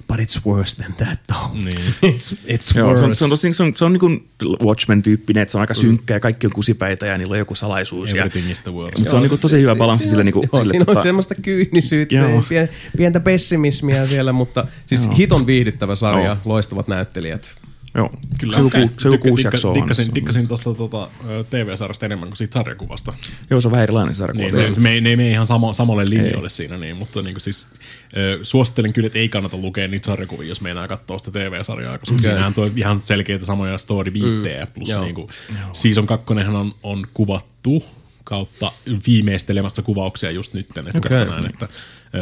but 0.08 0.18
it's 0.20 0.46
worse 0.46 0.82
than 0.82 0.92
that 0.94 1.18
though. 1.26 1.64
Niin. 1.64 1.94
It's, 2.02 2.36
it's 2.46 2.78
Joo, 2.78 2.86
worse. 2.88 3.00
se 3.00 3.04
on, 3.04 3.16
se 3.16 3.24
on, 3.24 3.30
tosi, 3.30 3.54
se 3.54 3.62
on, 3.62 3.74
se 3.76 3.84
on 3.84 3.92
niin 3.92 4.00
kuin 4.00 4.28
Watchmen-tyyppinen, 4.62 5.42
että 5.42 5.52
se 5.52 5.58
on 5.58 5.60
aika 5.60 5.74
synkkä 5.74 6.14
ja 6.14 6.20
kaikki 6.20 6.46
on 6.46 6.52
kusipäitä 6.52 7.06
ja 7.06 7.18
niillä 7.18 7.32
on 7.32 7.38
joku 7.38 7.54
salaisuus. 7.54 8.08
Ja, 8.08 8.24
Everything 8.24 8.50
is 8.50 8.60
the 8.60 8.72
worst. 8.72 8.98
se 9.04 9.10
on 9.10 9.22
niin 9.22 9.28
kuin 9.28 9.40
tosi 9.40 9.60
hyvä 9.62 9.76
balanssi 9.76 10.08
sille, 10.08 10.24
niin 10.24 10.32
kuin, 10.32 10.48
Joo, 10.52 10.64
sille 10.64 10.70
siinä 10.70 10.82
on 10.82 10.86
tota, 10.86 11.00
semmoista 11.00 11.34
kyynisyyttä 11.34 12.14
Joo. 12.14 12.28
ja 12.28 12.42
pien, 12.48 12.68
pientä 12.96 13.20
pessimismiä 13.20 14.06
siellä, 14.06 14.32
mutta 14.32 14.66
siis 14.86 15.08
hiton 15.18 15.46
viihdyttävä 15.46 15.94
sarja, 15.94 16.24
Joo. 16.24 16.36
loistavat 16.44 16.88
näyttelijät. 16.88 17.56
Joo, 17.94 18.10
se 18.40 18.60
joku, 18.60 18.70
ku, 18.70 18.90
se 18.98 19.08
joku 19.08 19.28
kuusi 19.28 19.46
jaksoa 19.46 19.70
on. 19.70 19.74
Dikkasin, 19.74 20.14
dikkasin 20.14 20.48
tuosta 20.48 20.74
tota, 20.74 21.10
ö, 21.28 21.44
TV-sarjasta 21.50 22.06
enemmän 22.06 22.28
kuin 22.28 22.36
siitä 22.36 22.52
sarjakuvasta. 22.52 23.14
Joo, 23.50 23.60
se 23.60 23.68
on 23.68 23.72
vähän 23.72 23.82
erilainen 23.82 24.14
sarjakuva. 24.14 24.62
Niin, 24.62 24.74
ne, 24.74 24.80
me, 24.82 25.00
ne 25.00 25.10
ei 25.10 25.16
mene 25.16 25.30
ihan 25.30 25.46
samo, 25.46 25.72
samalle 25.72 26.04
linjoille 26.08 26.50
siinä, 26.50 26.76
niin, 26.76 26.96
mutta 26.96 27.22
niin 27.22 27.34
kuin 27.34 27.40
siis, 27.40 27.68
ö, 28.16 28.38
suosittelen 28.42 28.92
kyllä, 28.92 29.06
että 29.06 29.18
ei 29.18 29.28
kannata 29.28 29.56
lukea 29.56 29.88
niitä 29.88 30.06
sarjakuvia, 30.06 30.48
jos 30.48 30.60
meinaa 30.60 30.88
katsoa 30.88 31.18
sitä 31.18 31.30
TV-sarjaa, 31.30 31.98
koska 31.98 32.14
okay. 32.14 32.22
siinähän 32.22 32.54
tuo 32.54 32.70
ihan 32.76 33.00
selkeitä 33.00 33.44
samoja 33.44 33.78
story-viittejä, 33.78 34.64
mm. 34.64 34.72
plus 34.74 34.88
Joo. 34.88 35.04
niin 35.04 35.14
kuin, 35.14 35.28
season 35.72 36.06
2 36.06 36.26
on, 36.54 36.74
on 36.82 37.06
kuvattu 37.14 37.84
kautta 38.24 38.72
viimeistelemässä 39.06 39.82
kuvauksia 39.82 40.30
just 40.30 40.54
nyt, 40.54 40.66
että 40.66 40.80
okay. 40.80 41.00
tässä 41.00 41.24
näin, 41.24 41.46
että 41.46 41.68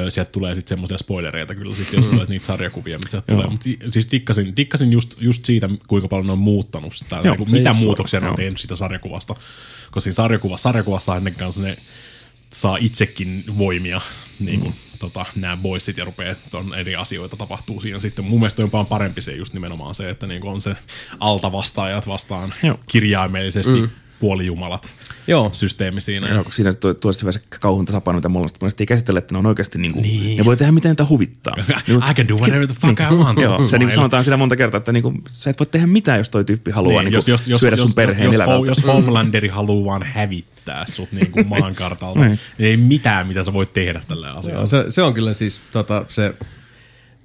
sieltä 0.09 0.32
tulee 0.32 0.55
sitten 0.55 0.69
semmoisia 0.69 0.98
spoilereita 0.98 1.55
kyllä 1.55 1.74
sitten, 1.74 1.97
jos 1.97 2.06
tulee 2.06 2.27
niitä 2.28 2.47
sarjakuvia, 2.47 2.98
mitä 2.98 3.20
tulee. 3.20 3.47
Mutta 3.47 3.69
siis 3.90 4.10
dikkasin, 4.10 4.56
dikkasin 4.56 4.93
just, 4.93 5.14
just 5.20 5.44
siitä, 5.44 5.69
kuinka 5.89 6.09
paljon 6.09 6.27
ne 6.27 6.32
on 6.32 6.39
muuttanut 6.39 6.94
sitä, 6.97 7.20
Joo, 7.24 7.35
niin 7.35 7.52
mitä 7.52 7.73
muutoksia 7.73 8.20
ne 8.20 8.28
on 8.28 8.36
tehnyt 8.36 8.59
siitä 8.59 8.77
sarjakuvasta. 8.77 9.35
Koska 9.85 10.01
siinä 10.01 10.14
sarjakuva, 10.14 10.56
sarjakuvassa 10.56 11.16
ennen 11.16 11.35
kanssa 11.35 11.62
ne 11.62 11.77
saa 12.52 12.77
itsekin 12.77 13.44
voimia, 13.59 14.01
niin 14.40 14.60
kuin 14.60 14.73
mm. 14.73 14.98
tota, 14.98 15.27
nämä 15.36 15.56
boysit 15.56 15.97
ja 15.97 16.05
rupeaa 16.05 16.35
on 16.52 16.74
eri 16.74 16.97
asioita 16.97 17.36
tapahtuu 17.36 17.81
siinä. 17.81 18.01
Sitten 18.01 18.24
mun 18.24 18.40
mielestä 18.40 18.62
on 18.62 18.70
paljon 18.70 18.86
parempi 18.86 19.20
se 19.20 19.32
just 19.32 19.55
nimenomaan 19.55 19.94
se, 19.94 20.10
että 20.10 20.27
niin 20.27 20.47
on 20.47 20.60
se 20.60 20.77
altavastaajat 21.20 22.06
vastaan 22.06 22.55
Joo. 22.62 22.81
kirjaimellisesti 22.86 23.81
mm. 23.81 23.89
Puolijumalat 24.23 24.89
Joo. 25.27 25.51
systeemi 25.53 26.01
siinä. 26.01 26.28
Joo, 26.28 26.44
kun 26.44 26.53
siinä 26.53 26.73
tuo, 26.73 26.94
tuo 26.94 27.12
hyvä 27.23 27.32
se 27.32 27.40
kauhun 27.61 27.86
tasapaino, 27.86 28.19
mitä 28.19 28.28
mulla 28.28 28.47
on. 28.61 28.70
ei 28.81 28.86
käsitellä, 28.86 29.19
että 29.19 29.35
ne 29.35 29.39
on 29.39 29.47
oikeasti 29.47 29.78
niin 29.78 29.93
kuin, 29.93 30.03
niin. 30.03 30.39
ne 30.39 30.44
voi 30.44 30.57
tehdä 30.57 30.73
miten 30.73 30.90
niitä 30.90 31.07
huvittaa. 31.09 31.55
I 32.11 32.15
can 32.15 32.28
do 32.28 32.35
whatever 32.35 32.66
the 32.66 32.77
fuck 32.81 33.01
I 33.01 33.15
want. 33.15 33.40
Joo, 33.40 33.62
se 33.62 33.78
niin 33.78 33.89
kuin 33.89 33.94
sanotaan 33.94 34.24
siinä 34.24 34.36
monta 34.36 34.57
kertaa, 34.57 34.78
että 34.78 34.93
niin 34.93 35.03
kuin, 35.03 35.23
sä 35.28 35.51
et 35.51 35.59
voi 35.59 35.66
tehdä 35.66 35.86
mitään, 35.86 36.19
jos 36.19 36.31
toi 36.31 36.44
tyyppi 36.44 36.70
haluaa 36.70 37.03
niin, 37.03 37.12
niin 37.49 37.59
syödä 37.59 37.77
sun 37.77 37.94
perheen 37.94 38.27
jos, 38.27 38.35
elävältä. 38.35 38.70
jos 38.70 38.86
Homelanderi 38.86 39.49
haluaa 39.49 39.85
vaan 39.85 40.03
hävittää 40.07 40.85
sut 40.89 41.12
niin 41.23 41.31
kuin 41.31 41.49
maankartalta, 41.49 42.20
Niin. 42.20 42.39
niin 42.59 42.70
ei 42.70 42.77
mitään, 42.77 43.27
mitä 43.27 43.43
sä 43.44 43.53
voit 43.53 43.73
tehdä 43.73 44.03
tällä 44.09 44.28
Joo, 44.28 44.39
asialla. 44.39 44.66
se, 44.66 44.85
se 44.89 45.03
on 45.03 45.15
kyllä 45.15 45.35
siis 45.35 45.61
tota, 45.73 46.05
se 46.09 46.35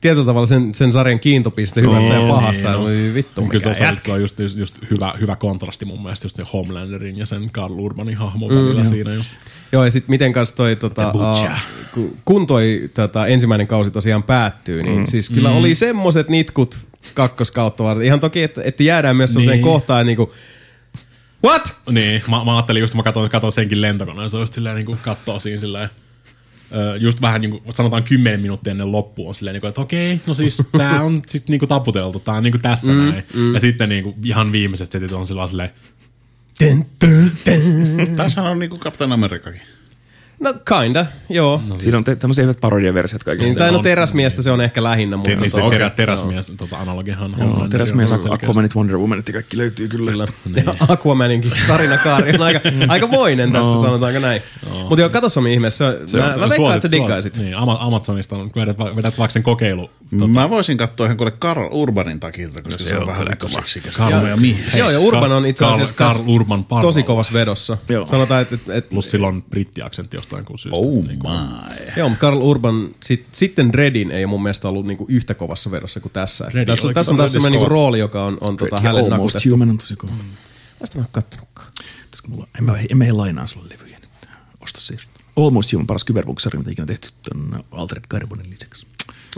tietyllä 0.02 0.26
tavalla 0.26 0.48
sen, 0.48 0.76
sen 0.76 0.92
sarjan 0.92 1.20
kiintopiste 1.20 1.82
hyvässä 1.82 2.14
ja 2.14 2.20
Niin, 2.20 2.30
pahassa. 2.30 2.72
niin, 2.72 2.86
Niin, 2.88 3.14
vittu, 3.14 3.42
Kyllä 3.42 3.64
se 3.64 3.70
mikä 3.70 3.84
on, 3.84 3.88
jätkä. 3.88 4.02
se 4.06 4.12
on 4.12 4.22
just, 4.22 4.40
just, 4.40 4.58
just 4.58 4.78
hyvä, 4.92 5.14
hyvä 5.20 5.36
kontrasti 5.36 5.86
mun 5.86 6.02
mielestä 6.04 6.26
just 6.26 6.36
sen 6.36 6.46
Homelanderin 6.54 7.18
ja 7.18 7.26
sen 7.26 7.50
Karl 7.52 7.80
Urbanin 7.80 8.18
hahmon 8.18 8.50
välillä 8.50 8.84
siinä 8.84 9.14
just. 9.14 9.32
Joo, 9.72 9.86
ja 9.86 9.92
sitten 9.92 10.12
miten 10.12 10.34
kanssa 10.34 10.56
toi, 10.56 10.76
tota, 10.76 11.12
uh, 11.12 11.50
kun, 11.94 12.16
kun 12.26 12.48
toi 12.48 12.90
tota, 12.94 13.28
ensimmäinen 13.28 13.68
kausi 13.68 13.92
tosiaan 13.92 14.24
päättyy, 14.24 14.84
niin 14.84 15.00
mm. 15.00 15.08
siis 15.08 15.30
kyllä 15.30 15.50
mm. 15.50 15.56
oli 15.58 15.76
semmoset 15.76 16.30
nitkut 16.30 16.78
kakkoskautta 17.14 17.84
varten. 17.84 18.06
Ihan 18.06 18.20
toki, 18.20 18.44
että, 18.44 18.62
että 18.66 18.84
jäädään 18.84 19.16
myös 19.16 19.34
sellaiseen 19.34 19.56
Niin. 19.58 19.64
kohtaan, 19.64 20.02
että 20.02 20.06
niinku, 20.08 20.34
what? 21.46 21.76
Niin, 21.92 22.22
mä, 22.30 22.46
mä 22.46 22.56
ajattelin 22.56 22.82
just, 22.82 22.94
mä 22.96 23.04
katsoin, 23.04 23.30
katsoin 23.30 23.52
senkin 23.54 23.82
lentokoneen, 23.82 24.30
se 24.30 24.38
on 24.38 24.44
just 24.44 24.54
silleen 24.54 24.76
niin 24.76 24.86
kuin 24.86 25.00
kattoo 25.02 25.40
siinä 25.40 25.60
silleen, 25.60 25.90
just 27.00 27.22
vähän 27.22 27.42
niin 27.42 27.52
kuin, 27.52 27.64
sanotaan 27.74 28.04
10 28.04 28.40
minuuttia 28.40 28.72
ennen 28.72 28.92
loppua 28.92 29.30
on 29.30 29.36
silleen, 29.36 29.54
niin 29.54 29.62
kuin, 29.62 29.70
että 29.70 29.82
okei, 29.82 30.22
no 30.28 30.34
siis 30.34 30.64
tää 30.78 31.04
on 31.04 31.22
sit 31.28 31.50
niin 31.50 31.60
kuin 31.60 31.70
taputeltu, 31.70 32.20
tää 32.20 32.36
on 32.36 32.44
niin 32.44 32.52
kuin 32.52 32.62
tässä 32.62 32.92
mm, 32.92 32.98
näin. 32.98 33.24
Mm. 33.34 33.54
Ja 33.54 33.60
sitten 33.60 33.90
niin 33.90 34.04
kuin, 34.04 34.16
ihan 34.24 34.52
viimeiset 34.52 34.92
setit 34.92 35.12
on 35.12 35.28
silleen, 35.28 35.70
Dun, 36.60 36.86
dun, 37.02 37.32
dun. 37.46 38.16
Tässähän 38.18 38.52
on 38.52 38.60
niinku 38.60 38.78
Captain 38.78 39.12
Americakin. 39.12 39.62
No 40.40 40.54
kinda, 40.54 41.06
joo. 41.30 41.62
No, 41.68 41.78
Siinä 41.78 41.98
on 41.98 42.04
te, 42.04 42.16
tämmöisiä 42.16 42.42
hyvät 42.42 42.60
parodiaversiot 42.62 43.24
kaikista. 43.24 43.50
niin, 43.50 43.58
tai 43.58 43.72
no 43.72 43.78
on- 43.78 43.84
teräsmiestä 43.84 44.42
se 44.42 44.52
on 44.52 44.62
ehkä 44.62 44.84
lähinnä, 44.84 45.18
mutta 45.18 45.36
niin 45.36 45.52
se 45.52 45.58
tota, 45.60 45.70
terä, 45.72 45.90
teräsmies, 45.90 46.54
tota, 46.58 46.78
analogihan 46.78 47.32
Joo, 47.32 47.40
Homelander 47.40 47.70
Teräsmies, 47.70 48.12
on. 48.12 48.34
Aquamanit, 48.34 48.76
Wonder 48.76 48.98
Womanit 48.98 49.28
ja 49.28 49.34
kaikki 49.34 49.58
löytyy 49.58 49.88
kyllä. 49.88 50.12
Kyllä. 50.12 50.26
Ja 50.66 50.74
Aquamaninkin 50.94 51.52
tarinakaari 51.68 52.32
on 52.36 52.42
aika, 52.42 52.60
aika 52.88 53.08
moinen 53.08 53.52
tässä, 53.52 53.80
sanotaanko 53.80 54.20
näin. 54.20 54.42
Mutta 54.90 55.00
joo, 55.02 55.10
kato 55.10 55.30
Sami 55.30 55.54
ihmeessä. 55.54 55.78
Se, 55.92 56.02
on- 56.02 56.08
Se 56.08 56.18
mä, 56.18 56.24
on- 56.24 56.30
mä 56.30 56.50
veikkaan, 56.50 56.58
suosit- 56.58 56.76
että 56.76 56.88
sä 56.88 56.92
diggaisit. 56.92 57.38
Niin, 57.38 57.56
Ama- 57.58 57.78
Amazonista 57.82 58.36
on, 58.38 58.52
kun 58.52 58.62
vedät, 58.62 58.78
vedät 58.80 59.18
vaikka 59.18 59.30
sen 59.34 59.44
kokeilu. 59.44 59.90
Tota. 60.12 60.28
Mä 60.28 60.50
voisin 60.50 60.78
katsoa 60.78 61.06
ihan 61.06 61.18
kuule 61.18 61.32
Karl 61.32 61.68
Urbanin 61.72 62.20
takilta, 62.20 62.62
koska 62.62 62.84
se, 62.84 62.98
on 62.98 63.08
vähän 63.08 63.28
vittu 63.30 63.48
seksikäs. 63.48 63.98
Karl 63.98 64.26
ja 64.26 64.38
mies. 64.38 64.78
Joo, 64.78 64.90
ja 64.92 65.00
Urban 65.00 65.32
on 65.32 65.46
itse 65.46 65.66
Karl- 65.66 65.74
asiassa 65.74 66.22
tosi 66.82 67.04
kovassa 67.04 67.34
vedossa. 67.34 67.78
Joo. 67.90 68.06
Sanotaan, 68.06 68.42
että... 68.42 68.58
Plus 68.90 69.12
sillä 69.12 69.28
on 69.28 69.44
brittiaksentti 69.44 70.18
jostain 70.28 70.46
kuin 70.46 70.58
syystä. 70.58 70.78
Oh 70.80 71.04
Niin 71.08 71.20
kuin- 71.20 71.34
my. 71.34 71.86
Joo, 71.98 72.10
mutta 72.10 72.20
Karl 72.22 72.42
Urban, 72.42 72.90
sit, 73.04 73.26
sitten 73.32 73.74
Redin 73.74 74.12
ei 74.12 74.26
mun 74.26 74.44
mielestä 74.44 74.68
ollut 74.70 74.86
niinku 74.86 75.06
yhtä 75.10 75.34
kovassa 75.34 75.72
vedossa 75.72 76.00
kuin 76.00 76.12
tässä. 76.12 76.46
Redin 76.54 76.68
tässä, 76.68 76.88
oli 76.88 76.94
tässä 76.94 77.12
on 77.12 77.18
taas 77.18 77.34
niinku 77.34 77.58
kova. 77.58 77.70
rooli, 77.70 78.00
joka 78.00 78.24
on, 78.26 78.38
on 78.42 78.58
tota, 78.58 78.76
Ja 78.76 78.82
hänelle 78.82 79.02
Almost 79.02 79.12
nakutettu. 79.36 79.50
Human 79.50 79.70
on 79.70 79.78
tosi 79.78 79.96
kova. 79.96 80.12
Vasta 80.82 80.98
mä 80.98 81.02
oon 81.04 81.10
kattonutkaan. 81.12 81.68
Pitäisikö 82.06 82.28
mulla, 82.28 82.48
en 82.58 82.64
mä, 82.64 82.76
en 82.90 82.98
mä 82.98 83.06
lainaa 83.12 83.48
sulle 83.48 83.66
levyjä 83.70 84.00
nyt. 84.00 84.10
Osta 84.64 84.82
se 84.82 84.94
just. 84.94 85.10
Almost 85.38 85.74
Human, 85.74 85.88
paras 85.88 86.04
kyberpunk-sarja, 86.04 86.60
mitä 86.60 86.72
ikinä 86.72 86.86
tehty 86.86 87.10
ton 87.30 87.66
Altered 87.72 88.04
Carbonin 88.12 88.50
lisäksi. 88.50 88.88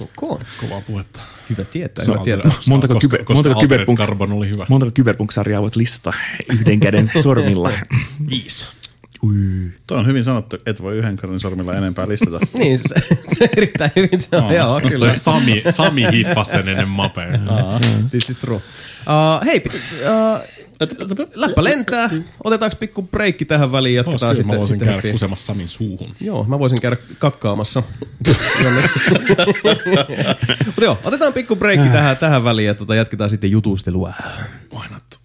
Ok. 0.01 0.41
Kovaa 0.61 0.81
puhetta. 0.87 1.19
Hyvä 1.49 1.63
tietää, 1.63 2.05
hyvä 2.07 2.17
on- 2.17 2.23
tietää. 2.23 2.51
Koska, 2.51 2.63
Montako 2.71 2.93
koska, 2.93 3.17
kyber- 3.17 3.23
koska 3.23 3.49
montako 3.49 3.61
kyberpunk- 3.75 3.97
Carbon 3.97 4.31
oli 4.31 4.49
hyvä. 4.49 4.65
Montako 4.69 4.91
kyberpunk-sarjaa 4.91 5.61
voit 5.61 5.75
listata 5.75 6.13
yhden 6.53 6.79
käden 6.79 7.11
sormilla? 7.23 7.71
Viisi. 8.29 8.67
Ui. 9.23 9.71
Tuo 9.87 9.97
on 9.97 10.07
hyvin 10.07 10.23
sanottu, 10.23 10.57
et 10.65 10.81
voi 10.81 10.97
yhden 10.97 11.15
kerran 11.15 11.39
sormilla 11.39 11.75
enempää 11.75 12.07
listata. 12.07 12.39
Niin, 12.57 12.77
se, 12.77 12.95
erittäin 13.57 13.91
hyvin 13.95 14.21
se 14.21 14.37
on. 14.37 14.53
Joo, 14.53 14.79
Se 14.79 14.87
kyllä. 14.89 15.05
oli 15.05 15.15
Sami, 15.15 15.63
Sami 15.75 16.03
hiffasi 16.11 16.51
sen 16.51 16.67
ennen 16.67 16.87
mapeen. 16.87 17.41
This 18.09 18.29
is 18.29 18.37
true. 18.37 18.55
Uh, 18.57 19.45
hei, 19.45 19.63
uh, 19.65 20.39
läppä 21.35 21.63
lentää. 21.63 22.09
Otetaanko 22.43 22.77
pikku 22.79 23.01
breikki 23.01 23.45
tähän 23.45 23.71
väliin? 23.71 23.95
Jatketaan 23.95 24.19
Kyllä, 24.19 24.29
mä 24.31 24.35
sitten, 24.35 24.57
voisin 24.57 24.79
sitten 24.79 24.87
käydä 25.01 25.11
kusemassa 25.11 25.45
Samin 25.45 25.67
suuhun. 25.67 26.15
Joo, 26.21 26.43
mä 26.43 26.59
voisin 26.59 26.81
käydä 26.81 26.97
kakkaamassa. 27.19 27.83
Mutta 30.65 30.83
joo, 30.83 30.97
otetaan 31.03 31.33
pikku 31.33 31.55
breikki 31.55 31.89
tähän, 31.89 32.17
tähän 32.17 32.43
väliin 32.43 32.67
ja 32.67 32.73
tota, 32.75 32.95
jatketaan 32.95 33.29
sitten 33.29 33.51
jutustelua. 33.51 34.13
Why 34.73 34.89
not? 34.89 35.18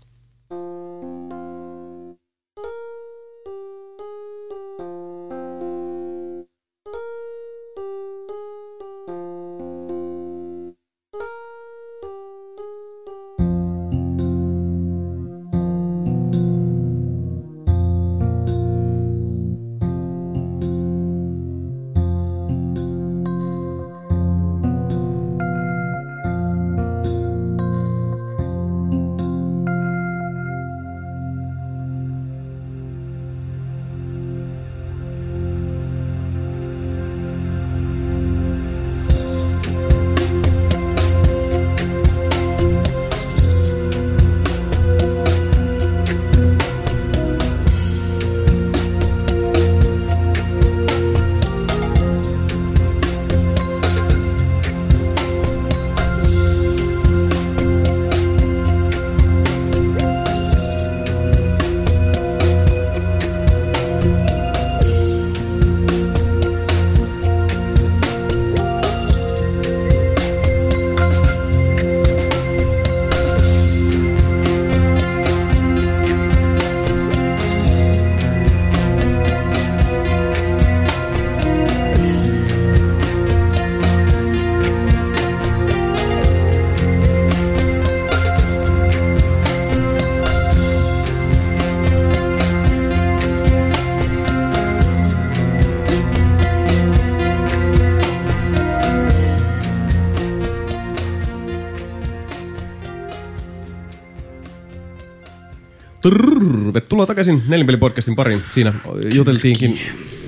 Tervetuloa 106.84 107.06
takaisin 107.06 107.42
Nelinpelipodcastin 107.48 108.16
pariin. 108.16 108.42
Siinä 108.52 108.74
juteltiinkin, 109.14 109.80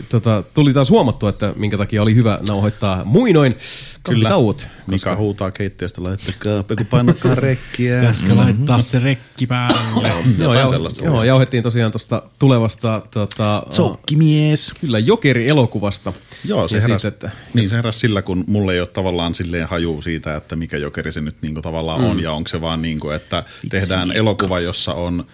tota, 0.08 0.44
tuli 0.54 0.72
taas 0.72 0.90
huomattua, 0.90 1.30
että 1.30 1.52
minkä 1.56 1.78
takia 1.78 2.02
oli 2.02 2.14
hyvä 2.14 2.38
nauhoittaa 2.48 3.04
muinoin 3.04 3.56
kahvitauot. 4.02 4.68
Mika 4.86 5.16
huutaa 5.16 5.50
keittiöstä, 5.50 6.02
laittakaa, 6.02 6.62
kun 6.62 6.86
painakaa 6.90 7.34
rekkiä. 7.34 7.98
Pitäisikö 7.98 8.36
laittaa 8.36 8.80
se 8.80 8.98
rekki 8.98 9.46
päälle? 9.46 10.08
Joo, 10.38 10.52
jau, 10.52 10.70
joo, 11.04 11.24
jauhettiin 11.24 11.62
tosiaan 11.62 11.92
tuosta 11.92 12.22
tulevasta 12.38 13.02
tota, 13.10 13.62
Tsokkimies. 13.68 14.72
kyllä 14.80 14.98
Jokeri-elokuvasta. 14.98 16.12
Joo, 16.44 16.68
se 16.68 16.76
Ja 16.76 16.82
heräs, 16.82 17.02
siitä, 17.02 17.14
että, 17.14 17.30
niin 17.54 17.68
se 17.68 17.76
heräs 17.76 18.00
sillä, 18.00 18.22
kun 18.22 18.44
mulla 18.46 18.72
ei 18.72 18.80
ole 18.80 18.88
tavallaan 18.88 19.34
silleen 19.34 19.68
haju 19.68 20.02
siitä, 20.02 20.36
että 20.36 20.56
mikä 20.56 20.76
jokeri 20.76 21.12
se 21.12 21.20
nyt 21.20 21.36
niinku 21.42 21.62
tavallaan 21.62 22.00
mm. 22.00 22.06
on, 22.06 22.22
ja 22.22 22.32
onko 22.32 22.48
se 22.48 22.60
vaan 22.60 22.82
niin 22.82 23.00
kuin, 23.00 23.16
että 23.16 23.44
tehdään 23.70 24.12
elokuva, 24.12 24.60
jossa 24.60 24.94
on, 24.94 25.26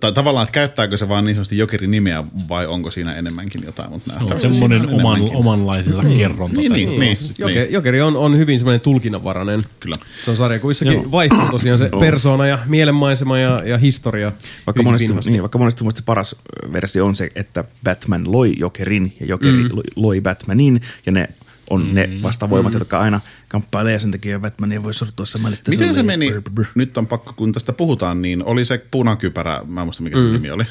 tai 0.00 0.12
tavallaan, 0.12 0.44
että 0.44 0.52
käyttääkö 0.54 0.96
se 0.96 1.08
vaan 1.08 1.24
niin 1.24 1.34
sanotusti 1.34 1.58
jokerin 1.58 1.90
nimeä, 1.90 2.24
vai 2.48 2.66
onko 2.66 2.90
siinä 2.90 3.14
enemmänkin 3.14 3.62
jotain, 3.64 3.90
mutta 3.90 4.10
Se 4.10 4.18
on 4.20 4.38
semmoinen 4.38 4.88
on 4.88 4.94
oman, 4.94 5.20
omanlaisensa 5.34 6.02
kerronta 6.18 6.60
Niin, 6.60 6.72
niin, 6.72 7.00
niin, 7.00 7.16
Joke, 7.38 7.54
niin, 7.54 7.72
Jokeri 7.72 8.02
on, 8.02 8.16
on 8.16 8.38
hyvin 8.38 8.58
semmoinen 8.58 8.80
tulkinnanvarainen. 8.80 9.66
kyllä. 9.80 9.96
Se 10.24 10.30
on 10.30 10.36
sarjakuvissakin 10.36 11.10
vaihtuu 11.10 11.48
tosiaan 11.50 11.78
se 11.78 11.90
persona 12.00 12.46
ja 12.46 12.58
mielenmaisema 12.66 13.38
ja, 13.38 13.62
ja 13.64 13.78
historia. 13.78 14.32
Vaikka 14.66 14.82
monesti, 14.82 15.08
niin, 15.26 15.42
vaikka 15.42 15.58
monesti 15.58 15.84
mun 15.84 15.92
paras 16.04 16.36
ö, 16.66 16.72
versio 16.72 17.06
on 17.06 17.16
se, 17.16 17.30
että 17.34 17.64
Batman 17.84 18.32
loi 18.32 18.54
Jokerin 18.58 19.16
ja 19.20 19.26
Jokeri 19.26 19.62
mm. 19.62 19.70
loi 19.96 20.20
Batmanin 20.20 20.80
ja 21.06 21.12
ne 21.12 21.28
on 21.70 21.86
mm. 21.86 21.94
ne 21.94 22.08
vastavoimat, 22.22 22.72
mm. 22.72 22.78
jotka 22.78 23.00
aina 23.00 23.20
kamppailee 23.48 23.98
sen 23.98 24.10
takia 24.10 24.38
Batman 24.38 24.72
ei 24.72 24.82
voi 24.82 24.94
sortua 24.94 25.26
samalle 25.26 25.56
tasolle. 25.56 25.78
Miten 25.78 25.94
se 25.94 26.02
meni, 26.02 26.30
brr, 26.30 26.42
brr, 26.42 26.52
brr. 26.52 26.66
nyt 26.74 26.96
on 26.96 27.06
pakko, 27.06 27.32
kun 27.32 27.52
tästä 27.52 27.72
puhutaan, 27.72 28.22
niin 28.22 28.44
oli 28.44 28.64
se 28.64 28.86
punakypärä, 28.90 29.62
mä 29.66 29.80
en 29.80 29.86
muista 29.86 30.02
mikä 30.02 30.16
se 30.16 30.22
nimi 30.22 30.50
oli, 30.50 30.64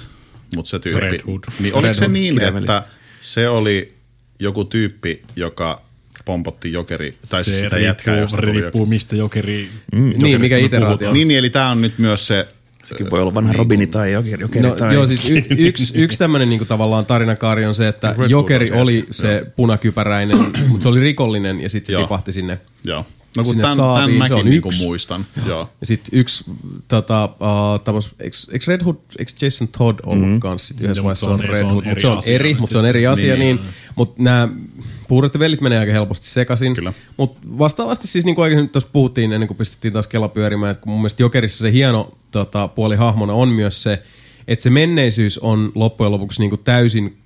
mutta 0.56 0.70
se 0.70 0.80
tyyppi. 0.80 1.02
Red 1.02 1.22
Hood. 1.28 1.44
Niin 1.60 1.74
oliko 1.74 1.88
Red 1.88 1.94
se 1.94 2.08
niin, 2.08 2.42
että 2.42 2.84
se 3.22 3.50
oli 3.50 3.94
joku 4.40 4.66
tyyppi, 4.66 5.22
joka 5.36 5.82
pompotti 6.26 6.72
jokeri, 6.72 7.16
tai 7.30 7.44
siis 7.44 7.58
Se 7.58 7.64
sitä 7.64 7.80
jätkää, 7.80 8.20
josta 8.20 8.38
tuli 8.38 8.52
riippuu 8.52 8.82
joku. 8.82 8.90
mistä 8.90 9.16
jokeri... 9.16 9.70
Niin, 9.92 10.42
mikä 10.42 10.58
iteraatio. 10.58 11.14
Niin, 11.14 11.28
niin, 11.28 11.38
eli 11.38 11.50
tämä 11.50 11.70
on 11.70 11.82
nyt 11.82 11.98
myös 11.98 12.28
se... 12.28 12.48
Sekin 12.84 13.10
voi 13.10 13.22
olla 13.22 13.34
vanha 13.34 13.54
Robini 13.54 13.88
tai 13.88 14.12
Jokeri, 14.12 14.42
Jokeri 14.44 14.70
No, 14.70 14.76
tai... 14.76 14.94
joo, 14.94 15.06
siis 15.06 15.30
y- 15.32 15.44
yksi, 15.50 15.92
yksi 15.96 16.20
tämmöinen 16.24 16.50
niinku 16.50 16.66
tavallaan 16.66 17.06
tarinakaari 17.06 17.66
on 17.66 17.76
se, 17.76 17.88
että 17.88 18.16
Red 18.18 18.30
Jokeri 18.30 18.72
oli 18.72 18.98
jätkä, 18.98 19.14
se 19.14 19.46
punakypäräinen, 19.56 20.38
mutta 20.70 20.84
se 20.84 20.90
oli 20.90 21.00
rikollinen 21.00 21.62
ja 21.62 21.70
sitten 21.70 21.86
se 21.88 21.94
Joo. 21.94 22.02
tipahti 22.02 22.32
sinne. 22.32 22.60
Joo. 22.84 23.06
No 23.38 23.44
kun 23.44 23.46
Sinne 23.54 23.62
tämän, 23.62 23.78
saaviin, 23.78 24.18
tämän 24.20 24.28
se 24.28 24.34
on 24.34 24.40
mäkin 24.40 24.50
niinku 24.52 24.70
yksi. 24.70 24.84
muistan. 24.86 25.26
Joo. 25.46 25.70
Ja 25.82 25.88
sitten 25.88 26.20
yksi, 26.20 26.44
tota, 26.88 27.26
uh, 27.26 28.04
eikö, 28.20 28.38
eikö 28.52 28.66
Red 28.68 28.84
Hood, 28.84 28.96
eikö 29.20 29.32
Jason 29.42 29.68
Todd 29.68 30.00
ollut 30.06 30.26
mm-hmm. 30.26 30.40
kanssa 30.40 30.68
sit 30.68 30.82
yhdessä 30.82 31.00
Joo, 31.00 31.04
vaiheessa 31.04 31.30
on 31.30 31.40
se 31.40 31.44
on- 31.44 31.50
Red 31.50 31.64
Hood, 31.64 31.86
mutta 31.86 32.02
se 32.02 32.08
on 32.08 32.22
eri, 32.28 32.54
mutta 32.60 32.72
se 32.72 32.78
on 32.78 32.86
eri 32.86 33.08
asia, 33.08 33.36
Niin, 33.36 33.56
niin, 33.56 33.60
mutta 33.96 34.24
nämä 34.24 34.48
puuret 35.10 35.34
ja 35.34 35.40
velit 35.40 35.61
menee 35.61 35.80
aika 35.80 35.91
helposti 35.91 36.30
sekaisin. 36.30 36.73
Kyllä. 36.73 36.94
Mutta 37.18 37.40
vastaavasti 37.57 38.07
siis 38.07 38.26
niin 38.26 38.36
kuin 38.36 38.44
aikaisemmin 38.44 38.69
tuossa 38.69 38.90
puhuttiin 38.94 39.34
ennen 39.34 39.48
kuin 39.48 39.57
pistettiin 39.57 39.94
taas 39.94 40.07
kela 40.07 40.27
pyörimään, 40.27 40.72
että 40.72 40.81
kun 40.81 40.91
mun 40.91 41.02
mielestä 41.02 41.23
Jokerissa 41.23 41.61
se 41.61 41.72
hieno 41.72 42.11
tota, 42.31 42.68
puoli 42.68 42.95
hahmona 42.95 43.34
on 43.34 43.49
myös 43.49 43.84
se, 43.84 44.03
että 44.48 44.64
se 44.64 44.69
menneisyys 44.69 45.38
on 45.38 45.72
loppujen 45.76 46.11
lopuksi 46.11 46.40
niin 46.41 46.49
kuin 46.49 46.61
täysin 46.64 47.18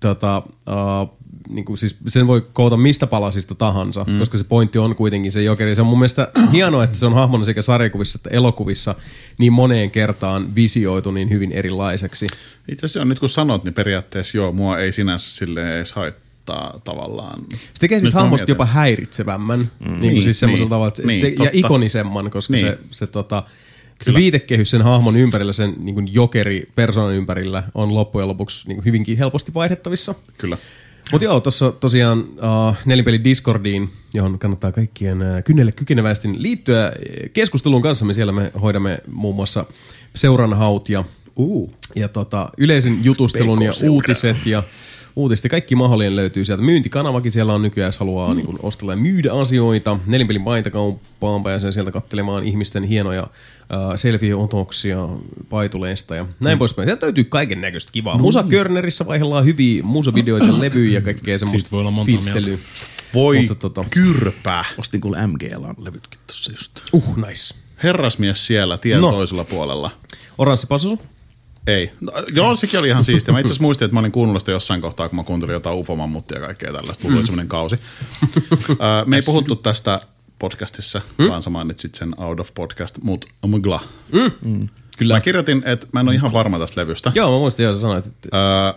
tota, 0.00 0.42
uh, 0.46 1.20
niin 1.48 1.64
kuin 1.64 1.78
siis 1.78 1.96
sen 2.06 2.26
voi 2.26 2.46
koota 2.52 2.76
mistä 2.76 3.06
palasista 3.06 3.54
tahansa, 3.54 4.04
mm. 4.04 4.18
koska 4.18 4.38
se 4.38 4.44
pointti 4.44 4.78
on 4.78 4.96
kuitenkin 4.96 5.32
se 5.32 5.42
jokeri. 5.42 5.74
Se 5.74 5.80
on 5.80 5.86
mun 5.86 5.98
mielestä 5.98 6.28
hienoa, 6.52 6.84
että 6.84 6.98
se 6.98 7.06
on 7.06 7.14
hahmona 7.14 7.44
sekä 7.44 7.62
sarjakuvissa 7.62 8.18
että 8.18 8.30
elokuvissa 8.30 8.94
niin 9.38 9.52
moneen 9.52 9.90
kertaan 9.90 10.54
visioitu 10.54 11.10
niin 11.10 11.30
hyvin 11.30 11.52
erilaiseksi. 11.52 12.26
Itse 12.68 12.86
asiassa 12.86 13.04
nyt 13.04 13.18
kun 13.18 13.28
sanot, 13.28 13.64
niin 13.64 13.74
periaatteessa 13.74 14.38
joo, 14.38 14.52
mua 14.52 14.78
ei 14.78 14.92
sinänsä 14.92 15.30
silleen 15.30 15.76
edes 15.76 15.92
haittaa 15.92 16.29
tavallaan. 16.84 17.44
Se 17.50 17.80
tekee 17.80 18.00
siitä 18.00 18.18
hahmosta 18.20 18.50
jopa 18.50 18.64
häiritsevämmän, 18.64 19.58
mm. 19.60 19.66
niin 19.86 19.98
kuin 20.00 20.00
Niin, 20.00 20.22
siis 20.22 20.42
niin, 20.42 20.68
tavalla, 20.68 20.88
että, 20.88 21.02
niin, 21.02 21.36
te, 21.36 21.44
ja 21.44 21.50
ikonisemman, 21.52 22.30
koska 22.30 22.52
Niin. 22.52 22.66
se, 22.66 22.78
se, 22.90 23.06
tota, 23.06 23.42
se 24.02 24.14
viitekehys 24.14 24.70
sen 24.70 24.82
hahmon 24.82 25.16
ympärillä, 25.16 25.52
sen 25.52 25.74
niin 25.78 25.94
kuin 25.94 26.14
jokeri 26.14 26.68
persoonan 26.74 27.14
ympärillä 27.14 27.62
on 27.74 27.94
loppujen 27.94 28.28
lopuksi 28.28 28.68
niin 28.68 28.76
kuin 28.76 28.84
hyvinkin 28.84 29.18
helposti 29.18 29.54
vaihdettavissa. 29.54 30.14
Kyllä. 30.38 30.56
Mutta 31.12 31.24
joo, 31.24 31.40
tuossa 31.40 31.72
tosiaan 31.72 32.18
uh, 32.20 32.76
nelipeli 32.84 33.24
Discordiin, 33.24 33.90
johon 34.14 34.38
kannattaa 34.38 34.72
kaikkien 34.72 35.18
uh, 35.18 35.44
kynnelle 35.44 35.72
kykenevästi 35.72 36.28
liittyä 36.38 36.86
äh, 36.86 36.92
keskusteluun 37.32 37.82
kanssamme. 37.82 38.14
Siellä 38.14 38.32
me 38.32 38.52
hoidamme 38.62 38.98
muun 39.12 39.36
muassa 39.36 39.64
seuranhaut 40.14 40.88
ja, 40.88 41.04
uh. 41.36 41.74
ja 41.94 42.08
tota, 42.08 42.50
yleisen 42.58 43.04
jutustelun 43.04 43.62
ja 43.62 43.72
uutiset 43.88 44.46
ja 44.46 44.62
uutiset 45.16 45.44
ja 45.44 45.50
kaikki 45.50 45.74
mahdollinen 45.74 46.16
löytyy 46.16 46.44
sieltä. 46.44 46.62
Myyntikanavakin 46.62 47.32
siellä 47.32 47.54
on 47.54 47.62
nykyään, 47.62 47.88
jos 47.88 47.98
haluaa 47.98 48.28
mm. 48.28 48.36
niin 48.36 48.58
ostella 48.62 48.92
ja 48.92 48.96
myydä 48.96 49.32
asioita. 49.32 49.98
Nelinpelin 50.06 50.42
maintakauppaan 50.42 51.42
pääsee 51.42 51.72
sieltä 51.72 51.90
katselemaan 51.90 52.44
ihmisten 52.44 52.84
hienoja 52.84 53.22
uh, 53.22 53.96
selfie-otoksia 53.96 55.08
paituleista 55.50 56.16
ja 56.16 56.26
näin 56.40 56.56
mm. 56.56 56.58
poispäin. 56.58 56.88
Sieltä 56.88 57.06
löytyy 57.06 57.24
kaiken 57.24 57.60
näköistä 57.60 57.92
kivaa. 57.92 58.18
Musa 58.18 58.42
Körnerissä 58.42 59.06
vaihdellaan 59.06 59.44
hyviä 59.44 59.82
musavideoita 59.82 60.60
levyjä 60.60 60.98
ja 60.98 61.00
kaikkea 61.00 61.38
semmoista 61.38 61.70
voi 61.72 61.80
olla 61.80 61.90
monta. 61.90 62.12
Voi 63.14 63.46
Mutta 63.48 63.68
tota- 63.68 63.86
kyrpä. 63.90 64.64
Ostin 64.78 65.00
kuule 65.00 65.26
MGL 65.26 65.64
levytkin 65.78 66.20
tossa 66.26 66.52
just. 66.52 66.80
Uh, 66.92 67.16
nice. 67.16 67.54
Herrasmies 67.82 68.46
siellä 68.46 68.78
tien 68.78 69.00
No. 69.00 69.10
toisella 69.10 69.44
puolella. 69.44 69.90
Oranssi 70.38 70.66
passusu? 70.66 71.00
Ei. 71.66 71.90
No, 72.00 72.12
joo, 72.34 72.56
sekin 72.56 72.80
oli 72.80 72.88
ihan 72.88 73.04
siistiä. 73.04 73.32
Mä 73.32 73.40
itse 73.40 73.50
asiassa 73.50 73.62
muistin, 73.62 73.84
että 73.84 73.94
mä 73.94 74.00
olin 74.00 74.12
kuunnellut 74.12 74.42
sitä 74.42 74.52
jossain 74.52 74.80
kohtaa, 74.80 75.08
kun 75.08 75.16
mä 75.16 75.24
kuuntelin 75.24 75.52
jotain 75.52 75.78
ufomammuttia 75.78 76.38
ja 76.38 76.46
kaikkea 76.46 76.72
tällaista. 76.72 77.04
Mulla 77.04 77.16
oli 77.16 77.26
semmoinen 77.26 77.48
kausi. 77.48 77.76
Me 79.06 79.16
ei 79.16 79.22
puhuttu 79.26 79.56
tästä 79.56 80.00
podcastissa, 80.38 81.00
vaan 81.28 81.42
sä 81.42 81.50
mainitsit 81.50 81.94
sen 81.94 82.20
out 82.20 82.40
of 82.40 82.54
podcast, 82.54 82.98
mutta 83.02 83.26
Mugla. 83.46 83.80
Kyllä. 84.98 85.14
Mä 85.14 85.20
kirjoitin, 85.20 85.62
että 85.66 85.86
mä 85.92 86.00
en 86.00 86.08
ole 86.08 86.14
ihan 86.14 86.32
varma 86.32 86.58
tästä 86.58 86.80
levystä. 86.80 87.12
Joo, 87.14 87.32
mä 87.32 87.38
muistin 87.38 87.64
jo, 87.64 87.74
sä 87.74 87.80
sanoit, 87.80 88.06
että 88.06 88.28
Öö, 88.34 88.72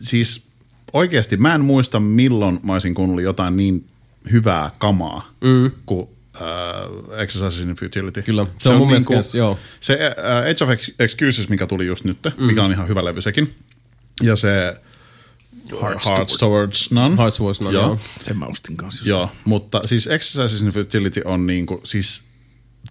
siis 0.00 0.48
oikeasti 0.92 1.36
mä 1.36 1.54
en 1.54 1.64
muista, 1.64 2.00
milloin 2.00 2.60
mä 2.62 2.72
olisin 2.72 2.94
kuunnellut 2.94 3.24
jotain 3.24 3.56
niin 3.56 3.88
hyvää 4.32 4.70
kamaa 4.78 5.30
mm. 5.40 5.70
kuin 5.86 6.08
uh, 6.40 7.18
Exercises 7.18 7.60
in 7.68 7.74
Futility. 7.74 8.22
Kyllä, 8.22 8.46
se 8.58 8.68
on 8.68 8.78
mun 8.78 8.86
mielestä 8.86 9.14
kans, 9.14 9.34
joo. 9.34 9.58
Se 9.80 9.94
uh, 9.94 10.50
Age 10.50 10.64
of 10.64 10.70
Ex- 10.70 10.94
Excuses, 10.98 11.48
mikä 11.48 11.66
tuli 11.66 11.86
just 11.86 12.04
nyt, 12.04 12.18
mm. 12.36 12.44
mikä 12.44 12.64
on 12.64 12.72
ihan 12.72 12.88
hyvä 12.88 13.04
levy 13.04 13.20
sekin. 13.20 13.54
Ja 14.22 14.36
se 14.36 14.76
Hearts, 15.82 16.06
Hearts 16.06 16.36
Towards 16.36 16.90
None. 16.90 17.16
Hearts 17.16 17.36
Towards 17.36 17.60
None, 17.60 17.74
joo. 17.74 17.98
Sen 18.22 18.38
mä 18.38 18.46
ostin 18.46 18.76
kanssa. 18.76 19.04
Joo, 19.06 19.30
mutta 19.44 19.82
siis 19.86 20.06
Exercises 20.06 20.62
in 20.62 20.68
Futility 20.68 21.22
on 21.24 21.46
niinku, 21.46 21.80
siis 21.84 22.22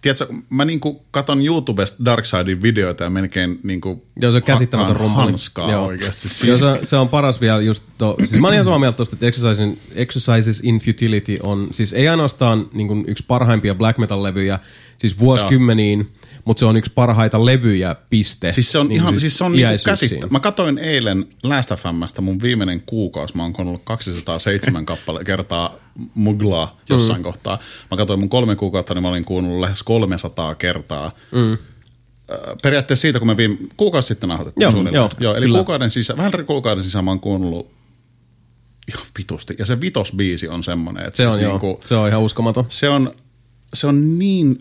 tiedätkö, 0.02 0.26
mä 0.50 0.64
niinku 0.64 1.04
katon 1.10 1.46
YouTubesta 1.46 2.04
Darkseidin 2.04 2.62
videoita 2.62 3.04
ja 3.04 3.10
melkein 3.10 3.60
niinku 3.62 4.06
Joo, 4.20 4.32
se 4.32 4.36
on 4.36 4.42
käsittämätön 4.42 4.96
rumpali. 4.96 5.30
hanskaa 5.30 5.70
Joo. 5.70 5.86
oikeasti. 5.86 6.28
Siis, 6.28 6.42
Joo, 6.44 6.56
se, 6.56 6.86
se 6.86 6.96
on 6.96 7.08
paras 7.08 7.40
vielä 7.40 7.60
just 7.60 7.84
to, 7.98 8.16
siis 8.24 8.40
mä 8.40 8.46
olen 8.46 8.54
ihan 8.54 8.64
samaa 8.64 8.78
mieltä 8.78 8.96
tosta, 8.96 9.16
että 9.16 9.26
Exercises, 9.26 9.78
Exercises 9.94 10.60
in 10.64 10.78
Futility 10.78 11.38
on 11.42 11.68
siis 11.72 11.92
ei 11.92 12.08
ainoastaan 12.08 12.66
niin 12.72 12.88
kuin 12.88 13.04
yksi 13.08 13.24
parhaimpia 13.28 13.74
black 13.74 13.98
metal-levyjä, 13.98 14.58
siis 14.98 15.18
vuosikymmeniin, 15.18 16.08
mutta 16.46 16.58
se 16.58 16.66
on 16.66 16.76
yksi 16.76 16.92
parhaita 16.94 17.44
levyjä, 17.44 17.96
piste. 18.10 18.52
Siis 18.52 18.72
se 18.72 18.78
on 18.78 18.88
Niin 18.88 18.96
ihan, 18.96 19.20
siis 19.20 19.38
se 19.38 19.44
on 19.44 19.52
niinku 19.52 19.72
käsittä. 19.84 20.26
Mä 20.30 20.40
katoin 20.40 20.78
eilen 20.78 21.26
Last 21.42 21.70
FMstä 21.70 22.20
mun 22.22 22.42
viimeinen 22.42 22.82
kuukausi. 22.86 23.36
Mä 23.36 23.42
oon 23.42 23.52
kuunnellut 23.52 23.82
207 23.84 24.86
kappale 24.86 25.24
kertaa 25.24 25.74
muglaa 26.14 26.80
jossain 26.88 27.20
mm. 27.20 27.22
kohtaa. 27.24 27.58
Mä 27.90 27.96
katoin 27.96 28.20
mun 28.20 28.28
kolme 28.28 28.56
kuukautta, 28.56 28.94
niin 28.94 29.02
mä 29.02 29.08
olin 29.08 29.24
kuunnellut 29.24 29.60
lähes 29.60 29.82
300 29.82 30.54
kertaa. 30.54 31.12
Mm. 31.32 31.58
Periaatteessa 32.62 33.02
siitä, 33.02 33.18
kun 33.18 33.28
me 33.28 33.36
viime, 33.36 33.56
kuukausi 33.76 34.08
sitten 34.08 34.28
nauhoitettiin 34.28 34.62
Joo, 34.62 34.70
suunnilleen. 34.72 35.00
joo, 35.00 35.08
joo, 35.20 35.34
eli 35.34 35.46
kyllä. 35.46 35.58
kuukauden 35.58 35.90
sisään, 35.90 36.16
vähän 36.16 36.32
kuukauden 36.46 36.84
sisään 36.84 37.04
mä 37.04 37.10
oon 37.10 37.20
kuunnellut 37.20 37.70
ihan 38.88 39.06
vitusti. 39.18 39.54
Ja 39.58 39.66
se 39.66 39.80
vitosbiisi 39.80 40.48
on 40.48 40.64
semmonen, 40.64 41.06
että 41.06 41.16
Se 41.16 41.26
on 41.26 41.32
siis 41.32 41.42
joo, 41.42 41.52
niinku, 41.52 41.80
se 41.84 41.94
on 41.94 42.08
ihan 42.08 42.20
uskomaton. 42.20 42.64
se 42.68 42.88
on, 42.88 43.14
se 43.74 43.86
on 43.86 44.18
niin 44.18 44.58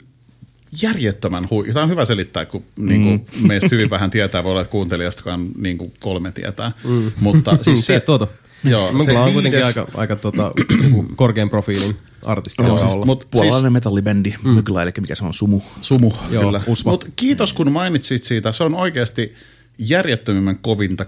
järjettömän 0.82 1.48
hui. 1.50 1.68
Tämä 1.74 1.84
on 1.84 1.90
hyvä 1.90 2.06
selittää, 2.06 2.46
kun 2.46 2.64
mm. 2.76 2.88
niin 2.88 3.04
kuin, 3.06 3.48
meistä 3.48 3.68
hyvin 3.72 3.90
vähän 3.90 4.10
tietää. 4.10 4.44
Voi 4.44 4.52
olla, 4.52 4.62
että 4.62 4.72
kuuntelijastakaan 4.72 5.48
niin 5.58 5.78
kuin 5.78 5.94
kolme 6.00 6.32
tietää. 6.32 6.72
Mm. 6.84 7.12
Mutta 7.20 7.58
siis 7.66 7.86
se, 7.86 8.00
tuota. 8.00 8.28
Joo, 8.64 9.00
se 9.06 9.18
on 9.18 9.34
kuitenkin 9.34 9.62
viides- 9.62 9.66
aika, 9.66 9.88
aika 9.94 10.16
tota, 10.16 10.52
joku 10.84 11.06
korkean 11.16 11.50
profiilin 11.50 11.96
artisti 12.24 12.62
Joo, 12.62 12.70
joo, 12.70 12.78
siis, 12.78 12.94
olla. 12.94 13.06
mut 13.06 13.28
Puolalainen 13.32 13.62
siis, 13.62 13.74
metallibändi, 13.74 14.34
mm. 14.44 14.50
Mygla, 14.50 14.84
eli 14.84 14.92
mikä 15.02 15.16
se 15.16 15.26
on, 15.26 15.34
Sumu. 15.34 15.62
sumu, 15.82 16.12
Joo, 16.32 16.44
kyllä. 16.44 16.62
usva. 16.68 16.92
Mutta 16.92 17.08
kiitos, 17.16 17.54
kun 17.54 17.72
mainitsit 17.72 18.24
siitä. 18.24 18.52
Se 18.52 18.64
on 18.64 18.76
oikeasti 18.76 19.36
järjettömimmän 19.78 20.58
kovinta 20.62 21.06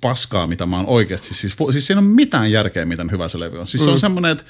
paskaa, 0.00 0.46
mitä 0.46 0.66
mä 0.66 0.76
oon 0.76 0.86
oikeasti. 0.86 1.34
Siis, 1.34 1.56
siis 1.70 1.86
siinä 1.86 2.00
on 2.00 2.06
mitään 2.06 2.52
järkeä, 2.52 2.84
miten 2.84 3.10
hyvä 3.10 3.28
se 3.28 3.40
levy 3.40 3.60
on. 3.60 3.66
Siis 3.66 3.80
mm. 3.80 3.84
se 3.84 3.90
on 3.90 4.00
semmoinen, 4.00 4.30
että 4.30 4.44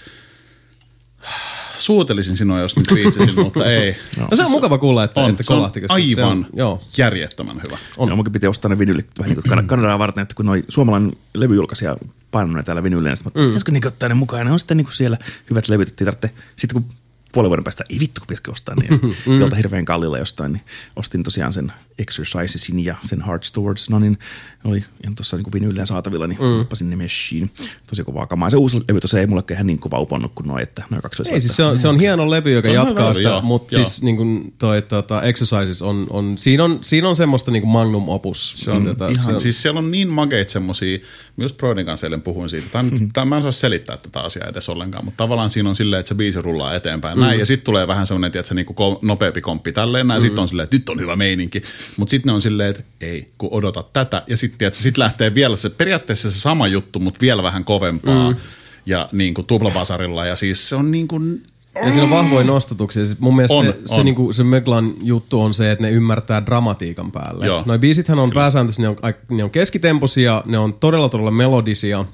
suutelisin 1.79 2.37
sinua, 2.37 2.61
jos 2.61 2.77
nyt 2.77 2.95
viitsisin, 2.95 3.35
mutta 3.45 3.65
ei. 3.65 3.97
No 4.31 4.37
se 4.37 4.45
on 4.45 4.51
mukava 4.51 4.79
kuulla, 4.79 5.05
että, 5.05 5.21
On, 5.21 5.31
että 5.31 5.43
se 5.43 5.53
on 5.55 5.63
koska 5.63 5.79
se 5.81 5.87
aivan 5.89 6.25
on, 6.25 6.47
joo. 6.57 6.83
järjettömän 6.99 7.61
hyvä. 7.67 7.79
On. 7.99 8.09
Joo, 8.09 8.17
munkin 8.17 8.33
piti 8.33 8.47
ostaa 8.47 8.69
ne 8.69 8.79
vinylit 8.79 9.07
vähän 9.19 9.35
niin 9.35 9.43
kuin 9.43 9.67
Kanadaa 9.67 9.99
varten, 9.99 10.23
että 10.23 10.35
kun 10.35 10.47
noi 10.47 10.65
suomalainen 10.69 11.13
levyjulkaisija 11.35 11.97
painoi 12.31 12.55
ne 12.55 12.63
täällä 12.63 12.83
vinyylleen, 12.83 13.17
niin 13.25 13.33
mm. 13.35 13.47
pitäisikö 13.47 13.73
niin 13.73 13.87
ottaa 13.87 14.09
ne 14.09 14.15
mukaan, 14.15 14.41
ja 14.41 14.45
ne 14.45 14.53
on 14.53 14.59
sitten 14.59 14.77
niin 14.77 14.85
kuin 14.85 14.95
siellä 14.95 15.19
hyvät 15.51 15.69
levyt, 15.69 15.89
että 15.89 16.05
tarvitse, 16.05 16.31
sitten 16.57 16.83
kun 16.83 16.95
puolen 17.33 17.51
vuoden 17.51 17.65
päästä, 17.65 17.85
ei 17.91 18.01
vittu 18.01 18.21
kun 18.21 18.27
pitäisikö 18.27 18.51
ostaa 18.51 18.75
ne, 18.75 18.87
ja 18.87 18.95
sitten 18.95 19.17
mm. 19.27 19.41
jolta 19.41 19.57
hirveän 19.57 19.85
kalliilla 19.85 20.19
jostain, 20.19 20.53
niin 20.53 20.63
ostin 20.97 21.23
tosiaan 21.23 21.53
sen 21.53 21.73
Exercisesin 21.99 22.85
ja 22.85 22.97
sen 23.05 23.25
Hearts 23.25 23.53
Towards 23.53 23.91
Nonin, 23.91 24.19
ne 24.65 24.70
oli 24.70 24.85
ihan 25.03 25.15
tuossa 25.15 25.37
niin 25.37 25.53
vinyylleen 25.53 25.87
saatavilla, 25.87 26.27
niin 26.27 26.39
mm. 26.41 26.61
oppasin 26.61 26.91
ne 26.91 26.97
meshiin, 26.97 27.51
tosi 27.87 28.05
kovaa 28.05 28.27
kamaa. 28.27 28.51
Se 28.51 28.57
uusi 28.57 28.81
levy 28.89 29.01
tosiaan 29.01 29.20
ei 29.20 29.27
mulle 29.27 29.43
ihan 29.51 29.66
niin 29.66 29.79
kova 29.79 30.01
uponnut 30.01 30.33
kuin 30.35 30.49
noi, 30.49 30.62
että 30.62 30.83
noin 30.91 31.03
kaksi 31.03 31.23
Ei, 31.33 31.41
siis 31.41 31.57
se 31.57 31.65
on, 31.65 31.79
se 31.79 31.89
on 31.89 32.01
hieno 32.01 32.31
levy, 32.31 32.53
joka 32.53 32.70
jatkaa 32.70 33.15
sitä, 33.15 33.29
joo, 33.29 33.43
mutta 33.43 33.75
joo. 33.75 33.85
siis 33.85 34.03
niin 34.03 34.16
kuin 34.16 34.55
toi 34.59 34.83
tota, 34.83 35.23
Exercises 35.23 35.83
on, 35.83 36.07
on, 36.11 36.39
siinä 36.39 36.65
on, 36.65 36.79
siinä 36.83 37.09
on 37.09 37.16
semmoista 37.16 37.51
niin 37.51 37.62
kuin 37.62 37.73
magnum 37.73 38.09
opus. 38.09 38.55
Se 38.57 38.70
on 38.70 38.89
Tota, 38.89 39.09
ihan, 39.09 39.27
se 39.27 39.33
on, 39.33 39.41
siis 39.41 39.62
siellä 39.62 39.79
on 39.79 39.91
niin 39.91 40.09
makeita 40.09 40.53
semmosia, 40.53 40.99
just 41.39 41.57
Broidin 41.57 41.87
kanssa 41.87 42.07
eilen 42.07 42.23
puhuin 42.23 42.49
siitä, 42.49 42.66
tämä, 42.73 42.91
mm. 42.91 43.09
tämä, 43.12 43.25
mä 43.25 43.37
en 43.37 43.43
saa 43.43 43.53
selittää 43.53 43.97
tätä 43.97 44.20
asiaa 44.20 44.49
edes 44.49 44.69
ollenkaan, 44.69 45.05
mutta 45.05 45.25
tavallaan 45.25 45.51
siinä 45.51 45.69
on 45.69 45.75
silleen, 45.75 46.01
että 46.01 46.09
se 46.09 46.15
biisi 46.15 46.43
rullaa 46.43 46.75
eteenpäin 46.75 47.20
näin, 47.20 47.39
ja 47.39 47.47
sitten 47.47 47.65
tulee 47.65 47.87
vähän 47.89 48.07
semmoinen, 48.07 48.29
että 48.29 48.49
se 48.49 48.55
niinku 48.55 48.73
ko- 48.73 48.99
nopeampi 49.03 49.41
komppi 49.41 49.73
tälleen 49.73 50.07
näin, 50.07 50.23
mm. 50.23 50.27
sitten 50.27 50.43
on 50.43 50.49
silleen, 50.49 50.65
että 50.65 50.77
nyt 50.77 50.89
on 50.89 51.01
hyvä 51.01 51.16
meininki, 51.16 51.62
mutta 51.97 52.10
sitten 52.10 52.31
ne 52.31 52.35
on 52.35 52.43
silleen, 52.43 52.70
että 52.70 52.82
ei, 53.01 53.32
kun 53.39 53.48
odotat 53.52 53.93
tätä, 53.93 54.23
ja 54.27 54.36
sitten 54.36 54.74
sit 54.74 54.98
lähtee 54.98 55.35
vielä 55.35 55.56
se, 55.56 55.70
periaatteessa 55.70 56.31
se 56.31 56.40
sama 56.40 56.66
juttu, 56.66 56.98
mutta 56.98 57.20
vielä 57.20 57.43
vähän 57.43 57.65
kovempaa, 57.65 58.31
mm. 58.31 58.36
ja 58.86 59.09
niin 59.12 59.35
kuin 59.35 59.47
tuplabasarilla, 59.47 60.27
ja 60.27 60.36
siis 60.36 60.69
se 60.69 60.77
on 60.77 60.90
niin 60.90 61.09
kuin, 61.09 61.43
ja 61.74 61.90
siinä 61.90 62.02
on 62.02 62.10
vahvoja 62.10 62.47
nostatuksia. 62.47 63.05
Siis 63.05 63.20
mun 63.20 63.36
mielestä 63.36 63.55
On, 63.55 63.65
se, 63.65 63.78
se, 63.85 63.94
on. 63.94 64.05
niinku, 64.05 64.32
se 64.32 64.44
Möglan 64.44 64.93
juttu 65.02 65.40
on 65.40 65.55
se, 65.55 65.70
että 65.70 65.85
ne 65.85 65.90
ymmärtää 65.90 66.47
dramatiikan 66.47 67.12
päälle. 67.12 67.47
Joo. 67.47 67.62
Noi 67.66 67.78
biisithän 67.78 68.19
on 68.19 68.31
pääsääntöisesti, 68.35 68.82
ne 68.82 68.89
on, 68.89 68.97
ne 69.28 69.44
on 69.44 69.51
keskitemposia, 69.51 70.43
ne 70.47 70.59
on 70.59 70.74
todella 70.74 71.09
todella 71.09 71.31
melodisia. 71.31 72.05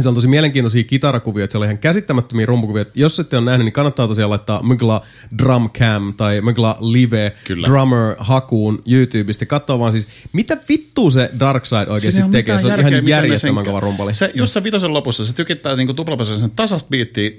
Se 0.00 0.08
on 0.08 0.14
tosi 0.14 0.26
mielenkiintoisia 0.26 0.84
kitarakuvia, 0.84 1.44
että 1.44 1.52
siellä 1.52 1.64
on 1.64 1.70
ihan 1.70 1.78
käsittämättömiä 1.78 2.46
rumpukuvia. 2.46 2.82
Et 2.82 2.90
Jos 2.94 3.20
ette 3.20 3.36
ole 3.36 3.44
nähnyt, 3.44 3.64
niin 3.64 3.72
kannattaa 3.72 4.08
tosiaan 4.08 4.30
laittaa 4.30 4.62
Mögla 4.62 5.06
Drum 5.38 5.70
Cam 5.70 6.14
tai 6.16 6.40
Mögla 6.40 6.76
Live 6.80 7.32
Kyllä. 7.44 7.68
Drummer 7.68 8.14
hakuun 8.18 8.82
YouTubesta. 8.86 9.46
Katsoa 9.46 9.78
vaan 9.78 9.92
siis, 9.92 10.08
mitä 10.32 10.56
vittua 10.68 11.10
se 11.10 11.30
Darkside 11.40 11.86
oikeasti 11.88 12.12
Siinä 12.12 12.32
tekee. 12.32 12.58
Se 12.58 12.66
on 12.66 12.70
järkeä, 12.70 12.88
ihan 12.88 13.08
järjettömän 13.08 13.64
kova 13.64 13.80
rumpali. 13.80 14.14
Se, 14.14 14.30
jos 14.34 14.52
se 14.52 14.62
vitosen 14.62 14.92
lopussa, 14.92 15.24
se 15.24 15.34
tykittää 15.34 15.76
niinku 15.76 15.94
tuplapasen 15.94 16.40
sen 16.40 16.50
tasasta 16.50 16.88
biittiä 16.90 17.30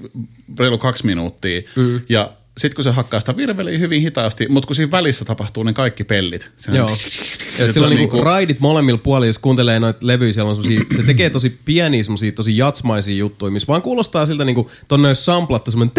reilu 0.60 0.78
kaksi 0.78 1.06
minuuttia, 1.06 1.62
mm. 1.76 2.02
ja 2.10 2.32
sitten 2.60 2.76
kun 2.76 2.84
se 2.84 2.92
hakkaa 2.92 3.20
sitä 3.20 3.38
virveliä 3.38 3.78
hyvin 3.78 4.02
hitaasti, 4.02 4.48
mutta 4.50 4.68
kun 4.68 4.76
siinä 4.76 4.92
välissä 4.92 5.26
tapahtuu 5.26 5.64
ne 5.64 5.74
kaikki 5.74 6.04
pellit. 6.04 6.52
Se 6.58 6.72
on- 6.72 6.78
Joo. 6.78 6.90
Ja 6.90 6.96
sillä 6.96 7.86
on 7.88 7.92
on 7.92 7.98
niinku 7.98 8.16
niinku- 8.16 8.22
raidit 8.24 8.60
molemmilla 8.60 8.98
puolilla, 9.04 9.28
jos 9.30 9.40
kuuntelee 9.40 9.80
noita 9.80 10.00
levyjä, 10.08 10.34
siellä 10.34 10.50
on 10.50 10.56
semmosia, 10.56 10.86
se 10.98 11.04
tekee 11.04 11.30
tosi 11.30 11.58
pieniä 11.66 12.04
semmosia 12.04 12.32
tosi 12.32 12.58
jatsmaisia 12.58 13.16
juttuja, 13.16 13.52
missä 13.52 13.68
vaan 13.68 13.82
kuulostaa 13.82 14.26
siltä 14.26 14.46
niinku, 14.46 14.72
tonne 14.88 15.08
olisi 15.08 15.24
samplattu 15.24 15.72
semmoinen. 15.72 15.94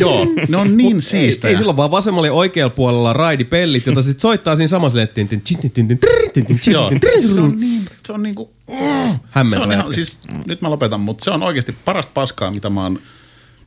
Joo, 0.00 0.26
ne 0.48 0.56
on 0.56 0.76
niin 0.76 0.96
Ei, 0.96 1.00
siistejä. 1.00 1.50
ei 1.50 1.56
sillä 1.56 1.70
ole 1.70 1.76
vaan 1.76 1.90
vasemmalla 1.90 2.26
ja 2.26 2.32
oikealla 2.32 2.70
puolella 2.74 3.12
raidipellit, 3.12 3.86
jota 3.86 4.02
sitten 4.02 4.20
soittaa 4.20 4.56
siinä 4.56 4.68
samassa 4.68 4.90
silleen, 4.90 5.08
tin, 5.28 5.42
Joo, 6.66 6.90
se 7.34 7.40
on 7.40 7.60
niin, 7.60 7.82
se 8.06 8.12
on 8.12 8.22
niinku, 8.22 8.50
se 8.66 8.74
Hämmentävä 9.30 9.84
siis, 9.92 10.18
nyt 10.46 10.60
mä 10.60 10.70
lopetan, 10.70 11.00
mutta 11.00 11.24
se 11.24 11.30
on 11.30 11.42
oikeasti 11.42 11.74
parasta 11.84 12.10
paskaa, 12.14 12.50
mitä 12.50 12.70
mä 12.70 12.82
oon 12.82 12.98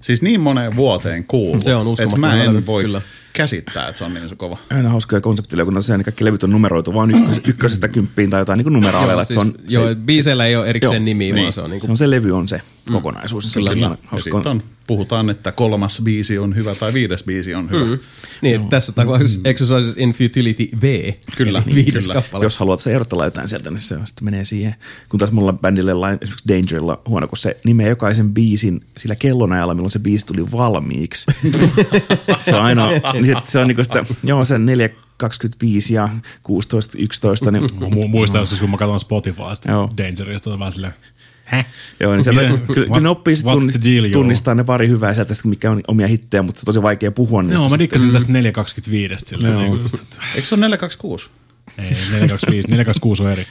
siis 0.02 0.22
niin 0.22 0.41
moneen 0.41 0.76
vuoteen 0.76 1.24
kuullut. 1.24 1.64
Se 1.64 1.76
on 1.76 1.82
että 1.82 1.90
uskomattoman 1.91 2.38
mä 2.38 2.45
levy, 2.45 2.57
en 2.57 2.65
voi 2.65 2.84
kyllä. 2.84 3.02
Käsittää, 3.38 3.88
että 3.88 3.99
se 3.99 4.05
on 4.05 4.14
niin 4.14 4.30
se 4.30 4.35
kova. 4.35 4.57
Aina 4.69 4.89
hauskoja 4.89 5.22
konseptilla, 5.22 5.65
kun 5.65 5.73
tosiaan 5.73 5.99
niin 5.99 6.05
kaikki 6.05 6.26
levyt 6.26 6.43
on 6.43 6.49
numeroitu 6.49 6.93
vaan 6.93 7.11
ykkös, 7.11 7.41
ykkösestä 7.51 7.88
kymppiin 7.88 8.30
tai 8.30 8.41
jotain 8.41 8.57
niin 8.57 8.73
numeraaleilla. 8.73 9.14
Joo, 9.14 9.22
että 9.22 9.34
siis, 9.34 9.69
se 9.69 9.80
on, 9.80 9.84
joo, 9.84 9.88
se, 9.88 9.95
biiseillä 9.95 10.45
ei 10.45 10.55
ole 10.55 10.68
erikseen 10.68 10.93
Joo, 10.93 11.03
nimiä, 11.05 11.34
niin. 11.34 11.43
vaan 11.43 11.53
se 11.53 11.61
on 11.61 11.69
niinku 11.69 11.85
se, 11.85 11.91
on 11.91 11.97
se 11.97 12.09
levy 12.09 12.31
on 12.31 12.47
se 12.47 12.61
kokonaisuus. 12.91 13.45
niin 13.45 13.53
Kyllä. 13.53 13.72
Se 13.72 13.85
on 13.85 13.97
Ja 14.11 14.19
sitten 14.19 14.47
on, 14.47 14.64
puhutaan, 14.88 15.30
että 15.30 15.51
kolmas 15.51 16.01
biisi 16.03 16.38
on 16.38 16.55
hyvä 16.55 16.76
tai 16.76 16.93
viides 16.93 17.23
biisi 17.23 17.55
on 17.55 17.69
hyvä. 17.69 17.85
Mm. 17.85 17.99
Niin, 18.41 18.55
että 18.55 18.69
tässä 18.69 18.91
tapauksessa 18.91 19.41
Exercises 19.45 19.93
in 19.97 20.11
Futility 20.11 20.69
V. 20.81 21.14
Kyllä, 21.38 21.64
eli 21.65 21.76
viides 21.76 22.03
kyllä. 22.07 22.14
kappale. 22.14 22.45
Jos 22.45 22.57
haluat 22.57 22.80
se 22.80 22.95
erotella 22.95 23.26
jotain 23.26 23.49
sieltä, 23.49 23.72
niin 23.72 23.80
se 23.80 23.95
on, 23.95 24.07
sitten 24.07 24.26
menee 24.26 24.45
siihen. 24.45 24.76
Kun 25.09 25.19
taas 25.19 25.31
mulla 25.31 25.53
bändille 25.53 25.93
lain, 25.93 26.18
esimerkiksi 26.22 26.47
Dangerilla 26.47 27.01
huono, 27.07 27.27
kun 27.27 27.38
se 27.38 27.57
nimeää 27.64 27.89
jokaisen 27.89 28.34
biisin 28.34 28.81
sillä 28.97 29.15
kellonajalla, 29.15 29.73
milloin 29.73 29.91
se 29.91 29.99
biisi 29.99 30.26
tuli 30.26 30.51
valmiiksi. 30.51 31.26
se 32.39 32.55
on 32.55 32.64
ainoa, 32.64 32.89
niin 33.14 33.26
sit 33.35 33.45
se 33.45 33.59
on 33.59 33.67
niinku 33.67 33.83
sitä, 33.83 34.05
joo 34.23 34.45
se 34.45 34.57
4, 34.57 34.89
25 35.17 35.93
ja 35.93 36.09
16, 36.43 36.97
11, 36.97 37.51
niin 37.51 37.63
Mä 37.79 37.87
mu- 37.87 38.07
muistan, 38.07 38.39
jos 38.39 38.55
kun 38.59 38.69
mä 38.69 38.77
katson 38.77 38.99
Spotifysta. 38.99 39.89
Dangerista, 39.97 40.53
on 40.53 40.59
vähän 40.59 40.71
silleen, 40.71 40.93
häh? 41.45 41.65
Joo, 41.99 42.15
niin 42.15 42.23
sieltä, 42.23 42.41
kyllä, 42.41 42.87
kyllä 42.87 42.99
ne 42.99 43.09
oppii 43.09 43.35
tunnist, 43.51 43.85
joo? 43.85 44.11
tunnistaa 44.11 44.55
ne 44.55 44.63
pari 44.63 44.87
hyvää 44.87 45.13
sieltä, 45.13 45.35
mikä 45.43 45.71
on 45.71 45.81
omia 45.87 46.07
hittejä, 46.07 46.41
mutta 46.41 46.59
se 46.59 46.63
on 46.63 46.65
tosi 46.65 46.81
vaikea 46.81 47.11
puhua 47.11 47.43
niistä. 47.43 47.59
Joo, 47.59 47.69
mä 47.69 47.79
dikkasin 47.79 48.11
tästä 48.11 48.31
425 48.31 49.25
silleen. 49.25 49.53
Joo. 49.53 49.61
Niin 49.61 49.69
kuin, 49.69 49.81
Eikö 50.35 50.47
se 50.47 50.55
ole 50.55 50.61
426? 50.61 51.29
ei, 51.77 51.89
425, 52.11 52.67
426 52.69 53.23
on 53.23 53.31
eri. 53.31 53.47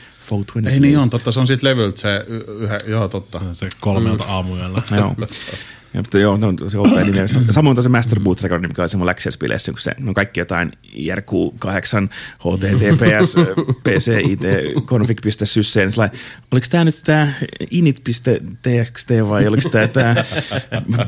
Ei 0.70 0.80
niin 0.80 0.98
on, 0.98 1.10
totta. 1.10 1.32
Se 1.32 1.40
on 1.40 1.46
siitä 1.46 1.66
levyltä 1.66 2.00
se 2.00 2.24
yhä, 2.60 2.78
joo 2.86 3.08
totta. 3.08 3.38
Se 3.38 3.44
on 3.44 3.54
se 3.54 3.68
kolmelta 3.80 4.24
aamuyöllä. 4.24 4.82
Joo. 4.96 5.16
Ja, 5.96 6.02
mutta 6.02 6.18
joo, 6.18 6.36
ne 6.36 6.46
on 6.46 6.56
tosi 6.56 6.76
opea 6.76 7.04
nimi. 7.04 7.18
Samoin 7.50 7.82
se 7.82 7.88
Master 7.88 8.20
Boot 8.20 8.42
Record, 8.42 8.68
mikä 8.68 8.82
oli 8.82 8.88
semmoinen 8.88 9.10
läksiäispileissä, 9.10 9.72
kun 9.72 9.80
se, 9.80 9.94
on 10.08 10.14
kaikki 10.14 10.40
jotain 10.40 10.72
IRQ8, 10.94 12.08
HTTPS, 12.38 13.36
PCIT, 13.84 14.40
config.sys, 14.86 15.76
niin 15.76 15.90
sellainen, 15.90 16.18
oliko 16.52 16.66
tämä 16.70 16.84
nyt 16.84 17.02
tämä 17.04 17.32
init.txt 17.70 19.10
vai 19.28 19.46
oliko 19.46 19.68
tämä 19.68 19.88
tämä 19.88 20.14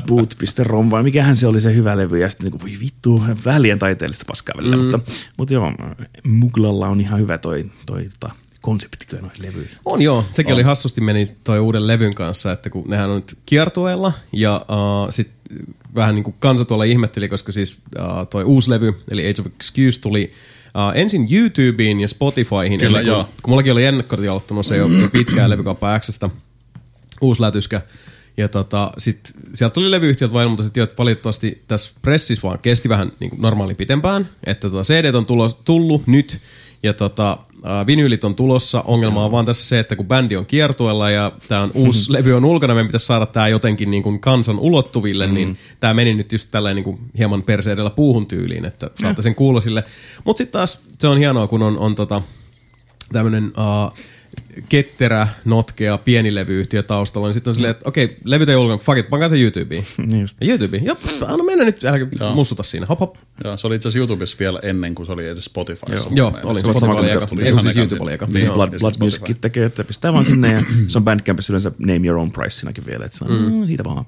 boot.rom 0.07 0.91
vai 0.91 1.03
mikähän 1.03 1.35
se 1.35 1.47
oli 1.47 1.61
se 1.61 1.75
hyvä 1.75 1.97
levy 1.97 2.19
ja 2.19 2.29
sitten 2.29 2.51
niin 2.51 2.61
voi 2.61 2.79
vittu, 2.79 3.23
vähän 3.45 3.61
liian 3.61 3.79
taiteellista 3.79 4.25
paskaa 4.27 4.55
välillä, 4.57 4.75
mm. 4.75 4.81
mutta, 4.81 4.99
mutta 5.37 5.53
joo, 5.53 5.73
Muglalla 6.23 6.87
on 6.87 7.01
ihan 7.01 7.19
hyvä 7.19 7.37
toi, 7.37 7.65
toi 7.85 8.09
tota, 8.19 8.35
konsepti 8.61 9.05
kyllä 9.07 9.21
noihin 9.21 9.41
levyihin. 9.41 9.77
On 9.85 10.01
joo, 10.01 10.25
sekin 10.33 10.51
on. 10.51 10.55
oli 10.55 10.63
hassusti 10.63 11.01
meni 11.01 11.25
toi 11.43 11.59
uuden 11.59 11.87
levyn 11.87 12.15
kanssa, 12.15 12.51
että 12.51 12.69
kun 12.69 12.85
nehän 12.87 13.09
on 13.09 13.15
nyt 13.15 13.37
kiertueella 13.45 14.13
ja 14.33 14.65
uh, 14.69 15.13
sit 15.13 15.31
vähän 15.95 16.15
niin 16.15 16.23
kuin 16.23 16.35
kansa 16.39 16.65
tuolla 16.65 16.83
ihmetteli, 16.83 17.29
koska 17.29 17.51
siis 17.51 17.77
uh, 17.99 18.27
toi 18.29 18.43
uusi 18.43 18.69
levy, 18.69 18.93
eli 19.11 19.29
Age 19.29 19.41
of 19.41 19.47
Excuse 19.47 20.01
tuli 20.01 20.33
uh, 20.65 20.97
ensin 20.97 21.27
YouTubeen 21.31 21.99
ja 21.99 22.07
Spotifyhin, 22.07 22.79
Kyllä, 22.79 23.01
joo. 23.01 23.29
kun 23.41 23.51
mullakin 23.51 23.71
oli 23.71 23.85
ennakkorti 23.85 24.27
aloittanut 24.27 24.65
se 24.65 24.77
jo, 24.77 24.89
pitkään 25.11 25.49
levykauppa 25.49 25.99
Xstä, 25.99 26.29
uusi 27.21 27.41
lätyskä. 27.41 27.81
Ja 28.37 28.47
tota, 28.47 28.91
sit 28.97 29.33
sieltä 29.53 29.73
tuli 29.73 29.91
levyyhtiöt 29.91 30.31
että, 30.65 30.79
joo, 30.79 30.83
että 30.83 30.97
valitettavasti 30.97 31.63
tässä 31.67 31.91
pressissä 32.01 32.47
vaan 32.47 32.59
kesti 32.59 32.89
vähän 32.89 33.11
niin 33.19 33.29
kuin 33.29 33.41
normaali 33.41 33.75
pitempään. 33.75 34.29
Että 34.43 34.69
tota, 34.69 34.83
CD 34.83 35.13
on 35.13 35.25
tulo, 35.25 35.49
tullut 35.49 36.07
nyt 36.07 36.39
ja 36.83 36.93
tota, 36.93 37.37
äh, 37.65 37.87
vinyylit 37.87 38.23
on 38.23 38.35
tulossa. 38.35 38.81
Ongelma 38.81 39.25
on 39.25 39.31
vaan 39.31 39.45
tässä 39.45 39.67
se, 39.67 39.79
että 39.79 39.95
kun 39.95 40.07
bändi 40.07 40.35
on 40.35 40.45
kiertueella 40.45 41.09
ja 41.09 41.31
tämä 41.47 41.61
on 41.61 41.71
uusi 41.73 42.13
levy 42.13 42.33
on 42.33 42.45
ulkona, 42.45 42.73
meidän 42.73 42.87
pitäisi 42.87 43.05
saada 43.05 43.25
tämä 43.25 43.47
jotenkin 43.47 43.91
niin 43.91 44.03
kuin 44.03 44.19
kansan 44.19 44.59
ulottuville, 44.59 45.27
mm. 45.27 45.33
niin 45.33 45.57
tämä 45.79 45.93
meni 45.93 46.13
nyt 46.13 46.31
just 46.31 46.51
tällä 46.51 46.73
niin 46.73 46.83
kuin 46.83 46.99
hieman 47.17 47.43
perseedellä 47.43 47.89
puuhun 47.89 48.27
tyyliin, 48.27 48.65
että 48.65 48.89
saatte 49.01 49.21
sen 49.21 49.35
kuulla 49.35 49.61
sille. 49.61 49.83
Mutta 50.23 50.37
sitten 50.37 50.59
taas 50.59 50.81
se 50.99 51.07
on 51.07 51.17
hienoa, 51.17 51.47
kun 51.47 51.63
on, 51.63 51.77
on 51.77 51.95
tota, 51.95 52.21
tämmöinen 53.11 53.43
uh, 53.45 53.93
ketterä, 54.69 55.27
notkea, 55.45 55.97
pieni 55.97 56.35
levyyhtiö 56.35 56.83
taustalla, 56.83 57.27
niin 57.27 57.33
sitten 57.33 57.51
on 57.51 57.55
silleen, 57.55 57.71
että 57.71 57.89
okei, 57.89 58.17
levyt 58.23 58.49
ei 58.49 58.55
ulkona, 58.55 58.77
fuck 58.77 58.97
it, 58.97 59.09
pankaa 59.09 59.29
se 59.29 59.41
YouTubeen. 59.41 59.85
Niin 59.97 60.21
just. 60.21 60.37
YouTubeen, 60.41 60.85
joo, 60.85 60.97
anna 61.27 61.43
mennä 61.43 61.65
nyt, 61.65 61.83
älä 61.83 61.97
Joo. 62.19 62.35
mussuta 62.35 62.63
siinä, 62.63 62.85
hop 62.85 62.99
hop. 62.99 63.15
Joo, 63.43 63.57
se 63.57 63.67
oli 63.67 63.75
itse 63.75 63.87
asiassa 63.87 63.99
YouTubessa 63.99 64.37
vielä 64.39 64.59
ennen 64.63 64.95
kuin 64.95 65.05
se 65.05 65.11
oli 65.11 65.27
edes 65.27 65.45
Spotifyssa. 65.45 66.09
Joo, 66.11 66.31
mun 66.31 66.39
oli. 66.43 66.59
Spotify 66.59 66.85
oli 66.85 67.11
eka. 67.11 67.27
tuli 67.27 67.43
Ei, 67.43 67.49
ihan 67.49 67.63
siis. 67.63 67.75
YouTube 67.75 68.03
oli 68.03 68.13
eka. 68.13 68.25
Niin, 68.25 68.45
Joo. 68.45 68.55
Blood, 68.55 68.79
Blood 68.79 68.93
Music 68.99 69.35
tekee, 69.41 69.65
että 69.65 69.83
pistää 69.83 70.13
vaan 70.13 70.25
sinne 70.25 70.53
ja 70.53 70.63
se 70.87 70.97
on 70.97 71.03
Bandcampissa 71.03 71.53
yleensä 71.53 71.71
Name 71.79 72.07
Your 72.07 72.19
Own 72.19 72.31
Priceinakin 72.31 72.85
vielä, 72.85 73.05
että 73.05 73.17
se 73.17 73.25
on 73.25 73.31
mm. 73.31 73.67
siitä 73.67 73.83
vaan. 73.83 74.05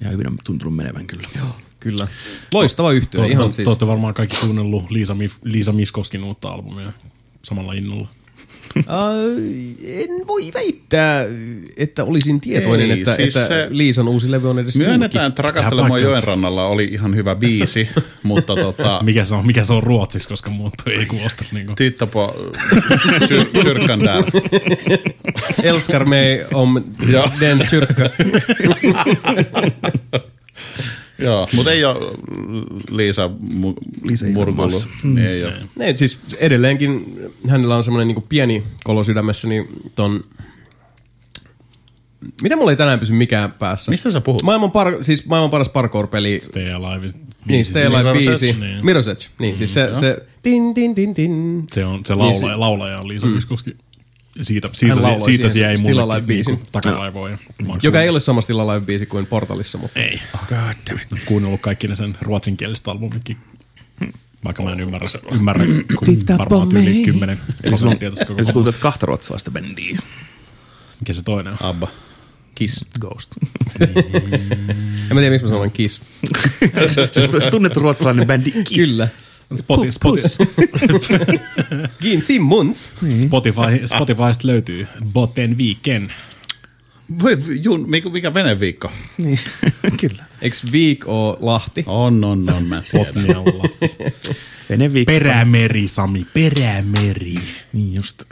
Ja 0.00 0.10
hyvin 0.10 0.26
on 0.26 0.38
tuntunut 0.44 0.76
menevän 0.76 1.06
kyllä. 1.06 1.28
Joo. 1.36 1.48
Kyllä. 1.80 2.08
Loistava 2.52 2.92
yhtiö, 2.92 3.20
te, 3.22 3.36
siis. 3.36 3.56
te 3.56 3.68
olette 3.68 3.86
varmaan 3.86 4.14
kaikki 4.14 4.36
kuunnellut 4.36 4.90
Liisa, 4.90 5.14
Mif, 5.14 5.34
Liisa 5.44 5.72
Miskoskin 5.72 6.24
uutta 6.24 6.48
albumia 6.48 6.92
samalla 7.42 7.72
innolla. 7.72 8.08
Uh, 8.76 8.84
en 9.84 10.26
voi 10.26 10.50
väittää, 10.54 11.24
että 11.76 12.04
olisin 12.04 12.40
tietoinen, 12.40 12.90
Ei, 12.90 12.98
että, 12.98 13.16
siis 13.16 13.36
että 13.36 13.48
se- 13.48 13.66
Liisan 13.70 14.08
uusi 14.08 14.30
levy 14.30 14.50
on 14.50 14.58
edes 14.58 14.76
Myönnetään, 14.76 15.28
että 15.28 15.42
Rakastele 15.42 15.80
mua 15.82 15.88
paikkansa. 15.88 16.16
joen 16.16 16.24
rannalla 16.24 16.66
oli 16.66 16.84
ihan 16.84 17.16
hyvä 17.16 17.34
biisi, 17.34 17.88
mutta 18.22 18.54
tota, 18.56 19.00
Mikä 19.04 19.24
se 19.24 19.34
on, 19.34 19.46
mikä 19.46 19.64
se 19.64 19.72
on 19.72 19.82
ruotsiksi, 19.82 20.28
koska 20.28 20.50
muutto 20.50 20.90
ei 20.90 21.06
kuulosta 21.06 21.44
niin 21.52 21.66
kuin. 21.66 21.76
titta 21.76 22.06
på 22.06 22.34
kyr- 23.28 23.62
kyrkan 23.62 24.00
där. 24.00 24.16
julki. 24.16 24.50
Elskar 25.62 26.08
mig 26.08 26.40
om 26.54 26.82
den 27.40 27.58
kyrka. 27.70 28.02
Joo, 31.18 31.48
mutta 31.52 31.72
ei 31.72 31.84
ole 31.84 32.16
Liisa, 32.90 33.30
mu- 33.42 33.74
Liisa 34.02 34.26
ei 34.26 34.32
Murgulu. 34.32 34.66
ilmassa. 34.66 34.88
Ei 35.28 35.44
ole. 35.44 35.52
Ne, 35.76 35.96
siis 35.96 36.20
edelleenkin 36.38 37.16
hänellä 37.48 37.76
on 37.76 37.84
semmoinen 37.84 38.08
niinku 38.08 38.24
pieni 38.28 38.62
kolo 38.84 39.04
sydämessä, 39.04 39.48
niin 39.48 39.68
ton... 39.94 40.24
Mitä 42.42 42.56
mulla 42.56 42.70
ei 42.70 42.76
tänään 42.76 42.98
pysy 43.00 43.12
mikään 43.12 43.52
päässä? 43.52 43.90
Mistä 43.90 44.10
sä 44.10 44.20
puhut? 44.20 44.42
Maailman, 44.42 44.70
par, 44.70 45.04
siis 45.04 45.26
maailman 45.26 45.50
paras 45.50 45.68
parkour-peli. 45.68 46.38
Stay 46.42 46.70
Alive. 46.72 47.12
Niin, 47.46 47.64
Stay 47.64 47.86
Alive 47.86 48.02
Mirror's 48.12 48.16
biisi. 48.16 48.48
Edge, 48.50 48.58
niin. 48.60 48.84
Mirror's 48.84 49.10
Edge. 49.10 49.26
Niin, 49.38 49.58
siis 49.58 49.74
se, 49.74 49.90
se 49.94 50.26
tin, 50.42 50.74
tin, 50.74 50.94
tin, 50.94 51.14
tin. 51.14 51.64
Se 51.72 51.84
on 51.84 52.00
se 52.06 52.14
Niin 52.14 52.18
laulaja, 52.24 52.60
laulaja 52.60 52.98
on 53.00 53.08
Liisa 53.08 53.26
mm. 53.26 53.34
Viskoski. 53.34 53.76
Siitä, 54.42 54.70
siitä, 54.72 54.94
Hän 54.94 55.02
se, 55.02 55.08
lauloi 55.08 55.24
siitä 55.24 55.48
siihen 55.48 55.76
se 55.76 55.82
jäi 55.82 55.94
mulle 55.94 56.20
niinku 56.26 56.62
takaraivoon. 56.72 57.30
maksuun. 57.30 57.78
Joka 57.82 58.02
ei 58.02 58.08
ole 58.08 58.20
sama 58.20 58.40
Still 58.40 58.58
Alive-biisi 58.58 59.06
kuin 59.06 59.26
Portalissa, 59.26 59.78
mutta... 59.78 60.00
Ei. 60.00 60.20
God 60.48 60.76
damn 60.90 61.00
it. 61.02 61.24
Kuunnellut 61.24 61.60
kaikki 61.60 61.88
ne 61.88 61.96
sen 61.96 62.16
ruotsinkieliset 62.20 62.88
albumitkin. 62.88 63.36
Vaikka 64.44 64.62
mä 64.62 64.72
en 64.72 64.80
ymmärrä, 64.80 65.08
ymmärrä 65.32 65.64
kun 65.98 66.38
varmaan 66.38 66.68
tyyli 66.68 67.02
10 67.04 67.40
prosenttia 67.66 68.10
tässä 68.10 68.24
koko 68.24 68.38
Eli 68.38 68.46
sä 68.46 68.52
kuuntelet 68.52 68.80
kahta 68.80 69.06
ruotsalaista 69.06 69.50
bändiä. 69.50 69.98
Mikä 71.00 71.12
se 71.12 71.22
toinen 71.22 71.52
on? 71.52 71.58
Abba. 71.62 71.88
Kiss. 72.54 72.84
Ghost. 73.00 73.30
En 73.80 75.14
mä 75.14 75.20
tiedä, 75.20 75.30
miksi 75.30 75.44
mä 75.44 75.50
sanon 75.50 75.70
Kiss. 75.70 76.02
siis 77.12 77.44
tunnettu 77.50 77.80
ruotsalainen 77.80 78.26
bändi 78.26 78.50
Kiss. 78.50 78.90
Kyllä. 78.90 79.08
Spoti, 79.54 79.92
Spoti, 79.92 80.22
Gene 82.02 82.22
Simmons. 82.22 82.88
Spotify, 83.22 83.86
Spotifysta 83.86 84.46
löytyy 84.46 84.86
Botten 85.12 85.58
Weekend. 85.58 86.10
Voi, 87.22 87.38
Jun, 87.62 87.90
mikä, 87.90 88.08
mikä 88.08 88.34
veneviikko? 88.34 88.92
Niin. 89.18 89.38
Kyllä. 90.00 90.24
Eiks 90.42 90.72
Viik 90.72 91.08
oo 91.08 91.38
Lahti? 91.40 91.84
On, 91.86 92.24
on, 92.24 92.44
on, 92.56 92.64
mä 92.64 92.82
tiedän. 92.90 93.06
Botnialla. 93.14 93.68
Veneviikko. 94.70 95.12
Perämeri, 95.12 95.88
Sami, 95.88 96.26
perämeri. 96.34 97.34
Niin 97.72 97.94
just. 97.94 98.22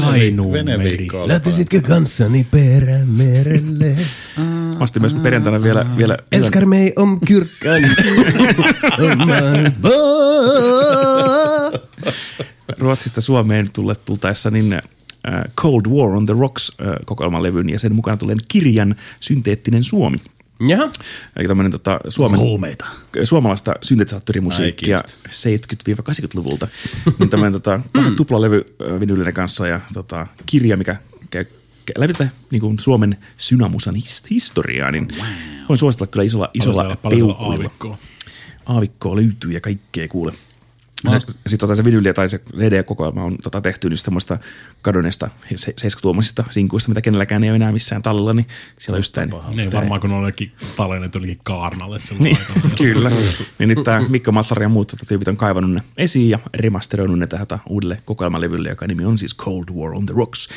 Kainuun 0.00 0.52
meri. 0.64 1.08
Lähtisitkö 1.26 1.80
kanssani 1.80 2.46
perämerelle? 2.50 3.96
Mä 4.36 4.76
astin 4.78 5.02
myös 5.02 5.14
perjantaina 5.14 5.62
vielä, 5.62 5.86
vielä 5.96 6.18
Älskar 6.34 6.66
mig 6.66 6.92
om 6.96 7.20
kyrkan. 7.26 7.82
Ruotsista 12.78 13.20
Suomeen 13.20 13.70
tulle 13.72 13.94
tultaessa 13.94 14.50
niin 14.50 14.72
äh, 14.72 14.80
Cold 15.56 15.86
War 15.86 16.08
on 16.08 16.26
the 16.26 16.34
Rocks 16.38 16.72
äh, 16.80 16.86
kokoelmalevyn 17.04 17.68
ja 17.68 17.78
sen 17.78 17.94
mukana 17.94 18.16
tulleen 18.16 18.38
kirjan 18.48 18.94
Synteettinen 19.20 19.84
Suomi. 19.84 20.18
Jaha. 20.68 20.90
Eli 21.36 21.48
tämmöinen 21.48 21.72
tota, 21.72 22.00
Suomen, 22.08 22.40
Huumeita. 22.40 22.86
suomalaista 23.24 23.74
syntetisaattorimusiikkia 23.82 25.00
70-80-luvulta. 25.28 26.68
niin 27.18 27.30
tämmöinen 27.30 27.52
tota, 27.52 27.80
vähän 27.94 28.16
tuplalevy 28.16 28.76
äh, 28.92 29.00
vinylinen 29.00 29.34
kanssa 29.34 29.66
ja 29.66 29.80
tota, 29.94 30.26
kirja, 30.46 30.76
mikä 30.76 30.96
käy 31.30 31.44
läpi 31.96 32.12
tätä 32.12 32.28
niin 32.50 32.60
kuin 32.60 32.78
Suomen 32.78 33.16
synamusan 33.36 33.94
his- 33.94 34.30
historiaa, 34.30 34.90
niin 34.90 35.08
wow. 35.16 35.26
voin 35.68 35.78
suositella 35.78 36.10
kyllä 36.10 36.24
isolla, 36.24 36.50
isolla 36.54 36.96
peukuilla. 36.96 37.36
aavikkoa. 37.38 37.98
Aavikkoa 38.66 39.16
löytyy 39.16 39.52
ja 39.52 39.60
kaikkea 39.60 40.08
kuule. 40.08 40.32
Sitten 41.10 41.58
tota, 41.58 41.74
se 41.74 41.84
vinyli 41.84 42.14
tai 42.14 42.28
se 42.28 42.40
CD-kokoelma 42.56 43.24
on 43.24 43.38
tota, 43.42 43.60
tehty 43.60 43.88
niistä 43.88 44.04
semmoista 44.04 44.38
kadonneista 44.82 45.30
70-tuomaisista 45.44 46.44
sinkuista, 46.50 46.88
mitä 46.88 47.00
kenelläkään 47.00 47.44
ei 47.44 47.50
ole 47.50 47.56
enää 47.56 47.72
missään 47.72 48.02
tallella, 48.02 48.34
niin 48.34 48.46
siellä 48.78 48.98
just 48.98 49.12
tämä. 49.12 49.26
Niin, 49.26 49.56
Niin, 49.56 49.72
varmaan 49.72 50.00
kun 50.00 50.10
on 50.10 50.16
jollekin 50.16 50.52
tallennettu 50.76 51.18
jollekin 51.18 51.40
kaarnalle 51.44 52.00
silloin 52.00 52.22
niin, 52.22 52.38
aikana. 52.54 52.74
kyllä. 52.92 53.10
niin 53.58 53.68
nyt 53.68 53.84
tämä 53.84 54.00
Mikko 54.08 54.32
Matlari 54.32 54.64
ja 54.64 54.68
muut 54.68 54.88
tota, 54.88 55.06
tyypit 55.06 55.28
on 55.28 55.36
kaivannut 55.36 55.72
ne 55.72 55.82
esiin 55.96 56.30
ja 56.30 56.38
remasteroinut 56.54 57.18
ne 57.18 57.26
tähän 57.26 57.46
tota, 57.46 57.62
uudelle 57.68 57.98
kokoelmalevylle, 58.04 58.68
joka 58.68 58.86
nimi 58.86 59.04
on 59.04 59.18
siis 59.18 59.36
Cold 59.36 59.64
War 59.74 59.94
on 59.94 60.06
the 60.06 60.14
Rocks. 60.16 60.48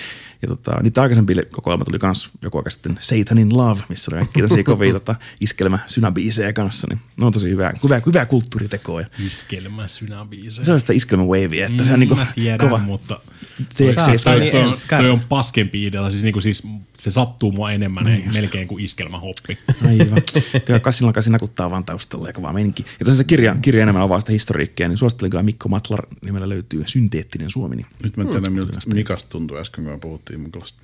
Ja 0.46 0.50
tota, 0.56 0.82
niitä 0.84 1.02
aikaisempi 1.02 1.34
kokoelma 1.52 1.86
tuli 1.86 2.00
kans 2.00 2.30
joku 2.42 2.58
aika 2.58 2.70
sitten 2.70 2.98
Satanin 3.02 3.58
Love, 3.58 3.82
missä 3.90 4.12
oli 4.12 4.20
kaikki 4.22 4.42
tosi 4.42 4.64
kovia 4.64 4.94
tota, 4.94 5.16
iskelmä 5.42 5.80
synabiisejä 5.88 6.54
kanssa. 6.54 6.88
Niin 6.90 7.00
ne 7.18 7.26
on 7.26 7.32
tosi 7.32 7.50
hyvää, 7.50 7.74
hyvää, 7.84 8.02
hyvää 8.06 8.26
kulttuuritekoa. 8.26 9.02
Ja 9.02 9.08
Iskelmä 9.26 9.88
synäbiisejä. 9.88 10.66
se 10.66 10.72
on 10.74 10.80
sitä 10.80 10.94
iskelmä 10.94 11.24
wavea, 11.24 11.68
että 11.68 11.84
se 11.84 11.94
on 11.94 12.00
niinku 12.00 12.16
Mm, 12.16 12.20
Mä 12.20 12.28
tiedän, 12.36 12.60
kova. 12.70 12.78
mutta 12.78 13.20
Se, 13.76 13.92
se, 13.94 14.02
oot 14.02 14.20
se, 14.20 14.24
toi, 14.24 14.40
niin 14.40 14.52
toi, 14.52 14.64
on, 14.64 14.74
toi 14.98 15.10
on 15.10 15.20
paskempi 15.30 15.82
idea. 15.82 16.10
Siis, 16.10 16.24
niinku, 16.24 16.42
siis 16.42 16.64
se 16.98 17.12
sattuu 17.12 17.52
mua 17.52 17.72
enemmän 17.72 18.04
niin 18.06 18.34
melkein 18.34 18.68
kuin 18.68 18.86
iskelmähoppi. 18.86 19.58
Aivan. 19.88 20.22
Tuo 20.66 20.80
kassilla 20.80 21.14
kasi 21.14 21.30
nakuttaa 21.30 21.72
vaan 21.72 21.84
taustalla 21.86 22.28
ja 22.28 22.34
kovaa 22.34 22.54
meininki. 22.54 22.84
Ja 22.84 23.06
tosiaan 23.06 23.18
se 23.18 23.24
kirja, 23.24 23.56
kirja 23.62 23.84
enemmän 23.84 24.04
avaa 24.04 24.20
sitä 24.20 24.32
historiikkia, 24.32 24.88
niin 24.88 24.98
suosittelen 24.98 25.30
kyllä 25.32 25.44
Mikko 25.44 25.70
Matlar 25.70 26.06
nimellä 26.22 26.50
löytyy 26.50 26.84
Synteettinen 26.86 27.50
Suomi. 27.52 27.76
Niin 27.76 27.86
Nyt 28.04 28.18
mä 28.18 28.24
en 28.24 28.30
tiedä, 28.30 28.50
miltä 28.50 28.80
Mikasta 28.94 29.30
tuntui 29.30 29.60
äsken, 29.60 29.84
kun 29.84 29.94
me 29.94 30.00
puhuttiin 30.00 30.35
Mukulasta. 30.38 30.80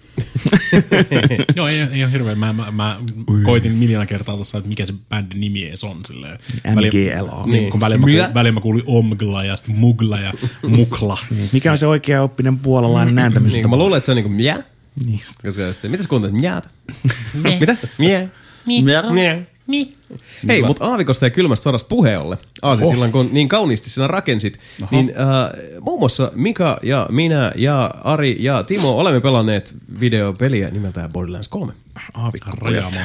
Joo, 1.55 1.67
ei, 1.67 1.79
ei 1.79 2.03
ole 2.03 2.11
hirveän. 2.11 2.39
Mä, 2.39 2.53
mä, 2.53 2.71
mä 2.71 2.99
koitin 3.43 3.73
miljoona 3.73 4.05
kertaa 4.05 4.35
tuossa, 4.35 4.57
että 4.57 4.67
mikä 4.67 4.85
se 4.85 4.93
bändin 5.09 5.41
nimi 5.41 5.67
edes 5.67 5.83
on. 5.83 5.99
Silleen. 6.07 6.39
MGLA. 6.67 7.43
Niin, 7.45 7.71
kun 7.71 7.79
välillä 7.79 7.97
mä, 7.97 8.07
kuulin, 8.07 8.33
välillä 8.33 8.53
mä 8.53 8.61
kuulin 8.61 8.83
Omgla 8.85 9.43
ja 9.43 9.55
sitten 9.55 9.75
Mugla 9.75 10.19
ja 10.19 10.33
Mukla. 10.67 11.17
Mikä 11.53 11.71
on 11.71 11.77
se 11.77 11.87
oikea 11.87 12.23
oppinen 12.23 12.59
puolalainen 12.59 13.19
ääntämys? 13.19 13.53
Niin, 13.53 13.69
mä 13.69 13.75
luulen, 13.75 13.97
että 13.97 14.05
se 14.05 14.11
on 14.11 14.15
niinku 14.15 14.29
mjää. 14.29 14.63
Niin. 15.05 15.21
Koska 15.43 15.73
se, 15.73 15.87
mitä 15.87 16.03
sä 16.03 16.09
kuuntelet? 16.09 16.35
Mjäätä. 16.35 16.69
Mitä? 17.43 17.77
Mjää. 17.97 18.27
Mjää. 18.65 19.50
Hei, 20.47 20.61
mutta 20.63 20.85
aavikosta 20.85 21.25
ja 21.25 21.29
kylmästä 21.29 21.63
sodasta 21.63 21.89
puheen 21.89 22.19
ollen, 22.19 22.37
Aasi, 22.61 22.83
oh. 22.83 22.89
silloin 22.89 23.11
kun 23.11 23.29
niin 23.31 23.49
kauniisti 23.49 23.89
sinä 23.89 24.07
rakensit, 24.07 24.59
Oho. 24.81 24.87
niin 24.91 25.09
äh, 25.09 25.81
muun 25.81 25.99
muassa 25.99 26.31
Mika 26.35 26.79
ja 26.83 27.07
minä 27.11 27.51
ja 27.55 27.91
Ari 28.03 28.37
ja 28.39 28.63
Timo 28.63 28.99
olemme 28.99 29.21
pelanneet 29.21 29.75
videopeliä 29.99 30.69
nimeltään 30.69 31.11
Borderlands 31.11 31.47
3. 31.47 31.73
Aavikko. 32.13 32.51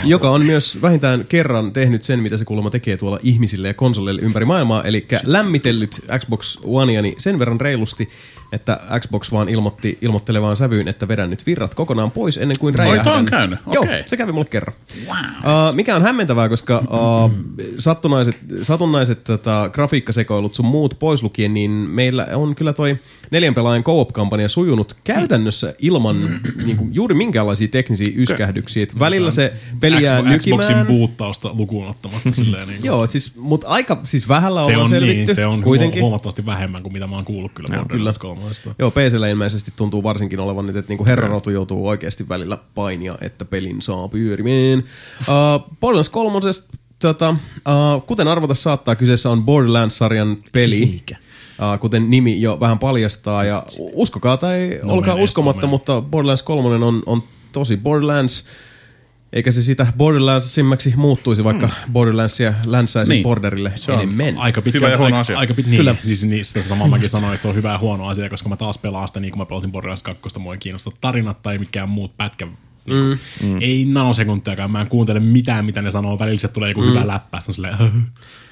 Joka 0.04 0.30
on 0.30 0.44
myös 0.44 0.82
vähintään 0.82 1.24
kerran 1.28 1.72
tehnyt 1.72 2.02
sen, 2.02 2.20
mitä 2.20 2.36
se 2.36 2.44
kuulemma 2.44 2.70
tekee 2.70 2.96
tuolla 2.96 3.18
ihmisille 3.22 3.68
ja 3.68 3.74
konsoleille 3.74 4.22
ympäri 4.22 4.44
maailmaa, 4.44 4.84
eli 4.84 5.06
lämmitellyt 5.24 6.00
Xbox 6.18 6.58
Oneani 6.62 7.14
sen 7.18 7.38
verran 7.38 7.60
reilusti, 7.60 8.08
että 8.52 8.80
Xbox 9.00 9.32
vaan 9.32 9.48
ilmoitti 9.48 9.98
ilmoittelevaan 10.02 10.56
sävyyn, 10.56 10.88
että 10.88 11.08
vedän 11.08 11.30
nyt 11.30 11.46
virrat 11.46 11.74
kokonaan 11.74 12.10
pois 12.10 12.36
ennen 12.38 12.56
kuin 12.60 12.74
räjähdän. 12.78 13.04
tää 13.04 13.14
on 13.14 13.24
käynyt? 13.24 13.58
Joo, 13.72 13.84
Okei. 13.84 14.02
se 14.06 14.16
kävi 14.16 14.32
mulle 14.32 14.48
kerran. 14.50 14.74
Wow. 15.06 15.68
Uh, 15.68 15.74
mikä 15.74 15.96
on 15.96 16.02
hämmentävää, 16.02 16.48
koska 16.48 16.78
uh, 16.78 17.30
satunnaiset, 17.78 18.36
satunnaiset 18.62 19.24
tota, 19.24 19.70
grafiikkasekoilut 19.72 20.54
sun 20.54 20.66
muut 20.66 20.98
pois 20.98 21.22
lukien, 21.22 21.54
niin 21.54 21.70
meillä 21.70 22.26
on 22.34 22.54
kyllä 22.54 22.72
toi 22.72 22.96
neljän 23.30 23.54
pelaajan 23.54 23.84
co-op-kampanja 23.84 24.48
sujunut 24.48 24.96
käytännössä 25.04 25.74
ilman 25.78 26.40
niin 26.64 26.76
kuin, 26.76 26.94
juuri 26.94 27.14
minkäänlaisia 27.14 27.68
teknisiä 27.68 28.12
yskähdyksiä. 28.16 28.82
Et 28.82 28.98
välillä 28.98 29.30
se 29.30 29.52
peli 29.80 30.02
jää 30.02 30.20
Xbox- 30.20 30.24
Xboxin 30.24 30.48
nykimään. 30.56 30.86
buuttausta 30.86 31.50
lukuun 31.54 31.86
ottamatta. 31.88 32.30
silleen, 32.32 32.68
niin 32.68 32.80
kuin. 32.80 32.86
Joo, 32.86 33.06
siis, 33.06 33.36
mutta 33.36 33.66
aika 33.68 34.00
siis 34.04 34.28
vähällä 34.28 34.64
se 34.64 34.76
on, 34.76 34.88
selvitty 34.88 35.16
niin, 35.16 35.34
se 35.34 35.46
on 35.46 35.62
kuitenkin. 35.62 36.02
huomattavasti 36.02 36.46
vähemmän 36.46 36.82
kuin 36.82 36.92
mitä 36.92 37.06
mä 37.06 37.16
oon 37.16 37.24
kuullut 37.24 37.52
kyllä 37.54 37.78
Borderlands 37.78 38.18
3. 38.36 38.74
Joo, 38.78 38.90
PCllä 38.90 39.28
ilmeisesti 39.28 39.72
tuntuu 39.76 40.02
varsinkin 40.02 40.40
olevan 40.40 40.66
nyt, 40.66 40.76
että 40.76 40.90
niinku 40.90 41.06
herrarotu 41.06 41.50
joutuu 41.50 41.88
oikeasti 41.88 42.28
välillä 42.28 42.58
painia, 42.74 43.18
että 43.20 43.44
pelin 43.44 43.82
saa 43.82 44.08
pyörimään. 44.08 44.78
Uh, 45.20 45.76
Borderlands 45.80 46.08
3. 46.08 46.40
Tota, 46.98 47.30
uh, 47.30 48.06
kuten 48.06 48.28
arvata 48.28 48.54
saattaa, 48.54 48.94
kyseessä 48.94 49.30
on 49.30 49.44
Borderlands-sarjan 49.44 50.36
peli. 50.52 50.82
Eikä. 50.82 51.16
Uh, 51.74 51.80
kuten 51.80 52.10
nimi 52.10 52.40
jo 52.40 52.60
vähän 52.60 52.78
paljastaa. 52.78 53.44
Ja 53.44 53.62
uskokaa 53.78 54.36
tai 54.36 54.80
No 54.82 54.94
olkaa 54.94 55.14
uskomatta, 55.14 55.66
mutta 55.66 56.02
Borderlands 56.02 56.42
3 56.42 56.84
on, 56.84 57.02
on 57.06 57.22
tosi 57.52 57.76
Borderlands. 57.76 58.44
Eikä 59.32 59.50
se 59.50 59.62
sitä 59.62 59.86
Borderlandsimmäksi 59.96 60.92
muuttuisi, 60.96 61.44
vaikka 61.44 61.70
Borderlandsia 61.92 62.54
länsäisi 62.66 63.12
Niin. 63.12 63.22
borderille 63.22 63.72
enemmän. 63.94 64.38
Aika 64.38 64.62
pitkä, 64.62 64.78
Hyvä 64.78 64.88
ja 64.90 64.98
huono 64.98 65.06
aika, 65.16 65.20
asia. 65.20 65.38
Aika 65.38 65.54
pit, 65.54 65.66
niin, 65.66 65.76
Kyllä. 65.76 65.94
Siis 66.06 66.24
niin, 66.24 66.44
sitä 66.44 66.62
samaa 66.62 66.88
mäkin 66.88 67.08
sanoin, 67.08 67.34
että 67.34 67.42
se 67.42 67.48
on 67.48 67.54
hyvä 67.54 67.72
ja 67.72 67.78
huono 67.78 68.08
asia, 68.08 68.30
koska 68.30 68.48
mä 68.48 68.56
taas 68.56 68.78
pelaan 68.78 69.08
sitä 69.08 69.20
niin 69.20 69.30
kuin 69.32 69.38
mä 69.38 69.46
pelasin 69.46 69.72
Borderlands 69.72 70.02
2, 70.02 70.38
mua 70.38 70.52
ei 70.52 70.58
kiinnosta 70.58 70.90
tarinat 71.00 71.42
tai 71.42 71.58
mikään 71.58 71.88
muut 71.88 72.16
pätkä. 72.16 72.46
Niin 72.86 73.18
mm. 73.42 73.60
Ei 73.60 73.84
nanosekuntiakaan, 73.84 74.70
mä 74.70 74.80
en 74.80 74.88
kuuntele 74.88 75.20
mitään, 75.20 75.64
mitä 75.64 75.82
ne 75.82 75.90
sanoo. 75.90 76.18
Välillä 76.18 76.40
se 76.40 76.48
tulee 76.48 76.70
joku 76.70 76.82
mm. 76.82 76.88
hyvä 76.88 77.06
läppä, 77.06 77.40
sitten 77.40 77.50
on 77.50 77.54
silleen, 77.54 78.02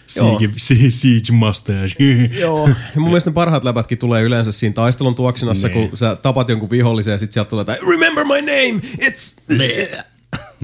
siege, 0.06 0.50
siege, 0.56 0.90
siege 0.90 1.32
mustache. 1.32 2.04
Joo, 2.40 2.68
ja 2.68 3.00
mun 3.00 3.08
mielestä 3.08 3.30
ne 3.30 3.34
parhaat 3.34 3.64
läpätkin 3.64 3.98
tulee 3.98 4.22
yleensä 4.22 4.52
siinä 4.52 4.72
taistelun 4.74 5.14
tuoksinassa, 5.14 5.68
Niin. 5.68 5.88
kun 5.88 5.98
sä 5.98 6.16
tapat 6.16 6.48
jonkun 6.48 6.70
vihollisen 6.70 7.12
ja 7.12 7.18
sit 7.18 7.32
sieltä 7.32 7.50
tulee 7.50 7.60
jotain, 7.60 7.78
remember 7.88 8.24
my 8.24 8.40
name, 8.40 8.80
it's... 9.00 9.54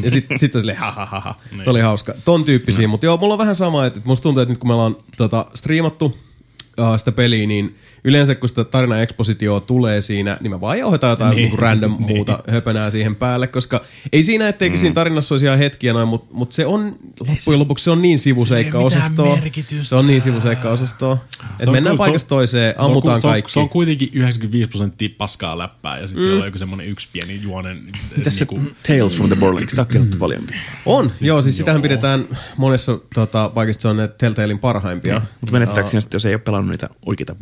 Ja 0.04 0.10
sit, 0.10 0.26
sit 0.36 0.54
on 0.54 0.60
silleen, 0.60 0.78
ha 0.78 0.90
ha 0.90 1.06
ha 1.06 1.20
ha. 1.20 1.34
Niin. 1.50 1.64
Toi 1.64 1.70
oli 1.70 1.80
hauska. 1.80 2.14
Ton 2.24 2.44
tyyppisiä, 2.44 2.88
mutta 2.88 3.06
joo, 3.06 3.16
mulla 3.16 3.34
on 3.34 3.38
vähän 3.38 3.54
sama, 3.54 3.86
että 3.86 4.00
musta 4.04 4.22
tuntuu, 4.22 4.42
että 4.42 4.52
nyt 4.52 4.58
kun 4.58 4.70
me 4.70 4.74
ollaan 4.74 4.96
tota, 5.16 5.46
striimattu 5.54 6.04
uh, 6.04 6.96
sitä 6.96 7.12
peliä, 7.12 7.46
niin 7.46 7.76
yleensä 8.04 8.34
kun 8.34 8.48
sitä 8.48 8.64
tarina 8.64 9.00
expositioa 9.00 9.60
tulee 9.60 10.00
siinä, 10.00 10.38
niin 10.40 10.50
me 10.50 10.60
vaan 10.60 10.78
jauhetaan 10.78 11.10
jotain 11.10 11.30
Niin, 11.30 11.36
niin, 11.36 11.50
niin 11.50 11.58
random 11.58 11.96
niin. 11.98 12.16
muuta 12.16 12.42
höpönää 12.50 12.90
siihen 12.90 13.16
päälle, 13.16 13.46
koska 13.46 13.84
ei 14.12 14.24
siinä, 14.24 14.48
etteikö 14.48 14.76
mm. 14.76 14.80
siinä 14.80 14.94
tarinassa 14.94 15.34
olisi 15.34 15.46
ihan 15.46 15.58
hetkiä 15.58 15.92
noin, 15.92 16.08
mutta 16.08 16.34
mut 16.34 16.52
se 16.52 16.66
on, 16.66 16.96
loppujen 17.20 17.60
lopuksi 17.60 17.84
se 17.84 17.90
on 17.90 18.02
niin 18.02 18.18
sivuseikka-osastoa. 18.18 19.38
Se 19.82 19.96
on 19.96 20.06
niin 20.06 20.20
sivuseikka-osastoa. 20.20 21.18
Että 21.50 21.64
on 21.66 21.72
mennään 21.72 21.96
paikasta 21.96 22.28
toiseen, 22.28 22.74
se 22.74 22.84
on 22.84 22.86
ammutaan 22.86 23.20
se 23.20 23.26
on, 23.26 23.32
kaikki. 23.32 23.52
Se 23.52 23.60
on 23.60 23.68
kuitenkin 23.68 24.08
95 24.12 24.68
prosenttia 24.68 25.08
paskaa 25.18 25.58
läppää 25.58 25.98
ja 25.98 26.06
sitten 26.06 26.24
mm. 26.24 26.26
siellä 26.26 26.40
on 26.40 26.46
joku 26.46 26.58
semmoinen 26.58 26.86
yksi 26.86 27.08
pieni 27.12 27.42
juonen. 27.42 27.82
Mitäs 28.16 28.38
se 28.38 28.46
niinku, 28.50 28.70
Tales 28.86 29.16
from 29.16 29.28
the 29.28 29.36
Borderlands? 29.36 29.70
Sitä 29.70 29.82
on 29.82 29.88
kehuttu 29.88 30.16
paljonkin. 30.16 30.56
On, 30.86 31.10
siis, 31.10 31.22
joo, 31.22 31.42
siis 31.42 31.56
sitähän 31.56 31.78
joo. 31.78 31.82
pidetään 31.82 32.24
monessa 32.56 32.98
tota, 33.14 33.48
paikassa 33.48 33.82
se 33.82 33.88
on 33.88 33.96
ne 33.96 34.08
Telltalein 34.08 34.58
parhaimpia. 34.58 35.22
Mutta 35.40 35.52
menettääkö 35.52 35.90
siinä 35.90 36.00
sitten, 36.00 36.16
jos 36.16 36.26
ei 36.26 36.34
ole 36.34 36.40
pelannut 36.40 36.70
niitä 36.70 36.88
oikeita 37.06 37.34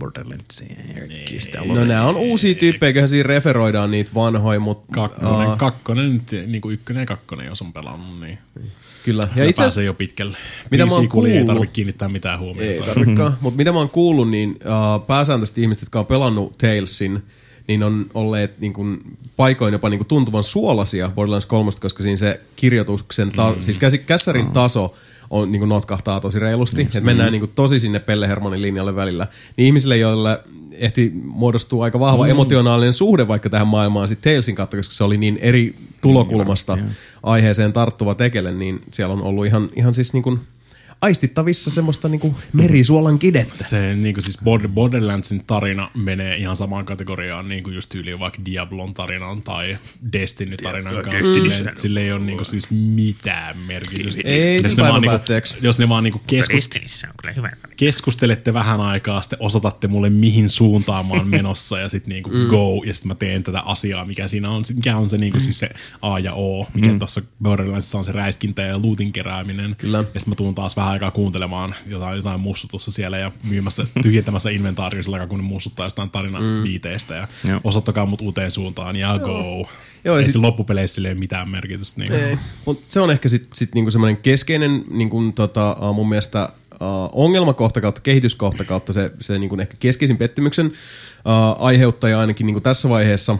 Borderlandsia? 0.48 1.40
Sitä 1.40 1.58
No 1.66 1.84
nämä 1.84 2.04
on 2.06 2.16
uusia 2.16 2.54
tyyppejä, 2.54 2.88
eiköhän 2.88 3.08
siinä 3.08 3.26
referoidaan 3.26 3.90
niitä 3.90 4.10
vanhoja, 4.14 4.60
mutta 4.60 4.92
kakkonen, 4.92 5.58
kakkonen, 5.58 6.12
nyt, 6.12 6.46
niinku 6.46 6.70
ykkönen 6.70 7.00
ja 7.00 7.06
kakkonen, 7.06 7.46
jos 7.46 7.62
on 7.62 7.72
pelannut, 7.72 8.20
niin 8.20 8.38
kyllä. 9.04 9.22
ja 9.22 9.28
itse 9.28 9.42
pääsee 9.44 9.52
asiassa 9.66 9.82
jo 9.82 9.94
pitkälle. 9.94 10.36
Mitä 10.70 10.86
mä 10.86 10.92
oon 10.92 11.02
PC-kuli 11.04 11.28
ei 11.30 11.34
kuullut- 11.34 11.46
tarvitse 11.46 11.72
kiinnittää 11.72 12.08
mitään 12.08 12.38
huomiota. 12.40 12.70
ei 12.72 12.94
tarvikaan, 12.94 13.38
mutta 13.40 13.56
mitä 13.56 13.72
mä 13.72 13.78
oon 13.78 13.90
kuullut, 13.90 14.30
niin 14.30 14.50
uh, 14.50 15.06
pääsääntöisesti 15.06 15.62
ihmiset, 15.62 15.82
jotka 15.82 16.00
on 16.00 16.06
pelannut 16.06 16.58
Talesin, 16.58 17.22
niin 17.68 17.82
on 17.82 18.06
olleet 18.14 18.60
niin 18.60 18.72
kuin, 18.72 19.00
paikoin 19.36 19.72
jopa 19.72 19.88
niin 19.88 19.98
kuin, 19.98 20.08
tuntuvan 20.08 20.44
suolasia 20.44 21.08
Borderlands 21.14 21.46
3, 21.46 21.70
koska 21.80 22.02
siinä 22.02 22.16
se 22.16 22.40
kirjoituksen, 22.56 23.30
ta- 23.30 23.54
mm. 23.56 23.62
siis 23.62 23.78
käsi- 23.78 23.98
kässärin 23.98 24.46
taso 24.46 24.94
on, 25.30 25.52
niin 25.52 25.60
kuin 25.60 25.68
notkahtaa 25.68 26.20
tosi 26.20 26.38
reilusti, 26.38 26.82
että 26.82 27.00
mennään 27.00 27.32
niin 27.32 27.40
kuin, 27.40 27.52
tosi 27.54 27.80
sinne 27.80 27.98
Pelle 27.98 28.28
Hermanin 28.28 28.62
linjalle 28.62 28.96
välillä. 28.96 29.26
Niin 29.56 29.66
ihmisille, 29.66 29.96
joille 29.96 30.40
ehti 30.72 31.12
muodostua 31.24 31.84
aika 31.84 32.00
vahva 32.00 32.24
mm. 32.24 32.30
emotionaalinen 32.30 32.92
suhde 32.92 33.28
vaikka 33.28 33.50
tähän 33.50 33.68
maailmaan 33.68 34.08
sit 34.08 34.20
Talesin 34.20 34.54
kautta, 34.54 34.76
koska 34.76 34.94
se 34.94 35.04
oli 35.04 35.16
niin 35.16 35.38
eri 35.42 35.74
tulokulmasta 36.00 36.78
aiheeseen 37.22 37.72
tarttuva 37.72 38.14
tekele, 38.14 38.54
niin 38.54 38.80
siellä 38.92 39.12
on 39.12 39.22
ollut 39.22 39.46
ihan, 39.46 39.68
ihan 39.76 39.94
siis 39.94 40.12
niin 40.12 40.22
kuin 40.22 40.40
aistittavissa 41.00 41.70
semmoista 41.70 42.08
niin 42.08 42.20
kuin 42.20 42.34
merisuolan 42.52 43.18
kidettä. 43.18 43.64
Se 43.64 43.94
niin 43.96 44.14
kuin 44.14 44.24
siis 44.24 44.38
Border- 44.44 44.68
Borderlandsin 44.68 45.44
tarina 45.46 45.90
menee 45.94 46.36
ihan 46.36 46.56
samaan 46.56 46.84
kategoriaan 46.84 47.48
niin 47.48 47.62
kuin 47.64 47.74
just 47.74 47.88
tyyliin 47.90 48.18
vaikka 48.18 48.38
Diablon 48.44 48.94
tarinan 48.94 49.42
tai 49.42 49.78
Destiny-tarinan 50.12 50.94
kanssa. 51.04 51.30
Sille, 51.32 51.72
sille 51.74 52.00
ei 52.00 52.12
ole 52.12 52.20
niin 52.24 52.36
kuin 52.36 52.46
siis 52.46 52.70
mitään 52.70 53.58
merkitystä. 53.58 54.22
Ei 54.24 54.56
Jos 54.64 54.76
ne 54.76 54.82
vaan 54.82 54.94
niinku- 54.94 55.08
päätteeksi. 55.08 55.56
Jos 55.62 55.78
ne 55.78 55.88
vaan 55.88 56.04
niinku 56.04 56.18
keskust- 56.32 56.54
Destinissä 56.54 57.06
on 57.08 57.14
kyllä 57.20 57.34
hyvä. 57.34 57.50
keskustelette 57.76 58.54
vähän 58.54 58.80
aikaa, 58.80 59.22
sitten 59.22 59.38
osoitatte 59.42 59.88
mulle 59.88 60.10
mihin 60.10 60.50
suuntaan 60.50 61.06
mä 61.06 61.14
oon 61.14 61.28
menossa 61.38 61.78
ja 61.78 61.88
sitten 61.88 62.10
niinku 62.10 62.30
mm. 62.30 62.46
go 62.46 62.82
ja 62.86 62.94
sitten 62.94 63.08
mä 63.08 63.14
teen 63.14 63.42
tätä 63.42 63.60
asiaa, 63.60 64.04
mikä 64.04 64.28
siinä 64.28 64.50
on, 64.50 64.64
mikä 64.74 64.96
on 64.96 65.08
se 65.08 65.18
niinku 65.18 65.40
siis 65.40 65.58
se 65.58 65.70
A 66.02 66.18
ja 66.18 66.32
O, 66.34 66.66
mikä 66.74 66.88
mm. 66.88 66.98
tuossa 66.98 67.22
Borderlandsissa 67.42 67.98
on 67.98 68.04
se 68.04 68.12
räiskintä 68.12 68.62
ja 68.62 68.82
lootin 68.82 69.12
kerääminen. 69.12 69.74
Kyllä. 69.78 69.98
Ja 69.98 70.04
sitten 70.04 70.30
mä 70.30 70.34
tuun 70.34 70.54
taas 70.54 70.76
vähän 70.76 70.87
aikaa 70.90 71.10
kuuntelemaan 71.10 71.74
jotain, 71.86 72.16
jotain 72.16 72.40
mussutusta 72.40 72.92
siellä 72.92 73.18
ja 73.18 73.32
myymässä, 73.48 73.86
tyhjentämässä 74.02 74.50
inventaariin 74.50 75.04
sillä 75.04 75.14
aikaa, 75.14 75.26
kun 75.26 75.38
ne 75.38 75.44
mussuttaa 75.44 75.86
jostain 75.86 76.10
tarinan 76.10 76.42
mm. 76.42 76.62
viiteistä 76.62 77.14
ja 77.14 77.28
Joo. 77.48 77.60
osoittakaa 77.64 78.06
mut 78.06 78.20
uuteen 78.20 78.50
suuntaan 78.50 78.96
ja 78.96 79.18
go. 79.18 79.68
Joo, 80.04 80.16
ei 80.16 80.24
sit- 80.24 80.32
sit, 80.32 80.42
loppupeleissä 80.42 80.94
sille 80.94 81.08
ei 81.08 81.12
ole 81.12 81.18
mitään 81.18 81.48
merkitystä. 81.48 82.00
Niin. 82.00 82.12
Ei. 82.12 82.38
Mut 82.64 82.82
se 82.88 83.00
on 83.00 83.10
ehkä 83.10 83.28
sitten 83.28 83.50
sit 83.54 83.74
niinku 83.74 83.90
semmoinen 83.90 84.16
keskeinen 84.16 84.84
niinku 84.90 85.32
tota, 85.34 85.76
mun 85.94 86.08
mielestä 86.08 86.52
uh, 86.72 87.10
ongelmakohta 87.12 87.80
kautta 87.80 88.00
kehityskohta 88.00 88.64
kautta 88.64 88.92
se, 88.92 89.10
se 89.20 89.38
niinku 89.38 89.56
ehkä 89.60 89.76
keskeisin 89.80 90.16
pettymyksen 90.16 90.66
uh, 90.66 91.64
aiheuttaja 91.64 92.20
ainakin 92.20 92.46
niinku 92.46 92.60
tässä 92.60 92.88
vaiheessa 92.88 93.38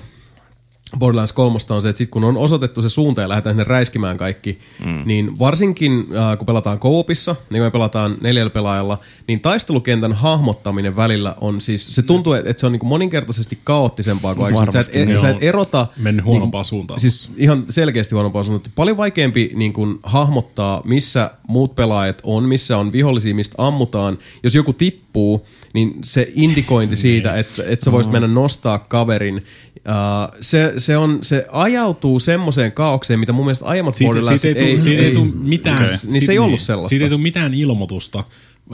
Borderlands 0.98 1.32
3 1.32 1.58
on 1.70 1.82
se, 1.82 1.88
että 1.88 1.98
sit 1.98 2.10
kun 2.10 2.24
on 2.24 2.36
osoitettu 2.36 2.82
se 2.82 2.88
suunta 2.88 3.20
ja 3.20 3.28
lähdetään 3.28 3.54
sinne 3.54 3.64
räiskimään 3.64 4.16
kaikki, 4.16 4.58
mm. 4.84 5.02
niin 5.04 5.38
varsinkin 5.38 6.06
äh, 6.16 6.38
kun 6.38 6.46
pelataan 6.46 6.78
koopissa, 6.78 7.36
niin 7.50 7.60
kun 7.60 7.66
me 7.66 7.70
pelataan 7.70 8.14
neljällä 8.20 8.50
pelaajalla, 8.50 8.98
niin 9.26 9.40
taistelukentän 9.40 10.12
hahmottaminen 10.12 10.96
välillä 10.96 11.34
on 11.40 11.60
siis, 11.60 11.94
se 11.94 12.02
tuntuu, 12.02 12.32
että 12.32 12.50
että 12.50 12.60
se 12.60 12.66
on 12.66 12.72
niinku 12.72 12.86
moninkertaisesti 12.86 13.58
kaoottisempaa 13.64 14.34
kuin 14.34 14.46
aikaisemmin. 14.46 14.72
Sä 14.72 14.80
et, 14.80 14.86
Varmasti, 14.86 15.12
e- 15.12 15.20
sä 15.20 15.30
et 15.30 15.42
erota... 15.42 15.86
Mennyt 15.96 16.24
huonompaan 16.24 16.64
suuntaan. 16.64 17.00
Siis 17.00 17.30
ihan 17.36 17.64
selkeästi 17.70 18.14
huonompaa 18.14 18.42
sanottu. 18.42 18.70
Paljon 18.74 18.96
vaikeampi 18.96 19.50
niin 19.54 19.72
kuin, 19.72 19.98
hahmottaa, 20.02 20.82
missä 20.84 21.30
muut 21.48 21.74
pelaajat 21.74 22.20
on, 22.22 22.44
missä 22.44 22.78
on 22.78 22.92
vihollisia, 22.92 23.34
mistä 23.34 23.54
ammutaan. 23.58 24.18
Jos 24.42 24.54
joku 24.54 24.72
tippuu, 24.72 25.46
niin 25.74 25.94
se 26.04 26.32
indikointi 26.34 26.96
siitä, 26.96 27.36
että, 27.36 27.62
että 27.66 27.84
sä 27.84 27.92
voisit 27.92 28.12
mennä 28.12 28.28
nostaa 28.28 28.78
kaverin, 28.78 29.36
uh, 29.36 30.36
se, 30.40 30.72
se, 30.76 30.96
on, 30.96 31.18
se 31.22 31.46
ajautuu 31.52 32.20
semmoiseen 32.20 32.72
kaaukseen, 32.72 33.20
mitä 33.20 33.32
mun 33.32 33.44
mielestä 33.44 33.64
aiemmat 33.64 33.94
Siitä, 33.94 34.08
Borderlandsit 34.08 34.40
siitä 34.40 34.64
ei, 34.64 34.70
ei, 34.70 34.78
siitä 34.78 35.02
ei, 35.02 35.14
tule 35.14 35.28
mitään. 35.34 35.84
Okay. 35.84 35.96
Niin 36.06 36.26
se 36.26 36.32
ei 36.32 36.38
ollut 36.38 36.60
sellaista. 36.60 36.88
Siitä 36.88 37.04
ei 37.04 37.10
tule 37.10 37.20
mitään 37.20 37.54
ilmoitusta. 37.54 38.24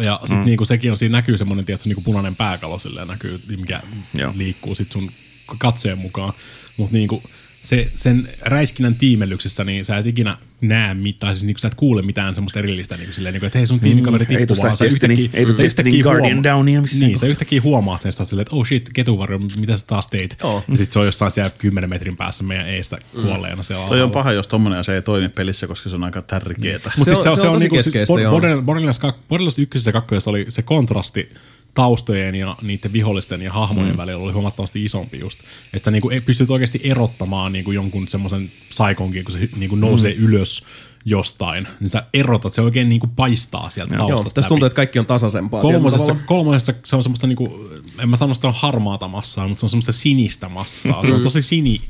Ja 0.04 0.20
sitten 0.20 0.38
mm. 0.38 0.44
niinku 0.44 0.64
sekin 0.64 0.90
on, 0.90 0.96
siinä 0.96 1.18
näkyy 1.18 1.38
semmoinen 1.38 1.64
tietysti, 1.64 1.88
niinku 1.88 2.02
punainen 2.02 2.36
pääkalo 2.36 2.78
silleen 2.78 3.08
näkyy, 3.08 3.40
mikä 3.56 3.80
Joo. 4.18 4.32
liikkuu 4.36 4.74
sit 4.74 4.92
sun 4.92 5.10
katseen 5.58 5.98
mukaan. 5.98 6.32
Mutta 6.76 6.96
niinku, 6.96 7.22
se, 7.64 7.90
sen 7.94 8.28
räiskinnän 8.40 8.94
tiimellyksessä, 8.94 9.64
niin 9.64 9.84
sä 9.84 9.96
et 9.96 10.06
ikinä 10.06 10.36
näe 10.60 10.94
mitään, 10.94 11.34
siis 11.36 11.44
niinku 11.46 11.58
sä 11.58 11.68
et 11.68 11.74
kuule 11.74 12.02
mitään 12.02 12.34
semmoista 12.34 12.58
erillistä, 12.58 12.96
niinku 12.96 13.12
silleen, 13.14 13.32
niinku, 13.32 13.46
että 13.46 13.58
hei 13.58 13.66
sun 13.66 13.80
tiimikaveri 13.80 14.24
Niin, 14.28 14.38
ei 14.40 14.46
tippuu, 14.46 14.62
vaan 14.64 14.76
sä 14.76 14.84
yhtäkkiä, 14.84 15.28
ei 15.32 15.46
tosta 15.46 15.56
sä 15.56 15.62
yhtäkkiä 15.62 15.84
Destiny 15.84 16.02
Guardian 16.02 16.36
huoma- 16.36 16.44
Downia 16.44 16.80
missään 16.82 17.08
Niin, 17.08 17.18
sä 17.18 17.26
yhtäkkiä 17.26 17.60
huomaat 17.62 18.02
sen 18.02 18.12
sitä 18.12 18.24
silleen, 18.24 18.42
että 18.42 18.56
oh 18.56 18.66
shit, 18.66 18.90
ketuvarjo, 18.94 19.38
mitä 19.38 19.76
sä 19.76 19.86
taas 19.86 20.06
teit? 20.08 20.36
Joo. 20.42 20.64
Ja 20.70 20.76
sit 20.78 20.92
se 20.92 20.98
on 20.98 21.04
jossain 21.06 21.30
siellä 21.30 21.50
10 21.58 21.90
metrin 21.90 22.16
päässä 22.16 22.44
meidän 22.44 22.68
eestä 22.68 22.98
kuolleena 23.22 23.62
siellä 23.62 23.88
Toi 23.88 24.02
on 24.02 24.10
paha, 24.10 24.32
jos 24.32 24.48
tommonen 24.48 24.78
asia 24.78 24.94
ei 24.94 25.02
toimi 25.02 25.28
pelissä, 25.28 25.66
koska 25.66 25.88
se 25.90 25.96
on 25.96 26.04
aika 26.04 26.22
tärkeetä. 26.22 26.90
Mutta 26.98 27.10
Se 27.14 27.16
siis 27.16 27.26
on- 27.26 27.38
se 27.40 27.46
on 27.46 27.52
tosi 27.52 27.64
niinku- 27.64 27.76
keskeistä, 27.76 28.14
Bor- 28.14 28.20
joo. 28.20 28.40
Border- 28.40 28.62
Borderlands, 28.62 28.98
kak- 29.00 29.18
Borderlands 29.28 29.58
1 29.58 29.88
ja 29.88 29.92
2 29.92 30.30
oli 30.30 30.46
se 30.48 30.62
kontrasti 30.62 31.28
taustojen 31.74 32.34
ja 32.34 32.56
niiden 32.62 32.92
vihollisten 32.92 33.42
ja 33.42 33.52
hahmojen 33.52 33.92
mm. 33.92 33.96
välillä 33.96 34.24
oli 34.24 34.32
huomattavasti 34.32 34.84
isompi 34.84 35.18
just. 35.18 35.40
Että 35.72 35.86
sä 35.86 35.90
niinku 35.90 36.10
ei- 36.10 36.20
pystyt 36.20 36.50
oikeasti 36.50 36.80
erottamaan 36.84 37.52
niinku 37.52 37.72
jonkun 37.72 38.08
semmoisen 38.08 38.52
saikonkin, 38.70 39.24
kun 39.24 39.32
se 39.32 39.48
niinku 39.56 39.76
nousee 39.76 40.14
mm. 40.14 40.24
ylös 40.24 40.64
jostain, 41.04 41.68
niin 41.80 41.90
sä 41.90 42.04
erotat, 42.14 42.52
se 42.52 42.62
oikein 42.62 42.88
niinku 42.88 43.06
paistaa 43.06 43.70
sieltä 43.70 43.94
Joo, 43.94 44.08
taustasta 44.08 44.34
tässä 44.34 44.48
tuntuu, 44.48 44.66
että 44.66 44.76
kaikki 44.76 44.98
on 44.98 45.06
tasaisempaa. 45.06 45.62
Kolmosessa, 45.62 46.16
kolmosessa 46.26 46.74
se 46.84 46.96
on 46.96 47.02
semmoista 47.02 47.26
niinku, 47.26 47.70
en 47.98 48.08
mä 48.08 48.16
sano, 48.16 48.32
että 48.32 48.40
se 48.40 48.46
on 48.46 48.54
harmaata 48.56 49.08
massaa, 49.08 49.48
mutta 49.48 49.60
se 49.60 49.66
on 49.66 49.70
semmoista 49.70 49.92
sinistä 49.92 50.48
massaa. 50.48 51.06
Se 51.06 51.14
on 51.14 51.22
tosi 51.22 51.42
sini 51.42 51.80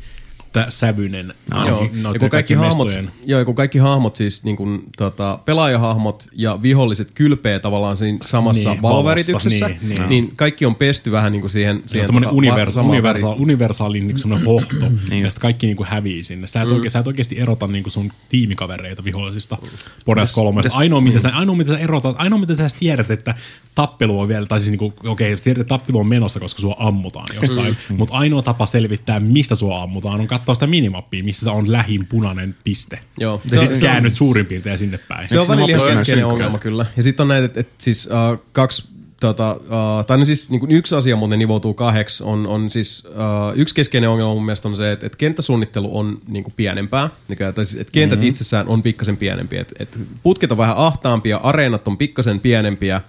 tä- 0.55 0.67
sävyinen 0.71 1.35
Mm. 1.55 1.67
Joo, 1.67 2.13
ja 2.13 2.19
kun 2.19 2.31
kaikki 2.31 2.55
hahmot, 2.55 2.89
joo, 3.25 3.39
ja 3.39 3.45
kun 3.45 3.55
kaikki 3.55 3.79
hahmot 3.79 4.17
siis 4.17 4.45
niin 4.45 4.57
kun, 4.57 4.83
tota, 4.97 5.39
pelaajahahmot 5.45 6.29
ja 6.33 6.63
viholliset 6.63 7.11
kylpee 7.15 7.59
tavallaan 7.59 7.97
siinä 7.97 8.19
samassa 8.23 8.71
Niin, 8.71 8.83
valovärityksessä, 8.83 9.67
valossa, 9.67 9.87
niin, 9.87 9.99
niin, 9.99 10.09
niin. 10.09 10.33
kaikki 10.37 10.67
on 10.67 10.75
pesty 10.75 11.13
vähän 11.13 11.33
niin 11.33 11.41
kuin 11.41 11.51
siihen, 11.51 11.77
Se 11.77 11.83
siihen 11.87 12.03
on 12.03 12.07
semmoinen 12.07 12.31
tota, 12.31 12.41
universa- 12.41 12.83
universa- 12.83 13.41
universaali 13.43 14.01
niin 14.01 14.19
semmoinen 14.19 14.47
hohto, 14.47 14.77
Niin 15.11 15.23
ja 15.23 15.31
sitten 15.31 15.43
kaikki 15.43 15.67
niin 15.67 15.77
kuin 15.77 15.89
hävii 15.89 16.25
sinne. 16.25 16.47
Sä 16.47 16.63
et, 16.63 16.69
mm. 16.69 16.75
oikein, 16.75 16.91
sä 16.91 16.99
et 16.99 17.07
oikeasti 17.07 17.39
erota 17.39 17.67
niin 17.67 17.83
kuin 17.83 17.93
sun 17.93 18.11
tiimikavereita 18.29 19.05
vihollisista 19.05 19.59
Borderlands 20.07 20.35
3. 20.35 20.63
Ainoa, 20.73 21.01
mitä 21.01 21.21
sä, 21.21 21.29
ainoa, 21.35 21.57
mitä 21.57 21.71
sä 21.71 21.79
erotat, 21.79 22.17
ainoa, 22.19 22.39
mitä 22.39 22.55
sä 22.55 22.67
tiedät, 22.79 23.11
että 23.11 23.35
tappelu 23.75 24.21
on 24.21 24.29
vielä, 24.29 24.47
tai 24.47 24.61
siis 24.61 24.71
niin 24.71 24.79
kuin, 24.79 24.93
okei, 25.05 25.33
okay, 25.33 25.43
tiedät, 25.45 25.61
että 25.61 25.69
tappelu 25.79 25.99
on 25.99 26.07
menossa, 26.07 26.41
koska 26.41 26.61
sua 26.61 26.77
ammutaan 26.79 27.27
jostain, 27.35 27.77
mutta 27.97 28.15
ainoa 28.15 28.43
tapa 28.43 28.67
selvittää, 28.67 29.21
mistä 29.21 29.55
sua 29.55 29.83
ammutaan, 29.83 30.21
on 30.21 30.27
katsoa 30.27 30.44
sitä 30.53 30.67
minimappia, 30.67 31.25
missä 31.25 31.53
on 31.53 31.73
lähin 31.73 32.07
punainen 32.07 32.55
piste. 32.65 32.99
Joo. 33.21 33.41
Ja 33.45 33.51
Se 33.51 33.57
on- 33.57 33.63
sitten 33.63 33.81
se 33.81 33.85
on- 33.87 33.93
käännyt 33.93 34.15
suurin 34.15 34.47
piirtein 34.47 34.79
sinne 34.79 34.99
päin. 35.09 35.29
Se 35.29 35.39
on 35.41 35.49
välillä 35.49 35.69
ihan 35.69 35.99
keskeinen 35.99 36.27
ongelma 36.27 36.59
kyllä. 36.59 36.87
Ja 36.97 37.03
sitten 37.03 37.25
on 37.25 37.29
näitä, 37.29 37.45
että 37.45 37.61
et, 37.61 37.69
siis 37.79 38.07
uh, 38.07 38.39
kaksi, 38.53 38.89
tota, 39.21 39.53
uh, 39.53 40.07
tai 40.07 40.19
no 40.19 40.25
siis 40.25 40.51
niin 40.51 40.71
yksi 40.71 40.95
asia 40.95 41.17
muuten 41.17 41.39
nivoutuu 41.39 41.75
kahdeksi, 41.75 42.25
on, 42.25 42.47
on 42.47 42.71
siis 42.71 43.05
uh, 43.07 43.59
yksi 43.59 43.75
keskeinen 43.75 44.11
ongelma 44.11 44.35
mun 44.35 44.45
mielestä 44.45 44.69
on 44.69 44.77
se, 44.77 44.93
että 44.93 45.07
et 45.07 45.17
kenttäsuunnittelu 45.17 45.99
on 45.99 46.19
niin 46.29 46.45
kuin 46.45 46.55
pienempää, 46.57 47.11
Mikä- 47.29 47.53
tai 47.53 47.67
siis, 47.67 47.81
että 47.81 47.93
kentät 47.93 48.19
mm-hmm. 48.19 48.29
itsessään 48.29 48.69
on 48.69 48.83
pikkasen 48.83 49.17
pienempiä, 49.17 49.61
että 49.61 49.75
et 49.79 49.99
putket 50.23 50.53
on 50.53 50.59
vähän 50.59 50.77
ahtaampia, 50.77 51.37
areenat 51.37 51.89
on 51.89 51.97
pikkasen 51.99 52.41
pienempiä, 52.41 53.01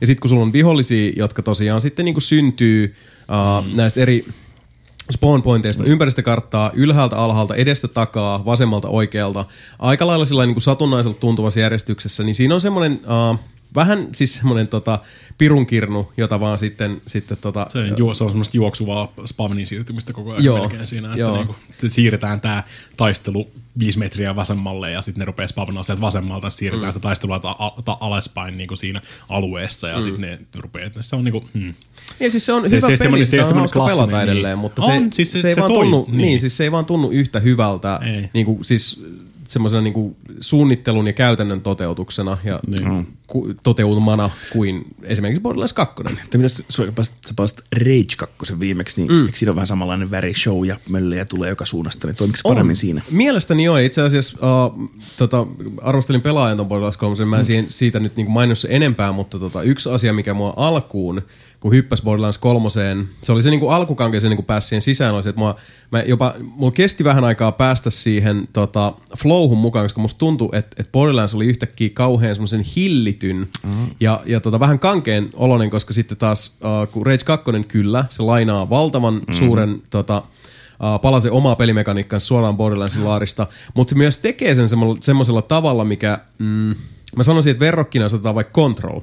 ja 0.00 0.06
sitten 0.06 0.20
kun 0.20 0.28
sulla 0.28 0.42
on 0.42 0.52
vihollisia, 0.52 1.12
jotka 1.16 1.42
tosiaan 1.42 1.80
sitten 1.80 2.04
niin 2.04 2.14
kuin 2.14 2.22
syntyy 2.22 2.94
uh, 3.28 3.66
mm. 3.70 3.76
näistä 3.76 4.00
eri 4.00 4.24
spawn 5.12 5.42
pointeista. 5.42 5.84
Ympäristökarttaa 5.84 6.70
ylhäältä 6.74 7.16
alhaalta, 7.16 7.54
edestä 7.54 7.88
takaa, 7.88 8.44
vasemmalta 8.44 8.88
oikealta, 8.88 9.44
aika 9.78 10.06
lailla 10.06 10.24
sillä 10.24 10.46
niin 10.46 10.60
satunnaiselta 10.60 11.20
tuntuvassa 11.20 11.60
järjestyksessä, 11.60 12.24
niin 12.24 12.34
siinä 12.34 12.54
on 12.54 12.60
semmoinen 12.60 13.00
uh, 13.32 13.38
vähän 13.74 14.08
siis 14.12 14.34
semmoinen 14.34 14.68
tota, 14.68 14.98
pirunkirnu, 15.38 16.12
jota 16.16 16.40
vaan 16.40 16.58
sitten, 16.58 17.00
sitten 17.06 17.38
tota, 17.40 17.66
Se 17.68 17.78
on, 17.78 17.94
juo, 17.98 18.14
se 18.14 18.24
on 18.24 18.30
semmoista 18.30 18.56
juoksuvaa 18.56 19.12
spawnin 19.24 19.66
siirtymistä 19.66 20.12
koko 20.12 20.30
ajan 20.32 20.44
Joo, 20.44 20.58
melkein 20.58 20.86
siinä, 20.86 21.08
että 21.08 21.20
joo. 21.20 21.36
niinku, 21.36 21.56
se 21.78 21.88
siirretään 21.88 22.40
tämä 22.40 22.62
taistelu 22.96 23.50
viisi 23.78 23.98
metriä 23.98 24.36
vasemmalle 24.36 24.90
ja 24.90 25.02
sitten 25.02 25.18
ne 25.20 25.24
rupeaa 25.24 25.48
spavnaa 25.48 25.82
sieltä 25.82 26.00
vasemmalta 26.02 26.46
ja 26.46 26.50
siirretään 26.50 26.88
mm. 26.88 26.92
sitä 26.92 27.02
taistelua 27.02 27.38
ta- 27.40 27.56
ta- 27.84 27.96
alaspäin 28.00 28.56
niinku 28.56 28.76
siinä 28.76 29.02
alueessa 29.28 29.88
ja 29.88 29.96
mm. 29.96 30.02
sitten 30.02 30.20
ne 30.20 30.38
rupeaa, 30.56 30.90
se 31.00 31.16
on 31.16 31.24
niinku, 31.24 31.44
hmm. 31.54 31.74
Ja 32.20 32.30
siis 32.30 32.46
se 32.46 32.52
on 32.52 32.62
Se- 32.62 32.68
se, 32.68 32.76
hyvä 32.76 32.86
se- 32.86 32.88
peli, 32.90 32.96
semmoinen- 32.96 33.26
sitä 33.26 33.44
se- 33.44 33.50
on 33.54 33.58
hauska 33.58 33.86
pelata 33.86 34.18
niin. 34.18 34.28
edelleen, 34.28 34.58
mutta 34.58 34.82
On, 34.82 35.02
se, 35.02 35.08
siis 35.16 35.32
se- 35.32 35.40
se, 35.40 35.48
ei 35.48 35.54
se 35.54 35.60
vaan 35.60 35.72
toi, 35.72 35.82
tunnu, 35.82 36.04
niin. 36.08 36.18
niin. 36.18 36.40
siis 36.40 36.56
se 36.56 36.64
ei 36.64 36.72
vaan 36.72 36.84
tunnu 36.84 37.10
yhtä 37.10 37.40
hyvältä 37.40 38.00
Ei. 38.02 38.30
niin 38.32 38.46
kuin, 38.46 38.64
siis 38.64 39.04
semmoisena 39.48 39.82
niin 39.82 40.16
suunnittelun 40.40 41.06
ja 41.06 41.12
käytännön 41.12 41.60
toteutuksena 41.60 42.38
ja 42.44 42.60
niin. 42.66 43.06
ku, 43.26 43.54
toteutumana 43.62 44.30
kuin 44.52 44.84
esimerkiksi 45.02 45.42
Borderlands 45.42 45.72
2. 45.72 45.94
Tai 46.04 46.12
mitäs 46.36 46.62
sä 46.68 46.82
pääsit, 47.36 47.60
Rage 47.76 48.16
2 48.16 48.60
viimeksi, 48.60 49.00
niin 49.00 49.12
mm. 49.12 49.26
eikö 49.26 49.38
siinä 49.38 49.50
ole 49.50 49.56
vähän 49.56 49.66
samanlainen 49.66 50.10
väri 50.10 50.34
show 50.34 50.66
ja 50.66 50.76
möllejä 50.88 51.24
tulee 51.24 51.48
joka 51.48 51.66
suunnasta, 51.66 52.06
niin 52.06 52.16
toimiko 52.16 52.38
paremmin 52.42 52.76
siinä? 52.76 53.02
Mielestäni 53.10 53.64
joo. 53.64 53.76
Itse 53.76 54.02
asiassa 54.02 54.38
uh, 54.66 54.90
tota, 55.18 55.46
arvostelin 55.82 56.20
pelaajan 56.20 56.56
ton 56.56 56.68
Borderlands 56.68 56.96
3, 56.96 57.16
Mm. 57.24 57.28
mä 57.28 57.38
en 57.38 57.44
siihen, 57.44 57.66
siitä 57.68 58.00
nyt 58.00 58.16
niin 58.16 58.30
mainos 58.30 58.66
enempää, 58.70 59.12
mutta 59.12 59.38
tota, 59.38 59.62
yksi 59.62 59.88
asia, 59.90 60.12
mikä 60.12 60.34
mua 60.34 60.54
alkuun, 60.56 61.22
kun 61.60 61.72
hyppäsi 61.72 62.02
Borderlands 62.02 62.38
3, 62.38 62.68
se 63.22 63.32
oli 63.32 63.42
se 63.42 63.50
niin 63.50 63.70
alkukanke, 63.70 64.20
se 64.20 64.28
niin 64.28 64.44
pääsi 64.44 64.68
siihen 64.68 64.82
sisään, 64.82 65.14
oli 65.14 65.22
se, 65.22 65.28
että 65.28 65.38
mua, 65.38 65.56
mä 65.90 66.02
jopa, 66.02 66.34
mulla 66.40 66.72
kesti 66.72 67.04
vähän 67.04 67.24
aikaa 67.24 67.52
päästä 67.52 67.90
siihen 67.90 68.48
tota, 68.52 68.92
flowhun 69.18 69.58
mukaan, 69.58 69.84
koska 69.84 70.00
musta 70.00 70.18
tuntui, 70.18 70.48
että, 70.52 70.76
että 70.78 70.92
Borderlands 70.92 71.34
oli 71.34 71.46
yhtäkkiä 71.46 71.90
kauhean 71.94 72.34
semmoisen 72.34 72.64
hillityn 72.76 73.36
mm-hmm. 73.36 73.90
ja, 74.00 74.20
ja 74.26 74.40
tota, 74.40 74.60
vähän 74.60 74.78
kankeen 74.78 75.30
oloinen, 75.34 75.70
koska 75.70 75.92
sitten 75.92 76.18
taas, 76.18 76.56
uh, 76.60 76.92
kun 76.92 77.06
Rage 77.06 77.24
2 77.24 77.50
kyllä, 77.68 78.04
se 78.10 78.22
lainaa 78.22 78.70
valtavan 78.70 79.14
mm-hmm. 79.14 79.34
suuren 79.34 79.82
tota, 79.90 80.18
uh, 80.18 81.00
palasen 81.02 81.32
omaa 81.32 81.56
pelimekaniikkaansa 81.56 82.26
suoraan 82.26 82.56
Borderlandsin 82.56 83.04
laarista, 83.04 83.46
mutta 83.74 83.90
se 83.90 83.96
myös 83.96 84.18
tekee 84.18 84.54
sen 84.54 84.66
semmo- 84.68 84.98
semmoisella 85.00 85.42
tavalla, 85.42 85.84
mikä, 85.84 86.18
mm, 86.38 86.74
mä 87.16 87.22
sanoisin, 87.22 87.50
että 87.50 87.64
verrokkina 87.64 88.04
jos 88.04 88.14
otetaan 88.14 88.34
vaikka 88.34 88.60
Control. 88.60 89.00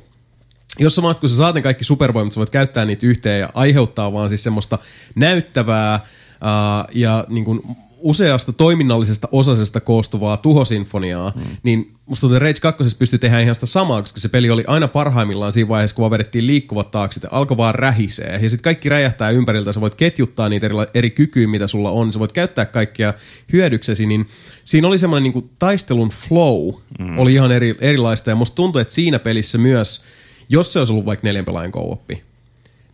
Jossain 0.80 1.04
vaiheessa, 1.04 1.22
kun 1.22 1.30
sä 1.30 1.36
saat 1.36 1.56
ne 1.56 1.62
kaikki 1.62 1.84
supervoimat, 1.84 2.34
sä 2.34 2.38
voit 2.38 2.50
käyttää 2.50 2.86
niitä 2.86 3.06
yhteen 3.06 3.40
ja 3.40 3.50
aiheuttaa 3.54 4.14
vaan 4.14 4.30
siis 4.30 4.44
semmoista 4.44 4.80
näyttävää 5.16 5.96
uh, 5.96 6.96
ja 6.96 7.26
niin 7.30 7.46
kuin 7.46 7.62
useasta 8.06 8.54
toiminnallisesta 8.54 9.28
osasesta 9.32 9.80
koostuvaa 9.80 10.38
tuhosinfoniaa, 10.38 11.34
mm. 11.36 11.42
niin 11.64 11.92
musta 12.06 12.22
tuntuu, 12.22 12.36
että 12.36 12.46
Rage 12.46 12.60
2 12.60 12.98
pystyi 12.98 13.20
tehdä 13.20 13.40
ihan 13.40 13.56
sitä 13.56 13.66
samaa, 13.66 14.02
koska 14.02 14.20
se 14.20 14.30
peli 14.30 14.50
oli 14.50 14.64
aina 14.68 14.88
parhaimmillaan 14.88 15.54
siinä 15.54 15.68
vaiheessa, 15.68 15.96
kun 15.96 16.02
vaan 16.02 16.12
vedettiin 16.12 16.48
liikkuvat 16.48 16.92
taakse, 16.92 17.20
ja 17.24 17.30
alkoi 17.32 17.58
vaan 17.58 17.76
rähisee. 17.76 18.40
Ja 18.42 18.50
sitten 18.50 18.64
kaikki 18.64 18.90
räjähtää 18.90 19.30
ympäriltä, 19.30 19.74
sä 19.74 19.82
voit 19.82 19.96
ketjuttaa 19.96 20.50
niitä 20.50 20.66
eri, 20.66 20.76
eri 20.94 21.10
kykyjä, 21.10 21.48
mitä 21.48 21.68
sulla 21.68 21.92
on, 21.92 22.14
sä 22.14 22.20
voit 22.20 22.32
käyttää 22.32 22.66
kaikkia 22.66 23.14
hyödyksesi, 23.54 24.06
niin 24.06 24.28
siinä 24.66 24.88
oli 24.88 25.00
semmoinen 25.00 25.34
niin 25.34 25.50
taistelun 25.60 26.10
flow, 26.10 26.74
mm. 27.00 27.20
oli 27.20 27.34
ihan 27.34 27.52
eri, 27.52 27.76
erilaista, 27.80 28.30
ja 28.30 28.36
musta 28.36 28.56
tuntuu, 28.56 28.82
että 28.82 28.94
siinä 28.94 29.20
pelissä 29.20 29.58
myös, 29.58 30.04
jos 30.50 30.74
se 30.74 30.80
olisi 30.80 30.94
ollut 30.94 31.06
vaikka 31.06 31.28
neljän 31.28 31.46
pelaajan 31.46 31.72
co-oppi, 31.72 32.24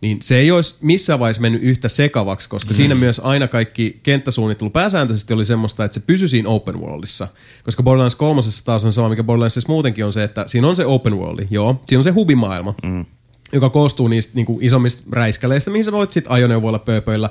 niin 0.00 0.18
se 0.22 0.38
ei 0.38 0.50
olisi 0.50 0.74
missään 0.80 1.18
vaiheessa 1.18 1.42
mennyt 1.42 1.62
yhtä 1.62 1.88
sekavaksi, 1.88 2.48
koska 2.48 2.70
mm. 2.70 2.74
siinä 2.74 2.94
myös 2.94 3.20
aina 3.24 3.48
kaikki 3.48 4.00
kenttäsuunnittelu 4.02 4.70
pääsääntöisesti 4.70 5.34
oli 5.34 5.44
semmoista, 5.44 5.84
että 5.84 5.94
se 5.94 6.06
pysyi 6.06 6.28
siinä 6.28 6.48
open 6.48 6.80
worldissa. 6.80 7.28
Koska 7.64 7.82
Borderlands 7.82 8.14
3 8.14 8.40
taas 8.64 8.84
on 8.84 8.92
sama, 8.92 9.08
mikä 9.08 9.22
Borderlandsissa 9.22 9.72
muutenkin 9.72 10.04
on 10.04 10.12
se, 10.12 10.24
että 10.24 10.44
siinä 10.46 10.68
on 10.68 10.76
se 10.76 10.86
open 10.86 11.18
worldi, 11.18 11.46
joo, 11.50 11.82
siinä 11.86 11.98
on 11.98 12.04
se 12.04 12.10
hubimaailma, 12.10 12.74
mm. 12.82 13.04
joka 13.52 13.70
koostuu 13.70 14.08
niistä 14.08 14.32
niin 14.34 14.46
kuin 14.46 14.58
isommista 14.60 15.02
räiskäleistä, 15.12 15.70
mihin 15.70 15.84
sä 15.84 15.92
voit 15.92 16.12
sitten 16.12 16.32
ajoneuvoilla 16.32 16.78
pööpöillä. 16.78 17.30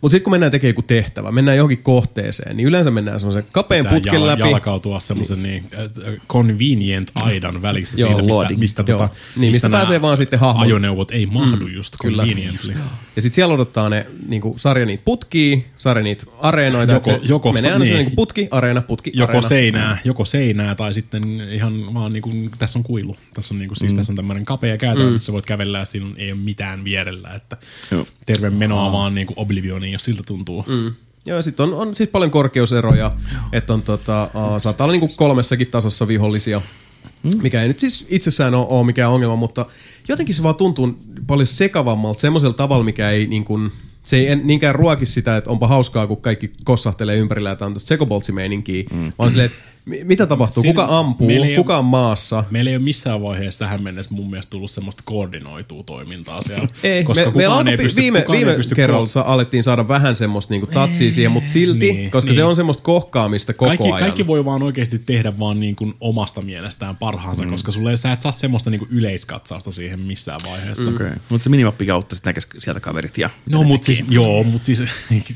Mutta 0.00 0.12
sitten 0.12 0.24
kun 0.24 0.30
mennään 0.30 0.52
tekemään 0.52 0.70
joku 0.70 0.82
tehtävä, 0.82 1.32
mennään 1.32 1.56
johonkin 1.56 1.82
kohteeseen, 1.82 2.56
niin 2.56 2.66
yleensä 2.66 2.90
mennään 2.90 3.20
semmoisen 3.20 3.44
kapean 3.52 3.84
Pitää 3.86 3.94
putken 3.98 4.14
jala- 4.14 4.26
läpi. 4.26 4.40
jalkautua 4.42 5.00
semmoisen 5.00 5.42
niin. 5.42 5.64
niin 6.06 6.20
convenient 6.28 7.10
aidan 7.14 7.62
välistä 7.62 7.96
Joo, 8.00 8.08
siitä, 8.08 8.22
mistä, 8.22 8.36
loading. 8.36 8.58
mistä, 8.60 8.84
Joo. 8.88 8.98
tota, 8.98 9.14
Niin, 9.36 9.52
mistä 9.52 9.68
nämä 9.68 9.78
pääsee 9.80 10.02
vaan 10.02 10.16
sitten 10.16 10.38
hahmon- 10.40 10.60
ajoneuvot 10.62 11.10
ei 11.10 11.26
mahdu 11.26 11.66
mm, 11.66 11.74
just 11.74 11.94
kyllä. 12.00 12.22
conveniently. 12.22 12.74
Ja 13.16 13.22
sitten 13.22 13.34
siellä 13.34 13.54
odottaa 13.54 13.88
ne 13.88 14.06
niinku, 14.28 14.54
sarja 14.56 14.86
niitä 14.86 15.02
putkia, 15.04 15.58
sarja 15.78 16.02
niitä 16.04 16.26
areenoita. 16.40 16.92
Joko- 16.92 17.10
se 17.10 17.20
joko 17.22 17.52
menee 17.52 17.72
aina 17.72 17.84
niin. 17.84 17.96
niin. 17.96 18.16
putki, 18.16 18.48
areena, 18.50 18.80
putki, 18.82 19.10
Joko 19.14 19.30
areena. 19.30 19.48
seinää, 19.48 19.98
joko 20.04 20.24
seinää 20.24 20.74
tai 20.74 20.94
sitten 20.94 21.40
ihan 21.50 21.94
vaan 21.94 22.12
niinku, 22.12 22.30
tässä 22.58 22.78
on 22.78 22.82
kuilu. 22.82 23.16
Tässä 23.34 23.54
on, 23.54 23.58
niinku, 23.58 23.74
siis, 23.74 23.92
mm. 23.92 23.96
tässä 23.96 24.12
on 24.12 24.16
tämmöinen 24.16 24.44
kapea 24.44 24.76
käytävä, 24.76 25.06
mm. 25.06 25.12
missä 25.12 25.32
voit 25.32 25.46
kävellä 25.46 25.78
ja 25.78 25.84
siinä 25.84 26.06
on, 26.06 26.14
ei 26.16 26.32
ole 26.32 26.40
mitään 26.40 26.84
vierellä. 26.84 27.34
Että 27.34 27.56
Joo. 27.90 28.06
terve 28.26 28.50
menoa 28.50 28.92
vaan 28.92 29.14
niinku 29.14 29.34
Oblivioniin, 29.36 29.92
jos 29.92 30.04
siltä 30.04 30.22
tuntuu. 30.26 30.64
Mm. 30.68 30.94
Joo, 31.26 31.42
sitten 31.42 31.66
on, 31.66 31.74
on 31.74 31.96
siis 31.96 32.08
paljon 32.08 32.30
korkeuseroja, 32.30 33.12
että 33.52 33.72
on 33.74 33.82
tota, 33.82 34.30
uh, 34.34 34.60
saattaa 34.60 34.84
olla 34.84 34.92
niinku 34.92 35.14
kolmessakin 35.16 35.66
tasossa 35.66 36.08
vihollisia, 36.08 36.62
Mm. 37.22 37.42
mikä 37.42 37.62
ei 37.62 37.68
nyt 37.68 37.78
siis 37.80 38.06
itsessään 38.08 38.54
ole, 38.54 38.66
ole 38.68 38.86
mikään 38.86 39.10
ongelma, 39.10 39.36
mutta 39.36 39.66
jotenkin 40.08 40.34
se 40.34 40.42
vaan 40.42 40.54
tuntuu 40.54 40.98
paljon 41.26 41.46
sekavammalta 41.46 42.20
semmoisella 42.20 42.54
tavalla, 42.54 42.84
mikä 42.84 43.10
ei 43.10 43.26
niin 43.26 43.44
kuin, 43.44 43.72
se 44.08 44.16
ei 44.16 44.26
en- 44.28 44.40
niinkään 44.44 44.74
ruoki 44.74 45.06
sitä, 45.06 45.36
että 45.36 45.50
onpa 45.50 45.68
hauskaa, 45.68 46.06
kun 46.06 46.20
kaikki 46.20 46.52
kossahtelee 46.64 47.16
ympärillä 47.16 47.48
ja 47.50 47.56
tämä 47.56 47.66
on 47.66 47.72
tuosta 47.72 47.88
sekoboltsimeininkiä, 47.88 48.84
mm. 48.92 49.12
vaan 49.18 49.30
silleen, 49.30 49.46
että 49.46 49.58
mitä 50.04 50.26
tapahtuu, 50.26 50.62
kuka 50.62 50.86
ampuu, 50.90 51.26
meillä 51.26 51.46
ei 51.46 51.56
kuka 51.56 51.72
ole- 51.72 51.78
on 51.78 51.84
maassa. 51.84 52.44
Meillä 52.50 52.70
ei 52.70 52.76
ole 52.76 52.84
missään 52.84 53.22
vaiheessa 53.22 53.58
tähän 53.58 53.82
mennessä 53.82 54.14
mun 54.14 54.30
mielestä 54.30 54.50
tullut 54.50 54.70
semmoista 54.70 55.02
koordinoitua 55.06 55.82
toimintaa 55.82 56.42
siellä. 56.42 56.68
Ei, 56.82 57.04
koska 57.04 57.20
me, 57.20 57.24
kukaan 57.24 57.36
meillä 57.36 57.54
alkoi 57.56 57.70
ei 57.70 57.76
pysty, 57.76 58.00
viime, 58.00 58.20
kukaan 58.20 58.36
viime 58.36 58.50
ei 58.50 58.56
pysty 58.56 58.74
kerralla 58.74 59.06
ko- 59.06 59.26
alettiin 59.26 59.62
saada 59.62 59.88
vähän 59.88 60.16
semmoista 60.16 60.54
niinku 60.54 60.66
tatsia 60.66 61.12
siihen, 61.12 61.32
mutta 61.32 61.50
silti, 61.50 61.92
Niin, 61.92 62.10
koska 62.10 62.28
niin. 62.28 62.34
se 62.34 62.44
on 62.44 62.56
semmoista 62.56 62.82
kohkaamista 62.82 63.52
koko 63.52 63.68
kaikki, 63.68 63.86
ajan. 63.86 63.98
kaikki 63.98 64.26
voi 64.26 64.44
vaan 64.44 64.62
oikeasti 64.62 64.98
tehdä 64.98 65.38
vaan 65.38 65.60
niin 65.60 65.76
kuin 65.76 65.94
omasta 66.00 66.42
mielestään 66.42 66.96
parhaansa, 66.96 67.44
mm. 67.44 67.50
koska 67.50 67.72
sulle, 67.72 67.96
sä 67.96 68.12
et 68.12 68.20
saa 68.20 68.32
semmoista 68.32 68.70
niin 68.70 68.78
kuin 68.78 68.88
yleiskatsausta 68.92 69.72
siihen 69.72 70.00
missään 70.00 70.40
vaiheessa. 70.50 70.90
Mm. 70.90 70.94
Okay. 70.96 71.10
Mutta 71.28 71.44
se 71.44 71.50
minimappi 71.50 71.86
kautta 71.86 72.14
sitten 72.16 72.30
näkee 72.30 72.42
sieltä 72.58 72.80
kaverit 72.80 73.18
ja... 73.18 73.30
No 73.50 73.62
mut 73.62 73.84
siis, 73.84 74.04
joo, 74.08 74.42
mut 74.42 74.64
siis... 74.64 74.82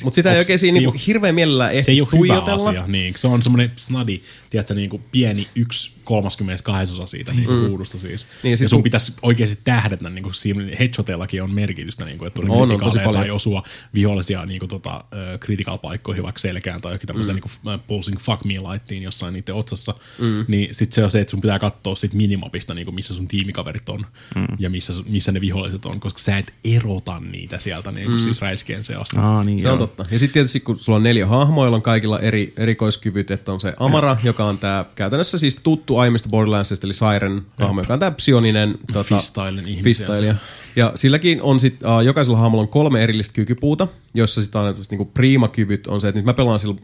Mutta 0.05 0.14
sitä 0.14 0.32
ei 0.32 0.39
oikein 0.39 0.58
siinä 0.58 0.74
se 0.74 0.78
niinku 0.81 0.98
hirveän 1.06 1.34
mielellään 1.34 1.84
se 1.84 1.90
ei 1.90 2.00
ole 2.00 2.08
hyvä 2.12 2.55
asia, 2.55 2.86
niin. 2.86 3.14
Se 3.16 3.28
on 3.28 3.42
semmoinen 3.42 3.72
snadi, 3.76 4.22
tiedätkö, 4.52 4.74
niin 4.74 4.90
kuin 4.90 5.02
pieni 5.12 5.47
yksi 5.55 5.92
32 6.05 6.92
osa 6.92 7.06
siitä 7.06 7.32
niin 7.32 7.44
kuin 7.44 7.66
ruudusta 7.66 7.98
siis. 7.98 8.26
Niin, 8.42 8.56
sit 8.56 8.64
ja 8.64 8.68
sun 8.68 8.76
kun- 8.76 8.82
pitäisi 8.82 9.12
oikeasti 9.22 9.58
tähdätä, 9.64 10.10
niin 10.10 10.22
kuin 10.22 10.34
siinä 10.34 10.76
headshotillakin 10.78 11.42
on 11.42 11.55
merkitystä, 11.55 12.05
niin 12.05 12.18
kuin, 12.18 12.26
että 12.26 12.40
On, 12.40 12.47
tulee 12.47 12.62
on, 12.62 12.68
tosi 12.68 12.78
kritikaaleja 12.78 13.06
paljon. 13.06 13.22
tai 13.22 13.31
osua 13.31 13.62
vihollisia 13.94 14.47
niin 14.47 14.58
kuin, 14.58 14.68
tota, 14.68 15.05
critical 15.40 15.78
paikkoihin 15.78 16.22
vaikka 16.22 16.39
selkään 16.39 16.81
tai 16.81 16.92
jokin 16.94 17.06
tämmöisen 17.06 17.34
mm. 17.34 17.40
niin 17.42 17.50
kuin, 17.62 17.81
pulsing 17.86 18.18
fuck 18.18 18.44
me 18.44 18.58
laittiin 18.58 19.02
jossain 19.02 19.34
niiden 19.34 19.55
otsassa, 19.55 19.94
mm. 20.18 20.44
niin 20.48 20.74
sit 20.74 20.92
se 20.92 21.05
on 21.05 21.10
se, 21.10 21.20
että 21.20 21.31
sun 21.31 21.40
pitää 21.40 21.58
katsoa 21.58 21.94
sit 21.94 22.14
minimapista, 22.14 22.74
niin 22.74 22.84
kuin, 22.84 22.94
missä 22.94 23.14
sun 23.14 23.28
tiimikaverit 23.28 23.89
on 23.89 24.06
mm. 24.34 24.47
ja 24.58 24.70
missä, 24.70 24.92
missä 25.08 25.32
ne 25.32 25.40
viholliset 25.40 25.86
on, 25.86 26.00
koska 26.00 26.18
sä 26.18 26.39
et 26.39 26.52
erota 26.64 27.20
niitä 27.20 27.58
sieltä 27.58 27.92
niin 27.92 28.06
kuin, 28.06 28.18
mm. 28.18 28.22
siis 28.22 28.40
räiskeen 28.40 28.84
seasta. 28.84 29.20
Aa, 29.20 29.44
niin 29.44 29.60
Se 29.60 29.68
on 29.68 29.78
joo. 29.78 29.86
totta. 29.86 30.06
Ja 30.10 30.18
sitten 30.18 30.32
tietysti 30.34 30.60
kun 30.60 30.78
sulla 30.78 30.97
on 30.97 31.02
neljä 31.02 31.26
hahmoa, 31.26 31.64
joilla 31.64 31.76
on 31.76 31.82
kaikilla 31.82 32.20
eri 32.20 32.52
erikoiskyvyt, 32.56 33.31
että 33.31 33.52
on 33.52 33.60
se 33.60 33.74
Amara, 33.78 34.16
joka 34.24 34.44
on 34.44 34.58
tämä 34.58 34.84
käytännössä 34.94 35.39
siis 35.39 35.56
tuttu 35.62 35.91
aiemmista 35.98 36.28
Borderlandsista, 36.28 36.86
eli 36.86 36.94
Siren 36.94 37.42
hahmo, 37.58 37.80
joka 37.80 37.92
on 37.92 37.98
tämä 37.98 38.10
psioninen 38.10 38.78
tota, 38.92 39.16
Fistailen 39.16 39.68
ihmisiä 39.68 39.82
fistailija. 40.06 40.34
Ja 40.76 40.92
silläkin 40.94 41.42
on 41.42 41.60
sit, 41.60 41.74
uh, 41.82 42.00
jokaisella 42.00 42.38
hahmolla 42.38 42.62
on 42.62 42.68
kolme 42.68 43.02
erillistä 43.02 43.34
kykypuuta, 43.34 43.88
jossa 44.14 44.42
sitten 44.42 44.60
on 44.60 44.74
niinku 44.90 45.04
prima-kyvyt 45.04 45.86
on 45.86 46.00
se, 46.00 46.08
että 46.08 46.18
nyt 46.18 46.26
mä 46.26 46.34
pelaan 46.34 46.58
sillä, 46.58 46.74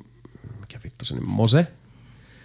mikä 0.60 0.80
vittu 0.84 1.04
se 1.04 1.14
nimi, 1.14 1.26
Mose? 1.26 1.66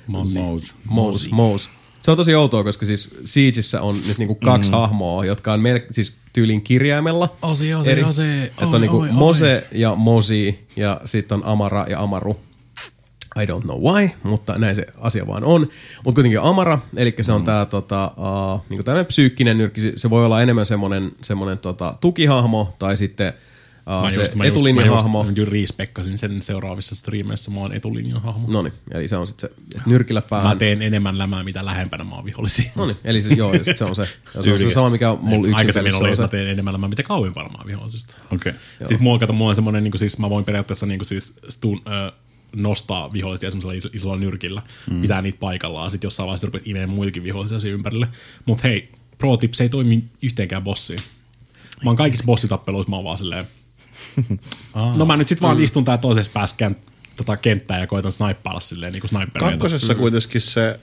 Mose. 0.07 0.39
Mose. 0.85 1.29
Mose. 1.31 1.69
Se 2.01 2.11
on 2.11 2.17
tosi 2.17 2.35
outoa, 2.35 2.63
koska 2.63 2.85
siis 2.85 3.15
Siegissä 3.25 3.81
on 3.81 3.95
nyt 4.07 4.17
niinku 4.17 4.35
kaksi 4.35 4.71
mm. 4.71 4.77
hahmoa, 4.77 5.25
jotka 5.25 5.53
on 5.53 5.59
mel- 5.59 5.87
siis 5.91 6.13
tyylin 6.33 6.61
kirjaimella. 6.61 7.35
Osi, 7.41 7.73
osi, 7.73 8.03
osi. 8.03 8.23
Että 8.43 8.65
Oi, 8.65 8.75
on 8.75 8.81
niinku 8.81 8.99
oi, 8.99 9.07
oi. 9.07 9.13
Mose 9.13 9.67
ja 9.71 9.95
Mosi 9.95 10.65
ja 10.75 11.01
sitten 11.05 11.35
on 11.35 11.45
Amara 11.45 11.85
ja 11.89 11.99
Amaru. 11.99 12.37
I 13.41 13.45
don't 13.45 13.61
know 13.63 13.81
why, 13.93 14.09
mutta 14.23 14.53
näin 14.59 14.75
se 14.75 14.85
asia 14.97 15.27
vaan 15.27 15.43
on. 15.43 15.61
Mutta 16.03 16.15
kuitenkin 16.15 16.41
Amara, 16.41 16.79
eli 16.97 17.15
se 17.21 17.31
on 17.31 17.41
mm. 17.41 17.45
tämä 17.45 17.65
tota, 17.65 18.11
uh, 18.17 18.61
niinku 18.69 18.83
psyykkinen 19.07 19.57
nyrkki. 19.57 19.81
Se- 19.81 19.93
Se 19.95 20.09
voi 20.09 20.25
olla 20.25 20.41
enemmän 20.41 20.65
semmoinen, 20.65 21.11
semmoinen 21.21 21.57
tota, 21.57 21.95
tukihahmo 22.01 22.75
tai 22.79 22.97
sitten 22.97 23.33
uh, 23.33 24.09
se 24.11 24.35
mä 24.35 24.45
just, 24.45 24.57
etulinjahahmo. 24.57 25.23
Mä 25.23 25.31
just 25.35 25.51
respekkasin 25.51 26.17
sen 26.17 26.41
seuraavissa 26.41 26.95
striimeissä, 26.95 27.51
mä 27.51 27.59
oon 27.59 27.73
etulinjan 27.73 28.21
hahmo. 28.21 28.47
No 28.51 28.61
niin, 28.61 28.73
eli 28.91 29.07
se 29.07 29.17
on 29.17 29.27
sitten 29.27 29.49
se 29.73 29.79
nyrkillä 29.85 30.19
Mä 30.19 30.27
päähän. 30.29 30.57
teen 30.57 30.81
enemmän 30.81 31.17
lämää, 31.17 31.43
mitä 31.43 31.65
lähempänä 31.65 32.03
mä 32.03 32.15
oon 32.15 32.25
vihollisia. 32.25 32.71
No 32.75 32.85
niin, 32.85 32.97
eli 33.03 33.21
se, 33.21 33.33
joo, 33.33 33.53
se 33.75 33.83
on 33.83 33.95
se. 33.95 34.03
Se, 34.41 34.53
on 34.53 34.59
se 34.59 34.69
sama, 34.69 34.89
mikä 34.89 35.11
on 35.11 35.19
mulla 35.21 35.47
yksin 35.47 35.55
Aikaisemmin 35.55 35.95
oli, 35.95 36.07
että 36.07 36.15
se. 36.15 36.21
mä 36.21 36.27
teen 36.27 36.47
enemmän 36.49 36.73
lämää, 36.73 36.89
mitä 36.89 37.03
kauempana 37.03 37.49
mä 37.49 37.57
oon 37.57 37.67
vihollisista. 37.67 38.15
Okei. 38.31 38.49
Okay. 38.49 38.53
Sitten 38.79 39.03
mulla, 39.03 39.19
kato, 39.19 39.33
mulla 39.33 39.49
on 39.49 39.55
semmonen, 39.55 39.83
niin 39.83 39.99
siis 39.99 40.17
mä 40.17 40.29
voin 40.29 40.45
periaatteessa 40.45 40.85
niin 40.85 41.05
siis 41.05 41.33
stun, 41.49 41.81
äh, 41.87 42.13
nostaa 42.55 43.13
vihollisia 43.13 43.51
semmoisella 43.51 43.73
iso, 43.73 43.89
isolla 43.93 44.17
nyrkillä, 44.17 44.61
mm. 44.91 45.01
pitää 45.01 45.21
niitä 45.21 45.39
paikallaan, 45.39 45.91
sitten 45.91 46.05
jossain 46.05 46.27
vaiheessa 46.27 46.47
rupeat 46.47 46.67
imeen 46.67 46.89
muitakin 46.89 47.23
vihollisia 47.23 47.59
siinä 47.59 47.75
ympärille. 47.75 48.07
Mutta 48.45 48.67
hei, 48.67 48.89
pro 49.17 49.37
tip, 49.37 49.53
se 49.53 49.63
ei 49.63 49.69
toimi 49.69 50.03
yhteenkään 50.21 50.63
bossiin. 50.63 50.99
Mä 51.83 51.89
oon 51.89 51.97
kaikissa 51.97 52.25
bossitappeluissa, 52.25 52.89
mä 52.89 52.95
oon 52.95 53.05
vaan 53.05 53.17
silleen, 53.17 53.45
no 54.97 55.05
mä 55.05 55.17
nyt 55.17 55.27
sit 55.27 55.41
vaan 55.41 55.63
istun 55.63 55.83
tää 55.83 55.97
toisessa 55.97 56.31
päässä 56.31 56.55
kent, 56.55 56.77
tota 57.17 57.37
kenttää 57.37 57.79
ja 57.79 57.87
koitan 57.87 58.11
snaippailla 58.11 58.59
silleen 58.59 58.93
niin 58.93 59.01
kuin 59.01 59.09
snipereita. 59.09 59.39
Kakkosessa 59.39 59.95
kuitenkin 59.95 60.41
se 60.41 60.79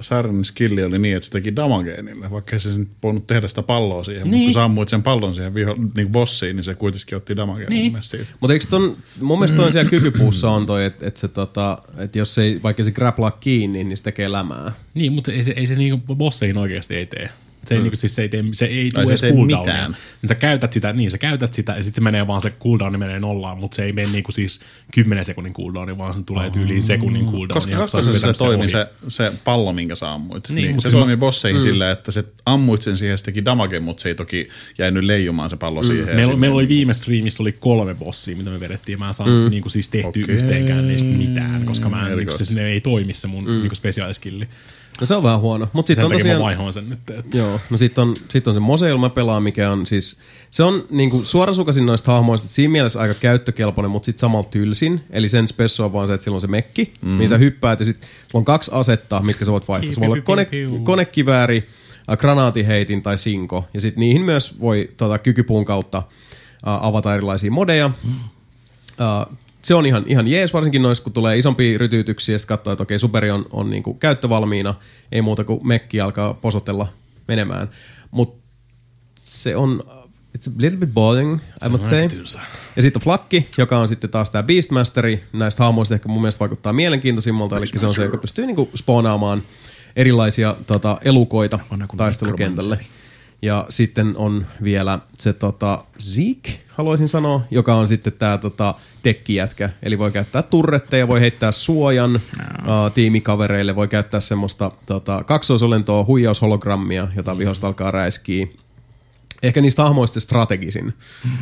Saren 0.00 0.44
skilli 0.44 0.84
oli 0.84 0.98
niin, 0.98 1.16
että 1.16 1.24
se 1.24 1.32
teki 1.32 1.56
damagea 1.56 2.02
niille, 2.02 2.30
vaikka 2.30 2.58
se 2.58 2.78
nyt 2.78 2.88
voinut 3.02 3.26
tehdä 3.26 3.48
sitä 3.48 3.62
palloa 3.62 4.04
siihen, 4.04 4.22
niin. 4.22 4.30
mutta 4.30 4.44
kun 4.44 4.52
sä 4.54 4.64
ammuit 4.64 4.88
sen 4.88 5.02
pallon 5.02 5.34
siihen 5.34 5.54
viho, 5.54 5.76
niin 5.94 6.12
bossiin, 6.12 6.56
niin 6.56 6.64
se 6.64 6.74
kuitenkin 6.74 7.16
otti 7.16 7.36
damagea 7.36 7.68
niin. 7.68 7.96
siitä. 8.00 8.26
Mutta 8.40 8.52
eikö 8.52 8.66
ton, 8.70 8.96
mun 9.20 9.38
mielestä 9.38 9.56
toi 9.56 9.72
siellä 9.72 9.90
kykypuussa 9.90 10.50
on 10.50 10.66
toi, 10.66 10.84
että 10.84 11.06
et 11.06 11.16
se 11.16 11.28
tota, 11.28 11.78
että 11.98 12.18
jos 12.18 12.38
ei, 12.38 12.60
vaikka 12.62 12.82
se 12.82 12.90
grapplaa 12.90 13.30
kiinni, 13.30 13.84
niin 13.84 13.96
se 13.96 14.02
tekee 14.02 14.32
lämää. 14.32 14.72
Niin, 14.94 15.12
mutta 15.12 15.32
ei 15.32 15.42
se, 15.42 15.52
ei 15.56 15.66
se 15.66 15.74
niinku 15.74 16.14
bosseihin 16.14 16.58
oikeasti 16.58 16.96
ei 16.96 17.06
tee. 17.06 17.30
Se 17.68 17.74
ei, 17.74 17.80
mm. 17.80 17.82
niinku, 17.82 17.96
siis 17.96 18.14
se 18.14 18.22
ei, 18.22 18.28
tee, 18.28 18.44
se 18.52 18.64
ei 18.64 18.90
tule 18.94 19.16
se 19.16 19.26
edes 19.26 19.36
cooldownia. 19.36 19.58
mitään. 19.58 19.90
Niin 20.22 20.28
sä 20.28 20.34
käytät 20.34 20.72
sitä, 20.72 20.92
niin 20.92 21.10
sä 21.10 21.18
käytät 21.18 21.54
sitä 21.54 21.72
ja 21.72 21.82
sitten 21.82 22.02
se 22.02 22.04
menee 22.04 22.26
vaan 22.26 22.40
se 22.40 22.50
cooldown 22.50 22.98
menee 22.98 23.20
nollaan, 23.20 23.58
mutta 23.58 23.74
se 23.74 23.84
ei 23.84 23.92
mene 23.92 24.08
niinku 24.12 24.32
siis 24.32 24.60
10 24.94 25.24
sekunnin 25.24 25.52
cooldowni, 25.52 25.98
vaan 25.98 26.14
se 26.14 26.22
tulee 26.22 26.50
tyyliin 26.50 26.82
sekunnin 26.82 27.26
cooldown. 27.26 27.48
Koska 27.48 27.76
kakkosessa 27.76 28.12
se 28.12 28.16
vetänyt 28.18 28.38
toimi 28.38 28.60
ohi. 28.60 28.68
se, 28.68 28.86
se 29.08 29.32
pallo, 29.44 29.72
minkä 29.72 29.94
sä 29.94 30.12
ammuit. 30.12 30.48
Niin, 30.48 30.56
Niin, 30.56 30.70
mutta 30.70 30.88
se 30.88 30.90
se- 30.90 30.96
toimi 30.96 31.16
bosseihin 31.16 31.60
mm. 31.60 31.62
silleen, 31.62 31.92
että 31.92 32.12
se 32.12 32.24
ammuit 32.46 32.82
sen 32.82 32.96
siihen, 32.96 33.18
se 33.18 33.24
teki 33.24 33.44
damage, 33.44 33.80
mutta 33.80 34.02
se 34.02 34.08
ei 34.08 34.14
toki 34.14 34.48
jäänyt 34.78 35.04
leijumaan 35.04 35.50
se 35.50 35.56
pallo 35.56 35.82
mm. 35.82 35.86
siihen. 35.86 36.16
Meillä, 36.16 36.36
meillä 36.36 36.56
oli 36.56 36.68
viime 36.68 36.94
streamissa 36.94 37.42
oli 37.42 37.52
kolme 37.52 37.94
bossia, 37.94 38.36
mitä 38.36 38.50
me 38.50 38.60
vedettiin. 38.60 38.98
Mä 38.98 39.08
en 39.08 39.14
saanut 39.14 39.44
mm. 39.44 39.50
niinku 39.50 39.68
siis 39.68 39.88
tehty 39.88 40.08
Okei. 40.08 40.22
okay. 40.22 40.34
yhteenkään 40.34 40.88
niistä 40.88 41.10
mitään, 41.10 41.64
koska 41.64 41.88
mä 41.88 42.08
en, 42.08 42.16
niinku, 42.16 42.32
se, 42.32 42.54
ne 42.54 42.66
ei 42.66 42.80
toimi 42.80 43.14
se 43.14 43.26
mun 43.26 43.44
mm. 43.44 43.50
niinku 43.50 43.74
spesiaaliskilli. 43.74 44.48
No 45.00 45.06
se 45.06 45.14
on 45.14 45.22
vähän 45.22 45.40
huono. 45.40 45.68
Mutta 45.72 45.86
Sen 45.86 45.94
sitten 45.94 46.04
on 46.04 46.10
takia 46.10 46.22
tosiaan... 46.22 46.40
mä 46.40 46.44
vaihoin 46.44 46.72
sen 46.72 46.88
nyt. 46.88 47.10
Että. 47.10 47.38
Joo, 47.38 47.60
no 47.70 47.78
sitten 47.78 48.02
on, 48.02 48.16
sit 48.28 48.46
on 48.46 48.54
se 48.54 48.60
Moseilma 48.60 49.08
pelaa, 49.08 49.40
mikä 49.40 49.70
on 49.70 49.86
siis, 49.86 50.20
se 50.50 50.62
on 50.62 50.84
niinku 50.90 51.24
suorasukaisin 51.24 51.86
noista 51.86 52.12
hahmoista 52.12 52.48
siinä 52.48 52.72
mielessä 52.72 53.00
aika 53.00 53.14
käyttökelpoinen, 53.14 53.90
mutta 53.90 54.06
sitten 54.06 54.20
samalla 54.20 54.48
tylsin. 54.50 55.04
Eli 55.10 55.28
sen 55.28 55.48
spessu 55.48 55.84
on 55.84 55.92
vaan 55.92 56.06
se, 56.06 56.14
että 56.14 56.24
sillä 56.24 56.34
on 56.34 56.40
se 56.40 56.46
mekki, 56.46 56.92
mm. 57.00 57.08
mihin 57.08 57.28
sä 57.28 57.38
hyppäät 57.38 57.78
ja 57.80 57.86
sitten 57.86 58.08
sulla 58.08 58.40
on 58.40 58.44
kaksi 58.44 58.70
asetta, 58.74 59.22
mitkä 59.22 59.44
sä 59.44 59.52
voit 59.52 59.68
vaihtaa. 59.68 59.94
Se 59.94 60.00
voi 60.00 60.08
olla 60.08 60.22
kone, 60.22 60.48
konekivääri, 60.82 61.62
äh, 62.10 62.18
granaatiheitin 62.18 63.02
tai 63.02 63.18
sinko. 63.18 63.64
Ja 63.74 63.80
sitten 63.80 64.00
niihin 64.00 64.22
myös 64.22 64.60
voi 64.60 64.90
tota, 64.96 65.18
kykypuun 65.18 65.64
kautta 65.64 65.98
äh, 65.98 66.04
avata 66.64 67.14
erilaisia 67.14 67.50
modeja. 67.50 67.90
Mm. 68.04 68.10
Uh, 68.10 69.36
se 69.66 69.74
on 69.74 69.86
ihan, 69.86 70.04
ihan 70.06 70.28
jees, 70.28 70.52
varsinkin 70.52 70.82
noissa, 70.82 71.04
kun 71.04 71.12
tulee 71.12 71.38
isompia 71.38 71.78
rytyytyksiä 71.78 72.34
ja 72.34 72.38
sitten 72.38 72.56
katsoo, 72.56 72.72
että 72.72 72.82
okei, 72.82 72.98
superi 72.98 73.30
on, 73.30 73.46
on 73.50 73.70
niinku 73.70 73.94
käyttövalmiina, 73.94 74.74
ei 75.12 75.22
muuta 75.22 75.44
kuin 75.44 75.66
mekki 75.66 76.00
alkaa 76.00 76.34
posotella 76.34 76.88
menemään. 77.28 77.70
Mutta 78.10 78.46
se 79.20 79.56
on, 79.56 79.82
it's 80.38 80.50
a 80.50 80.52
little 80.58 80.78
bit 80.78 80.94
boring, 80.94 81.38
I 81.66 81.68
must 81.68 81.88
say. 81.88 82.08
Ja 82.76 82.82
sitten 82.82 83.00
on 83.00 83.04
Flakki, 83.04 83.48
joka 83.58 83.78
on 83.78 83.88
sitten 83.88 84.10
taas 84.10 84.30
tämä 84.30 84.42
Beastmasteri. 84.42 85.24
Näistä 85.32 85.64
hahmoista 85.64 85.94
ehkä 85.94 86.08
mun 86.08 86.20
mielestä 86.20 86.40
vaikuttaa 86.40 86.72
mielenkiintoisimmalta, 86.72 87.56
eli 87.56 87.66
se 87.66 87.86
on 87.86 87.94
se, 87.94 88.04
joka 88.04 88.18
pystyy 88.18 88.46
niinku 88.46 88.70
spoonaamaan 88.74 89.42
erilaisia 89.96 90.56
tota, 90.66 90.98
elukoita 91.04 91.58
kuin 91.68 91.98
taistelukentälle. 91.98 92.80
Ja 93.42 93.66
sitten 93.68 94.16
on 94.16 94.46
vielä 94.62 94.98
se 95.18 95.32
tota, 95.32 95.84
Zeke, 96.00 96.60
haluaisin 96.68 97.08
sanoa, 97.08 97.40
joka 97.50 97.74
on 97.74 97.88
sitten 97.88 98.12
tämä 98.12 98.38
tota, 98.38 98.74
tekkijätkä. 99.02 99.70
Eli 99.82 99.98
voi 99.98 100.10
käyttää 100.10 100.42
turretteja, 100.42 101.08
voi 101.08 101.20
heittää 101.20 101.52
suojan 101.52 102.12
no. 102.12 102.86
uh, 102.86 102.92
tiimikavereille, 102.92 103.76
voi 103.76 103.88
käyttää 103.88 104.20
semmoista 104.20 104.70
tota, 104.86 105.24
kaksoisolentoa, 105.24 106.04
huijaushologrammia, 106.04 107.08
jota 107.16 107.38
vihosta 107.38 107.66
alkaa 107.66 107.90
räiskiä. 107.90 108.46
Ehkä 109.42 109.60
niistä 109.60 109.82
hahmoista 109.82 110.20
strategisin 110.20 110.94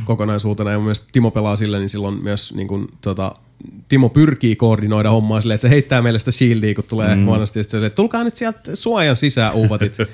kokonaisuutena. 0.05 0.71
Ja 0.71 0.79
mielestä 0.79 1.09
Timo 1.13 1.31
pelaa 1.31 1.57
sille, 1.57 1.79
niin 1.79 1.89
silloin 1.89 2.23
myös 2.23 2.55
niin 2.55 2.69
kun, 2.69 2.89
tota, 3.01 3.35
Timo 3.89 4.09
pyrkii 4.09 4.57
koordinoida 4.57 5.11
hommaa 5.11 5.41
silleen, 5.41 5.55
että 5.55 5.69
se 5.69 5.71
heittää 5.71 6.03
meille 6.03 6.19
sitä 6.19 6.31
shieldia, 6.31 6.75
kun 6.75 6.85
tulee 6.85 7.15
mm. 7.15 7.25
huonosti. 7.25 7.59
Ja 7.59 7.63
sitten 7.63 7.71
se 7.71 7.77
silleen, 7.77 7.87
että 7.87 7.97
tulkaa 7.97 8.25
nyt 8.25 8.37
sieltä 8.37 8.77
suojan 8.77 9.17
sisään, 9.17 9.55
uuvatit. 9.55 9.97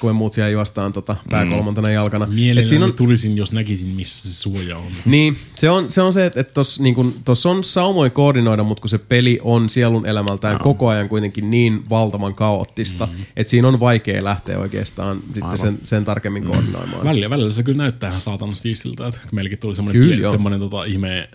kun 0.00 0.10
me 0.10 0.12
muut 0.12 0.32
siellä 0.32 0.50
juostaan 0.50 0.92
tota, 0.92 1.16
pääkolmantena 1.30 1.90
jalkana. 1.90 2.24
Et 2.24 2.30
Mielelläni 2.30 2.66
siinä 2.66 2.84
on, 2.84 2.94
tulisin, 2.94 3.36
jos 3.36 3.52
näkisin, 3.52 3.90
missä 3.90 4.28
se 4.28 4.34
suoja 4.34 4.78
on. 4.78 4.92
niin, 5.04 5.36
se 5.54 5.70
on 5.70 5.90
se, 5.90 6.02
on 6.02 6.12
se 6.12 6.26
että, 6.26 6.40
että 6.40 6.54
tuossa 6.54 6.82
niin 6.82 6.94
kun, 6.94 7.14
on 7.44 7.64
saumoin 7.64 8.10
koordinoida, 8.10 8.62
mutta 8.62 8.80
kun 8.80 8.90
se 8.90 8.98
peli 8.98 9.38
on 9.42 9.70
sielun 9.70 10.06
elämältään 10.06 10.56
no. 10.56 10.64
koko 10.64 10.88
ajan 10.88 11.08
kuitenkin 11.08 11.50
niin 11.50 11.82
valtavan 11.90 12.34
kaoottista, 12.34 13.06
mm. 13.06 13.24
että 13.36 13.50
siinä 13.50 13.68
on 13.68 13.80
vaikea 13.80 14.24
lähteä 14.24 14.58
oikeastaan 14.58 15.18
sitten 15.34 15.58
sen, 15.58 15.78
sen 15.84 16.04
tarkemmin 16.04 16.44
koordinoimaan. 16.44 17.04
Välillä, 17.04 17.30
välillä 17.30 17.50
se 17.50 17.62
kyllä 17.62 17.82
näyttää 17.82 18.10
ihan 18.10 18.20
saatana 18.20 18.54
siistiltä, 18.54 19.06
että 19.06 19.20
meilläkin 19.32 19.58
tuli 19.58 19.76
semmoinen, 19.76 20.18
joo. 20.18 20.30
semmoinen 20.30 20.60
tota, 20.60 20.84
ihme 20.84 21.28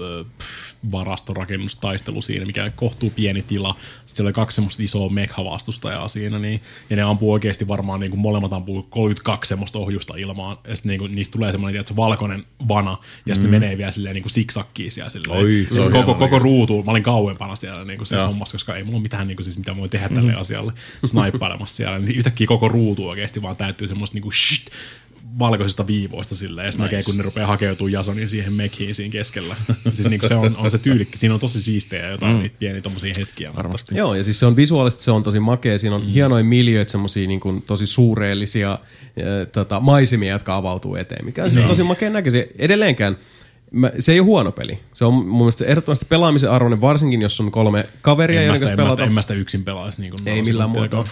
ö, 0.00 0.24
pff, 0.38 0.70
varastorakennustaistelu 0.92 2.22
siinä, 2.22 2.46
mikä 2.46 2.70
kohtuu 2.70 3.10
pieni 3.10 3.42
tila. 3.42 3.76
Sitten 3.78 4.16
siellä 4.16 4.28
oli 4.28 4.32
kaksi 4.32 4.54
semmoista 4.54 4.82
isoa 4.82 5.08
mekha-vastustajaa 5.08 6.08
siinä, 6.08 6.38
niin, 6.38 6.60
ja 6.90 6.96
ne 6.96 7.02
ampuu 7.02 7.32
oikeasti 7.32 7.68
varmaan, 7.68 8.00
niin 8.00 8.10
kuin 8.10 8.20
molemmat 8.20 8.52
ampuu 8.52 8.82
32 8.82 9.48
semmoista 9.48 9.78
ohjusta 9.78 10.14
ilmaan, 10.16 10.56
ja 10.68 10.76
sitten 10.76 10.90
niin 10.90 10.98
kuin, 10.98 11.14
niistä 11.14 11.32
tulee 11.32 11.52
semmoinen 11.52 11.72
tiedätkö, 11.72 11.96
valkoinen 11.96 12.44
vana, 12.68 12.98
ja 13.26 13.34
sitten 13.34 13.50
mm. 13.50 13.56
menee 13.56 13.78
vielä 13.78 13.90
silleen 13.90 14.14
niin 14.14 14.22
kuin 14.22 14.32
siksakkiin 14.32 14.92
siellä 14.92 15.10
silleen. 15.10 15.40
Oi, 15.40 15.66
se 15.70 15.90
koko, 15.90 16.14
koko 16.14 16.38
ruutu, 16.38 16.82
mä 16.82 16.90
olin 16.90 17.02
kauempana 17.02 17.56
siellä 17.56 17.84
niin 17.84 17.98
kuin 17.98 18.06
siis 18.06 18.22
hommassa, 18.22 18.54
koska 18.54 18.76
ei 18.76 18.84
mulla 18.84 18.96
ole 18.96 19.02
mitään, 19.02 19.26
niin 19.26 19.36
kuin, 19.36 19.44
siis, 19.44 19.58
mitä 19.58 19.76
voi 19.76 19.88
tehdä 19.88 20.08
tälle 20.08 20.34
asialle, 20.34 20.72
snaippailemassa 21.04 21.76
siellä, 21.76 21.98
niin 21.98 22.16
yhtäkkiä 22.16 22.46
koko 22.46 22.68
ruutu 22.68 23.08
oikeasti 23.08 23.42
vaan 23.42 23.56
täyttyy 23.56 23.88
semmoista 23.88 24.14
niin 24.14 24.22
kuin 24.22 24.32
shit, 24.32 24.70
valkoisista 25.38 25.86
viivoista 25.86 26.34
silleen, 26.34 26.66
ja 26.66 26.72
sitten 26.72 26.84
nice. 26.84 26.96
näkee, 26.96 27.04
kun 27.06 27.16
ne 27.16 27.22
rupeaa 27.22 27.46
hakeutumaan 27.46 27.92
Jasonin 27.92 28.28
siihen 28.28 28.52
mekhiin 28.52 28.94
siinä 28.94 29.12
keskellä. 29.12 29.56
siis 29.94 30.08
niinku 30.08 30.28
se 30.28 30.34
on, 30.34 30.56
on 30.56 30.70
se 30.70 30.78
tyylikki, 30.78 31.18
siinä 31.18 31.34
on 31.34 31.40
tosi 31.40 31.62
siistejä 31.62 32.10
jotain 32.10 32.36
mm. 32.36 32.42
niitä 32.42 32.56
pieniä 32.58 32.80
tommosia 32.80 33.14
hetkiä. 33.18 33.54
Varmasti. 33.56 33.96
Joo, 33.96 34.14
ja 34.14 34.24
siis 34.24 34.40
se 34.40 34.46
on 34.46 34.56
visuaalisesti 34.56 35.04
se 35.04 35.10
on 35.10 35.22
tosi 35.22 35.40
makea. 35.40 35.78
Siinä 35.78 35.96
on 35.96 36.02
mm. 36.02 36.08
hienoja 36.08 36.44
miljöitä, 36.44 36.92
semmosia 36.92 37.28
niin 37.28 37.40
kuin, 37.40 37.62
tosi 37.62 37.86
suureellisia 37.86 38.72
äh, 38.72 38.78
tota, 39.52 39.80
maisemia, 39.80 40.32
jotka 40.32 40.56
avautuu 40.56 40.94
eteen, 40.96 41.24
mikä 41.24 41.44
on 41.44 41.50
siis 41.50 41.66
tosi 41.66 41.82
makea 41.82 42.10
näköisiä. 42.10 42.44
Edelleenkään, 42.58 43.16
mä, 43.70 43.92
se 43.98 44.12
ei 44.12 44.20
ole 44.20 44.26
huono 44.26 44.52
peli. 44.52 44.78
Se 44.94 45.04
on 45.04 45.14
mun 45.14 45.38
mielestä 45.38 45.64
ehdottomasti 45.64 46.06
pelaamisen 46.08 46.50
arvoinen, 46.50 46.80
varsinkin 46.80 47.22
jos 47.22 47.40
on 47.40 47.50
kolme 47.50 47.84
kaveria, 48.02 48.42
joiden 48.42 48.60
kanssa 48.60 48.64
en, 48.64 48.76
mä 48.76 48.82
sitä, 48.82 48.82
pelata. 48.82 49.04
en 49.04 49.12
mä 49.12 49.22
sitä 49.22 49.34
yksin 49.34 49.64
pelaisi. 49.64 50.00
Niin 50.00 50.12
Ei 50.26 50.42
millään 50.42 50.70
muotoa. 50.70 51.04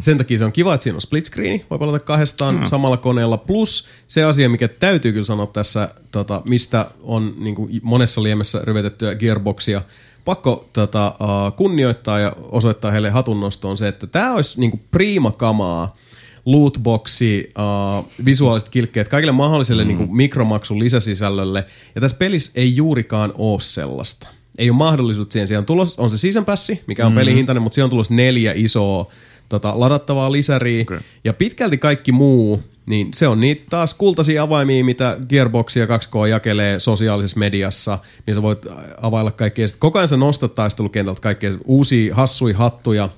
Sen 0.00 0.18
takia 0.18 0.38
se 0.38 0.44
on 0.44 0.52
kiva, 0.52 0.74
että 0.74 0.82
siinä 0.82 0.96
on 0.96 1.00
split 1.00 1.26
screeni, 1.26 1.66
voi 1.70 1.78
pelata 1.78 2.00
kahdestaan 2.00 2.54
mm. 2.54 2.66
samalla 2.66 2.96
koneella. 2.96 3.36
Plus 3.36 3.86
se 4.06 4.24
asia, 4.24 4.48
mikä 4.48 4.68
täytyy 4.68 5.12
kyllä 5.12 5.24
sanoa 5.24 5.46
tässä, 5.46 5.88
tota, 6.10 6.42
mistä 6.44 6.86
on 7.02 7.34
niin 7.38 7.54
kuin 7.54 7.80
monessa 7.82 8.22
liemessä 8.22 8.60
ryvetettyä 8.62 9.14
gearboxia, 9.14 9.82
pakko 10.24 10.68
tota, 10.72 11.14
uh, 11.20 11.56
kunnioittaa 11.56 12.18
ja 12.18 12.32
osoittaa 12.42 12.90
heille 12.90 13.10
hatunnosto 13.10 13.70
on 13.70 13.76
se, 13.76 13.88
että 13.88 14.06
tämä 14.06 14.34
olisi 14.34 14.60
niin 14.60 14.70
kuin 14.70 14.82
prima 14.90 15.30
kamaa, 15.30 15.96
lootboxi, 16.44 17.52
uh, 17.58 18.06
visuaaliset 18.24 18.68
kilkkeet, 18.68 19.08
kaikille 19.08 19.32
mahdolliselle 19.32 19.84
mm. 19.84 19.88
niin 19.88 19.98
kuin 19.98 20.16
mikromaksun 20.16 20.78
lisäsisällölle. 20.78 21.64
Ja 21.94 22.00
tässä 22.00 22.16
pelissä 22.16 22.52
ei 22.54 22.76
juurikaan 22.76 23.32
ole 23.38 23.60
sellaista. 23.60 24.28
Ei 24.58 24.70
ole 24.70 24.76
mahdollisuutta 24.76 25.32
siihen. 25.32 25.48
Siellä 25.48 25.60
on, 25.60 25.66
tulos, 25.66 25.98
on 25.98 26.10
se 26.10 26.18
season 26.18 26.44
passi, 26.44 26.80
mikä 26.86 27.06
on 27.06 27.12
mm. 27.12 27.18
pelihintainen, 27.18 27.62
mutta 27.62 27.74
siellä 27.74 27.86
on 27.86 27.90
tulossa 27.90 28.14
neljä 28.14 28.52
isoa 28.56 29.12
tota, 29.48 29.80
ladattavaa 29.80 30.32
lisäriä. 30.32 30.82
Okay. 30.82 31.00
Ja 31.24 31.32
pitkälti 31.32 31.78
kaikki 31.78 32.12
muu, 32.12 32.62
niin 32.86 33.08
se 33.14 33.28
on 33.28 33.40
niitä 33.40 33.62
taas 33.70 33.94
kultaisia 33.94 34.42
avaimia, 34.42 34.84
mitä 34.84 35.18
Gearbox 35.28 35.76
ja 35.76 35.86
2K 35.86 36.28
jakelee 36.30 36.78
sosiaalisessa 36.78 37.38
mediassa, 37.38 37.98
niin 38.26 38.34
sä 38.34 38.42
voit 38.42 38.58
availla 39.02 39.30
kaikkea. 39.30 39.68
Sitten 39.68 39.80
koko 39.80 39.98
ajan 39.98 40.08
sä 40.08 40.16
nostat 40.16 40.54
taistelukentältä 40.54 41.20
kaikkea 41.20 41.52
uusia 41.64 42.14
hassuja 42.14 42.56
hattuja, 42.56 43.08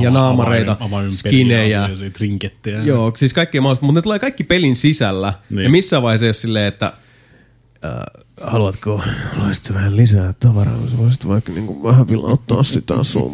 ja 0.00 0.10
naamareita, 0.10 0.76
skinejä. 1.10 1.88
Trinkettejä. 2.12 2.82
Joo, 2.82 3.12
siis 3.16 3.32
kaikkea 3.32 3.60
mahdollista, 3.60 3.86
mutta 3.86 3.98
ne 3.98 4.02
tulee 4.02 4.18
kaikki 4.18 4.44
pelin 4.44 4.76
sisällä. 4.76 5.28
Niin. 5.28 5.56
Niin. 5.56 5.64
Ja 5.64 5.70
missään 5.70 6.02
vaiheessa 6.02 6.26
ei 6.26 6.28
ole 6.28 6.34
silleen, 6.34 6.66
että 6.66 6.86
äh, 6.86 8.24
haluatko, 8.40 9.02
haluaisitko 9.32 9.74
vähän 9.74 9.96
lisää 9.96 10.34
tavaraa, 10.40 10.78
voisit 10.96 11.28
vaikka 11.28 11.52
niinku 11.52 11.84
vähän 11.84 12.08
vielä 12.08 12.22
ottaa 12.22 12.62
sitä 12.62 13.02
sun 13.02 13.32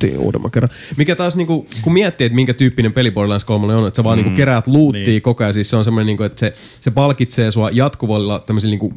maksukorttiin 0.00 0.26
uudemman 0.26 0.50
kerran. 0.50 0.70
Mikä 0.96 1.16
taas, 1.16 1.36
niinku, 1.36 1.66
kun 1.82 1.92
miettii, 1.92 2.24
että 2.24 2.34
minkä 2.34 2.54
tyyppinen 2.54 2.92
peli 2.92 3.10
Borderlands 3.10 3.44
3 3.44 3.74
on, 3.74 3.86
että 3.86 3.96
sä 3.96 4.04
vaan 4.04 4.18
mm. 4.18 4.24
niinku 4.24 4.36
keräät 4.36 4.66
luuttia 4.66 5.06
niin. 5.06 5.22
koko 5.22 5.44
ajan, 5.44 5.54
siis 5.54 5.70
se 5.70 5.76
on 5.76 5.84
semmoinen, 5.84 6.06
niinku, 6.06 6.22
että 6.22 6.40
se, 6.40 6.52
se 6.80 6.90
palkitsee 6.90 7.50
sua 7.50 7.70
jatkuvalla 7.72 8.38
tämmöisillä 8.38 8.72
niinku, 8.72 8.92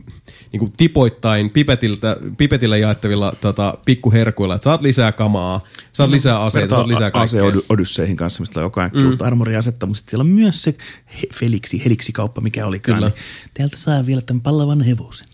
niinku 0.52 0.74
tipoittain 0.78 1.50
pipetiltä, 1.50 2.18
pipetillä 2.38 2.78
jaettavilla 2.78 3.34
tota, 3.42 3.78
pikkuherkuilla, 3.86 4.56
että 4.56 4.64
saat 4.64 4.82
lisää 4.82 5.12
kamaa, 5.12 5.62
saat 5.94 6.10
lisää 6.10 6.40
aseita, 6.40 6.76
saat 6.76 6.88
lisää 6.88 7.12
ase 7.14 7.40
kaikkea. 7.40 7.62
Odysseihin 7.70 8.16
kanssa, 8.16 8.42
mistä 8.42 8.62
koko 8.62 8.82
ajan 8.82 8.92
mm. 8.94 9.06
uutta 9.06 9.26
armoriasetta, 9.26 9.86
mutta 9.86 10.04
siellä 10.10 10.22
on 10.22 10.30
myös 10.30 10.64
se 10.64 10.76
he, 11.22 11.28
Felixi, 11.34 11.84
Heliksi-kauppa, 11.86 12.42
mikä 12.42 12.66
oli 12.66 12.80
Kyllä. 12.80 13.08
Niin, 13.08 13.20
täältä 13.54 13.78
saa 13.78 14.06
vielä 14.06 14.22
tämän 14.22 14.42
pallavan 14.42 14.82
hevosen. 14.82 15.28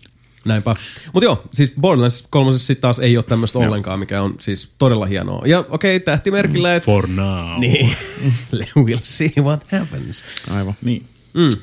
Näinpä. 0.44 0.76
Mutta 1.12 1.24
joo, 1.24 1.42
siis 1.52 1.72
Borderlands 1.80 2.24
3 2.30 2.58
sitten 2.58 2.80
taas 2.80 2.98
ei 2.98 3.16
ole 3.16 3.24
tämmöistä 3.24 3.58
ollenkaan, 3.58 3.98
mikä 3.98 4.22
on 4.22 4.34
siis 4.38 4.70
todella 4.78 5.06
hienoa. 5.06 5.42
Ja 5.46 5.58
okei, 5.58 5.96
okay, 5.96 6.04
tähtimerkillä, 6.04 6.74
että... 6.74 6.84
For 6.84 7.08
now. 7.08 7.60
Niin, 7.60 7.96
we'll 8.86 9.00
see 9.02 9.32
what 9.38 9.64
happens. 9.72 10.24
Aivan. 10.50 10.74
Niin. 10.82 11.06
Mm. 11.34 11.56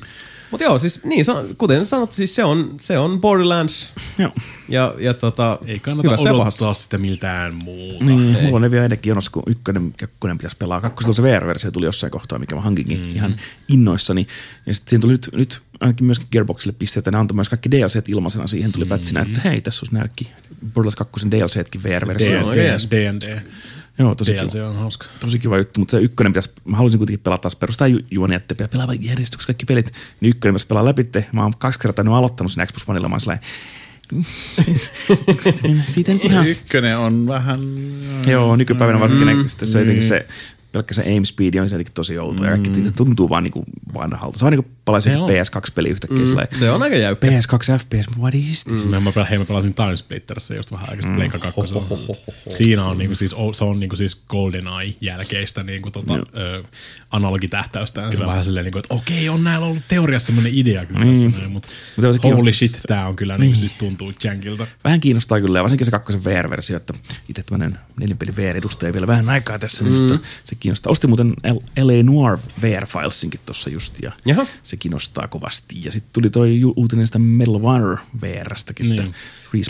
Mutta 0.50 0.64
joo, 0.64 0.78
siis 0.78 1.04
niin, 1.04 1.24
kuten 1.58 1.86
sanottu, 1.86 2.16
siis 2.16 2.34
se 2.34 2.44
on, 2.44 2.74
se 2.80 2.98
on 2.98 3.20
Borderlands 3.20 3.92
Joo. 4.18 4.32
ja, 4.68 4.94
ja 4.98 5.14
tota, 5.14 5.58
Ei 5.66 5.78
kannata 5.78 6.08
odottaa 6.08 6.32
pahassa. 6.32 6.74
sitä 6.74 6.98
miltään 6.98 7.54
muuta. 7.54 8.04
Niin, 8.04 8.36
mulla 8.42 8.56
on 8.56 8.62
ne 8.62 8.70
vielä 8.70 8.84
ennenkin 8.84 9.10
jonossa, 9.10 9.30
kun 9.30 9.42
ykkönen 9.46 9.92
kakkonen 9.92 10.38
pitäisi 10.38 10.56
pelaa. 10.56 10.80
Kakkosen 10.80 11.14
se 11.14 11.22
VR-versio 11.22 11.70
tuli 11.70 11.86
jossain 11.86 12.10
kohtaa, 12.10 12.38
mikä 12.38 12.54
mä 12.54 12.60
hankinkin 12.60 12.98
mm-hmm. 12.98 13.16
ihan 13.16 13.34
innoissani. 13.68 14.26
Ja 14.66 14.74
sitten 14.74 14.90
siinä 14.90 15.00
tuli 15.00 15.12
nyt, 15.12 15.28
nyt 15.32 15.60
ainakin 15.80 16.06
myöskin 16.06 16.28
Gearboxille 16.32 16.76
pisteitä. 16.78 17.10
Ne 17.10 17.18
antoi 17.18 17.34
myös 17.34 17.48
kaikki 17.48 17.70
DLCt 17.70 18.08
ilmaisena 18.08 18.46
siihen. 18.46 18.72
Tuli 18.72 18.84
pätsinä, 18.84 19.20
että 19.20 19.40
hei, 19.44 19.60
tässä 19.60 19.84
olisi 19.84 19.94
nämäkin 19.94 20.26
Borderlands 20.74 20.96
2 20.96 21.30
DLCtkin 21.30 21.82
VR-versio. 21.82 22.40
D&D. 22.90 23.42
Joo, 23.98 24.14
tosi 24.14 24.34
DLC 24.34 24.52
kiva. 24.52 24.68
on 24.68 24.76
hauska. 24.76 25.06
Tosi 25.20 25.38
kiva 25.38 25.58
juttu, 25.58 25.80
mutta 25.80 25.90
se 25.90 26.02
ykkönen 26.02 26.32
pitäisi, 26.32 26.50
mä 26.64 26.76
haluaisin 26.76 26.98
kuitenkin 26.98 27.20
pelata 27.22 27.40
taas 27.40 27.56
perustaa 27.56 27.86
ju- 27.86 28.00
juoni, 28.10 28.34
että 28.34 28.54
pitää 28.54 28.68
pelaa 28.68 28.94
järjestyksessä 29.00 29.46
kaikki 29.46 29.66
pelit, 29.66 29.92
niin 30.20 30.30
ykkönen 30.30 30.54
pitäisi 30.54 30.66
pelaa 30.66 30.84
läpi. 30.84 31.06
Mä 31.32 31.42
oon 31.42 31.52
kaksi 31.58 31.78
kertaa 31.78 32.04
nyt 32.04 32.14
aloittanut 32.14 32.52
sen 32.52 32.66
Xbox 32.66 32.84
Oneilla, 32.86 33.08
mä 33.08 33.14
oon 33.14 33.20
sellainen, 33.20 33.44
ihan, 36.24 36.46
Ykkönen 36.46 36.98
on 36.98 37.26
vähän... 37.26 37.60
Joo, 38.26 38.56
nykypäivänä 38.56 39.00
varsinkin 39.00 39.28
Mm, 39.28 39.42
mm, 39.42 39.48
sitten 39.48 39.68
se, 39.68 39.78
jotenkin 39.78 40.04
se 40.04 40.26
pelkkä 40.78 40.94
se 40.94 41.02
aim 41.02 41.24
speed 41.24 41.54
on 41.54 41.64
jotenkin 41.64 41.94
tosi 41.94 42.18
outo 42.18 42.44
ja 42.44 42.50
kaikki 42.50 42.82
se 42.82 42.92
tuntuu 42.96 43.28
vaan 43.30 43.42
niinku 43.42 43.64
vanhalta. 43.94 44.38
Se 44.38 44.44
on 44.44 44.52
niinku 44.52 44.70
palaisi 44.84 45.10
Se 45.10 45.16
on. 45.16 45.30
PS2-peli 45.30 45.88
yhtäkkiä 45.88 46.18
mm, 46.18 46.58
Se 46.58 46.70
on 46.70 46.82
aika 46.82 46.96
jäykkä. 46.96 47.26
PS2 47.26 47.78
FPS, 47.78 48.18
what 48.18 48.34
is 48.34 48.64
this? 48.64 48.84
Mm. 48.84 49.02
Mä, 49.02 49.24
hei, 49.24 49.38
mä 49.38 49.44
pelasin 49.44 49.74
Timesplitterissä 49.74 50.54
just 50.54 50.72
vähän 50.72 50.90
aikaa 50.90 51.02
sitten 51.02 51.16
Pleikka 51.16 51.38
2. 51.38 51.74
Siinä 52.48 52.84
on 52.84 52.98
niinku 52.98 53.14
siis, 53.14 53.34
se 53.52 53.64
on 53.64 53.80
niinku 53.80 53.96
siis 53.96 54.24
GoldenEye 54.28 54.94
jälkeistä 55.00 55.62
niinku 55.62 55.90
tota, 55.90 56.14
ö, 56.14 56.62
analogitähtäystä. 57.10 58.10
Se 58.10 58.18
on 58.18 58.26
vähän 58.26 58.44
silleen, 58.44 58.64
niinku, 58.64 58.78
että 58.78 58.94
okei, 58.94 59.28
on 59.28 59.44
näillä 59.44 59.66
ollut 59.66 59.82
teoriassa 59.88 60.26
semmoinen 60.26 60.54
idea 60.54 60.86
kyllä 60.86 61.06
tässä 61.06 61.28
näin, 61.28 61.52
mutta 61.52 61.68
Mut 61.96 62.22
holy 62.22 62.52
shit, 62.52 62.80
tää 62.86 63.08
on 63.08 63.16
kyllä 63.16 63.38
niinku 63.38 63.58
siis 63.58 63.74
tuntuu 63.74 64.12
jankilta. 64.24 64.66
Vähän 64.84 65.00
kiinnostaa 65.00 65.40
kyllä, 65.40 65.58
ja 65.58 65.62
varsinkin 65.62 65.84
se 65.84 65.90
kakkosen 65.90 66.24
VR-versio, 66.24 66.76
että 66.76 66.94
itse 67.28 67.42
tämmöinen 67.42 67.78
nelinpeli 68.00 68.36
VR-edustaja 68.36 68.92
vielä 68.92 69.06
vähän 69.06 69.28
aikaa 69.28 69.58
tässä, 69.58 69.84
mm. 69.84 69.92
mutta 69.92 70.18
se 70.44 70.54
kiinnostaa. 70.54 70.90
Ostin 70.90 71.10
muuten 71.10 71.34
LA 71.78 72.02
Noir 72.02 72.38
VR-filesinkin 72.62 73.40
tuossa 73.46 73.70
just, 73.70 74.02
ja 74.02 74.12
Jaha. 74.26 74.46
se 74.62 74.76
kiinnostaa 74.76 75.28
kovasti. 75.28 75.74
Ja 75.84 75.92
sitten 75.92 76.10
tuli 76.12 76.30
toi 76.30 76.60
uutinen 76.76 77.06
sitä 77.06 77.18
VR-stäkin, 78.22 78.88
Niin. 78.88 79.14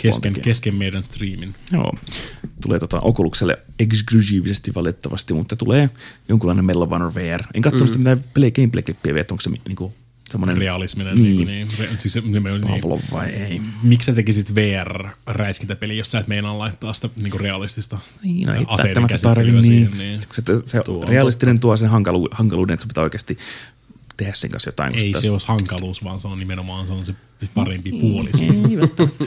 Kesken, 0.01 0.33
kesken 0.33 0.75
meidän 0.75 1.03
striimin. 1.03 1.55
Joo, 1.71 1.93
tulee 2.61 2.79
tota 2.79 2.99
Oculukselle 3.01 3.57
eksklusiivisesti 3.79 4.73
valitettavasti, 4.75 5.33
mutta 5.33 5.55
tulee 5.55 5.89
jonkunlainen 6.29 6.65
Honor 6.89 7.15
VR. 7.15 7.43
En 7.53 7.61
katsonut 7.61 7.89
mm. 7.89 7.93
sitä 7.93 7.97
mitään 7.99 8.23
gameplay-klippiä 8.51 9.13
vielä, 9.13 9.21
että 9.21 9.33
onko 9.33 9.41
se 9.41 9.49
niinku 9.67 9.93
semmoinen 10.31 10.57
Realisminen. 10.57 11.15
Niin. 11.15 11.37
Niin. 11.37 11.47
Niin, 11.47 11.67
niin, 11.67 11.79
re, 11.79 11.97
siis 11.97 12.13
se, 12.13 12.21
niin, 12.21 12.61
Pavlov 12.61 12.99
vai 13.11 13.29
ei. 13.29 13.61
Miksi 13.83 14.05
sä 14.05 14.13
tekisit 14.13 14.55
VR-räiskintäpeli, 14.55 15.97
jos 15.97 16.11
sä 16.11 16.19
et 16.19 16.27
meinaa 16.27 16.57
laittaa 16.57 16.93
sitä 16.93 17.09
niinku 17.15 17.37
realistista 17.37 17.97
Niin, 18.23 18.47
no 18.47 18.53
ei 18.53 18.65
aseiden 18.67 19.07
käsittelyä 19.07 19.51
niin. 19.51 19.63
siihen, 19.63 19.91
niin. 19.91 20.11
niin. 20.11 20.19
Se, 20.21 20.69
se 20.69 20.81
Tuo 20.85 21.01
on 21.01 21.07
realistinen 21.07 21.59
tuo 21.59 21.77
sen 21.77 21.89
hankalu, 21.89 22.29
hankaluuden, 22.31 22.73
että 22.73 22.83
se 22.83 22.87
pitää 22.87 23.03
oikeasti 23.03 23.37
tehdä 24.19 24.33
sen 24.33 24.49
kanssa 24.51 24.67
jotain. 24.67 24.95
Ei 24.95 25.13
se 25.21 25.31
olisi 25.31 25.47
hankaluus, 25.47 26.03
vaan 26.03 26.19
se 26.19 26.27
on 26.27 26.39
nimenomaan 26.39 26.87
se, 26.87 26.93
on 26.93 27.05
se 27.05 27.13
parempi 27.53 27.91
puoli. 27.91 28.29
Ei 28.41 28.77
välttämättä. 28.77 29.25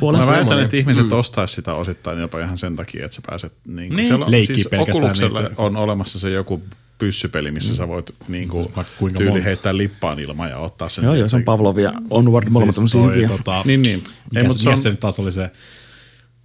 On 0.00 0.16
Mä 0.18 0.26
väitän, 0.26 0.60
että 0.62 0.76
ihmiset 0.76 1.06
mm. 1.06 1.12
ostaisi 1.12 1.54
sitä 1.54 1.74
osittain 1.74 2.18
jopa 2.18 2.40
ihan 2.40 2.58
sen 2.58 2.76
takia, 2.76 3.04
että 3.04 3.14
sä 3.14 3.22
pääset... 3.26 3.52
Niin, 3.66 3.76
Niin, 3.76 3.96
niin 3.96 4.06
siellä 4.06 4.26
on, 4.26 4.32
siis 4.32 4.68
pelkästään 4.70 4.96
Oculuksella 5.04 5.40
niitä. 5.40 5.54
on 5.62 5.76
olemassa 5.76 6.18
se 6.18 6.30
joku 6.30 6.62
pyssypeli, 6.98 7.50
missä 7.50 7.74
sä 7.76 7.88
voit 7.88 8.14
niin 8.28 8.48
kuin, 8.48 8.68
kuinka 8.98 9.18
tyyli 9.18 9.30
monta. 9.30 9.44
heittää 9.44 9.76
lippaan 9.76 10.20
ilmaan 10.20 10.50
ja 10.50 10.58
ottaa 10.58 10.88
sen. 10.88 11.04
Joo, 11.04 11.14
joo, 11.14 11.28
se 11.28 11.36
on 11.36 11.42
Pavlov 11.44 11.78
ja 11.78 11.92
Onward, 12.10 12.48
molemmat 12.50 12.74
Siis 12.74 12.92
tämmöisiä 12.92 13.00
toi, 13.00 13.22
hyviä. 13.22 13.28
tota, 13.28 13.62
Niin, 13.66 13.82
niin. 13.82 13.94
Ei, 14.04 14.12
Mikä, 14.30 14.42
mutta 14.48 14.58
se, 14.58 14.62
se 14.62 14.70
on- 14.70 14.78
se 14.82 14.90
nyt 14.90 15.00
taas 15.00 15.18
oli 15.20 15.32
se 15.32 15.50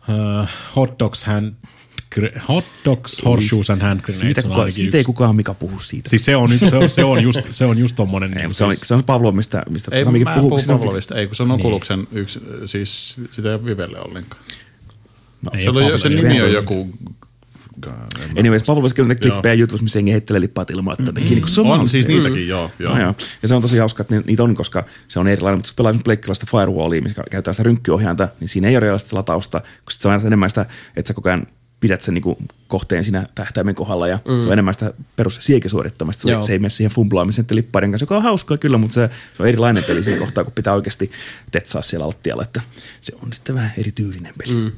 uh, 0.10 0.48
hot 0.76 1.00
dogs 1.00 1.24
hand, 1.26 1.54
gre- 1.64 1.79
hot 2.50 2.66
dogs, 2.86 3.22
horseshoes 3.26 3.70
and 3.70 3.82
hand 3.82 4.02
grenades 4.02 4.20
Siitä, 4.20 4.42
on 4.48 4.56
kuka, 4.56 4.72
siitä 4.72 4.98
ei 4.98 5.00
yksi. 5.02 5.06
kukaan 5.06 5.36
mikä 5.36 5.54
puhu 5.54 5.80
siitä. 5.80 6.10
Siis 6.10 6.26
se 6.26 6.36
on, 6.36 6.50
nyt, 6.50 6.60
se 6.70 6.76
on, 6.78 6.90
se 6.90 7.04
on 7.04 7.24
just, 7.24 7.40
se 7.52 7.66
on 7.66 7.78
just 7.78 7.96
tommonen. 7.96 8.30
ei, 8.34 8.36
niin 8.38 8.48
mutta 8.50 8.58
se, 8.58 8.64
on, 8.64 8.74
siis, 8.74 8.88
se 8.88 8.94
on 8.94 9.04
Pavlov, 9.04 9.36
mistä, 9.36 9.64
mistä 9.70 9.96
Ei, 9.96 10.04
Samikin 10.04 10.28
mä 10.28 10.34
en 10.36 10.42
puhu 10.42 10.60
Pavlovista, 10.68 11.16
ei 11.16 11.28
kun 11.28 11.36
se 11.36 11.44
on 11.44 11.52
Okuluksen 11.52 12.08
yksi, 12.12 12.40
siis 12.66 13.22
sitä 13.32 13.50
ei 13.50 13.56
ole 13.56 13.66
Vivelle 13.66 14.00
ollenkaan. 14.00 14.42
No, 15.42 15.52
Ei 15.54 15.62
Se, 15.62 15.70
oli, 15.70 16.00
se 16.00 16.10
Pavlovilla. 16.10 16.30
nimi 16.30 16.42
on 16.42 16.48
Ei. 16.48 16.54
joku... 16.54 16.90
Anyways, 18.40 18.64
Pavlovissa 18.64 18.96
kyllä 18.96 19.08
niitä 19.08 19.28
Joo. 19.28 19.34
klippejä 19.36 19.54
YouTubessa, 19.54 19.84
missä 19.84 20.00
jengi 20.00 20.12
heittelee 20.12 20.42
lippaat 20.42 20.70
ilman, 20.70 20.96
että 21.00 21.12
mm, 21.12 21.16
kiinni, 21.28 21.42
kun 21.42 21.50
se 21.50 21.62
on, 21.62 21.68
On 21.68 21.90
siis 21.90 22.08
niitäkin, 22.08 22.48
joo. 22.48 22.72
joo. 22.80 22.94
No 22.96 23.02
joo. 23.02 23.16
Ja 23.42 23.48
se 23.48 23.56
on 23.56 23.62
tosi 23.62 23.78
hauska, 23.78 24.02
että 24.02 24.16
ni- 24.16 24.24
niitä 24.26 24.44
on, 24.44 24.56
koska 24.56 24.84
se 25.08 25.20
on 25.20 25.28
erilainen, 25.28 25.58
mutta 25.58 25.68
jos 25.68 25.76
pelaa 25.76 25.90
esimerkiksi 25.90 26.04
pleikkilaista 26.04 26.46
Firewallia, 26.52 27.02
missä 27.02 27.24
käytetään 27.32 27.54
sitä 27.56 27.64
rynkkyohjainta, 27.64 28.28
niin 28.40 28.48
siinä 28.50 28.68
ei 28.68 28.74
ole 28.76 28.80
realistista 28.80 29.16
latausta, 29.16 29.62
koska 29.86 30.02
se 30.02 30.08
on 30.08 30.12
aina 30.12 30.28
enemmän 30.28 30.50
sitä, 30.50 30.66
että 30.96 31.08
sä 31.10 31.14
koko 31.14 31.30
ajan 31.30 31.48
pidät 31.80 32.02
sen 32.02 32.14
niinku 32.14 32.38
kohteen 32.68 33.04
siinä 33.04 33.28
tähtäimen 33.36 33.76
kohdalla 33.76 34.08
ja 34.08 34.20
mm. 34.28 34.42
se 34.42 34.48
on 34.48 34.54
enemmän 34.54 34.74
sitä 34.74 34.94
perus 35.16 35.38
siekisuorittamista. 35.42 36.22
Se, 36.22 36.38
se 36.42 36.52
ei 36.52 36.60
mene 36.60 36.70
siihen 36.70 36.92
fumblaamiseen 36.92 37.46
lippaiden 37.52 37.92
kanssa, 37.92 38.04
joka 38.04 38.18
on 38.18 38.24
hauskaa 38.24 38.58
kyllä, 38.58 38.78
mutta 38.78 38.94
se, 38.94 39.10
se 39.38 39.44
on 39.44 39.50
erilainen 39.50 39.84
peli 39.84 40.04
siinä 40.04 40.20
kohtaa, 40.20 40.44
kun 40.44 40.54
pitää 40.54 40.74
oikeasti 40.74 41.12
tetsaa 41.52 41.82
siellä 41.82 42.06
alttialla, 42.06 42.44
että 42.44 42.62
se 43.02 43.14
on 43.24 43.34
sitten 43.34 43.56
vähän 43.56 43.74
erityylinen 43.78 44.34
peli. 44.38 44.54
Mm. 44.54 44.72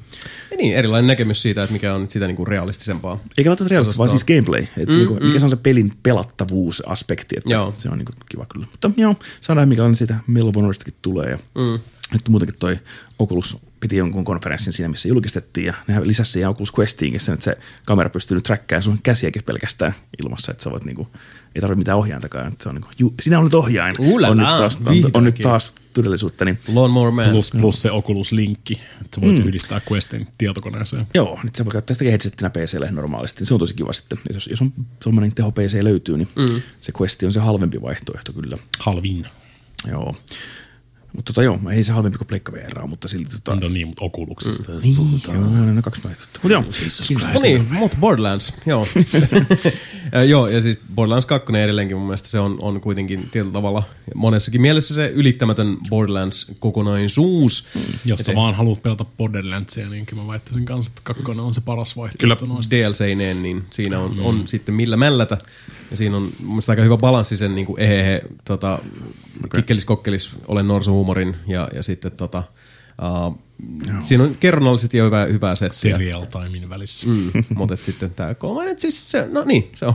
Ja 0.52 0.58
niin, 0.58 0.76
erilainen 0.76 1.08
näkemys 1.08 1.42
siitä, 1.42 1.64
että 1.64 1.74
mikä 1.74 1.94
on 1.94 2.10
sitä 2.10 2.28
niinku 2.28 2.46
realistisempaa. 2.46 3.20
Eikä 3.38 3.50
välttämättä 3.50 3.72
realistista, 3.72 3.98
vaan 3.98 4.10
siis 4.10 4.26
gameplay. 4.26 4.62
Että 4.62 4.94
mm, 4.94 4.98
niinku, 4.98 5.14
mm. 5.14 5.26
mikä 5.26 5.40
se 5.40 5.46
on 5.46 5.50
se 5.50 5.56
pelin 5.56 5.94
pelattavuusaspekti. 6.04 7.36
Että 7.38 7.50
Joo. 7.50 7.74
Se 7.78 7.90
on 7.90 7.98
niinku 7.98 8.14
kiva 8.30 8.46
kyllä. 8.54 8.68
Mutta 8.72 8.92
joo, 8.98 9.16
saadaan 9.42 9.70
mikä 9.70 9.82
siitä 9.94 10.16
Melvonoristakin 10.28 10.94
tulee. 11.02 11.30
Ja 11.30 11.38
mm. 11.56 11.80
Nyt 12.14 12.30
muutenkin 12.30 12.60
toi 12.60 12.80
Oculus 13.20 13.58
piti 13.80 13.96
jonkun 13.96 14.26
konferenssin 14.26 14.74
siinä, 14.74 14.90
missä 14.90 15.08
julkistettiin. 15.08 15.66
Ja 15.66 15.74
nehän 15.88 16.08
lisäsi 16.08 16.32
siihen 16.32 16.50
Oculus 16.50 16.74
Questiinkin 16.80 17.20
sen, 17.20 17.34
että 17.34 17.44
se 17.44 17.58
kamera 17.86 18.10
pystyy 18.10 18.36
nyt 18.36 18.44
träkkäämään 18.44 18.84
sun 18.84 19.00
käsiäkin 19.04 19.44
pelkästään 19.44 19.96
ilmassa. 20.24 20.52
Että 20.52 20.64
sä 20.64 20.72
voit 20.72 20.86
niinku, 20.86 21.08
ei 21.56 21.62
tarvitse 21.62 21.80
mitään 21.80 21.98
ohjaintakaan. 21.98 22.48
Että 22.48 22.64
se 22.64 22.70
on 22.70 22.76
niinku, 22.76 22.90
ju, 23.00 23.14
sinä 23.22 23.40
olet 23.40 23.54
ohjain. 23.54 23.96
Uulala, 24.00 24.32
on, 24.32 24.38
nyt 24.38 24.48
taas, 24.48 24.80
on, 24.86 25.12
on, 25.14 25.24
nyt 25.24 25.36
taas 25.36 25.76
todellisuutta. 25.94 26.46
Niin 26.46 26.60
plus, 27.32 27.52
plus 27.62 27.82
se 27.82 27.92
Oculus-linkki, 27.92 28.74
että 28.74 29.16
sä 29.16 29.22
voit 29.22 29.36
mm. 29.36 29.48
yhdistää 29.48 29.82
Questin 29.92 30.28
tietokoneeseen. 30.38 31.08
Joo, 31.14 31.40
nyt 31.44 31.56
se 31.56 31.66
voi 31.66 31.72
käyttää 31.72 31.94
sitä 31.94 32.06
headsettinä 32.06 32.50
PClle 32.50 32.92
normaalisti. 32.92 33.46
Se 33.46 33.54
on 33.54 33.60
tosi 33.60 33.76
kiva 33.76 33.94
sitten. 33.94 34.20
Jos, 34.34 34.48
jos 34.48 34.62
on 34.62 34.74
tuommoinen 35.04 35.36
teho 35.36 35.52
PC 35.52 35.80
löytyy, 35.82 36.18
niin 36.18 36.28
mm. 36.36 36.62
se 36.82 36.92
Quest 37.02 37.24
on 37.24 37.32
se 37.32 37.40
halvempi 37.40 37.82
vaihtoehto 37.82 38.34
kyllä. 38.34 38.58
Halvin. 38.80 39.28
Joo. 39.88 40.16
Mutta 41.16 41.34
tota 41.34 41.44
joo, 41.44 41.60
ei 41.72 41.84
se 41.84 41.92
halvempi 41.92 42.18
kuin 42.18 42.28
Pleikka 42.28 42.52
VR, 42.52 42.88
mutta 42.88 43.08
silti 43.08 43.32
tota... 43.32 43.56
No 43.56 43.70
niin, 43.70 43.88
mutta 43.88 44.06
Oculuksesta. 44.06 44.72
Mm. 44.72 44.80
Niin, 44.84 45.22
joo, 45.28 45.74
ne 45.74 45.82
kaksi 45.82 46.02
vaihtoehtoa. 46.04 46.42
Mutta 46.44 46.54
joo. 46.54 47.24
No 47.34 47.40
niin, 47.42 47.68
mutta 47.72 47.98
Borderlands, 48.00 48.54
joo. 48.66 48.88
Ja 50.12 50.24
joo, 50.24 50.48
ja 50.48 50.62
siis 50.62 50.80
Borderlands 50.96 51.26
2 51.26 51.58
edelleenkin 51.58 51.98
mun 51.98 52.06
mielestä 52.06 52.30
se 52.30 52.40
on, 52.40 52.58
on 52.62 52.82
kuitenkin 52.82 53.30
tietyllä 53.32 53.54
tavalla 53.54 53.84
monessakin 54.16 54.62
mielessä 54.62 54.94
se 54.94 55.08
ylittämätön 55.08 55.78
Borderlands-kokonaisuus. 55.90 57.68
Jos 58.06 58.20
Ja 58.20 58.24
sä 58.24 58.36
vaan 58.36 58.56
haluat 58.56 58.84
pelata 58.84 59.06
Borderlandsia, 59.06 59.90
niin 59.90 60.06
kyllä 60.06 60.24
mä 60.24 60.28
väittäisin 60.28 60.66
kanssa, 60.66 60.90
että 60.90 61.02
kakkonen 61.04 61.40
on 61.40 61.54
se 61.54 61.62
paras 61.62 61.98
vaihtoehto 61.98 62.36
Kyllä. 62.36 62.54
noista. 62.54 62.76
DLC-neen, 62.76 63.42
niin 63.42 63.64
siinä 63.70 64.00
on, 64.00 64.16
mm. 64.16 64.26
on 64.26 64.48
sitten 64.48 64.76
millä 64.76 64.98
mällätä. 64.98 65.38
Ja 65.92 65.98
siinä 65.98 66.18
on 66.18 66.24
mun 66.24 66.48
mielestä 66.48 66.72
aika 66.72 66.82
hyvä 66.82 66.98
balanssi 66.98 67.38
sen 67.38 67.56
niin 67.56 67.66
kuin 67.66 67.80
ehehe, 67.80 68.22
tota, 68.46 68.74
okay. 68.74 69.58
kikkelis 69.60 69.86
kokkelis, 69.86 70.36
olen 70.48 70.68
norsuhuumorin 70.68 71.36
ja, 71.48 71.70
ja 71.74 71.84
sitten 71.84 72.12
tota, 72.12 72.44
uh, 73.02 73.40
siinä 74.02 74.24
on 74.24 74.36
kerronnallisesti 74.40 74.98
jo 74.98 75.06
hyvää, 75.06 75.26
hyvää 75.26 75.56
settiä. 75.56 75.92
Serial 75.92 76.26
timein 76.26 76.70
välissä. 76.70 77.08
Mm, 77.08 77.32
mutta 77.56 77.74
et 77.74 77.84
sitten 77.84 78.12
tämä 78.12 78.36
kolmannen, 78.36 78.80
siis 78.80 79.12
se, 79.12 79.28
no 79.32 79.44
niin, 79.44 79.72
se 79.76 79.86
on, 79.86 79.94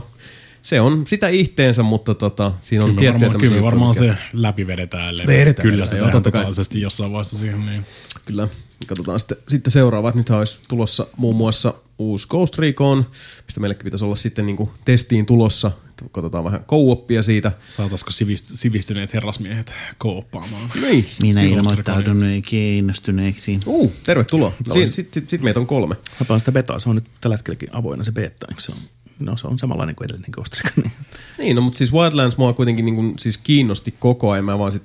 se 0.61 0.81
on 0.81 1.07
sitä 1.07 1.27
ihteensä, 1.27 1.83
mutta 1.83 2.15
tota, 2.15 2.51
siinä 2.61 2.83
on 2.85 2.95
Kyllä 2.95 2.99
tiettyjä 2.99 3.29
varmaan, 3.29 3.49
kyllä 3.49 3.61
varmaan 3.61 3.93
se 3.93 4.15
läpi 4.33 4.67
vedetään. 4.67 5.15
Vedetään, 5.27 5.69
Kyllä 5.69 5.85
totta 5.85 6.11
kai. 6.11 6.21
totaalisesti 6.21 6.81
jossain 6.81 7.11
vaiheessa 7.11 7.37
siihen. 7.37 7.65
Niin. 7.65 7.85
Kyllä, 8.25 8.47
katsotaan 8.87 9.19
sitten, 9.19 9.37
sitten 9.47 9.71
seuraavat. 9.71 10.15
Nythän 10.15 10.39
olisi 10.39 10.59
tulossa 10.69 11.07
muun 11.17 11.35
muassa 11.35 11.73
uusi 11.99 12.27
Ghost 12.27 12.57
Recon, 12.57 13.05
mistä 13.45 13.59
meillekin 13.59 13.83
pitäisi 13.83 14.05
olla 14.05 14.15
sitten 14.15 14.45
niin 14.45 14.57
kuin 14.57 14.69
testiin 14.85 15.25
tulossa. 15.25 15.71
Katsotaan 16.11 16.43
vähän 16.43 16.63
co 16.63 17.05
siitä. 17.21 17.51
Saataisiko 17.67 18.11
sivist- 18.11 18.55
sivistyneet 18.55 19.13
herrasmiehet 19.13 19.75
kooppaamaan? 19.97 20.69
Niin. 20.81 21.05
Minä 21.21 21.41
ilmoittaudun 21.41 22.23
kiinnostuneeksi. 22.45 23.59
Uh, 23.65 23.91
tervetuloa. 24.05 24.53
Sitten 24.57 24.91
sit, 24.91 25.13
sit, 25.13 25.29
sit 25.29 25.41
meitä 25.41 25.59
on 25.59 25.67
kolme. 25.67 25.95
Mä 25.95 26.25
pelaan 26.27 26.39
sitä 26.39 26.51
betaa, 26.51 26.79
se 26.79 26.89
on 26.89 26.95
nyt 26.95 27.05
tällä 27.21 27.35
hetkelläkin 27.35 27.69
avoinna 27.71 28.03
se 28.03 28.11
beta, 28.11 28.47
niin 28.49 28.61
se 28.61 28.71
on 28.71 28.77
no 29.19 29.37
se 29.37 29.47
on 29.47 29.59
samanlainen 29.59 29.95
kuin 29.95 30.05
edellinen 30.05 30.31
Ghost 30.31 30.55
Recon. 30.63 30.83
Niin. 30.83 30.91
Niin, 31.37 31.55
no, 31.55 31.61
mutta 31.61 31.77
siis 31.77 31.93
Wildlands 31.93 32.37
mua 32.37 32.53
kuitenkin 32.53 32.85
niin 32.85 32.95
kuin, 32.95 33.13
siis 33.19 33.37
kiinnosti 33.37 33.93
koko 33.99 34.31
ajan. 34.31 34.45
Mä 34.45 34.59
vaan 34.59 34.71
sit, 34.71 34.83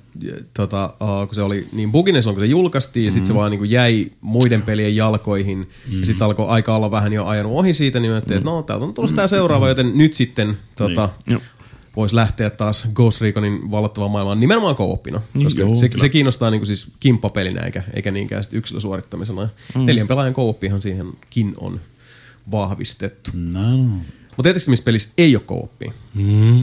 tota, 0.53 0.93
uh, 1.01 1.27
kun 1.27 1.35
se 1.35 1.41
oli 1.41 1.67
niin 1.71 1.91
buginen 1.91 2.23
silloin, 2.23 2.35
kun 2.35 2.45
se 2.45 2.49
julkaistiin, 2.49 3.05
ja 3.05 3.11
sitten 3.11 3.27
se 3.27 3.33
vaan 3.33 3.51
niin 3.51 3.59
kuin 3.59 3.71
jäi 3.71 4.11
muiden 4.21 4.61
pelien 4.61 4.95
jalkoihin, 4.95 5.57
mm-hmm. 5.57 5.99
ja 5.99 6.05
sitten 6.05 6.25
alkoi 6.25 6.49
aika 6.49 6.75
olla 6.75 6.91
vähän 6.91 7.13
jo 7.13 7.25
ajanut 7.25 7.51
ohi 7.51 7.73
siitä, 7.73 7.99
niin 7.99 8.11
mä 8.11 8.15
ajattelin, 8.15 8.37
että 8.37 8.49
no, 8.49 8.63
täältä 8.63 8.85
on 8.85 8.93
tulossa 8.93 9.15
tämä 9.15 9.27
seuraava, 9.27 9.69
joten 9.69 9.91
nyt 9.97 10.13
sitten 10.13 10.57
tota, 10.75 11.09
Joo. 11.27 11.41
voisi 11.95 12.15
lähteä 12.15 12.49
taas 12.49 12.87
Ghost 12.93 13.21
Reconin 13.21 13.71
vallottavaan 13.71 14.11
maailmaan 14.11 14.39
nimenomaan 14.39 14.75
co-opina, 14.75 15.21
Niin, 15.33 15.43
koska 15.43 15.61
joo, 15.61 15.75
se, 15.75 15.89
kyllä. 15.89 16.01
se 16.01 16.09
kiinnostaa 16.09 16.49
niin 16.49 16.59
kuin 16.59 16.67
siis 16.67 16.87
kimppapelinä 16.99 17.61
eikä, 17.61 17.83
eikä 17.93 18.11
niinkään 18.11 18.43
sit 18.43 18.53
yksilösuorittamisena. 18.53 19.49
Mm. 19.75 19.85
Neljän 19.85 20.07
pelaajan 20.07 20.33
co-oppihan 20.33 20.81
siihenkin 20.81 21.53
on 21.57 21.79
vahvistettu. 22.51 23.31
No, 23.33 23.59
Mutta 24.37 24.43
tiedätkö, 24.43 24.69
missä 24.69 24.85
pelissä 24.85 25.09
ei 25.17 25.35
ole 25.35 25.43
co-oppia? 25.47 25.93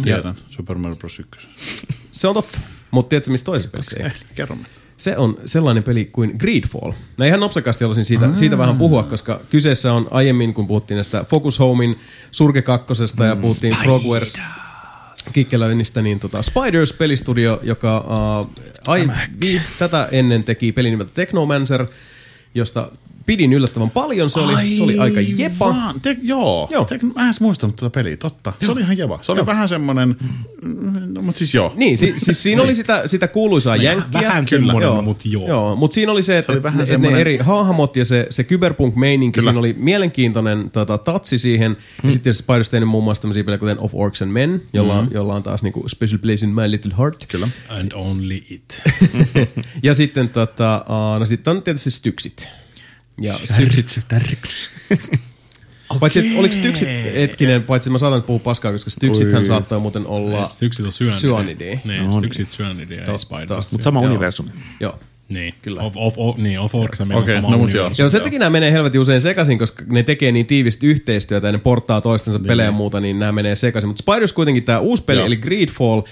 tiedän. 0.03 0.35
Super 0.51 0.79
Mario 0.79 0.97
Bros. 0.97 1.19
1. 1.19 1.49
Se 2.13 2.29
on 2.29 2.35
totta. 2.35 2.59
Mutta 2.91 3.09
tiedätkö, 3.09 3.31
missä 3.31 3.45
toisessa 3.45 3.71
pelissä 3.71 4.01
ei? 4.01 4.11
Kerro 4.35 4.57
me. 4.57 4.63
Se 4.97 5.17
on 5.17 5.39
sellainen 5.47 5.83
peli 5.83 6.05
kuin 6.05 6.33
Greedfall. 6.39 6.93
Mä 7.17 7.27
ihan 7.27 7.41
nopsakasti 7.41 7.85
haluaisin 7.85 8.05
siitä, 8.05 8.35
siitä 8.35 8.59
vähän 8.59 8.77
puhua, 8.77 9.03
koska 9.03 9.41
kyseessä 9.51 9.93
on 9.93 10.09
aiemmin, 10.11 10.55
kun 10.55 10.67
puhuttiin 10.67 10.97
näistä 10.97 11.25
Focus 11.25 11.59
Homein 11.59 11.99
Surge 12.31 12.63
2 12.63 12.87
ja 13.29 13.37
puhuttiin 13.37 13.77
Frogwares 13.83 14.39
kikkelöinnistä, 15.33 16.03
niin 16.03 16.21
tota 16.21 16.39
Spiders-pelistudio, 16.43 17.61
joka 17.63 17.99
uh, 17.99 18.51
ai, 18.87 19.11
vi, 19.41 19.63
tätä 19.79 20.09
ennen 20.13 20.45
teki 20.45 20.73
pelin 20.73 20.91
nimeltä 20.91 21.11
Technomancer, 21.15 21.87
josta 22.55 22.93
pidin 23.31 23.53
yllättävän 23.53 23.91
paljon. 23.91 24.31
Se 24.31 24.41
oli, 24.41 24.77
se 24.77 24.83
oli 24.83 24.99
aika 24.99 25.21
jepa. 25.21 25.95
Te, 26.03 26.17
joo, 26.23 26.41
Joo. 26.43 26.69
joo. 26.71 26.85
Te, 26.85 26.99
mä 27.03 27.21
en 27.21 27.25
edes 27.27 27.41
muistanut 27.41 27.77
tätä 27.77 27.91
peliä, 27.91 28.17
totta. 28.17 28.53
Se 28.65 28.73
oli 28.73 28.81
ihan 28.81 28.99
jeva. 28.99 29.19
Se 29.23 29.33
oli 29.33 29.47
vähän 29.47 29.69
semmonen, 29.69 30.17
no, 31.15 31.23
mutta 31.23 31.39
siis 31.39 31.55
joo. 31.55 31.73
Niin, 31.77 31.99
si, 31.99 32.15
siis 32.19 32.43
siinä 32.43 32.63
oli 32.63 32.75
sitä, 32.75 33.03
sitä 33.07 33.29
kuuluisaa 33.29 33.77
jänkkiä. 33.77 34.21
vähän 34.21 34.47
Kyllä. 34.47 34.73
semmoinen, 34.73 35.05
mut 35.05 35.25
joo. 35.25 35.49
joo 35.49 35.77
mutta 35.77 35.95
siinä 35.95 36.13
oli 36.13 36.23
se, 36.23 36.39
että, 36.39 36.47
Se 36.47 36.53
oli 36.53 36.63
vähän 36.63 36.81
että 36.81 36.93
ne 36.93 36.95
semmoinen- 36.95 37.21
eri 37.21 37.39
hahmot 37.39 37.97
ja 37.97 38.05
se, 38.05 38.27
se 38.31 38.43
cyberpunk-meininki, 38.43 39.41
Kyllä. 39.41 39.51
siinä 39.51 39.59
oli 39.59 39.75
mielenkiintoinen 39.79 40.71
tota, 40.71 40.99
tatsi 40.99 41.39
siihen. 41.39 41.77
Hmm. 42.03 42.09
Ja 42.09 42.13
sitten 42.13 42.35
Spiders 42.35 42.71
tehnyt 42.71 42.89
muun 42.89 43.05
muassa 43.05 43.23
tämmöisiä 43.23 43.45
pelejä 43.45 43.59
kuten 43.59 43.79
Of 43.79 43.91
Orcs 43.95 44.23
and 44.23 44.33
Men, 44.33 44.63
jolla, 44.73 45.03
mm. 45.03 45.09
jolla 45.13 45.35
on 45.35 45.43
taas 45.43 45.63
niinku 45.63 45.89
Special 45.89 46.19
Place 46.19 46.47
in 46.47 46.55
My 46.55 46.71
Little 46.71 46.93
Heart. 46.99 47.27
Kyllä. 47.29 47.49
And 47.69 47.93
only 47.95 48.39
it. 48.51 48.83
Ja 49.83 49.95
sitten 49.95 50.29
tota, 50.29 50.85
no 51.19 51.25
sitten 51.25 51.51
on 51.57 51.63
tietysti 51.63 51.91
Styksit. 51.91 52.49
Ja 53.21 53.35
Styksit, 53.45 54.05
paitsi 56.01 56.19
että 56.19 56.39
oliko 56.39 56.55
Styksit, 56.55 56.89
hetkinen, 57.15 57.63
paitsi 57.63 57.89
että 57.89 57.95
mä 57.95 57.99
saatan 57.99 58.23
puhua 58.23 58.39
paskaa, 58.39 58.73
koska 58.73 58.91
Styksithän 58.91 59.47
saattoi 59.47 59.81
muuten 59.81 60.07
olla, 60.07 60.45
Styksit 60.45 60.87
on 60.87 60.93
syönidia. 60.93 61.21
Syönidia. 61.21 61.79
Niin, 61.85 62.05
No 62.05 62.13
Styksit 62.13 62.49
syönidia 62.49 62.99
ja 63.01 63.05
Totta. 63.05 63.19
Spiders. 63.19 63.73
Mutta 63.73 63.85
sama 63.85 64.01
Joo. 64.01 64.11
universumi. 64.11 64.51
joo. 64.81 64.99
Niin, 65.29 65.55
Kyllä. 65.63 65.83
Of, 65.83 65.93
of, 65.97 66.15
of, 66.17 66.37
niin, 66.37 66.61
of 66.61 66.75
Orcs 66.75 66.99
meillä 66.99 67.17
Okei, 67.17 67.37
on 67.37 67.43
sama 67.43 67.57
no 67.57 67.63
universumi. 67.63 68.05
Joo, 68.05 68.09
sen 68.09 68.23
takia 68.23 68.39
nämä 68.39 68.51
menee 68.51 68.73
helvetin 68.73 69.01
usein 69.01 69.21
sekaisin, 69.21 69.59
koska 69.59 69.85
ne 69.87 70.03
tekee 70.03 70.33
niin 70.33 70.47
tiivistä 70.47 70.87
yhteistyötä 70.87 71.49
ja 71.49 71.53
ne 71.53 71.59
porttaa 71.59 72.01
toistensa 72.01 72.39
niin. 72.39 72.47
pelejä 72.47 72.69
ja 72.69 72.73
muuta, 72.73 73.01
niin 73.01 73.19
nämä 73.19 73.33
menee 73.33 73.57
sekaisin. 73.57 73.89
Mutta 73.89 74.03
Spiders 74.03 74.33
kuitenkin 74.33 74.63
tämä 74.63 74.79
uusi 74.79 75.05
peli, 75.05 75.19
Joo. 75.19 75.27
eli 75.27 75.37
Greedfall, 75.37 75.99
uh, 75.99 76.05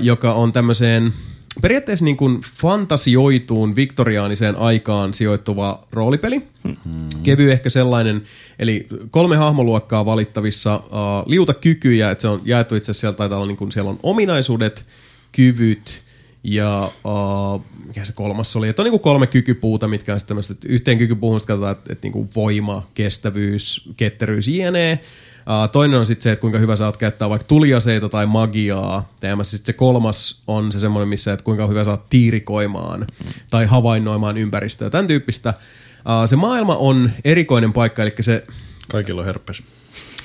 joka 0.00 0.32
on 0.32 0.52
tämmöiseen 0.52 1.12
periaatteessa 1.60 2.04
niin 2.04 2.16
kuin 2.16 2.40
fantasioituun 2.56 3.76
viktoriaaniseen 3.76 4.56
aikaan 4.56 5.14
sijoittuva 5.14 5.86
roolipeli. 5.92 6.38
Mm-hmm. 6.64 7.08
Kevy 7.22 7.52
ehkä 7.52 7.70
sellainen, 7.70 8.22
eli 8.58 8.86
kolme 9.10 9.36
hahmoluokkaa 9.36 10.06
valittavissa, 10.06 10.76
uh, 10.76 10.82
liuta 11.26 11.54
kykyjä, 11.54 12.10
että 12.10 12.22
se 12.22 12.28
on 12.28 12.40
jaettu 12.44 12.74
itse 12.74 12.90
asiassa, 12.90 13.00
siellä 13.00 13.16
taitaa 13.16 13.38
olla 13.38 13.46
niin 13.46 13.56
kuin, 13.56 13.72
siellä 13.72 13.90
on 13.90 13.98
ominaisuudet, 14.02 14.84
kyvyt, 15.32 16.02
ja 16.44 16.92
uh, 17.04 17.64
mikä 17.86 18.04
se 18.04 18.12
kolmas 18.12 18.56
oli, 18.56 18.68
että 18.68 18.82
on 18.82 18.84
niinku 18.84 18.98
kolme 18.98 19.26
kykypuuta, 19.26 19.88
mitkä 19.88 20.12
on 20.12 20.20
sitten 20.20 20.28
tämmöistä, 20.28 20.52
että 20.52 20.68
yhteen 20.68 20.98
kykypuuhun 20.98 21.40
katsotaan, 21.46 21.72
että, 21.72 21.92
että 21.92 22.06
niinku 22.06 22.28
voima, 22.36 22.86
kestävyys, 22.94 23.90
ketteryys, 23.96 24.48
jne. 24.48 25.00
Uh, 25.48 25.70
toinen 25.72 26.00
on 26.00 26.06
sitten 26.06 26.22
se, 26.22 26.32
että 26.32 26.40
kuinka 26.40 26.58
hyvä 26.58 26.76
saat 26.76 26.96
käyttää 26.96 27.28
vaikka 27.28 27.48
tuliaseita 27.48 28.08
tai 28.08 28.26
magiaa. 28.26 29.08
Teemässä 29.20 29.56
sitten 29.56 29.74
se 29.74 29.76
kolmas 29.76 30.42
on 30.46 30.72
se 30.72 30.80
semmoinen, 30.80 31.08
missä, 31.08 31.32
että 31.32 31.44
kuinka 31.44 31.66
hyvä 31.66 31.84
saat 31.84 32.10
tiirikoimaan 32.10 33.06
tai 33.50 33.66
havainnoimaan 33.66 34.38
ympäristöä, 34.38 34.90
tämän 34.90 35.06
tyyppistä. 35.06 35.54
Uh, 35.98 36.28
se 36.28 36.36
maailma 36.36 36.76
on 36.76 37.10
erikoinen 37.24 37.72
paikka, 37.72 38.02
eli 38.02 38.10
se, 38.20 38.44
Kaikilla 38.88 39.20
on 39.20 39.26
herpes. 39.26 39.62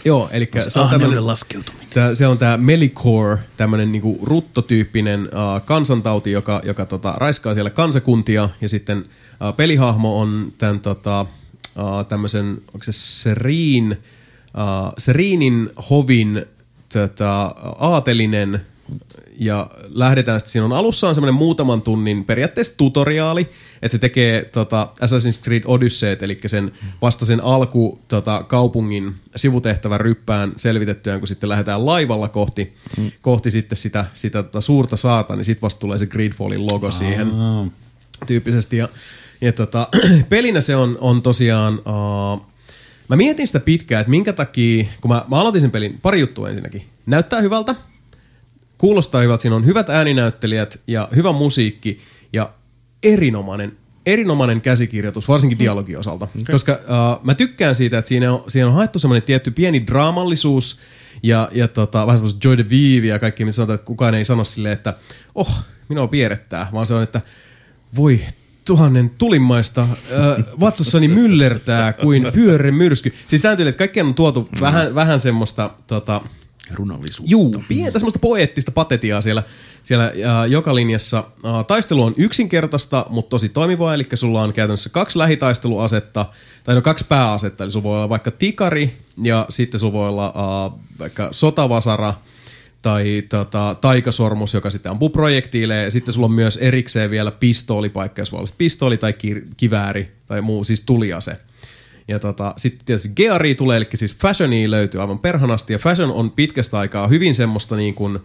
joo, 0.05 0.29
eli 0.31 0.49
se 0.69 0.79
on 0.79 0.89
tämmöinen, 0.89 1.27
laskeutuminen. 1.27 1.87
Tää, 1.93 2.15
se 2.15 2.27
on 2.27 2.37
tämä 2.37 2.57
Melikor, 2.57 3.37
tämmöinen 3.57 3.91
niinku 3.91 4.19
ruttotyyppinen 4.23 5.21
uh, 5.21 5.65
kansantauti, 5.65 6.31
joka, 6.31 6.61
joka 6.65 6.85
tota, 6.85 7.13
raiskaa 7.17 7.53
siellä 7.53 7.69
kansakuntia. 7.69 8.49
Ja 8.61 8.69
sitten 8.69 8.97
uh, 8.97 9.55
pelihahmo 9.55 10.21
on 10.21 10.47
tämän 10.57 10.79
tota, 10.79 11.21
uh, 11.21 12.05
tämmöisen, 12.07 12.57
onko 12.73 12.83
se 12.83 12.91
Seriin, 12.91 13.97
uh, 14.57 14.93
Seriinin 14.97 15.69
hovin 15.89 16.45
tota, 16.93 17.55
aatelinen 17.79 18.61
ja 19.39 19.69
lähdetään 19.89 20.39
sitten, 20.39 20.51
siinä 20.51 20.65
on 20.65 20.73
alussa 20.73 21.07
on 21.07 21.15
semmoinen 21.15 21.33
muutaman 21.33 21.81
tunnin 21.81 22.25
periaatteessa 22.25 22.73
tutoriaali, 22.77 23.41
että 23.81 23.91
se 23.91 23.97
tekee 23.97 24.45
tota, 24.45 24.89
Assassin's 25.01 25.43
Creed 25.43 25.63
Odyssey, 25.65 26.17
eli 26.21 26.39
sen 26.45 26.71
vasta 27.01 27.25
sen 27.25 27.43
alku 27.43 27.99
tota, 28.07 28.43
kaupungin 28.43 29.15
sivutehtävän 29.35 30.01
ryppään 30.01 30.53
selvitettyään, 30.57 31.19
kun 31.19 31.27
sitten 31.27 31.49
lähdetään 31.49 31.85
laivalla 31.85 32.27
kohti, 32.27 32.73
mm. 32.97 33.11
kohti 33.21 33.51
sitten 33.51 33.75
sitä, 33.75 34.05
sitä 34.13 34.43
tota, 34.43 34.61
suurta 34.61 34.97
saata, 34.97 35.35
niin 35.35 35.45
sitten 35.45 35.61
vasta 35.61 35.79
tulee 35.79 35.99
se 35.99 36.05
Greedfallin 36.05 36.67
logo 36.67 36.91
siihen 36.91 37.31
tyyppisesti. 38.25 38.77
Ja, 38.77 38.89
ja 39.41 39.51
tota, 39.51 39.87
pelinä 40.29 40.61
se 40.61 40.75
on, 40.75 40.97
on 41.01 41.21
tosiaan... 41.21 41.73
Uh, 41.79 42.52
mä 43.07 43.15
mietin 43.15 43.47
sitä 43.47 43.59
pitkään, 43.59 44.01
että 44.01 44.11
minkä 44.11 44.33
takia, 44.33 44.85
kun 45.01 45.11
mä, 45.11 45.25
mä 45.27 45.39
aloitin 45.39 45.61
sen 45.61 45.71
pelin, 45.71 45.99
pari 46.01 46.19
juttua 46.19 46.49
ensinnäkin. 46.49 46.83
Näyttää 47.05 47.41
hyvältä, 47.41 47.75
kuulostaa 48.77 49.21
hyvältä, 49.21 49.41
siinä 49.41 49.55
on 49.55 49.65
hyvät 49.65 49.89
ääninäyttelijät 49.89 50.81
ja 50.87 51.09
hyvä 51.15 51.31
musiikki 51.31 51.99
ja 52.33 52.53
erinomainen, 53.03 53.77
erinomainen 54.05 54.61
käsikirjoitus, 54.61 55.27
varsinkin 55.27 55.59
dialogin 55.59 55.97
osalta. 55.97 56.25
Okay. 56.25 56.51
Koska 56.51 56.71
uh, 56.73 57.25
mä 57.25 57.35
tykkään 57.35 57.75
siitä, 57.75 57.97
että 57.97 58.09
siinä 58.09 58.33
on, 58.33 58.43
siinä 58.47 58.67
on 58.67 58.73
haettu 58.73 58.99
semmoinen 58.99 59.23
tietty 59.23 59.51
pieni 59.51 59.87
draamallisuus 59.87 60.79
ja, 61.23 61.49
ja 61.51 61.67
tota, 61.67 62.05
vähän 62.05 62.17
semmoista 62.17 62.47
Joy 62.47 62.57
de 62.57 62.69
Vive 62.69 63.07
ja 63.07 63.19
kaikki, 63.19 63.45
mitä 63.45 63.55
sanotaan, 63.55 63.75
että 63.75 63.85
kukaan 63.85 64.15
ei 64.15 64.25
sano 64.25 64.43
silleen, 64.43 64.73
että 64.73 64.93
oh, 65.35 65.59
minua 65.89 66.07
pierrettää, 66.07 66.69
vaan 66.73 66.87
se 66.87 66.93
on, 66.93 67.03
että 67.03 67.21
voi 67.95 68.21
tuhannen 68.65 69.11
tulimaista 69.17 69.81
äh, 69.81 69.87
vatsassani 70.59 71.07
myllertää 71.07 71.93
kuin 71.93 72.27
pyörre 72.33 72.71
myrsky. 72.71 73.13
Siis 73.27 73.41
tämän 73.41 73.57
tyyli, 73.57 73.69
että 73.69 73.77
kaikkeen 73.77 74.05
on 74.05 74.13
tuotu 74.13 74.49
vähän, 74.61 74.95
vähän 74.95 75.19
semmoista 75.19 75.69
tota, 75.87 76.21
Runollisuutta. 76.71 77.31
Juu, 77.31 77.63
pientä 77.67 77.99
semmoista 77.99 78.19
poeettista 78.19 78.71
patetiaa 78.71 79.21
siellä, 79.21 79.43
siellä 79.83 80.11
ää, 80.25 80.45
joka 80.45 80.75
linjassa. 80.75 81.23
Ää, 81.43 81.63
taistelu 81.63 82.03
on 82.03 82.13
yksinkertaista, 82.17 83.05
mutta 83.09 83.29
tosi 83.29 83.49
toimivaa, 83.49 83.93
eli 83.93 84.07
sulla 84.13 84.41
on 84.41 84.53
käytännössä 84.53 84.89
kaksi 84.89 85.19
lähitaisteluasetta, 85.19 86.25
tai 86.63 86.75
no 86.75 86.81
kaksi 86.81 87.05
pääasetta, 87.09 87.63
eli 87.63 87.71
sulla 87.71 87.83
voi 87.83 87.97
olla 87.97 88.09
vaikka 88.09 88.31
tikari, 88.31 88.93
ja 89.23 89.45
sitten 89.49 89.79
sulla 89.79 89.93
voi 89.93 90.09
olla 90.09 90.25
ää, 90.25 90.79
vaikka 90.99 91.29
sotavasara, 91.31 92.13
tai 92.83 93.23
tota, 93.29 93.75
taikasormus, 93.81 94.53
joka 94.53 94.69
sitten 94.69 94.91
ampuu 94.91 95.09
projektiileja, 95.09 95.83
ja 95.83 95.91
sitten 95.91 96.13
sulla 96.13 96.25
on 96.25 96.31
myös 96.31 96.57
erikseen 96.57 97.09
vielä 97.09 97.31
pistoolipaikka, 97.31 98.21
jos 98.21 98.31
voi 98.31 98.45
pistooli 98.57 98.97
tai 98.97 99.13
ki- 99.13 99.43
kivääri 99.57 100.11
tai 100.27 100.41
muu, 100.41 100.63
siis 100.63 100.81
tuliase. 100.81 101.37
Ja 102.07 102.19
tota, 102.19 102.53
sitten 102.57 102.85
tietysti 102.85 103.09
Geari 103.15 103.55
tulee, 103.55 103.77
eli 103.77 103.87
siis 103.93 104.15
Fashionia 104.15 104.71
löytyy 104.71 105.01
aivan 105.01 105.19
perhanasti, 105.19 105.73
ja 105.73 105.79
Fashion 105.79 106.11
on 106.11 106.31
pitkästä 106.31 106.79
aikaa 106.79 107.07
hyvin 107.07 107.33
semmoista 107.33 107.75
niin 107.75 107.93
kuin, 107.93 108.19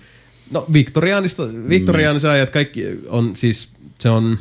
no 0.50 0.66
viktoriaanista, 0.72 1.42
viktoriaanisia 1.68 2.30
ajat 2.30 2.50
kaikki 2.50 2.84
on 3.08 3.36
siis, 3.36 3.72
se 3.98 4.10
on 4.10 4.38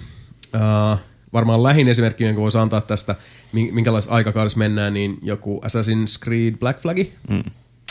äh, 0.55 0.99
varmaan 1.33 1.63
lähin 1.63 1.87
esimerkki, 1.87 2.23
jonka 2.23 2.41
voisi 2.41 2.57
antaa 2.57 2.81
tästä, 2.81 3.15
min- 3.53 3.73
minkälaisessa 3.73 4.13
aikakaudessa 4.13 4.59
mennään, 4.59 4.93
niin 4.93 5.17
joku 5.21 5.61
Assassin's 5.65 6.23
Creed 6.23 6.57
Black 6.57 6.81
Flagi. 6.81 7.13
Mm. 7.29 7.43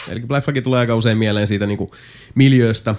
Eli 0.09 0.21
Black 0.21 0.45
Flagi 0.45 0.63
tulee 0.63 0.81
aika 0.81 0.97
usein 0.97 1.19
mieleen 1.19 1.47
siitä 1.47 1.67
niin 1.67 1.79
kuin 1.79 1.91
miljööstä. 2.35 2.95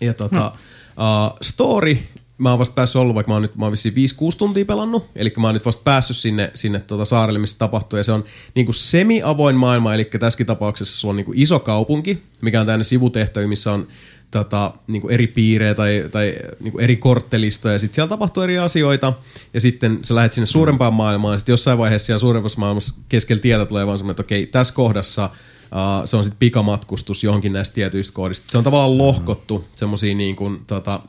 Ja 0.00 0.14
tota, 0.14 0.48
hmm. 0.48 1.26
uh, 1.26 1.36
story, 1.42 1.98
mä 2.38 2.50
oon 2.50 2.58
vasta 2.58 2.74
päässyt 2.74 3.00
ollut, 3.00 3.14
vaikka 3.14 3.30
mä 3.30 3.34
oon 3.34 3.42
nyt 3.42 3.56
mä 3.56 3.64
oon 3.64 3.72
vissiin 3.72 3.94
5-6 3.94 3.96
tuntia 4.38 4.64
pelannut, 4.64 5.06
eli 5.16 5.32
mä 5.36 5.46
oon 5.46 5.54
nyt 5.54 5.66
vasta 5.66 5.82
päässyt 5.84 6.16
sinne, 6.16 6.50
sinne 6.54 6.80
tota 6.80 7.04
saarelle, 7.04 7.38
missä 7.38 7.58
tapahtuu, 7.58 7.96
ja 7.96 8.04
se 8.04 8.12
on 8.12 8.24
niinku 8.54 8.72
semi-avoin 8.72 9.56
maailma, 9.56 9.94
eli 9.94 10.04
tässäkin 10.04 10.46
tapauksessa 10.46 10.98
sulla 10.98 11.12
on 11.12 11.16
niinku 11.16 11.32
iso 11.34 11.58
kaupunki, 11.58 12.22
mikä 12.40 12.60
on 12.60 12.66
täynnä 12.66 12.84
sivutehtäviä, 12.84 13.48
missä 13.48 13.72
on 13.72 13.86
tota, 14.30 14.74
niinku 14.86 15.08
eri 15.08 15.26
piirejä 15.26 15.74
tai, 15.74 16.04
tai 16.12 16.34
niinku 16.60 16.78
eri 16.78 16.96
korttelistoja, 16.96 17.74
ja 17.74 17.78
sitten 17.78 17.94
siellä 17.94 18.08
tapahtuu 18.08 18.42
eri 18.42 18.58
asioita, 18.58 19.12
ja 19.54 19.60
sitten 19.60 19.98
sä 20.02 20.14
lähdet 20.14 20.32
sinne 20.32 20.46
suurempaan 20.46 20.94
maailmaan, 20.94 21.34
ja 21.34 21.38
sitten 21.38 21.52
jossain 21.52 21.78
vaiheessa 21.78 22.06
siellä 22.06 22.20
suuremmassa 22.20 22.60
maailmassa 22.60 22.94
keskellä 23.08 23.40
tietä 23.40 23.66
tulee 23.66 23.86
vaan 23.86 23.98
semmoinen, 23.98 24.12
että 24.12 24.22
okei, 24.22 24.46
tässä 24.46 24.74
kohdassa 24.74 25.30
Uh, 25.72 26.04
se 26.04 26.16
on 26.16 26.24
sitten 26.24 26.38
pikamatkustus 26.38 27.24
johonkin 27.24 27.52
näistä 27.52 27.74
tietyistä 27.74 28.14
kohdista. 28.14 28.46
Se 28.50 28.58
on 28.58 28.64
tavallaan 28.64 28.98
lohkottu 28.98 29.64
semmoisiin 29.74 30.18
niin 30.18 30.36
kuin, 30.36 30.60
tota, 30.66 31.00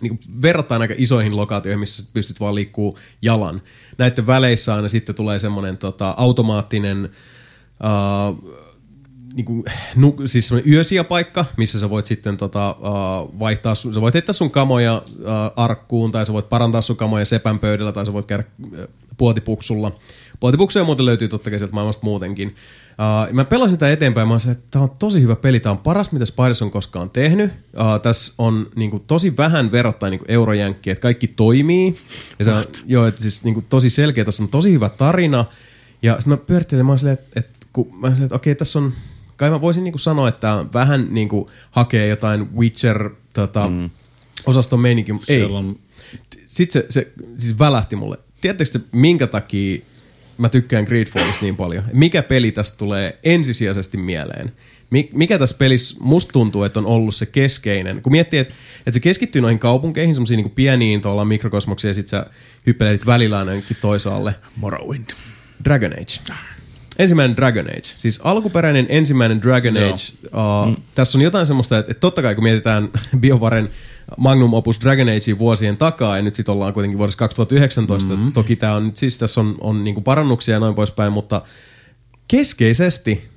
niin 0.00 0.18
kuin 0.18 0.42
verrattain 0.42 0.82
aika 0.82 0.94
isoihin 0.96 1.36
lokaatioihin, 1.36 1.80
missä 1.80 2.02
sä 2.02 2.10
pystyt 2.12 2.40
vaan 2.40 2.54
liikkuu 2.54 2.98
jalan. 3.22 3.62
Näiden 3.98 4.26
väleissä 4.26 4.74
aina 4.74 4.88
sitten 4.88 5.14
tulee 5.14 5.38
semmoinen 5.38 5.78
tota, 5.78 6.14
automaattinen 6.16 7.08
uh, 7.84 8.54
niin 9.34 9.44
kuin, 9.44 9.64
nu, 9.96 10.16
siis 10.26 10.48
semmoinen 10.48 10.72
yösijapaikka, 10.72 11.44
missä 11.56 11.78
sä 11.78 11.90
voit 11.90 12.06
sitten 12.06 12.36
tota, 12.36 12.70
uh, 12.70 13.38
vaihtaa, 13.38 13.74
sun, 13.74 13.94
sä 13.94 14.00
voit 14.00 14.14
heittää 14.14 14.32
sun 14.32 14.50
kamoja 14.50 15.02
uh, 15.06 15.24
arkkuun, 15.56 16.12
tai 16.12 16.26
sä 16.26 16.32
voit 16.32 16.48
parantaa 16.48 16.82
sun 16.82 16.96
kamoja 16.96 17.24
sepän 17.24 17.58
pöydällä, 17.58 17.92
tai 17.92 18.06
sä 18.06 18.12
voit 18.12 18.26
käydä 18.26 18.44
uh, 18.64 18.78
puotipuksulla. 19.16 19.92
Puotipuksuja 20.40 20.84
muuten 20.84 21.06
löytyy 21.06 21.28
totta 21.28 21.50
kai 21.50 21.58
sieltä 21.58 21.74
maailmasta 21.74 22.04
muutenkin. 22.04 22.56
Uh, 22.98 23.34
mä 23.34 23.44
pelasin 23.44 23.74
sitä 23.74 23.92
eteenpäin, 23.92 24.28
mä 24.28 24.38
sanoin, 24.38 24.58
että 24.58 24.68
tämä 24.70 24.82
on 24.82 24.90
tosi 24.98 25.22
hyvä 25.22 25.36
peli, 25.36 25.60
tämä 25.60 25.70
on 25.70 25.78
paras, 25.78 26.12
mitä 26.12 26.26
Spiders 26.26 26.62
on 26.62 26.70
koskaan 26.70 27.10
tehnyt. 27.10 27.50
Uh, 27.50 28.00
tässä 28.02 28.32
on 28.38 28.66
niin 28.76 28.90
kuin, 28.90 29.02
tosi 29.06 29.36
vähän 29.36 29.72
verrattain 29.72 30.10
niin 30.10 30.20
eurojänkkiä, 30.28 30.92
että 30.92 31.02
kaikki 31.02 31.28
toimii. 31.28 31.96
Ja 32.38 32.44
se 32.44 32.52
on, 32.52 32.64
joo, 32.86 33.06
että 33.06 33.22
siis 33.22 33.44
niin 33.44 33.54
kuin, 33.54 33.66
tosi 33.68 33.90
selkeä, 33.90 34.24
tässä 34.24 34.42
on 34.42 34.48
tosi 34.48 34.72
hyvä 34.72 34.88
tarina. 34.88 35.44
Ja 36.02 36.12
sitten 36.12 36.30
mä 36.30 36.36
pyörittelin, 36.36 36.86
mä 36.86 36.96
silleen, 36.96 37.18
että, 37.18 37.40
että 37.40 37.66
kun 37.72 37.88
mä 38.00 38.08
silleen, 38.08 38.24
että 38.24 38.36
okei, 38.36 38.54
tässä 38.54 38.78
on, 38.78 38.92
kai 39.36 39.50
mä 39.50 39.60
voisin 39.60 39.84
niinku 39.84 39.98
sanoa, 39.98 40.28
että 40.28 40.64
vähän 40.74 41.06
niinku 41.10 41.50
hakee 41.70 42.06
jotain 42.06 42.56
Witcher 42.56 43.10
tota, 43.32 43.68
mm. 43.68 43.90
osaston 44.46 44.80
meininki, 44.80 45.12
mutta 45.12 45.32
ei. 45.32 45.38
Siellä 45.38 45.58
on 45.58 45.76
Sitten 46.46 46.82
se, 46.82 46.86
se 46.90 47.12
siis 47.38 47.58
välähti 47.58 47.96
mulle. 47.96 48.18
Tiedättekö 48.40 48.70
te, 48.70 48.80
minkä 48.92 49.26
takia 49.26 49.80
mä 50.38 50.48
tykkään 50.48 50.84
Greedfallista 50.84 51.42
niin 51.42 51.56
paljon? 51.56 51.84
Mikä 51.92 52.22
peli 52.22 52.52
tästä 52.52 52.78
tulee 52.78 53.18
ensisijaisesti 53.24 53.96
mieleen? 53.96 54.52
Mi- 54.90 55.10
Mikä 55.12 55.38
tässä 55.38 55.56
pelissä 55.58 55.96
musta 56.00 56.32
tuntuu, 56.32 56.64
että 56.64 56.80
on 56.80 56.86
ollut 56.86 57.14
se 57.14 57.26
keskeinen? 57.26 58.02
Kun 58.02 58.12
miettii, 58.12 58.40
että, 58.40 58.54
että 58.78 58.92
se 58.92 59.00
keskittyy 59.00 59.42
noihin 59.42 59.58
kaupunkeihin, 59.58 60.14
semmoisiin 60.14 60.38
niin 60.38 60.50
pieniin 60.50 61.00
tuolla 61.00 61.24
mikrokosmoksiin, 61.24 61.88
ja 61.88 61.94
sit 61.94 62.08
sä 62.08 62.26
hyppelet 62.66 63.06
välillä 63.06 63.38
aina 63.38 63.52
jonnekin 63.52 63.76
toisaalle. 63.80 64.34
Morrowind. 64.56 65.10
Dragon 65.64 65.92
Age. 65.92 66.32
Ensimmäinen 66.98 67.36
Dragon 67.36 67.66
Age. 67.66 67.82
Siis 67.96 68.20
alkuperäinen 68.24 68.86
ensimmäinen 68.88 69.42
Dragon 69.42 69.76
Joo. 69.76 69.88
Age. 69.88 70.02
Uh, 70.24 70.68
mm. 70.68 70.82
Tässä 70.94 71.18
on 71.18 71.22
jotain 71.22 71.46
semmoista, 71.46 71.78
että, 71.78 71.90
että 71.92 72.00
totta 72.00 72.22
kai 72.22 72.34
kun 72.34 72.44
mietitään 72.44 72.88
BioVaren 73.20 73.68
Magnum 74.16 74.54
Opus 74.54 74.80
Dragon 74.80 75.08
Agea 75.08 75.38
vuosien 75.38 75.76
takaa, 75.76 76.16
ja 76.16 76.22
nyt 76.22 76.34
sitten 76.34 76.52
ollaan 76.52 76.74
kuitenkin 76.74 76.98
vuodessa 76.98 77.18
2019. 77.18 78.16
Mm. 78.16 78.32
Toki 78.32 78.56
tämä 78.56 78.74
on 78.74 78.86
nyt 78.86 78.96
siis, 78.96 79.18
tässä 79.18 79.40
on, 79.40 79.54
on 79.60 79.84
niinku 79.84 80.00
parannuksia 80.00 80.54
ja 80.54 80.60
noin 80.60 80.74
poispäin, 80.74 81.12
mutta 81.12 81.42
keskeisesti 82.28 83.28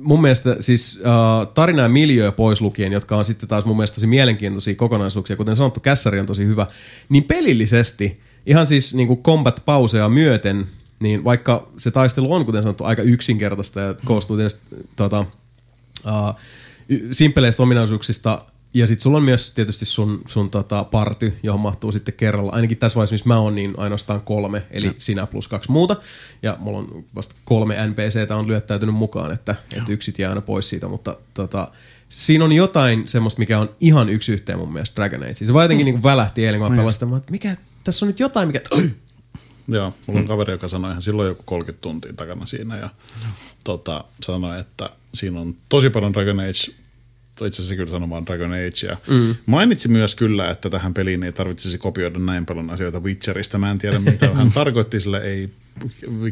mun 0.00 0.22
mielestä 0.22 0.56
siis 0.60 1.00
uh, 1.00 1.52
tarina 1.54 1.82
ja 1.82 1.88
miljöö 1.88 2.32
pois 2.32 2.60
lukien, 2.60 2.92
jotka 2.92 3.16
on 3.16 3.24
sitten 3.24 3.48
taas 3.48 3.64
mun 3.64 3.76
mielestä 3.76 3.94
tosi 3.94 4.06
mielenkiintoisia 4.06 4.74
kokonaisuuksia, 4.74 5.36
kuten 5.36 5.56
sanottu, 5.56 5.80
kässäri 5.80 6.20
on 6.20 6.26
tosi 6.26 6.46
hyvä, 6.46 6.66
niin 7.08 7.24
pelillisesti, 7.24 8.20
ihan 8.46 8.66
siis 8.66 8.94
niin 8.94 9.08
kuin 9.08 9.22
combat-pauseja 9.22 10.08
myöten, 10.08 10.66
niin 11.00 11.24
vaikka 11.24 11.68
se 11.76 11.90
taistelu 11.90 12.32
on, 12.32 12.44
kuten 12.44 12.62
sanottu, 12.62 12.84
aika 12.84 13.02
yksinkertaista 13.02 13.80
ja 13.80 13.94
koostuu 14.04 14.36
tietysti 14.36 14.60
tota, 14.96 15.24
y- 16.88 17.08
simppeleistä 17.10 17.62
ominaisuuksista, 17.62 18.44
ja 18.76 18.86
sitten 18.86 19.02
sulla 19.02 19.16
on 19.16 19.22
myös 19.22 19.50
tietysti 19.50 19.84
sun, 19.84 20.22
sun 20.26 20.50
tota, 20.50 20.84
party, 20.84 21.38
johon 21.42 21.60
mahtuu 21.60 21.92
sitten 21.92 22.14
kerralla. 22.14 22.52
Ainakin 22.52 22.78
tässä 22.78 22.96
vaiheessa, 22.96 23.14
missä 23.14 23.28
mä 23.28 23.38
oon, 23.38 23.54
niin 23.54 23.74
ainoastaan 23.76 24.20
kolme, 24.20 24.62
eli 24.70 24.92
sinä 24.98 25.26
plus 25.26 25.48
kaksi 25.48 25.70
muuta. 25.70 25.96
Ja 26.42 26.56
mulla 26.60 26.78
on 26.78 27.04
vasta 27.14 27.34
kolme 27.44 27.86
NPCtä 27.86 28.36
on 28.36 28.48
lyöttäytynyt 28.48 28.94
mukaan, 28.94 29.32
että, 29.32 29.54
että 29.76 29.92
yksit 29.92 30.18
jää 30.18 30.28
aina 30.28 30.40
pois 30.40 30.68
siitä. 30.68 30.88
Mutta 30.88 31.16
tota, 31.34 31.68
siinä 32.08 32.44
on 32.44 32.52
jotain 32.52 33.08
semmoista, 33.08 33.38
mikä 33.38 33.58
on 33.58 33.70
ihan 33.80 34.08
yksi 34.08 34.32
yhteen 34.32 34.58
mun 34.58 34.72
mielestä 34.72 34.96
Dragon 34.96 35.22
Age. 35.22 35.46
Se 35.46 35.52
vaan 35.52 35.64
jotenkin 35.64 35.84
niin 35.84 36.02
välähti 36.02 36.46
eilen, 36.46 36.60
kun 36.60 36.70
mä 36.72 36.76
pelasin 36.76 36.94
sitä. 36.94 37.06
Mä, 37.06 37.16
että 37.16 37.32
mikä, 37.32 37.56
tässä 37.84 38.04
on 38.04 38.08
nyt 38.08 38.20
jotain, 38.20 38.48
mikä... 38.48 38.60
Joo, 39.68 39.94
mulla 40.06 40.20
on 40.20 40.26
kaveri, 40.26 40.52
joka 40.52 40.68
sanoi 40.68 40.90
ihan 40.90 41.02
silloin 41.02 41.28
joku 41.28 41.42
30 41.46 41.82
tuntia 41.82 42.12
takana 42.12 42.46
siinä 42.46 42.76
ja 42.76 42.90
tota, 43.64 44.04
sanoi, 44.26 44.60
että 44.60 44.90
siinä 45.14 45.40
on 45.40 45.56
tosi 45.68 45.90
paljon 45.90 46.12
Dragon 46.12 46.40
Age, 46.40 46.72
itse 47.44 47.62
asiassa 47.62 47.76
kyllä 47.76 47.90
sanomaan 47.90 48.26
Dragon 48.26 48.52
Age. 48.52 48.86
Ja 48.88 48.96
mm. 49.08 49.34
Mainitsi 49.46 49.88
myös 49.88 50.14
kyllä, 50.14 50.50
että 50.50 50.70
tähän 50.70 50.94
peliin 50.94 51.22
ei 51.22 51.32
tarvitsisi 51.32 51.78
kopioida 51.78 52.18
näin 52.18 52.46
paljon 52.46 52.70
asioita 52.70 53.00
Witcherista. 53.00 53.58
Mä 53.58 53.70
en 53.70 53.78
tiedä, 53.78 53.98
mitä 53.98 54.28
hän 54.34 54.52
tarkoitti, 54.52 55.00
sillä 55.00 55.20
ei 55.20 55.50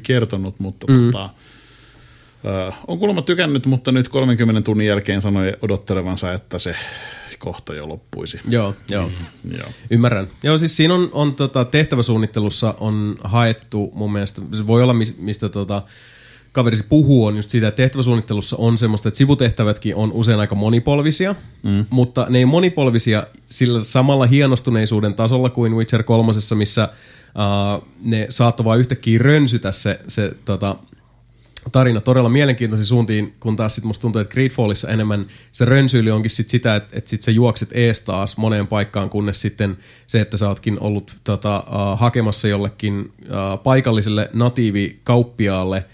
kertonut, 0.02 0.60
mutta 0.60 0.92
mm. 0.92 1.10
tota, 1.10 1.30
ö, 2.44 2.72
on 2.86 2.98
kuulemma 2.98 3.22
tykännyt, 3.22 3.66
mutta 3.66 3.92
nyt 3.92 4.08
30 4.08 4.62
tunnin 4.62 4.86
jälkeen 4.86 5.22
sanoi 5.22 5.52
odottelevansa, 5.62 6.32
että 6.32 6.58
se 6.58 6.76
kohta 7.38 7.74
jo 7.74 7.88
loppuisi. 7.88 8.40
Joo, 8.48 8.74
joo. 8.90 9.10
Joo. 9.58 9.68
Ymmärrän. 9.90 10.28
Joo, 10.42 10.58
siis 10.58 10.76
siinä 10.76 10.94
on, 10.94 11.08
on 11.12 11.34
tota, 11.34 11.64
tehtäväsuunnittelussa 11.64 12.74
on 12.80 13.16
haettu 13.24 13.90
mun 13.94 14.12
mielestä, 14.12 14.42
se 14.52 14.66
voi 14.66 14.82
olla 14.82 14.92
mis- 14.94 15.18
mistä 15.18 15.48
tota, 15.48 15.82
kaverisi 16.54 16.84
puhuu, 16.88 17.24
on 17.24 17.36
just 17.36 17.50
siitä, 17.50 17.68
että 17.68 17.82
tehtäväsuunnittelussa 17.82 18.56
on 18.56 18.78
semmoista, 18.78 19.08
että 19.08 19.18
sivutehtävätkin 19.18 19.96
on 19.96 20.12
usein 20.12 20.40
aika 20.40 20.54
monipolvisia, 20.54 21.34
mm. 21.62 21.84
mutta 21.90 22.26
ne 22.28 22.38
ei 22.38 22.44
monipolvisia 22.44 23.26
sillä 23.46 23.84
samalla 23.84 24.26
hienostuneisuuden 24.26 25.14
tasolla 25.14 25.50
kuin 25.50 25.76
Witcher 25.76 26.02
3, 26.02 26.32
missä 26.54 26.88
uh, 26.88 27.88
ne 28.02 28.26
saattoi 28.28 28.64
vaan 28.64 28.78
yhtäkkiä 28.78 29.18
rönsytä 29.18 29.72
se, 29.72 30.00
se 30.08 30.32
tota, 30.44 30.76
tarina 31.72 32.00
todella 32.00 32.28
mielenkiintoisiin 32.28 32.86
suuntiin, 32.86 33.34
kun 33.40 33.56
taas 33.56 33.74
sit 33.74 33.84
musta 33.84 34.02
tuntuu, 34.02 34.20
että 34.20 34.32
Greedfallissa 34.32 34.88
enemmän 34.88 35.26
se 35.52 35.64
rönsyily 35.64 36.10
onkin 36.10 36.30
sit 36.30 36.50
sitä, 36.50 36.76
että, 36.76 36.98
että 36.98 37.10
sit 37.10 37.22
sä 37.22 37.30
juokset 37.30 37.68
ees 37.72 38.02
taas 38.02 38.36
moneen 38.36 38.66
paikkaan, 38.66 39.10
kunnes 39.10 39.40
sitten 39.40 39.76
se, 40.06 40.20
että 40.20 40.36
sä 40.36 40.48
ootkin 40.48 40.80
ollut 40.80 41.16
tota, 41.24 41.64
uh, 41.66 41.98
hakemassa 41.98 42.48
jollekin 42.48 43.00
uh, 43.00 43.62
paikalliselle 43.62 44.28
natiivikauppiaalle 44.32 45.84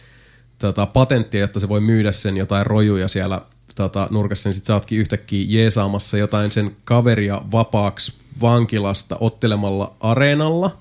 tota, 0.60 0.86
patenttia, 0.86 1.40
jotta 1.40 1.60
se 1.60 1.68
voi 1.68 1.80
myydä 1.80 2.12
sen 2.12 2.36
jotain 2.36 2.66
rojuja 2.66 3.08
siellä 3.08 3.40
tota, 3.74 4.08
nurkassa, 4.10 4.48
niin 4.48 4.54
sit 4.54 4.64
sä 4.64 4.74
ootkin 4.74 4.98
yhtäkkiä 4.98 5.44
jeesaamassa 5.48 6.18
jotain 6.18 6.50
sen 6.50 6.76
kaveria 6.84 7.42
vapaaksi 7.52 8.12
vankilasta 8.40 9.16
ottelemalla 9.20 9.92
areenalla, 10.00 10.76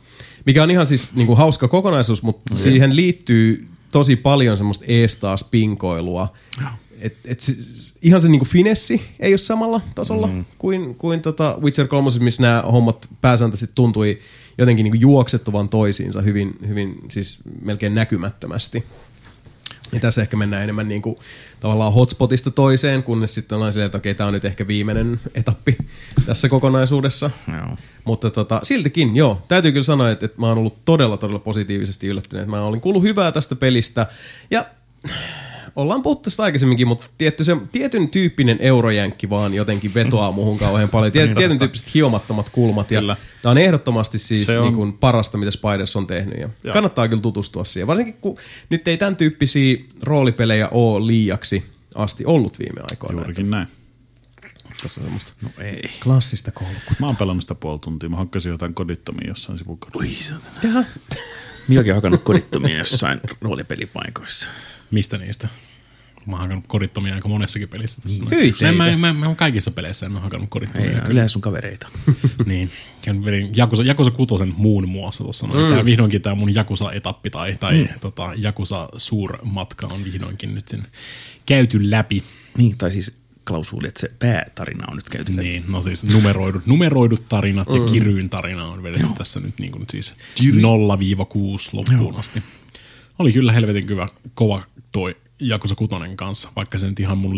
mikä 0.45 0.63
on 0.63 0.71
ihan 0.71 0.87
siis 0.87 1.15
niinku 1.15 1.35
hauska 1.35 1.67
kokonaisuus, 1.67 2.23
mutta 2.23 2.55
siihen 2.55 2.95
liittyy 2.95 3.67
tosi 3.91 4.15
paljon 4.15 4.57
semmoista 4.57 4.85
eestaas 4.87 5.43
pinkoilua. 5.43 6.33
Et, 7.01 7.17
et 7.25 7.39
se, 7.39 7.53
ihan 8.01 8.21
se 8.21 8.29
niinku 8.29 8.45
finessi 8.45 9.01
ei 9.19 9.31
ole 9.31 9.37
samalla 9.37 9.81
tasolla 9.95 10.27
mm. 10.27 10.45
kuin, 10.57 10.95
kuin 10.95 11.21
tota 11.21 11.57
Witcher 11.61 11.87
3, 11.87 12.09
missä 12.19 12.41
nämä 12.41 12.61
hommat 12.61 13.07
pääsääntöisesti 13.21 13.75
tuntui 13.75 14.19
jotenkin 14.57 14.83
niinku 14.83 14.97
juoksettuvan 15.01 15.69
toisiinsa 15.69 16.21
hyvin, 16.21 16.55
hyvin 16.67 16.95
siis 17.09 17.39
melkein 17.61 17.95
näkymättömästi. 17.95 18.83
Ja 19.91 19.99
tässä 19.99 20.21
ehkä 20.21 20.37
mennään 20.37 20.63
enemmän 20.63 20.87
niin 20.87 21.01
kuin, 21.01 21.15
tavallaan 21.59 21.93
hotspotista 21.93 22.51
toiseen, 22.51 23.03
kunnes 23.03 23.35
sitten 23.35 23.55
ollaan 23.55 23.71
silleen, 23.71 23.85
että 23.85 23.97
okei, 23.97 24.15
tämä 24.15 24.27
on 24.27 24.33
nyt 24.33 24.45
ehkä 24.45 24.67
viimeinen 24.67 25.19
etappi 25.35 25.77
tässä 26.25 26.49
kokonaisuudessa. 26.49 27.31
Joo. 27.47 27.77
Mutta 28.03 28.29
tota, 28.29 28.59
siltikin, 28.63 29.15
joo, 29.15 29.41
täytyy 29.47 29.71
kyllä 29.71 29.83
sanoa, 29.83 30.11
että, 30.11 30.25
että 30.25 30.41
mä 30.41 30.47
oon 30.47 30.57
ollut 30.57 30.85
todella, 30.85 31.17
todella 31.17 31.39
positiivisesti 31.39 32.07
yllättynyt. 32.07 32.41
Että 32.43 32.55
mä 32.55 32.61
olin 32.61 32.81
kuullut 32.81 33.03
hyvää 33.03 33.31
tästä 33.31 33.55
pelistä. 33.55 34.07
Ja 34.51 34.65
ollaan 35.75 36.01
puhuttu 36.01 36.23
tästä 36.29 36.43
aikaisemminkin, 36.43 36.87
mutta 36.87 37.05
tietty 37.17 37.43
se, 37.43 37.57
tietyn 37.71 38.11
tyyppinen 38.11 38.57
eurojänkki 38.61 39.29
vaan 39.29 39.53
jotenkin 39.53 39.93
vetoaa 39.93 40.31
muuhun 40.39 40.57
kauhean 40.57 40.89
paljon. 40.89 41.11
Tiet, 41.11 41.33
tietyn 41.35 41.59
tyyppiset 41.59 41.93
hiomattomat 41.93 42.49
kulmat. 42.49 42.91
Ja 42.91 43.01
tämä 43.41 43.51
on 43.51 43.57
ehdottomasti 43.57 44.19
siis 44.19 44.45
Se 44.45 44.59
on- 44.59 44.65
niin 44.65 44.75
kuin 44.75 44.93
parasta, 44.93 45.37
mitä 45.37 45.51
Spiders 45.51 45.95
on 45.95 46.07
tehnyt. 46.07 46.39
Ja 46.39 46.49
Joo. 46.63 46.73
kannattaa 46.73 47.07
kyllä 47.07 47.21
tutustua 47.21 47.65
siihen. 47.65 47.87
Varsinkin 47.87 48.13
kun 48.21 48.37
nyt 48.69 48.87
ei 48.87 48.97
tämän 48.97 49.15
tyyppisiä 49.15 49.77
roolipelejä 50.03 50.67
ole 50.69 51.07
liiaksi 51.07 51.63
asti 51.95 52.25
ollut 52.25 52.59
viime 52.59 52.81
aikoina. 52.91 53.19
Juurikin 53.21 53.49
näin. 53.49 53.67
Tässä 54.81 55.01
on 55.01 55.05
semmoista 55.05 55.31
No 55.41 55.49
ei. 55.63 55.81
klassista 56.03 56.51
koulua. 56.51 56.75
Mä 56.99 57.05
oon 57.07 57.15
pelannut 57.15 57.43
sitä 57.43 57.55
puoli 57.55 57.79
tuntia. 57.79 58.09
Mä 58.09 58.15
hakkasin 58.17 58.49
jotain 58.49 58.73
kodittomia 58.73 59.27
jossain 59.27 59.57
sivukadulla. 59.57 60.05
Minäkin 61.67 61.91
olen 61.91 61.95
hakannut 61.95 62.23
kodittomia 62.23 62.77
jossain 62.77 63.21
roolipelipaikoissa. 63.41 64.49
Mistä 64.91 65.17
niistä? 65.17 65.47
Mä 66.25 66.35
oon 66.35 66.41
hakannut 66.41 66.65
kodittomia 66.67 67.15
aika 67.15 67.27
monessakin 67.27 67.69
pelissä 67.69 68.01
tässä. 68.01 68.23
Hyi 68.31 68.53
En 68.67 68.75
mä, 68.75 68.97
mä, 68.97 69.13
mä, 69.13 69.27
oon 69.27 69.35
kaikissa 69.35 69.71
peleissä 69.71 70.05
en 70.05 70.11
ole 70.11 70.21
hakannut 70.21 70.49
kodittomia. 70.49 70.91
Ei, 70.91 71.11
yleensä 71.11 71.33
sun 71.33 71.41
kavereita. 71.41 71.87
niin. 72.45 72.71
Jakusa, 73.55 73.83
Jakusa 73.83 74.11
kutosen 74.11 74.53
muun 74.57 74.89
muassa 74.89 75.23
tuossa. 75.23 75.47
Mm. 75.47 75.53
Tää 75.69 75.85
vihdoinkin 75.85 76.21
tämä 76.21 76.35
mun 76.35 76.55
Jakusa-etappi 76.55 77.29
tai, 77.29 77.55
tai 77.59 77.77
mm. 77.77 77.99
tota, 77.99 78.33
Jakusa 78.35 78.89
suurmatka 78.97 79.87
on 79.87 80.03
vihdoinkin 80.03 80.55
nyt 80.55 80.67
sen 80.67 80.87
käyty 81.45 81.91
läpi. 81.91 82.23
Niin, 82.57 82.77
tai 82.77 82.91
siis 82.91 83.19
Klaus 83.47 83.71
huuli, 83.71 83.87
että 83.87 83.99
se 83.99 84.11
päätarina 84.19 84.85
on 84.89 84.95
nyt 84.95 85.09
käyty 85.09 85.35
läpi. 85.35 85.47
Niin, 85.47 85.63
no 85.71 85.81
siis 85.81 86.03
numeroidut, 86.03 86.65
numeroidut 86.65 87.25
tarinat 87.29 87.67
ja 87.73 87.79
kiryin 87.91 88.29
tarina 88.29 88.65
on 88.65 88.83
vedetty 88.83 89.07
Joo. 89.07 89.15
tässä 89.17 89.39
nyt 89.39 89.59
niin 89.59 89.71
kuin 89.71 89.85
siis 89.91 90.15
0-6 90.39 90.43
loppuun 91.73 92.15
asti. 92.15 92.43
Oli 93.19 93.33
kyllä 93.33 93.51
helvetin 93.51 93.89
hyvä, 93.89 94.07
kova 94.33 94.63
toi 94.91 95.15
Jakusa 95.39 95.75
Kutonen 95.75 96.17
kanssa, 96.17 96.49
vaikka 96.55 96.79
se 96.79 96.87
nyt 96.87 96.99
ihan 96.99 97.17
mun 97.17 97.35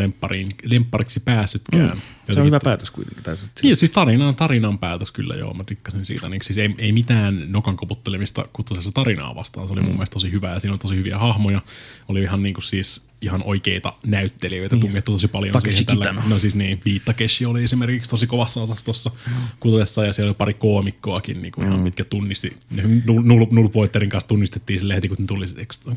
lemppariksi 0.63 1.19
päässytkään. 1.19 2.01
Se 2.33 2.39
on 2.39 2.45
hyvä 2.45 2.59
päätös 2.63 2.91
kuitenkin. 2.91 3.23
Tai 3.23 3.35
Niin, 3.63 3.77
siis 3.77 3.91
tarina, 3.91 4.33
tarinan 4.33 4.79
päätös 4.79 5.11
kyllä 5.11 5.35
joo, 5.35 5.53
mä 5.53 5.63
dikkasin 5.69 6.05
siitä. 6.05 6.29
Niin, 6.29 6.41
siis 6.43 6.57
ei, 6.57 6.75
ei 6.77 6.91
mitään 6.91 7.45
nokan 7.47 7.77
koputtelemista 7.77 8.45
kutosessa 8.53 8.91
tarinaa 8.91 9.35
vastaan, 9.35 9.67
se 9.67 9.73
oli 9.73 9.81
mm. 9.81 9.87
mun 9.87 9.95
mielestä 9.95 10.13
tosi 10.13 10.31
hyvä 10.31 10.51
ja 10.51 10.59
siinä 10.59 10.73
on 10.73 10.79
tosi 10.79 10.95
hyviä 10.95 11.19
hahmoja. 11.19 11.61
Oli 12.07 12.21
ihan 12.21 12.43
niin 12.43 12.53
kuin 12.53 12.63
siis 12.63 13.11
ihan 13.21 13.43
oikeita 13.43 13.93
näyttelijöitä 14.05 14.75
niin. 14.75 14.81
tungettu 14.81 15.11
tosi 15.11 15.27
paljon. 15.27 15.53
Takeshi 15.53 15.77
siihen 15.77 15.99
tällä-. 15.99 16.23
No 16.29 16.39
siis 16.39 16.55
niin, 16.55 16.81
Viittakeshi 16.85 17.45
oli 17.45 17.63
esimerkiksi 17.63 18.09
tosi 18.09 18.27
kovassa 18.27 18.61
osassa 18.61 18.85
tuossa 18.85 19.11
kutosessa 19.59 20.05
ja 20.05 20.13
siellä 20.13 20.29
oli 20.29 20.35
pari 20.35 20.53
koomikkoakin, 20.53 21.41
niin 21.41 21.51
kuin 21.51 21.67
ihan, 21.67 21.79
mitkä 21.79 22.03
tunnisti. 22.03 22.57
Null, 23.05 23.21
null, 23.23 23.45
Nullpointerin 23.51 24.09
kanssa 24.09 24.27
tunnistettiin 24.27 24.79
sille 24.79 24.95
heti, 24.95 25.07
kun 25.07 25.17
ne 25.19 25.25
tuli, 25.25 25.45
että 25.45 25.59
eikö 25.59 25.73
toi, 25.83 25.95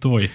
toi, 0.00 0.30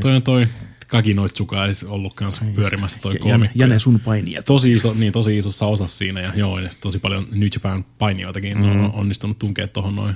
toi 0.00 0.12
on 0.12 0.22
toi 0.22 0.46
Kakinoitsuka 0.86 1.66
ei 1.66 1.72
ollut 1.86 2.14
kanssa 2.14 2.44
pyörimässä 2.54 2.98
toi 3.00 3.12
Jane, 3.12 3.22
koomikko. 3.22 3.58
Jane 3.58 3.78
sun 3.78 4.00
painia. 4.00 4.42
tosi, 4.42 4.72
iso, 4.72 4.94
niin, 4.94 5.12
tosi 5.12 5.38
isossa 5.38 5.66
osassa 5.66 5.96
siinä 5.96 6.20
ja 6.20 6.32
joo, 6.36 6.58
ja 6.58 6.70
tosi 6.80 6.98
paljon 6.98 7.26
New 7.32 7.48
Japan 7.54 7.84
painijoitakin 7.98 8.58
mm. 8.58 8.84
on 8.84 8.92
onnistunut 8.92 9.38
tunkea 9.38 9.68
tuohon 9.68 9.96
noin. 9.96 10.14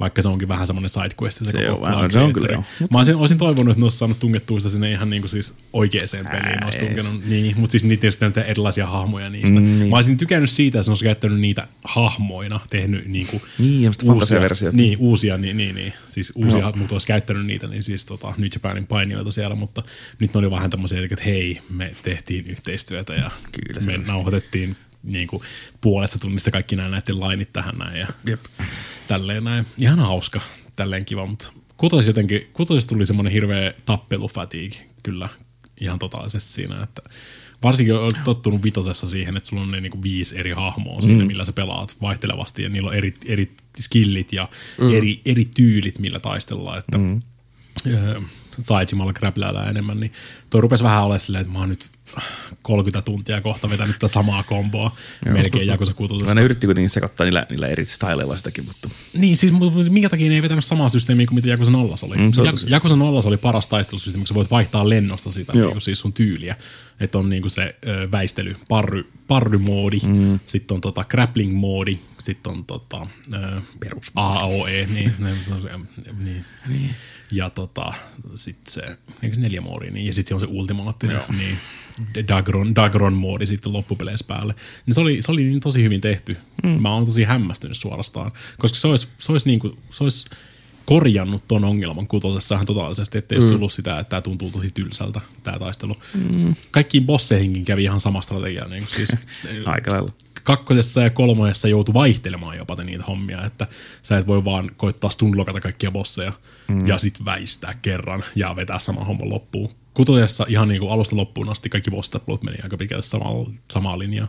Vaikka 0.00 0.22
se 0.22 0.28
onkin 0.28 0.48
vähän 0.48 0.66
semmoinen 0.66 0.88
sidequest. 0.88 1.38
Se, 1.38 1.44
Se 1.44 1.52
koko 1.52 1.72
on 1.74 1.80
vähän- 1.92 2.10
se 2.10 2.18
on 2.18 2.32
kyllä, 2.32 2.48
joo. 2.52 2.64
Mä 2.80 2.98
olisin, 2.98 3.16
olisin 3.16 3.38
toivonut, 3.38 3.70
että 3.70 3.80
ne 3.80 3.84
olisi 3.84 3.98
saanut 3.98 4.20
tungettua 4.20 4.60
sitä 4.60 4.70
sinne 4.70 4.90
ihan 4.92 5.10
niin 5.10 5.22
kuin 5.22 5.30
siis 5.30 5.54
oikeaan 5.72 6.26
peliin. 6.32 6.58
Ne 6.60 6.64
olisi 6.64 6.78
tunkenut, 6.78 7.24
niin, 7.26 7.54
mutta 7.60 7.70
siis 7.72 7.84
niitä 7.84 8.06
olisi 8.06 8.40
erilaisia 8.46 8.86
hahmoja 8.86 9.30
niistä. 9.30 9.60
Mm, 9.60 9.66
niin. 9.66 9.90
Mä 9.90 9.96
olisin 9.96 10.16
tykännyt 10.16 10.50
siitä, 10.50 10.78
että 10.78 10.84
se 10.84 10.90
olisi 10.90 11.04
käyttänyt 11.04 11.40
niitä 11.40 11.68
hahmoina, 11.84 12.60
tehnyt 12.70 13.06
niin 13.06 13.26
kuin 13.26 13.42
Niin, 13.58 13.92
fantasiaversiot. 14.06 14.74
Niin, 14.74 14.98
uusia, 14.98 15.38
niin, 15.38 15.56
niin, 15.56 15.74
niin. 15.74 15.92
Siis 16.08 16.32
uusia, 16.34 16.58
Joo. 16.60 16.72
mutta 16.76 16.94
olisi 16.94 17.06
käyttänyt 17.06 17.46
niitä, 17.46 17.66
niin 17.66 17.82
siis 17.82 18.04
tota, 18.04 18.34
New 18.38 18.48
Japanin 18.54 18.86
painijoita 18.86 19.30
siellä, 19.30 19.54
mutta 19.56 19.82
nyt 20.18 20.34
ne 20.34 20.38
oli 20.38 20.50
vähän 20.50 20.70
tämmöisiä, 20.70 21.04
että 21.10 21.24
hei, 21.24 21.60
me 21.70 21.90
tehtiin 22.02 22.46
yhteistyötä 22.46 23.14
ja 23.14 23.30
Kyllä 23.52 23.80
me 23.80 23.98
nauhoitettiin 23.98 24.76
niin 25.04 25.28
kuin 25.28 25.42
puolesta 25.80 26.18
tunnista 26.18 26.50
kaikki 26.50 26.76
nämä 26.76 26.88
näiden 26.88 27.20
lainit 27.20 27.52
tähän 27.52 27.78
näin 27.78 28.00
ja 28.00 28.06
Jep. 28.26 28.44
tälleen 29.08 29.44
näin. 29.44 29.66
Ihan 29.78 29.98
hauska, 29.98 30.40
tälleen 30.76 31.04
kiva, 31.04 31.26
mutta 31.26 31.52
kutosis 31.76 32.06
jotenkin, 32.06 32.48
kutosis 32.52 32.86
tuli 32.86 33.06
semmoinen 33.06 33.32
hirveä 33.32 33.74
tappelufatiigi 33.86 34.82
kyllä 35.02 35.28
ihan 35.80 35.98
totaalisesti 35.98 36.52
siinä, 36.52 36.82
että 36.82 37.02
varsinkin 37.62 37.94
olet 37.94 38.24
tottunut 38.24 38.62
vitosessa 38.64 39.08
siihen, 39.08 39.36
että 39.36 39.48
sulla 39.48 39.62
on 39.62 39.70
ne 39.70 39.80
niinku 39.80 40.02
viisi 40.02 40.38
eri 40.38 40.50
hahmoa 40.50 41.02
siinä, 41.02 41.20
Mm. 41.22 41.26
millä 41.26 41.44
sä 41.44 41.52
pelaat 41.52 41.96
vaihtelevasti 42.02 42.62
ja 42.62 42.68
niillä 42.68 42.88
on 42.88 42.94
eri, 42.94 43.14
eri 43.26 43.52
skillit 43.78 44.32
ja 44.32 44.48
mm. 44.80 44.94
eri, 44.94 45.20
eri 45.24 45.44
tyylit, 45.44 45.98
millä 45.98 46.20
taistellaan, 46.20 46.78
että 46.78 46.98
mm. 46.98 47.22
Saitsimalla 48.60 49.12
grapplaillaan 49.12 49.68
enemmän, 49.68 50.00
niin 50.00 50.12
toi 50.50 50.60
rupesi 50.60 50.84
vähän 50.84 51.02
olemaan 51.02 51.20
silleen, 51.20 51.40
että 51.42 51.52
mä 51.52 51.58
oon 51.58 51.68
nyt 51.68 51.90
30 52.62 53.02
tuntia 53.02 53.40
kohta 53.40 53.70
vetänyt 53.70 53.94
tätä 53.96 54.08
samaa 54.08 54.42
komboa 54.42 54.96
melkein 55.24 55.66
Jakusa 55.66 55.94
kutusessa. 55.94 56.34
Ne 56.34 56.42
yritti 56.42 56.66
kuitenkin 56.66 56.90
sekoittaa 56.90 57.24
niillä, 57.24 57.46
niillä 57.50 57.68
eri 57.68 57.86
styleilla 57.86 58.36
sitäkin, 58.36 58.64
mutta 58.64 58.90
Niin, 59.14 59.36
siis 59.36 59.52
minkä 59.90 60.08
takia 60.08 60.28
ne 60.28 60.34
ei 60.34 60.42
vetänyt 60.42 60.64
samaa 60.64 60.88
systeemiä 60.88 61.26
kuin 61.26 61.34
mitä 61.34 61.48
Jakusa 61.48 61.70
Nollas 61.70 62.04
oli. 62.04 62.16
Mm, 62.16 62.32
se 62.32 62.40
on 62.40 62.46
Jak- 62.46 62.50
tosi- 62.50 62.66
Jakusa 62.70 62.96
Nollas 62.96 63.26
oli 63.26 63.36
paras 63.36 63.66
taistelusysteemi, 63.66 64.22
kun 64.22 64.26
sä 64.26 64.34
voit 64.34 64.50
vaihtaa 64.50 64.88
lennosta 64.88 65.30
sitä 65.30 65.52
Joo. 65.54 65.64
niin 65.66 65.72
kuin 65.72 65.82
siis 65.82 65.98
sun 66.00 66.12
tyyliä. 66.12 66.56
Että 67.00 67.18
on 67.18 67.30
niin 67.30 67.42
kuin 67.42 67.50
se 67.50 67.76
ö, 67.86 68.08
väistely, 68.12 68.56
parry, 68.68 69.06
parrymoodi, 69.28 70.00
mm. 70.02 70.40
sitten 70.46 70.74
on 70.74 70.80
tota 70.80 71.04
grappling-moodi, 71.04 71.98
sitten 72.20 72.52
on 72.52 72.64
tota, 72.64 73.06
ö, 73.32 73.60
AOE, 74.14 74.86
niin, 74.94 75.12
on 75.52 75.62
se, 75.62 75.68
niin. 76.18 76.44
niin. 76.68 76.90
Ja 77.32 77.50
tota, 77.50 77.92
sitten 78.34 78.72
se, 78.72 78.98
eikö 79.22 79.34
se 79.34 79.40
neljä 79.40 79.60
moodia, 79.60 79.90
niin, 79.90 80.06
ja 80.06 80.12
sitten 80.12 80.28
se 80.28 80.34
on 80.34 80.40
se 80.40 80.46
ultimaattinen, 80.46 81.20
niin, 81.38 81.58
Dagron, 82.28 82.74
Dagron-moodi 82.74 83.46
sitten 83.46 83.72
loppupeleissä 83.72 84.26
päälle. 84.28 84.54
Niin 84.86 84.94
se 84.94 85.00
oli, 85.00 85.22
se 85.22 85.32
oli 85.32 85.44
niin 85.44 85.60
tosi 85.60 85.82
hyvin 85.82 86.00
tehty. 86.00 86.36
Mm. 86.62 86.82
Mä 86.82 86.94
oon 86.94 87.04
tosi 87.04 87.24
hämmästynyt 87.24 87.76
suorastaan, 87.76 88.32
koska 88.58 88.78
se 88.78 88.88
olisi, 88.88 89.08
se 89.18 89.32
olisi, 89.32 89.48
niin 89.48 89.60
kuin, 89.60 89.78
se 89.90 90.04
olisi 90.04 90.26
korjannut 90.84 91.48
ton 91.48 91.64
ongelman 91.64 92.06
kutosessahan 92.06 92.66
totaalisesti, 92.66 93.18
ettei 93.18 93.38
mm. 93.38 93.48
tullut 93.48 93.72
sitä, 93.72 93.98
että 93.98 94.10
tämä 94.10 94.20
tuntuu 94.20 94.50
tosi 94.50 94.70
tylsältä, 94.74 95.20
tämä 95.42 95.58
taistelu. 95.58 95.96
Mm. 96.14 96.54
Kaikkiin 96.70 97.06
bosseihinkin 97.06 97.64
kävi 97.64 97.84
ihan 97.84 98.00
sama 98.00 98.22
strategia. 98.22 98.64
Niin 98.64 98.82
kuin 98.82 98.96
siis, 98.96 99.16
aika 99.66 99.92
lailla. 99.92 100.12
Kakkosessa 100.44 101.02
ja 101.02 101.10
kolmosessa 101.10 101.68
joutui 101.68 101.94
vaihtelemaan 101.94 102.56
jopa 102.56 102.76
niitä 102.84 103.04
hommia, 103.04 103.44
että 103.44 103.66
sä 104.02 104.18
et 104.18 104.26
voi 104.26 104.44
vaan 104.44 104.70
koittaa 104.76 105.10
stunlokata 105.10 105.60
kaikkia 105.60 105.90
bosseja 105.90 106.32
mm. 106.68 106.86
ja 106.86 106.98
sit 106.98 107.24
väistää 107.24 107.74
kerran 107.82 108.24
ja 108.36 108.56
vetää 108.56 108.78
sama 108.78 109.04
homma 109.04 109.28
loppuun. 109.28 109.70
Kutosessa 109.94 110.46
ihan 110.48 110.68
niin 110.68 110.80
kuin 110.80 110.92
alusta 110.92 111.16
loppuun 111.16 111.48
asti 111.48 111.68
kaikki 111.68 111.90
boss-tappelut 111.90 112.42
meni 112.42 112.56
aika 112.62 112.76
pitkälti 112.76 113.08
samaa, 113.08 113.44
samaa 113.70 113.98
linjaa. 113.98 114.28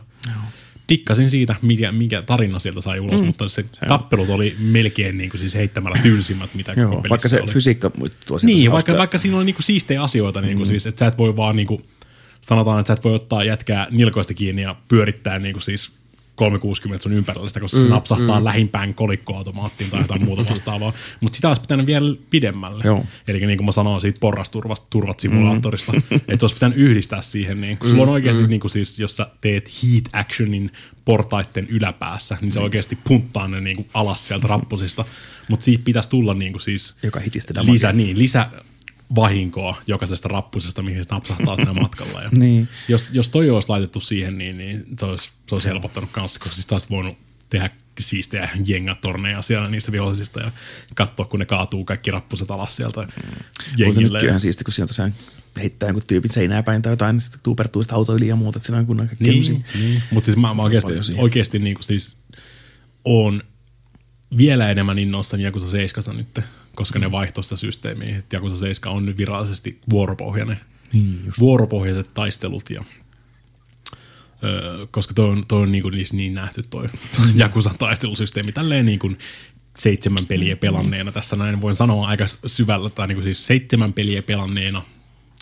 Dikkasin 0.88 1.30
siitä, 1.30 1.54
mikä, 1.62 1.92
mikä 1.92 2.22
tarina 2.22 2.58
sieltä 2.58 2.80
sai 2.80 3.00
ulos, 3.00 3.20
mm. 3.20 3.26
mutta 3.26 3.48
se, 3.48 3.64
se 3.72 3.86
tappelut 3.86 4.28
oli 4.28 4.56
melkein 4.58 5.18
niin 5.18 5.30
kuin 5.30 5.38
siis 5.40 5.54
heittämällä 5.54 5.98
tylsimmät, 6.02 6.54
mitä 6.54 6.74
koko 6.74 6.80
Joo, 6.80 6.90
pelissä 6.90 7.08
vaikka 7.08 7.28
se 7.28 7.40
oli. 7.42 7.52
fysiikka 7.52 7.90
tuo 8.26 8.38
Niin, 8.42 8.72
vaikka, 8.72 8.96
vaikka 8.96 9.18
siinä 9.18 9.36
on 9.38 9.46
niinku 9.46 9.62
siistejä 9.62 10.02
asioita, 10.02 10.40
niinku 10.40 10.62
Mm. 10.62 10.66
siis, 10.66 10.86
että 10.86 10.98
sä 10.98 11.06
et 11.06 11.18
voi 11.18 11.36
vaan, 11.36 11.56
niinku, 11.56 11.80
sanotaan, 12.40 12.80
että 12.80 12.88
sä 12.88 12.92
et 12.92 13.04
voi 13.04 13.14
ottaa 13.14 13.44
jätkää 13.44 13.86
nilkoista 13.90 14.34
kiinni 14.34 14.62
ja 14.62 14.76
pyörittää 14.88 15.38
niinku 15.38 15.60
siis 15.60 15.96
360 16.36 17.02
sun 17.02 17.12
ympärillä 17.12 17.48
sitä, 17.48 17.60
koska 17.60 17.78
se 17.78 17.88
napsahtaa 17.88 18.44
lähimpään 18.44 18.94
kolikkoautomaattiin 18.94 19.90
tai 19.90 20.00
jotain 20.00 20.24
muuta 20.24 20.50
vastaavaa. 20.50 20.92
Mutta 21.20 21.36
sitä 21.36 21.48
olisi 21.48 21.60
pitänyt 21.60 21.86
vielä 21.86 22.16
pidemmälle. 22.30 22.84
Joo. 22.84 23.04
Eli 23.28 23.46
niin 23.46 23.58
kuin 23.58 23.66
mä 23.66 23.72
sanoin 23.72 24.00
siitä 24.00 24.20
porrasturvasta, 24.20 24.86
turvat 24.90 25.20
simulaattorista, 25.20 25.92
että 26.28 26.44
olisi 26.44 26.54
pitänyt 26.54 26.78
yhdistää 26.78 27.22
siihen. 27.22 27.60
Niin, 27.60 27.78
kun 27.78 27.90
sulla 27.90 28.02
on 28.02 28.08
oikeasti, 28.08 28.46
niin 28.46 28.60
kuin 28.60 28.70
siis, 28.70 28.98
jos 28.98 29.16
sä 29.16 29.26
teet 29.40 29.70
heat 29.82 30.04
actionin 30.12 30.72
portaitten 31.04 31.66
yläpäässä, 31.68 32.38
niin 32.40 32.52
se 32.52 32.60
oikeasti 32.60 32.98
punttaa 33.08 33.48
ne 33.48 33.60
niin 33.60 33.76
kuin 33.76 33.88
alas 33.94 34.28
sieltä 34.28 34.46
rappusista. 34.46 35.04
Mutta 35.48 35.64
siitä 35.64 35.84
pitäisi 35.84 36.08
tulla 36.08 36.34
niin 36.34 36.52
kuin 36.52 36.62
siis 36.62 36.98
Joka 37.02 37.20
lisä, 37.62 37.92
niin, 37.92 38.18
lisä 38.18 38.46
vahinkoa 39.14 39.82
jokaisesta 39.86 40.28
rappusesta, 40.28 40.82
mihin 40.82 41.04
se 41.04 41.10
napsahtaa 41.10 41.56
siinä 41.56 41.72
matkalla. 41.72 42.22
Ja 42.22 42.30
Niin. 42.38 42.68
jos, 42.88 43.10
jos 43.14 43.30
toi 43.30 43.50
olisi 43.50 43.68
laitettu 43.68 44.00
siihen, 44.00 44.38
niin, 44.38 44.58
niin 44.58 44.84
se, 44.98 45.06
olisi, 45.06 45.30
se 45.48 45.54
olisi 45.54 45.68
helpottanut 45.68 46.10
kanssa, 46.12 46.40
koska 46.40 46.54
siis 46.54 46.72
olisi 46.72 46.90
voinut 46.90 47.18
tehdä 47.50 47.70
siistejä 47.98 48.50
jengatorneja 48.64 49.42
siellä 49.42 49.68
niistä 49.68 49.92
vihollisista 49.92 50.40
ja 50.40 50.50
katsoa, 50.94 51.26
kun 51.26 51.40
ne 51.40 51.46
kaatuu 51.46 51.84
kaikki 51.84 52.10
rappuset 52.10 52.50
alas 52.50 52.76
sieltä 52.76 53.00
se 53.00 53.62
jengille. 53.76 54.18
nytkin 54.18 54.28
ihan 54.28 54.40
siisti, 54.40 54.64
kun 54.64 54.72
siinä 54.72 54.86
tosiaan 54.86 55.14
heittää 55.56 55.88
jonkun 55.88 56.02
tyypin 56.06 56.32
seinää 56.32 56.62
päin 56.62 56.82
tai 56.82 56.92
jotain, 56.92 57.14
niin 57.14 57.20
sitten 57.20 57.40
tuupertuu 57.42 57.82
sitä 57.82 57.94
auto 57.94 58.16
yli 58.16 58.28
ja 58.28 58.36
muuta, 58.36 58.58
että 58.58 58.66
siinä 58.66 58.78
on 58.78 58.86
kunnon 58.86 59.08
Niin, 59.18 59.42
niin. 59.42 59.64
niin. 59.74 60.02
mutta 60.10 60.26
siis 60.26 60.36
mä, 60.36 60.54
mä 60.54 60.62
oikeasti, 60.62 60.92
oikeasti 61.16 61.58
niin 61.58 61.74
kuin 61.74 61.84
siis 61.84 62.20
on 63.04 63.42
vielä 64.36 64.70
enemmän 64.70 64.98
innoissani 64.98 65.42
Jakusa 65.42 65.70
7 65.70 66.16
nyt, 66.16 66.44
koska 66.76 66.98
ne 66.98 67.10
vaihtoi 67.10 67.44
sitä 67.44 67.56
systeemiä. 67.56 68.22
Jakusa 68.32 68.56
7 68.56 68.96
on 68.96 69.06
nyt 69.06 69.18
virallisesti 69.18 69.80
vuoropohjainen. 69.90 70.60
Niin, 70.92 71.20
just. 71.26 71.38
Vuoropohjaiset 71.38 72.10
taistelut 72.14 72.70
ja 72.70 72.84
Öö, 74.44 74.86
koska 74.90 75.14
toi 75.14 75.30
on, 75.30 75.44
toi 75.48 75.62
on 75.62 75.72
niin, 75.72 75.82
kuin 75.82 75.94
niin 76.12 76.34
nähty 76.34 76.62
toi 76.70 76.88
Jakusan 77.34 77.78
taistelusysteemi. 77.78 78.52
Tälleen 78.52 78.86
niin 78.86 78.98
kuin 78.98 79.18
seitsemän 79.76 80.26
peliä 80.26 80.56
pelanneena 80.56 81.12
tässä 81.12 81.36
näin 81.36 81.60
voin 81.60 81.74
sanoa 81.74 82.08
aika 82.08 82.24
syvällä, 82.46 82.90
tai 82.90 83.08
niin 83.08 83.16
kuin 83.16 83.24
siis 83.24 83.46
seitsemän 83.46 83.92
peliä 83.92 84.22
pelanneena 84.22 84.82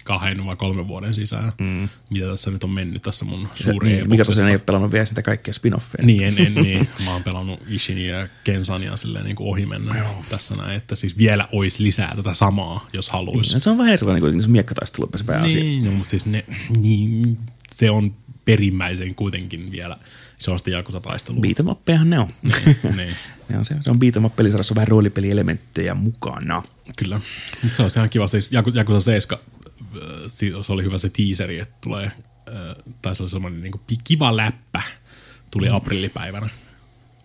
kahden 0.05 0.47
vai 0.47 0.57
kolmen 0.57 0.89
vuoden 0.89 1.15
sisään, 1.15 1.53
mm. 1.61 1.89
mitä 2.11 2.27
tässä 2.27 2.51
nyt 2.51 2.65
on 2.65 2.71
mennyt 2.71 3.03
tässä 3.03 3.25
mun 3.25 3.49
suuri 3.55 3.89
niin, 3.89 4.11
mikä 4.11 4.25
tosiaan 4.25 4.51
ei 4.51 4.55
ole 4.55 4.63
pelannut 4.67 4.93
vielä 4.93 5.07
sitä 5.07 5.23
kaikkea 5.23 5.55
spin-offeja. 5.55 6.05
niin, 6.07 6.23
en, 6.25 6.47
en, 6.47 6.55
niin. 6.55 6.89
Mä 7.05 7.13
oon 7.13 7.23
pelannut 7.23 7.61
Ishinia 7.69 8.19
ja 8.19 8.29
Kensania 8.45 8.97
silleen 8.97 9.25
niin 9.25 9.37
kuin 9.37 9.49
ohi 9.49 9.67
mennä 9.67 10.05
tässä 10.29 10.55
näin, 10.55 10.77
että 10.77 10.97
siis 10.97 11.19
vielä 11.19 11.49
olisi 11.53 11.83
lisää 11.83 12.13
tätä 12.17 12.35
samaa, 12.35 12.87
jos 12.97 13.11
haluaisi. 13.11 13.55
No, 13.55 13.61
se 13.61 13.71
on 13.71 13.79
vähän 13.79 13.93
erilainen 13.93 14.21
kuitenkin 14.21 14.43
se 14.43 14.49
miekkataistelu 14.51 15.09
se 15.17 15.25
pääasia. 15.25 15.63
Niin, 15.63 15.85
no, 15.85 15.91
mutta 15.91 16.11
siis 16.11 16.27
ne, 16.27 16.45
niin, 16.77 17.39
se 17.73 17.91
on 17.91 18.15
perimmäisen 18.45 19.15
kuitenkin 19.15 19.73
vielä 19.73 19.97
sellaista 20.39 20.71
Jakusa-taistelua. 20.71 21.41
Beatemappejahan 21.41 22.11
ne 22.11 22.19
on. 22.19 22.29
niin, 22.97 23.17
ne 23.49 23.59
on 23.59 23.65
se, 23.65 23.75
se 23.81 23.91
on 23.91 23.99
beatemapp 23.99 24.37
pelisarjassa 24.37 24.73
on 24.73 24.77
vähän 24.77 24.89
roolipelielementtejä 24.89 25.95
mukana. 25.95 26.63
kyllä. 26.99 27.21
Mutta 27.63 27.77
se 27.77 27.83
on 27.83 27.91
ihan 27.97 28.11
kiva. 28.11 28.27
Siis 28.27 28.53
Jaku- 28.53 28.73
Jakusa 28.75 29.01
7, 29.01 29.39
äh, 29.39 29.47
si- 29.51 29.64
se 30.63 30.73
oli 30.73 30.85
hyvä 30.85 30.99
se 30.99 31.11
teaseri, 31.11 31.59
että 31.59 31.75
tulee, 31.81 32.05
äh, 32.05 32.13
tai 33.03 33.17
se 33.17 33.23
oli 33.23 33.31
semmoinen 33.31 33.61
niin 33.61 33.73
kiva 34.05 34.37
läppä, 34.37 34.83
tuli 35.51 35.69
Mm. 35.69 35.75
aprillipäivänä. 35.75 36.49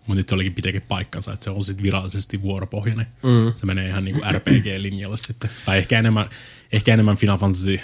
Mutta 0.06 0.14
nyt 0.14 0.28
se 0.28 0.34
olikin 0.34 0.54
pitäkin 0.54 0.82
paikkansa, 0.82 1.32
että 1.32 1.44
se 1.44 1.50
on 1.50 1.64
sitten 1.64 1.82
virallisesti 1.82 2.42
vuoropohjainen. 2.42 3.06
Mm. 3.22 3.52
Se 3.56 3.66
menee 3.66 3.88
ihan 3.88 4.04
niin 4.04 4.14
kuin 4.14 4.34
RPG-linjalle 4.34 5.16
sitten. 5.16 5.50
Tai 5.64 5.78
ehkä 5.78 5.98
enemmän, 5.98 6.30
ehkä 6.72 6.94
enemmän 6.94 7.16
Final 7.16 7.38
Fantasy 7.38 7.80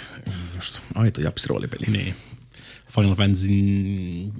Just 0.55 0.79
aito 0.95 1.21
japsiroolipeli. 1.21 1.85
Niin. 1.91 2.15
Final 2.95 3.15
Fantasy 3.15 3.47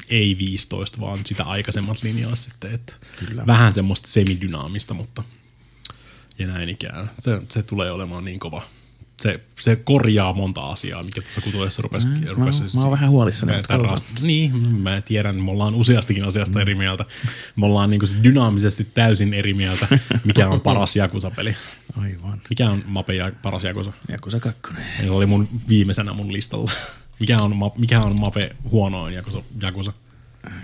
ei 0.10 0.36
15, 0.38 1.00
vaan 1.00 1.20
sitä 1.26 1.44
aikaisemmat 1.44 2.04
linjat 2.04 2.40
sitten. 2.40 2.74
Että 2.74 2.94
Kyllä. 3.26 3.48
Vähän 3.48 3.74
semmoista 3.74 4.08
semidynaamista, 4.08 4.94
mutta 4.94 5.24
ja 6.40 6.48
näin 6.48 6.70
ikään. 6.70 7.10
Se, 7.20 7.42
se 7.50 7.64
tulee 7.64 7.92
olemaan 7.92 8.26
niin 8.26 8.40
kova 8.40 8.62
se, 9.22 9.40
se 9.60 9.76
korjaa 9.76 10.34
monta 10.34 10.62
asiaa, 10.62 11.04
mikä 11.04 11.22
tuossa 11.22 11.42
kutuessa 11.42 11.82
rupesi. 11.82 12.08
Mm, 12.08 12.22
rupesi 12.36 12.64
mä- 12.64 12.70
mä 12.74 12.82
oon 12.82 12.92
vähän 12.92 13.10
huolissani, 13.10 13.52
Niin, 14.22 14.70
mä 14.70 15.02
tiedän, 15.02 15.36
me 15.36 15.52
ollaan 15.52 15.76
useastikin 15.76 16.24
asiasta 16.24 16.62
eri 16.62 16.76
mieltä. 16.76 17.06
Me 17.56 17.66
ollaan 17.66 17.90
niin 17.90 18.00
kuin 18.00 18.24
dynaamisesti 18.24 18.88
täysin 18.94 19.34
eri 19.34 19.54
mieltä, 19.54 19.88
mikä 20.24 20.48
on 20.50 20.62
paras 20.62 20.96
Jakusa-peli. 20.96 21.56
Aivan. 21.98 22.42
Mikä 22.50 22.70
on 22.70 22.84
Mape 22.88 23.14
ja 23.16 23.32
paras 23.42 23.64
Jakusa? 23.64 23.94
Jakusa 24.10 24.40
kakkonen. 24.40 24.84
Se 25.04 25.12
oli 25.12 25.26
mun 25.26 25.48
viimeisenä 25.70 26.14
mun 26.14 26.34
listalla. 26.34 26.72
Mikä 27.20 27.38
on, 27.42 27.56
mikä 27.78 28.00
on 28.02 28.20
Mape 28.20 28.56
huonoin 28.72 29.14
Jakusa? 29.14 29.42
Jakusa? 29.62 29.94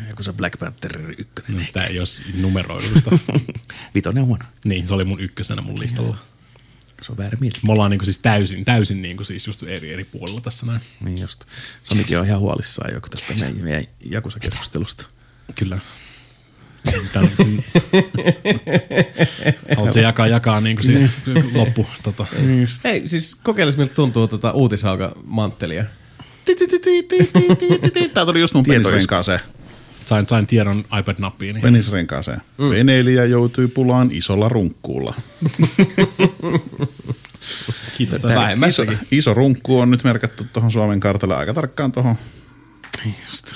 Jakusa 0.08 0.34
Black 0.34 0.60
Panther 0.60 1.00
ykkönen. 1.18 1.58
No, 1.58 1.64
sitä 1.64 1.84
ei 1.84 2.00
olisi 2.00 2.22
numeroidusta. 2.42 3.18
Vitonen 3.96 4.22
on 4.22 4.28
huono. 4.28 4.46
niin, 4.64 4.88
se 4.88 4.94
oli 4.94 5.04
mun 5.04 5.20
ykkösenä 5.20 5.62
mun 5.62 5.80
listalla. 5.80 6.18
Se 7.04 7.12
on 7.12 7.18
väärä 7.18 7.38
mieli. 7.42 7.58
Me 7.66 7.72
ollaan 7.72 7.92
niinku 7.92 8.06
siis 8.06 8.18
täysin, 8.18 8.66
täysin 8.66 9.02
niinku 9.02 9.24
siis 9.24 9.48
just 9.48 9.64
eri, 9.64 9.94
eri 9.94 10.04
puolilla 10.04 10.42
tässä 10.42 10.66
näin. 10.66 10.82
Niin 11.02 11.22
just. 11.22 11.46
Sonikin 11.84 12.20
on 12.20 12.26
ihan 12.26 12.40
huolissaan 12.40 12.94
joku 12.94 13.10
tästä 13.10 13.34
meidän, 13.34 13.64
meidän 13.64 13.84
Jakusa-keskustelusta. 14.06 15.06
Kyllä. 15.60 15.80
Tän, 17.14 17.30
Haluatko 19.76 20.00
jakaa, 20.00 20.28
jakaa 20.28 20.62
niinku 20.62 20.84
siis 20.84 21.02
loppu? 21.54 21.88
Tota. 22.04 22.26
Hei, 22.84 23.08
siis 23.10 23.36
kokeilis 23.36 23.78
miltä 23.78 23.94
tuntuu 23.94 24.28
tota 24.28 24.52
uutishauka 24.52 25.16
manttelia. 25.26 25.86
Tää 28.14 28.26
tuli 28.26 28.40
just 28.40 28.54
mun 28.54 28.64
Tietoisku. 28.64 28.90
penisrenkaaseen. 28.90 29.40
Sain, 30.06 30.28
sain 30.30 30.48
tiedon 30.48 30.80
iPad-nappiin. 31.00 31.62
Penisrenkaaseen. 31.62 32.42
Mm. 32.58 32.70
Veneilijä 32.70 33.26
joutui 33.26 33.68
pulaan 33.68 34.10
isolla 34.12 34.50
runkkuulla. 34.50 35.14
Kiitos 37.98 38.18
Iso, 38.18 38.28
tästä. 38.28 38.42
Vähemmässäkin. 38.42 38.98
iso 39.12 39.34
runkku 39.34 39.80
on 39.80 39.92
nyt 39.92 40.04
merkattu 40.04 40.44
tuohon 40.54 40.72
Suomen 40.72 41.00
kartalle 41.00 41.36
aika 41.36 41.54
tarkkaan 41.54 41.92
tuohon 41.92 42.16
Just. 43.30 43.54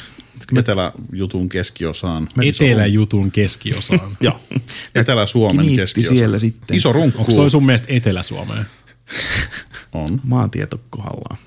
Eteläjutun 0.58 1.50
keskiosaan. 1.50 2.28
Eteläjutun 2.46 3.32
keskiosaan. 3.32 4.18
Joo, 4.22 4.40
Etelä-Suomen 4.96 5.76
keskiosaan. 5.76 6.18
siellä 6.18 6.40
sitten. 6.40 6.78
Iso 6.78 6.94
runkku 6.94 7.20
Onko 7.22 7.32
toi 7.34 7.50
sun 7.50 7.66
mielestä 7.66 7.88
Etelä-Suomeen? 7.94 8.66
on. 9.94 10.22
Maantieto 10.24 10.80
kohdallaan. 10.90 11.38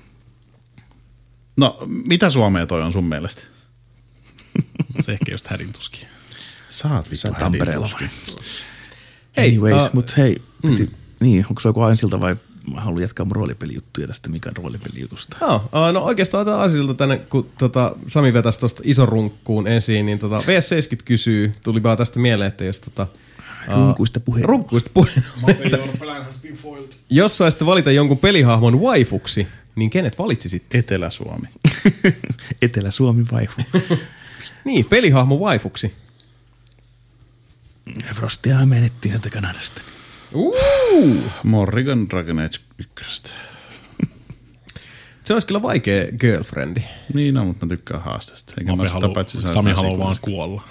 No, 1.57 1.77
mitä 2.05 2.29
Suomea 2.29 2.65
toi 2.65 2.81
on 2.81 2.91
sun 2.91 3.03
mielestä? 3.05 3.41
Se 5.01 5.11
ehkä 5.11 5.31
just 5.31 5.47
hädintuskin. 5.47 6.07
Saat 6.69 7.11
vittu 7.11 7.27
Tampereella 7.39 7.89
vai? 7.93 8.07
hädintuskin. 8.07 8.43
Hei, 9.37 9.49
Anyways, 9.49 9.83
uh, 9.83 9.89
mutta 9.93 10.13
hei, 10.17 10.37
piti, 10.61 10.91
niin, 11.19 11.45
onko 11.49 11.61
sulla 11.61 11.69
joku 11.69 11.81
aisilta 11.81 12.21
vai 12.21 12.35
mä 12.73 12.81
haluan 12.81 13.01
jatkaa 13.01 13.25
mun 13.25 13.35
roolipelijuttuja 13.35 14.07
tästä 14.07 14.29
Mikan 14.29 14.55
roolipelijutusta? 14.55 15.37
Oh, 15.41 15.55
uh, 15.55 15.93
no 15.93 15.99
oikeastaan 15.99 16.41
otetaan 16.41 16.61
asioilta 16.61 16.93
tänne, 16.93 17.17
kun 17.17 17.49
tota, 17.57 17.95
Sami 18.07 18.33
vetäisi 18.33 18.59
tuosta 18.59 18.81
ison 18.85 19.09
runkkuun 19.09 19.67
esiin, 19.67 20.05
niin 20.05 20.19
tota, 20.19 20.39
VS70 20.39 21.01
kysyy, 21.05 21.53
tuli 21.63 21.83
vaan 21.83 21.97
tästä 21.97 22.19
mieleen, 22.19 22.47
että 22.47 22.63
jos 22.63 22.79
tota, 22.79 23.07
uh, 23.67 23.73
Runkuista 23.73 24.19
puheen. 24.19 24.45
Runkuista 24.45 24.89
puheen. 24.93 25.23
jos 27.09 27.37
saisitte 27.37 27.65
valita 27.65 27.91
jonkun 27.91 28.17
pelihahmon 28.17 28.81
waifuksi, 28.81 29.47
niin 29.75 29.89
kenet 29.89 30.19
valitsisitte? 30.19 30.77
Etelä-Suomi. 30.77 31.47
Etelä-Suomi 32.61 33.25
vaifu. 33.31 33.61
Niin, 34.65 34.85
pelihahmo 34.85 35.35
waifuksi. 35.37 35.93
Frostia 38.13 38.65
menettiin 38.65 39.11
sieltä 39.11 39.29
Kanadasta. 39.29 39.81
Uh! 40.33 41.23
Morrigan 41.43 42.09
Dragon 42.09 42.39
Age 42.39 42.59
1. 42.77 43.33
Se 45.23 45.33
olisi 45.33 45.47
kyllä 45.47 45.61
vaikea 45.61 46.05
girlfriendi. 46.21 46.81
Niin 47.13 47.37
on, 47.37 47.47
mutta 47.47 47.65
mä 47.65 47.69
tykkään 47.69 48.01
haasteesta. 48.01 48.53
Eikä 48.57 48.75
mä 48.75 48.87
sitä 48.87 48.99
halu, 48.99 49.13
paitsi 49.13 49.41
saisi 49.41 49.53
Sami 49.53 49.71
haluaa 49.71 49.99
vaan 49.99 50.15
kuolla. 50.21 50.61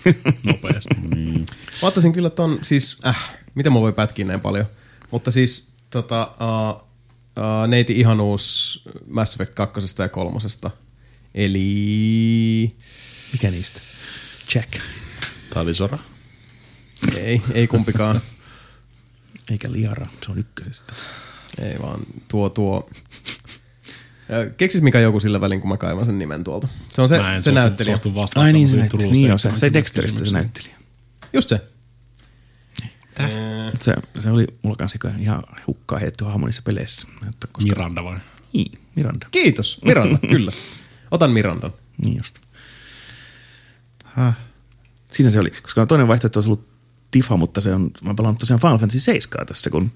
Nopeasti. 0.44 0.94
Niin. 1.14 1.46
Mä 1.82 1.88
ottaisin 1.88 2.12
kyllä 2.12 2.30
ton, 2.30 2.58
siis, 2.62 2.98
äh, 3.06 3.36
miten 3.54 3.72
mä 3.72 3.80
voi 3.80 3.92
pätkiä 3.92 4.24
näin 4.24 4.40
paljon. 4.40 4.66
Mutta 5.10 5.30
siis, 5.30 5.68
tota, 5.90 6.34
uh, 6.40 6.70
uh, 6.70 7.68
neiti 7.68 8.00
ihanuus 8.00 8.82
Mass 9.06 9.34
Effect 9.34 9.54
2 9.54 9.80
ja 9.98 10.08
3. 10.08 10.38
Eli... 11.34 12.76
Mikä 13.32 13.50
niistä? 13.50 13.80
Jack. 14.54 14.70
Tää 15.50 15.62
oli 15.62 15.74
Sora. 15.74 15.98
Ei, 17.16 17.42
ei 17.54 17.66
kumpikaan. 17.66 18.20
Eikä 19.50 19.72
Liara, 19.72 20.06
se 20.26 20.32
on 20.32 20.38
ykkösestä. 20.38 20.92
ei 21.60 21.78
vaan 21.82 22.00
tuo, 22.28 22.48
tuo... 22.50 22.90
Keksis 24.56 24.82
mikä 24.82 25.00
joku 25.00 25.20
sillä 25.20 25.40
välin, 25.40 25.60
kun 25.60 25.70
mä 25.70 25.76
kaivan 25.76 26.06
sen 26.06 26.18
nimen 26.18 26.44
tuolta. 26.44 26.68
Se 26.92 27.02
on 27.02 27.08
se, 27.08 27.18
Mä 27.18 27.34
en 27.34 27.42
se 27.42 27.50
suostu, 27.50 27.60
näyttelijä. 27.68 27.96
suostu 27.96 28.40
Ai 28.40 28.52
niin, 28.52 28.68
se 28.68 28.76
tämmöisiin 28.76 28.78
näytteli. 28.78 29.02
Turun 29.02 29.12
Niin 29.12 29.32
on 29.32 29.38
se. 29.38 29.50
Se 29.54 29.72
Dexteristä 29.72 30.18
se 30.18 30.24
kysymykseen. 30.24 30.42
näytteli. 30.42 30.74
Just 31.32 31.48
se. 31.48 31.60
Se, 33.80 33.94
se 34.18 34.30
oli 34.30 34.46
mulla 34.62 34.76
kanssa 34.76 34.98
ihan 35.18 35.42
hukkaa 35.66 35.98
heitetty 35.98 36.24
hahmo 36.24 36.46
niissä 36.46 36.62
peleissä. 36.64 37.08
Koska, 37.52 37.68
Miranda 37.68 38.04
vai? 38.04 38.18
Niin, 38.52 38.78
Miranda. 38.94 39.26
Kiitos. 39.30 39.80
Miranda, 39.84 40.18
kyllä. 40.30 40.52
Otan 41.10 41.30
Mirandan. 41.30 41.72
Niin 42.04 42.16
just. 42.16 42.38
Siinä 45.10 45.30
se 45.30 45.40
oli, 45.40 45.50
koska 45.50 45.86
toinen 45.86 46.08
vaihtoehto 46.08 46.38
olisi 46.38 46.48
ollut 46.50 46.68
Tifa, 47.10 47.36
mutta 47.36 47.60
se 47.60 47.74
on, 47.74 47.90
mä 48.02 48.14
pelaan 48.14 48.36
tosiaan 48.36 48.60
Final 48.60 48.78
Fantasy 48.78 49.00
7 49.00 49.46
tässä, 49.46 49.70
kun 49.70 49.90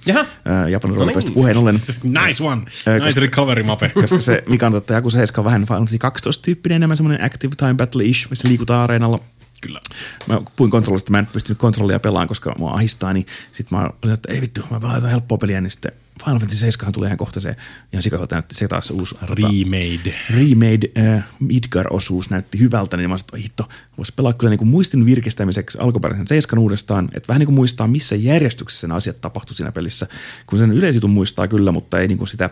ää, 0.45 0.69
Japanin 0.69 0.97
roolipeistä 0.97 1.29
niin. 1.29 1.35
puheen 1.35 1.57
ollen, 1.57 1.75
Nice 2.27 2.45
one! 2.45 2.63
Ää, 2.87 2.95
Nice 2.95 3.07
koska- 3.07 3.21
recovery, 3.21 3.63
Mape. 3.63 3.89
koska 4.01 4.21
se 4.21 4.43
mikä 4.49 4.67
on 4.67 4.73
totta, 4.73 4.93
Jaku 4.93 5.11
7 5.11 5.41
on 5.41 5.45
vähän 5.45 5.61
Final 5.63 5.79
Fantasy 5.79 5.99
12 5.99 6.45
tyyppinen, 6.45 6.77
enemmän 6.77 6.97
semmoinen 6.97 7.25
active 7.25 7.55
time 7.57 7.75
battle-ish, 7.75 8.31
missä 8.31 8.49
liikutaan 8.49 8.83
areenalla. 8.83 9.19
Kyllä. 9.61 9.81
Mä 10.27 10.41
puhuin 10.57 10.71
kontrollista, 10.71 11.11
mä 11.11 11.19
en 11.19 11.27
pystynyt 11.27 11.59
kontrollia 11.59 12.01
pelaamaan, 12.01 12.29
koska 12.29 12.55
mua 12.59 12.73
ahistaa, 12.73 13.13
niin 13.13 13.27
sit 13.53 13.71
mä 13.71 13.91
olin, 14.03 14.15
että 14.15 14.33
ei 14.33 14.41
vittu, 14.41 14.61
mä 14.71 14.81
pelaan 14.81 14.97
jotain 14.97 15.11
helppoa 15.11 15.39
peliä, 15.39 15.61
niin 15.61 15.71
sitten 15.71 15.93
Final 16.25 16.39
Fantasy 16.41 16.57
7 16.61 16.93
tulee 16.93 17.07
ihan 17.07 17.17
kohta 17.19 17.41
se, 17.41 17.57
ihan 17.93 18.03
sikakolta 18.03 18.35
näytti 18.35 18.55
se 18.55 18.69
taas 18.69 18.91
uusi 18.91 19.15
tota, 19.15 19.27
Remade. 19.35 20.15
remade 20.31 21.15
äh, 21.17 21.25
Midgar-osuus 21.41 22.31
näytti 22.31 22.59
hyvältä, 22.59 22.97
niin 22.97 23.11
mä 23.11 23.19
sanoin, 23.19 23.25
että 23.27 23.37
"Oi 23.37 23.43
hitto, 23.43 23.69
voisi 23.99 24.13
pelaa 24.17 24.33
kyllä 24.33 24.51
niin 24.51 24.59
kuin 24.59 24.69
muistin 24.69 25.07
virkistämiseksi 25.07 25.79
alkuperäisen 25.81 26.27
seiskan 26.27 26.59
uudestaan, 26.59 27.09
että 27.15 27.29
vähän 27.29 27.39
niin 27.39 27.47
kuin 27.47 27.55
muistaa, 27.55 27.87
missä 27.87 28.17
järjestyksessä 28.17 28.89
ne 28.89 28.95
asiat 28.95 29.21
tapahtui 29.21 29.57
siinä 29.57 29.73
pelissä, 29.73 30.07
kun 30.47 30.59
sen 30.59 30.73
yleisjutun 30.73 31.11
muistaa 31.11 31.49
kyllä, 31.49 31.73
mutta 31.73 31.99
ei 31.99 32.09
niin 32.09 32.19
kuin 32.19 32.29
sitä 32.29 32.51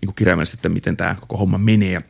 niin 0.00 0.06
kuin 0.06 0.14
kirjaimellisesti, 0.14 0.58
että 0.58 0.68
miten 0.68 0.96
tämä 0.96 1.16
koko 1.20 1.36
homma 1.36 1.58
menee. 1.58 1.92
Ja 1.92 2.02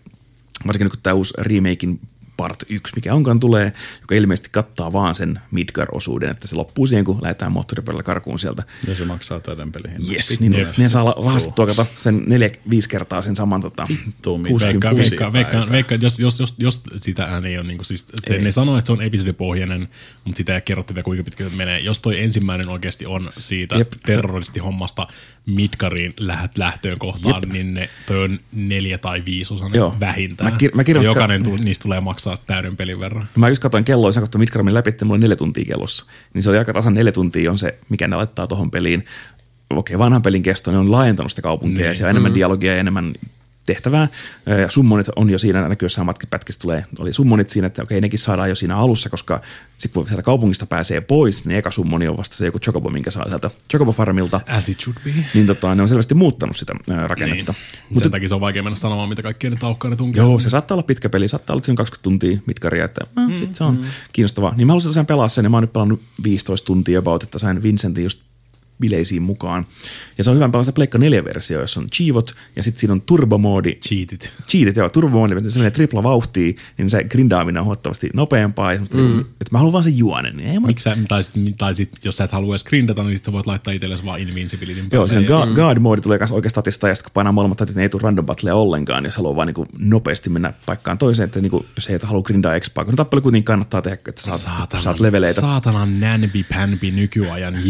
varsinkin 0.67 0.85
nyt 0.85 0.93
kun 0.93 1.03
tämä 1.03 1.15
uusi 1.15 1.35
remakein 1.39 2.01
part 2.39 2.63
1, 2.69 2.93
mikä 2.97 3.15
onkaan 3.15 3.41
tulee, 3.41 3.73
joka 4.01 4.15
ilmeisesti 4.15 4.49
kattaa 4.53 4.93
vaan 4.93 5.15
sen 5.15 5.41
Midgar-osuuden, 5.51 6.31
että 6.31 6.49
se 6.49 6.57
loppuu 6.57 6.87
siihen, 6.87 7.05
kun 7.05 7.19
lähdetään 7.23 7.53
moottoripyörällä 7.53 8.03
karkuun 8.03 8.39
sieltä. 8.39 8.63
Ja 8.87 8.95
se 8.95 9.05
maksaa 9.05 9.41
täyden 9.41 9.73
pelihin. 9.73 10.13
Yes, 10.13 10.41
niin 10.41 10.59
Jep. 10.59 10.79
ne 10.79 10.89
saa 10.89 11.15
rahastettua 11.25 11.67
kato, 11.67 11.87
sen 12.01 12.23
neljä, 12.27 12.51
viisi 12.71 12.89
kertaa 12.89 13.23
sen 13.23 13.37
saman 13.37 13.61
tota, 13.61 13.87
Vittu, 14.07 14.39
mitä 14.39 14.51
60 14.51 14.97
Veikkaan, 14.97 15.33
veikkaan, 15.33 15.73
veikkaan, 15.73 16.03
jos, 16.03 16.19
jos, 16.19 16.41
jos, 16.41 16.55
jos 16.59 16.83
sitä 16.97 17.41
ei 17.45 17.59
ole, 17.59 17.67
niin 17.67 17.79
kuin, 17.79 17.87
siis, 17.87 18.07
se, 18.29 18.39
ne 18.39 18.53
sanoo, 18.53 18.79
että 18.79 18.87
se 18.87 18.93
on 18.93 19.03
episodipohjainen, 19.03 19.89
mutta 20.25 20.37
sitä 20.37 20.55
ei 20.55 20.61
kerrottu 20.61 20.95
vielä 20.95 21.05
kuinka 21.05 21.25
pitkä 21.25 21.45
se 21.45 21.57
menee. 21.57 21.79
Jos 21.79 22.01
toi 22.01 22.21
ensimmäinen 22.21 22.69
oikeasti 22.69 23.07
on 23.07 23.29
siitä. 23.31 23.77
Jep, 23.77 23.93
terroristihommasta 24.07 25.07
Midgariin 25.49 26.15
läht, 26.21 26.59
lähtöön 26.59 26.99
kohtaan, 26.99 27.43
Jep. 27.45 27.53
niin 27.53 27.75
ne, 27.75 27.89
toi 28.07 28.25
on 28.25 28.39
neljä 28.53 28.99
tai 28.99 29.23
viisi 29.27 29.55
Joo. 29.75 29.95
vähintään. 30.01 30.53
Mä 30.53 30.59
kir- 30.59 30.75
mä 30.75 30.81
Ja 30.81 30.85
kirjoitin- 30.85 31.11
Jokainen 31.11 31.43
tu- 31.43 31.57
niistä 31.57 31.83
tulee 31.83 32.01
maksaa 32.01 32.37
täyden 32.47 32.77
pelin 32.77 33.01
verran. 33.01 33.29
Mä 33.37 33.49
just 33.49 33.63
katsoin 33.63 33.85
kelloa, 33.85 34.13
sä 34.13 34.21
katsoin 34.21 34.41
Midgaramin 34.41 34.75
läpi, 34.75 34.89
että 34.91 35.05
mulla 35.05 35.15
on 35.15 35.21
neljä 35.21 35.37
tuntia 35.37 35.65
kellossa. 35.65 36.07
Niin 36.35 36.43
se 36.43 36.51
oli 36.51 36.59
aika 36.59 36.73
tasan 36.73 36.95
neljä 36.95 37.13
tuntia 37.13 37.51
on 37.51 37.59
se, 37.59 37.79
mikä 37.89 38.09
ne 38.09 38.17
laittaa 38.17 38.47
tuohon 38.47 38.71
peliin. 38.71 39.05
Okei, 39.71 39.99
vanhan 39.99 40.23
pelin 40.23 40.43
kesto, 40.43 40.71
ne 40.71 40.79
on 40.79 40.91
laajentanut 40.93 41.33
sitä 41.33 41.43
kaupunkia 41.43 41.85
ja 41.85 41.89
Niin. 41.91 41.97
siellä 41.97 42.09
on 42.09 42.11
enemmän 42.11 42.35
dialogia 42.35 42.73
ja 42.73 42.79
enemmän 42.81 43.13
tehtävää. 43.69 44.09
Ja 44.47 44.71
summonit 44.71 45.07
on 45.17 45.31
jo 45.31 45.39
siinä, 45.39 45.69
näkyy 45.69 45.87
jossain 45.87 46.07
matkapätkissä 46.07 46.61
tulee, 46.61 46.85
oli 46.99 47.13
summonit 47.13 47.51
siinä, 47.51 47.67
että 47.67 47.83
okei, 47.83 48.01
nekin 48.01 48.19
saadaan 48.19 48.49
jo 48.49 48.55
siinä 48.55 48.77
alussa, 48.77 49.11
koska 49.11 49.41
sitten 49.79 50.01
kun 50.01 50.09
sieltä 50.09 50.23
kaupungista 50.23 50.67
pääsee 50.67 51.01
pois, 51.01 51.45
niin 51.45 51.59
eka 51.59 51.71
summoni 51.71 52.09
on 52.09 52.17
vasta 52.17 52.37
se 52.37 52.45
joku 52.47 52.59
Chocobo, 52.59 52.91
minkä 52.91 53.11
saa 53.11 53.29
sieltä 53.29 53.51
Chocobo 53.71 53.93
Farmilta. 53.93 54.41
As 54.49 54.69
it 54.69 54.81
should 54.81 54.97
be. 55.05 55.11
Niin 55.35 55.47
tota, 55.47 55.75
ne 55.75 55.83
on 55.83 55.89
selvästi 55.89 56.15
muuttanut 56.15 56.57
sitä 56.57 56.73
ää, 56.91 56.97
Niin. 56.97 57.11
rakennetta. 57.11 57.55
Mutta 57.89 58.05
Sen 58.05 58.13
takia 58.13 58.29
se 58.29 58.35
on 58.35 58.41
vaikea 58.41 58.63
mennä 58.63 58.77
sanomaan, 58.77 59.09
mitä 59.09 59.23
kaikkea 59.23 59.51
ne 59.51 59.57
taukkaa 59.57 59.91
ne 59.91 59.97
tunkee. 59.97 60.23
Joo, 60.23 60.39
se 60.41 60.51
saattaa 60.51 60.75
olla 60.75 60.83
pitkä 60.83 61.09
peli, 61.09 61.29
saattaa 61.29 61.55
olla, 61.55 61.59
että 61.59 61.67
siinä 61.67 61.73
on 61.73 61.77
20 61.77 62.03
tuntia 62.03 62.39
mitkaria, 62.47 62.85
että 62.85 63.01
mm, 63.17 63.39
sit 63.39 63.55
se 63.55 63.65
on 63.65 63.75
mm. 63.77 63.85
kiinnostavaa. 64.13 64.55
Niin 64.57 64.67
mä 64.67 64.71
haluaisin 64.71 64.89
tosiaan 64.89 65.07
pelaa 65.07 65.29
sen, 65.29 65.45
ja 65.45 65.51
mä 65.51 65.57
oon 65.57 65.63
nyt 65.63 65.73
pelannut 65.73 66.03
15 66.23 66.67
tuntia 66.67 66.99
about, 66.99 67.23
että 67.23 67.39
sain 67.39 67.63
Vincentin 67.63 68.05
just 68.05 68.21
bileisiin 68.81 69.23
mukaan. 69.23 69.67
Ja 70.19 70.25
se 70.25 70.31
on 70.31 70.37
hyvä 70.37 70.49
pelata 70.49 70.73
Pleikka 70.73 70.99
4-versio, 70.99 71.61
jossa 71.61 71.81
on 71.81 71.87
chivot 71.91 72.35
ja 72.57 72.63
sitten 72.63 72.81
siinä 72.81 72.93
on 72.93 73.03
turbomoodi. 73.03 73.75
Cheatit. 73.75 74.33
Cheatit, 74.49 74.77
joo, 74.77 74.89
turbomoodi, 74.89 75.51
se 75.51 75.59
menee 75.59 75.71
tripla 75.71 76.03
vauhtiin, 76.03 76.57
niin 76.79 76.91
se 76.91 77.05
grindaaminen 77.05 77.61
on 77.61 77.65
huomattavasti 77.65 78.11
nopeampaa. 78.15 78.73
Ja 78.73 78.81
mm. 78.95 79.21
että 79.21 79.49
mä 79.53 79.59
haluan 79.59 79.73
vaan 79.73 79.85
sen 79.85 79.99
juonen. 79.99 80.37
Niin 80.37 80.49
ei 80.49 80.59
mä 80.59 80.67
Miksi 80.67 80.83
sä, 80.83 80.97
tai, 81.09 81.23
sit, 81.23 81.57
tai 81.59 81.75
sit, 81.75 81.91
jos 82.05 82.17
sä 82.17 82.25
et 82.25 82.33
halua 82.33 82.53
edes 82.53 82.65
grindata, 82.65 83.03
niin 83.03 83.17
sit 83.17 83.25
sä 83.25 83.33
voit 83.33 83.47
laittaa 83.47 83.75
itsellesi 83.75 84.05
vaan 84.05 84.21
invincibilityn 84.21 84.89
Joo, 84.93 85.07
siinä 85.07 85.29
päälle. 85.29 85.47
on 85.47 85.53
guard 85.53 85.79
mode 85.79 86.01
tulee 86.01 86.19
myös 86.19 86.33
oikeasta 86.33 86.59
statista, 86.59 86.89
ja 86.89 86.95
sitten 86.95 87.11
kun 87.11 87.15
painaa 87.15 87.33
molemmat 87.33 87.59
tatit, 87.59 87.75
niin 87.75 87.83
ei 87.83 87.89
tule 87.89 88.03
random 88.03 88.27
battlea 88.27 88.55
ollenkaan, 88.55 89.05
jos 89.05 89.17
haluaa 89.17 89.37
vaan 89.37 89.47
niinku 89.47 89.67
nopeasti 89.79 90.31
mennä 90.31 90.53
paikkaan 90.67 90.99
toiseen, 90.99 91.25
että 91.25 91.41
niinku, 91.41 91.67
jos 91.77 91.87
ei 91.87 91.99
halua 92.03 92.23
grindaa 92.23 92.55
expaa, 92.55 92.85
kun 92.85 92.97
tappelu 92.97 93.21
kuitenkin 93.21 93.45
kannattaa 93.45 93.83
tehdä, 93.83 93.99
että 94.09 94.23
saat, 94.23 94.41
Saatana, 94.41 94.83
saat 94.83 95.01
leveleitä. 95.01 95.41
Saatanan 95.41 96.01
nänbi 96.01 96.45
pänbi 96.49 96.91
nykyajan 96.91 97.65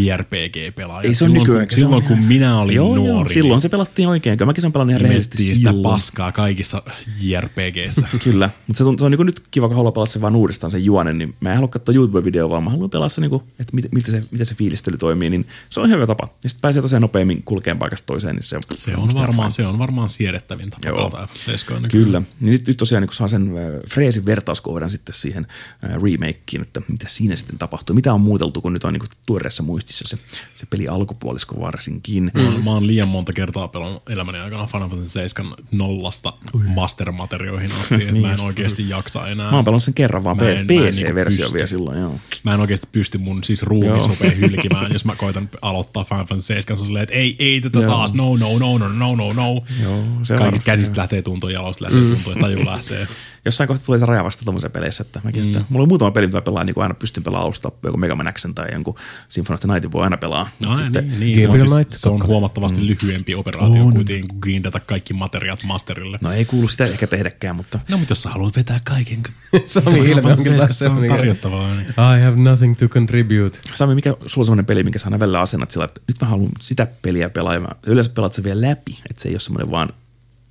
JRPG-pelaaja. 1.03 1.09
Ei 1.09 1.15
se 1.15 1.25
on 1.25 1.31
silloin, 1.31 1.49
nykyään. 1.49 1.69
kun, 1.69 1.77
silloin 1.77 2.05
kun 2.05 2.19
minä 2.19 2.61
olin 2.61 2.77
joo, 2.77 2.97
nuori. 2.97 3.09
Joo, 3.09 3.29
silloin 3.29 3.61
se 3.61 3.69
pelattiin 3.69 4.09
oikein. 4.09 4.39
Mäkin 4.47 4.63
sen 4.63 4.73
pelannut 4.73 4.91
ihan 4.91 5.01
rehellisesti 5.01 5.43
sitä 5.43 5.75
paskaa 5.83 6.33
kaikissa 6.33 6.83
JRPGissä. 7.21 8.09
Kyllä, 8.25 8.51
mutta 8.67 8.79
se 8.79 8.85
on, 8.85 8.99
se 8.99 9.05
on 9.05 9.11
niin 9.11 9.27
nyt 9.27 9.43
kiva, 9.51 9.69
kun 9.69 9.77
haluaa 9.77 9.93
pelata 9.93 10.13
sen 10.13 10.23
vaan 10.23 10.37
uudestaan 10.37 10.71
sen 10.71 10.85
juonen, 10.85 11.19
niin 11.19 11.35
mä 11.41 11.51
en 11.51 11.55
halua 11.57 11.69
katsoa 11.69 11.95
YouTube-videoa, 11.95 12.51
vaan 12.51 12.65
mä 12.65 12.71
haluan 12.71 12.91
pelata 12.91 13.09
se, 13.09 13.21
niin 13.21 13.31
kuin, 13.31 13.43
että 13.59 13.75
miten, 13.75 13.91
miten, 13.95 14.13
se, 14.13 14.23
miten 14.31 14.47
se 14.47 14.55
fiilistely 14.55 14.97
toimii, 14.97 15.31
niin 15.31 15.47
se 15.71 15.81
on 15.81 15.91
hyvä 15.91 16.07
tapa. 16.07 16.29
Ja 16.45 16.51
sitten 16.51 16.63
pääsee 16.63 16.83
tosiaan 16.83 17.03
nopeammin 17.03 17.43
kulkeen 17.43 17.79
paikasta 17.79 18.07
toiseen, 18.07 18.37
niin 18.37 18.43
se 18.43 18.57
on, 18.57 18.63
Se 18.75 18.97
on, 18.97 19.09
varmaan, 19.15 19.51
se 19.51 19.67
on 19.67 19.79
varmaan 19.79 20.09
siedettävin 20.09 20.71
tapa 20.71 20.89
Joo. 20.89 21.11
pelata 21.11 21.29
F7. 21.35 21.89
Kyllä. 21.89 22.23
Niin 22.41 22.53
nyt, 22.53 22.67
nyt 22.67 22.77
tosiaan 22.77 23.03
niin 23.03 23.09
kun 23.09 23.17
saa 23.17 23.29
sen 23.29 23.49
äh, 23.49 23.91
Freesin 23.91 24.27
vertauskohdan 24.27 24.91
sitten 24.91 25.15
siihen 25.15 25.47
äh, 25.85 26.03
remakeen, 26.03 26.63
että 26.63 26.83
mitä 26.89 27.09
siinä 27.09 27.37
sitten 27.37 27.59
tapahtuu. 27.59 27.95
Mitä 27.95 28.15
on 28.15 28.21
muuteltu, 28.21 28.61
kun 28.61 28.73
nyt 28.73 28.85
on 28.85 28.93
niin 28.93 29.01
kuin 29.01 29.11
tuoreessa 29.27 29.63
muistissa 29.63 30.05
se, 30.09 30.19
se 30.55 30.67
peli 30.67 30.88
alkupuolisko 30.89 31.61
varsinkin. 31.61 32.31
Mm. 32.35 32.65
Mä 32.65 32.71
oon 32.71 32.87
liian 32.87 33.09
monta 33.09 33.33
kertaa 33.33 33.69
pelannut 33.69 34.03
elämäni 34.11 34.39
aikana 34.39 34.67
Final 34.67 34.89
Fantasy 34.89 35.13
7 35.13 35.55
nollasta 35.73 36.33
mastermaterioihin 36.67 37.73
asti, 37.81 37.95
että 37.95 38.21
mä 38.21 38.33
en 38.33 38.41
oikeasti 38.41 38.89
jaksa 38.89 39.29
enää. 39.29 39.51
Mä 39.51 39.57
oon 39.57 39.65
pelannut 39.65 39.83
sen 39.83 39.95
kerran 39.95 40.25
vaan 40.25 40.37
PC-versio 40.37 41.45
niinku 41.45 41.55
vielä 41.55 41.65
pysty. 41.65 41.67
silloin, 41.67 42.01
joo. 42.01 42.15
Mä 42.43 42.55
en 42.55 42.61
oikeasti 42.61 42.89
pysty 42.93 43.19
mun 43.19 43.45
siis 43.45 43.63
ruumis 43.63 44.09
rupeaa 44.09 44.35
hylkimään, 44.35 44.93
jos 44.93 45.05
mä 45.05 45.17
koitan 45.17 45.49
aloittaa 45.63 46.05
Final 46.05 46.25
Fantasy 46.25 46.47
7, 46.47 46.77
se 46.77 46.81
on 46.83 46.87
silleen, 46.87 47.03
että 47.03 47.15
ei, 47.15 47.37
ei 47.39 47.61
tätä 47.61 47.79
Joo. 47.79 47.91
taas, 47.91 48.15
no, 48.15 48.37
no, 48.37 48.59
no, 48.59 48.79
no, 48.79 48.89
no, 48.89 49.15
no, 49.15 49.33
no. 49.33 49.63
Joo, 49.83 50.05
se 50.23 50.39
varmasti 50.39 50.67
käsistä 50.67 51.01
lähtee 51.01 51.23
tuntua, 51.23 51.51
jaloista 51.51 51.85
lähtee 51.85 52.01
mm. 52.01 52.15
tuntua, 52.15 52.33
ja 52.33 52.41
taju 52.41 52.65
lähtee. 52.65 53.09
Jossain 53.45 53.69
kohtaa 53.69 53.87
tulee 53.87 53.99
se 53.99 54.07
raja 54.07 54.25
vasta 54.25 54.45
tuommoisen 54.45 54.71
peleissä, 54.71 55.03
että 55.03 55.21
mäkin 55.25 55.41
mm. 55.41 55.45
sitä, 55.45 55.65
mulla 55.69 55.83
on 55.83 55.89
muutama 55.89 56.11
peli, 56.11 56.27
mitä 56.27 56.37
mä 56.37 56.43
pelaan, 56.43 56.67
niin 56.67 56.75
kuin 56.75 56.83
aina 56.83 56.95
pystyn 56.95 57.25
pelaamaan 57.25 57.45
alusta, 57.45 57.73
joku 57.83 57.97
Mega 57.97 58.17
Man 58.17 58.33
Xen 58.33 58.55
tai 58.55 58.73
jonkun 58.73 58.95
Symphony 59.29 59.55
of 59.55 59.61
the 59.61 59.69
Nightin 59.73 59.93
voi 59.93 60.05
aina 60.05 60.17
pelaa. 60.17 60.49
No, 60.65 60.71
Mut 60.71 60.81
niin, 60.81 61.21
niin, 61.21 61.51
on 61.51 61.61
siis, 61.61 61.87
se 61.91 62.09
on 62.09 62.27
huomattavasti 62.27 62.87
lyhyempi 62.87 63.35
operaatio 63.35 63.83
On. 63.85 63.95
kuitenkin 63.95 64.29
kuin 64.29 64.41
grindata 64.41 64.81
kaikki 64.81 65.15
materiaat 65.15 65.65
masterille. 65.65 66.19
No 66.23 66.33
ei 66.33 66.45
kuulu 66.45 66.69
sitä 66.69 66.85
ehkä 66.85 67.07
tehdäkään, 67.07 67.57
mutta 67.57 67.79
No, 67.89 67.99
mutta 67.99 68.13
jos 68.13 68.23
sä 68.23 68.31
haluat 68.31 68.57
vetää 68.57 68.81
kaiken, 68.85 69.23
Sami 69.65 69.99
Ilme 69.99 70.33
onkin 70.33 70.57
taas 70.57 70.79
se 70.79 70.89
on 70.89 71.05
tarjottavaa. 71.09 71.75
Niin. 71.75 71.89
I 71.91 72.25
have 72.25 72.37
nothing 72.37 72.77
to 72.77 72.89
contribute. 72.89 73.59
Sami, 73.75 73.95
mikä 73.95 74.11
sulla 74.11 74.43
on 74.43 74.45
semmoinen 74.45 74.67
peli, 74.67 74.83
minkä 74.83 74.99
sä 74.99 75.07
aina 75.07 75.19
välillä 75.19 75.41
asennat 75.41 75.71
sillä, 75.71 75.85
että 75.85 76.01
nyt 76.09 76.17
mä 76.21 76.27
haluan 76.29 76.51
sitä 76.61 76.87
peliä 77.03 77.31
pelaa, 77.31 77.55
ja 77.55 77.61
mä 77.61 77.69
yleensä 77.87 78.11
pelaat 78.11 78.35
se 78.35 78.45
vielä 78.45 78.69
läpi, 78.69 78.99
että 79.11 79.23
se 79.23 79.29
ei 79.29 79.35
ole 79.35 79.41
semmoinen 79.41 79.71
vaan 79.71 79.93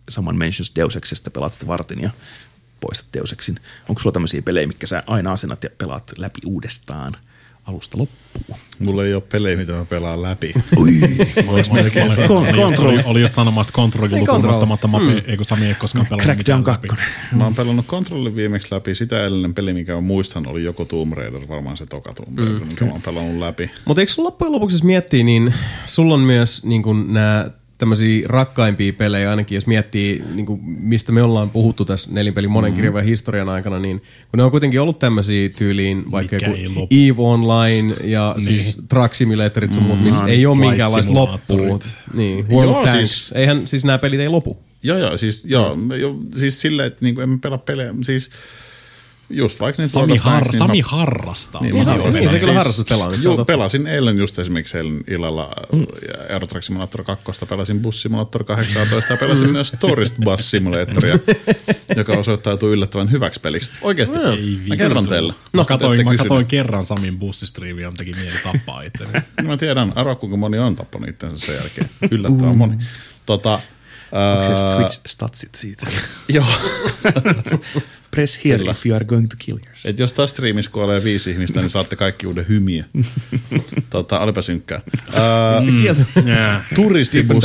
someone 0.09 0.37
mentions 0.37 0.71
Deus 0.75 0.95
Exista, 0.95 1.31
pelaat 1.31 1.53
sitä 1.53 1.67
vartin 1.67 2.01
ja 2.01 2.09
poistat 2.79 3.07
Deus 3.13 3.31
Exin. 3.31 3.59
Onko 3.89 4.01
sulla 4.01 4.13
tämmöisiä 4.13 4.41
pelejä, 4.41 4.67
mitkä 4.67 4.87
sä 4.87 5.03
aina 5.07 5.31
asennat 5.31 5.63
ja 5.63 5.69
pelaat 5.77 6.11
läpi 6.17 6.39
uudestaan 6.45 7.13
alusta 7.67 7.97
loppuun? 7.97 8.59
Mulla 8.79 9.05
ei 9.05 9.13
ole 9.13 9.23
pelejä, 9.31 9.57
mitä 9.57 9.73
mä 9.73 9.85
pelaan 9.85 10.21
läpi. 10.21 10.53
Oli, 10.75 10.99
oli, 13.05 13.21
just 13.21 13.33
sanomassa, 13.33 13.69
että 13.69 13.75
kontrolli 13.75 14.19
lukuun 14.19 14.45
ottamatta 14.45 14.87
Mape, 14.87 15.23
ei 15.27 15.37
kun 15.37 15.45
Sami 15.45 15.65
ei 15.65 15.75
koskaan 15.75 16.05
pelannut 16.05 16.25
Crackdown 16.25 16.59
mitään 16.59 16.75
läpi. 16.75 16.87
2. 16.87 17.05
Mä 17.31 17.43
oon 17.43 17.55
pelannut 17.55 17.85
Controlin 17.85 18.35
viimeksi 18.35 18.67
läpi. 18.71 18.95
Sitä 18.95 19.19
edellinen 19.19 19.53
peli, 19.53 19.73
mikä 19.73 19.93
mä 19.93 20.01
muistan, 20.01 20.47
oli 20.47 20.63
joko 20.63 20.85
Tomb 20.85 21.13
Raider, 21.13 21.47
varmaan 21.47 21.77
se 21.77 21.85
toka 21.85 22.13
Tomb 22.13 22.39
Raider, 22.39 22.59
mm. 22.59 22.67
minkä 22.67 22.85
mä 22.85 22.91
oon 22.91 23.01
pelannut 23.01 23.37
läpi. 23.37 23.71
Mutta 23.85 24.01
eikö 24.01 24.13
sulla 24.13 24.27
loppujen 24.27 24.51
lopuksi, 24.51 24.75
jos 24.75 24.83
miettii, 24.83 25.23
niin 25.23 25.53
sulla 25.85 26.13
on 26.13 26.19
myös 26.19 26.65
niin 26.65 26.83
nämä 27.07 27.49
tämmöisiä 27.77 28.25
rakkaimpia 28.29 28.93
pelejä, 28.93 29.29
ainakin 29.29 29.55
jos 29.55 29.67
miettii, 29.67 30.23
niin 30.33 30.45
kuin, 30.45 30.59
mistä 30.63 31.11
me 31.11 31.21
ollaan 31.23 31.49
puhuttu 31.49 31.85
tässä 31.85 32.09
nelinpelin 32.11 32.51
monen 32.51 32.73
kirjavan 32.73 33.03
historian 33.03 33.49
aikana, 33.49 33.79
niin 33.79 33.97
kun 33.99 34.37
ne 34.37 34.43
on 34.43 34.51
kuitenkin 34.51 34.81
ollut 34.81 34.99
tämmöisiä 34.99 35.49
tyyliin, 35.49 36.11
vaikka 36.11 36.35
joku. 36.35 36.87
EVE 36.91 37.13
Online 37.21 37.93
ja 38.03 38.33
niin. 38.37 38.45
siis 38.45 38.77
Truck 38.89 39.15
Simulatorit 39.15 39.73
sun 39.73 39.83
muut, 39.83 40.03
missä 40.03 40.21
Mm, 40.21 40.27
ei 40.27 40.45
ole 40.45 40.57
minkäänlaista 40.57 41.13
loppua. 41.13 41.79
Niin, 42.13 42.49
World 42.49 42.69
Joo, 42.71 42.79
of 42.79 42.85
Tanks. 42.85 43.09
siis- 43.11 43.31
Eihän 43.35 43.67
siis 43.67 43.85
nämä 43.85 43.97
pelit 43.97 44.19
ei 44.19 44.29
lopu. 44.29 44.57
Joo, 44.83 44.97
joo, 44.97 45.17
siis, 45.17 45.45
joo, 45.45 45.77
jo, 45.99 46.15
siis 46.35 46.61
silleen, 46.61 46.87
että 46.87 47.05
niinku, 47.05 47.21
en 47.21 47.29
mä 47.29 47.37
pelaa 47.41 47.57
pelejä, 47.57 47.93
siis 48.01 48.29
just 49.29 49.59
vaikka 49.59 49.81
niitä 49.81 49.91
Sami, 49.93 50.17
har, 50.17 50.33
Tanks, 50.33 50.49
niin 50.51 50.57
Sami 50.57 50.81
mä- 50.81 50.87
harrastaa. 50.87 51.61
Niin, 51.61 51.73
Niin, 51.75 51.81
mä 51.87 51.93
se- 51.93 51.97
harrastan. 51.97 52.13
niin, 52.13 52.29
se 52.31 52.39
kyllä 52.39 52.51
Siis- 52.53 52.57
harrastuspelaaminen, 52.57 53.21
se 53.21 53.29
on 53.29 53.35
Juu, 53.35 53.45
pelasin 53.45 53.87
eilen 53.87 54.17
just 54.17 54.39
esimerkiksi 54.39 54.77
eilen 54.77 55.03
illalla 55.07 55.51
mm. 55.73 55.85
Euro 56.29 56.47
Truck 56.47 56.63
Simulator 56.63 57.03
2, 57.03 57.45
pelasin 57.49 57.79
Bus 57.79 58.01
Simulator 58.01 58.43
18 58.43 59.13
ja 59.13 59.17
pelasin 59.17 59.51
myös 59.51 59.73
Tourist 59.79 60.15
Bus 60.23 60.51
Simulatoria, 60.51 61.19
joka 61.97 62.13
osoittautui 62.13 62.71
yllättävän 62.73 63.11
hyväksi 63.11 63.39
peliksi. 63.39 63.69
Oikeasti, 63.81 64.17
mä 64.67 64.75
kerron 64.75 65.07
teille. 65.07 65.33
No, 65.53 65.65
katoin, 65.65 66.05
mä 66.05 66.15
katoin 66.15 66.45
kerran 66.45 66.85
Samin 66.85 67.19
bussistriiviä, 67.19 67.85
ja 67.87 67.91
teki 67.97 68.13
mieli 68.13 68.37
tappaa 68.43 68.81
itseni. 68.81 69.11
Mä 69.47 69.57
tiedän, 69.57 69.93
arvaa 69.95 70.15
kuinka 70.15 70.37
moni 70.37 70.59
on 70.59 70.75
tappanut 70.75 71.09
itsensä 71.09 71.45
sen 71.45 71.55
jälkeen. 71.55 71.89
Yllättävän 72.11 72.57
moni. 72.57 72.75
Tota, 73.25 73.59
Onko 74.11 74.57
se 74.57 74.63
ää, 74.63 74.77
Twitch-statsit 74.79 75.55
siitä? 75.55 75.87
Joo. 76.33 76.45
Press 78.11 78.39
here 78.45 78.57
Kyllä. 78.57 78.71
if 78.71 78.85
you 78.85 78.95
are 78.95 79.05
going 79.05 79.27
to 79.29 79.35
kill 79.39 79.57
yourself. 79.57 79.85
Et 79.85 79.99
jos 79.99 80.13
taas 80.13 80.29
striimissä 80.31 80.71
kuolee 80.71 81.03
viisi 81.03 81.31
ihmistä, 81.31 81.59
niin 81.59 81.69
saatte 81.69 81.95
kaikki 81.95 82.27
uuden 82.27 82.47
hymiä. 82.49 82.85
tota, 83.89 84.19
olipa 84.19 84.41
synkkää. 84.41 84.81
Ää, 85.13 85.61
Yeah. 86.25 86.61
turistibus, 86.73 87.43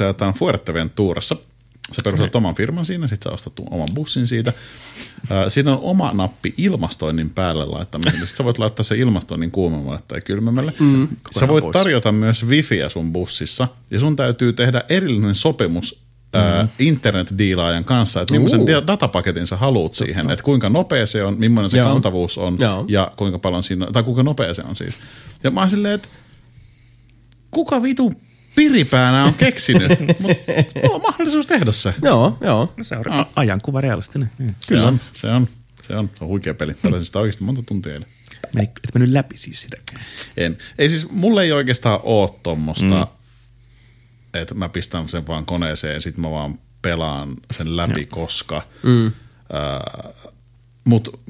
ajetaan 0.00 0.34
Fuerteventurassa. 0.34 1.36
Sä 1.92 2.02
perustat 2.04 2.34
oman 2.34 2.54
firman 2.54 2.84
siinä, 2.84 3.06
sit 3.06 3.22
sä 3.22 3.30
ostat 3.30 3.52
oman 3.70 3.88
bussin 3.94 4.26
siitä. 4.26 4.52
Ää, 5.30 5.48
siinä 5.48 5.72
on 5.72 5.78
oma 5.82 6.10
nappi 6.14 6.54
ilmastoinnin 6.56 7.30
päälle 7.30 7.64
laittamiselle. 7.66 8.26
Sit 8.26 8.36
sä 8.36 8.44
voit 8.44 8.58
laittaa 8.58 8.82
se 8.82 8.96
ilmastoinnin 8.96 9.50
kuumemmalle 9.50 10.00
tai 10.08 10.20
kylmemmälle. 10.20 10.72
Mm, 10.80 11.08
sä 11.38 11.48
voit 11.48 11.62
pois. 11.64 11.72
tarjota 11.72 12.12
myös 12.12 12.46
wifiä 12.46 12.88
sun 12.88 13.12
bussissa 13.12 13.68
ja 13.90 14.00
sun 14.00 14.16
täytyy 14.16 14.52
tehdä 14.52 14.82
erillinen 14.88 15.34
sopimus 15.34 16.00
ää, 16.34 16.68
internetdiilaajan 16.78 17.84
kanssa, 17.84 18.20
että 18.20 18.34
millaisen 18.34 18.60
dia- 18.60 18.86
datapaketin 18.86 19.46
sä 19.46 19.56
haluat 19.56 19.94
siihen, 19.94 20.30
että 20.30 20.42
kuinka 20.42 20.68
nopea 20.68 21.06
se 21.06 21.24
on, 21.24 21.36
millainen 21.38 21.70
se 21.70 21.78
Joo. 21.78 21.92
kantavuus 21.92 22.38
on 22.38 22.56
Joo. 22.60 22.84
ja 22.88 23.12
kuinka 23.16 23.38
paljon 23.38 23.62
siinä, 23.62 23.86
tai 23.92 24.02
kuinka 24.02 24.22
nopea 24.22 24.54
se 24.54 24.62
on 24.68 24.76
siis. 24.76 24.94
Ja 25.44 25.50
mä 25.50 25.60
oon 25.60 25.70
silleen, 25.70 25.94
että 25.94 26.08
kuka 27.50 27.82
vitu 27.82 28.12
piripäänä 28.56 29.24
on 29.24 29.34
keksinyt, 29.34 30.00
mutta 30.20 30.42
mulla 30.82 30.94
on 30.94 31.02
mahdollisuus 31.02 31.46
tehdä 31.46 31.72
se. 31.72 31.94
Joo, 32.02 32.38
joo. 32.40 32.74
No 32.76 32.84
se 32.84 32.96
on 32.96 33.12
ah. 33.12 33.28
ajankuva 33.36 33.80
realistinen. 33.80 34.30
Mm. 34.38 34.54
Se 34.60 34.80
on, 34.80 35.00
se 35.12 35.26
on, 35.26 35.48
se 35.88 35.96
on, 35.96 36.10
se 36.18 36.24
on 36.24 36.28
huikea 36.28 36.54
peli. 36.54 36.74
Pelasin 36.82 37.06
sitä 37.06 37.18
oikeasti 37.18 37.44
monta 37.44 37.62
tuntia 37.62 37.92
eilen. 37.92 38.08
Meni, 38.52 38.66
et 38.66 38.94
mennyt 38.94 39.10
läpi 39.10 39.36
siis 39.36 39.62
sitä. 39.62 39.76
En. 40.36 40.58
Ei 40.78 40.88
siis, 40.88 41.10
mulle 41.10 41.42
ei 41.42 41.52
oikeastaan 41.52 42.00
ole 42.02 42.30
tommosta, 42.42 42.84
mm. 42.84 44.40
että 44.40 44.54
mä 44.54 44.68
pistän 44.68 45.08
sen 45.08 45.26
vaan 45.26 45.46
koneeseen 45.46 45.94
ja 45.94 46.00
sit 46.00 46.16
mä 46.16 46.30
vaan 46.30 46.58
pelaan 46.82 47.36
sen 47.50 47.76
läpi, 47.76 48.00
Joo. 48.00 48.08
koska... 48.10 48.62
Mm. 48.82 49.06
Äh, 49.06 50.12
mut 50.84 51.20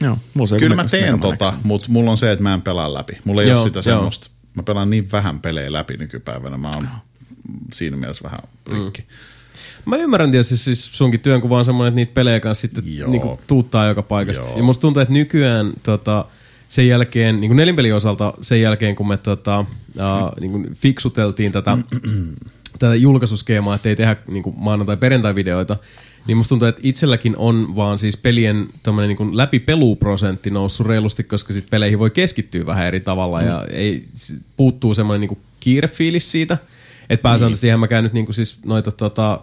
Joo, 0.00 0.18
mulla 0.34 0.48
se 0.48 0.54
on 0.54 0.58
kyllä 0.58 0.76
mä 0.76 0.84
teen 0.84 1.20
tota, 1.20 1.54
mutta 1.62 1.88
mulla 1.90 2.10
on 2.10 2.16
se, 2.16 2.32
että 2.32 2.42
mä 2.42 2.54
en 2.54 2.62
pelaa 2.62 2.94
läpi. 2.94 3.18
Mulla 3.24 3.42
ei 3.42 3.48
Joo, 3.48 3.58
ole 3.58 3.66
sitä 3.66 3.82
semmoista. 3.82 4.30
Mä 4.54 4.62
pelaan 4.62 4.90
niin 4.90 5.12
vähän 5.12 5.40
pelejä 5.40 5.72
läpi 5.72 5.96
nykypäivänä. 5.96 6.56
Mä 6.56 6.70
oon 6.74 6.88
siinä 7.72 7.96
mielessä 7.96 8.24
vähän 8.24 8.40
rikki. 8.72 9.04
Mä 9.84 9.96
ymmärrän 9.96 10.30
tietysti 10.30 10.56
siis 10.56 10.88
sunkin 10.92 11.20
työnkuva 11.20 11.58
on 11.58 11.64
semmoinen, 11.64 11.88
että 11.88 11.96
niitä 11.96 12.14
pelejä 12.14 12.40
kanssa 12.40 12.60
sitten 12.60 12.84
niinku 13.06 13.40
tuuttaa 13.46 13.88
joka 13.88 14.02
paikasta. 14.02 14.46
Joo. 14.46 14.56
Ja 14.56 14.62
musta 14.62 14.80
tuntuu, 14.80 15.02
että 15.02 15.14
nykyään 15.14 15.72
tota, 15.82 16.24
sen 16.68 16.88
jälkeen, 16.88 17.40
niin 17.40 17.48
kuin 17.48 17.56
nelinpelin 17.56 17.94
osalta 17.94 18.34
sen 18.42 18.60
jälkeen, 18.60 18.96
kun 18.96 19.08
me 19.08 19.16
tota, 19.16 19.58
uh, 19.60 20.40
niin 20.40 20.50
kuin 20.50 20.74
fiksuteltiin 20.74 21.52
tätä, 21.52 21.78
tätä 22.78 22.94
julkaisuskeemaa, 22.94 23.74
että 23.74 23.88
ei 23.88 23.96
tehdä 23.96 24.16
niin 24.28 24.42
kuin 24.42 24.56
maanantai-perjantai-videoita, 24.58 25.76
niin 26.26 26.36
musta 26.36 26.48
tuntuu, 26.48 26.68
että 26.68 26.80
itselläkin 26.84 27.36
on 27.36 27.76
vaan 27.76 27.98
siis 27.98 28.16
pelien 28.16 28.68
tämmöinen 28.82 29.16
niin 29.16 29.36
läpipeluprosentti 29.36 30.50
noussut 30.50 30.86
reilusti, 30.86 31.24
koska 31.24 31.52
sit 31.52 31.70
peleihin 31.70 31.98
voi 31.98 32.10
keskittyä 32.10 32.66
vähän 32.66 32.86
eri 32.86 33.00
tavalla 33.00 33.42
ja 33.42 33.64
ei, 33.70 34.04
puuttuu 34.56 34.94
semmoinen 34.94 35.28
niin 35.28 35.38
kiirefiilis 35.60 36.30
siitä, 36.30 36.58
että 37.10 37.22
pääsääntöisesti 37.22 37.66
ihan 37.66 37.80
mä 37.80 37.88
käyn 37.88 38.04
nyt 38.04 38.12
niin 38.12 38.26
kuin 38.26 38.34
siis 38.34 38.58
noita 38.64 38.92
tota, 38.92 39.40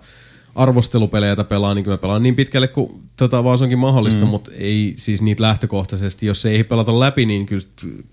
arvostelupelejä, 0.56 1.30
joita 1.30 1.44
pelaan, 1.44 1.76
niin 1.76 1.90
mä 1.90 1.98
pelaan 1.98 2.24
niin 2.24 2.36
pitkälle 2.36 2.68
kuin 2.68 3.02
tota, 3.18 3.44
vaan 3.44 3.58
se 3.58 3.64
onkin 3.64 3.80
mahdollista, 3.80 4.26
mm. 4.26 4.30
mutta 4.30 4.52
ei 4.58 4.94
siis 4.98 5.22
niitä 5.22 5.44
lähtökohtaisesti. 5.44 6.26
Jos 6.26 6.46
ei 6.46 6.64
pelata 6.64 7.00
läpi, 7.00 7.26
niin 7.26 7.46
kyllä 7.46 7.64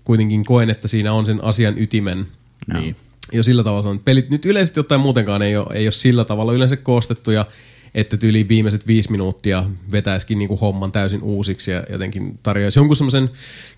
kuitenkin 0.03 0.45
koen, 0.45 0.69
että 0.69 0.87
siinä 0.87 1.13
on 1.13 1.25
sen 1.25 1.43
asian 1.43 1.77
ytimen. 1.77 2.27
Niin. 2.73 2.95
Jo 3.31 3.43
sillä 3.43 3.63
tavalla 3.63 3.81
se 3.81 3.87
on. 3.87 3.99
Pelit 3.99 4.29
nyt 4.29 4.45
yleisesti 4.45 4.79
ottaen 4.79 5.01
muutenkaan 5.01 5.41
ei 5.41 5.57
ole, 5.57 5.67
ei 5.73 5.85
ole 5.85 5.91
sillä 5.91 6.25
tavalla 6.25 6.53
yleensä 6.53 6.77
koostettu 6.77 7.31
ja 7.31 7.45
että 7.95 8.17
tyyli 8.17 8.47
viimeiset 8.47 8.87
viisi 8.87 9.11
minuuttia 9.11 9.65
vetäisikin 9.91 10.39
niinku 10.39 10.57
homman 10.57 10.91
täysin 10.91 11.21
uusiksi 11.23 11.71
ja 11.71 11.83
jotenkin 11.89 12.39
tarjoaisi 12.43 12.79
jonkun 12.79 12.95
semmoisen 12.95 13.29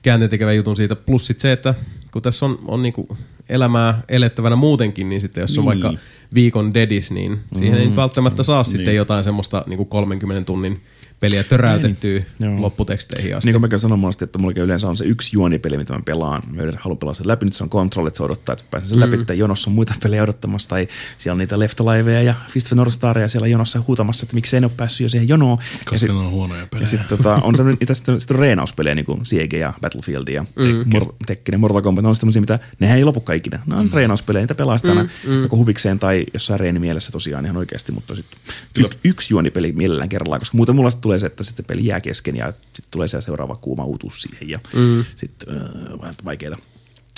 käänteentekevän 0.02 0.56
jutun 0.56 0.76
siitä. 0.76 0.96
Plus 0.96 1.28
sit 1.28 1.40
se, 1.40 1.52
että 1.52 1.74
kun 2.12 2.22
tässä 2.22 2.46
on, 2.46 2.60
on 2.66 2.82
niinku 2.82 3.18
elämää 3.50 4.02
elettävänä 4.10 4.56
muutenkin, 4.56 5.10
niin 5.10 5.22
sitten 5.22 5.42
jos 5.42 5.58
on 5.58 5.66
Niin. 5.66 5.66
vaikka 5.66 6.02
viikon 6.34 6.74
dedis, 6.74 7.12
niin 7.12 7.40
siihen 7.56 7.80
ei 7.80 7.86
nyt 7.88 7.96
välttämättä 7.96 8.44
saa 8.44 8.64
sitten 8.64 8.86
Niin. 8.86 8.96
jotain 8.96 9.24
semmoista 9.24 9.64
niinku 9.68 9.86
30 9.86 10.46
tunnin 10.46 10.82
peliä 11.20 11.44
töräytettyä 11.44 12.24
Joo. 12.40 12.62
lopputeksteihin 12.62 13.38
asti. 13.38 13.48
Niin 13.48 13.54
kuin 13.54 13.62
mäkin 13.62 13.80
sanon 13.80 14.00
monesti, 14.00 14.24
että 14.24 14.40
mulla 14.40 14.62
yleensä 14.62 14.88
on 14.88 14.98
se 14.98 15.06
yksi 15.06 15.30
juonipeli, 15.34 15.78
mitä 15.78 15.94
mä 15.94 16.02
pelaan. 16.06 16.44
Mä 16.52 16.62
yleensä 16.62 16.80
haluan 16.84 16.98
pelaa 16.98 17.14
sen 17.14 17.28
läpi. 17.28 17.46
Nyt 17.46 17.54
se 17.54 17.64
on 17.64 17.70
control, 17.70 18.08
että 18.08 18.18
se 18.18 18.24
odottaa, 18.24 18.54
että 18.54 18.66
pääsen 18.72 18.90
sen 18.90 19.00
läpi. 19.00 19.26
Tai 19.26 19.38
jonossa 19.38 19.70
on 19.70 19.76
muita 19.76 19.94
pelejä 20.04 20.24
odottamassa. 20.24 20.70
Tai 20.70 20.88
siellä 21.18 21.34
on 21.36 21.40
niitä 21.40 21.60
Left 21.60 21.82
Aliveja 21.82 22.22
ja 22.22 22.34
Fist 22.50 22.72
of 22.72 22.76
North 22.76 22.94
Staria 22.94 23.28
siellä 23.28 23.48
jonossa 23.48 23.82
huutamassa, 23.88 24.26
että 24.26 24.36
miksei 24.36 24.62
ne 24.62 24.66
ole 24.66 24.74
päässyt 24.78 25.06
jo 25.06 25.10
siihen 25.10 25.28
jonoon. 25.28 25.58
ja 25.74 25.80
Koska 25.90 26.08
ne 26.08 26.14
on 26.14 26.32
huonoja 26.32 26.68
pelejä. 26.68 26.84
Ja 26.84 26.88
sitten 26.88 27.18
tota, 27.18 27.36
on 27.36 27.56
sellainen, 27.56 27.78
itse 27.82 27.92
asiassa 27.92 28.20
sitten 28.20 28.36
on 28.36 28.40
reenauspelejä, 28.40 28.96
niin 28.96 29.06
kuin 29.06 29.26
Siege 29.26 29.58
ja 29.58 29.74
Battlefield 29.82 30.28
ja 30.28 30.46
mm. 30.56 30.86
Mor- 30.96 31.16
Tekken 31.26 31.54
ja 31.54 31.58
Mortal 31.60 31.82
Kombat. 31.82 32.04
Ne 32.04 32.10
on 32.10 32.16
sellaisia, 32.16 32.42
mitä, 32.42 32.60
nehän 32.80 32.98
ei 32.98 33.04
lopukaan 33.04 33.38
ikinä. 33.38 33.60
Ne 33.66 33.76
on 33.76 33.86
mm. 33.86 33.92
reenauspelejä, 33.94 34.44
niitä 34.44 34.56
pelaa 34.56 34.78
sitä 34.78 34.90
aina 34.90 35.06
joko 35.42 35.58
huvikseen 35.58 36.00
tai 36.00 36.26
jossain 36.34 36.60
reenimielessä 36.60 37.12
tosiaan 37.12 37.46
ihan 37.46 37.58
oikeasti. 37.58 37.92
Mutta 37.92 38.16
sitten 38.16 38.40
y- 38.78 38.90
yksi 39.04 39.34
juonipeli 39.34 39.72
mielellään 39.72 40.10
kerrallaan, 40.10 40.40
koska 40.40 40.58
muuten 40.58 40.76
mulla 40.76 40.90
sitten 40.90 41.02
tulee 41.16 41.20
se, 41.20 41.26
että 41.26 41.44
sitten 41.44 41.64
se 41.64 41.68
peli 41.68 41.86
jää 41.86 42.02
kesken 42.02 42.36
ja 42.36 42.52
sitten 42.52 42.92
tulee 42.92 43.08
se 43.08 43.22
seuraava 43.22 43.56
kuuma 43.56 43.86
uutuus 43.86 44.22
siihen 44.22 44.50
ja 44.50 44.60
mm. 44.74 45.06
sitten 45.16 45.56
äh, 45.56 46.02
vähän 46.02 46.16
vaikeita. 46.26 46.58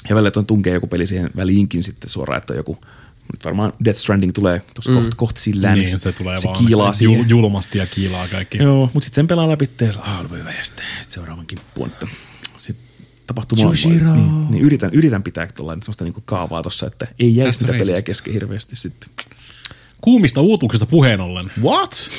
Ja 0.10 0.16
välillä 0.16 0.32
tuon 0.32 0.46
tunkee 0.46 0.74
joku 0.74 0.88
peli 0.88 1.08
siihen 1.08 1.30
väliinkin 1.36 1.84
sitten 1.84 2.10
suoraan, 2.10 2.38
että 2.38 2.54
joku 2.54 2.78
nyt 3.34 3.46
varmaan 3.46 3.74
Death 3.86 4.00
Stranding 4.00 4.34
tulee 4.34 4.62
tuossa 4.74 4.92
mm. 4.92 4.98
kohta 4.98 5.16
koht 5.16 5.38
sillään, 5.38 5.78
niin, 5.78 6.00
se 6.00 6.12
tulee 6.12 6.38
se 6.38 6.48
vaan 6.48 6.66
kiilaa 6.66 6.94
siihen. 6.94 7.30
julmasti 7.30 7.78
ja 7.78 7.86
kiilaa 7.86 8.28
kaikki. 8.28 8.58
Joo, 8.58 8.90
mutta 8.94 9.06
sitten 9.06 9.16
sen 9.16 9.28
pelaa 9.28 9.50
läpi 9.50 9.70
ja 9.82 9.94
ah, 10.00 10.32
hyvä 10.32 10.52
ja 10.52 10.64
sitten 10.64 10.86
sit 11.02 11.12
seuraavan 11.12 11.46
kimppuun. 11.46 11.88
Että 11.88 12.08
sitten 12.58 12.86
tapahtuu 13.28 13.58
Jushiro. 13.62 14.16
Niin, 14.16 14.52
niin 14.52 14.64
yritän, 14.64 14.90
yritän 14.94 15.24
pitää 15.24 15.48
tuolla 15.48 15.78
sellaista 15.82 16.04
niinku 16.04 16.22
kaavaa 16.26 16.64
tossa, 16.64 16.88
että 16.88 17.08
ei 17.20 17.36
jäisi 17.36 17.60
niitä 17.60 17.78
pelejä 17.78 18.02
kesken 18.02 18.34
hirveästi 18.34 18.76
sitten. 18.76 19.10
Kuumista 20.02 20.42
uutuuksista 20.42 20.86
puheen 20.86 21.22
ollen. 21.22 21.52
What? 21.62 22.10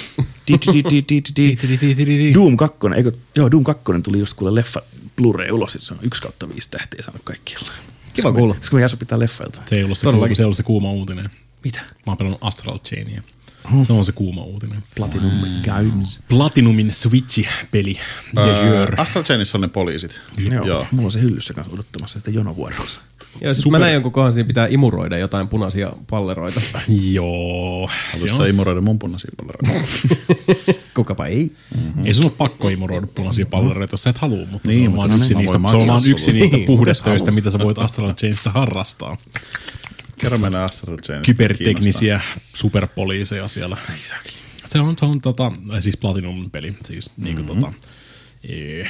Doom 2.34 2.57
2, 2.57 2.78
eikö, 2.97 3.12
joo, 3.34 3.50
Doom 3.50 3.65
2 3.65 3.84
tuli 4.02 4.18
just 4.18 4.34
kuule 4.34 4.55
leffa 4.55 4.82
Blu-ray 5.16 5.52
ulos, 5.52 5.78
se 5.81 5.94
on 5.94 6.00
1 6.02 6.23
kautta 6.23 6.48
5 6.48 6.70
tähteä 6.70 7.02
saanut 7.02 7.23
kaikkialla. 7.24 7.73
Kiva 8.15 8.32
kuulla. 8.32 8.55
Kun 8.70 8.78
me 8.78 8.82
Jaso 8.82 8.97
pitää 8.97 9.18
leffailta. 9.18 9.60
Se 9.66 9.76
ei 9.76 9.84
ollut 9.84 9.98
se, 9.98 10.10
kuuma, 10.10 10.34
se, 10.34 10.42
ei 10.42 10.44
ollut 10.44 10.57
se 10.57 10.62
kuuma 10.62 10.92
uutinen. 10.92 11.31
Mitä? 11.65 11.81
Mä 11.81 12.10
oon 12.10 12.16
pelannut 12.16 12.40
Astral 12.42 12.78
Chainia. 12.78 13.23
Se 13.82 13.92
on 13.92 14.05
se 14.05 14.12
kuuma 14.12 14.42
uutinen. 14.42 14.82
Platinum 14.97 15.32
Games. 15.64 16.18
Platinumin 16.28 16.92
Switch-peli. 16.92 17.98
Jure. 18.36 18.94
Astral 18.97 19.24
Chainissa 19.24 19.58
on 19.58 19.62
ne 19.62 19.68
poliisit. 19.68 20.20
Joo, 20.50 20.66
Joo. 20.66 20.86
mulla 20.90 21.06
on 21.06 21.12
se 21.12 21.20
hyllyssä 21.20 21.55
kanssa 21.55 21.72
odottamassa 21.74 22.18
sitä 22.18 22.30
jonovuorossa. 22.30 23.00
Ja 23.40 23.55
Super- 23.55 23.70
mä 23.70 23.78
näin 23.78 23.94
jonkun 23.94 24.12
kohan 24.12 24.32
siinä 24.32 24.47
pitää 24.47 24.66
imuroida 24.70 25.18
jotain 25.18 25.48
punaisia 25.48 25.92
palleroita. 26.10 26.60
Joo. 27.12 27.90
Haluaisitko 28.12 28.42
on, 28.42 28.48
sä 28.48 28.55
imuroida 28.55 28.80
mun 28.80 28.98
punaisia 28.98 29.30
palleroita? 29.36 29.88
Kukapa 30.97 31.26
ei. 31.26 31.52
ei 32.05 32.14
sun 32.14 32.24
ole 32.24 32.32
pakko 32.38 32.68
imuroida 32.68 33.06
punaisia 33.06 33.47
pallereita, 33.47 33.92
jos 33.92 34.02
sä 34.02 34.10
et 34.10 34.18
halua, 34.18 34.47
mutta 34.50 34.68
Niin, 34.68 34.82
se 34.82 34.88
on 34.88 34.97
vaan 34.97 35.10
no 35.10 35.16
yksi 35.16 35.34
niin, 35.34 35.38
niistä, 35.38 35.58
se 35.84 35.90
on 35.90 36.00
yksi 36.10 36.32
niistä 36.32 36.56
Niin, 36.56 36.66
puhdetöistä, 36.66 37.30
mitä 37.30 37.50
sä 37.50 37.58
voit 37.58 37.78
Astral 37.78 38.12
Chainissa 38.12 38.50
harrastaa. 38.50 39.16
Kerro 40.18 40.38
meille 40.38 40.58
Astral 40.58 40.97
Chainista. 40.97 41.26
Kyberteknisiä 41.26 42.20
superpoliiseja 42.55 43.48
siellä. 43.48 43.76
Se 44.66 44.80
on, 44.80 44.94
se 44.98 45.05
on 45.05 45.20
tota, 45.20 45.52
siis 45.80 45.97
Platinum-peli, 45.97 46.74
siis 46.84 47.10
mm-hmm. 47.10 47.24
niinku 47.24 47.55
tota, 47.55 47.72
e, 48.44 48.84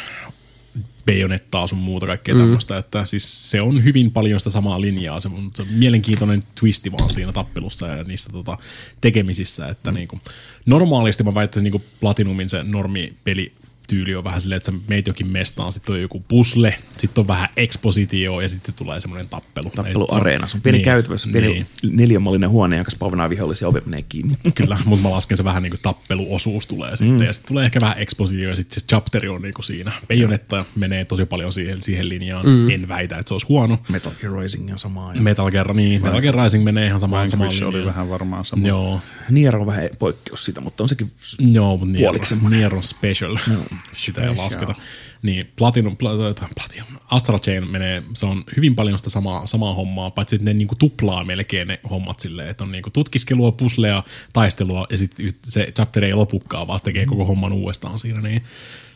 Bayonettaa 1.06 1.66
sun 1.66 1.78
muuta 1.78 2.06
kaikkea 2.06 2.34
mm. 2.34 2.40
tämmöistä, 2.40 2.76
että 2.76 3.04
siis 3.04 3.50
se 3.50 3.60
on 3.60 3.84
hyvin 3.84 4.10
paljon 4.10 4.40
sitä 4.40 4.50
samaa 4.50 4.80
linjaa, 4.80 5.20
se 5.20 5.28
on, 5.28 5.50
se 5.54 5.62
on 5.62 5.68
mielenkiintoinen 5.68 6.42
twisti 6.54 6.92
vaan 6.92 7.10
siinä 7.10 7.32
tappelussa 7.32 7.86
ja 7.86 8.04
niissä 8.04 8.30
tota, 8.32 8.58
tekemisissä, 9.00 9.68
että 9.68 9.90
mm. 9.90 9.94
niinku, 9.94 10.20
normaalisti 10.66 11.24
mä 11.24 11.34
väittäisin 11.34 11.64
niinku 11.64 11.82
Platinumin 12.00 12.48
se 12.48 12.62
normipeli 12.62 13.52
tyyli 13.88 14.14
on 14.14 14.24
vähän 14.24 14.40
silleen, 14.40 14.56
että 14.56 14.72
sä 14.72 14.78
meet 14.88 15.06
jokin 15.06 15.26
mestaan, 15.26 15.72
sitten 15.72 15.94
on 15.94 16.00
joku 16.02 16.24
pusle, 16.28 16.78
sitten 16.98 17.22
on 17.22 17.28
vähän 17.28 17.48
expositio 17.56 18.40
ja 18.40 18.48
sitten 18.48 18.74
tulee 18.74 19.00
semmoinen 19.00 19.28
tappelu. 19.28 19.70
Tappeluareena. 19.70 20.46
Se 20.46 20.56
on 20.56 20.60
pieni 20.60 20.78
niin, 20.78 20.84
käytävä, 20.84 21.16
se 21.18 21.28
on 21.28 21.32
pieni 21.32 21.48
Niin. 21.48 21.66
neljänmallinen 21.82 22.50
huone, 22.50 22.76
joka 22.76 22.90
spavnaa 22.90 23.30
vihollisia 23.30 23.66
ja 23.66 23.68
ovi 23.68 23.80
menee 23.84 24.02
kiinni. 24.08 24.34
Kyllä, 24.54 24.78
mutta 24.84 25.02
mä 25.02 25.10
lasken 25.10 25.36
se 25.36 25.44
vähän 25.44 25.62
niin 25.62 25.70
kuin 25.70 25.80
tappeluosuus 25.82 26.66
tulee 26.66 26.96
sitten. 26.96 27.16
Mm. 27.16 27.22
Ja 27.22 27.32
sitten 27.32 27.48
tulee 27.48 27.64
ehkä 27.64 27.80
vähän 27.80 27.98
expositio 27.98 28.48
ja 28.50 28.56
sitten 28.56 28.80
se 28.80 28.86
chapteri 28.86 29.28
on 29.28 29.42
niin 29.42 29.54
kuin 29.54 29.64
siinä. 29.64 29.92
Bayonetta 30.08 30.64
menee 30.76 31.04
tosi 31.04 31.24
paljon 31.24 31.52
siihen, 31.52 31.82
siihen 31.82 32.08
linjaan. 32.08 32.46
Mm. 32.46 32.70
En 32.70 32.88
väitä, 32.88 33.18
että 33.18 33.28
se 33.28 33.34
olisi 33.34 33.46
huono. 33.46 33.78
Metal 33.88 34.12
Gear 34.20 34.34
Rising 34.34 34.72
on 34.72 34.78
samaa. 34.78 35.14
Ja 35.14 35.20
Metal 35.20 35.50
Gear, 35.50 35.74
niin. 35.76 36.02
Metal 36.02 36.20
Gear 36.20 36.34
Rising 36.34 36.64
menee 36.64 36.86
ihan 36.86 37.00
samaan, 37.00 37.30
samaan 37.30 37.48
Vanquish 37.48 37.66
oli 37.66 37.84
vähän 37.84 38.08
varmaan 38.08 38.44
sama. 38.44 38.68
Joo, 38.68 39.00
Nier 39.30 39.56
on 39.56 39.66
vähän 39.66 39.88
poikkeus 39.98 40.44
siitä, 40.44 40.60
mutta 40.60 40.82
on 40.84 40.88
sekin 40.88 41.12
joo 41.38 41.76
mutta 41.76 41.92
Nier. 41.92 42.14
Nier 42.48 42.74
on 42.74 42.84
special. 42.84 43.38
No, 43.48 43.77
Sitä 43.92 44.24
ei 44.24 44.36
lasketa. 44.36 44.74
Niin, 45.22 45.52
Platinum, 45.56 45.92
Pla- 45.92 46.48
Platinum, 46.54 47.00
Astral 47.10 47.38
Chain 47.38 47.70
menee, 47.70 48.02
se 48.14 48.26
on 48.26 48.44
hyvin 48.56 48.74
paljon 48.74 48.98
sitä 48.98 49.10
samaa, 49.10 49.46
samaa 49.46 49.74
hommaa, 49.74 50.10
paitsi 50.10 50.36
että 50.36 50.44
ne 50.44 50.54
niinku 50.54 50.74
tuplaa 50.74 51.24
melkein 51.24 51.68
ne 51.68 51.80
hommat 51.90 52.20
silleen, 52.20 52.48
että 52.48 52.64
on 52.64 52.72
niinku 52.72 52.90
tutkiskelua, 52.90 53.52
puslea, 53.52 54.02
taistelua 54.32 54.86
ja 54.90 54.98
sitten 54.98 55.30
se 55.44 55.68
chapter 55.74 56.04
ei 56.04 56.14
lopukaan, 56.14 56.66
vaan 56.66 56.80
tekee 56.84 57.06
koko 57.06 57.24
homman 57.24 57.52
uudestaan 57.52 57.98
siinä, 57.98 58.20
niin 58.20 58.42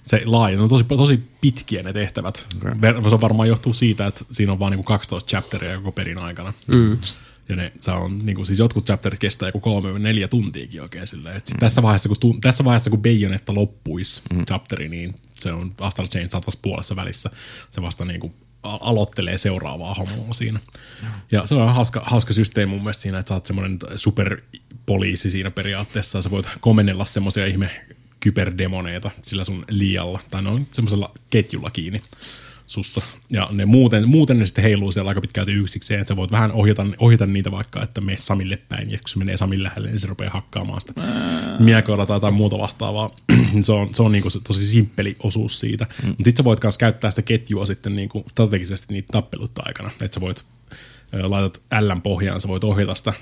se 0.02 0.22
laaja, 0.24 0.56
ne 0.56 0.62
on 0.62 0.68
tosi, 0.68 0.84
tosi 0.84 1.20
pitkiä 1.40 1.82
ne 1.82 1.92
tehtävät. 1.92 2.46
Okay. 2.56 3.02
Se 3.08 3.14
on 3.14 3.20
varmaan 3.20 3.48
johtuu 3.48 3.72
siitä, 3.72 4.06
että 4.06 4.24
siinä 4.32 4.52
on 4.52 4.58
vaan 4.58 4.72
niinku 4.72 4.84
12 4.84 5.30
chapteria 5.30 5.76
koko 5.76 5.92
perin 5.92 6.18
aikana. 6.18 6.52
Mm. 6.74 6.98
Ja 7.52 7.56
ne, 7.56 7.72
se 7.80 7.90
on, 7.90 8.18
niin 8.26 8.36
kuin, 8.36 8.46
siis 8.46 8.58
jotkut 8.58 8.86
chapterit 8.86 9.20
kestää 9.20 9.48
joku 9.48 9.60
kolme 9.60 9.98
neljä 9.98 10.28
tuntiakin 10.28 10.82
oikein 10.82 11.06
silleen. 11.06 11.36
Et 11.36 11.46
sit 11.46 11.56
tässä, 11.58 11.82
vaiheessa, 11.82 12.08
kun, 12.08 12.18
tu, 12.20 12.36
tässä 12.40 12.64
vaiheessa, 12.64 12.90
kun 12.90 13.02
Bayonetta 13.02 13.54
loppuisi 13.54 14.22
mm. 14.32 14.46
chapteri, 14.46 14.88
niin 14.88 15.14
se 15.38 15.52
on 15.52 15.74
Astral 15.80 16.08
Chain, 16.08 16.28
vasta 16.32 16.58
puolessa 16.62 16.96
välissä. 16.96 17.30
Se 17.70 17.82
vasta 17.82 18.04
niin 18.04 18.20
kuin, 18.20 18.34
aloittelee 18.62 19.38
seuraavaa 19.38 19.94
hommaa 19.94 20.32
siinä. 20.34 20.60
Ja 21.32 21.46
se 21.46 21.54
on 21.54 21.74
hauska, 21.74 22.02
hauska 22.06 22.32
systeemi 22.32 22.70
mun 22.70 22.82
mielestä 22.82 23.02
siinä, 23.02 23.18
että 23.18 23.28
sä 23.28 23.34
oot 23.34 23.46
semmoinen 23.46 23.78
superpoliisi 23.96 25.30
siinä 25.30 25.50
periaatteessa. 25.50 26.22
Sä 26.22 26.30
voit 26.30 26.48
komennella 26.60 27.04
semmoisia 27.04 27.46
ihme 27.46 27.86
kyberdemoneita 28.20 29.10
sillä 29.22 29.44
sun 29.44 29.64
lialla, 29.68 30.20
tai 30.30 30.42
ne 30.42 30.48
on 30.48 30.66
semmoisella 30.72 31.12
ketjulla 31.30 31.70
kiinni 31.70 32.02
sussa. 32.72 33.00
Ja 33.30 33.48
ne 33.52 33.64
muuten, 33.64 34.08
muuten 34.08 34.38
ne 34.38 34.46
sitten 34.46 34.64
heiluu 34.64 34.92
siellä 34.92 35.08
aika 35.08 35.20
pitkälti 35.20 35.52
yksikseen, 35.52 36.00
että 36.00 36.08
sä 36.08 36.16
voit 36.16 36.30
vähän 36.30 36.52
ohjata, 36.52 36.86
ohjata 36.98 37.26
niitä 37.26 37.50
vaikka, 37.50 37.82
että 37.82 38.00
mene 38.00 38.18
Samille 38.18 38.56
päin, 38.56 38.90
ja 38.90 38.98
kun 38.98 39.08
se 39.08 39.18
menee 39.18 39.36
Samin 39.36 39.62
lähelle, 39.62 39.88
niin 39.88 40.00
se 40.00 40.06
rupeaa 40.06 40.32
hakkaamaan 40.32 40.80
sitä 40.80 40.92
miekoilla 41.58 42.06
tai 42.06 42.16
jotain 42.16 42.34
muuta 42.34 42.58
vastaavaa. 42.58 43.10
se 43.60 43.72
on, 43.72 43.94
se 43.94 44.02
on 44.02 44.12
niinku 44.12 44.30
se 44.30 44.40
tosi 44.40 44.66
simppeli 44.66 45.16
osuus 45.18 45.60
siitä. 45.60 45.86
Mm. 46.02 46.08
Mutta 46.08 46.24
sitten 46.24 46.42
sä 46.42 46.44
voit 46.44 46.62
myös 46.62 46.78
käyttää 46.78 47.10
sitä 47.10 47.22
ketjua 47.22 47.66
sitten 47.66 47.96
niinku 47.96 48.24
strategisesti 48.30 48.94
niitä 48.94 49.08
tappeluita 49.12 49.62
aikana, 49.64 49.90
että 49.90 50.14
sä 50.14 50.20
voit 50.20 50.44
laitat 51.22 51.62
L 51.80 51.90
pohjaan, 52.02 52.40
sä 52.40 52.48
voit 52.48 52.64
ohjata 52.64 52.94
sitä 52.94 53.12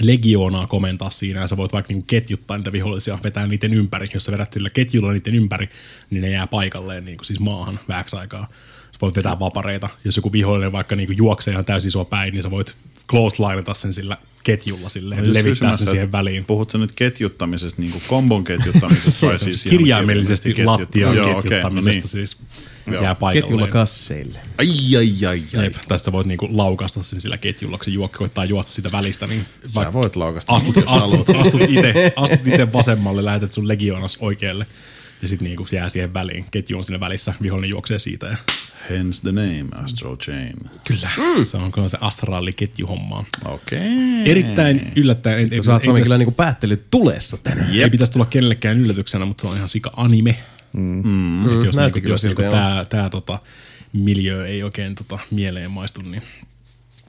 legioonaa 0.00 0.66
komentaa 0.66 1.10
siinä 1.10 1.40
ja 1.40 1.46
sä 1.46 1.56
voit 1.56 1.72
vaikka 1.72 1.92
niinku 1.92 2.04
ketjuttaa 2.06 2.56
niitä 2.56 2.72
vihollisia, 2.72 3.18
vetää 3.24 3.46
niiden 3.46 3.74
ympäri. 3.74 4.06
Jos 4.14 4.24
sä 4.24 4.32
vedät 4.32 4.52
sillä 4.52 4.70
ketjulla 4.70 5.12
niiden 5.12 5.34
ympäri, 5.34 5.68
niin 6.10 6.22
ne 6.22 6.30
jää 6.30 6.46
paikalleen 6.46 7.04
niinku 7.04 7.24
siis 7.24 7.40
maahan 7.40 7.80
vähäksi 7.88 8.16
aikaa. 8.16 8.48
Sä 8.92 8.98
voit 9.02 9.16
vetää 9.16 9.38
vapareita. 9.38 9.88
Jos 10.04 10.16
joku 10.16 10.32
vihollinen 10.32 10.72
vaikka 10.72 10.96
niinku 10.96 11.12
juoksee 11.12 11.52
ihan 11.52 11.64
täysin 11.64 11.90
sua 11.90 12.04
päin, 12.04 12.34
niin 12.34 12.42
sä 12.42 12.50
voit 12.50 12.74
close 13.08 13.42
lineta 13.42 13.74
sen 13.74 13.92
sillä 13.92 14.16
ketjulla 14.42 14.88
silleen, 14.88 15.18
just 15.24 15.32
levittää 15.32 15.50
kysymässä, 15.50 15.84
sen 15.84 15.90
siihen 15.90 16.12
väliin. 16.12 16.44
Puhutko 16.44 16.78
nyt 16.78 16.92
ketjuttamisesta, 16.94 17.82
niin 17.82 17.92
kuin 17.92 18.02
kombon 18.08 18.44
ketjuttamisesta 18.44 19.26
vai 19.26 19.38
siis 19.44 19.66
ihan 19.66 19.78
Kirjaimellisesti 19.78 20.52
ketjut- 20.52 20.64
lattian 20.66 21.16
Joo, 21.16 21.30
okei, 21.30 21.42
ketjuttamisesta 21.42 22.02
no 22.02 22.06
siis 22.08 22.36
Joo. 22.86 23.02
jää 23.02 23.14
paikalleen. 23.14 23.44
Ketjulla 23.44 23.68
kasseille. 23.68 24.38
Ai, 24.58 24.96
ai, 24.96 25.26
ai, 25.26 25.42
ai. 25.58 25.64
Jep, 25.64 25.74
tästä 25.88 26.12
voit 26.12 26.26
niinku 26.26 26.48
laukasta 26.50 27.02
sen 27.02 27.20
sillä 27.20 27.38
ketjulla, 27.38 27.78
kun 27.78 27.84
se 27.84 27.90
juokki 27.90 28.18
koittaa 28.18 28.44
juosta 28.44 28.72
sitä 28.72 28.92
välistä, 28.92 29.26
niin 29.26 29.44
Sä 29.66 29.92
voit 29.92 30.16
laukasta, 30.16 30.52
astut, 30.52 30.76
astut, 30.86 31.36
astut, 31.36 31.60
ite, 31.68 32.12
astut 32.16 32.46
ite 32.46 32.72
vasemmalle, 32.72 33.24
lähetät 33.24 33.52
sun 33.52 33.68
legioonas 33.68 34.16
oikealle 34.20 34.66
Ja 35.22 35.28
sitten 35.28 35.44
niinku 35.44 35.66
jää 35.72 35.88
siihen 35.88 36.14
väliin, 36.14 36.46
ketju 36.50 36.78
on 36.78 36.84
siinä 36.84 37.00
välissä, 37.00 37.34
vihollinen 37.42 37.70
juoksee 37.70 37.98
siitä. 37.98 38.26
Ja 38.26 38.36
Hence 38.90 39.22
the 39.22 39.32
name, 39.32 39.64
Astral 39.84 40.16
Chain. 40.16 40.52
kyllä, 40.84 41.10
mm. 41.16 41.44
se 41.44 41.56
on 41.56 41.90
se 41.90 41.98
astraaliketjuhommaa. 42.00 43.24
Okei. 43.44 43.80
Erittäin 44.24 44.92
yllättäen. 44.96 45.38
Ei, 45.38 45.48
ei, 45.50 45.64
Sä 45.64 45.72
oot 45.72 45.82
Sami 45.82 45.92
pitäisi- 45.92 46.02
kyllä 46.02 46.18
niinku 46.18 46.32
päättelyt 46.32 46.90
tulessa 46.90 47.36
tänään. 47.36 47.70
ei 47.74 47.90
pitäisi 47.90 48.12
tulla 48.12 48.26
kenellekään 48.26 48.80
yllätyksenä, 48.80 49.24
mutta 49.24 49.40
se 49.40 49.46
on 49.48 49.56
ihan 49.56 49.68
sika 49.68 49.90
anime. 49.96 50.38
Mm. 50.72 51.58
Et 51.58 51.64
jos 51.64 51.76
näytti 51.76 52.00
niinku, 52.00 52.10
jos 52.10 52.24
niinku 52.24 52.42
joo. 52.42 52.50
tää, 52.50 52.84
tää 52.84 53.10
tota, 53.10 53.38
miljö 53.92 54.46
ei 54.46 54.62
oikein 54.62 54.94
tota, 54.94 55.18
mieleen 55.30 55.70
maistu, 55.70 56.02
niin 56.02 56.22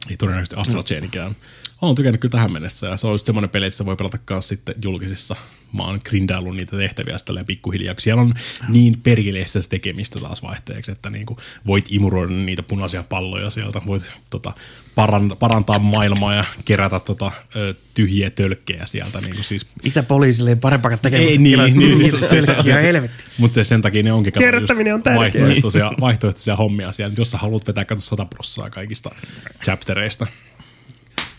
ei 0.10 0.18
todennäköisesti 0.18 0.56
Astral 0.56 0.84
Chainikään. 0.84 1.36
Olen 1.84 1.96
tykännyt 1.96 2.22
kyllä 2.22 2.32
tähän 2.32 2.52
mennessä 2.52 2.88
ja 2.88 2.98
se 2.98 3.08
on 3.08 3.14
just 3.14 3.26
semmoinen 3.26 3.50
peli, 3.50 3.66
että 3.66 3.76
sitä 3.76 3.86
voi 3.86 3.96
pelata 3.96 4.18
myös 4.30 4.48
sitten 4.48 4.76
julkisissa. 4.84 5.36
Mä 5.78 5.84
oon 5.84 6.00
grindaillut 6.10 6.56
niitä 6.56 6.78
tehtäviä 6.78 7.18
sitten 7.18 7.26
tälleen 7.28 7.46
pikkuhiljaa, 7.46 7.96
siellä 7.98 8.22
on 8.22 8.34
niin 8.70 9.00
perkeleessä 9.04 9.62
se 9.62 9.70
tekemistä 9.70 10.20
taas 10.20 10.44
vaihteeksi, 10.44 10.92
että 10.92 11.10
niinku 11.10 11.38
voit 11.68 11.86
imuroida 11.90 12.34
niitä 12.34 12.64
punaisia 12.64 13.04
palloja 13.04 13.50
sieltä, 13.50 13.82
voit 13.86 14.12
tota, 14.32 14.54
paran, 14.96 15.36
parantaa 15.40 15.80
maailmaa 15.80 16.36
ja 16.36 16.44
kerätä 16.66 17.00
tota, 17.00 17.32
ö, 17.56 17.74
tyhjiä 17.94 18.30
tölkkejä 18.30 18.86
sieltä. 18.86 19.22
Niinku 19.22 19.44
siis 19.44 19.68
Mitä 19.84 20.04
poliisille 20.04 20.50
ei 20.50 20.56
parempaa 20.56 20.98
tekemään? 20.98 21.30
ei 21.30 21.38
kuin 21.38 21.44
niin, 21.44 21.60
kerran 21.60 21.80
niin 21.80 21.98
siis, 21.98 22.12
se, 22.12 22.20
se, 22.20 22.42
se, 22.42 22.64
se, 22.64 22.82
helvetti. 22.82 23.24
mutta 23.38 23.64
sen 23.64 23.82
takia 23.82 24.04
ne 24.04 24.14
onkin 24.14 24.34
just 24.62 24.94
on 24.94 25.04
tärkeää. 25.04 25.16
vaihtoehtoisia, 25.16 25.92
vaihtoehtoisia 26.02 26.56
hommia 26.56 26.92
siellä. 26.92 27.16
Jos 27.18 27.32
sä 27.32 27.38
haluat 27.38 27.68
vetää 27.68 27.86
kato 27.86 28.02
100 28.02 28.26
prossaa 28.26 28.70
kaikista 28.70 29.16
chaptereista, 29.64 30.28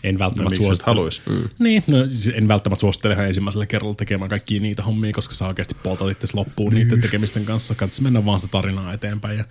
en 0.09 0.15
No, 0.15 0.19
välttämättä 0.19 0.55
et 0.55 0.57
suosittele. 0.57 0.95
haluis? 0.95 1.21
Niin, 1.59 1.83
no, 1.87 2.05
siis 2.09 2.27
en 2.27 2.47
välttämättä 2.47 2.81
suosittele 2.81 3.13
ihan 3.13 3.27
ensimmäisellä 3.27 3.65
kerralla 3.65 3.95
tekemään 3.95 4.29
kaikkia 4.29 4.61
niitä 4.61 4.83
hommia, 4.83 5.13
koska 5.13 5.35
sä 5.35 5.47
oikeasti 5.47 5.75
poltat 5.83 6.11
itse 6.11 6.27
loppuun 6.33 6.73
niiden 6.73 7.01
tekemisten 7.01 7.45
kanssa. 7.45 7.75
Katsotaan 7.75 8.03
mennä 8.03 8.25
vaan 8.25 8.39
sitä 8.39 8.51
tarinaa 8.51 8.93
eteenpäin 8.93 9.37
ja 9.37 9.45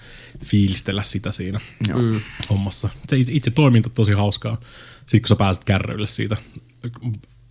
fiilistellä 0.44 1.02
sitä 1.02 1.32
siinä 1.32 1.60
mm. 1.94 2.20
hommassa. 2.50 2.88
Se 3.08 3.16
itse, 3.16 3.32
itse 3.32 3.50
toiminta 3.50 3.88
tosi 3.88 4.12
hauskaa. 4.12 4.60
Sitten 5.06 5.20
kun 5.20 5.28
sä 5.28 5.36
pääset 5.36 5.64
kärryille 5.64 6.06
siitä, 6.06 6.36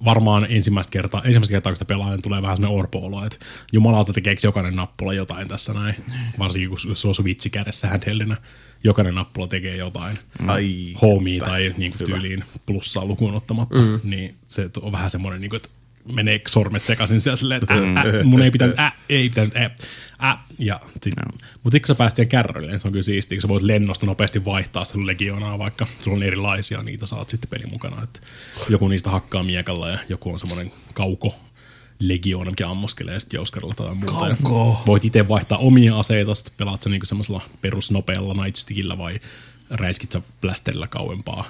varmaan 0.06 0.48
ensimmäistä 0.50 0.92
kertaa, 0.92 1.22
ensimmäistä 1.24 1.52
kertaa 1.52 1.72
kun 1.72 1.76
sitä 1.76 1.86
pelaajan 1.86 2.22
tulee 2.22 2.42
vähän 2.42 2.58
sellainen 2.58 2.80
orpo-olo, 2.80 3.26
että 3.26 3.38
jumalauta 3.72 4.14
tekeekö 4.14 4.42
jokainen 4.44 4.76
nappula 4.76 5.14
jotain 5.14 5.48
tässä 5.48 5.74
näin. 5.74 5.96
Varsinkin 6.40 6.70
kun 6.70 6.96
se 6.96 7.08
on 7.08 7.16
switchi 7.16 7.50
kädessä 7.50 7.88
handheldinä. 7.88 8.38
Jokainen 8.84 9.16
nappula 9.16 9.48
tekee 9.48 9.76
jotain 9.76 10.18
Ai. 10.48 10.96
homea 11.02 11.46
tai 11.46 11.74
niin 11.78 11.92
kuin 11.98 12.06
tyyliin 12.06 12.44
plussaa 12.66 13.06
lukuun 13.06 13.34
ottamatta, 13.34 13.80
mm. 13.80 14.00
niin 14.04 14.36
se 14.48 14.70
on 14.82 14.92
vähän 14.92 15.10
semmoinen, 15.10 15.42
niin 15.42 15.50
kuin, 15.50 15.58
että 15.58 15.70
menee 16.12 16.42
sormet 16.48 16.82
sekaisin 16.82 17.22
siellä 17.22 17.36
silleen, 17.36 17.62
että 17.64 17.74
ä, 17.74 18.02
ä, 18.20 18.24
mun 18.24 18.42
ei 18.42 18.52
pitänyt, 18.52 18.80
ä, 18.80 18.92
ei 19.10 19.30
pitänyt, 19.30 19.56
ä, 19.56 19.72
ä, 20.24 20.38
ja 20.60 20.80
sit, 21.02 21.14
mutta 21.64 21.80
kun 21.80 21.88
sä 21.88 21.96
pääset 21.96 22.16
siihen 22.16 22.30
kärryille, 22.30 22.72
niin 22.72 22.80
se 22.80 22.88
on 22.88 22.92
kyllä 22.92 23.04
siistiä, 23.04 23.36
kun 23.36 23.42
sä 23.42 23.48
voit 23.48 23.64
lennosta 23.64 24.06
nopeasti 24.06 24.46
vaihtaa 24.46 24.86
sun 24.86 25.08
legionaa, 25.08 25.60
vaikka 25.60 25.88
sulla 26.00 26.18
on 26.18 26.24
erilaisia, 26.24 26.84
niitä 26.84 27.06
saat 27.06 27.30
sitten 27.30 27.50
pelin 27.50 27.72
mukana, 27.72 28.04
että 28.04 28.20
joku 28.70 28.88
niistä 28.88 29.10
hakkaa 29.10 29.44
miekalla 29.44 29.90
ja 29.90 30.00
joku 30.10 30.32
on 30.32 30.40
semmoinen 30.40 30.72
kauko 30.94 31.36
legioona, 32.00 32.52
mikä 32.52 32.70
ammuskelee 32.70 33.20
sitten 33.20 33.38
jouskarilla 33.38 33.74
tai 33.74 33.96
muuta. 33.96 34.28
Ja 34.28 34.36
Voit 34.88 35.06
itse 35.06 35.28
vaihtaa 35.28 35.58
omia 35.58 36.00
aseita, 36.00 36.36
sitten 36.36 36.54
pelaat 36.58 36.84
sä 36.84 36.90
niinku 36.90 37.06
semmoisella 37.06 37.42
perusnopealla 37.62 38.44
nightstickillä 38.44 38.98
vai 38.98 39.20
räiskit 39.70 40.12
sä 40.12 40.22
blasterilla 40.42 40.88
kauempaa. 40.88 41.46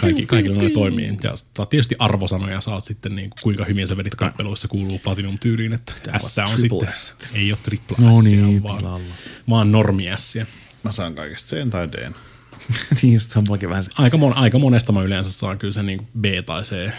Kaikki, 0.00 0.26
kaikilla 0.26 0.56
noin 0.58 0.72
toimii. 0.72 1.18
Ja 1.22 1.32
saat 1.56 1.70
tietysti 1.70 1.96
arvosanoja, 1.98 2.60
saat 2.60 2.84
sitten 2.84 3.16
niin 3.16 3.30
kuinka 3.42 3.64
hyvin 3.64 3.88
sä 3.88 3.96
vedit 3.96 4.14
kappeluissa 4.14 4.68
kuuluu 4.68 4.98
Platinum-tyyliin, 4.98 5.72
että 5.72 5.92
S 6.18 6.38
on 6.38 6.58
sitten, 6.58 6.88
ei 7.34 7.52
ole 7.52 7.58
triple 7.62 7.96
No 8.00 8.22
S, 8.22 8.24
niin, 8.24 8.62
vaan, 8.62 8.78
pilalla. 8.78 9.00
vaan 9.48 9.72
normi 9.72 10.04
S. 10.16 10.38
Mä 10.82 10.92
saan 10.92 11.14
kaikesta 11.14 11.56
C 11.56 11.70
tai 11.70 11.88
D. 11.92 12.12
niin 13.02 13.14
just 13.14 13.30
se 13.30 13.38
on 13.38 13.46
vähän 13.68 13.82
se. 13.82 13.90
Aika, 13.94 14.16
mon, 14.16 14.36
aika 14.36 14.58
monesta 14.58 14.92
mä 14.92 15.02
yleensä 15.02 15.32
saan 15.32 15.58
kyllä 15.58 15.72
sen 15.72 15.86
niin 15.86 16.06
B 16.20 16.24
tai 16.46 16.62
C. 16.62 16.92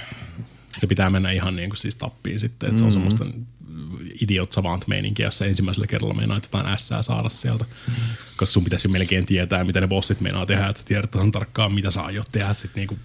Se 0.78 0.88
pitää 0.88 1.10
mennä 1.10 1.32
ihan 1.32 1.56
niin 1.56 1.70
kuin 1.70 1.78
siis 1.78 1.96
tappiin 1.96 2.40
sitten, 2.40 2.70
että 2.70 2.80
se 2.80 2.86
on 2.86 2.92
semmoista 2.92 3.26
idiot 4.22 4.52
savant 4.52 4.88
meininkiä, 4.88 5.28
jos 5.28 5.42
ensimmäisellä 5.42 5.88
kerralla 5.88 6.14
meinaat 6.14 6.44
jotain 6.44 6.80
S 6.80 6.92
saada 7.02 7.30
sieltä. 7.30 7.66
Koska 8.38 8.46
sun 8.54 8.64
pitäisi 8.64 8.88
jo 8.88 8.92
melkein 8.92 9.26
tietää, 9.26 9.64
mitä 9.64 9.82
ne 9.82 9.88
bossit 9.88 10.22
meinaa 10.22 10.46
tehdä, 10.46 10.68
että 10.68 10.82
sä 10.82 10.88
tiedät 10.88 11.16
ihan 11.16 11.32
tarkkaan, 11.32 11.74
mitä 11.74 11.92
sä 11.92 12.02
aiot 12.02 12.28
tehdä 12.32 12.54
sitten 12.54 12.82
niinku, 12.82 12.98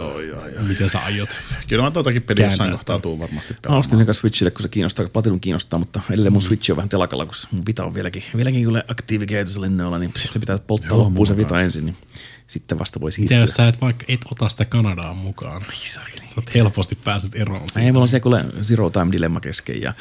Oi, 0.00 0.32
oi, 0.32 0.56
oi. 0.56 0.62
miten 0.62 0.90
sä 0.90 0.98
aiot. 0.98 1.38
Kyllä 1.68 1.82
mä 1.82 1.90
tuotakin 1.90 2.22
peliä 2.22 2.44
jossain 2.46 2.70
kohtaa 2.72 2.98
tuu 2.98 3.18
varmasti 3.18 3.54
Mä 3.54 3.58
pelaamaan. 3.62 3.80
ostin 3.80 3.98
sen 3.98 4.06
kanssa 4.06 4.20
Switchille, 4.20 4.50
kun 4.50 4.62
se 4.62 4.68
kiinnostaa, 4.68 5.08
Platinum 5.08 5.40
kiinnostaa, 5.40 5.78
mutta 5.78 6.00
edelleen 6.10 6.32
mun 6.32 6.42
Switch 6.42 6.70
on 6.70 6.76
vähän 6.76 6.88
telakalla, 6.88 7.26
kun 7.26 7.34
mun 7.50 7.62
Vita 7.66 7.84
on 7.84 7.94
vieläkin, 7.94 8.22
vieläkin 8.36 8.64
kyllä 8.64 8.84
aktiivikäytössä 8.88 9.60
lennoilla, 9.60 9.98
niin 9.98 10.10
se 10.14 10.38
pitää 10.38 10.58
polttaa 10.58 10.88
Joo, 10.90 10.98
loppuun 10.98 11.26
se 11.26 11.36
Vita 11.36 11.60
ensin, 11.62 11.86
niin 11.86 11.96
sitten 12.46 12.78
vasta 12.78 13.00
voi 13.00 13.08
Mitä 13.08 13.16
siirtyä. 13.16 13.38
jos 13.38 13.50
sä 13.54 13.68
et 13.68 13.80
vaikka 13.80 14.04
et 14.08 14.20
ota 14.30 14.48
sitä 14.48 14.64
Kanadaan 14.64 15.16
mukaan? 15.16 15.64
Sä 15.72 16.00
oot 16.36 16.54
helposti 16.54 16.94
pääset 17.04 17.34
eroon 17.34 17.60
Ei, 17.62 17.68
siitä. 17.68 17.92
mulla 17.92 18.02
on 18.02 18.08
se 18.08 18.20
kuule 18.20 18.44
Zero 18.62 18.90
Time 18.90 19.12
Dilemma 19.12 19.40
kesken 19.40 19.82
ja 19.82 19.94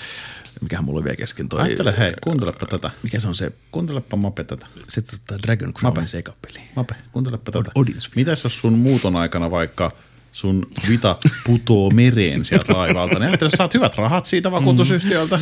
mikähän 0.62 0.86
mulla 0.86 0.98
on 1.00 1.04
vielä 1.04 1.16
kesken 1.16 1.50
toi. 1.50 1.62
Ajattele, 1.62 1.94
hei, 1.98 2.14
kuuntelepa 2.24 2.66
tätä. 2.66 2.92
Mikä 3.04 3.20
se 3.20 3.28
on 3.28 3.36
se, 3.36 3.52
Kuuntelepa 3.72 4.18
Mape 4.18 4.44
tätä. 4.44 4.68
se 4.88 5.02
tota 5.02 5.40
Dragon 5.44 5.74
Crownin 5.74 6.08
sekapeli. 6.08 6.60
Mape, 6.76 6.96
kuuntelepa 7.12 7.52
tätä. 7.52 7.72
Odin's 7.80 8.10
Mitäs 8.16 8.44
jos 8.44 8.60
sun 8.60 8.74
muuton 8.74 9.16
aikana 9.16 9.52
vaikka 9.52 9.92
sun 10.32 10.68
vita 10.90 11.16
putoo 11.46 11.90
mereen 11.90 12.46
sieltä 12.46 12.74
laivalta, 12.74 13.20
niin 13.20 13.28
ajattele, 13.28 13.50
sä 13.50 13.58
saat 13.58 13.74
hyvät 13.74 13.96
rahat 13.98 14.26
siitä 14.26 14.52
vakuutusyhtiöltä. 14.52 15.40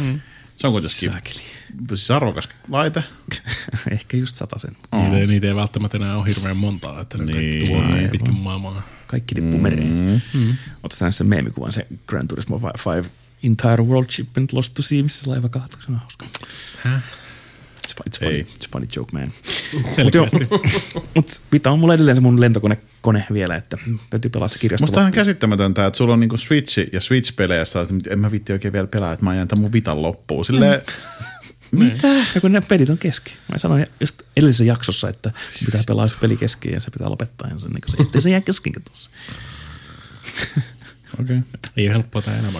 Se 0.57 0.67
on 0.67 0.73
kuitenkin 0.73 1.09
Saakeli. 1.09 1.39
siis 1.87 2.11
arvokas 2.11 2.49
laite. 2.69 3.03
Ehkä 3.91 4.17
just 4.17 4.35
sen. 4.57 4.77
Niitä, 4.93 5.17
ei- 5.17 5.27
niitä 5.27 5.47
ei 5.47 5.55
välttämättä 5.55 5.97
enää 5.97 6.17
ole 6.17 6.27
hirveän 6.27 6.57
montaa, 6.57 7.01
että 7.01 7.17
ne 7.17 7.25
Niin. 7.25 7.35
kaikki 7.35 7.65
tuottaa 7.71 7.95
Aivan. 7.95 8.09
pitkin 8.09 8.33
maailmaa. 8.39 8.87
Kaikki 9.07 9.35
tippuu 9.35 9.59
mereen. 9.59 10.23
Mm. 10.33 10.57
Otatko 10.83 11.05
näissä 11.05 11.17
se 11.17 11.23
meemikuvan, 11.23 11.71
se 11.71 11.87
Gran 12.07 12.27
Turismo 12.27 12.61
5 12.61 13.09
Entire 13.43 13.83
World 13.83 14.09
Shipment 14.11 14.53
Lost 14.53 14.73
to 14.73 14.81
Sea, 14.83 15.03
missä 15.03 15.23
se 15.23 15.29
laiva 15.29 15.49
kaatuu. 15.49 15.81
Se 15.81 15.91
on 15.91 15.97
hauska. 15.97 16.25
It's, 17.87 17.95
fu- 17.95 18.03
it's, 18.09 18.19
funny, 18.19 18.35
Ei. 18.35 18.41
it's 18.43 18.69
funny 18.71 18.87
joke, 18.95 19.11
man. 19.13 19.31
Selkeästi. 19.95 20.47
Mutta 21.15 21.39
pitää 21.49 21.71
on 21.71 21.79
mulla 21.79 21.93
edelleen 21.93 22.15
se 22.15 22.21
mun 22.21 22.41
lentokone 22.41 22.77
kone 23.01 23.25
vielä, 23.33 23.55
että 23.55 23.77
täytyy 24.09 24.29
pelaa 24.29 24.47
se 24.47 24.59
kirjasto. 24.59 24.85
Musta 24.85 25.05
on 25.05 25.11
käsittämätöntä, 25.11 25.85
että 25.85 25.97
sulla 25.97 26.13
on 26.13 26.19
niinku 26.19 26.37
Switch 26.37 26.93
ja 26.93 27.01
Switch-pelejä, 27.01 27.63
oot, 27.75 28.07
en 28.07 28.19
mä 28.19 28.31
vitti 28.31 28.53
oikein 28.53 28.73
vielä 28.73 28.87
pelaa, 28.87 29.13
että 29.13 29.25
mä 29.25 29.29
ajan 29.31 29.47
tämän 29.47 29.61
mun 29.61 29.71
vitan 29.73 30.01
loppuun. 30.01 30.45
Silleen, 30.45 30.81
Mitä? 31.71 32.07
Ja 32.35 32.41
kun 32.41 32.51
ne 32.51 32.61
pelit 32.61 32.89
on 32.89 32.97
kesken. 32.97 33.33
Mä 33.51 33.57
sanoin 33.57 33.87
just 33.99 34.21
edellisessä 34.37 34.63
jaksossa, 34.63 35.09
että 35.09 35.31
pitää 35.65 35.83
pelaa 35.87 36.05
yksi 36.05 36.17
peli 36.21 36.37
kesken 36.37 36.73
ja 36.73 36.79
se 36.79 36.91
pitää 36.91 37.09
lopettaa. 37.09 37.49
Se, 37.57 37.67
niin 37.67 37.81
se, 37.87 38.03
ettei 38.03 38.21
se 38.21 38.29
jää 38.29 38.41
kesken 38.41 38.73
tuossa. 38.87 39.09
okei. 41.19 41.39
Ei 41.77 41.87
ole 41.87 41.93
helppoa 41.93 42.21
tämä 42.21 42.37
elämä. 42.37 42.59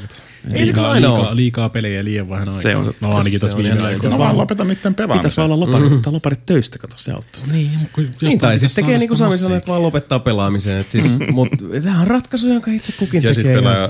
Ei 0.51 0.51
se 0.59 0.63
liikaa, 0.65 0.91
aina 0.91 1.07
liikaa, 1.07 1.27
ole. 1.27 1.35
liikaa 1.35 1.69
pelejä 1.69 1.97
ja 1.97 2.03
liian 2.03 2.30
vähän 2.30 2.49
aikaa. 2.49 2.59
Se 2.59 2.75
on 2.75 2.85
se- 2.85 2.91
no 3.01 3.15
ainakin 3.15 3.39
tässä 3.39 3.57
viime 3.57 3.81
aikoina. 3.81 4.09
No 4.15 4.17
vaan 4.23 4.38
lopeta 4.38 4.63
niiden 4.63 4.95
Pitäisi 4.95 5.07
pelaamisen. 5.07 5.31
vaan 5.38 5.51
olla 5.51 5.65
loparit, 5.65 5.89
mm. 6.05 6.13
loparit 6.13 6.45
töistä, 6.45 6.77
kato, 6.80 6.95
se 6.97 7.11
auttaisi. 7.11 7.47
Niin, 7.47 7.69
Niin, 7.72 7.88
tai 7.97 8.30
pitäisi 8.30 8.67
sitten 8.69 8.83
tekee 8.85 8.97
niin 8.97 9.09
kuin 9.09 9.17
sitä 9.17 9.30
Sami 9.30 9.38
sanoi, 9.38 9.57
että 9.57 9.67
vaan 9.72 9.81
lopettaa 9.83 10.19
pelaamisen. 10.19 10.77
Et 10.77 10.89
siis, 10.89 11.05
mut 11.31 11.49
tämähän 11.83 12.01
on 12.01 12.07
ratkaisu, 12.07 12.47
jonka 12.49 12.72
itse 12.72 12.93
kukin 12.99 13.23
Ja 13.23 13.33
tekee. 13.33 13.33
sitten 13.33 13.53
pelaa. 13.53 13.89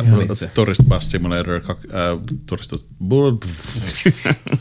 Tourist 0.53 0.81
Bus 0.89 1.11
Simulator, 1.11 1.53
äh, 1.55 1.61
Tourist, 2.45 2.73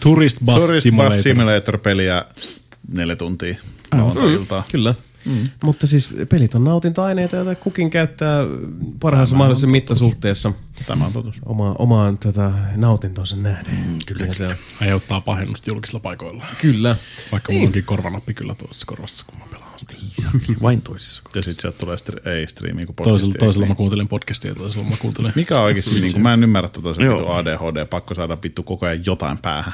Tourist 0.00 0.38
Bus 0.44 0.54
Tourist 0.56 0.82
Simulator. 0.82 1.12
Bus 1.14 1.22
Simulator-peliä 1.22 2.24
neljä 2.94 3.16
tuntia 3.16 3.56
lauantai-iltaa. 3.92 4.64
Kyllä. 4.72 4.94
Mm. 5.24 5.48
Mutta 5.64 5.86
siis 5.86 6.10
pelit 6.28 6.54
on 6.54 6.64
nautinta-aineita, 6.64 7.36
joita 7.36 7.54
kukin 7.54 7.90
käyttää 7.90 8.42
parhaassa 9.00 9.36
mahdollisessa 9.36 9.66
mittasuhteessa 9.66 10.52
Tämä 10.86 11.06
on 11.06 11.12
totuus. 11.12 11.40
oma, 11.44 11.74
omaan 11.78 12.18
tätä 12.18 12.52
nautintonsa 12.76 13.36
nähden. 13.36 13.74
Mm, 13.86 13.98
kyllä, 14.06 14.26
ja 14.26 14.34
se. 14.34 14.56
Aiheuttaa 14.80 15.20
pahennusta 15.20 15.70
julkisilla 15.70 16.00
paikoilla. 16.00 16.44
Kyllä. 16.60 16.96
Vaikka 17.32 17.52
mulla 17.52 17.66
onkin 17.66 17.84
korvanappi 17.84 18.34
kyllä 18.34 18.54
tuossa 18.54 18.86
korvassa, 18.86 19.24
kun 19.28 19.38
mä 19.38 19.44
pelaan 19.50 19.61
sitä. 19.90 20.28
Vain 20.62 20.82
toisissa. 20.82 21.22
Ja 21.34 21.42
sitten 21.42 21.60
sieltä 21.62 21.78
tulee 21.78 21.96
stri- 21.96 22.28
ei 22.28 22.48
striimiä 22.48 22.86
kuin 22.86 22.96
Toisella, 22.96 23.18
podcastia. 23.18 23.40
toisella 23.46 23.66
mä 23.66 23.74
kuuntelen 23.74 24.08
podcastia 24.08 24.50
ja 24.50 24.54
toisella 24.54 24.88
mä 24.88 24.96
kuuntelen. 24.98 25.32
Mikä 25.36 25.58
on 25.58 25.64
oikeasti, 25.64 26.00
niin 26.00 26.12
kuin, 26.12 26.22
mä 26.22 26.32
en 26.34 26.42
ymmärrä 26.42 26.68
tota 26.68 26.94
se 26.94 27.00
vittu 27.00 27.28
ADHD, 27.28 27.86
pakko 27.86 28.14
saada 28.14 28.38
vittu 28.42 28.62
koko 28.62 28.86
ajan 28.86 29.02
jotain 29.06 29.38
päähän. 29.38 29.72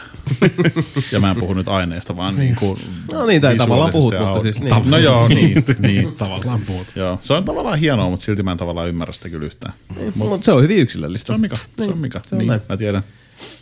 ja 1.13 1.21
mä 1.21 1.31
en 1.31 1.37
puhu 1.37 1.55
nyt 1.55 1.69
aineesta, 1.69 2.17
vaan 2.17 2.37
niin 2.37 2.57
kuin 2.57 2.77
No 3.13 3.27
niin, 3.27 3.41
tai 3.43 3.57
tavallaan 3.57 3.91
puhut, 3.93 4.15
mutta 4.21 4.41
siis 4.41 4.61
niin. 4.61 4.75
No 4.91 4.99
joo, 4.99 5.29
niin, 5.29 5.65
niin. 5.79 6.13
Tavallaan 6.25 6.61
puhut. 6.67 6.87
Joo, 6.97 7.19
se 7.23 7.33
on 7.35 7.45
tavallaan 7.45 7.79
hienoa, 7.79 8.11
mutta 8.11 8.25
silti 8.25 8.43
mä 8.43 8.53
en 8.53 8.59
tavallaan 8.59 8.89
ymmärrä 8.89 9.13
sitä 9.15 9.29
kyllä 9.29 9.47
yhtään. 9.47 9.73
Mut 10.15 10.29
Mutta 10.29 10.45
se 10.45 10.53
on 10.53 10.63
hyvin 10.63 10.79
yksilöllistä. 10.79 11.27
se 11.27 11.33
on 11.33 11.41
Mika, 11.41 11.57
se 11.57 11.65
Niin, 11.79 11.93
on 11.93 11.99
Mika. 11.99 12.21
Se 12.27 12.35
on 12.35 12.39
niin, 12.39 12.49
näin. 12.49 12.61
mä 12.69 12.77
tiedän. 12.77 13.03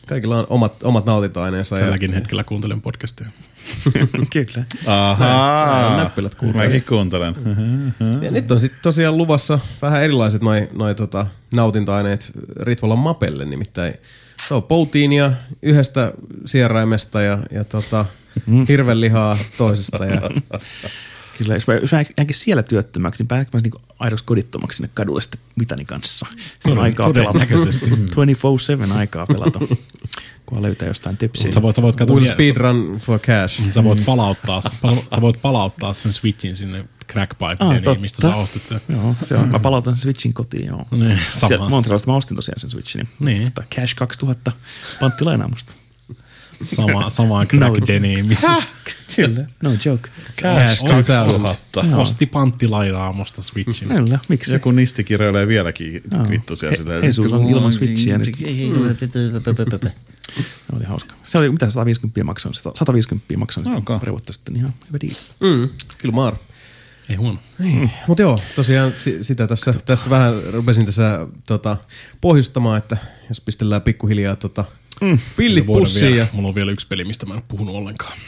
Kaikilla 0.06 0.38
on 0.38 0.46
omat, 0.50 0.82
omat 0.82 1.04
nautintoaineensa. 1.06 1.76
Ja, 1.76 1.84
Tälläkin 1.84 2.12
hetkellä 2.12 2.44
kuuntelen 2.44 2.82
podcastia. 2.82 3.26
Kyllä. 4.32 4.64
Ahaa. 4.86 5.96
näppylät 5.96 6.34
kuuluu. 6.34 6.56
Mäkin 6.56 6.84
kuuntelen. 6.88 7.34
ja 8.22 8.30
nyt 8.30 8.50
on 8.50 8.60
sitten 8.60 8.80
tosiaan 8.82 9.16
luvassa 9.16 9.58
vähän 9.82 10.02
erilaiset 10.02 10.42
noi, 10.42 10.68
noi 10.72 10.94
tota, 10.94 11.26
nautintoaineet 11.54 12.30
Ritvolan 12.60 12.98
mapelle, 12.98 13.44
nimittäin 13.44 13.94
se 14.48 14.54
on 14.54 14.62
poutiinia 14.62 15.32
yhdestä 15.62 16.12
sieraimesta 16.44 17.22
ja, 17.22 17.38
ja 17.50 17.64
tota, 17.64 18.04
hirvenlihaa 18.68 19.38
toisesta. 19.58 20.04
Ja, 20.04 20.20
Kyllä, 21.38 21.54
jos 21.54 21.66
mä, 21.66 21.74
jos 21.74 21.92
mä 21.92 22.04
jäänkin 22.16 22.36
siellä 22.36 22.62
työttömäksi, 22.62 23.22
niin 23.22 23.28
pääsenkö 23.28 23.58
mä 23.58 23.60
niinku 23.62 23.80
aidoksi 23.98 24.24
kodittomaksi 24.24 24.76
sinne 24.76 24.90
kadulle 24.94 25.20
sitten 25.20 25.40
mitani 25.56 25.84
kanssa. 25.84 26.26
Se 26.60 26.70
on 26.70 26.78
aikaa 26.78 27.12
pelata. 27.12 27.32
todennäköisesti. 27.32 27.86
24-7 28.90 28.92
aikaa 28.96 29.26
pelata, 29.26 29.58
kun 30.46 30.62
löytää 30.62 30.88
jostain 30.88 31.16
tepsiä. 31.16 31.52
Sä 31.52 31.62
voit, 31.62 31.76
sä 31.76 31.82
voit 31.82 31.96
vielä- 32.00 32.26
speedrun 32.34 33.00
for 33.04 33.18
cash. 33.18 33.70
Sä 33.72 33.84
voit 33.84 34.04
palauttaa, 34.06 34.62
pala, 34.82 34.96
sä 35.14 35.20
voit 35.20 35.42
palauttaa 35.42 35.92
sen 35.92 36.12
Switchin 36.12 36.56
sinne 36.56 36.84
crackpipe 37.12 37.56
Ah, 37.90 37.98
mistä 38.00 38.22
sä 38.22 38.36
ostit 38.36 38.66
sen. 38.66 38.80
Joo, 38.88 39.14
se 39.24 39.34
on. 39.34 39.48
Mä 39.48 39.58
palautan 39.58 39.94
sen 39.94 40.02
Switchin 40.02 40.34
kotiin, 40.34 40.66
joo. 40.66 40.86
Niin. 40.90 41.18
Montrealista 41.70 42.10
mä 42.10 42.16
ostin 42.16 42.34
tosiaan 42.36 42.58
sen 42.60 42.70
Switchin. 42.70 43.08
Niin. 43.20 43.42
Tota, 43.52 43.62
Cash 43.74 43.94
2000 43.96 44.52
panttilainaa 45.00 45.48
musta. 45.48 45.72
Sama, 46.62 47.10
samaan 47.10 47.46
crack 47.48 47.86
denimissä. 47.88 48.48
Kyllä, 49.16 49.46
no 49.62 49.70
joke. 49.84 50.10
Cash 50.42 50.84
2000. 50.88 51.56
Osti 51.96 52.26
panttilainaa 52.26 53.12
musta 53.12 53.42
Switchin. 53.42 53.88
Kyllä, 53.88 54.18
miksi? 54.28 54.52
Joku 54.52 54.70
nisti 54.70 55.04
kirjoilee 55.04 55.46
vieläkin 55.48 56.02
vittu 56.30 56.56
siellä 56.56 56.76
silleen. 56.76 57.04
Ei 57.04 57.12
sulla 57.12 57.36
on 57.36 57.46
ilman 57.48 57.72
Switchiä 57.72 58.18
nyt. 58.18 58.28
Ei, 58.44 58.46
ei, 58.48 58.60
ei, 58.62 58.70
Se 60.34 60.76
oli 60.76 60.84
hauska. 60.84 61.14
Se 61.24 61.38
oli, 61.38 61.50
mitä 61.50 61.70
150 61.70 62.24
maksoin? 62.24 62.54
150 62.54 63.36
maksoin 63.36 63.66
sitä 63.66 63.78
Okay. 63.78 63.98
pari 63.98 64.12
vuotta 64.12 64.32
sitten. 64.32 64.56
Ihan 64.56 64.74
hyvä 64.88 64.98
diili. 65.00 65.16
Mm, 65.40 65.68
kyllä 65.98 66.14
maar. 66.14 66.36
Ei 67.08 67.16
huono. 67.16 67.38
Mutta 68.08 68.22
joo, 68.22 68.40
tosiaan 68.56 68.92
si- 68.98 69.24
sitä 69.24 69.46
tässä, 69.46 69.74
tässä 69.84 70.10
vähän 70.10 70.34
rupesin 70.52 70.86
tässä 70.86 71.26
tota, 71.46 71.76
pohjustamaan, 72.20 72.78
että 72.78 72.96
jos 73.28 73.40
pistellään 73.40 73.82
pikkuhiljaa 73.82 74.36
tota, 74.36 74.64
mm. 75.00 75.18
Voidaan 75.66 75.66
pussiin. 75.66 76.16
Ja, 76.16 76.26
mulla 76.32 76.48
on 76.48 76.54
vielä 76.54 76.72
yksi 76.72 76.86
peli, 76.86 77.04
mistä 77.04 77.26
mä 77.26 77.34
en 77.34 77.38
ole 77.38 77.44
puhunut 77.48 77.74
ollenkaan. 77.74 78.18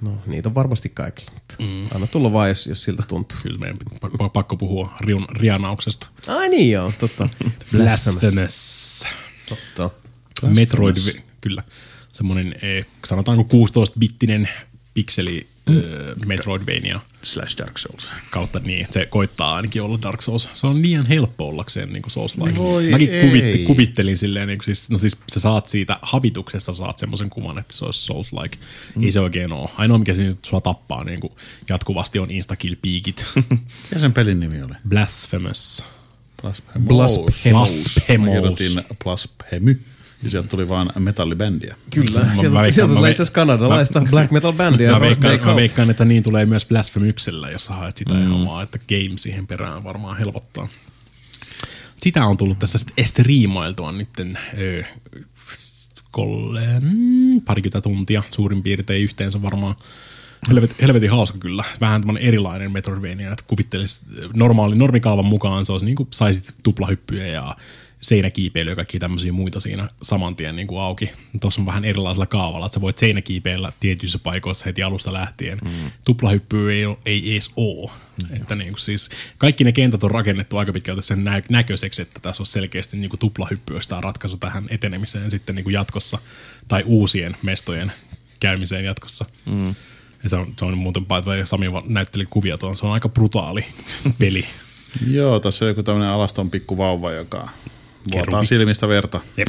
no, 0.00 0.18
niitä 0.26 0.48
on 0.48 0.54
varmasti 0.54 0.88
kaikilla. 0.88 1.30
Mutta 1.34 1.54
mm. 1.58 1.86
Anna 1.94 2.06
tulla 2.06 2.32
vaan, 2.32 2.48
jos, 2.48 2.66
jos 2.66 2.82
siltä 2.82 3.02
tuntuu. 3.08 3.38
Kyllä 3.42 3.58
meidän 3.58 3.76
pakko, 4.00 4.28
pakko 4.28 4.56
puhua 4.56 4.96
riun, 5.00 5.26
rianauksesta. 5.30 6.08
Ai 6.26 6.48
niin 6.48 6.70
joo, 6.70 6.92
totta. 7.00 7.28
Blasphemous. 7.76 9.04
Totta. 9.48 9.90
Metroid, 10.56 10.96
kyllä. 11.40 11.62
Semmoinen, 12.08 12.54
eh, 12.62 12.86
sanotaanko 13.04 13.46
16-bittinen 13.52 14.48
pikseli 14.94 15.46
mm. 15.70 16.26
Metroidvania 16.26 17.00
Slash 17.22 17.58
Dark 17.58 17.78
Souls. 17.78 18.12
kautta 18.30 18.58
niin, 18.58 18.86
se 18.90 19.06
koittaa 19.06 19.54
ainakin 19.54 19.82
olla 19.82 19.98
Dark 20.02 20.22
Souls. 20.22 20.48
Se 20.54 20.66
on 20.66 20.82
liian 20.82 21.06
helppo 21.06 21.48
ollakseen 21.48 21.92
niin 21.92 22.02
kuin 22.02 22.12
Souls-like. 22.12 22.58
Voi 22.58 22.90
Mäkin 22.90 23.10
ei. 23.10 23.28
kuvitti, 23.28 23.64
kuvittelin 23.64 24.18
silleen, 24.18 24.48
niin 24.48 24.58
kuin 24.58 24.64
siis, 24.64 24.90
no 24.90 24.98
siis 24.98 25.16
sä 25.32 25.40
saat 25.40 25.68
siitä 25.68 25.96
habituksesta 26.02 26.72
saat 26.72 26.98
semmoisen 26.98 27.30
kuvan, 27.30 27.58
että 27.58 27.76
se 27.76 27.84
olisi 27.84 28.12
Souls-like. 28.12 28.58
Mm. 28.94 29.02
Ei 29.04 29.12
se 29.12 29.20
oikein 29.20 29.52
ole. 29.52 29.70
Ainoa, 29.76 29.98
mikä 29.98 30.14
siinä 30.14 30.32
sua 30.42 30.60
tappaa 30.60 31.04
niin 31.04 31.20
kuin 31.20 31.32
jatkuvasti 31.68 32.18
on 32.18 32.30
instakill-piikit. 32.30 33.24
Mikä 33.82 33.98
sen 33.98 34.12
pelin 34.12 34.40
nimi 34.40 34.62
oli? 34.62 34.74
Blasphemous. 34.88 35.84
Blasphemous. 36.42 36.88
Blasphemous. 36.88 38.00
Kirjoitin 38.06 38.82
Blasphemy. 39.04 39.80
Ja 40.22 40.30
sieltä 40.30 40.48
tuli 40.48 40.68
vaan 40.68 40.90
metallibändiä. 40.98 41.76
Kyllä, 41.90 42.20
Mä- 42.20 42.26
mä 42.26 42.34
sieltä, 42.34 42.54
veikkaan- 42.54 42.72
sieltä 42.72 42.92
mä 42.92 42.96
tulee 42.96 43.10
itse 43.10 43.22
asiassa 43.22 43.34
kanadalaista 43.34 44.02
black 44.10 44.30
metal 44.30 44.52
bändiä. 44.52 44.90
Mä 44.92 45.00
veikkaan, 45.00 45.40
mä 45.44 45.56
veikkaan, 45.56 45.90
että 45.90 46.04
niin 46.04 46.22
tulee 46.22 46.46
myös 46.46 46.66
Blasphemyksellä, 46.66 47.50
jos 47.50 47.66
sä 47.66 47.74
haet 47.74 47.96
sitä 47.96 48.14
mm. 48.14 48.32
omaa, 48.32 48.62
että 48.62 48.78
game 48.78 49.18
siihen 49.18 49.46
perään 49.46 49.84
varmaan 49.84 50.16
helpottaa. 50.18 50.68
Sitä 51.96 52.24
on 52.26 52.36
tullut 52.36 52.58
tässä 52.58 52.78
sitten 52.78 53.06
striimailtua 53.06 53.92
nytten 53.92 54.38
ö, 54.58 54.84
kolle, 56.10 56.66
mm, 56.80 57.40
parikymmentä 57.40 57.80
tuntia 57.80 58.22
suurin 58.30 58.62
piirtein 58.62 59.02
yhteensä 59.02 59.42
varmaan. 59.42 59.74
Helvet, 60.48 60.82
helvetin 60.82 61.10
hauska 61.10 61.38
kyllä. 61.38 61.64
Vähän 61.80 62.00
tämmöinen 62.00 62.22
erilainen 62.22 62.72
Metroidvania, 62.72 63.32
että 63.32 63.44
kuvittelisi 63.48 64.06
normaali, 64.34 64.76
normikaavan 64.76 65.24
mukaan 65.24 65.66
se 65.66 65.72
olisi 65.72 65.86
niin 65.86 65.96
kuin 65.96 66.08
saisit 66.12 66.54
tuplahyppyjä 66.62 67.26
ja 67.26 67.56
seinäkiipeilyä 68.02 68.72
ja 68.72 68.76
kaikkia 68.76 69.00
tämmöisiä 69.00 69.32
muita 69.32 69.60
siinä 69.60 69.88
saman 70.02 70.36
tien 70.36 70.56
niin 70.56 70.68
kuin 70.68 70.80
auki. 70.80 71.10
Tuossa 71.40 71.60
on 71.60 71.66
vähän 71.66 71.84
erilaisella 71.84 72.26
kaavalla, 72.26 72.66
että 72.66 72.74
sä 72.74 72.80
voit 72.80 72.98
seinäkiipeillä 72.98 73.72
tietyissä 73.80 74.18
paikoissa 74.18 74.64
heti 74.64 74.82
alusta 74.82 75.12
lähtien. 75.12 75.58
Mm. 75.64 75.90
Tuplahyppyä 76.04 76.72
ei, 76.72 76.84
oo- 76.84 77.00
ei 77.06 77.32
edes 77.32 77.50
ole. 77.56 77.90
Mm. 78.30 78.36
Että 78.36 78.54
niin 78.54 78.72
kuin 78.72 78.80
siis, 78.80 79.10
kaikki 79.38 79.64
ne 79.64 79.72
kentät 79.72 80.04
on 80.04 80.10
rakennettu 80.10 80.56
aika 80.56 80.72
pitkälti 80.72 81.02
sen 81.02 81.24
nä- 81.24 81.42
näköiseksi, 81.50 82.02
että 82.02 82.20
tässä 82.20 82.42
on 82.42 82.46
selkeästi 82.46 82.96
niin 82.96 83.10
kuin 83.10 83.20
tuplahyppyä 83.20 83.80
tämä 83.88 84.00
ratkaisu 84.00 84.36
tähän 84.36 84.66
etenemiseen 84.70 85.30
sitten 85.30 85.54
niin 85.54 85.64
kuin 85.64 85.74
jatkossa 85.74 86.18
tai 86.68 86.82
uusien 86.86 87.36
mestojen 87.42 87.92
käymiseen 88.40 88.84
jatkossa. 88.84 89.24
Mm. 89.46 89.74
Ja 90.22 90.28
se 90.28 90.36
on, 90.36 90.54
se 90.58 90.64
on 90.64 90.78
muuten, 90.78 91.06
the 91.06 91.30
way, 91.30 91.44
Sami 91.46 91.66
näytteli 91.86 92.26
kuvia 92.30 92.58
tuon, 92.58 92.76
se 92.76 92.86
on 92.86 92.92
aika 92.92 93.08
brutaali 93.08 93.64
peli. 94.18 94.44
Joo, 95.10 95.40
tässä 95.40 95.64
on 95.64 95.68
joku 95.68 95.82
tämmöinen 95.82 96.10
alaston 96.10 96.50
pikku 96.50 96.78
vauva, 96.78 97.12
joka 97.12 97.48
vuotaa 98.12 98.44
silmistä 98.44 98.88
verta. 98.88 99.20
Jep. 99.36 99.48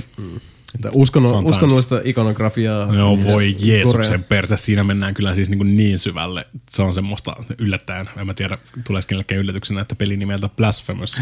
Että 0.75 0.89
uskonno, 0.95 1.39
uskonnollista 1.39 2.01
ikonografiaa. 2.03 2.85
No 2.85 3.23
voi. 3.23 3.55
Jeesuksen 3.59 4.23
perse, 4.23 4.57
siinä 4.57 4.83
mennään 4.83 5.13
kyllä 5.13 5.35
siis 5.35 5.49
niin, 5.49 5.77
niin 5.77 5.99
syvälle. 5.99 6.47
Se 6.69 6.81
on 6.81 6.93
semmoista 6.93 7.35
yllättäen, 7.57 8.09
en 8.17 8.27
mä 8.27 8.33
tiedä, 8.33 8.57
tulee 8.87 9.01
kenellekään 9.07 9.41
yllätyksenä, 9.41 9.81
että 9.81 9.95
pelin 9.95 10.19
nimeltä 10.19 10.49
Blasphemous 10.49 11.21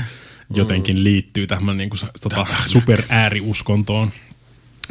jotenkin 0.53 1.03
liittyy 1.03 1.48
tähän 1.48 1.77
niin 1.77 1.90
kuin, 1.90 2.00
tota, 2.22 2.45
super 2.68 3.03
ääriuskontoon. 3.10 4.11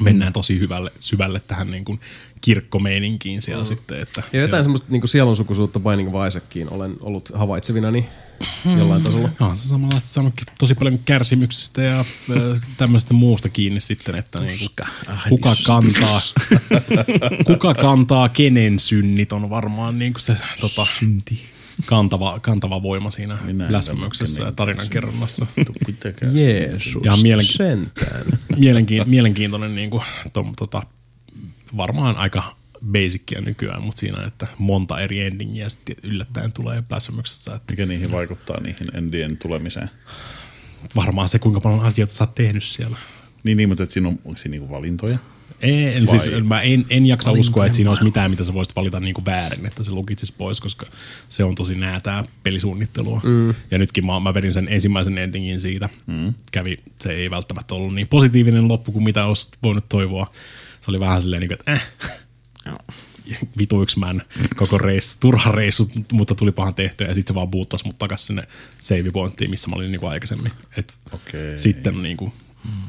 Mennään 0.01 0.33
tosi 0.33 0.61
hyvälle, 0.61 0.93
syvälle 1.01 1.41
tähän 1.47 1.71
niin 1.71 1.85
kuin 1.85 2.01
kirkkomeininkiin 2.41 3.43
siellä 3.43 3.63
mm. 3.63 3.67
sitten. 3.67 4.01
Että 4.01 4.23
Ja 4.33 4.41
jotain 4.41 4.65
semmoista 4.65 4.87
niin 4.91 5.09
sielunsukuisuutta 5.09 5.81
Binding 5.81 6.15
of 6.15 6.15
olen 6.71 6.97
ollut 7.01 7.33
havaitsevinani 7.35 8.07
jollain 8.79 9.03
tasolla. 9.03 9.29
No, 9.41 9.55
se 9.55 9.69
samanlaista 9.69 10.09
saanut 10.09 10.35
tosi 10.59 10.75
paljon 10.75 10.99
kärsimyksestä 11.05 11.83
ja 11.83 12.05
tämmöistä 12.77 13.15
muusta 13.15 13.49
kiinni 13.49 13.81
sitten, 13.81 14.15
että 14.15 14.41
niinku, 14.41 14.65
kuka 15.29 15.57
kantaa, 15.67 16.21
kuka 17.47 17.75
kantaa 17.75 18.29
kenen 18.29 18.79
synnit 18.81 19.33
on 19.33 19.51
varmaan 19.51 19.99
niinku 19.99 20.19
se 20.21 20.37
tota, 20.61 20.87
kantava, 21.87 22.41
kantava 22.41 22.83
voima 22.83 23.11
siinä 23.11 23.37
tämä 23.37 24.45
ja 24.45 24.53
tarinan 24.53 24.89
kerronnassa. 24.89 25.47
Tuppi 25.67 25.93
tekee. 25.93 26.29
Jeesus 26.35 27.03
Ihan 27.05 27.19
mielen- 27.19 27.45
sentään. 27.45 28.23
Mielenkiin, 28.57 29.09
mielenkiintoinen 29.09 29.75
niinku, 29.75 30.03
to, 30.33 30.45
tota, 30.59 30.83
varmaan 31.77 32.17
aika 32.17 32.57
basicia 32.93 33.41
nykyään, 33.41 33.83
mutta 33.83 34.01
siinä, 34.01 34.25
että 34.27 34.47
monta 34.59 35.01
eri 35.01 35.21
endingiä 35.21 35.69
sitten 35.69 35.97
yllättäen 36.03 36.53
tulee 36.53 36.83
läsmyksessä, 36.91 37.55
että 37.55 37.73
Mikä 37.73 37.87
niihin 37.87 38.13
vaikuttaa 38.13 38.61
niihin 38.61 38.97
endien 38.97 39.37
tulemiseen? 39.37 39.91
varmaan 40.97 41.29
se, 41.29 41.39
kuinka 41.39 41.61
paljon 41.61 41.85
asioita 41.85 42.15
sä 42.15 42.25
oot 42.25 42.35
tehnyt 42.35 42.65
siellä. 42.65 42.97
Niin, 43.45 43.57
niin 43.57 43.69
mutta 43.69 43.85
et 43.85 43.91
siinä 43.91 44.09
on, 44.09 44.19
onko 44.25 44.37
siinä 44.37 44.51
niinku 44.51 44.75
valintoja? 44.75 45.19
En, 45.63 46.07
Vai- 46.07 46.21
siis, 46.21 46.45
mä 46.45 46.63
en, 46.63 46.87
en 46.91 47.07
jaksa 47.07 47.33
uskoa, 47.33 47.67
että 47.67 47.77
siinä 47.77 47.91
olisi 47.91 48.05
mitään, 48.05 48.31
mitä 48.31 48.45
sä 48.45 48.55
voisit 48.55 48.77
valita 48.77 49.01
niin 49.01 49.15
kuin 49.15 49.25
väärin, 49.25 49.67
että 49.67 49.85
se 49.85 49.91
lukitsisi 49.91 50.35
pois, 50.39 50.61
koska 50.61 50.87
se 51.29 51.45
on 51.45 51.55
tosi 51.55 51.75
näätää 51.75 52.25
pelisuunnittelua. 52.43 53.21
Mm. 53.25 53.55
Ja 53.71 53.79
nytkin 53.79 54.07
mä, 54.07 54.21
mä 54.21 54.35
vedin 54.35 54.53
sen 54.53 54.69
ensimmäisen 54.69 55.19
endingin 55.19 55.61
siitä. 55.61 55.89
Mm. 56.07 56.35
Kävi, 56.53 56.79
se 57.01 57.13
ei 57.13 57.31
välttämättä 57.31 57.75
ollut 57.75 57.95
niin 57.95 58.09
positiivinen 58.09 58.69
loppu 58.69 58.93
kuin 58.93 59.05
mitä 59.05 59.25
olisi 59.27 59.49
voinut 59.63 59.89
toivoa. 59.89 60.31
Se 60.81 60.91
oli 60.91 61.01
vähän 61.01 61.23
silleen, 61.23 61.41
niin 61.41 61.49
kuin, 61.49 61.59
että 61.59 61.73
äh, 61.73 61.87
vitu 63.59 63.83
yksi 63.83 63.99
man, 63.99 64.23
koko 64.57 64.79
reissu, 64.79 65.17
turha 65.21 65.53
reissu, 65.53 65.91
mutta 66.13 66.35
tuli 66.35 66.53
pahan 66.53 66.75
tehtyä 66.75 67.07
ja 67.07 67.15
sitten 67.15 67.35
se 67.35 67.35
vaan 67.35 67.51
buuttasi 67.51 67.85
mut 67.85 67.99
takas 67.99 68.27
sinne 68.27 68.43
save 68.81 69.11
pointtiin, 69.13 69.51
missä 69.51 69.69
mä 69.69 69.77
olin 69.77 69.93
niin 69.93 70.01
kuin 70.01 70.11
aikaisemmin. 70.11 70.53
Et 70.77 70.95
Okei. 71.13 71.59
Sitten 71.59 72.03
niin 72.03 72.17
kuin, 72.17 72.33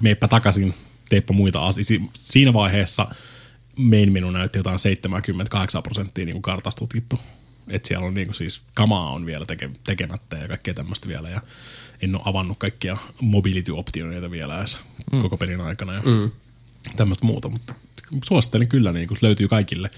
meipä 0.01 0.27
takaisin, 0.27 0.73
teipä 1.09 1.33
muita 1.33 1.67
asioita. 1.67 2.05
Siinä 2.13 2.53
vaiheessa 2.53 3.07
main 3.75 4.11
menu 4.11 4.31
näytti 4.31 4.59
jotain 4.59 4.79
78 4.79 5.83
prosenttia 5.83 6.25
niin 6.25 6.33
kuin 6.33 6.41
kartasta 6.41 6.79
tutkittu. 6.79 7.19
Että 7.67 7.87
siellä 7.87 8.07
on 8.07 8.13
niin 8.13 8.27
kuin 8.27 8.35
siis, 8.35 8.61
kamaa 8.73 9.11
on 9.11 9.25
vielä 9.25 9.45
teke, 9.45 9.69
tekemättä 9.83 10.37
ja 10.37 10.47
kaikkea 10.47 10.73
tämmöistä 10.73 11.07
vielä. 11.07 11.29
Ja 11.29 11.41
en 12.01 12.15
ole 12.15 12.23
avannut 12.25 12.57
kaikkia 12.57 12.97
mobility-optioita 13.21 14.31
vielä 14.31 14.59
edes 14.59 14.79
mm. 15.11 15.21
koko 15.21 15.37
pelin 15.37 15.61
aikana 15.61 15.93
ja 15.93 16.01
mm. 16.01 16.31
tämmöistä 16.95 17.25
muuta. 17.25 17.49
Mutta 17.49 17.75
suosittelen 18.25 18.67
kyllä, 18.67 18.91
niin 18.91 19.07
kuin, 19.07 19.17
löytyy 19.21 19.47
kaikille, 19.47 19.91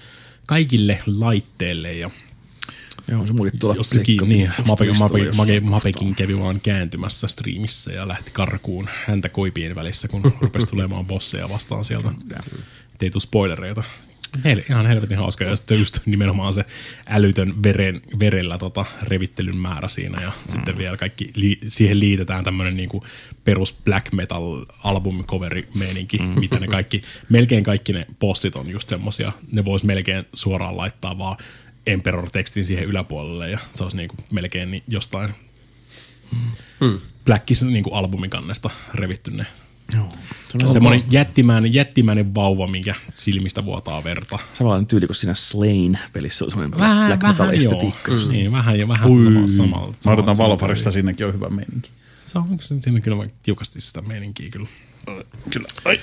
kaikille 0.46 1.02
laitteille 1.06 1.92
ja 1.92 2.10
Joo, 3.08 3.26
se 3.26 3.32
mulkin 3.32 3.58
tuolla. 3.58 3.76
Jossakin, 3.76 4.28
niin, 4.28 4.52
Mape, 4.66 4.86
Mape. 4.98 5.32
Mape, 5.36 5.60
Mapekin 5.60 6.14
kävi 6.14 6.38
vaan 6.38 6.60
kääntymässä 6.60 7.28
striimissä 7.28 7.92
ja 7.92 8.08
lähti 8.08 8.30
karkuun 8.30 8.88
häntä 9.06 9.28
koipien 9.28 9.74
välissä, 9.74 10.08
kun 10.08 10.34
rupesi 10.40 10.66
tulemaan 10.66 11.06
bosseja 11.06 11.48
vastaan 11.48 11.84
sieltä. 11.84 12.12
Ei 13.00 13.10
tule 13.10 13.22
spoilereita. 13.22 13.82
Hel, 14.44 14.62
ihan 14.70 14.86
helvetin 14.86 15.18
hauska. 15.18 15.44
Ja 15.44 15.56
sitten 15.56 15.78
just 15.78 15.98
nimenomaan 16.06 16.52
se 16.52 16.64
älytön 17.06 17.62
veren, 17.62 18.02
verellä 18.20 18.58
tota, 18.58 18.84
revittelyn 19.02 19.56
määrä 19.56 19.88
siinä. 19.88 20.22
Ja 20.22 20.28
mm. 20.28 20.52
sitten 20.52 20.78
vielä 20.78 20.96
kaikki, 20.96 21.30
li, 21.34 21.58
siihen 21.68 22.00
liitetään 22.00 22.44
tämmöinen 22.44 22.76
niinku 22.76 23.04
perus 23.44 23.72
black 23.84 24.12
metal 24.12 24.64
album 24.84 25.24
coveri 25.24 25.68
meininki, 25.74 26.18
mm. 26.18 26.24
mitä 26.24 26.60
ne 26.60 26.66
kaikki, 26.66 27.02
melkein 27.28 27.64
kaikki 27.64 27.92
ne 27.92 28.06
bossit 28.20 28.56
on 28.56 28.70
just 28.70 28.88
semmosia. 28.88 29.32
Ne 29.52 29.64
vois 29.64 29.84
melkein 29.84 30.24
suoraan 30.34 30.76
laittaa 30.76 31.18
vaan 31.18 31.36
Emperor-tekstin 31.86 32.64
siihen 32.64 32.84
yläpuolelle 32.84 33.50
ja 33.50 33.58
se 33.74 33.84
olisi 33.84 33.96
niinku 33.96 34.16
melkein 34.32 34.82
jostain 34.88 35.30
mm. 36.80 37.00
Blackis 37.24 37.62
niinku 37.62 37.90
albumin 37.90 38.30
kannesta 38.30 38.70
revitty 38.94 39.30
ne. 39.30 39.46
Joo. 39.96 40.08
Se 40.48 40.66
on 40.66 40.72
Semmoinen 40.72 41.02
jättimäinen, 41.10 41.74
jättimäinen 41.74 42.34
vauva, 42.34 42.66
minkä 42.66 42.94
silmistä 43.14 43.64
vuotaa 43.64 44.04
verta. 44.04 44.38
samanlainen 44.52 44.86
tyyli 44.86 45.06
kuin 45.06 45.16
siinä 45.16 45.34
Slain-pelissä 45.34 46.44
on 46.44 46.50
semmoinen 46.50 46.78
black 46.78 47.22
metal 47.22 47.50
estetiikka. 47.52 48.12
joo. 48.12 48.28
Niin, 48.28 48.52
vähän 48.52 48.78
jo 48.78 48.88
vähän 48.88 49.08
sama, 49.08 49.46
samalla. 49.48 49.94
Mä 50.06 50.12
odotan 50.12 50.36
Valfarista, 50.36 50.90
sinnekin 50.90 51.26
on 51.26 51.34
hyvä 51.34 51.48
meininki. 51.50 51.90
Se 52.24 52.38
on 52.38 52.58
siinä 52.80 53.00
kyllä 53.00 53.16
vaikka 53.16 53.36
tiukasti 53.42 53.80
sitä 53.80 54.02
meininkiä 54.02 54.50
kyllä. 54.50 54.68
Kyllä. 55.50 55.68
Ai. 55.84 56.00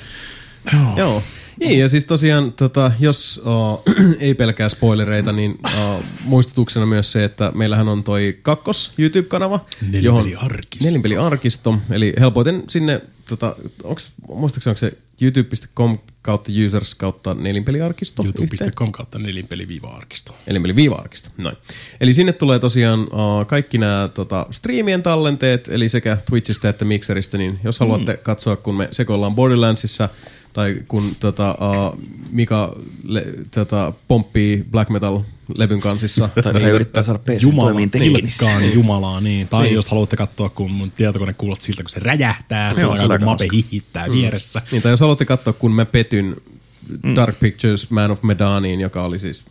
Joo. 0.97 1.23
Niin, 1.59 1.79
ja 1.79 1.89
siis 1.89 2.05
tosiaan, 2.05 2.51
tota, 2.51 2.91
jos 2.99 3.41
uh, 3.45 3.83
ei 4.19 4.33
pelkää 4.33 4.69
spoilereita, 4.69 5.31
niin 5.31 5.59
uh, 5.65 6.03
muistutuksena 6.23 6.85
myös 6.85 7.11
se, 7.11 7.23
että 7.23 7.51
meillähän 7.55 7.87
on 7.87 8.03
toi 8.03 8.39
kakkos 8.41 8.93
YouTube-kanava. 8.97 9.65
Nelinpeliarkisto. 9.91 10.85
Nelinpeliarkisto. 10.85 11.77
Eli 11.91 12.13
helpoiten 12.19 12.63
sinne, 12.69 13.01
tota, 13.29 13.55
onks, 13.83 14.11
muistaakseni 14.27 14.71
onko 14.71 14.79
se 14.79 14.97
youtube.com 15.21 15.97
kautta 16.21 16.51
users 16.65 16.95
kautta 16.95 17.33
nelinpeliarkisto? 17.33 18.23
youtube.com 18.23 18.91
kautta 18.91 19.19
nelinpeli-arkisto. 19.19 20.35
Eli 20.47 20.75
viiva-arkisto. 20.75 21.29
Noin. 21.37 21.57
Eli 22.01 22.13
sinne 22.13 22.33
tulee 22.33 22.59
tosiaan 22.59 22.99
uh, 23.01 23.45
kaikki 23.47 23.77
nämä 23.77 24.09
tota, 24.13 24.45
striimien 24.51 25.03
tallenteet, 25.03 25.67
eli 25.67 25.89
sekä 25.89 26.17
Twitchistä 26.29 26.69
että 26.69 26.85
Mixeristä, 26.85 27.37
niin 27.37 27.59
jos 27.63 27.79
haluatte 27.79 28.17
katsoa, 28.17 28.55
kun 28.55 28.75
me 28.75 28.87
sekoillaan 28.91 29.35
Borderlandsissa, 29.35 30.09
tai 30.53 30.75
kun 30.87 31.03
tota, 31.19 31.51
uh, 31.51 31.99
Mika 32.31 32.75
le, 33.03 33.25
tota, 33.51 33.93
pomppii 34.07 34.65
black 34.71 34.89
metal-levyn 34.89 35.79
kansissa. 35.79 36.29
Tai, 36.43 36.53
tai 36.53 36.69
yrittää 36.69 37.03
saada 37.03 37.19
PC 37.19 37.43
Jumala, 37.43 37.69
toimiin 37.69 37.89
pilkkaan 37.89 38.73
Jumalaa, 38.73 39.21
niin. 39.21 39.47
Tai 39.47 39.59
Niin. 39.59 39.65
niin. 39.65 39.75
jos 39.75 39.89
haluatte 39.89 40.17
katsoa, 40.17 40.49
kun 40.49 40.71
mun 40.71 40.91
tietokone 40.91 41.33
kuulostaa 41.33 41.65
siltä, 41.65 41.83
kun 41.83 41.89
se 41.89 41.99
räjähtää, 41.99 42.73
se 42.73 42.85
on 42.85 42.99
aika 42.99 43.13
aika 43.13 43.25
mape 43.25 43.47
hihittää 43.53 44.07
mm. 44.07 44.13
vieressä. 44.13 44.61
Niin, 44.71 44.81
tai 44.81 44.91
jos 44.91 44.99
haluatte 44.99 45.25
katsoa, 45.25 45.53
kun 45.53 45.71
mä 45.71 45.85
petyn 45.85 46.35
Dark 47.15 47.39
Pictures 47.39 47.89
Man 47.89 48.11
of 48.11 48.23
Medaniin, 48.23 48.79
joka 48.79 49.03
oli 49.03 49.19
siis... 49.19 49.45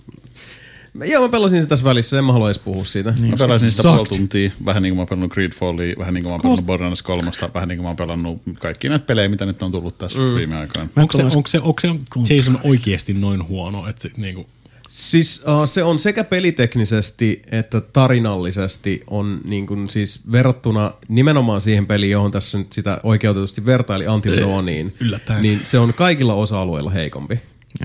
Joo, 0.94 1.22
mä 1.22 1.28
pelasin 1.28 1.62
sitä 1.62 1.68
tässä 1.68 1.84
välissä, 1.84 2.18
en 2.18 2.24
mä 2.24 2.32
halua 2.32 2.48
edes 2.48 2.58
puhua 2.58 2.84
siitä. 2.84 3.14
Mä 3.30 3.36
pelasin 3.38 3.70
sitä 3.70 3.82
puoli 3.82 4.08
tuntia, 4.08 4.50
vähän 4.64 4.82
niin 4.82 4.90
kuin 4.90 4.96
mä 4.96 5.00
oon 5.00 5.08
pelannut 5.08 5.32
Greedfallia, 5.32 5.94
vähän 5.98 6.14
niin 6.14 6.24
kuin 6.24 6.30
mä 6.30 6.34
oon 6.34 6.40
pelannut 6.40 6.66
Borderlands 6.66 7.02
3, 7.02 7.30
vähän 7.54 7.68
niin 7.68 7.78
kuin 7.78 7.84
mä 7.84 7.88
oon 7.88 7.96
pelannut 7.96 8.42
kaikki 8.60 8.88
näitä 8.88 9.06
pelejä, 9.06 9.28
mitä 9.28 9.46
nyt 9.46 9.62
on 9.62 9.72
tullut 9.72 9.98
tässä 9.98 10.18
mm. 10.18 10.34
viime 10.34 10.56
aikoina. 10.56 10.90
Onko 10.96 11.12
se, 11.12 11.22
onko, 11.22 11.48
se, 11.48 11.58
onko 11.58 11.80
se 11.80 12.34
Jason 12.34 12.60
oikeasti 12.64 13.14
noin 13.14 13.48
huono, 13.48 13.88
että 13.88 14.02
se, 14.02 14.10
niinku, 14.16 14.46
Siis 14.90 15.44
uh, 15.46 15.68
se 15.68 15.82
on 15.82 15.98
sekä 15.98 16.24
peliteknisesti 16.24 17.42
että 17.50 17.80
tarinallisesti 17.80 19.02
on 19.06 19.40
niin 19.44 19.66
kuin 19.66 19.90
siis 19.90 20.32
verrattuna 20.32 20.92
nimenomaan 21.08 21.60
siihen 21.60 21.86
peliin, 21.86 22.12
johon 22.12 22.30
tässä 22.30 22.58
nyt 22.58 22.72
sitä 22.72 23.00
oikeutetusti 23.02 23.66
vertaili 23.66 24.08
Until 24.08 24.40
Dawniin, 24.40 24.94
niin 25.40 25.60
se 25.64 25.78
on 25.78 25.94
kaikilla 25.94 26.34
osa-alueilla 26.34 26.90
heikompi. 26.90 27.40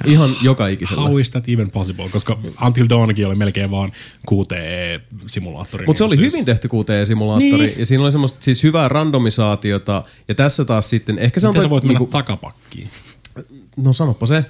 Ihan 0.05 0.29
joka 0.41 0.67
ikisellä. 0.67 1.01
how 1.01 1.19
is 1.19 1.31
that 1.31 1.49
even 1.49 1.71
possible? 1.71 2.09
Koska 2.09 2.37
Until 2.65 2.85
Dawnkin 2.89 3.27
oli 3.27 3.35
melkein 3.35 3.71
vaan 3.71 3.91
QTE-simulaattori. 4.31 5.85
Mutta 5.85 5.97
se 5.97 6.03
niin 6.03 6.07
oli 6.11 6.15
siis- 6.15 6.33
hyvin 6.33 6.45
tehty 6.45 6.67
QT-simulaattori, 6.67 7.61
niin. 7.67 7.79
ja 7.79 7.85
siinä 7.85 8.03
oli 8.03 8.11
semmoista 8.11 8.43
siis 8.43 8.63
hyvää 8.63 8.89
randomisaatiota, 8.89 10.03
ja 10.27 10.35
tässä 10.35 10.65
taas 10.65 10.89
sitten, 10.89 11.19
ehkä 11.19 11.39
se 11.39 11.47
on... 11.47 11.51
Miten 11.51 11.61
sä 11.61 11.69
voit 11.69 11.83
mennä 11.83 11.99
niinku- 11.99 12.11
takapakkiin? 12.11 12.89
No 13.77 13.93
sanoppa 13.93 14.25
se. 14.25 14.45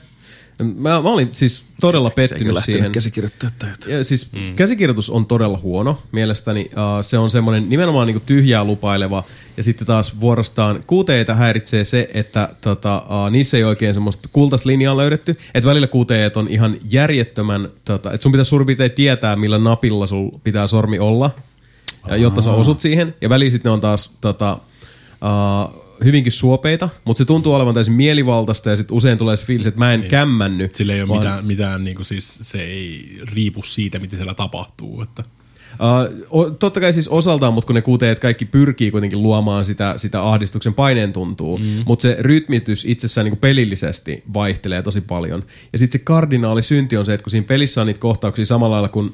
Mä, 0.64 0.90
mä 0.90 1.10
olin 1.10 1.30
siis 1.32 1.64
todella 1.82 2.10
Se 2.10 2.16
pettynyt 2.16 2.54
lähtenyt 2.54 3.04
siihen. 3.04 3.24
jotain. 3.34 3.98
Ja 3.98 4.04
siis 4.04 4.32
mm. 4.32 4.56
käsikirjoitus 4.56 5.10
on 5.10 5.26
todella 5.26 5.60
huono 5.64 6.02
mielestäni. 6.12 6.62
Uh, 6.72 7.02
se 7.02 7.18
on 7.18 7.32
semmoinen 7.32 7.70
nimenomaan 7.70 8.08
niinku 8.08 8.24
tyhjää 8.26 8.64
lupaileva. 8.64 9.24
Ja 9.58 9.64
sitten 9.64 9.88
taas 9.88 10.20
vuorostaan 10.20 10.84
QTEitä 10.94 11.36
häiritsee 11.36 11.86
se, 11.86 12.10
että 12.14 12.50
tota, 12.62 12.98
uh, 12.98 13.32
niissä 13.32 13.58
ei 13.58 13.64
oikein 13.64 13.94
semmoista 13.94 14.30
kultaista 14.32 14.70
linjaa 14.70 14.98
löydetty. 14.98 15.36
Että 15.54 15.70
välillä 15.70 15.88
QTEet 15.88 16.38
on 16.38 16.48
ihan 16.48 16.78
järjettömän, 16.90 17.70
tota, 17.86 18.12
että 18.12 18.24
sun 18.24 18.32
pitää 18.32 18.44
suurin 18.44 18.66
piirtein 18.66 18.92
tietää, 18.92 19.36
millä 19.36 19.58
napilla 19.58 20.08
sul 20.08 20.30
pitää 20.44 20.68
sormi 20.68 21.00
olla, 21.00 21.32
ja 22.08 22.18
jotta 22.18 22.42
sä 22.42 22.52
osut 22.52 22.80
siihen. 22.80 23.16
Ja 23.22 23.30
välillä 23.30 23.52
sitten 23.52 23.70
ne 23.70 23.74
on 23.74 23.82
taas 23.82 24.12
tota, 24.22 24.58
uh, 25.22 25.85
hyvinkin 26.04 26.32
suopeita, 26.32 26.90
mutta 27.06 27.18
se 27.18 27.26
tuntuu 27.26 27.54
olevan 27.54 27.74
täysin 27.74 27.94
mielivaltaista 27.94 28.70
ja 28.70 28.78
sitten 28.78 28.98
usein 28.98 29.18
tulee 29.18 29.36
se 29.36 29.46
fiilis, 29.46 29.66
että 29.66 29.80
mä 29.80 29.94
en 29.94 30.04
kämmänny. 30.04 30.70
Sillä 30.74 30.94
ei 30.94 31.02
ole 31.02 31.10
vaan- 31.10 31.20
mitään, 31.20 31.46
mitään 31.46 31.84
niinku 31.84 32.04
siis 32.04 32.40
se 32.42 32.62
ei 32.62 33.20
riipu 33.36 33.64
siitä, 33.64 34.00
mitä 34.00 34.16
siellä 34.16 34.34
tapahtuu. 34.34 35.02
Että. 35.02 35.24
Uh, 36.32 36.56
totta 36.60 36.80
kai 36.80 36.94
siis 36.94 37.08
osaltaan, 37.08 37.54
mutta 37.54 37.68
kun 37.68 37.76
ne 37.76 37.82
QT 37.82 38.20
kaikki 38.20 38.46
pyrkii 38.46 38.92
kuitenkin 38.92 39.24
luomaan 39.24 39.66
sitä, 39.66 39.94
sitä 39.98 40.30
ahdistuksen 40.30 40.74
paineen 40.74 41.14
tuntuu, 41.14 41.58
mm. 41.58 41.84
mutta 41.86 42.02
se 42.04 42.18
rytmitys 42.20 42.86
itsessään 42.86 43.26
niin 43.26 43.38
pelillisesti 43.38 44.24
vaihtelee 44.34 44.82
tosi 44.82 45.02
paljon. 45.02 45.44
Ja 45.74 45.80
sitten 45.80 46.00
se 46.00 46.04
kardinaali 46.06 46.62
synti 46.62 46.98
on 46.98 47.06
se, 47.06 47.14
että 47.14 47.24
kun 47.24 47.32
siinä 47.32 47.48
pelissä 47.48 47.82
on 47.82 47.88
niitä 47.88 48.00
kohtauksia 48.00 48.46
samalla 48.46 48.74
lailla 48.74 48.90
kuin 48.90 49.14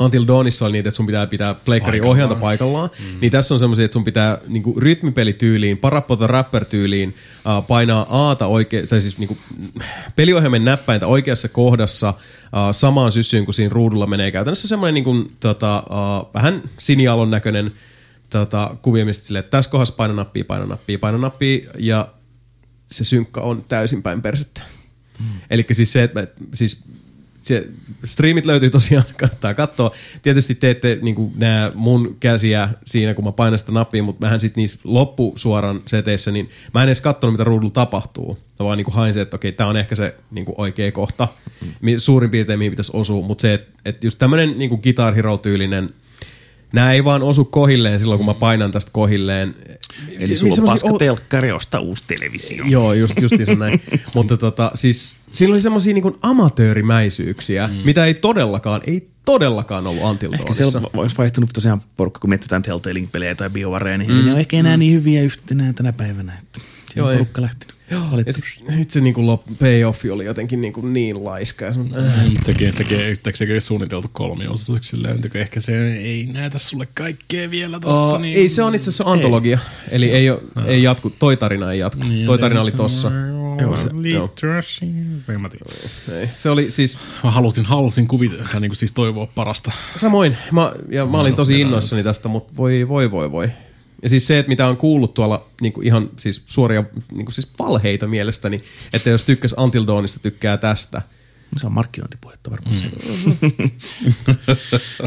Until 0.00 0.26
Dawnissa 0.26 0.66
oli 0.66 0.72
niitä, 0.72 0.88
että 0.88 0.96
sun 0.96 1.06
pitää 1.06 1.26
pitää 1.26 1.54
pleikkari 1.54 2.00
ohjelta 2.00 2.34
paikallaan, 2.34 2.90
mm. 2.98 3.20
niin 3.20 3.32
tässä 3.32 3.54
on 3.54 3.58
semmoisia, 3.58 3.84
että 3.84 3.92
sun 3.92 4.04
pitää 4.04 4.38
niinku, 4.48 4.80
rytmipelityyliin, 4.80 5.78
parapota 5.78 6.26
rapper-tyyliin 6.26 7.08
uh, 7.08 7.66
painaa 7.66 8.06
Aata 8.08 8.46
oikein, 8.46 8.88
tai 8.88 9.00
siis 9.00 9.18
niinku, 9.18 9.38
peliohjelmen 10.16 10.64
näppäintä 10.64 11.06
oikeassa 11.06 11.48
kohdassa 11.48 12.08
uh, 12.08 12.14
samaan 12.72 13.12
syssyyn, 13.12 13.44
kun 13.44 13.54
siinä 13.54 13.72
ruudulla 13.72 14.06
menee 14.06 14.30
käytännössä 14.30 14.68
semmoinen 14.68 14.94
niinku, 14.94 15.30
tota, 15.40 15.82
uh, 15.90 16.34
vähän 16.34 16.62
sinialon 16.78 17.30
näköinen 17.30 17.72
tota, 18.30 18.76
kuvio, 18.82 19.04
mistä 19.04 19.24
silleen, 19.24 19.44
että 19.44 19.50
tässä 19.50 19.70
kohdassa 19.70 19.94
paina 19.94 20.14
nappia, 20.14 20.44
paina 20.44 20.66
nappia, 20.66 20.98
paina 20.98 21.18
nappia, 21.18 21.70
ja 21.78 22.08
se 22.90 23.04
synkka 23.04 23.40
on 23.40 23.64
täysin 23.68 24.02
päin 24.02 24.22
persettä. 24.22 24.62
Mm. 25.18 25.26
Eli 25.50 25.66
siis 25.72 25.92
se, 25.92 26.02
että 26.02 26.26
siis 26.54 26.82
se, 27.42 27.66
striimit 28.04 28.46
löytyy 28.46 28.70
tosiaan, 28.70 29.04
kannattaa 29.20 29.54
katsoa. 29.54 29.92
Tietysti 30.22 30.54
teette 30.54 30.98
niin 31.02 31.32
nämä 31.36 31.72
mun 31.74 32.16
käsiä 32.20 32.68
siinä, 32.84 33.14
kun 33.14 33.24
mä 33.24 33.32
painan 33.32 33.58
sitä 33.58 33.72
nappia, 33.72 34.02
mutta 34.02 34.26
mähän 34.26 34.40
sitten 34.40 34.62
niissä 34.62 34.78
loppusuoran 34.84 35.80
seteissä, 35.86 36.30
niin 36.30 36.50
mä 36.74 36.82
en 36.82 36.88
edes 36.88 37.00
katsonut, 37.00 37.34
mitä 37.34 37.44
ruudulla 37.44 37.72
tapahtuu. 37.72 38.38
Mä 38.58 38.66
vaan 38.66 38.78
niin 38.78 38.86
hain 38.90 39.14
se, 39.14 39.20
että 39.20 39.36
okei, 39.36 39.52
tää 39.52 39.66
on 39.66 39.76
ehkä 39.76 39.94
se 39.94 40.14
niin 40.30 40.46
oikea 40.56 40.92
kohta, 40.92 41.28
mm. 41.80 41.94
suurin 41.98 42.30
piirtein 42.30 42.58
mihin 42.58 42.72
pitäisi 42.72 42.92
osua. 42.94 43.26
Mutta 43.26 43.42
se, 43.42 43.54
että 43.54 43.70
et 43.84 44.04
just 44.04 44.18
tämmönen 44.18 44.58
niin 44.58 44.80
Guitar 44.82 45.14
Hero-tyylinen, 45.14 45.90
nämä 46.72 46.92
ei 46.92 47.04
vaan 47.04 47.22
osu 47.22 47.44
kohilleen 47.44 47.98
silloin, 47.98 48.18
kun 48.18 48.26
mä 48.26 48.34
painan 48.34 48.72
tästä 48.72 48.90
kohilleen. 48.94 49.54
Eli 50.18 50.36
sulla 50.36 50.52
on 50.52 50.56
semmosia- 50.56 50.72
paska 50.72 50.98
telkkari, 50.98 51.52
osta 51.52 51.80
uusi 51.80 52.04
televisio. 52.06 52.64
Joo, 52.68 52.92
just, 52.92 53.22
justiinsa 53.22 53.54
näin. 53.54 53.82
Mutta 54.14 54.36
tota, 54.36 54.70
siis 54.74 55.14
siinä 55.30 55.52
oli 55.52 55.60
semmosia 55.60 55.94
niin 55.94 56.16
amatöörimäisyyksiä, 56.22 57.66
mm. 57.66 57.74
mitä 57.84 58.06
ei 58.06 58.14
todellakaan, 58.14 58.80
ei 58.86 59.08
todellakaan 59.24 59.86
ollut 59.86 60.04
Until 60.04 60.32
Ehkä 60.32 60.52
se 60.52 60.64
on, 60.64 60.72
olisi 60.94 61.18
vaihtunut 61.18 61.50
tosiaan 61.52 61.80
porukka, 61.96 62.20
kun 62.20 62.30
mietitään 62.30 62.62
Telltalein 62.62 63.08
pelejä 63.12 63.34
tai 63.34 63.50
BioWarea, 63.50 63.98
niin 63.98 64.12
mm. 64.12 64.24
ne 64.24 64.32
on 64.32 64.38
ehkä 64.38 64.56
enää 64.56 64.76
niin 64.76 64.94
hyviä 64.94 65.22
yhtenä 65.22 65.72
tänä 65.72 65.92
päivänä. 65.92 66.38
Että 66.42 66.60
Joo, 66.96 67.10
Joo, 67.10 67.18
ei. 67.18 67.20
on 67.20 67.48
lähtenyt. 67.90 68.06
Ja 68.06 68.12
Valitettavasti. 68.12 68.58
sit, 68.58 68.78
sit 68.78 68.90
se 68.90 69.00
niinku 69.00 69.26
lop, 69.26 69.42
payoffi 69.60 70.10
oli 70.10 70.24
jotenkin 70.24 70.60
niinku 70.60 70.80
niin 70.80 71.24
laiska. 71.24 71.64
Ja 71.64 71.72
sun, 71.72 71.94
äh. 71.98 72.14
Sekin, 72.42 72.72
sekin, 72.72 73.00
yhtäkkiä 73.00 73.46
ei 73.54 73.60
suunniteltu 73.60 74.08
että 75.10 75.28
kun 75.28 75.40
ehkä 75.40 75.60
se 75.60 75.94
ei 75.96 76.26
näytä 76.26 76.58
sulle 76.58 76.88
kaikkea 76.94 77.50
vielä 77.50 77.80
tossa. 77.80 78.16
Uh, 78.16 78.22
niin, 78.22 78.36
ei 78.36 78.48
se 78.48 78.62
on 78.62 78.74
itse 78.74 78.90
asiassa 78.90 79.10
antologia, 79.10 79.58
eli 79.90 80.10
ei, 80.10 80.30
oo, 80.30 80.40
ei 80.66 80.82
jatku, 80.82 81.10
toi 81.10 81.36
tarina 81.36 81.72
ei 81.72 81.78
jatku. 81.78 82.04
Niin, 82.04 82.26
toi 82.26 82.38
tarina 82.38 82.62
oli 82.62 82.72
tossa. 82.72 83.12
Joo, 83.60 83.76
se- 83.76 83.88
joo. 84.12 84.28
mä. 85.38 85.48
Ei. 86.20 86.30
Se 86.36 86.50
oli 86.50 86.70
siis, 86.70 86.98
Mä 87.24 87.30
halusin, 87.30 87.64
halusin 87.64 88.08
kuvitella, 88.08 88.60
niin 88.60 88.70
kuin 88.70 88.76
siis 88.76 88.92
toivoa 88.92 89.26
parasta. 89.26 89.72
samoin, 89.96 90.36
mä, 90.52 90.72
ja 90.88 91.06
mä 91.06 91.20
olin 91.20 91.34
tosi 91.34 91.60
innoissani 91.60 92.02
tästä, 92.02 92.28
mutta 92.28 92.52
voi, 92.56 92.88
voi, 92.88 93.10
voi, 93.10 93.32
voi. 93.32 93.50
Ja 94.02 94.08
siis 94.08 94.26
se, 94.26 94.38
että 94.38 94.48
mitä 94.48 94.66
on 94.66 94.76
kuullut 94.76 95.14
tuolla 95.14 95.46
niinku 95.60 95.80
ihan 95.80 96.10
siis 96.16 96.42
suoria 96.46 96.84
niinku 97.12 97.32
siis 97.32 97.48
valheita 97.58 98.06
mielestäni, 98.06 98.62
että 98.92 99.10
jos 99.10 99.24
tykkäs 99.24 99.54
Until 99.58 99.86
Dawnista, 99.86 100.20
tykkää 100.20 100.56
tästä, 100.56 101.02
Se 101.56 101.66
on 101.66 101.72
markkinointipuhetta 101.72 102.50
varmaan 102.50 102.78
se. 102.78 102.86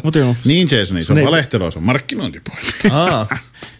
Mutta 0.04 0.20
joo, 0.20 0.36
Niin 0.46 0.68
Jason, 0.72 1.04
se 1.04 1.14
on 1.14 1.24
valehtelua, 1.26 1.72
se 1.72 1.80
on 1.80 1.86
markkinointipuhetta. 1.86 2.88
Aa, 2.92 3.28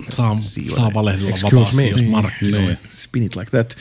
Saa, 0.10 0.38
saa 0.76 0.94
valehdella 0.94 1.30
Excuse 1.30 1.56
vapaasti, 1.56 1.76
me. 1.78 1.88
jos 1.88 2.02
Niin, 2.02 2.12
markkinoi. 2.12 2.78
spin 2.94 3.24
it 3.24 3.36
like 3.36 3.52
that. 3.52 3.76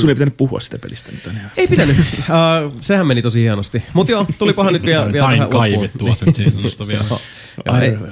Sun 0.00 0.08
ei 0.08 0.14
pitänyt 0.14 0.36
puhua 0.36 0.60
sitä 0.60 0.78
pelistä 0.78 1.12
nyt 1.12 1.26
on 1.26 1.32
ei 1.56 1.68
pitänyt. 1.68 1.96
Uh, 1.98 2.80
sehän 2.80 3.06
meni 3.06 3.22
tosi 3.22 3.40
hienosti. 3.40 3.82
Mutta 3.92 4.12
joo, 4.12 4.26
tulipahan 4.38 4.72
nyt 4.72 4.86
vielä, 4.86 5.02
Sain, 5.02 5.12
vielä 5.12 5.26
sain 5.26 5.48
kaivettua 5.50 6.14
sen 6.14 6.32
Jasonista 6.44 6.86
vielä. 6.86 7.04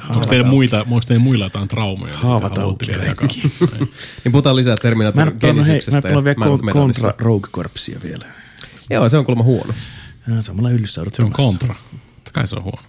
Onko 0.08 0.26
teillä, 0.28 0.48
muita, 0.48 0.80
onko 0.80 1.00
teillä 1.06 1.22
muilla 1.24 1.44
jotain 1.44 1.68
traumoja? 1.68 2.18
Haavat 2.18 2.58
auki 2.58 2.86
kaikki. 2.86 3.42
niin 4.24 4.32
puhutaan 4.32 4.56
lisää 4.56 4.70
Mä 4.70 4.74
en 4.74 4.78
Terminator 4.82 5.22
ole 5.22 5.24
mä 5.24 5.30
en 5.30 5.36
pelannut 6.02 6.24
vielä 6.24 6.30
ja 6.30 6.34
Man 6.38 6.48
of 6.48 6.60
kon- 6.60 6.64
Medanista. 6.64 7.02
Contra 7.02 7.14
Rogue 7.18 7.50
Corpsia 7.50 7.98
vielä. 8.02 8.26
Joo, 8.90 9.08
se 9.08 9.18
on 9.18 9.24
kuulemma 9.24 9.44
huono. 9.44 9.74
Ja 10.28 10.42
samalla 10.42 10.68
hyllyssä 10.68 11.02
Se 11.12 11.22
on 11.22 11.32
kontra. 11.32 11.74
Kai 12.32 12.46
se 12.46 12.56
on 12.56 12.62
huono. 12.62 12.82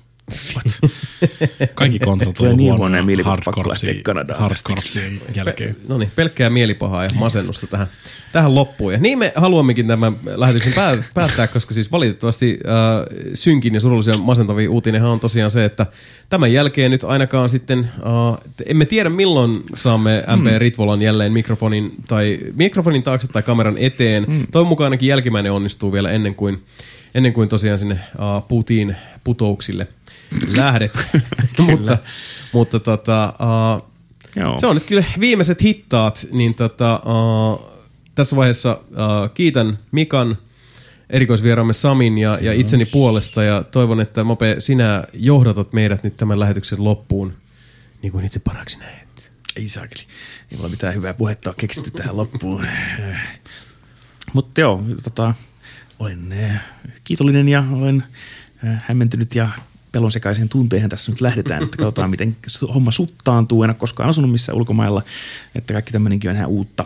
Kaikki 1.74 2.00
kontrat 2.00 2.34
Tulee 2.34 2.52
on 2.52 2.58
niin 2.58 2.77
huonoja 2.77 3.03
pakko 3.45 3.69
lähteä 3.69 3.93
Kanadaan 4.03 4.40
hardcorpsien 4.40 5.22
jälkeen. 5.35 5.76
No 5.88 5.98
niin, 5.98 6.11
pelkkää 6.16 6.50
mielipahaa 6.50 7.03
ja 7.03 7.10
masennusta 7.16 7.68
tähän, 7.68 7.88
tähän 8.32 8.56
loppuun. 8.56 8.93
Ja 8.93 9.00
niin 9.00 9.18
me 9.18 9.34
haluammekin 9.35 9.88
tämän 9.88 10.16
lähetyksen 10.35 10.74
pää- 10.74 11.03
päättää, 11.14 11.48
koska 11.48 11.74
siis 11.74 11.92
valitettavasti 11.92 12.60
äh, 12.66 13.34
synkin 13.34 13.74
ja 13.74 13.80
surullisia 13.80 14.18
masentavia 14.18 14.72
uutinenhan 14.72 15.11
on 15.11 15.19
tosiaan 15.19 15.52
se, 15.52 15.66
että 15.66 15.85
tämän 16.30 16.53
jälkeen 16.53 16.92
nyt 16.92 17.03
ainakaan 17.03 17.50
sitten, 17.50 17.80
äh, 17.80 18.38
emme 18.66 18.85
tiedä 18.85 19.10
milloin 19.10 19.64
saamme 19.76 20.24
MP 20.35 20.45
Ritvolan 20.58 21.02
jälleen 21.02 21.34
mikrofonin, 21.34 21.92
tai 22.08 22.40
mikrofonin 22.56 23.03
taakse 23.03 23.27
tai 23.27 23.43
kameran 23.43 23.77
eteen. 23.77 24.26
Mm. 24.27 24.48
Toivon 24.52 24.69
mukaan 24.69 24.85
ainakin 24.85 25.10
jälkimmäinen 25.10 25.52
onnistuu 25.52 25.92
vielä 25.92 26.11
ennen 26.11 26.35
kuin, 26.35 26.64
ennen 27.16 27.34
kuin 27.34 27.50
tosiaan 27.50 27.80
sinne 27.80 27.95
uh, 27.95 28.48
putiin 28.48 28.95
putouksille 29.24 29.88
lähdet. 30.58 31.08
mutta 31.72 31.98
mutta 32.53 32.80
tota, 32.80 33.34
uh, 33.40 33.90
Joo. 34.36 34.60
se 34.60 34.68
on 34.68 34.76
nyt 34.76 34.84
kyllä 34.84 35.02
viimeiset 35.20 35.62
hittaat, 35.64 36.28
niin 36.32 36.53
tota, 36.53 37.02
uh, 37.06 37.72
tässä 38.16 38.36
vaiheessa 38.36 38.74
uh, 38.74 39.34
kiitän 39.34 39.80
Mikan, 39.92 40.38
erikoisvieraamme 41.10 41.74
Samin 41.74 42.18
ja, 42.18 42.38
ja 42.42 42.53
itseni 42.53 42.86
puolesta 42.86 43.44
ja 43.44 43.64
toivon, 43.64 44.02
että 44.02 44.24
Mope, 44.24 44.56
sinä 44.60 45.03
johdatat 45.14 45.74
meidät 45.74 46.03
nyt 46.03 46.16
tämän 46.16 46.40
lähetyksen 46.40 46.84
loppuun, 46.84 47.34
niin 48.02 48.12
kuin 48.12 48.26
itse 48.26 48.40
parhaaksi 48.40 48.80
näet. 48.80 49.34
Ei 49.56 49.70
saakeli. 49.70 50.03
Ei 50.52 50.58
mulla 50.58 50.70
mitään 50.70 50.95
hyvää 50.95 51.14
puhetta 51.14 51.50
ole 51.50 51.56
keksitty 51.60 51.92
tähän 51.92 52.18
loppuun. 52.18 52.68
Mutta 54.34 54.62
joo, 54.62 54.84
tota, 55.03 55.34
olen 56.00 56.32
äh, 56.44 56.64
kiitollinen 57.03 57.50
ja 57.50 57.64
olen 57.72 58.03
äh, 58.68 58.84
hämmentynyt 58.88 59.36
ja 59.36 59.50
pelon 59.94 60.12
sekaisen 60.12 60.50
tunteihin 60.50 60.90
tässä 60.90 61.12
nyt 61.12 61.22
lähdetään, 61.22 61.64
että 61.64 61.78
katsotaan 61.78 62.10
miten 62.10 62.36
homma 62.74 62.92
suttaantuu. 62.92 63.64
En 63.64 63.70
ole 63.70 63.76
koskaan 63.76 64.10
asunut 64.10 64.32
missään 64.32 64.58
ulkomailla, 64.58 65.04
että 65.56 65.74
kaikki 65.74 65.92
tämmöinenkin 65.92 66.30
on 66.30 66.36
ihan 66.36 66.50
uutta. 66.50 66.86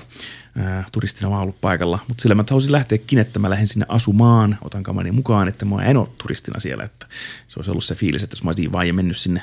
Ää, 0.57 0.85
turistina 0.91 1.29
vaan 1.29 1.41
ollut 1.41 1.61
paikalla, 1.61 1.99
mutta 2.07 2.21
sillä 2.21 2.35
mä 2.35 2.43
haluaisin 2.49 2.71
lähteäkin, 2.71 3.19
että 3.19 3.39
mä 3.39 3.49
lähden 3.49 3.67
sinne 3.67 3.85
asumaan, 3.89 4.57
otan 4.61 4.83
kamarani 4.83 5.11
mukaan, 5.11 5.47
että 5.47 5.65
mä 5.65 5.83
en 5.83 5.97
ole 5.97 6.07
turistina 6.17 6.59
siellä, 6.59 6.83
että 6.83 7.07
se 7.47 7.59
olisi 7.59 7.71
ollut 7.71 7.83
se 7.83 7.95
fiilis, 7.95 8.23
että 8.23 8.33
jos 8.33 8.43
mä 8.43 8.49
olisin 8.49 8.71
vaan 8.71 8.95
mennyt 8.95 9.17
sinne 9.17 9.41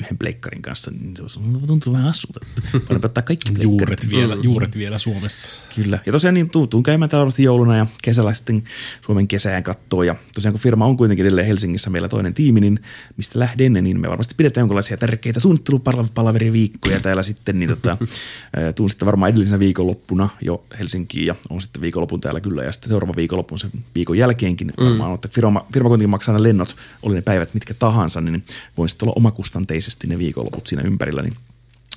yhden 0.00 0.18
pleikkarin 0.18 0.62
kanssa, 0.62 0.90
niin 0.90 1.16
se 1.16 1.22
olisi 1.22 1.38
ollut, 1.38 1.66
tuntuu 1.66 1.92
vähän 1.92 2.08
assulta. 2.08 2.40
Paljon 2.72 3.04
ottaa 3.04 3.22
kaikki 3.22 3.50
pleikkarit. 3.52 3.80
Juuret 3.80 4.08
vielä, 4.08 4.36
juuret 4.42 4.76
vielä 4.76 4.98
Suomessa. 4.98 5.48
Kyllä. 5.74 5.98
Ja 6.06 6.12
tosiaan 6.12 6.34
niin 6.34 6.50
tuun, 6.50 6.82
käymään 6.82 7.08
täällä 7.08 7.20
varmasti 7.20 7.42
jouluna 7.42 7.76
ja 7.76 7.86
kesällä 8.02 8.34
sitten 8.34 8.64
Suomen 9.04 9.28
kesään 9.28 9.62
kattoo. 9.62 10.02
Ja 10.02 10.14
tosiaan 10.34 10.52
kun 10.52 10.60
firma 10.60 10.84
on 10.84 10.96
kuitenkin 10.96 11.26
edelleen 11.26 11.46
Helsingissä 11.46 11.90
meillä 11.90 12.08
toinen 12.08 12.34
tiimi, 12.34 12.60
niin 12.60 12.80
mistä 13.16 13.38
lähden, 13.38 13.72
niin 13.72 14.00
me 14.00 14.08
varmasti 14.08 14.34
pidetään 14.36 14.62
jonkinlaisia 14.62 14.96
tärkeitä 14.96 15.40
suunnittelupalaveriviikkoja 15.40 17.00
täällä 17.00 17.22
sitten. 17.22 17.58
Niin 17.58 17.70
tota, 17.70 17.96
tuun 18.76 18.90
sitten 18.90 19.06
varmaan 19.06 19.30
edellisenä 19.30 19.58
viikonloppuna 19.58 20.28
jo 20.40 20.64
Helsinkiin 20.78 21.26
ja 21.26 21.34
on 21.50 21.60
sitten 21.60 21.82
viikonlopun 21.82 22.20
täällä 22.20 22.40
kyllä. 22.40 22.64
Ja 22.64 22.72
sitten 22.72 22.88
seuraava 22.88 23.16
viikonlopun 23.16 23.58
sen 23.58 23.70
viikon 23.94 24.18
jälkeenkin 24.18 24.72
varmaan, 24.80 25.14
että 25.14 25.28
firma, 25.28 25.66
firma 25.72 25.88
kuitenkin 25.88 26.10
maksaa 26.10 26.34
ne 26.34 26.42
lennot, 26.42 26.76
oli 27.02 27.14
ne 27.14 27.22
päivät 27.22 27.54
mitkä 27.54 27.74
tahansa, 27.74 28.20
niin 28.20 28.44
voin 28.76 28.88
sitten 28.88 29.06
olla 29.06 29.14
omakustanteisesti 29.16 29.89
ne 30.06 30.18
viikonloput 30.18 30.66
siinä 30.66 30.82
ympärillä, 30.82 31.22
niin 31.22 31.36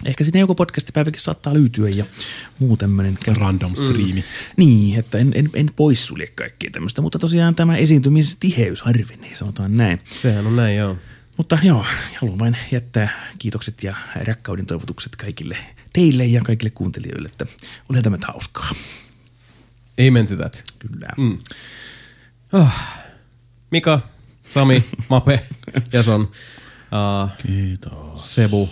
Ehkä 0.05 0.23
sinne 0.23 0.39
joku 0.39 0.55
podcastipäiväkin 0.55 1.21
saattaa 1.21 1.53
lyytyä 1.53 1.89
ja 1.89 2.05
muu 2.59 2.77
tämmöinen 2.77 3.17
Random 3.27 3.75
striimi. 3.75 4.23
niin, 4.57 4.99
että 4.99 5.17
en, 5.17 5.31
en, 5.35 5.49
en 5.53 5.69
poissulje 5.75 6.27
kaikkea 6.27 6.71
tämmöistä, 6.71 7.01
mutta 7.01 7.19
tosiaan 7.19 7.55
tämä 7.55 7.77
esiintymistiheys 7.77 8.81
harvenee, 8.81 9.35
sanotaan 9.35 9.77
näin. 9.77 9.99
Sehän 10.21 10.47
on 10.47 10.55
näin, 10.55 10.77
joo. 10.77 10.97
Mutta 11.37 11.57
joo, 11.63 11.85
haluan 12.21 12.39
vain 12.39 12.57
jättää 12.71 13.31
kiitokset 13.39 13.83
ja 13.83 13.95
rakkauden 14.15 14.65
toivotukset 14.65 15.15
kaikille 15.15 15.57
teille 15.93 16.25
ja 16.25 16.41
kaikille 16.41 16.69
kuuntelijoille, 16.69 17.29
että 17.29 17.45
olihan 17.89 18.03
tämä 18.03 18.17
hauskaa. 18.27 18.69
Amen 20.07 20.27
to 20.27 20.35
that. 20.35 20.63
Kyllä. 20.79 21.07
Mm. 21.17 21.37
Ah. 22.51 22.97
Mika, 23.71 23.99
Sami, 24.49 24.83
Mape, 25.09 25.45
Jason, 25.93 26.31
uh, 26.93 27.29
Kiitos. 27.47 28.35
Sebu. 28.35 28.69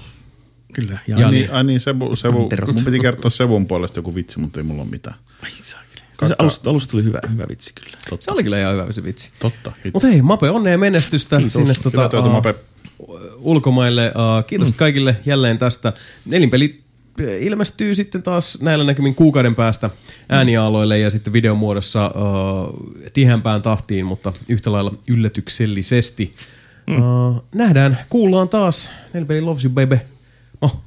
Kyllä. 0.74 1.00
Ja 1.08 1.20
Ja, 1.20 1.26
Ai 1.28 1.32
niin- 1.34 1.52
ai 1.52 1.64
niin 1.64 1.80
Sebu, 1.80 2.16
Sebu, 2.16 2.48
Terot. 2.50 2.76
mun 2.76 2.86
piti 2.86 3.00
kertoa 3.00 3.30
Sebun 3.32 3.66
puolesta 3.68 4.00
joku 4.00 4.16
vitsi, 4.16 4.40
mutta 4.40 4.60
ei 4.60 4.64
mulla 4.64 4.82
ole 4.82 4.90
mitään. 4.90 5.16
ai 5.44 5.50
saakeli. 5.62 5.92
Se 6.28 6.36
alusta, 6.40 6.70
alusta 6.70 6.92
tuli 6.92 7.04
hyvä, 7.04 7.20
hyvä 7.34 7.46
vitsi 7.50 7.74
kyllä. 7.76 7.98
Totta. 8.10 8.26
Se 8.26 8.32
oli 8.32 8.44
kyllä 8.44 8.60
ihan 8.60 8.74
hyvä 8.74 8.92
se 8.92 9.04
vitsi. 9.04 9.30
Totta. 9.40 9.72
Mutta 9.94 10.08
hei, 10.08 10.22
Mape, 10.22 10.50
onnea 10.50 10.78
menestystä 10.78 11.38
Kiitos. 11.38 11.54
sinne 11.54 11.74
tota, 11.84 12.10
työtä, 12.10 12.20
uh, 12.28 12.32
Mape. 12.32 12.56
ulkomaille. 13.38 14.08
Uh, 14.40 14.46
kiitos 14.46 14.68
mm. 14.70 14.74
kaikille 14.76 15.16
jälleen 15.26 15.58
tästä. 15.58 15.94
Nelinpeli 16.26 16.82
ilmestyy 17.40 17.96
sitten 17.96 18.24
taas 18.24 18.58
näillä 18.62 18.84
näkymin 18.86 19.16
kuukauden 19.16 19.56
päästä 19.56 19.90
äänialoille 20.30 21.00
ja 21.00 21.10
sitten 21.10 21.34
videon 21.34 21.58
muodossa 21.58 22.08
uh, 22.08 22.76
tiheämpään 23.14 23.62
tahtiin, 23.62 24.06
mutta 24.06 24.34
yhtä 24.50 24.72
lailla 24.72 24.94
yllätyksellisesti. 25.08 26.34
Mm. 26.92 26.98
Uh, 26.98 27.44
nähdään, 27.56 27.98
kuullaan 28.10 28.50
taas. 28.50 28.90
Nelinpeli 29.14 29.42
loves 29.42 29.64
you, 29.66 29.74
baby. 29.74 30.00
Oh. 30.62 30.78